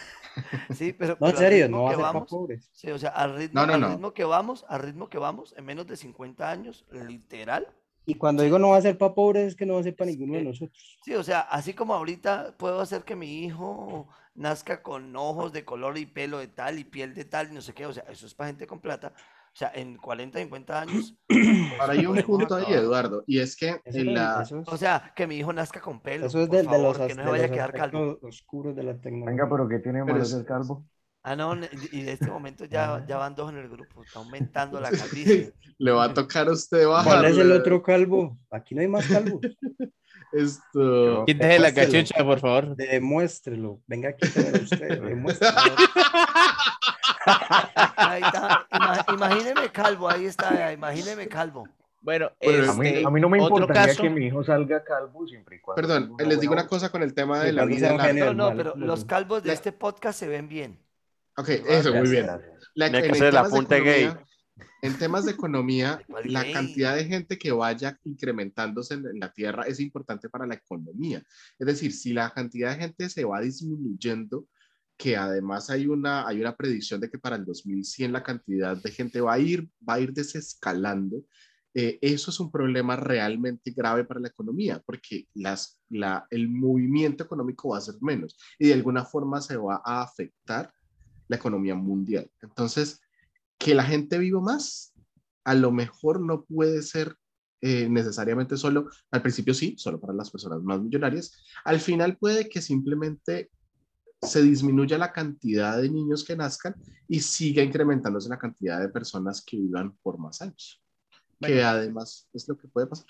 Sí, 0.71 0.93
pero, 0.93 1.17
No, 1.19 1.29
en 1.31 1.37
serio, 1.37 1.69
no 1.69 1.85
va 1.85 1.93
a 1.93 1.95
ser 1.97 2.07
para 2.09 2.13
vamos, 2.13 2.29
pobres. 2.29 2.69
sí, 2.73 2.91
o 2.91 2.99
sea, 2.99 3.11
al 3.11 3.37
ritmo, 3.37 3.61
No, 3.61 3.67
no, 3.67 3.75
al 3.75 3.81
no. 3.81 3.89
ritmo 3.89 4.13
que 4.13 4.25
vamos, 4.25 4.65
al 4.69 4.83
ritmo 4.83 5.09
que 5.09 5.19
vamos, 5.19 5.55
en 5.57 5.65
menos 5.65 5.87
de 5.87 5.97
50 5.97 6.51
años, 6.51 6.85
literal, 6.91 7.67
Y 8.05 8.15
cuando 8.17 8.43
digo 8.43 8.59
no 8.59 8.71
va 8.71 8.77
a 8.77 8.83
ser 8.83 8.99
para 8.99 9.15
pobres, 9.15 9.49
es 9.49 9.57
que 9.57 9.67
no 9.67 9.75
va 9.75 9.81
a 9.81 9.83
ser 9.85 9.97
para 9.97 10.11
ninguno 10.11 10.35
de 10.35 10.43
nosotros. 10.43 11.01
Sí, 11.01 11.15
o 11.15 11.23
sea, 11.23 11.41
así 11.41 11.75
como 11.75 11.95
ahorita 11.95 12.55
puedo 12.59 12.81
hacer 12.81 13.05
que 13.05 13.17
mi 13.17 13.45
hijo 13.45 14.09
nazca 14.35 14.83
con 14.83 15.17
ojos 15.17 15.53
de 15.53 15.65
color 15.65 15.97
y 15.99 16.07
pelo 16.07 16.39
de 16.39 16.49
tal 16.49 16.79
y 16.79 16.85
piel 16.85 17.15
de 17.15 17.25
tal 17.25 17.49
y 17.51 17.55
no 17.55 17.61
sé 17.63 17.73
qué, 17.75 17.87
o 17.87 17.93
sea, 17.93 18.05
eso 18.11 18.27
es 18.27 18.35
para 18.35 18.49
gente 18.49 18.67
con 18.67 18.81
plata. 18.81 19.13
O 19.57 19.59
sea, 19.59 19.73
en 19.75 19.97
40, 19.97 20.39
50 20.39 20.81
años. 20.83 21.15
Ahora 21.81 21.95
hay 21.95 22.01
un 22.01 22.17
podemos 22.17 22.25
punto 22.25 22.57
ahí. 22.57 22.75
Eduardo, 22.75 23.25
y 23.27 23.39
es 23.39 23.57
que 23.57 23.81
Eso, 23.87 23.99
en 24.01 24.13
la... 24.13 24.43
es, 24.43 24.53
O 24.53 24.77
sea, 24.77 25.15
que 25.17 25.27
mi 25.27 25.37
hijo 25.39 25.51
nazca 25.51 25.81
con 25.81 26.03
pelo. 26.03 26.27
eso 26.27 26.43
es 26.43 26.51
de, 26.51 26.59
de 26.59 26.65
favor, 26.65 26.99
los, 26.99 27.07
que 27.09 27.15
no 27.15 27.25
de 27.25 27.31
vaya 27.31 27.47
a 27.47 27.51
quedar 27.51 27.73
calvo. 27.73 28.19
oscuros 28.21 28.77
de 28.77 28.83
la 28.83 29.01
tecnología. 29.01 29.31
Venga, 29.31 29.49
pero 29.49 29.67
¿qué 29.67 29.79
tiene 29.79 30.05
malo 30.05 30.23
ser 30.27 30.45
calvo? 30.45 30.85
Ah, 31.23 31.35
no, 31.35 31.55
y 31.91 32.03
de 32.03 32.13
este 32.13 32.27
momento 32.27 32.67
ya, 32.67 33.03
ya 33.09 33.17
van 33.17 33.35
dos 33.35 33.51
en 33.51 33.57
el 33.57 33.69
grupo, 33.71 34.05
está 34.05 34.19
aumentando 34.19 34.79
la 34.79 34.91
calvicie. 34.93 35.55
Le 35.79 35.91
va 35.91 36.05
a 36.05 36.13
tocar 36.15 36.49
a 36.49 36.53
usted 36.53 36.85
¿Cuál 36.85 37.05
bajar. 37.07 37.25
es 37.25 37.39
el 37.39 37.51
otro 37.51 37.83
calvo? 37.83 38.39
Aquí 38.51 38.75
no 38.75 38.83
hay 38.83 38.89
más 38.89 39.07
calvos. 39.09 39.41
Esto... 40.33 41.25
quítese 41.27 41.59
la 41.59 41.73
cachucha, 41.75 42.25
por 42.25 42.41
favor. 42.41 42.77
Demuéstrelo. 42.77 43.81
Venga 43.87 44.11
aquí, 44.11 44.29
pero 44.35 44.63
usted, 44.63 45.01
demuéstrelo. 45.03 45.55
Ahí 47.97 48.23
está, 48.23 48.67
ima- 48.71 49.05
imagíneme 49.15 49.69
calvo, 49.73 50.09
ahí 50.09 50.27
está, 50.27 50.73
imagíneme 50.73 51.27
calvo. 51.29 51.69
Bueno, 52.01 52.31
Bueno, 52.41 52.71
A 52.71 52.75
mí, 52.77 52.87
este, 52.89 53.05
a 53.07 53.11
mí 53.11 53.21
no 53.21 53.29
me 53.29 53.39
importaría 53.39 53.87
caso, 53.87 54.03
que 54.03 54.11
mi 54.11 54.27
hijo 54.27 54.45
salga 54.45 54.85
calvo 54.85 55.27
siempre 55.27 55.57
y 55.57 55.61
cuando 55.61 55.83
Perdón, 55.83 56.17
tenga 56.17 56.31
les 56.31 56.41
digo 56.41 56.53
una 56.53 56.69
cosa 56.69 56.91
con 56.91 57.03
el 57.03 57.15
tema 57.15 57.41
de 57.41 57.53
la 57.53 57.65
vida 57.65 57.89
larga. 57.89 58.05
genio 58.05 58.27
No, 58.33 58.51
no, 58.51 58.57
pero 58.57 58.77
los 58.77 59.05
calvos 59.05 59.43
de 59.43 59.49
La- 59.49 59.55
este 59.55 59.73
podcast 59.73 60.19
se 60.21 60.29
ven 60.29 60.49
bien. 60.49 60.79
Ok, 61.37 61.49
eso, 61.49 61.93
muy 61.93 62.09
bien. 62.09 62.27
La- 62.75 62.91
Tiene 62.91 63.03
que 63.03 63.09
en 63.09 63.15
ser 63.17 63.27
el 63.27 63.33
de 63.33 63.39
apunte 63.39 63.77
economía- 63.79 64.15
gay. 64.15 64.26
En 64.83 64.99
temas 64.99 65.25
de 65.25 65.33
economía, 65.33 66.01
¿Cuál 66.07 66.33
la 66.33 66.53
cantidad 66.53 66.95
de 66.95 67.05
gente 67.05 67.39
que 67.39 67.53
vaya 67.53 67.99
incrementándose 68.05 68.95
en, 68.95 69.07
en 69.07 69.21
la 69.21 69.33
Tierra 69.33 69.65
es 69.65 69.81
importante 69.81 70.29
para 70.29 70.47
la 70.47 70.55
economía. 70.55 71.23
Es 71.59 71.67
decir, 71.67 71.93
si 71.93 72.13
la 72.13 72.31
cantidad 72.31 72.71
de 72.73 72.83
gente 72.83 73.09
se 73.09 73.25
va 73.25 73.41
disminuyendo, 73.41 74.47
que 74.97 75.17
además 75.17 75.71
hay 75.71 75.87
una, 75.87 76.27
hay 76.27 76.41
una 76.41 76.57
predicción 76.57 77.01
de 77.01 77.11
que 77.11 77.19
para 77.19 77.37
el 77.37 77.45
2100 77.45 78.13
la 78.13 78.23
cantidad 78.23 78.77
de 78.77 78.91
gente 78.91 79.21
va 79.21 79.35
a 79.35 79.39
ir, 79.39 79.69
va 79.87 79.95
a 79.95 80.01
ir 80.01 80.13
desescalando, 80.13 81.25
eh, 81.75 81.99
eso 82.01 82.31
es 82.31 82.41
un 82.41 82.51
problema 82.51 82.97
realmente 82.97 83.71
grave 83.71 84.05
para 84.05 84.21
la 84.21 84.29
economía, 84.29 84.83
porque 84.87 85.29
las, 85.35 85.79
la, 85.91 86.27
el 86.31 86.49
movimiento 86.49 87.25
económico 87.25 87.71
va 87.71 87.79
a 87.79 87.83
ser 87.83 87.97
menos 88.01 88.39
y 88.59 88.69
de 88.69 88.75
alguna 88.75 89.05
forma 89.05 89.43
se 89.43 89.59
va 89.59 89.83
a 89.85 90.01
afectar 90.01 90.73
la 91.29 91.37
economía 91.37 91.75
mundial. 91.75 92.31
Entonces, 92.41 93.01
que 93.59 93.75
la 93.75 93.85
gente 93.85 94.19
viva 94.19 94.41
más, 94.41 94.93
a 95.45 95.55
lo 95.55 95.71
mejor 95.73 96.21
no 96.21 96.45
puede 96.45 96.83
ser 96.83 97.17
eh, 97.63 97.89
necesariamente 97.89 98.57
solo, 98.57 98.89
al 99.11 99.23
principio 99.23 99.55
sí, 99.55 99.75
solo 99.79 100.01
para 100.01 100.13
las 100.13 100.31
personas 100.31 100.63
más 100.63 100.81
millonarias, 100.81 101.43
al 101.65 101.81
final 101.81 102.17
puede 102.19 102.49
que 102.49 102.61
simplemente 102.61 103.51
se 104.23 104.43
disminuya 104.43 104.99
la 104.99 105.13
cantidad 105.13 105.81
de 105.81 105.91
niños 105.91 106.25
que 106.25 106.37
nazcan 106.37 106.75
y 107.09 107.21
siga 107.21 107.63
incrementándose 107.63 108.29
la 108.29 108.39
cantidad 108.39 108.81
de 108.81 108.89
personas 108.89 109.43
que 109.45 109.57
vivan 109.57 109.97
por 110.03 110.19
más 110.19 110.43
años, 110.43 110.83
que 111.41 111.63
además 111.63 112.29
es 112.33 112.49
lo 112.49 112.57
que 112.57 112.69
puede 112.69 112.87
pasar. 112.87 113.07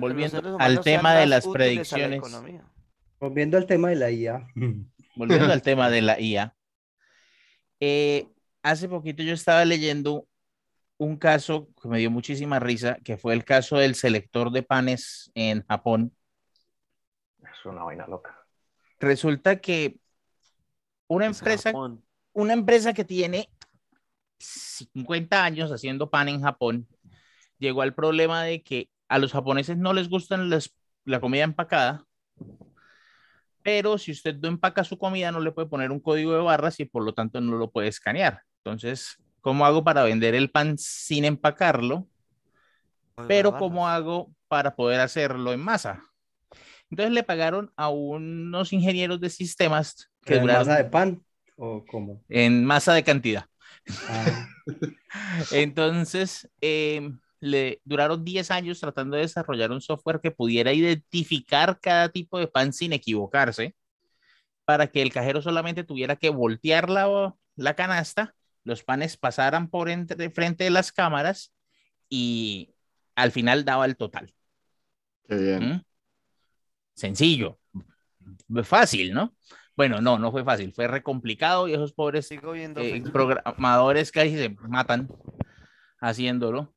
Volviendo 0.00 0.58
al 0.58 0.80
tema 0.80 1.14
de 1.14 1.26
las 1.26 1.44
la 1.44 1.52
predicciones. 1.52 2.22
Volviendo 3.18 3.56
al 3.56 3.66
tema 3.66 3.88
de 3.90 3.96
la 3.96 4.10
IA. 4.10 4.46
volviendo 5.16 5.52
al 5.52 5.62
tema 5.62 5.90
de 5.90 6.02
la 6.02 6.20
IA, 6.20 6.56
eh, 7.80 8.28
hace 8.62 8.88
poquito 8.88 9.22
yo 9.22 9.34
estaba 9.34 9.64
leyendo 9.64 10.26
un 10.98 11.16
caso 11.16 11.68
que 11.80 11.88
me 11.88 11.98
dio 11.98 12.10
muchísima 12.10 12.60
risa, 12.60 12.96
que 13.04 13.16
fue 13.16 13.34
el 13.34 13.44
caso 13.44 13.76
del 13.76 13.94
selector 13.94 14.52
de 14.52 14.62
panes 14.62 15.30
en 15.34 15.64
Japón. 15.66 16.14
Es 17.42 17.64
una 17.66 17.82
vaina 17.84 18.06
loca. 18.06 18.36
Resulta 19.00 19.60
que 19.60 19.98
una 21.08 21.26
Es 21.26 21.38
empresa, 21.38 21.70
Japón. 21.70 22.04
una 22.32 22.52
empresa 22.52 22.92
que 22.92 23.04
tiene 23.04 23.48
50 24.38 25.44
años 25.44 25.70
haciendo 25.72 26.10
pan 26.10 26.28
en 26.28 26.42
Japón, 26.42 26.88
llegó 27.58 27.82
al 27.82 27.94
problema 27.94 28.42
de 28.44 28.62
que 28.62 28.88
a 29.08 29.18
los 29.18 29.32
japoneses 29.32 29.76
no 29.76 29.92
les 29.92 30.08
gustan 30.08 30.50
las- 30.50 30.74
la 31.04 31.20
comida 31.20 31.44
empacada 31.44 32.06
Pero 33.62 33.96
si 33.96 34.10
usted 34.10 34.36
no 34.36 34.48
empaca 34.48 34.82
su 34.82 34.98
comida, 34.98 35.30
no 35.30 35.38
le 35.40 35.52
puede 35.52 35.68
poner 35.68 35.92
un 35.92 36.00
código 36.00 36.32
de 36.32 36.40
barras 36.42 36.80
y 36.80 36.84
por 36.84 37.04
lo 37.04 37.14
tanto 37.14 37.40
no 37.40 37.56
lo 37.56 37.70
puede 37.70 37.88
escanear. 37.88 38.42
Entonces, 38.64 39.18
¿cómo 39.40 39.64
hago 39.66 39.84
para 39.84 40.04
vender 40.04 40.34
el 40.34 40.50
pan 40.50 40.78
sin 40.78 41.24
empacarlo? 41.24 42.08
Pero 43.26 43.56
¿cómo 43.56 43.88
hago 43.88 44.32
para 44.48 44.74
poder 44.76 45.00
hacerlo 45.00 45.52
en 45.52 45.60
masa? 45.60 46.04
Entonces 46.90 47.12
le 47.12 47.22
pagaron 47.24 47.72
a 47.76 47.88
unos 47.90 48.72
ingenieros 48.72 49.20
de 49.20 49.30
sistemas 49.30 50.10
que 50.24 50.36
¿En 50.36 50.42
duraron 50.42 50.68
masa 50.68 50.76
de 50.76 50.84
pan 50.84 51.24
o 51.56 51.84
cómo? 51.86 52.22
en 52.28 52.64
masa 52.64 52.94
de 52.94 53.04
cantidad. 53.04 53.46
Ah, 54.08 54.48
Entonces, 55.50 56.48
eh, 56.60 57.10
le 57.40 57.80
duraron 57.84 58.24
10 58.24 58.50
años 58.50 58.80
tratando 58.80 59.16
de 59.16 59.22
desarrollar 59.22 59.70
un 59.70 59.80
software 59.80 60.20
que 60.20 60.30
pudiera 60.30 60.72
identificar 60.72 61.78
cada 61.80 62.08
tipo 62.08 62.38
de 62.38 62.48
pan 62.48 62.72
sin 62.72 62.92
equivocarse, 62.92 63.74
para 64.64 64.88
que 64.88 65.02
el 65.02 65.12
cajero 65.12 65.42
solamente 65.42 65.84
tuviera 65.84 66.16
que 66.16 66.30
voltear 66.30 66.90
la, 66.90 67.34
la 67.56 67.74
canasta, 67.74 68.34
los 68.64 68.82
panes 68.82 69.16
pasaran 69.16 69.68
por 69.68 69.88
entre 69.88 70.30
frente 70.30 70.64
de 70.64 70.70
las 70.70 70.92
cámaras 70.92 71.52
y 72.08 72.74
al 73.14 73.32
final 73.32 73.64
daba 73.64 73.84
el 73.84 73.96
total. 73.96 74.32
Qué 75.28 75.36
bien. 75.36 75.68
¿Mm? 75.70 75.84
Sencillo, 76.94 77.58
fácil, 78.64 79.12
¿no? 79.12 79.34
Bueno, 79.76 80.00
no, 80.00 80.18
no 80.18 80.30
fue 80.30 80.44
fácil, 80.44 80.72
fue 80.72 80.86
re 80.86 81.02
complicado 81.02 81.66
y 81.66 81.72
esos 81.72 81.94
pobres 81.94 82.28
Sigo 82.28 82.52
viendo 82.52 82.80
eh, 82.80 83.02
programadores 83.10 84.12
casi 84.12 84.36
se 84.36 84.50
matan 84.50 85.08
haciéndolo. 85.98 86.74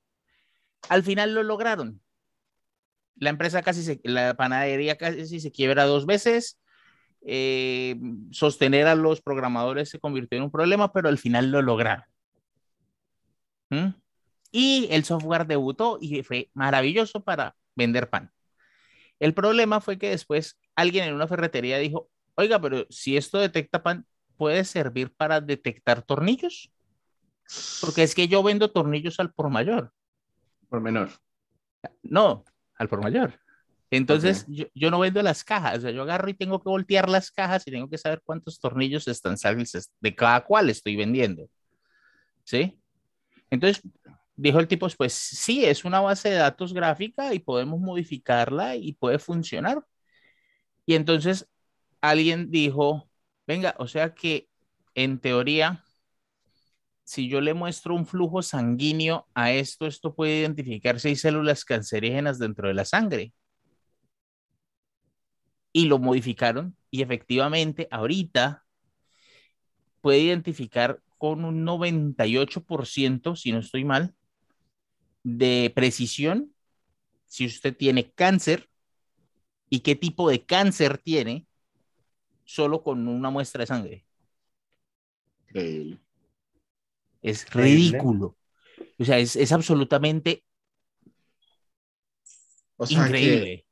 Al 0.87 1.03
final 1.03 1.33
lo 1.33 1.43
lograron. 1.43 2.01
La 3.17 3.29
empresa 3.29 3.61
casi 3.61 3.83
se, 3.83 3.99
la 4.03 4.35
panadería 4.35 4.97
casi 4.97 5.39
se 5.39 5.51
quiebra 5.51 5.85
dos 5.85 6.05
veces. 6.05 6.59
Eh, 7.27 7.95
sostener 8.31 8.87
a 8.87 8.95
los 8.95 9.21
programadores 9.21 9.89
se 9.89 9.99
convirtió 9.99 10.37
en 10.37 10.43
un 10.43 10.51
problema, 10.51 10.93
pero 10.93 11.09
al 11.09 11.17
final 11.17 11.51
lo 11.51 11.61
lograron. 11.61 12.05
¿Mm? 13.69 13.87
Y 14.51 14.87
el 14.91 15.03
software 15.03 15.47
debutó 15.47 15.97
y 15.99 16.21
fue 16.23 16.49
maravilloso 16.53 17.23
para 17.23 17.55
vender 17.75 18.09
pan. 18.09 18.31
El 19.19 19.33
problema 19.33 19.81
fue 19.81 19.97
que 19.97 20.09
después 20.09 20.59
alguien 20.75 21.05
en 21.05 21.15
una 21.15 21.27
ferretería 21.27 21.77
dijo, 21.79 22.09
oiga, 22.35 22.59
pero 22.61 22.85
si 22.89 23.17
esto 23.17 23.39
detecta 23.39 23.81
pan, 23.81 24.05
¿puede 24.37 24.63
servir 24.63 25.13
para 25.13 25.41
detectar 25.41 26.03
tornillos? 26.03 26.71
Porque 27.81 28.03
es 28.03 28.13
que 28.15 28.27
yo 28.27 28.43
vendo 28.43 28.71
tornillos 28.71 29.19
al 29.19 29.33
por 29.33 29.49
mayor. 29.49 29.91
Por 30.69 30.81
menor. 30.81 31.09
No, 32.03 32.43
al 32.77 32.89
por 32.89 33.01
mayor. 33.01 33.39
Entonces, 33.95 34.45
yo, 34.47 34.91
no 34.91 34.99
vendo 34.99 35.21
las 35.21 35.43
cajas. 35.43 35.77
O 35.77 35.81
sea, 35.81 35.91
yo 35.91 36.01
agarro 36.01 36.29
y 36.29 36.33
tengo 36.33 36.59
que 36.59 36.69
voltear 36.69 37.07
las 37.09 37.31
cajas 37.31 37.67
y 37.67 37.71
tengo 37.71 37.89
que 37.89 37.97
saber 37.97 38.21
cuántos 38.23 38.59
tornillos 38.59 39.07
están 39.07 39.37
saliendo 39.37 39.79
de 40.01 40.15
cada 40.15 40.43
cual 40.43 40.69
estoy 40.69 40.95
vendiendo. 40.95 41.47
¿Sí? 42.43 42.77
Entonces, 43.49 43.81
dijo 44.35 44.59
el 44.59 44.67
tipo, 44.67 44.87
pues 44.97 45.13
sí, 45.13 45.65
es 45.65 45.85
una 45.85 46.01
base 46.01 46.29
de 46.29 46.35
datos 46.35 46.73
gráfica 46.73 47.33
y 47.33 47.39
podemos 47.39 47.79
modificarla 47.79 48.75
y 48.75 48.93
puede 48.93 49.19
funcionar. 49.19 49.83
Y 50.85 50.95
entonces 50.95 51.47
alguien 52.01 52.51
dijo, 52.51 53.09
venga, 53.47 53.75
o 53.79 53.87
sea 53.87 54.13
que 54.13 54.49
en 54.93 55.19
teoría, 55.19 55.83
si 57.03 57.29
yo 57.29 57.41
le 57.41 57.53
muestro 57.53 57.95
un 57.95 58.05
flujo 58.05 58.41
sanguíneo 58.41 59.27
a 59.33 59.51
esto, 59.51 59.87
esto 59.87 60.13
puede 60.15 60.39
identificar 60.39 60.97
hay 61.03 61.15
células 61.15 61.65
cancerígenas 61.65 62.39
dentro 62.39 62.67
de 62.67 62.73
la 62.73 62.85
sangre. 62.85 63.33
Y 65.75 65.87
lo 65.87 65.99
modificaron 65.99 66.77
y 66.89 67.01
efectivamente 67.01 67.89
ahorita 67.91 68.63
puede 69.99 70.19
identificar 70.19 71.01
con 71.17 71.43
un 71.43 71.65
98%, 71.65 73.35
si 73.35 73.51
no 73.51 73.59
estoy 73.59 73.83
mal, 73.83 74.15
de 75.21 75.73
precisión 75.75 76.53
si 77.25 77.45
usted 77.45 77.75
tiene 77.75 78.09
cáncer 78.09 78.69
y 79.69 79.81
qué 79.81 79.97
tipo 79.97 80.29
de 80.29 80.45
cáncer 80.45 80.97
tiene 80.97 81.45
solo 82.45 82.81
con 82.81 83.05
una 83.09 83.29
muestra 83.29 83.63
de 83.63 83.67
sangre. 83.67 84.05
Increíble. 85.49 85.99
Es 87.21 87.43
Increíble. 87.47 87.97
ridículo. 87.97 88.37
O 88.97 89.03
sea, 89.03 89.19
es, 89.19 89.35
es 89.35 89.51
absolutamente 89.51 90.45
O 92.77 92.85
sea 92.85 92.99
que 92.99 93.07
increíble. 93.07 93.65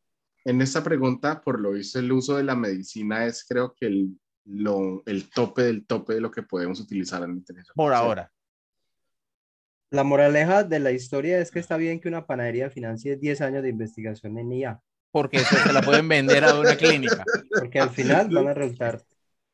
En 0.45 0.61
esta 0.61 0.83
pregunta, 0.83 1.41
por 1.41 1.59
lo 1.59 1.71
visto, 1.71 1.99
el 1.99 2.11
uso 2.11 2.37
de 2.37 2.43
la 2.43 2.55
medicina 2.55 3.25
es 3.25 3.45
creo 3.47 3.73
que 3.73 3.87
el, 3.87 4.19
lo, 4.45 5.03
el 5.05 5.29
tope 5.29 5.63
del 5.63 5.85
tope 5.85 6.13
de 6.15 6.21
lo 6.21 6.31
que 6.31 6.43
podemos 6.43 6.79
utilizar 6.79 7.23
en 7.23 7.31
la 7.31 7.37
inteligencia 7.37 7.73
Por 7.75 7.93
ahora. 7.93 8.31
La 9.91 10.03
moraleja 10.03 10.65
de 10.65 10.79
la 10.79 10.91
historia 10.91 11.39
es 11.39 11.49
que 11.49 11.59
está 11.59 11.77
bien 11.77 12.01
que 12.01 12.09
una 12.09 12.25
panadería 12.25 12.69
financie 12.69 13.15
10 13.15 13.39
años 13.39 13.63
de 13.63 13.69
investigación 13.69 14.37
en 14.37 14.51
IA, 14.51 14.81
Porque 15.11 15.41
eso 15.41 15.59
se 15.61 15.71
la 15.73 15.83
pueden 15.83 16.07
vender 16.09 16.43
a 16.43 16.59
una 16.59 16.75
clínica. 16.75 17.25
porque 17.55 17.79
al 17.79 17.91
final 17.91 18.29
van 18.31 18.47
a 18.47 18.53
resultar 18.53 19.03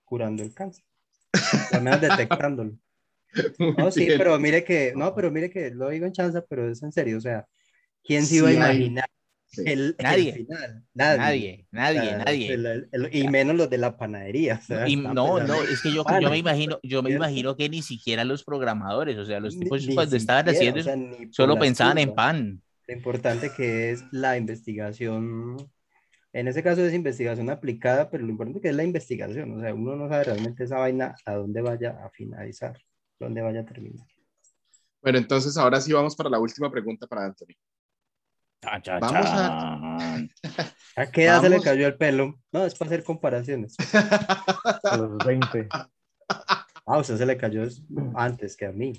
curando 0.06 0.44
el 0.44 0.54
cáncer, 0.54 0.86
al 1.72 1.84
menos 1.84 2.02
detectándolo. 2.02 2.74
No, 3.76 3.92
sí, 3.92 4.12
Bien. 4.12 4.18
pero 4.18 4.38
mire 4.40 4.64
que, 4.64 4.94
no, 4.96 5.16
pero 5.16 5.32
mire 5.32 5.50
que 5.50 5.72
lo 5.72 5.90
digo 5.90 6.06
en 6.06 6.14
chanza, 6.14 6.44
pero 6.50 6.70
es 6.70 6.84
en 6.84 6.92
serio, 6.92 7.18
o 7.18 7.22
sea, 7.22 7.48
¿quién 8.04 8.28
se 8.28 8.36
Sí 8.36 8.38
iba 8.38 8.50
a 8.50 8.54
hay- 8.54 8.54
imaginar 8.54 9.10
Sí. 9.52 9.64
el, 9.66 9.96
el 9.98 10.04
Nadie. 10.04 10.34
final? 10.34 10.84
Nadie, 10.94 11.66
O 11.72 11.76
nadie, 11.76 12.02
sea, 12.02 12.18
nadie. 12.20 12.54
el- 12.54 12.66
el- 12.68 12.90
el- 12.92 13.16
y 13.16 13.28
menos 13.28 13.56
los 13.56 13.70
de 13.70 13.78
la 13.80 13.98
panadería. 13.98 14.60
o 14.62 14.66
sea, 14.66 14.88
Y 14.88 14.96
no, 14.96 15.04
pensando- 15.36 15.44
no, 15.48 15.62
es 15.64 15.82
que 15.82 15.92
yo, 15.92 16.04
yo 16.22 16.30
me 16.30 16.38
imagino, 16.38 16.80
yo 16.84 17.02
me 17.02 17.12
imagino 17.12 17.56
que 17.58 17.68
ni 17.68 17.82
siquiera 17.82 18.24
los 18.24 18.44
programadores, 18.44 19.18
o 19.18 19.26
sea, 19.26 19.40
los 19.40 19.56
Ni- 19.56 19.62
tipos 19.64 19.88
ni 19.88 19.96
cuando 19.96 20.16
estaban 20.16 20.46
siquiera, 20.54 20.80
haciendo 20.80 20.80
o 20.82 20.84
sea, 20.84 20.96
ni 21.26 21.34
solo 21.34 21.58
pensaban 21.58 21.98
en 21.98 22.14
pan. 22.14 22.62
Lo 22.88 22.94
importante 22.94 23.52
que 23.56 23.92
es 23.92 24.04
la 24.12 24.38
investigación, 24.38 25.58
en 26.34 26.48
ese 26.48 26.62
caso 26.62 26.86
es 26.86 26.94
investigación 26.94 27.50
aplicada, 27.50 28.10
pero 28.12 28.24
lo 28.24 28.30
importante 28.30 28.62
que 28.62 28.70
es 28.70 28.76
la 28.76 28.84
investigación, 28.84 29.58
o 29.58 29.62
sea, 29.62 29.74
uno 29.74 29.96
no 29.96 30.08
sabe 30.10 30.26
realmente 30.26 30.64
esa 30.64 30.78
vaina 30.78 31.16
a 31.26 31.34
dónde 31.34 31.62
vaya 31.62 31.98
a 32.06 32.10
finalizar, 32.12 32.78
dónde 33.20 33.42
vaya 33.42 33.62
a 33.62 33.66
terminar. 33.66 34.06
Bueno, 35.02 35.18
entonces 35.18 35.56
ahora 35.58 35.80
sí 35.82 35.92
vamos 35.94 36.16
para 36.16 36.30
la 36.30 36.40
última 36.40 36.70
pregunta 36.70 37.08
para 37.08 37.26
Anthony. 37.26 37.56
Vamos 38.62 39.26
a- 39.30 40.18
¿A 40.96 41.12
qué 41.12 41.26
edad 41.26 41.42
se 41.42 41.50
le 41.50 41.62
cayó 41.62 41.88
el 41.88 41.98
pelo? 41.98 42.40
No, 42.52 42.66
es 42.66 42.76
para 42.76 42.90
hacer 42.90 43.04
comparaciones. 43.04 43.76
A 44.84 44.98
los 44.98 45.18
20. 45.26 45.68
Ah, 45.72 45.88
o 46.98 47.04
sea, 47.04 47.18
se 47.18 47.26
le 47.26 47.38
cayó 47.38 47.64
es- 47.64 47.82
antes 48.16 48.58
que 48.58 48.66
a 48.66 48.72
mí. 48.72 48.94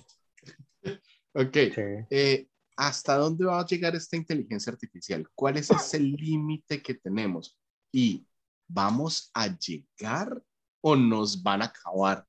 Ok. 1.34 1.52
Sí. 1.52 1.82
Eh, 2.10 2.47
¿Hasta 2.76 3.16
dónde 3.16 3.44
va 3.44 3.60
a 3.60 3.66
llegar 3.66 3.94
esta 3.94 4.16
inteligencia 4.16 4.72
artificial? 4.72 5.28
¿Cuál 5.34 5.58
es 5.58 5.70
ese 5.70 6.00
límite 6.00 6.80
que 6.82 6.94
tenemos? 6.94 7.58
¿Y 7.92 8.26
vamos 8.66 9.30
a 9.34 9.48
llegar 9.48 10.42
o 10.80 10.97
nos 10.97 11.42
van 11.42 11.60
a 11.60 11.66
acabar 11.66 12.24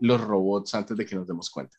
los 0.00 0.18
robots 0.20 0.74
antes 0.74 0.96
de 0.96 1.04
que 1.04 1.14
nos 1.14 1.26
demos 1.26 1.50
cuenta? 1.50 1.76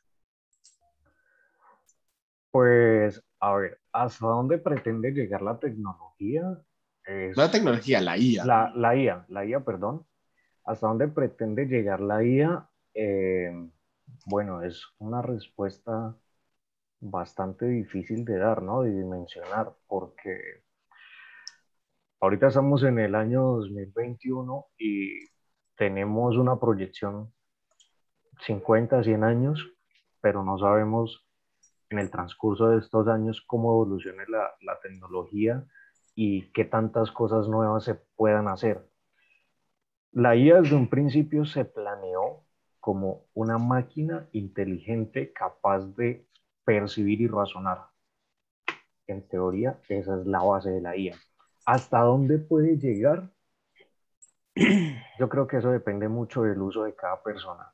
Pues, 2.51 3.19
a 3.39 3.55
ver, 3.55 3.79
¿hasta 3.93 4.27
dónde 4.27 4.57
pretende 4.59 5.11
llegar 5.11 5.41
la 5.41 5.59
tecnología? 5.59 6.43
Es- 7.05 7.37
la 7.41 7.51
tecnología, 7.51 8.01
la 8.01 8.17
IA. 8.17 8.49
La, 8.49 8.71
la 8.75 8.95
IA, 8.95 9.25
la 9.29 9.45
IA, 9.45 9.61
perdón. 9.65 10.05
¿Hasta 10.65 10.87
dónde 10.87 11.07
pretende 11.09 11.65
llegar 11.67 12.01
la 12.01 12.23
IA? 12.23 12.69
Eh, 12.95 13.51
bueno, 14.27 14.63
es 14.63 14.83
una 14.99 15.21
respuesta 15.21 16.15
bastante 17.01 17.65
difícil 17.67 18.25
de 18.25 18.37
dar, 18.39 18.63
¿no? 18.63 18.83
De 18.83 18.91
dimensionar, 18.91 19.73
porque 19.87 20.63
ahorita 22.21 22.47
estamos 22.47 22.81
en 22.83 22.97
el 22.99 23.13
año 23.13 23.41
2021 23.43 24.65
y 24.79 25.27
tenemos 25.77 26.37
una 26.37 26.59
proyección 26.59 27.31
50, 28.45 29.03
100 29.03 29.23
años, 29.23 29.59
pero 30.21 30.43
no 30.43 30.59
sabemos 30.59 31.22
en 31.93 31.99
el 31.99 32.11
transcurso 32.11 32.69
de 32.69 32.79
estos 32.79 33.07
años 33.07 33.43
cómo 33.45 33.71
evolucione 33.71 34.23
la, 34.27 34.51
la 34.61 34.79
tecnología 34.81 35.65
y 36.15 36.51
qué 36.51 36.65
tantas 36.65 37.11
cosas 37.11 37.47
nuevas 37.47 37.83
se 37.83 37.95
puedan 37.95 38.47
hacer. 38.47 38.85
La 40.11 40.35
IA 40.35 40.61
desde 40.61 40.75
un 40.75 40.89
principio 40.89 41.45
se 41.45 41.65
planeó 41.65 42.43
como 42.79 43.25
una 43.33 43.57
máquina 43.57 44.27
inteligente 44.31 45.31
capaz 45.33 45.87
de 45.95 46.27
percibir 46.65 47.21
y 47.21 47.27
razonar. 47.27 47.79
En 49.07 49.27
teoría, 49.27 49.79
esa 49.89 50.19
es 50.19 50.25
la 50.25 50.41
base 50.43 50.69
de 50.69 50.81
la 50.81 50.97
IA. 50.97 51.15
¿Hasta 51.65 51.99
dónde 52.01 52.39
puede 52.39 52.77
llegar? 52.77 53.31
Yo 55.19 55.29
creo 55.29 55.47
que 55.47 55.57
eso 55.57 55.71
depende 55.71 56.07
mucho 56.07 56.43
del 56.43 56.61
uso 56.61 56.83
de 56.83 56.95
cada 56.95 57.21
persona. 57.23 57.73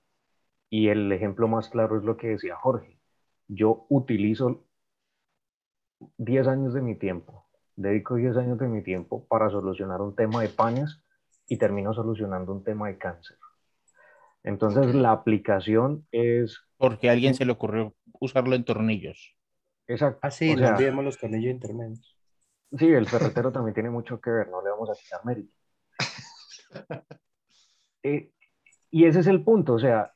Y 0.70 0.90
el 0.90 1.12
ejemplo 1.12 1.48
más 1.48 1.70
claro 1.70 1.98
es 1.98 2.04
lo 2.04 2.18
que 2.18 2.28
decía 2.30 2.56
Jorge. 2.56 2.99
Yo 3.50 3.88
utilizo 3.90 4.64
10 6.18 6.48
años 6.48 6.74
de 6.74 6.82
mi 6.82 6.96
tiempo, 6.96 7.48
dedico 7.76 8.16
10 8.16 8.38
años 8.38 8.60
de 8.60 8.68
mi 8.68 8.84
tiempo 8.84 9.26
para 9.28 9.50
solucionar 9.50 10.02
un 10.02 10.16
tema 10.16 10.42
de 10.42 10.50
panes 10.50 11.02
y 11.48 11.58
termino 11.58 11.94
solucionando 11.94 12.54
un 12.54 12.64
tema 12.64 12.88
de 12.88 12.98
cáncer. 12.98 13.38
Entonces 14.44 14.94
la 14.94 15.12
aplicación 15.12 16.08
es 16.12 16.60
Porque 16.78 17.10
a 17.10 17.14
alguien 17.14 17.34
se 17.34 17.44
le 17.44 17.52
ocurrió 17.52 17.96
usarlo 18.20 18.56
en 18.56 18.64
tornillos. 18.64 19.36
exacto. 19.88 20.20
Ah, 20.22 20.32
sí, 20.32 20.52
o 20.52 20.54
no 20.54 20.60
sea, 20.60 20.76
olvidemos 20.76 21.04
los 21.04 21.18
tornillos 21.18 21.52
intermedios. 21.52 22.16
Sí, 22.78 22.88
el 22.88 23.08
ferretero 23.08 23.52
también 23.52 23.74
tiene 23.74 23.90
mucho 23.90 24.22
que 24.22 24.30
ver, 24.30 24.48
no 24.50 24.62
le 24.64 24.70
vamos 24.70 24.90
a 24.92 24.94
quitar 24.94 25.26
mérito. 25.26 25.54
Eh, 28.02 28.32
y 28.92 29.04
ese 29.04 29.20
es 29.20 29.28
el 29.28 29.44
punto, 29.44 29.74
o 29.74 29.80
sea, 29.80 30.14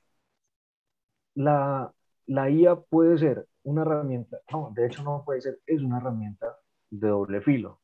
la, 1.36 1.94
la 2.28 2.50
IA 2.50 2.76
puede 2.76 3.18
ser 3.18 3.48
una 3.64 3.82
herramienta, 3.84 4.38
no, 4.52 4.72
de 4.76 4.88
hecho 4.88 5.04
no 5.04 5.24
puede 5.26 5.42
ser, 5.42 5.60
es 5.66 5.82
una 5.82 5.98
herramienta 5.98 6.58
de 6.90 7.08
doble 7.08 7.42
filo, 7.42 7.80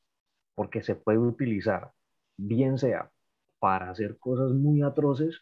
porque 0.55 0.83
se 0.83 0.95
puede 0.95 1.19
utilizar, 1.19 1.91
bien 2.37 2.77
sea 2.77 3.11
para 3.59 3.89
hacer 3.89 4.17
cosas 4.19 4.51
muy 4.51 4.81
atroces, 4.81 5.41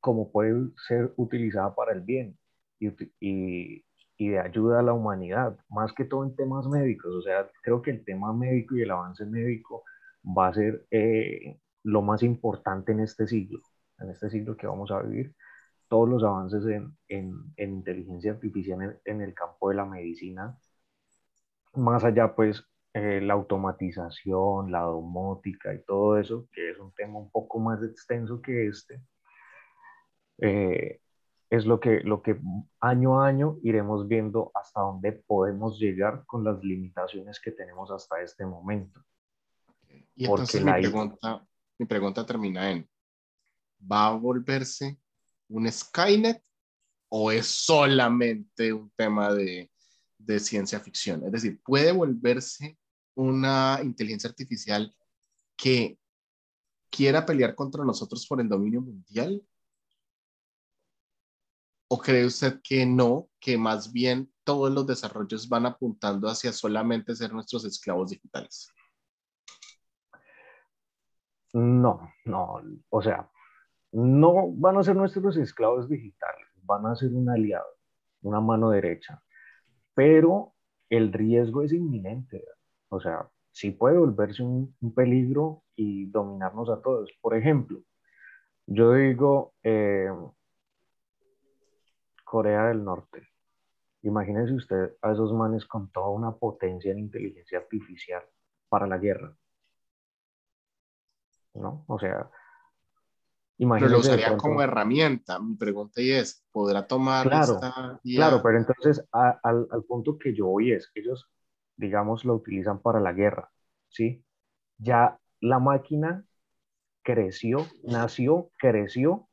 como 0.00 0.30
puede 0.32 0.70
ser 0.88 1.12
utilizada 1.16 1.74
para 1.74 1.92
el 1.92 2.00
bien 2.00 2.38
y, 2.78 3.84
de 4.18 4.38
ayuda 4.38 4.80
a 4.80 4.82
la 4.82 4.92
humanidad, 4.92 5.58
más 5.68 5.92
que 5.92 6.04
todo 6.04 6.24
en 6.24 6.36
temas 6.36 6.66
médicos. 6.66 7.14
O 7.14 7.22
sea, 7.22 7.48
creo 7.62 7.80
que 7.82 7.90
el 7.90 8.04
tema 8.04 8.32
médico 8.32 8.76
y 8.76 8.82
el 8.82 8.90
avance 8.90 9.24
médico 9.24 9.84
va 10.24 10.48
a 10.48 10.54
ser 10.54 10.86
eh, 10.90 11.58
lo 11.84 12.02
más 12.02 12.22
importante 12.22 12.92
en 12.92 13.00
este 13.00 13.26
siglo, 13.26 13.60
en 13.98 14.10
este 14.10 14.28
siglo 14.30 14.56
que 14.56 14.66
vamos 14.66 14.90
a 14.90 15.00
vivir. 15.02 15.34
Todos 15.90 16.08
los 16.08 16.24
avances 16.24 16.64
en, 16.66 16.96
en, 17.08 17.34
en 17.56 17.74
inteligencia 17.74 18.32
artificial 18.32 18.80
en, 18.80 18.98
en 19.04 19.20
el 19.20 19.34
campo 19.34 19.68
de 19.68 19.74
la 19.74 19.84
medicina, 19.84 20.56
más 21.74 22.04
allá 22.04 22.34
pues 22.34 22.64
eh, 22.92 23.20
la 23.20 23.34
automatización, 23.34 24.72
la 24.72 24.80
domótica 24.80 25.72
y 25.72 25.82
todo 25.84 26.18
eso, 26.18 26.48
que 26.52 26.70
es 26.70 26.78
un 26.78 26.92
tema 26.92 27.18
un 27.18 27.30
poco 27.30 27.60
más 27.60 27.82
extenso 27.84 28.42
que 28.42 28.66
este, 28.66 29.00
eh, 30.38 31.00
es 31.50 31.66
lo 31.66 31.78
que, 31.78 32.00
lo 32.00 32.22
que 32.22 32.40
año 32.80 33.20
a 33.20 33.28
año 33.28 33.58
iremos 33.62 34.08
viendo 34.08 34.50
hasta 34.54 34.80
dónde 34.80 35.12
podemos 35.12 35.78
llegar 35.78 36.24
con 36.26 36.42
las 36.42 36.62
limitaciones 36.64 37.40
que 37.40 37.52
tenemos 37.52 37.90
hasta 37.90 38.20
este 38.22 38.46
momento. 38.46 39.00
Y 40.16 40.26
Porque 40.26 40.42
entonces 40.58 40.64
mi 40.64 40.72
pregunta, 40.72 41.46
mi 41.78 41.86
pregunta 41.86 42.26
termina 42.26 42.70
en, 42.70 42.88
¿va 43.80 44.08
a 44.08 44.16
volverse 44.16 44.98
un 45.50 45.70
Skynet 45.70 46.42
o 47.10 47.30
es 47.30 47.46
solamente 47.46 48.72
un 48.72 48.90
tema 48.96 49.32
de, 49.34 49.70
ciencia 50.38 50.78
ficción? 50.80 51.24
Es 51.24 51.32
decir, 51.32 51.60
¿puede 51.62 51.92
volverse 51.92 52.78
una 53.14 53.80
inteligencia 53.82 54.30
artificial 54.30 54.94
que 55.56 55.98
quiera 56.88 57.26
pelear 57.26 57.54
contra 57.54 57.84
nosotros 57.84 58.26
por 58.26 58.40
el 58.40 58.48
dominio 58.48 58.80
mundial? 58.80 59.42
¿O 61.88 61.98
cree 61.98 62.24
usted 62.24 62.60
que 62.62 62.86
no, 62.86 63.28
que 63.40 63.58
más 63.58 63.92
bien 63.92 64.32
todos 64.44 64.72
los 64.72 64.86
desarrollos 64.86 65.48
van 65.48 65.66
apuntando 65.66 66.28
hacia 66.28 66.52
solamente 66.52 67.16
ser 67.16 67.32
nuestros 67.32 67.64
esclavos 67.64 68.10
digitales? 68.10 68.68
No, 71.52 72.12
no, 72.24 72.62
o 72.90 73.02
sea, 73.02 73.28
no 73.92 74.52
van 74.52 74.76
a 74.78 74.82
ser 74.82 74.96
nuestros 74.96 75.36
esclavos 75.36 75.88
digitales, 75.88 76.46
van 76.62 76.86
a 76.86 76.94
ser 76.94 77.12
un 77.12 77.28
aliado, 77.28 77.66
una 78.22 78.40
mano 78.40 78.70
derecha, 78.70 79.22
pero 79.94 80.54
el 80.88 81.12
riesgo 81.12 81.62
es 81.62 81.72
inminente, 81.72 82.44
o 82.88 83.00
sea, 83.00 83.28
sí 83.52 83.70
puede 83.72 83.98
volverse 83.98 84.42
un, 84.42 84.74
peligro 84.94 85.62
y 85.76 86.06
dominarnos 86.06 86.70
a 86.70 86.80
todos. 86.80 87.10
Por 87.20 87.36
ejemplo, 87.36 87.80
yo 88.66 88.94
digo 88.94 89.54
eh, 89.62 90.10
Corea 92.24 92.66
del 92.66 92.84
Norte. 92.84 93.28
Imagínense 94.02 94.54
usted 94.54 94.96
a 95.02 95.12
esos 95.12 95.32
manes 95.32 95.66
con 95.66 95.90
toda 95.90 96.08
una 96.10 96.32
potencia 96.32 96.92
en 96.92 97.00
inteligencia 97.00 97.58
artificial 97.58 98.22
para 98.68 98.86
la 98.86 98.98
guerra. 98.98 99.34
¿No? 101.54 101.84
O 101.88 101.98
sea, 101.98 102.30
Pero 103.68 103.88
lo 103.88 103.98
usaría 103.98 104.26
pronto- 104.28 104.42
como 104.48 104.62
herramienta. 104.62 105.38
Mi 105.38 105.54
pregunta 105.56 106.00
y 106.00 106.10
es, 106.10 106.44
¿podrá 106.52 106.86
tomar 106.86 107.26
Claro, 107.28 107.54
esta? 107.54 108.00
Claro, 108.14 108.42
pero 108.42 108.58
entonces 108.58 109.06
a- 109.12 109.38
al, 109.42 109.66
al 109.70 109.84
punto 109.84 110.18
que 110.18 110.34
yo 110.34 110.46
voy 110.46 110.72
es, 110.72 110.90
ellos, 110.94 111.28
digamos, 111.76 112.24
lo 112.24 112.34
utilizan 112.34 112.80
para 112.80 113.00
la 113.00 113.12
guerra, 113.12 113.50
¿sí? 113.88 114.24
Ya 114.78 115.18
la 115.40 115.58
máquina 115.58 116.24
creció, 117.02 117.66
nació, 117.84 118.50
creció 118.58 119.28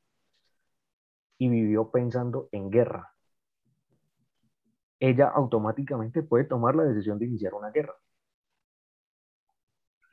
y 1.39 1.49
vivió 1.49 1.89
pensando 1.89 2.47
en 2.51 2.69
guerra. 2.69 3.11
Ella 4.99 5.27
automáticamente 5.29 6.21
puede 6.21 6.43
tomar 6.43 6.75
la 6.75 6.83
decisión 6.83 7.17
de 7.17 7.25
iniciar 7.25 7.55
una 7.55 7.71
guerra. 7.71 7.95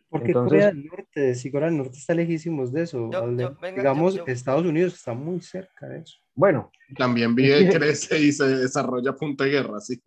Porque 0.08 0.28
Entonces- 0.28 0.50
Corea 0.50 0.66
del 0.68 0.84
Norte, 0.86 1.34
si 1.34 1.50
Corea 1.50 1.68
del 1.68 1.78
Norte 1.78 1.98
está 1.98 2.14
lejísimos 2.14 2.72
de 2.72 2.82
eso. 2.82 3.10
Yo- 3.10 3.36
yo- 3.36 3.56
venga, 3.60 3.76
Digamos, 3.76 4.14
yo- 4.14 4.26
yo- 4.26 4.32
Estados 4.32 4.64
Unidos 4.64 4.94
está 4.94 5.12
muy 5.14 5.40
cerca 5.40 5.88
de 5.88 6.00
eso. 6.00 6.18
Bueno, 6.34 6.70
También 6.96 7.34
vive, 7.34 7.68
crece 7.82 8.18
y 8.20 8.32
se 8.32 8.44
desarrolla 8.46 9.10
a 9.10 9.16
punto 9.16 9.42
de 9.44 9.50
guerra, 9.50 9.80
sí. 9.80 10.00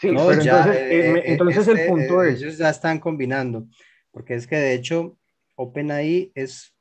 sí, 0.00 0.10
No, 0.12 0.28
pero 0.28 0.42
ya, 0.42 0.58
entonces, 0.58 0.82
eh, 0.82 0.88
eh, 0.90 1.12
eh, 1.16 1.22
entonces 1.26 1.68
este, 1.68 1.82
el 1.82 1.88
punto 1.88 2.22
eh, 2.22 2.30
es, 2.32 2.42
Ellos 2.42 2.58
ya 2.58 2.70
están 2.70 2.98
combinando, 3.00 3.66
porque 4.12 4.34
es 4.34 4.46
que 4.46 4.56
de 4.56 4.74
hecho 4.74 5.18
OpenAI 5.56 6.32
es, 6.34 6.74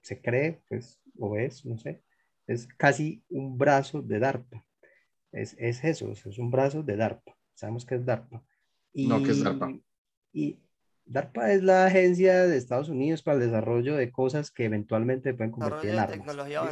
se 0.00 0.20
cree, 0.20 0.62
pues, 0.68 1.00
o 1.18 1.36
es, 1.36 1.64
no 1.64 1.76
sé, 1.78 2.02
es 2.46 2.66
casi 2.76 3.22
un 3.28 3.56
brazo 3.58 4.02
de 4.02 4.18
DARPA. 4.18 4.64
Es, 5.32 5.56
es 5.58 5.82
eso, 5.84 6.10
es 6.12 6.38
un 6.38 6.50
brazo 6.50 6.82
de 6.82 6.96
DARPA. 6.96 7.36
Sabemos 7.54 7.84
que 7.84 7.94
es 7.96 8.04
DARPA. 8.04 8.42
Y, 8.92 9.06
No, 9.08 9.22
¿qué 9.22 9.30
es 9.30 9.42
DARPA? 9.42 9.72
Y 10.32 10.58
DARPA 11.06 11.52
es 11.52 11.62
la 11.62 11.86
agencia 11.86 12.46
de 12.46 12.56
Estados 12.56 12.88
Unidos 12.88 13.22
para 13.22 13.38
el 13.38 13.44
desarrollo 13.44 13.96
de 13.96 14.10
cosas 14.10 14.50
que 14.50 14.64
eventualmente 14.64 15.34
pueden 15.34 15.52
convertir 15.52 15.90
en 15.90 15.98
armas. 15.98 16.18
tecnología. 16.18 16.62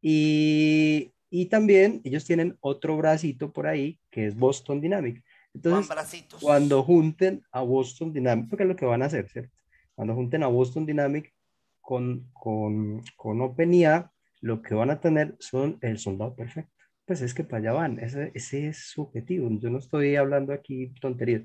Y, 0.00 1.12
y 1.30 1.46
también 1.46 2.00
ellos 2.04 2.24
tienen 2.24 2.56
otro 2.60 2.96
bracito 2.96 3.52
por 3.52 3.66
ahí 3.66 3.98
que 4.10 4.26
es 4.26 4.36
Boston 4.36 4.80
Dynamics. 4.80 5.22
Entonces, 5.54 6.26
cuando 6.40 6.82
junten 6.82 7.42
a 7.50 7.62
Boston 7.62 8.12
Dynamics, 8.12 8.48
porque 8.50 8.64
es 8.64 8.68
lo 8.68 8.76
que 8.76 8.84
van 8.84 9.02
a 9.02 9.06
hacer, 9.06 9.28
¿cierto? 9.28 9.56
Cuando 9.94 10.14
junten 10.14 10.42
a 10.42 10.48
Boston 10.48 10.84
Dynamics 10.84 11.32
con, 11.80 12.30
con, 12.32 13.02
con 13.16 13.40
OpenIA, 13.40 14.12
lo 14.42 14.60
que 14.60 14.74
van 14.74 14.90
a 14.90 15.00
tener 15.00 15.34
son 15.38 15.78
el 15.80 15.98
soldado 15.98 16.36
perfecto. 16.36 16.72
Pues 17.06 17.22
es 17.22 17.32
que 17.32 17.44
para 17.44 17.58
allá 17.58 17.72
van, 17.72 17.98
ese, 18.00 18.32
ese 18.34 18.68
es 18.68 18.90
su 18.90 19.02
objetivo. 19.02 19.48
Yo 19.58 19.70
no 19.70 19.78
estoy 19.78 20.16
hablando 20.16 20.52
aquí 20.52 20.92
tonterías. 21.00 21.42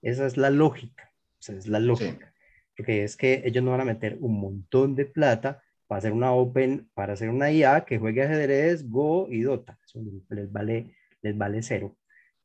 Esa 0.00 0.26
es 0.26 0.36
la 0.36 0.50
lógica. 0.50 1.09
O 1.40 1.42
sea, 1.42 1.56
es 1.56 1.66
la 1.66 1.80
lógica. 1.80 2.32
Porque 2.76 3.04
es 3.04 3.16
que 3.16 3.42
ellos 3.44 3.64
no 3.64 3.72
van 3.72 3.80
a 3.80 3.84
meter 3.84 4.18
un 4.20 4.40
montón 4.40 4.94
de 4.94 5.06
plata 5.06 5.62
para 5.86 5.98
hacer 5.98 6.12
una 6.12 6.32
Open, 6.32 6.88
para 6.94 7.14
hacer 7.14 7.30
una 7.30 7.50
IA 7.50 7.84
que 7.84 7.98
juegue 7.98 8.22
ajedrez, 8.22 8.88
Go 8.88 9.26
y 9.28 9.40
Dota. 9.40 9.78
Eso 9.84 10.00
les 10.28 10.52
vale, 10.52 10.94
les 11.22 11.36
vale 11.36 11.62
cero. 11.62 11.96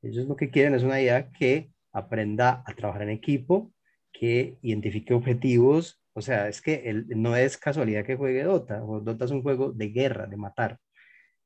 Ellos 0.02 0.26
lo 0.28 0.36
que 0.36 0.50
quieren 0.50 0.76
es 0.76 0.84
una 0.84 1.02
IA 1.02 1.32
que 1.32 1.72
aprenda 1.92 2.64
a 2.66 2.74
trabajar 2.74 3.04
en 3.04 3.10
equipo, 3.10 3.74
que 4.12 4.58
identifique 4.62 5.14
objetivos. 5.14 6.02
O 6.14 6.22
sea, 6.22 6.48
es 6.48 6.62
que 6.62 7.04
no 7.10 7.36
es 7.36 7.58
casualidad 7.58 8.06
que 8.06 8.16
juegue 8.16 8.44
Dota. 8.44 8.80
Dota 8.80 9.26
es 9.26 9.32
un 9.32 9.44
juego 9.44 9.72
de 9.72 9.90
guerra, 9.90 10.28
de 10.28 10.38
matar. 10.38 10.80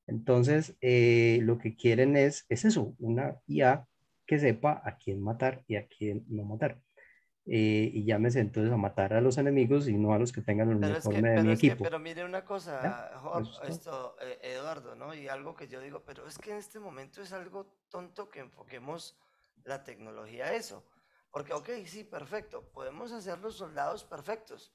Entonces, 0.08 0.76
eh, 0.82 1.40
lo 1.44 1.58
que 1.58 1.76
quieren 1.76 2.18
es, 2.18 2.45
es 2.50 2.66
eso, 2.66 2.95
una 3.00 3.40
IA 3.48 3.86
que 4.26 4.40
sepa 4.40 4.82
a 4.86 4.98
quién 4.98 5.22
matar 5.22 5.64
y 5.68 5.76
a 5.76 5.88
quién 5.88 6.24
no 6.30 6.44
matar. 6.45 6.80
Eh, 7.52 7.90
y 7.94 8.03
llámese 8.06 8.40
entonces 8.42 8.72
a 8.72 8.78
matar 8.78 9.14
a 9.14 9.22
los 9.22 9.40
enemigos 9.40 9.88
y 9.88 9.98
no 9.98 10.14
a 10.14 10.19
los 10.19 10.32
que 10.32 10.42
tengan 10.42 10.69
el 10.69 10.78
Pero 10.80 10.98
es 10.98 11.02
que, 11.03 11.08
uniforme 11.10 11.30
de 11.30 11.36
pero 11.38 11.48
mi 11.48 11.53
es 11.53 11.60
que- 11.60 11.68
equipo. 11.68 11.84
pero 11.84 11.98
mire 12.00 12.24
una 12.24 12.45
cosa. 12.45 13.11
Job, 13.24 13.48
esto, 13.68 14.16
eh, 14.22 14.38
Eduardo, 14.44 14.95
¿no? 14.95 15.16
Y 15.16 15.28
algo 15.28 15.56
que 15.56 15.68
yo 15.68 15.82
digo, 15.82 16.03
pero 16.06 16.28
es 16.28 16.38
que 16.38 16.52
en 16.52 16.58
este 16.58 16.80
momento 16.80 17.24
es 17.24 17.34
algo 17.34 17.76
tonto 17.90 18.30
que 18.30 18.42
enfoquemos 18.42 19.18
la 19.64 19.84
tecnología 19.84 20.45
a 20.45 20.53
eso. 20.53 20.86
Porque, 21.32 21.53
ok, 21.53 21.69
sí, 21.86 22.03
perfecto, 22.03 22.69
podemos 22.72 23.11
hacer 23.11 23.40
los 23.40 23.56
soldados 23.58 24.03
perfectos, 24.03 24.72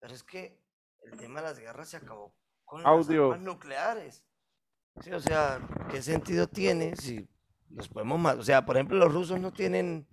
pero 0.00 0.12
es 0.12 0.24
que 0.24 0.60
el 1.04 1.16
tema 1.16 1.40
de 1.42 1.46
las 1.48 1.58
guerras 1.60 1.88
se 1.90 1.96
acabó 1.98 2.34
con 2.64 2.84
Audio. 2.86 3.28
las 3.28 3.34
armas 3.38 3.46
nucleares. 3.54 4.24
Sí, 5.00 5.12
o 5.12 5.20
sea, 5.20 5.60
¿qué 5.90 6.02
sentido 6.02 6.48
tiene 6.48 6.96
si 6.96 7.28
los 7.70 7.88
podemos 7.88 8.18
más? 8.18 8.36
O 8.36 8.42
sea, 8.42 8.66
por 8.66 8.76
ejemplo, 8.76 8.96
los 8.98 9.12
rusos 9.14 9.38
no 9.40 9.52
tienen 9.52 10.08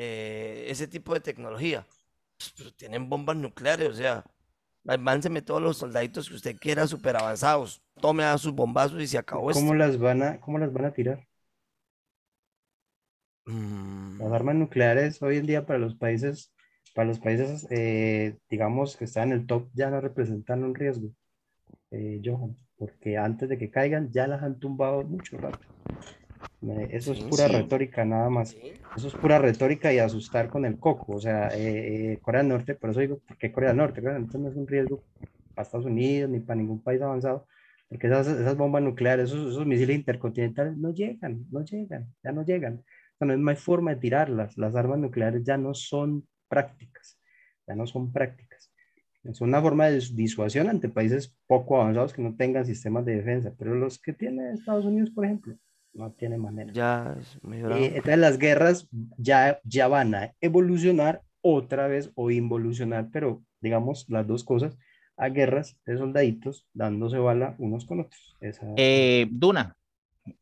eh, 0.00 0.66
ese 0.68 0.86
tipo 0.86 1.12
de 1.12 1.20
tecnología, 1.20 1.84
pues, 2.36 2.54
pero 2.56 2.72
tienen 2.72 3.08
bombas 3.08 3.36
nucleares, 3.36 3.88
o 3.88 3.94
sea, 3.94 4.24
avánceme 4.86 5.42
todos 5.42 5.60
los 5.60 5.76
soldaditos 5.76 6.28
que 6.28 6.36
usted 6.36 6.56
quiera 6.56 6.86
súper 6.86 7.16
avanzados, 7.16 7.82
tome 8.00 8.22
a 8.22 8.38
sus 8.38 8.52
bombazos 8.52 9.02
y 9.02 9.08
se 9.08 9.18
acabó 9.18 9.50
esto. 9.50 9.60
¿Cómo 9.60 9.74
las 9.74 9.98
van 9.98 10.22
a, 10.22 10.40
cómo 10.40 10.58
las 10.58 10.72
van 10.72 10.84
a 10.84 10.92
tirar? 10.92 11.26
Mm, 13.46 14.20
Las 14.20 14.32
armas 14.32 14.54
nucleares 14.54 15.20
hoy 15.20 15.38
en 15.38 15.46
día 15.46 15.66
para 15.66 15.80
los 15.80 15.96
países 15.96 16.52
para 16.94 17.06
los 17.06 17.20
países, 17.20 17.66
eh, 17.70 18.36
digamos, 18.50 18.96
que 18.96 19.04
están 19.04 19.30
en 19.30 19.38
el 19.38 19.46
top, 19.46 19.68
ya 19.72 19.88
no 19.88 20.00
representan 20.00 20.64
un 20.64 20.74
riesgo, 20.74 21.10
eh, 21.92 22.20
Johan, 22.24 22.56
porque 22.76 23.16
antes 23.16 23.48
de 23.48 23.56
que 23.56 23.70
caigan 23.70 24.10
ya 24.10 24.26
las 24.26 24.42
han 24.42 24.58
tumbado 24.58 25.04
mucho 25.04 25.36
rato. 25.38 25.60
Eso 26.90 27.12
es 27.12 27.20
pura 27.20 27.46
sí. 27.46 27.52
retórica, 27.52 28.04
nada 28.04 28.28
más. 28.30 28.56
Eso 28.96 29.08
es 29.08 29.14
pura 29.14 29.38
retórica 29.38 29.92
y 29.92 29.98
asustar 29.98 30.50
con 30.50 30.64
el 30.64 30.78
coco. 30.78 31.14
O 31.14 31.20
sea, 31.20 31.56
eh, 31.56 32.14
eh, 32.14 32.18
Corea 32.20 32.40
del 32.42 32.48
Norte, 32.48 32.74
por 32.74 32.90
eso 32.90 33.00
digo, 33.00 33.20
¿por 33.26 33.36
qué 33.38 33.52
Corea 33.52 33.70
del 33.70 33.76
Norte? 33.76 34.00
Corea 34.00 34.14
del 34.14 34.22
Norte 34.24 34.38
no 34.38 34.48
es 34.48 34.56
un 34.56 34.66
riesgo 34.66 35.04
para 35.54 35.64
Estados 35.64 35.86
Unidos 35.86 36.30
ni 36.30 36.40
para 36.40 36.56
ningún 36.56 36.82
país 36.82 37.00
avanzado, 37.00 37.46
porque 37.88 38.08
esas, 38.08 38.26
esas 38.26 38.56
bombas 38.56 38.82
nucleares, 38.82 39.30
esos, 39.30 39.52
esos 39.52 39.66
misiles 39.66 39.96
intercontinentales 39.96 40.76
no 40.76 40.92
llegan, 40.92 41.44
no 41.50 41.64
llegan, 41.64 42.12
ya 42.24 42.32
no 42.32 42.44
llegan. 42.44 42.74
O 42.74 43.18
sea, 43.18 43.26
no 43.26 43.32
hay 43.32 43.38
más 43.38 43.60
forma 43.60 43.94
de 43.94 44.00
tirarlas. 44.00 44.58
Las 44.58 44.74
armas 44.74 44.98
nucleares 44.98 45.44
ya 45.44 45.56
no 45.56 45.74
son 45.74 46.26
prácticas, 46.48 47.20
ya 47.68 47.74
no 47.76 47.86
son 47.86 48.12
prácticas. 48.12 48.72
Es 49.22 49.40
una 49.40 49.60
forma 49.60 49.86
de 49.86 49.98
dis- 49.98 50.14
disuasión 50.14 50.68
ante 50.68 50.88
países 50.88 51.36
poco 51.46 51.80
avanzados 51.80 52.12
que 52.12 52.22
no 52.22 52.34
tengan 52.36 52.64
sistemas 52.66 53.04
de 53.04 53.16
defensa, 53.16 53.52
pero 53.58 53.74
los 53.74 54.00
que 54.00 54.12
tiene 54.12 54.52
Estados 54.52 54.84
Unidos, 54.86 55.10
por 55.10 55.24
ejemplo, 55.24 55.56
no 55.98 56.12
tiene 56.12 56.38
manera. 56.38 56.72
Ya 56.72 57.16
es 57.20 57.42
muy 57.42 57.60
bravo. 57.62 57.82
Eh, 57.82 57.86
entonces 57.96 58.18
las 58.18 58.38
guerras 58.38 58.88
ya, 59.18 59.60
ya 59.64 59.88
van 59.88 60.14
a 60.14 60.32
evolucionar 60.40 61.22
otra 61.40 61.88
vez 61.88 62.10
o 62.14 62.30
involucionar, 62.30 63.08
pero 63.12 63.42
digamos 63.60 64.06
las 64.08 64.26
dos 64.26 64.44
cosas, 64.44 64.78
a 65.16 65.28
guerras 65.28 65.76
de 65.84 65.98
soldaditos 65.98 66.66
dándose 66.72 67.18
bala 67.18 67.56
unos 67.58 67.84
con 67.84 68.00
otros. 68.00 68.36
Esa- 68.40 68.66
Eh, 68.76 69.26
Duna. 69.30 69.74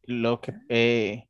Lo 0.05 0.41
que, 0.41 0.52
eh, 0.68 1.25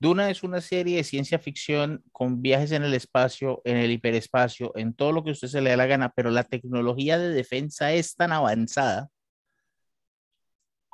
Duna 0.00 0.28
es 0.30 0.42
una 0.42 0.60
serie 0.60 0.96
de 0.96 1.04
ciencia 1.04 1.38
ficción 1.38 2.02
con 2.12 2.42
viajes 2.42 2.72
en 2.72 2.82
el 2.82 2.94
espacio, 2.94 3.62
en 3.64 3.76
el 3.76 3.90
hiperespacio, 3.92 4.72
en 4.76 4.92
todo 4.92 5.12
lo 5.12 5.22
que 5.22 5.30
a 5.30 5.32
usted 5.32 5.48
se 5.48 5.60
le 5.60 5.70
dé 5.70 5.76
la 5.76 5.86
gana, 5.86 6.10
pero 6.14 6.30
la 6.30 6.44
tecnología 6.44 7.18
de 7.18 7.30
defensa 7.30 7.92
es 7.92 8.14
tan 8.16 8.32
avanzada 8.32 9.08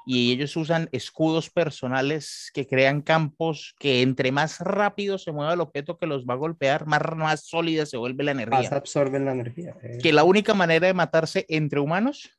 y 0.07 0.33
ellos 0.33 0.57
usan 0.57 0.89
escudos 0.93 1.49
personales 1.51 2.51
que 2.55 2.67
crean 2.67 3.03
campos 3.03 3.75
que 3.79 4.03
entre 4.03 4.33
más 4.33 4.59
rápido 4.61 5.19
se 5.19 5.33
mueva 5.33 5.55
el 5.55 5.61
objeto 5.61 5.97
que 5.99 6.07
los 6.07 6.25
va 6.27 6.35
a 6.35 6.39
golpear, 6.39 6.87
más, 6.87 7.01
más 7.17 7.45
sólida 7.47 7.87
se 7.87 7.97
vuelve 7.97 8.25
la 8.25 8.35
más 8.35 8.43
energía. 8.47 8.77
absorben 8.77 9.25
la 9.25 9.33
energía. 9.33 9.77
eh, 9.83 9.99
Que 10.03 10.13
la 10.13 10.25
única 10.25 10.55
manera 10.55 10.87
de 10.87 10.95
matarse 10.95 11.47
entre 11.49 11.81
humanos 11.81 12.31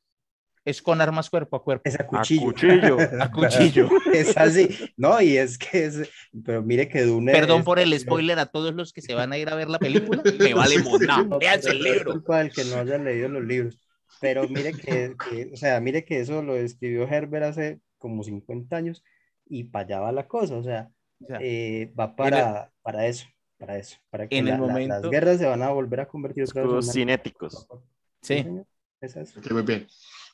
es 0.66 0.80
con 0.80 1.00
armas 1.02 1.28
cuerpo 1.28 1.56
a 1.56 1.62
cuerpo. 1.62 1.82
es 1.84 2.00
a 2.00 2.04
A 2.04 2.06
cuchillo. 2.06 2.42
cuchillo. 2.44 2.96
A 3.20 3.30
cuchillo. 3.30 3.88
es 4.14 4.34
así. 4.36 4.68
No, 4.96 5.20
y 5.20 5.36
es 5.36 5.58
que 5.58 5.84
es, 5.84 6.08
pero 6.44 6.62
mire 6.62 6.88
que 6.88 7.02
Dune 7.02 7.32
Perdón 7.32 7.58
es- 7.60 7.64
por 7.66 7.78
el 7.78 7.98
spoiler 8.00 8.38
a 8.38 8.46
todos 8.46 8.74
los 8.74 8.92
que 8.94 9.02
se 9.02 9.14
van 9.14 9.32
a 9.32 9.38
ir 9.38 9.50
a 9.50 9.54
ver 9.56 9.68
la 9.68 9.78
película. 9.78 10.22
Me 10.38 10.54
vale 10.54 10.78
monda. 10.82 11.22
No, 11.22 11.38
Véanse 11.38 11.70
el 11.70 11.82
libro. 11.82 12.12
culpa 12.12 12.38
del 12.38 12.50
que 12.50 12.64
no 12.64 12.76
haya 12.76 12.96
leído 12.96 13.28
los 13.28 13.44
libros. 13.44 13.78
Pero 14.20 14.48
mire 14.48 14.72
que, 15.12 15.14
que, 15.30 15.50
o 15.52 15.56
sea, 15.56 15.80
mire 15.80 16.04
que 16.04 16.20
eso 16.20 16.42
lo 16.42 16.56
escribió 16.56 17.06
Herbert 17.08 17.44
hace 17.46 17.80
como 17.98 18.22
50 18.22 18.76
años 18.76 19.02
y 19.46 19.64
para 19.64 19.84
allá 19.84 20.00
va 20.00 20.12
la 20.12 20.26
cosa, 20.28 20.56
o 20.56 20.62
sea, 20.62 20.90
O 21.22 21.26
sea, 21.26 21.38
eh, 21.40 21.92
va 21.98 22.14
para, 22.16 22.72
para 22.82 23.06
eso, 23.06 23.26
para 23.58 23.78
eso, 23.78 23.96
para 24.10 24.26
que 24.28 24.36
en 24.38 24.48
el 24.48 24.52
la- 24.54 24.58
la- 24.60 24.66
las 24.66 24.72
momento- 24.72 25.10
guerras 25.10 25.38
se 25.38 25.46
van 25.46 25.62
a 25.62 25.70
volver 25.70 26.00
a 26.00 26.08
convertir 26.08 26.42
en 26.42 26.44
Escudos 26.44 26.84
una- 26.86 26.92
cinéticos. 26.92 27.66
Sí, 28.22 28.42
sí. 28.42 28.48
es 29.00 29.16
eso. 29.16 29.40
Ok, 29.40 29.50
muy 29.52 29.62
bien. 29.62 29.86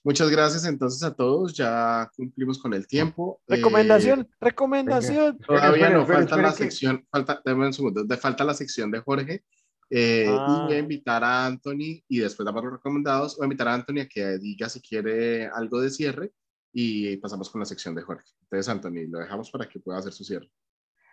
Muchas 0.02 0.30
gracias 0.30 0.64
entonces 0.64 1.02
a 1.02 1.12
todos. 1.14 1.52
Ya 1.54 2.10
cumplimos 2.16 2.58
con 2.58 2.72
el 2.72 2.86
tiempo. 2.86 3.42
Eh, 3.48 3.56
Recomendación, 3.56 4.28
recomendación. 4.40 5.38
todavía 5.38 5.90
no, 5.90 6.06
falta 6.06 6.36
la 6.38 6.50
que- 6.52 6.56
sección, 6.56 7.06
falta, 7.10 7.42
dame 7.44 7.66
un 7.66 7.72
segundo, 7.72 8.06
falta 8.16 8.44
la 8.44 8.54
sección 8.54 8.90
de 8.90 9.00
Jorge. 9.00 9.44
Eh, 9.90 10.26
Ah. 10.28 10.62
Y 10.62 10.66
voy 10.66 10.74
a 10.74 10.78
invitar 10.78 11.24
a 11.24 11.46
Anthony 11.46 12.02
y 12.08 12.20
después 12.20 12.46
damos 12.46 12.62
los 12.62 12.74
recomendados. 12.74 13.36
Voy 13.36 13.44
a 13.44 13.46
invitar 13.46 13.68
a 13.68 13.74
Anthony 13.74 14.00
a 14.00 14.08
que 14.08 14.38
diga 14.38 14.68
si 14.68 14.80
quiere 14.80 15.46
algo 15.46 15.80
de 15.80 15.90
cierre 15.90 16.32
y 16.72 17.16
pasamos 17.16 17.50
con 17.50 17.58
la 17.58 17.64
sección 17.64 17.94
de 17.94 18.02
Jorge. 18.02 18.30
Entonces, 18.42 18.68
Anthony, 18.68 19.08
lo 19.08 19.18
dejamos 19.18 19.50
para 19.50 19.68
que 19.68 19.80
pueda 19.80 19.98
hacer 19.98 20.12
su 20.12 20.24
cierre. 20.24 20.50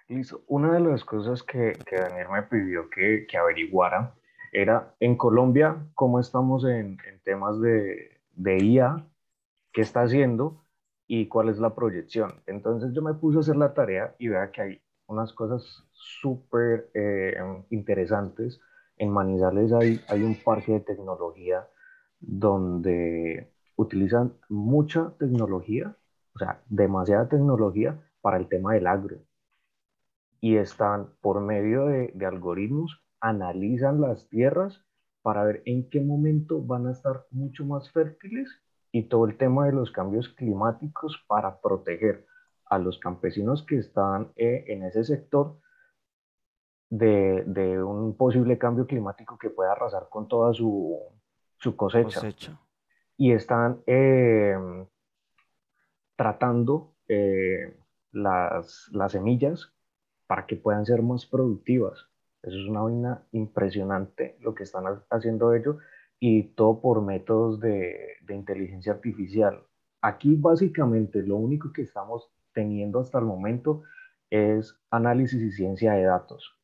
Listo. 0.08 0.44
Una 0.48 0.74
de 0.74 0.80
las 0.80 1.04
cosas 1.04 1.44
que, 1.44 1.74
que 1.86 1.98
Daniel 1.98 2.28
me 2.32 2.44
pidió 2.44 2.90
que, 2.90 3.26
que 3.28 3.38
averiguara 3.38 4.16
era 4.54 4.96
en 5.00 5.18
Colombia 5.18 5.86
cómo 5.96 6.20
estamos 6.20 6.64
en, 6.64 6.98
en 7.06 7.20
temas 7.24 7.60
de, 7.60 8.22
de 8.32 8.64
IA, 8.64 9.06
qué 9.74 9.82
está 9.82 10.04
haciendo 10.04 10.64
y 11.08 11.28
cuál 11.28 11.50
es 11.50 11.58
la 11.58 11.76
proyección. 11.76 12.42
Entonces 12.46 12.94
yo 12.94 13.02
me 13.02 13.16
puse 13.16 13.38
a 13.38 13.42
hacer 13.42 13.58
la 13.58 13.74
tarea 13.74 14.16
y 14.20 14.30
vea 14.30 14.52
que 14.52 14.62
hay 14.62 14.82
unas 15.08 15.34
cosas 15.34 15.84
súper 15.98 16.90
eh, 16.94 17.36
interesantes. 17.70 18.60
En 18.98 19.12
Manizales 19.12 19.74
hay, 19.74 20.00
hay 20.08 20.24
un 20.24 20.36
parque 20.36 20.74
de 20.74 20.80
tecnología 20.82 21.68
donde 22.20 23.52
utilizan 23.76 24.34
mucha 24.50 25.14
tecnología, 25.20 25.96
o 26.36 26.40
sea, 26.40 26.62
demasiada 26.68 27.30
tecnología 27.30 28.00
para 28.22 28.38
el 28.38 28.48
tema 28.48 28.74
del 28.74 28.88
agro 28.88 29.18
y 30.40 30.58
están 30.58 31.10
por 31.22 31.42
medio 31.42 31.86
de, 31.86 32.14
algoritmos, 32.26 33.02
analizan 33.20 34.02
las 34.02 34.28
tierras 34.30 34.84
para 35.22 35.44
ver 35.44 35.62
en 35.66 35.90
qué 35.90 36.00
momento 36.00 36.62
van 36.62 36.88
a 36.88 36.92
estar 36.92 37.26
mucho 37.32 37.66
más 37.66 37.92
fértiles 37.92 38.50
y 38.92 39.04
todo 39.04 39.26
el 39.26 39.38
tema 39.38 39.66
de 39.66 39.74
los 39.74 39.92
cambios 39.92 40.30
climáticos 40.30 41.24
para 41.28 41.60
proteger 41.60 42.26
a 42.66 42.78
los 42.78 43.00
campesinos 43.00 43.64
que 43.64 43.78
están 43.78 44.32
eh, 44.36 44.66
en 44.68 44.84
ese 44.84 45.04
sector 45.04 45.60
de, 46.90 47.44
de 47.46 47.84
un 47.84 48.16
posible 48.16 48.58
cambio 48.58 48.86
climático 48.88 49.38
que 49.38 49.50
pueda 49.50 49.74
arrasar 49.74 50.08
con 50.10 50.28
toda 50.28 50.54
su, 50.54 50.98
su 51.58 51.76
cosecha 51.76 52.06
Cosecha. 52.22 52.60
y 53.18 53.32
están 53.34 53.82
eh, 53.86 54.56
tratando 56.16 56.94
eh, 57.08 57.78
las, 58.12 58.90
las 58.92 59.12
semillas 59.12 59.72
para 60.28 60.46
que 60.46 60.56
puedan 60.56 60.86
ser 60.86 61.02
más 61.02 61.26
productivas. 61.26 62.08
Eso 62.44 62.58
es 62.58 62.68
una 62.68 62.82
vaina 62.82 63.24
impresionante 63.32 64.38
lo 64.42 64.54
que 64.54 64.64
están 64.64 64.88
ha- 64.88 65.04
haciendo 65.10 65.54
ellos 65.54 65.78
y 66.20 66.44
todo 66.56 66.82
por 66.82 67.02
métodos 67.02 67.60
de, 67.60 68.16
de 68.22 68.36
inteligencia 68.36 68.94
artificial. 68.94 69.62
Aquí 70.02 70.36
básicamente 70.36 71.22
lo 71.24 71.36
único 71.38 71.72
que 71.74 71.82
estamos 71.84 72.30
teniendo 72.54 73.00
hasta 73.00 73.20
el 73.20 73.26
momento 73.26 73.84
es 74.30 74.80
análisis 74.90 75.42
y 75.42 75.52
ciencia 75.52 75.94
de 75.94 76.04
datos. 76.04 76.57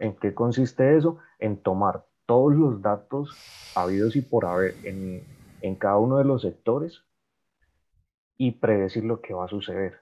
¿En 0.00 0.16
qué 0.16 0.34
consiste 0.34 0.96
eso? 0.96 1.18
En 1.38 1.58
tomar 1.58 2.06
todos 2.24 2.54
los 2.54 2.80
datos 2.80 3.36
habidos 3.76 4.16
y 4.16 4.22
por 4.22 4.46
haber 4.46 4.74
en, 4.84 5.74
cada 5.76 5.98
uno 5.98 6.16
de 6.16 6.24
los 6.24 6.42
sectores 6.42 7.04
y 8.38 8.52
predecir 8.52 9.04
lo 9.04 9.20
que 9.20 9.34
va 9.34 9.44
a 9.44 9.48
suceder. 9.48 10.00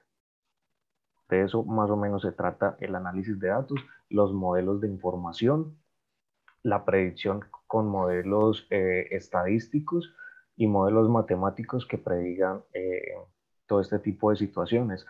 De 1.27 1.43
eso 1.43 1.63
más 1.63 1.89
o 1.89 1.97
menos 1.97 2.21
se 2.21 2.31
trata 2.31 2.77
el 2.79 2.95
análisis 2.95 3.37
de 3.39 3.49
datos, 3.49 3.77
los 4.09 4.31
modelos 4.33 4.79
de 4.79 4.87
información, 4.87 5.77
la 6.63 6.85
predicción 6.85 7.41
con 7.67 7.87
modelos 7.87 8.67
eh, 8.69 9.07
estadísticos 9.11 10.13
y 10.55 10.67
modelos 10.67 11.09
matemáticos 11.09 11.85
que 11.85 11.97
predigan 11.97 12.63
eh, 12.73 13.15
todo 13.65 13.81
este 13.81 13.99
tipo 13.99 14.29
de 14.31 14.37
situaciones. 14.37 15.05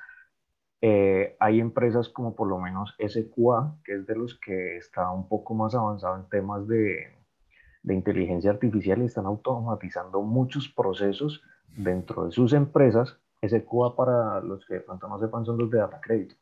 Eh, 0.81 1.35
hay 1.39 1.59
empresas 1.59 2.07
como 2.09 2.35
por 2.35 2.47
lo 2.47 2.57
menos 2.57 2.95
SQA, 2.99 3.75
que 3.83 3.95
es 3.95 4.07
de 4.07 4.15
los 4.15 4.39
que 4.39 4.77
está 4.77 5.11
un 5.11 5.27
poco 5.27 5.53
más 5.53 5.75
avanzado 5.75 6.15
en 6.15 6.29
temas 6.29 6.67
de, 6.67 7.17
de 7.83 7.93
inteligencia 7.93 8.51
artificial 8.51 9.01
y 9.01 9.05
están 9.05 9.25
automatizando 9.25 10.21
muchos 10.21 10.69
procesos 10.69 11.41
dentro 11.75 12.25
de 12.25 12.31
sus 12.31 12.53
empresas. 12.53 13.17
SQA, 13.41 13.95
para 13.95 14.39
los 14.41 14.65
que 14.65 14.75
de 14.75 14.81
pronto 14.81 15.07
no 15.07 15.19
sepan, 15.19 15.45
son 15.45 15.57
los 15.57 15.69
de 15.69 15.79
Data 15.79 15.99
Crédito, 16.01 16.35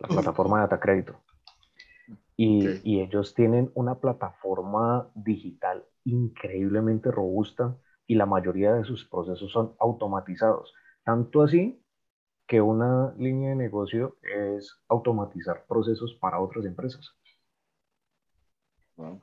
la 0.00 0.08
plataforma 0.08 0.56
de 0.58 0.62
Data 0.62 0.80
Crédito. 0.80 1.14
Y, 2.36 2.68
Ok. 2.68 2.80
y 2.84 3.00
ellos 3.00 3.34
tienen 3.34 3.70
una 3.74 3.96
plataforma 3.96 5.08
digital 5.14 5.84
increíblemente 6.04 7.10
robusta 7.10 7.76
y 8.06 8.14
la 8.14 8.26
mayoría 8.26 8.74
de 8.74 8.84
sus 8.84 9.04
procesos 9.04 9.50
son 9.50 9.74
automatizados. 9.80 10.72
Tanto 11.04 11.42
así 11.42 11.82
que 12.48 12.62
una 12.62 13.14
línea 13.18 13.50
de 13.50 13.56
negocio 13.56 14.16
es 14.22 14.80
automatizar 14.88 15.66
procesos 15.68 16.14
para 16.14 16.40
otras 16.40 16.64
empresas. 16.64 17.14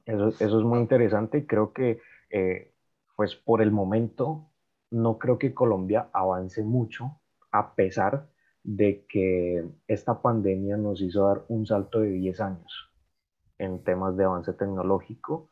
Eso, 0.06 0.28
eso 0.30 0.60
es 0.60 0.64
muy 0.64 0.80
interesante 0.80 1.40
y 1.40 1.46
creo 1.48 1.74
que, 1.74 2.00
eh, 2.30 2.72
pues 3.16 3.36
por 3.36 3.64
el 3.64 3.72
momento, 3.72 4.52
no 4.92 5.18
creo 5.18 5.40
que 5.40 5.56
Colombia 5.56 6.08
avance 6.14 6.64
mucho, 6.64 7.20
a 7.52 7.74
pesar 7.74 8.30
de 8.64 9.06
que 9.10 9.66
esta 9.88 10.22
pandemia 10.22 10.78
nos 10.78 11.02
hizo 11.02 11.28
dar 11.28 11.46
un 11.48 11.66
salto 11.66 12.02
de 12.02 12.12
10 12.12 12.40
años 12.42 12.92
en 13.58 13.84
temas 13.84 14.16
de 14.18 14.26
avance 14.26 14.54
tecnológico. 14.54 15.50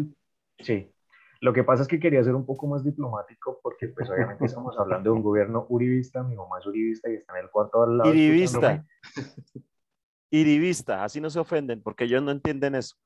sí. 0.67 0.93
Lo 1.43 1.53
que 1.55 1.65
pasa 1.65 1.83
es 1.83 1.89
que 1.89 1.99
quería 2.01 2.23
ser 2.23 2.35
un 2.35 2.45
poco 2.45 2.67
más 2.67 2.85
diplomático 2.85 3.61
porque 3.63 3.89
pues 3.89 4.11
obviamente 4.11 4.45
estamos 4.47 4.79
hablando 4.79 5.11
de 5.11 5.17
un 5.17 5.23
gobierno 5.23 5.65
uribista, 5.71 6.23
mi 6.23 6.35
mamá 6.37 6.59
es 6.59 6.67
uribista 6.67 7.11
y 7.11 7.15
está 7.15 7.39
en 7.39 7.45
el 7.45 7.51
cuarto 7.51 7.83
al 7.83 7.97
lado 7.99 8.13
Irivista. 8.13 8.85
escuchándome. 9.05 9.67
Irivista, 10.33 11.03
así 11.05 11.21
no 11.21 11.31
se 11.31 11.39
ofenden, 11.41 11.83
porque 11.83 12.05
ellos 12.05 12.23
no 12.23 12.31
entienden 12.31 12.75
eso. 12.75 12.97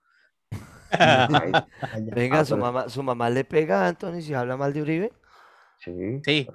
Venga, 2.15 2.41
Ah, 2.41 2.45
su 2.45 2.55
pero- 2.55 2.63
mamá, 2.67 2.89
su 2.89 3.03
mamá 3.03 3.31
le 3.31 3.45
pega 3.45 3.85
a 3.85 3.89
Anthony 3.89 4.21
si 4.21 4.35
habla 4.35 4.57
mal 4.57 4.73
de 4.73 4.83
Uribe. 4.83 5.13
sí, 5.79 6.21
Sí. 6.25 6.49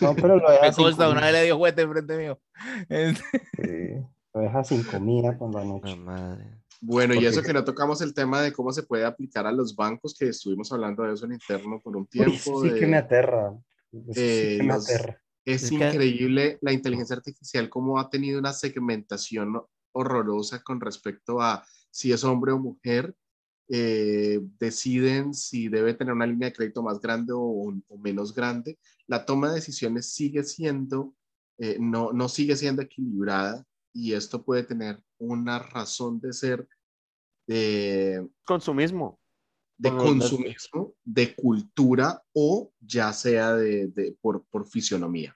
No, 0.00 0.14
pero 0.14 0.36
lo 0.38 0.48
deja, 0.50 0.62
Me 0.66 0.72
sin 0.72 0.84
consta, 0.84 1.08
una 1.08 1.20
vez 1.22 1.32
le 1.32 1.44
dio 1.44 1.56
juguete 1.56 1.82
enfrente 1.82 2.16
mío. 2.16 2.40
sí. 2.88 4.04
lo 4.34 4.40
deja 4.40 4.64
sin 4.64 4.82
comida 4.84 5.36
por 5.36 5.52
la 5.54 5.60
La 5.60 5.66
noche. 5.66 5.96
madre. 5.96 6.58
Bueno, 6.80 7.14
y 7.14 7.24
eso 7.26 7.42
que 7.42 7.52
no 7.52 7.62
tocamos 7.64 8.00
el 8.00 8.12
tema 8.14 8.40
de 8.42 8.52
cómo 8.52 8.72
se 8.72 8.82
puede 8.82 9.04
aplicar 9.04 9.46
a 9.46 9.52
los 9.52 9.76
bancos, 9.76 10.14
que 10.18 10.28
estuvimos 10.28 10.72
hablando 10.72 11.04
de 11.04 11.14
eso 11.14 11.26
en 11.26 11.32
interno 11.34 11.80
por 11.80 11.96
un 11.96 12.06
tiempo. 12.06 12.32
eso 12.34 12.62
sí 12.62 12.70
de- 12.70 12.80
que 12.80 12.86
me 12.86 12.96
aterra. 12.96 13.52
Eso 13.92 14.12
sí 14.14 14.20
eh, 14.20 14.56
que 14.58 14.62
me 14.64 14.74
los- 14.74 14.88
aterra. 14.90 15.18
Es 15.44 15.64
Es 15.64 15.70
que- 15.70 15.74
increíble 15.76 16.58
la 16.60 16.72
inteligencia 16.72 17.16
artificial, 17.16 17.68
cómo 17.68 17.98
ha 18.00 18.08
tenido 18.10 18.38
una 18.38 18.52
segmentación 18.52 19.60
horrorosa 19.92 20.62
con 20.62 20.80
respecto 20.80 21.40
a 21.40 21.64
si 21.90 22.12
es 22.12 22.24
hombre 22.24 22.52
o 22.52 22.58
mujer. 22.58 23.14
Eh, 23.68 24.40
deciden 24.58 25.34
si 25.34 25.68
debe 25.68 25.94
tener 25.94 26.12
una 26.14 26.26
línea 26.26 26.48
de 26.48 26.54
crédito 26.54 26.82
más 26.82 27.00
grande 27.00 27.32
o, 27.32 27.40
o 27.88 27.98
menos 27.98 28.34
grande. 28.34 28.78
La 29.06 29.24
toma 29.24 29.48
de 29.48 29.56
decisiones 29.56 30.12
sigue 30.12 30.42
siendo, 30.44 31.14
eh, 31.58 31.76
no, 31.80 32.12
no 32.12 32.28
sigue 32.28 32.56
siendo 32.56 32.82
equilibrada 32.82 33.64
y 33.94 34.12
esto 34.12 34.44
puede 34.44 34.62
tener 34.64 35.02
una 35.18 35.58
razón 35.58 36.20
de 36.20 36.32
ser 36.32 36.68
de, 37.46 38.26
Consumismo. 38.44 39.20
de 39.78 39.90
consumismo, 39.96 40.94
de 41.04 41.34
cultura 41.34 42.22
o 42.32 42.72
ya 42.80 43.12
sea 43.12 43.54
de, 43.54 43.88
de- 43.88 44.16
por, 44.20 44.44
por 44.46 44.66
fisionomía. 44.66 45.34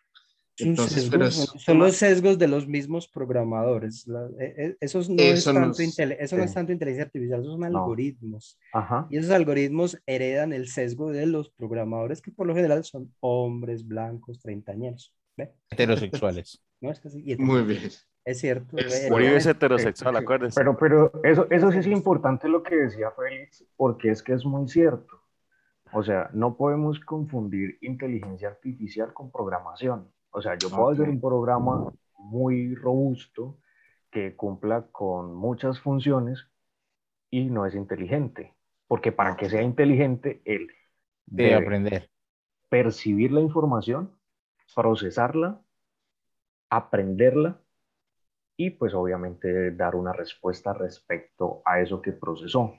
Son 0.59 0.68
Entonces, 0.68 1.09
pero 1.10 1.31
son- 1.31 1.57
es- 1.57 1.62
son 1.65 1.78
los 1.78 1.97
sesgos 1.97 2.39
de 2.39 2.49
los 2.49 2.67
mismos 2.67 3.09
programadores. 3.09 4.07
La- 4.07 4.26
e- 4.41 4.55
e- 4.57 4.76
esos 4.81 5.10
no 5.10 5.17
Eso 5.23 5.51
es 5.51 5.55
no 5.55 5.60
tanto 5.60 5.83
es- 5.83 5.89
intele- 5.99 6.17
eso 6.18 6.36
no 6.36 6.44
es 6.44 6.55
tanto 6.55 6.73
inteligencia 6.73 7.05
artificial, 7.05 7.41
esos 7.41 7.52
son 7.52 7.60
No. 7.60 7.67
algoritmos. 7.67 8.59
Ajá. 8.73 9.07
Y 9.10 9.18
esos 9.18 9.31
algoritmos 9.33 10.01
heredan 10.07 10.52
el 10.55 10.68
sesgo 10.68 11.12
de 11.12 11.26
los 11.26 11.51
programadores, 11.51 12.23
que 12.23 12.31
por 12.33 12.47
lo 12.47 12.55
general 12.55 12.85
son 12.85 13.12
hombres 13.20 13.86
blancos, 13.86 14.41
treintañeros. 14.41 15.15
¿Ve? 15.36 15.52
Heterosexuales. 15.70 16.62
No 16.81 16.91
es 16.91 17.05
así. 17.07 17.23
Y 17.25 17.36
Muy 17.36 17.62
bien. 17.62 17.81
Es 18.25 18.39
cierto. 18.41 18.76
Es- 18.76 19.09
Uribe 19.10 19.36
es 19.36 19.47
heterosexual, 19.47 20.17
acuérdense. 20.17 20.59
Pero, 20.60 20.76
pero 20.76 21.10
eso, 21.25 21.47
eso 21.51 21.73
sí 21.73 21.78
es 21.78 21.86
importante 21.86 22.49
lo 22.49 22.62
que 22.62 22.76
decía 22.76 23.10
Félix, 23.12 23.65
porque 23.76 24.10
es 24.10 24.23
que 24.23 24.35
es 24.35 24.44
muy 24.44 24.68
cierto. 24.68 25.23
O 25.93 26.02
sea, 26.02 26.28
no 26.35 26.57
podemos 26.57 27.01
confundir 27.01 27.78
inteligencia 27.81 28.49
artificial 28.49 29.15
con 29.15 29.31
programación. 29.31 30.10
O 30.36 30.42
sea, 30.42 30.58
yo 30.58 30.74
puedo 30.74 30.90
hacer 30.90 31.08
un 31.08 31.20
programa 31.20 31.92
muy 32.18 32.74
robusto 32.76 33.58
que 34.10 34.36
cumpla 34.36 34.89
con 34.92 35.34
muchas 35.34 35.81
funciones 35.81 36.48
y 37.31 37.47
no 37.50 37.66
es 37.66 37.74
inteligente. 37.76 38.56
Porque 38.89 39.12
para 39.12 39.36
que 39.36 39.50
sea 39.50 39.62
inteligente, 39.62 40.42
él 40.44 40.68
Debe 41.36 41.55
debe 41.55 41.55
aprender. 41.56 42.10
percibir 42.70 43.32
la 43.32 43.40
información, 43.40 44.12
procesarla, 44.74 45.62
aprenderla 46.70 47.60
y 48.56 48.70
pues 48.70 48.94
obviamente 48.94 49.73
dar 49.73 49.97
una 49.97 50.12
respuesta 50.12 50.73
respecto 50.74 51.62
a 51.65 51.81
eso 51.81 52.02
que 52.02 52.12
procesó. 52.12 52.74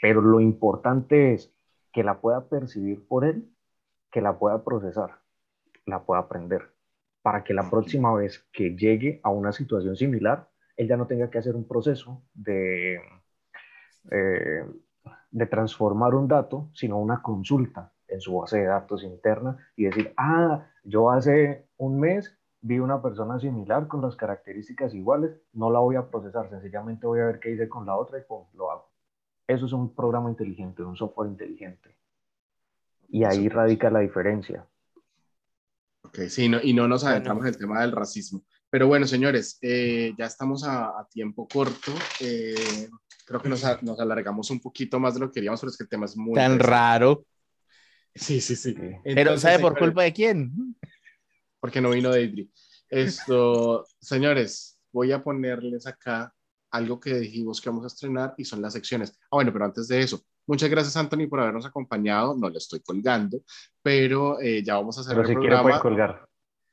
Pero 0.00 0.20
lo 0.22 0.40
importante 0.40 1.34
es 1.34 1.54
que 1.92 2.04
la 2.04 2.20
pueda 2.20 2.48
percibir 2.48 3.06
por 3.06 3.24
él, 3.24 3.50
que 4.12 4.22
la 4.22 4.38
pueda 4.38 4.64
procesar, 4.64 5.20
la 5.86 6.04
pueda 6.04 6.22
aprender, 6.22 6.74
para 7.22 7.44
que 7.44 7.54
la 7.54 7.70
próxima 7.70 8.12
vez 8.14 8.44
que 8.52 8.76
llegue 8.76 9.20
a 9.22 9.30
una 9.30 9.52
situación 9.52 9.96
similar, 9.96 10.48
él 10.76 10.88
ya 10.88 10.96
no 10.96 11.06
tenga 11.06 11.30
que 11.30 11.38
hacer 11.38 11.54
un 11.54 11.66
proceso 11.66 12.22
de, 12.34 13.00
eh, 14.10 14.64
de 15.30 15.46
transformar 15.46 16.14
un 16.14 16.28
dato, 16.28 16.70
sino 16.74 16.98
una 16.98 17.22
consulta 17.22 17.92
en 18.08 18.20
su 18.20 18.38
base 18.38 18.58
de 18.58 18.66
datos 18.66 19.04
interna 19.04 19.56
y 19.76 19.84
decir, 19.84 20.12
ah, 20.16 20.66
yo 20.84 21.10
hace 21.10 21.66
un 21.78 21.98
mes 21.98 22.36
vi 22.62 22.78
una 22.78 23.02
persona 23.02 23.38
similar 23.40 23.88
con 23.88 24.00
las 24.00 24.16
características 24.16 24.94
iguales, 24.94 25.40
no 25.52 25.70
la 25.70 25.80
voy 25.80 25.96
a 25.96 26.08
procesar, 26.08 26.48
sencillamente 26.48 27.06
voy 27.06 27.20
a 27.20 27.26
ver 27.26 27.40
qué 27.40 27.50
hice 27.50 27.68
con 27.68 27.84
la 27.86 27.96
otra 27.96 28.18
y 28.18 28.22
pum, 28.22 28.44
lo 28.54 28.70
hago. 28.70 28.88
Eso 29.46 29.66
es 29.66 29.72
un 29.72 29.94
programa 29.94 30.30
inteligente, 30.30 30.82
un 30.82 30.96
software 30.96 31.28
inteligente. 31.28 31.96
Y 33.08 33.24
ahí 33.24 33.48
radica 33.48 33.90
la 33.90 33.98
diferencia. 33.98 34.64
Ok, 36.12 36.28
sí, 36.28 36.48
no, 36.48 36.60
y 36.62 36.74
no 36.74 36.86
nos 36.86 37.02
Bueno. 37.02 37.12
adentramos 37.14 37.42
en 37.44 37.48
el 37.48 37.56
tema 37.58 37.80
del 37.80 37.92
racismo. 37.92 38.44
Pero 38.68 38.86
bueno, 38.86 39.06
señores, 39.06 39.58
eh, 39.62 40.12
ya 40.18 40.26
estamos 40.26 40.64
a, 40.64 40.88
a 40.88 41.06
tiempo 41.10 41.48
corto. 41.48 41.92
eh, 42.20 42.88
creo 43.26 43.40
que 43.40 43.48
nos, 43.48 43.64
a- 43.64 43.78
nos 43.82 43.98
alargamos 43.98 44.50
un 44.50 44.60
poquito 44.60 44.98
más 45.00 45.14
de 45.14 45.20
lo 45.20 45.28
que 45.28 45.34
queríamos, 45.34 45.60
pero 45.60 45.70
es 45.70 45.76
que 45.76 45.84
el 45.84 45.88
tema 45.88 46.04
es 46.06 46.16
muy... 46.16 46.34
Tan 46.34 46.58
raro. 46.58 47.24
Sí, 48.14 48.40
sí, 48.42 48.56
sí. 48.56 48.74
Pero 49.04 49.38
¿sabe 49.38 49.58
por 49.58 49.72
señores, 49.72 49.78
culpa 49.78 50.02
de 50.02 50.12
quién? 50.12 50.76
Porque 51.60 51.80
no 51.80 51.90
vino 51.90 52.10
Deidre. 52.10 52.48
Esto, 52.90 53.86
señores, 54.00 54.78
voy 54.92 55.12
a 55.12 55.22
ponerles 55.22 55.86
acá 55.86 56.34
algo 56.70 57.00
que 57.00 57.14
dijimos 57.20 57.60
que 57.60 57.70
vamos 57.70 57.84
a 57.84 57.88
estrenar 57.88 58.34
y 58.36 58.44
son 58.44 58.60
las 58.60 58.74
secciones. 58.74 59.18
Ah, 59.24 59.36
bueno, 59.36 59.52
pero 59.52 59.64
antes 59.64 59.88
de 59.88 60.00
eso, 60.00 60.22
muchas 60.46 60.70
gracias, 60.70 60.96
Anthony, 60.96 61.28
por 61.28 61.40
habernos 61.40 61.66
acompañado. 61.66 62.36
No 62.36 62.48
le 62.48 62.58
estoy 62.58 62.80
colgando, 62.80 63.40
pero 63.82 64.40
eh, 64.40 64.62
ya 64.62 64.76
vamos 64.76 64.98
a 64.98 65.02
hacer 65.02 65.16
Pero 65.16 65.22
el 65.22 65.28
si 65.28 65.34
quiere 65.34 65.56
puede 65.62 65.78
programa. 65.78 65.80
colgar. 65.80 66.28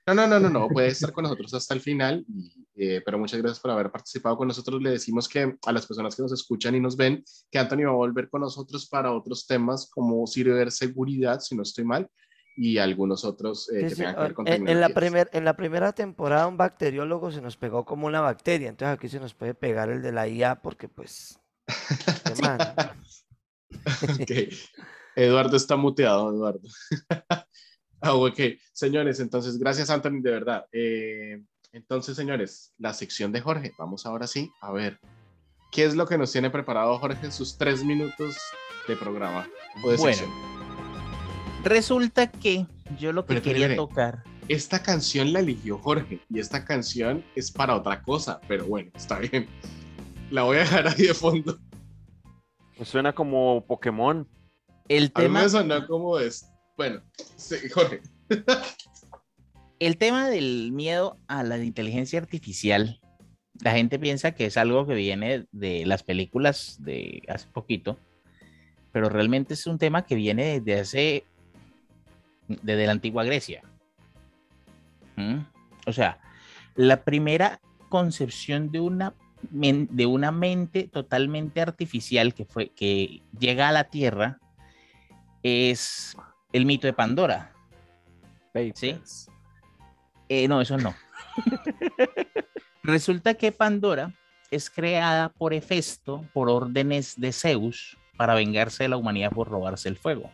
No, 0.08 0.16
no, 0.16 0.28
no, 0.28 0.40
no, 0.40 0.50
no, 0.50 0.68
puede 0.70 0.88
estar 0.88 1.12
con 1.12 1.24
nosotros 1.24 1.54
hasta 1.54 1.76
el 1.76 1.82
final, 1.82 2.26
y, 2.28 2.52
eh, 2.76 3.02
pero 3.06 3.20
muchas 3.20 3.40
gracias 3.40 3.60
por 3.60 3.70
haber 3.70 3.92
participado 3.92 4.38
con 4.38 4.48
nosotros. 4.48 4.82
Le 4.82 4.90
decimos 4.90 5.30
que 5.30 5.56
a 5.64 5.72
las 5.72 5.86
personas 5.86 6.16
que 6.16 6.24
nos 6.24 6.32
escuchan 6.32 6.74
y 6.74 6.80
nos 6.80 6.98
ven, 6.98 7.24
que 7.52 7.60
Anthony 7.60 7.84
va 7.86 7.92
a 7.92 7.96
volver 7.96 8.28
con 8.28 8.42
nosotros 8.42 8.88
para 8.88 9.12
otros 9.12 9.46
temas 9.46 9.88
como 9.94 10.26
ciberseguridad, 10.26 11.42
si 11.42 11.56
no 11.56 11.62
estoy 11.62 11.84
mal, 11.84 12.10
y 12.56 12.80
algunos 12.80 13.24
otros 13.24 13.70
eh, 13.70 13.82
Sí, 13.82 13.84
que 13.84 13.90
sí, 13.90 13.96
tengan 13.98 14.16
que 14.16 14.22
ver 14.22 14.34
con 14.34 14.48
En, 14.48 14.68
en 14.68 14.82
la 14.82 14.90
primer, 14.90 15.30
en 15.32 15.46
la 15.46 15.56
primera 15.56 15.94
temporada 15.94 16.48
un 16.48 16.58
bacteriólogo 16.58 17.32
se 17.32 17.42
nos 17.42 17.56
pegó 17.56 17.86
como 17.86 18.08
una 18.08 18.22
bacteria, 18.22 18.70
entonces 18.70 18.98
aquí 18.98 19.10
se 19.10 19.20
nos 19.20 19.36
puede 19.36 19.54
pegar 19.54 19.90
el 19.90 20.02
de 20.02 20.12
la 20.12 20.28
IA 20.28 20.62
porque 20.62 20.90
pues... 20.90 21.40
qué 21.68 22.34
man. 22.42 22.60
Ok. 24.22 24.32
Eduardo 25.16 25.58
está 25.58 25.76
muteado, 25.76 26.32
Eduardo. 26.32 26.62
ah, 28.02 28.14
ok. 28.14 28.40
Señores, 28.72 29.20
entonces, 29.20 29.58
gracias, 29.58 29.90
Anthony, 29.90 30.22
de 30.22 30.32
verdad. 30.32 30.66
Eh, 30.72 31.42
entonces, 31.74 32.16
señores, 32.16 32.74
la 32.78 32.94
sección 32.94 33.32
de 33.32 33.42
Jorge. 33.42 33.72
Vamos 33.78 34.06
ahora 34.06 34.28
sí 34.28 34.50
a 34.62 34.72
ver 34.72 35.00
qué 35.72 35.86
es 35.86 35.96
lo 35.96 36.08
que 36.08 36.18
nos 36.18 36.32
tiene 36.32 36.50
preparado 36.50 36.98
Jorge 37.00 37.26
en 37.26 37.32
sus 37.32 37.58
tres 37.58 37.84
minutos 37.84 38.38
de 38.88 38.96
programa 38.96 39.48
o 39.84 39.92
de 39.92 39.98
Bueno. 39.98 40.16
sección. 40.16 40.32
Resulta 41.64 42.32
que 42.32 42.66
yo 42.98 43.12
lo 43.12 43.26
que 43.26 43.42
quería 43.42 43.76
tocar. 43.76 44.24
Esta 44.48 44.82
canción 44.82 45.32
la 45.34 45.42
eligió 45.42 45.78
Jorge 45.78 46.22
y 46.30 46.40
esta 46.40 46.66
canción 46.66 47.24
es 47.36 47.52
para 47.52 47.76
otra 47.76 48.02
cosa, 48.02 48.40
pero 48.48 48.66
bueno, 48.66 48.90
está 48.96 49.20
bien. 49.20 49.48
La 50.32 50.44
voy 50.44 50.58
a 50.58 50.62
dejar 50.62 50.88
ahí 50.88 51.04
de 51.08 51.14
fondo. 51.14 51.60
Pues 52.80 52.88
Suena 52.88 53.12
como 53.12 53.66
Pokémon. 53.68 54.26
El 54.88 55.12
A 55.14 55.20
mí 55.20 55.26
tema, 55.26 55.44
me 55.44 55.50
sonó 55.50 55.86
como 55.86 56.18
es. 56.18 56.50
Bueno, 56.78 57.02
sí, 57.36 57.58
Jorge. 57.74 58.00
el 59.80 59.98
tema 59.98 60.30
del 60.30 60.72
miedo 60.72 61.18
a 61.28 61.44
la 61.44 61.58
inteligencia 61.58 62.22
artificial, 62.22 63.02
la 63.62 63.74
gente 63.74 64.00
piensa 64.00 64.32
que 64.32 64.46
es 64.46 64.56
algo 64.56 64.88
que 64.88 64.94
viene 64.94 65.46
de 65.52 65.86
las 65.86 66.04
películas 66.04 66.78
de 66.80 67.22
hace 67.28 67.50
poquito, 67.50 68.00
pero 68.94 69.10
realmente 69.10 69.56
es 69.56 69.68
un 69.68 69.78
tema 69.78 70.06
que 70.06 70.16
viene 70.16 70.62
desde 70.62 70.80
hace, 70.80 71.24
desde 72.48 72.86
la 72.86 72.94
antigua 72.94 73.26
Grecia. 73.26 73.62
¿Mm? 75.18 75.40
O 75.86 75.92
sea, 75.92 76.22
la 76.76 77.04
primera 77.04 77.60
concepción 77.90 78.72
de 78.72 78.80
una, 78.80 79.16
de 79.42 80.06
una 80.06 80.32
mente 80.32 80.88
totalmente 80.88 81.62
artificial 81.62 82.34
que, 82.34 82.46
fue, 82.46 82.70
que 82.70 83.22
llega 83.38 83.70
a 83.70 83.72
la 83.72 83.86
Tierra 83.86 84.40
es 85.44 86.18
el 86.52 86.66
mito 86.66 86.88
de 86.88 86.94
Pandora. 86.94 87.54
¿Sí? 88.74 89.00
Eh, 90.28 90.48
no, 90.48 90.62
eso 90.62 90.78
no. 90.78 90.94
Resulta 92.84 93.36
que 93.36 93.52
Pandora 93.52 94.14
es 94.52 94.70
creada 94.70 95.30
por 95.30 95.54
Hefesto 95.54 96.26
por 96.34 96.50
órdenes 96.50 97.20
de 97.20 97.32
Zeus 97.32 97.98
para 98.18 98.34
vengarse 98.34 98.84
de 98.84 98.90
la 98.90 98.98
humanidad 98.98 99.32
por 99.32 99.48
robarse 99.48 99.88
el 99.90 99.98
fuego. 99.98 100.30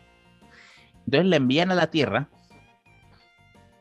Entonces 1.04 1.26
la 1.26 1.36
envían 1.36 1.70
a 1.70 1.74
la 1.74 1.88
Tierra 1.88 2.28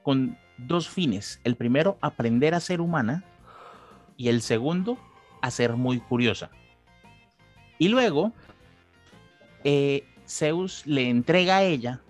con 0.04 0.38
dos 0.58 0.90
fines. 0.90 1.40
El 1.44 1.56
primero, 1.56 1.98
aprender 2.02 2.54
a 2.54 2.60
ser 2.60 2.82
humana 2.82 3.24
y 4.18 4.30
el 4.30 4.42
segundo, 4.42 4.98
a 5.46 5.52
ser 5.52 5.74
muy 5.74 6.00
curiosa. 6.00 6.50
Y 7.78 7.90
luego, 7.90 8.34
eh, 9.64 10.08
Zeus 10.28 10.88
le 10.88 11.08
entrega 11.08 11.58
a 11.58 11.64
ella 11.64 12.02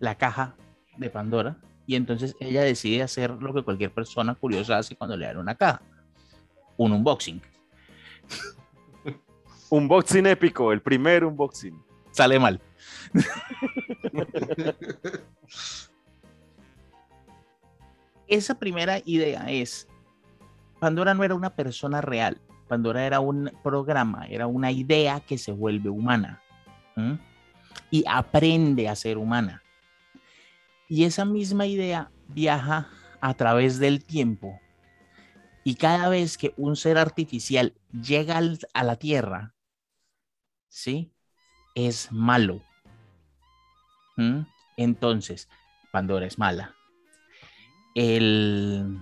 la 0.00 0.16
caja 0.16 0.56
de 0.96 1.08
Pandora 1.08 1.56
y 1.86 1.94
entonces 1.94 2.34
ella 2.40 2.62
decide 2.62 3.02
hacer 3.02 3.30
lo 3.30 3.54
que 3.54 3.62
cualquier 3.62 3.92
persona 3.92 4.34
curiosa 4.34 4.78
hace 4.78 4.96
cuando 4.96 5.16
le 5.16 5.26
dan 5.26 5.36
una 5.36 5.54
caja, 5.54 5.82
un 6.76 6.90
unboxing. 6.92 7.40
Unboxing 9.70 10.26
épico, 10.26 10.72
el 10.72 10.82
primer 10.82 11.24
unboxing. 11.24 11.80
Sale 12.10 12.40
mal. 12.40 12.60
Esa 18.26 18.58
primera 18.58 19.00
idea 19.04 19.44
es, 19.48 19.86
Pandora 20.80 21.14
no 21.14 21.22
era 21.22 21.36
una 21.36 21.54
persona 21.54 22.00
real, 22.00 22.40
Pandora 22.74 23.06
era 23.06 23.20
un 23.20 23.52
programa, 23.62 24.26
era 24.26 24.48
una 24.48 24.72
idea 24.72 25.20
que 25.20 25.38
se 25.38 25.52
vuelve 25.52 25.90
humana 25.90 26.42
y 27.88 28.02
aprende 28.08 28.88
a 28.88 28.96
ser 28.96 29.16
humana. 29.16 29.62
Y 30.88 31.04
esa 31.04 31.24
misma 31.24 31.66
idea 31.66 32.10
viaja 32.26 32.88
a 33.20 33.34
través 33.34 33.78
del 33.78 34.04
tiempo. 34.04 34.58
Y 35.62 35.76
cada 35.76 36.08
vez 36.08 36.36
que 36.36 36.52
un 36.56 36.74
ser 36.74 36.98
artificial 36.98 37.74
llega 37.92 38.40
a 38.72 38.82
la 38.82 38.96
Tierra, 38.96 39.54
¿sí? 40.66 41.12
Es 41.76 42.10
malo. 42.10 42.60
Entonces, 44.76 45.48
Pandora 45.92 46.26
es 46.26 46.40
mala. 46.40 46.74
El... 47.94 48.98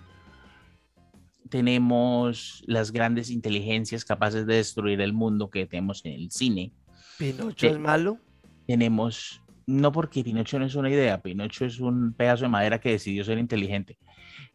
Tenemos 1.53 2.65
las 2.67 2.93
grandes 2.93 3.29
inteligencias 3.29 4.07
capaces 4.07 4.47
de 4.47 4.55
destruir 4.55 5.03
el 5.03 5.13
mundo 5.13 5.51
que 5.51 5.67
tenemos 5.67 6.03
en 6.07 6.13
el 6.13 6.31
cine. 6.31 6.73
Pinocho 7.19 7.67
es 7.67 7.79
malo. 7.79 8.19
Tenemos, 8.67 9.43
no 9.67 9.93
porque 9.93 10.25
Pinocho 10.25 10.59
no 10.59 10.65
es 10.65 10.75
una 10.77 10.89
idea, 10.89 11.21
Pinocho 11.21 11.67
es 11.67 11.79
un 11.79 12.15
pedazo 12.15 12.45
de 12.45 12.49
madera 12.49 12.81
que 12.81 12.93
decidió 12.93 13.23
ser 13.23 13.37
inteligente. 13.37 13.99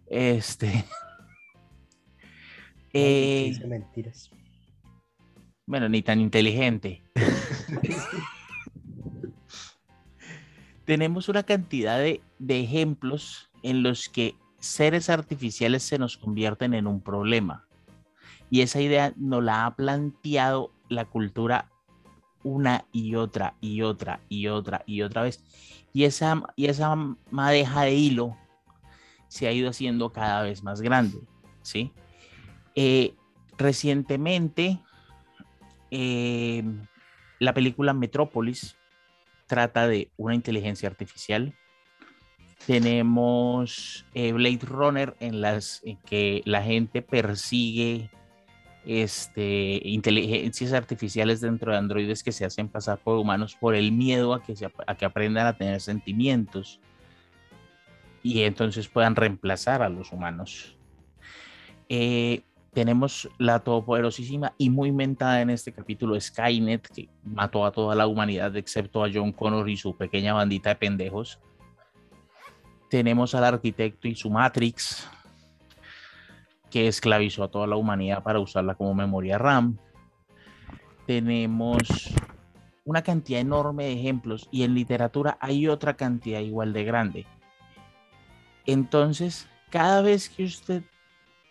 Este. 0.08 0.86
eh, 2.94 3.56
mentiras. 3.68 4.32
bueno, 5.68 5.90
ni 5.90 6.02
tan 6.02 6.20
inteligente. 6.20 7.04
Tenemos 10.86 11.30
una 11.30 11.44
cantidad 11.44 12.00
de, 12.00 12.22
de 12.40 12.60
ejemplos 12.60 13.52
en 13.62 13.84
los 13.84 14.10
que 14.10 14.34
seres 14.60 15.10
artificiales 15.10 15.84
se 15.84 15.98
nos 15.98 16.18
convierten 16.18 16.74
en 16.74 16.88
un 16.88 17.02
problema. 17.02 17.66
Y 18.50 18.62
esa 18.62 18.82
idea 18.82 19.14
nos 19.18 19.44
la 19.44 19.66
ha 19.66 19.76
planteado 19.76 20.72
la 20.90 21.06
cultura 21.06 21.70
una 22.44 22.86
y 22.92 23.16
otra 23.16 23.56
y 23.60 23.82
otra 23.82 24.22
y 24.30 24.48
otra 24.48 24.84
y 24.86 25.02
otra 25.02 25.24
vez. 25.24 25.44
Y 25.94 26.06
esa, 26.06 26.44
y 26.56 26.68
esa 26.68 26.96
madeja 27.30 27.84
de 27.84 27.94
hilo 27.94 28.38
se 29.28 29.48
ha 29.48 29.52
ido 29.52 29.70
haciendo 29.70 30.12
cada 30.12 30.44
vez 30.44 30.64
más 30.64 30.82
grande. 30.82 31.20
¿sí? 31.62 31.92
Eh, 32.76 33.16
recientemente, 33.58 34.80
eh, 35.92 36.64
la 37.40 37.54
película 37.54 37.94
Metrópolis 37.94 38.78
trata 39.48 39.88
de 39.88 40.12
una 40.18 40.36
inteligencia 40.36 40.88
artificial. 40.88 41.54
Tenemos 42.66 44.06
eh, 44.14 44.34
Blade 44.34 44.60
Runner 44.64 45.16
en 45.20 45.42
las 45.42 45.82
que 46.06 46.42
la 46.46 46.62
gente 46.64 47.02
persigue 47.02 48.10
este, 48.86 49.82
inteligencias 49.84 50.74
artificiales 50.74 51.42
dentro 51.42 51.72
de 51.72 51.78
androides 51.78 52.24
que 52.24 52.32
se 52.32 52.46
hacen 52.46 52.68
pasar 52.68 53.00
por 53.00 53.18
humanos 53.18 53.56
por 53.56 53.76
el 53.76 53.92
miedo 53.92 54.34
a 54.34 54.42
que 54.42 55.06
aprendan 55.06 55.48
a 55.48 55.58
tener 55.58 55.80
sentimientos 55.82 56.80
y 58.24 58.42
entonces 58.44 58.88
puedan 58.88 59.16
reemplazar 59.16 59.82
a 59.82 59.90
los 59.90 60.12
humanos. 60.12 60.76
Eh, 61.88 62.42
tenemos 62.74 63.30
la 63.38 63.60
todopoderosísima 63.60 64.54
y 64.58 64.70
muy 64.70 64.92
mentada 64.92 65.42
en 65.42 65.50
este 65.50 65.72
capítulo 65.72 66.20
Skynet, 66.20 66.88
que 66.90 67.10
mató 67.24 67.66
a 67.66 67.72
toda 67.72 67.96
la 67.96 68.06
humanidad 68.06 68.56
excepto 68.56 69.04
a 69.04 69.10
John 69.12 69.32
Connor 69.32 69.70
y 69.70 69.78
su 69.78 69.96
pequeña 69.96 70.34
bandita 70.34 70.70
de 70.70 70.76
pendejos. 70.76 71.40
Tenemos 72.90 73.36
al 73.36 73.44
arquitecto 73.44 74.08
y 74.08 74.16
su 74.16 74.30
Matrix, 74.30 75.10
que 76.70 76.88
esclavizó 76.88 77.44
a 77.44 77.52
toda 77.52 77.68
la 77.68 77.76
humanidad 77.76 78.24
para 78.24 78.40
usarla 78.40 78.76
como 78.76 78.94
memoria 78.94 79.38
RAM. 79.38 79.78
Tenemos 81.06 81.88
una 82.86 83.02
cantidad 83.02 83.42
enorme 83.42 83.86
de 83.86 83.94
ejemplos 83.94 84.48
y 84.52 84.64
en 84.64 84.74
literatura 84.74 85.38
hay 85.42 85.68
otra 85.68 85.96
cantidad 85.96 86.40
igual 86.40 86.74
de 86.74 86.84
grande. 86.86 87.26
Entonces, 88.66 89.48
cada 89.70 90.02
vez 90.02 90.30
que 90.30 90.46
usted 90.46 90.84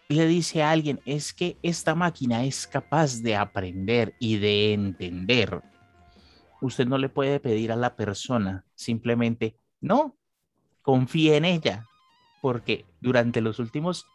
le 0.09 0.27
dice 0.27 0.63
a 0.63 0.71
alguien, 0.71 1.01
es 1.05 1.33
que 1.35 1.59
esta 1.63 1.95
máquina 1.95 2.45
es 2.45 2.67
capaz 2.67 3.21
de 3.23 3.37
aprender 3.37 4.15
y 4.19 4.39
de 4.39 4.73
entender, 4.73 5.63
usted 6.61 6.87
no 6.87 6.99
le 6.99 7.09
puede 7.09 7.41
pedir 7.41 7.73
a 7.73 7.77
la 7.77 7.97
persona 7.97 8.65
simplemente, 8.75 9.59
no, 9.81 10.16
confíe 10.87 11.37
en 11.37 11.45
ella, 11.45 11.85
porque 12.41 12.87
durante 13.01 13.41
los 13.41 13.59
últimos 13.59 14.07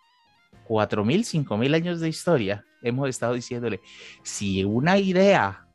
4.000, 0.70 1.46
5.000 1.46 1.76
años 1.76 2.00
de 2.00 2.08
historia 2.08 2.64
hemos 2.82 3.10
estado 3.10 3.34
diciéndole, 3.34 3.82
si 4.24 4.64
una 4.64 4.98
idea 4.98 5.68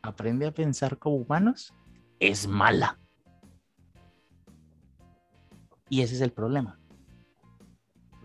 aprende 0.00 0.46
a 0.46 0.54
pensar 0.54 0.96
como 0.96 1.16
humanos, 1.16 1.74
es 2.20 2.46
mala. 2.46 3.00
Y 5.90 6.02
ese 6.02 6.14
es 6.14 6.20
el 6.20 6.30
problema. 6.30 6.78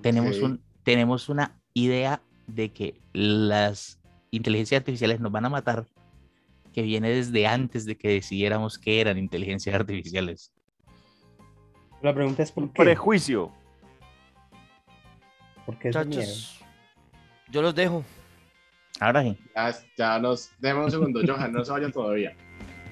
Tenemos, 0.03 0.39
un, 0.39 0.63
tenemos 0.83 1.29
una 1.29 1.59
idea 1.73 2.21
de 2.45 2.71
que 2.71 3.01
las 3.11 3.99
inteligencias 4.29 4.81
artificiales 4.81 5.19
nos 5.19 5.31
van 5.31 5.45
a 5.45 5.49
matar 5.49 5.87
que 6.71 6.83
viene 6.83 7.09
desde 7.09 7.47
antes 7.47 7.85
de 7.85 7.97
que 7.97 8.09
decidiéramos 8.09 8.77
que 8.77 9.01
eran 9.01 9.17
inteligencias 9.17 9.73
artificiales. 9.73 10.53
La 12.01 12.13
pregunta 12.13 12.43
es 12.43 12.51
por 12.51 12.71
qué. 12.71 12.83
Prejuicio. 12.83 13.51
¿Por 15.65 15.77
qué? 15.79 15.87
Muchachos, 15.87 16.63
yo 17.49 17.61
los 17.61 17.75
dejo. 17.75 18.03
Ahora 18.99 19.23
sí. 19.23 19.37
Ya, 19.55 19.75
ya 19.97 20.19
nos. 20.19 20.51
Déjame 20.59 20.85
un 20.85 20.91
segundo, 20.91 21.21
Johan, 21.25 21.51
no 21.51 21.65
se 21.65 21.71
vayan 21.71 21.91
todavía. 21.91 22.35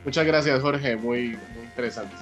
Muchas 0.03 0.25
gracias, 0.25 0.61
Jorge, 0.61 0.95
muy, 0.97 1.29
muy 1.55 1.65
interesante. 1.65 2.15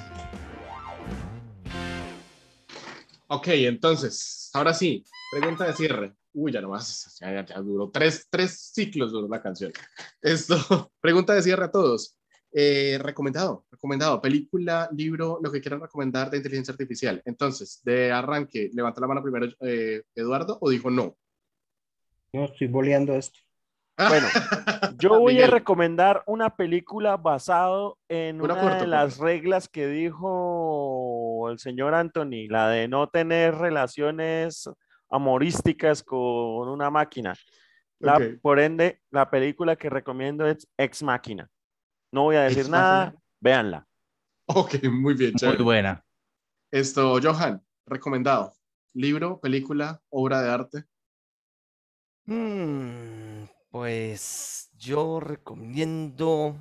Ok, 3.27 3.47
entonces, 3.47 4.49
ahora 4.53 4.73
sí, 4.73 5.03
pregunta 5.31 5.65
de 5.65 5.73
cierre. 5.73 6.13
Uy, 6.33 6.51
ya 6.51 6.61
nomás, 6.61 7.17
ya, 7.19 7.31
ya, 7.33 7.45
ya 7.45 7.59
duró 7.59 7.89
tres, 7.89 8.27
tres 8.29 8.71
ciclos 8.73 9.11
duró 9.11 9.27
la 9.27 9.41
canción. 9.41 9.71
Esto, 10.21 10.91
pregunta 11.01 11.33
de 11.33 11.41
cierre 11.41 11.65
a 11.65 11.71
todos. 11.71 12.15
Eh, 12.55 12.99
recomendado, 13.01 13.65
recomendado, 13.71 14.21
película, 14.21 14.87
libro, 14.95 15.39
lo 15.41 15.51
que 15.51 15.59
quieran 15.59 15.81
recomendar 15.81 16.29
de 16.29 16.37
inteligencia 16.37 16.71
artificial. 16.71 17.19
Entonces, 17.25 17.81
de 17.83 18.11
arranque, 18.11 18.69
levanta 18.73 19.01
la 19.01 19.07
mano 19.07 19.23
primero 19.23 19.47
eh, 19.61 20.03
Eduardo 20.13 20.59
o 20.61 20.69
dijo 20.69 20.91
no. 20.91 21.17
No, 22.31 22.45
estoy 22.45 22.67
boleando 22.67 23.13
esto. 23.13 23.39
Bueno, 23.97 24.27
Yo 24.97 25.19
voy 25.19 25.41
a 25.41 25.47
recomendar 25.47 26.23
una 26.27 26.55
película 26.55 27.17
basado 27.17 27.97
en 28.07 28.39
Una 28.41 28.53
una 28.53 28.61
corto, 28.61 28.79
de 28.81 28.87
las 28.87 29.15
corto. 29.15 29.25
reglas 29.25 29.67
que 29.67 29.87
dijo 29.87 31.49
el 31.49 31.57
señor 31.57 31.95
Anthony, 31.95 32.47
la 32.49 32.69
de 32.69 32.87
no 32.87 33.07
tener 33.09 33.55
relaciones 33.55 34.69
amorísticas 35.09 36.03
con 36.03 36.69
una 36.69 36.91
máquina. 36.91 37.35
La. 37.99 38.19
Por 38.41 38.59
ende, 38.59 38.99
la 39.11 39.29
película 39.29 39.75
que 39.75 39.89
recomiendo 39.89 40.45
es 40.45 40.67
Ex 40.77 41.01
Máquina. 41.01 41.49
No 42.13 42.21
voy 42.25 42.35
a 42.35 42.41
decir 42.43 42.69
nada, 42.69 43.15
véanla. 43.39 43.87
Ok, 44.45 44.75
muy 44.83 45.15
bien, 45.15 45.31
Muy 45.31 45.39
chévere. 45.39 45.63
buena. 45.63 46.05
Esto, 46.69 47.19
Johan, 47.19 47.65
recomendado. 47.87 48.53
Libro, 48.93 49.39
película, 49.39 49.99
obra 50.09 50.43
de 50.43 50.49
arte. 50.51 50.85
Mm, 52.25 53.45
pues 53.71 54.69
yo 54.77 55.19
recomiendo. 55.19 56.55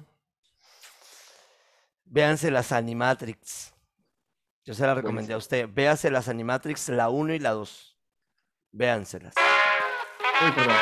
Véanse 2.07 2.51
las 2.51 2.73
Animatrix. 2.73 3.75
Yo 4.65 4.73
se 4.73 4.87
la 4.87 4.95
recomendé 4.95 5.35
a 5.35 5.37
usted. 5.37 5.69
Véase 5.71 6.11
las 6.11 6.29
Animatrix, 6.29 6.89
la 6.89 7.11
1 7.11 7.35
y 7.35 7.39
la 7.41 7.51
2. 7.51 7.99
Véanselas. 8.71 9.35
Uy, 10.47 10.53
perdón. 10.53 10.77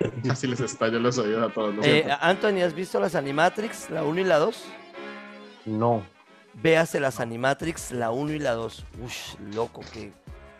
Casi 0.26 0.46
les 0.46 0.60
estallo 0.60 0.98
los 0.98 1.18
oídos 1.18 1.50
a 1.50 1.52
todos. 1.52 1.74
lo 1.74 1.82
Eh. 1.84 2.06
Anthony, 2.20 2.62
¿has 2.64 2.74
visto 2.74 3.00
las 3.00 3.14
Animatrix, 3.14 3.90
la 3.90 4.04
1 4.04 4.20
y 4.20 4.24
la 4.24 4.38
2? 4.38 4.64
No, 5.66 6.02
Véase 6.54 6.98
las 6.98 7.20
Animatrix, 7.20 7.92
la 7.92 8.10
1 8.10 8.32
y 8.32 8.38
la 8.38 8.52
2. 8.52 8.84
Ush, 9.04 9.34
loco, 9.54 9.80
qué, 9.92 10.12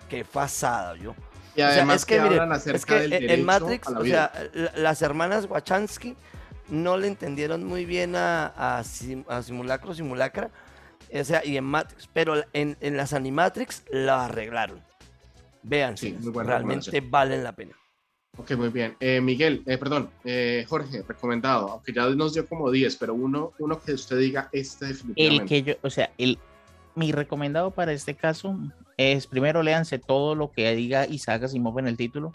qué 0.09 0.23
fasada, 0.25 0.95
yo. 0.97 1.11
y 1.57 1.63
O 1.63 1.65
sea, 1.65 1.69
además 1.71 1.97
es 1.97 2.05
que, 2.07 2.15
que, 2.17 2.21
mire, 2.21 2.35
hablan 2.37 2.53
acerca 2.53 2.77
es 2.77 2.87
que 2.87 2.95
del 2.95 3.13
en- 3.15 3.21
derecho 3.21 3.35
en 3.35 3.45
Matrix, 3.47 3.89
a 3.89 3.91
la 3.91 3.99
o 4.01 4.05
sea, 4.05 4.33
la- 4.53 4.73
las 4.77 5.03
hermanas 5.03 5.47
Wachowski 5.51 6.15
no 6.69 6.97
le 6.99 7.09
entendieron 7.09 7.65
muy 7.65 7.85
bien 7.85 8.15
a, 8.15 8.47
a, 8.79 8.85
sim- 8.85 9.25
a 9.29 9.43
Simulacro, 9.43 9.93
Simulacra, 9.95 10.51
o 11.13 11.25
sea, 11.25 11.45
y 11.45 11.57
en 11.57 11.65
Matrix, 11.65 12.09
pero 12.13 12.35
en, 12.53 12.77
en 12.81 12.97
las 12.97 13.13
Animatrix 13.13 13.83
la 13.91 14.27
arreglaron. 14.27 14.85
Vean, 15.63 15.97
Sí, 15.97 16.17
realmente 16.35 17.01
valen 17.01 17.43
la 17.43 17.53
pena. 17.57 17.73
Ok, 18.37 18.53
muy 18.53 18.69
bien. 18.69 18.97
Eh, 19.01 19.21
Miguel, 19.21 19.63
eh, 19.67 19.79
perdón, 19.79 20.11
eh, 20.25 20.65
Jorge, 20.69 21.03
recomendado, 21.07 21.71
aunque 21.71 21.93
ya 21.93 22.09
nos 22.11 22.35
dio 22.35 22.47
como 22.47 22.71
10, 22.71 22.97
pero 22.97 23.15
uno, 23.15 23.53
uno 23.59 23.81
que 23.81 23.93
usted 23.93 24.19
diga 24.19 24.49
este 24.53 24.87
El 24.87 24.93
definitivamente. 24.93 25.47
que 25.47 25.63
yo, 25.63 25.75
o 25.83 25.91
sea, 25.91 26.13
el, 26.19 26.39
mi 26.95 27.11
recomendado 27.11 27.73
para 27.73 27.93
este 27.93 28.15
caso 28.15 28.57
es 28.97 29.27
primero 29.27 29.63
léanse 29.63 29.99
todo 29.99 30.35
lo 30.35 30.53
que 30.53 30.73
diga 30.75 31.07
Isaac 31.07 31.45
Asimov 31.45 31.79
en 31.79 31.89
el 31.89 31.97
título. 31.97 32.33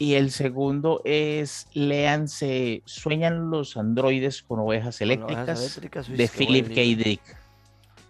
Y 0.00 0.14
el 0.14 0.30
segundo 0.30 1.02
es 1.04 1.66
léanse 1.74 2.82
Sueñan 2.84 3.50
los 3.50 3.76
androides 3.76 4.42
con 4.44 4.60
ovejas 4.60 4.98
Con 4.98 5.10
ovejas 5.24 5.66
eléctricas 5.82 6.08
de 6.08 6.28
Philip 6.28 6.68
K. 6.68 6.74
Dick. 6.74 7.20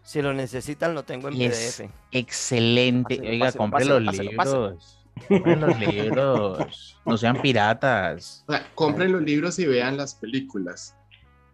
Si 0.02 0.20
lo 0.20 0.34
necesitan, 0.34 0.94
lo 0.94 1.02
tengo 1.04 1.28
en 1.28 1.36
Y 1.36 1.44
es 1.44 1.80
PDF. 1.80 1.90
excelente. 2.12 3.16
Páselo, 3.16 3.30
Oiga, 3.30 3.52
compre 3.52 3.84
los 3.86 4.04
páselo, 4.04 4.30
páselo. 4.36 4.78
Compren 5.26 5.60
los 5.60 5.78
libros. 5.80 6.96
No 7.04 7.16
sean 7.16 7.40
piratas. 7.40 8.44
O 8.46 8.52
sea, 8.52 8.66
compren 8.74 9.12
los 9.12 9.22
libros 9.22 9.58
y 9.58 9.66
vean 9.66 9.96
las 9.96 10.14
películas 10.14 10.94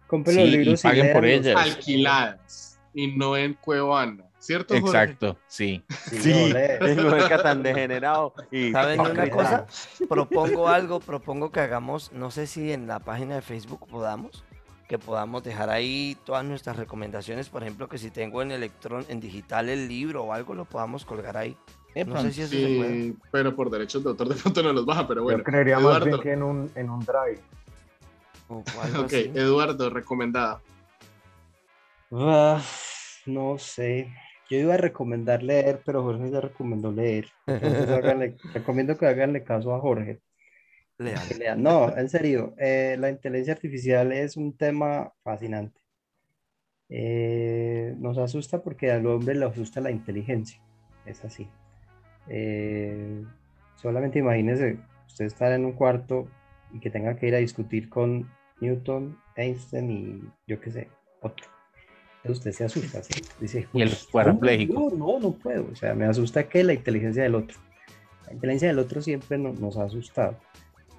Compren 0.07 0.35
Sí, 0.35 0.41
los 0.43 0.53
y 0.53 0.57
libros 0.57 0.81
paguen 0.81 1.13
por 1.13 1.25
ellas. 1.25 1.55
alquiladas 1.57 2.79
y 2.93 3.07
no 3.07 3.35
en 3.35 3.55
Cuevana, 3.55 4.23
¿cierto? 4.39 4.73
Jorge? 4.79 4.87
Exacto, 4.87 5.37
sí. 5.47 5.83
Sí, 6.11 6.53
tengo 6.79 7.09
beca 7.09 7.41
tan 7.41 7.63
degenerado. 7.63 8.33
Y 8.51 8.71
¿Saben 8.71 9.01
una 9.01 9.29
cosa? 9.29 9.65
Propongo 10.07 10.67
algo, 10.67 10.99
propongo 10.99 11.51
que 11.51 11.59
hagamos, 11.59 12.11
no 12.13 12.31
sé 12.31 12.47
si 12.47 12.71
en 12.71 12.87
la 12.87 12.99
página 12.99 13.35
de 13.35 13.41
Facebook 13.41 13.87
podamos, 13.87 14.43
que 14.87 14.99
podamos 14.99 15.43
dejar 15.43 15.69
ahí 15.71 16.15
todas 16.23 16.45
nuestras 16.45 16.77
recomendaciones, 16.77 17.49
por 17.49 17.63
ejemplo, 17.63 17.89
que 17.89 17.97
si 17.97 18.11
tengo 18.11 18.41
en 18.43 18.51
electrón, 18.51 19.05
en 19.09 19.19
digital 19.19 19.67
el 19.67 19.87
libro 19.87 20.23
o 20.23 20.33
algo, 20.33 20.53
lo 20.53 20.65
podamos 20.65 21.03
colgar 21.03 21.35
ahí. 21.35 21.57
De 21.95 22.05
No 22.05 22.21
sé 22.21 22.31
si 22.31 22.41
eso 22.41 22.51
se 22.51 22.75
puede. 22.77 22.91
Sí, 23.01 23.17
pero 23.31 23.55
por 23.55 23.69
derechos 23.71 24.03
de 24.03 24.09
autor 24.11 24.27
de 24.29 24.35
pronto 24.35 24.61
no 24.61 24.73
los 24.73 24.85
baja, 24.85 25.07
pero 25.07 25.23
bueno. 25.23 25.39
yo 25.39 25.43
creería 25.45 25.79
más 25.79 26.03
bien 26.03 26.19
que 26.19 26.31
en 26.33 26.43
un, 26.43 26.71
en 26.75 26.89
un 26.89 26.99
drive. 26.99 27.39
O 28.49 28.63
algo 28.83 28.99
Ok, 29.01 29.05
así. 29.05 29.31
Eduardo, 29.33 29.89
recomendada. 29.89 30.61
No 32.11 33.57
sé. 33.57 34.13
Yo 34.49 34.57
iba 34.57 34.75
a 34.75 34.77
recomendar 34.77 35.41
leer, 35.41 35.81
pero 35.83 36.03
Jorge 36.03 36.29
ya 36.29 36.41
recomendó 36.41 36.91
leer. 36.91 37.27
Entonces 37.47 37.89
háganle- 37.89 38.37
recomiendo 38.53 38.97
que 38.97 39.07
haganle 39.07 39.43
caso 39.43 39.73
a 39.73 39.79
Jorge. 39.79 40.21
Lean. 40.97 41.27
que 41.27 41.35
lean. 41.35 41.63
No, 41.63 41.95
en 41.97 42.09
serio, 42.09 42.53
eh, 42.57 42.95
la 42.99 43.09
inteligencia 43.09 43.53
artificial 43.53 44.11
es 44.11 44.37
un 44.37 44.55
tema 44.55 45.11
fascinante. 45.23 45.81
Eh, 46.89 47.95
nos 47.97 48.17
asusta 48.17 48.61
porque 48.61 48.91
al 48.91 49.05
hombre 49.07 49.33
le 49.35 49.45
asusta 49.45 49.81
la 49.81 49.91
inteligencia. 49.91 50.61
Es 51.05 51.25
así. 51.25 51.49
Eh, 52.27 53.23
solamente 53.75 54.19
imagínese 54.19 54.77
usted 55.07 55.25
estar 55.25 55.51
en 55.51 55.65
un 55.65 55.73
cuarto 55.73 56.27
y 56.73 56.79
que 56.79 56.89
tenga 56.89 57.15
que 57.15 57.27
ir 57.27 57.35
a 57.35 57.39
discutir 57.39 57.89
con 57.89 58.27
Newton, 58.61 59.17
Einstein 59.35 59.91
y 59.91 60.21
yo 60.47 60.59
qué 60.59 60.71
sé, 60.71 60.87
otro. 61.21 61.45
Entonces 62.23 62.37
usted 62.39 62.51
se 62.53 62.63
asusta, 62.65 63.03
¿sí? 63.03 63.21
Dice, 63.39 63.67
Y 63.73 63.81
el 63.83 63.89
"Uy, 63.89 63.95
cuadrapléjico". 64.11 64.89
No, 64.91 64.97
no, 65.13 65.19
no 65.19 65.31
puedo. 65.33 65.67
O 65.71 65.75
sea, 65.75 65.93
me 65.93 66.05
asusta 66.05 66.49
que 66.49 66.63
la 66.63 66.73
inteligencia 66.73 67.21
del 67.23 67.35
otro. 67.35 67.57
La 68.25 68.33
inteligencia 68.33 68.67
del 68.69 68.79
otro 68.79 69.01
siempre 69.01 69.37
no- 69.37 69.53
nos 69.53 69.77
ha 69.77 69.83
asustado 69.83 70.35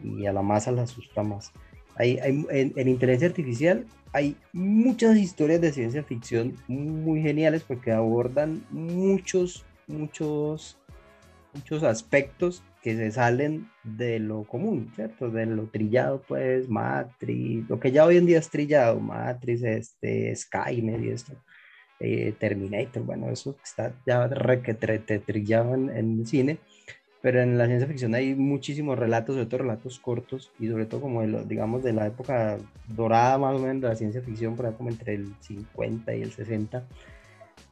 y 0.02 0.26
a 0.26 0.32
la 0.32 0.42
masa 0.42 0.70
la 0.70 0.82
asusta 0.82 1.22
más. 1.24 1.50
Hay, 1.96 2.18
hay- 2.18 2.46
en, 2.50 2.72
en 2.76 2.88
inteligencia 2.88 3.26
artificial 3.28 3.86
hay 4.12 4.36
muchas 4.52 5.16
historias 5.16 5.60
de 5.60 5.72
ciencia 5.72 6.02
ficción 6.04 6.54
muy 6.68 7.20
geniales 7.22 7.64
porque 7.64 7.90
abordan 7.90 8.62
muchos, 8.70 9.64
muchos, 9.88 10.78
muchos 11.56 11.82
aspectos 11.82 12.62
que 12.82 12.96
se 12.96 13.10
salen 13.10 13.66
de 13.82 14.18
lo 14.20 14.44
común, 14.44 14.92
¿cierto? 14.94 15.30
De 15.30 15.46
lo 15.46 15.66
trillado, 15.66 16.22
pues, 16.28 16.68
Matrix, 16.68 17.68
lo 17.68 17.80
que 17.80 17.90
ya 17.90 18.04
hoy 18.04 18.16
en 18.16 18.26
día 18.26 18.38
es 18.38 18.50
trillado, 18.50 19.00
Matrix, 19.00 19.62
este, 19.64 20.34
Skynet 20.36 21.02
y 21.02 21.08
esto, 21.10 21.32
eh, 21.98 22.32
Terminator, 22.38 23.02
bueno, 23.02 23.30
eso 23.30 23.56
está 23.64 23.94
ya 24.06 24.26
re 24.28 24.60
que 24.62 24.78
tre- 24.78 25.04
te 25.04 25.18
trillado 25.18 25.74
en, 25.74 25.90
en 25.90 26.20
el 26.20 26.26
cine, 26.26 26.58
pero 27.22 27.40
en 27.40 27.58
la 27.58 27.66
ciencia 27.66 27.88
ficción 27.88 28.14
hay 28.14 28.34
muchísimos 28.36 28.96
relatos, 28.98 29.34
sobre 29.34 29.46
todo 29.46 29.58
relatos 29.62 29.98
cortos 29.98 30.52
y 30.60 30.68
sobre 30.68 30.86
todo 30.86 31.00
como 31.00 31.22
de 31.22 31.28
lo, 31.28 31.42
digamos 31.44 31.82
de 31.82 31.92
la 31.92 32.06
época 32.06 32.58
dorada 32.86 33.36
más 33.38 33.56
o 33.56 33.58
menos 33.58 33.82
de 33.82 33.88
la 33.88 33.96
ciencia 33.96 34.20
ficción, 34.20 34.54
por 34.54 34.72
como 34.76 34.90
entre 34.90 35.14
el 35.14 35.34
50 35.40 36.14
y 36.14 36.22
el 36.22 36.30
60, 36.30 36.84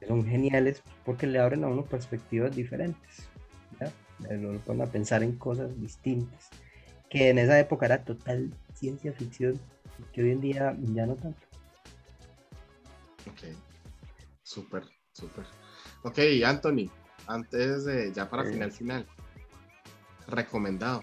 que 0.00 0.06
son 0.06 0.26
geniales 0.26 0.82
porque 1.04 1.26
le 1.28 1.38
abren 1.38 1.62
a 1.62 1.68
uno 1.68 1.84
perspectivas 1.84 2.56
diferentes, 2.56 3.28
Lo 4.30 4.58
ponen 4.60 4.82
a 4.82 4.90
pensar 4.90 5.22
en 5.22 5.36
cosas 5.36 5.78
distintas, 5.80 6.48
que 7.10 7.30
en 7.30 7.38
esa 7.38 7.58
época 7.58 7.86
era 7.86 8.04
total 8.04 8.52
ciencia 8.74 9.12
ficción, 9.12 9.60
y 9.98 10.02
que 10.12 10.22
hoy 10.22 10.30
en 10.30 10.40
día 10.40 10.76
ya 10.94 11.06
no 11.06 11.14
tanto. 11.16 11.40
Ok, 13.28 13.56
súper, 14.42 14.84
súper. 15.12 15.44
Ok, 16.02 16.18
Anthony, 16.44 16.90
antes 17.26 17.84
de, 17.84 18.12
ya 18.12 18.28
para 18.28 18.44
Eh. 18.48 18.52
final, 18.52 18.72
final. 18.72 19.06
Recomendado. 20.28 21.02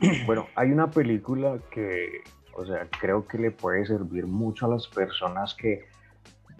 Bueno, 0.26 0.48
hay 0.54 0.70
una 0.70 0.90
película 0.90 1.58
que, 1.70 2.22
o 2.54 2.66
sea, 2.66 2.88
creo 3.00 3.26
que 3.26 3.38
le 3.38 3.50
puede 3.50 3.86
servir 3.86 4.26
mucho 4.26 4.66
a 4.66 4.68
las 4.68 4.86
personas 4.88 5.54
que 5.54 5.86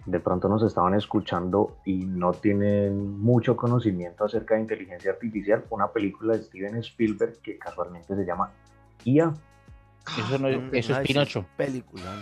de 0.05 0.19
pronto 0.19 0.47
nos 0.47 0.61
estaban 0.63 0.93
escuchando 0.93 1.77
y 1.83 2.05
no 2.05 2.31
tienen 2.33 3.19
mucho 3.19 3.55
conocimiento 3.57 4.25
acerca 4.25 4.55
de 4.55 4.61
inteligencia 4.61 5.11
artificial. 5.11 5.65
Una 5.69 5.87
película 5.87 6.35
de 6.37 6.43
Steven 6.43 6.75
Spielberg 6.77 7.39
que 7.41 7.57
casualmente 7.57 8.15
se 8.15 8.23
llama 8.25 8.51
IA. 9.03 9.33
Eso, 10.19 10.37
no, 10.37 10.47
eso 10.47 10.93
es 10.99 11.07
Pinocho. 11.07 11.45
Peliculón. 11.57 12.19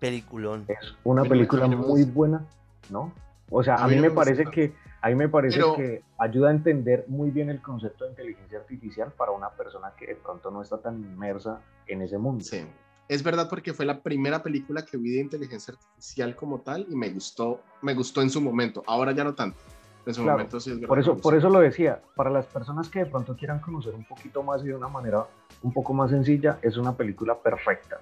Peliculón. 0.00 0.64
Es 0.66 0.94
una 1.04 1.22
película 1.22 1.68
muy 1.68 2.02
buena, 2.04 2.44
¿no? 2.90 3.12
O 3.50 3.62
sea, 3.62 3.76
A 3.76 3.86
mí 3.86 3.96
me 3.96 4.10
parece 4.10 4.44
que 4.46 4.72
a 5.00 5.08
mí 5.08 5.14
me 5.16 5.28
parece 5.28 5.56
Pero- 5.58 5.74
que 5.76 6.02
ayuda 6.18 6.48
a 6.48 6.52
entender 6.52 7.04
muy 7.08 7.30
bien 7.30 7.50
el 7.50 7.60
concepto 7.60 8.04
de 8.04 8.10
inteligencia 8.10 8.58
artificial 8.58 9.12
para 9.12 9.32
una 9.32 9.50
persona 9.50 9.92
que 9.96 10.06
de 10.06 10.14
pronto 10.14 10.50
no 10.50 10.62
está 10.62 10.78
tan 10.78 11.00
inmersa 11.00 11.60
en 11.86 12.02
ese 12.02 12.18
mundo. 12.18 12.44
Sí. 12.44 12.64
Es 13.12 13.22
verdad 13.22 13.46
porque 13.50 13.74
fue 13.74 13.84
la 13.84 14.00
primera 14.00 14.42
película 14.42 14.86
que 14.86 14.96
vi 14.96 15.10
de 15.10 15.20
inteligencia 15.20 15.74
artificial 15.74 16.34
como 16.34 16.60
tal 16.60 16.86
y 16.88 16.96
me 16.96 17.10
gustó, 17.10 17.60
me 17.82 17.92
gustó 17.92 18.22
en 18.22 18.30
su 18.30 18.40
momento. 18.40 18.82
Ahora 18.86 19.12
ya 19.12 19.22
no 19.22 19.34
tanto. 19.34 19.58
En 20.06 20.14
su 20.14 20.22
Claro, 20.22 20.38
momento 20.38 20.58
sí 20.58 20.70
es 20.70 20.76
verdad. 20.76 20.88
Por 20.88 20.98
eso, 20.98 21.16
por 21.18 21.34
eso 21.34 21.50
lo 21.50 21.60
decía, 21.60 22.00
para 22.16 22.30
las 22.30 22.46
personas 22.46 22.88
que 22.88 23.00
de 23.00 23.06
pronto 23.06 23.36
quieran 23.36 23.58
conocer 23.60 23.94
un 23.94 24.04
poquito 24.04 24.42
más 24.42 24.64
y 24.64 24.68
de 24.68 24.76
una 24.76 24.88
manera 24.88 25.26
un 25.60 25.74
poco 25.74 25.92
más 25.92 26.10
sencilla, 26.10 26.58
es 26.62 26.78
una 26.78 26.96
película 26.96 27.38
perfecta. 27.38 28.00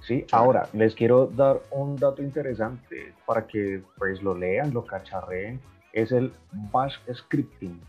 ¿Sí? 0.00 0.26
Ahora, 0.32 0.68
les 0.72 0.96
quiero 0.96 1.26
dar 1.28 1.60
un 1.70 1.94
dato 1.94 2.20
interesante 2.20 3.14
para 3.26 3.46
que 3.46 3.84
pues 3.96 4.24
lo 4.24 4.36
lean, 4.36 4.74
lo 4.74 4.84
cacharreen, 4.84 5.60
es 5.92 6.10
el 6.10 6.32
bash 6.72 6.96
scripting. 7.14 7.80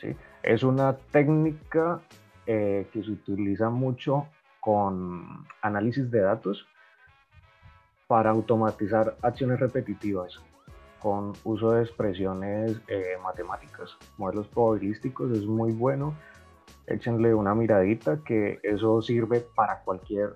¿Sí? 0.00 0.16
Es 0.42 0.64
una 0.64 0.96
técnica 1.12 2.00
eh, 2.48 2.88
que 2.92 3.04
se 3.04 3.10
utiliza 3.12 3.70
mucho 3.70 4.26
con 4.66 5.46
análisis 5.62 6.10
de 6.10 6.22
datos 6.22 6.66
para 8.08 8.30
automatizar 8.30 9.16
acciones 9.22 9.60
repetitivas 9.60 10.40
con 10.98 11.34
uso 11.44 11.70
de 11.70 11.82
expresiones 11.82 12.76
eh, 12.88 13.16
matemáticas, 13.22 13.96
modelos 14.18 14.48
probabilísticos, 14.48 15.30
es 15.38 15.46
muy 15.46 15.70
bueno. 15.70 16.16
Échenle 16.88 17.32
una 17.32 17.54
miradita 17.54 18.24
que 18.24 18.58
eso 18.64 19.00
sirve 19.02 19.46
para 19.54 19.82
cualquier 19.82 20.32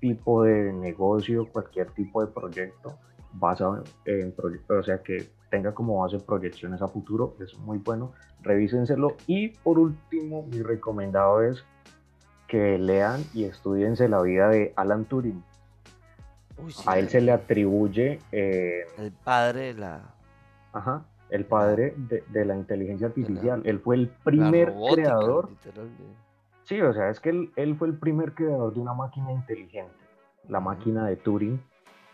tipo 0.00 0.44
de 0.44 0.72
negocio, 0.72 1.46
cualquier 1.52 1.90
tipo 1.90 2.24
de 2.24 2.32
proyecto 2.32 2.98
basado 3.34 3.84
en 4.06 4.32
proyectos, 4.32 4.78
o 4.78 4.82
sea 4.82 5.02
que 5.02 5.28
tenga 5.50 5.74
como 5.74 6.00
base 6.00 6.18
proyecciones 6.20 6.80
a 6.80 6.88
futuro, 6.88 7.36
es 7.38 7.54
muy 7.58 7.76
bueno. 7.76 8.12
Revísenselo 8.40 9.16
y 9.26 9.50
por 9.50 9.78
último, 9.78 10.46
mi 10.50 10.62
recomendado 10.62 11.42
es 11.42 11.62
que 12.54 12.78
lean 12.78 13.24
y 13.34 13.44
estudiense 13.46 14.08
la 14.08 14.22
vida 14.22 14.48
de 14.48 14.72
Alan 14.76 15.06
Turing. 15.06 15.42
Uy, 16.56 16.70
sí, 16.70 16.84
A 16.86 17.00
él 17.00 17.08
se 17.08 17.20
le 17.20 17.32
atribuye 17.32 18.20
eh, 18.30 18.84
El 18.96 19.10
padre 19.10 19.74
de 19.74 19.74
la. 19.74 20.02
Ajá, 20.72 21.02
el 21.30 21.44
padre 21.46 21.94
de, 21.96 22.22
de 22.28 22.44
la 22.44 22.54
inteligencia 22.54 23.08
la- 23.08 23.10
artificial. 23.10 23.62
Él 23.64 23.80
fue 23.80 23.96
el 23.96 24.06
primer 24.22 24.68
robótica, 24.68 24.94
creador, 25.02 25.48
Sí, 26.62 26.80
o 26.80 26.92
sea, 26.94 27.10
es 27.10 27.18
que 27.18 27.30
él, 27.30 27.50
él 27.56 27.74
fue 27.76 27.88
el 27.88 27.98
primer 27.98 28.34
creador 28.34 28.72
de 28.72 28.78
una 28.78 28.94
máquina 28.94 29.32
inteligente, 29.32 29.92
la 30.48 30.60
máquina 30.60 31.08
de 31.08 31.16
Turing, 31.16 31.60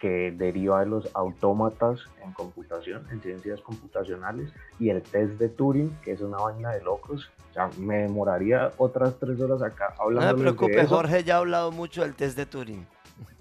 que 0.00 0.32
deriva 0.32 0.80
de 0.80 0.86
los 0.86 1.08
autómatas 1.14 2.00
en 2.24 2.32
computación, 2.32 3.06
en 3.12 3.20
ciencias 3.20 3.60
computacionales, 3.60 4.50
y 4.78 4.88
el 4.88 5.02
test 5.02 5.32
de 5.34 5.48
Turing, 5.48 5.90
que 6.02 6.12
es 6.12 6.20
una 6.22 6.38
vaina 6.38 6.70
de 6.70 6.82
locos. 6.82 7.30
O 7.50 7.52
sea, 7.52 7.68
me 7.78 7.98
demoraría 7.98 8.72
otras 8.78 9.18
tres 9.18 9.40
horas 9.40 9.60
acá 9.62 9.94
No 9.98 10.04
hablando 10.04 10.36
se 10.36 10.40
preocupe, 10.40 10.86
Jorge 10.86 11.22
ya 11.24 11.34
ha 11.36 11.38
hablado 11.38 11.70
mucho 11.70 12.02
del 12.02 12.14
test 12.14 12.36
de 12.36 12.46
Turing. 12.46 12.86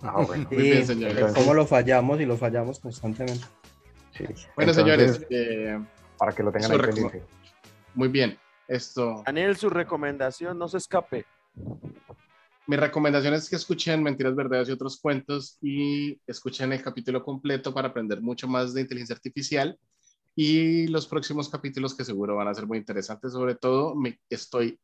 Ah, 0.02 0.22
bueno. 0.26 0.48
Muy 0.52 0.62
bien, 0.64 0.86
señores. 0.86 1.16
pero 1.16 1.34
¿Cómo 1.34 1.54
lo 1.54 1.66
fallamos 1.66 2.20
y 2.20 2.26
lo 2.26 2.36
fallamos 2.38 2.80
constantemente? 2.80 3.46
sí. 4.12 4.26
Bueno, 4.56 4.72
Entonces, 4.72 4.76
señores, 4.76 5.28
eh, 5.30 5.80
para 6.18 6.34
que 6.34 6.44
lo 6.44 6.52
tengan 6.52 6.72
ahí 6.72 6.80
pendiente. 6.80 7.24
muy 7.96 8.10
bien. 8.10 8.38
Esto, 8.68 9.24
Daniel, 9.26 9.56
su 9.56 9.70
recomendación, 9.70 10.58
no 10.60 10.68
se 10.68 10.78
escape. 10.78 11.26
Mi 12.70 12.76
recomendación 12.76 13.34
es 13.34 13.50
que 13.50 13.56
escuchen 13.56 14.04
Mentiras, 14.04 14.36
Verdades 14.36 14.70
y 14.70 14.74
otros 14.74 15.00
cuentos 15.00 15.58
y 15.60 16.22
escuchen 16.28 16.72
el 16.72 16.84
capítulo 16.84 17.24
completo 17.24 17.74
para 17.74 17.88
aprender 17.88 18.22
mucho 18.22 18.48
más 18.48 18.76
de 18.76 18.82
inteligencia 18.82 19.16
artificial 19.16 19.76
y 20.36 20.86
los 20.86 21.08
próximos 21.08 21.50
capítulos 21.50 21.96
que 21.96 22.06
seguro 22.06 22.36
van 22.36 22.48
a 22.48 22.54
ser 22.54 22.68
muy 22.68 22.78
interesantes. 22.78 23.32
Sobre 23.32 23.56
todo, 23.56 23.96
me, 23.96 24.20
estoy 24.30 24.80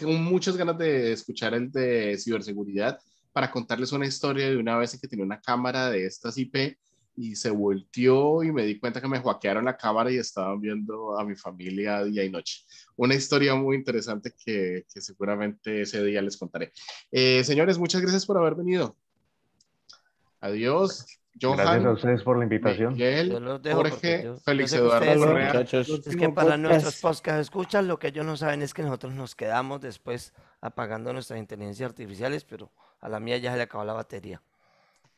con 0.00 0.24
muchas 0.24 0.56
ganas 0.56 0.76
de 0.76 1.12
escuchar 1.12 1.54
el 1.54 1.70
de 1.70 2.18
ciberseguridad 2.18 2.98
para 3.32 3.52
contarles 3.52 3.92
una 3.92 4.06
historia 4.06 4.50
de 4.50 4.56
una 4.56 4.76
vez 4.76 5.00
que 5.00 5.06
tenía 5.06 5.24
una 5.24 5.40
cámara 5.40 5.88
de 5.88 6.04
estas 6.04 6.36
IP 6.36 6.76
y 7.16 7.36
se 7.36 7.50
volteó 7.50 8.42
y 8.42 8.50
me 8.52 8.64
di 8.64 8.78
cuenta 8.78 9.00
que 9.00 9.08
me 9.08 9.20
hackearon 9.20 9.64
la 9.66 9.76
cámara 9.76 10.10
y 10.10 10.16
estaban 10.16 10.60
viendo 10.60 11.18
a 11.18 11.24
mi 11.24 11.36
familia 11.36 12.02
día 12.04 12.24
y 12.24 12.30
noche. 12.30 12.62
Una 12.96 13.14
historia 13.14 13.54
muy 13.54 13.76
interesante 13.76 14.32
que, 14.44 14.86
que 14.92 15.00
seguramente 15.00 15.82
ese 15.82 16.02
día 16.04 16.22
les 16.22 16.36
contaré. 16.36 16.72
Eh, 17.10 17.44
señores, 17.44 17.78
muchas 17.78 18.00
gracias 18.00 18.24
por 18.24 18.38
haber 18.38 18.54
venido. 18.54 18.96
Adiós. 20.40 21.06
Gracias 21.34 21.66
a 21.66 21.78
Johan, 21.78 21.86
ustedes 21.88 22.22
por 22.22 22.36
la 22.36 22.44
invitación. 22.44 22.90
Yo 22.90 22.96
Miguel, 23.06 23.28
los 23.42 23.62
dejo 23.62 23.78
porque 23.78 23.90
Jorge, 23.92 24.22
yo- 24.24 24.34
yo 24.34 24.40
Félix 24.40 24.70
que 24.72 24.76
Eduardo 24.78 24.98
ustedes- 25.00 25.18
Correa. 25.26 25.46
Muchachos, 25.46 25.88
Es 26.06 26.16
que 26.16 26.28
para 26.28 26.32
podcast. 26.34 26.58
nuestros 26.60 26.96
podcast 27.00 27.40
escuchas, 27.40 27.84
lo 27.86 27.98
que 27.98 28.08
ellos 28.08 28.26
no 28.26 28.36
saben 28.36 28.60
es 28.62 28.74
que 28.74 28.82
nosotros 28.82 29.14
nos 29.14 29.34
quedamos 29.34 29.80
después 29.80 30.34
apagando 30.60 31.12
nuestras 31.12 31.38
inteligencias 31.38 31.88
artificiales, 31.88 32.44
pero 32.44 32.70
a 33.00 33.08
la 33.08 33.18
mía 33.18 33.38
ya 33.38 33.50
se 33.52 33.56
le 33.56 33.62
acabó 33.62 33.84
la 33.84 33.94
batería. 33.94 34.42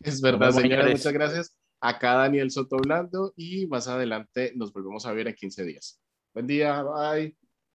Es 0.01 0.21
verdad, 0.21 0.53
señores. 0.53 0.93
muchas 0.99 1.13
gracias. 1.13 1.57
Acá 1.85 2.15
Daniel 2.15 2.51
Soto 2.51 2.79
Blando 2.79 3.35
y 3.37 3.67
más 3.67 3.89
adelante 3.89 4.53
nos 4.57 4.73
volvemos 4.73 5.05
a 5.05 5.13
ver 5.13 5.29
en 5.29 5.35
15 5.35 5.65
días. 5.65 6.01
Buen 6.33 6.47
día, 6.47 6.83
bye. 6.83 7.44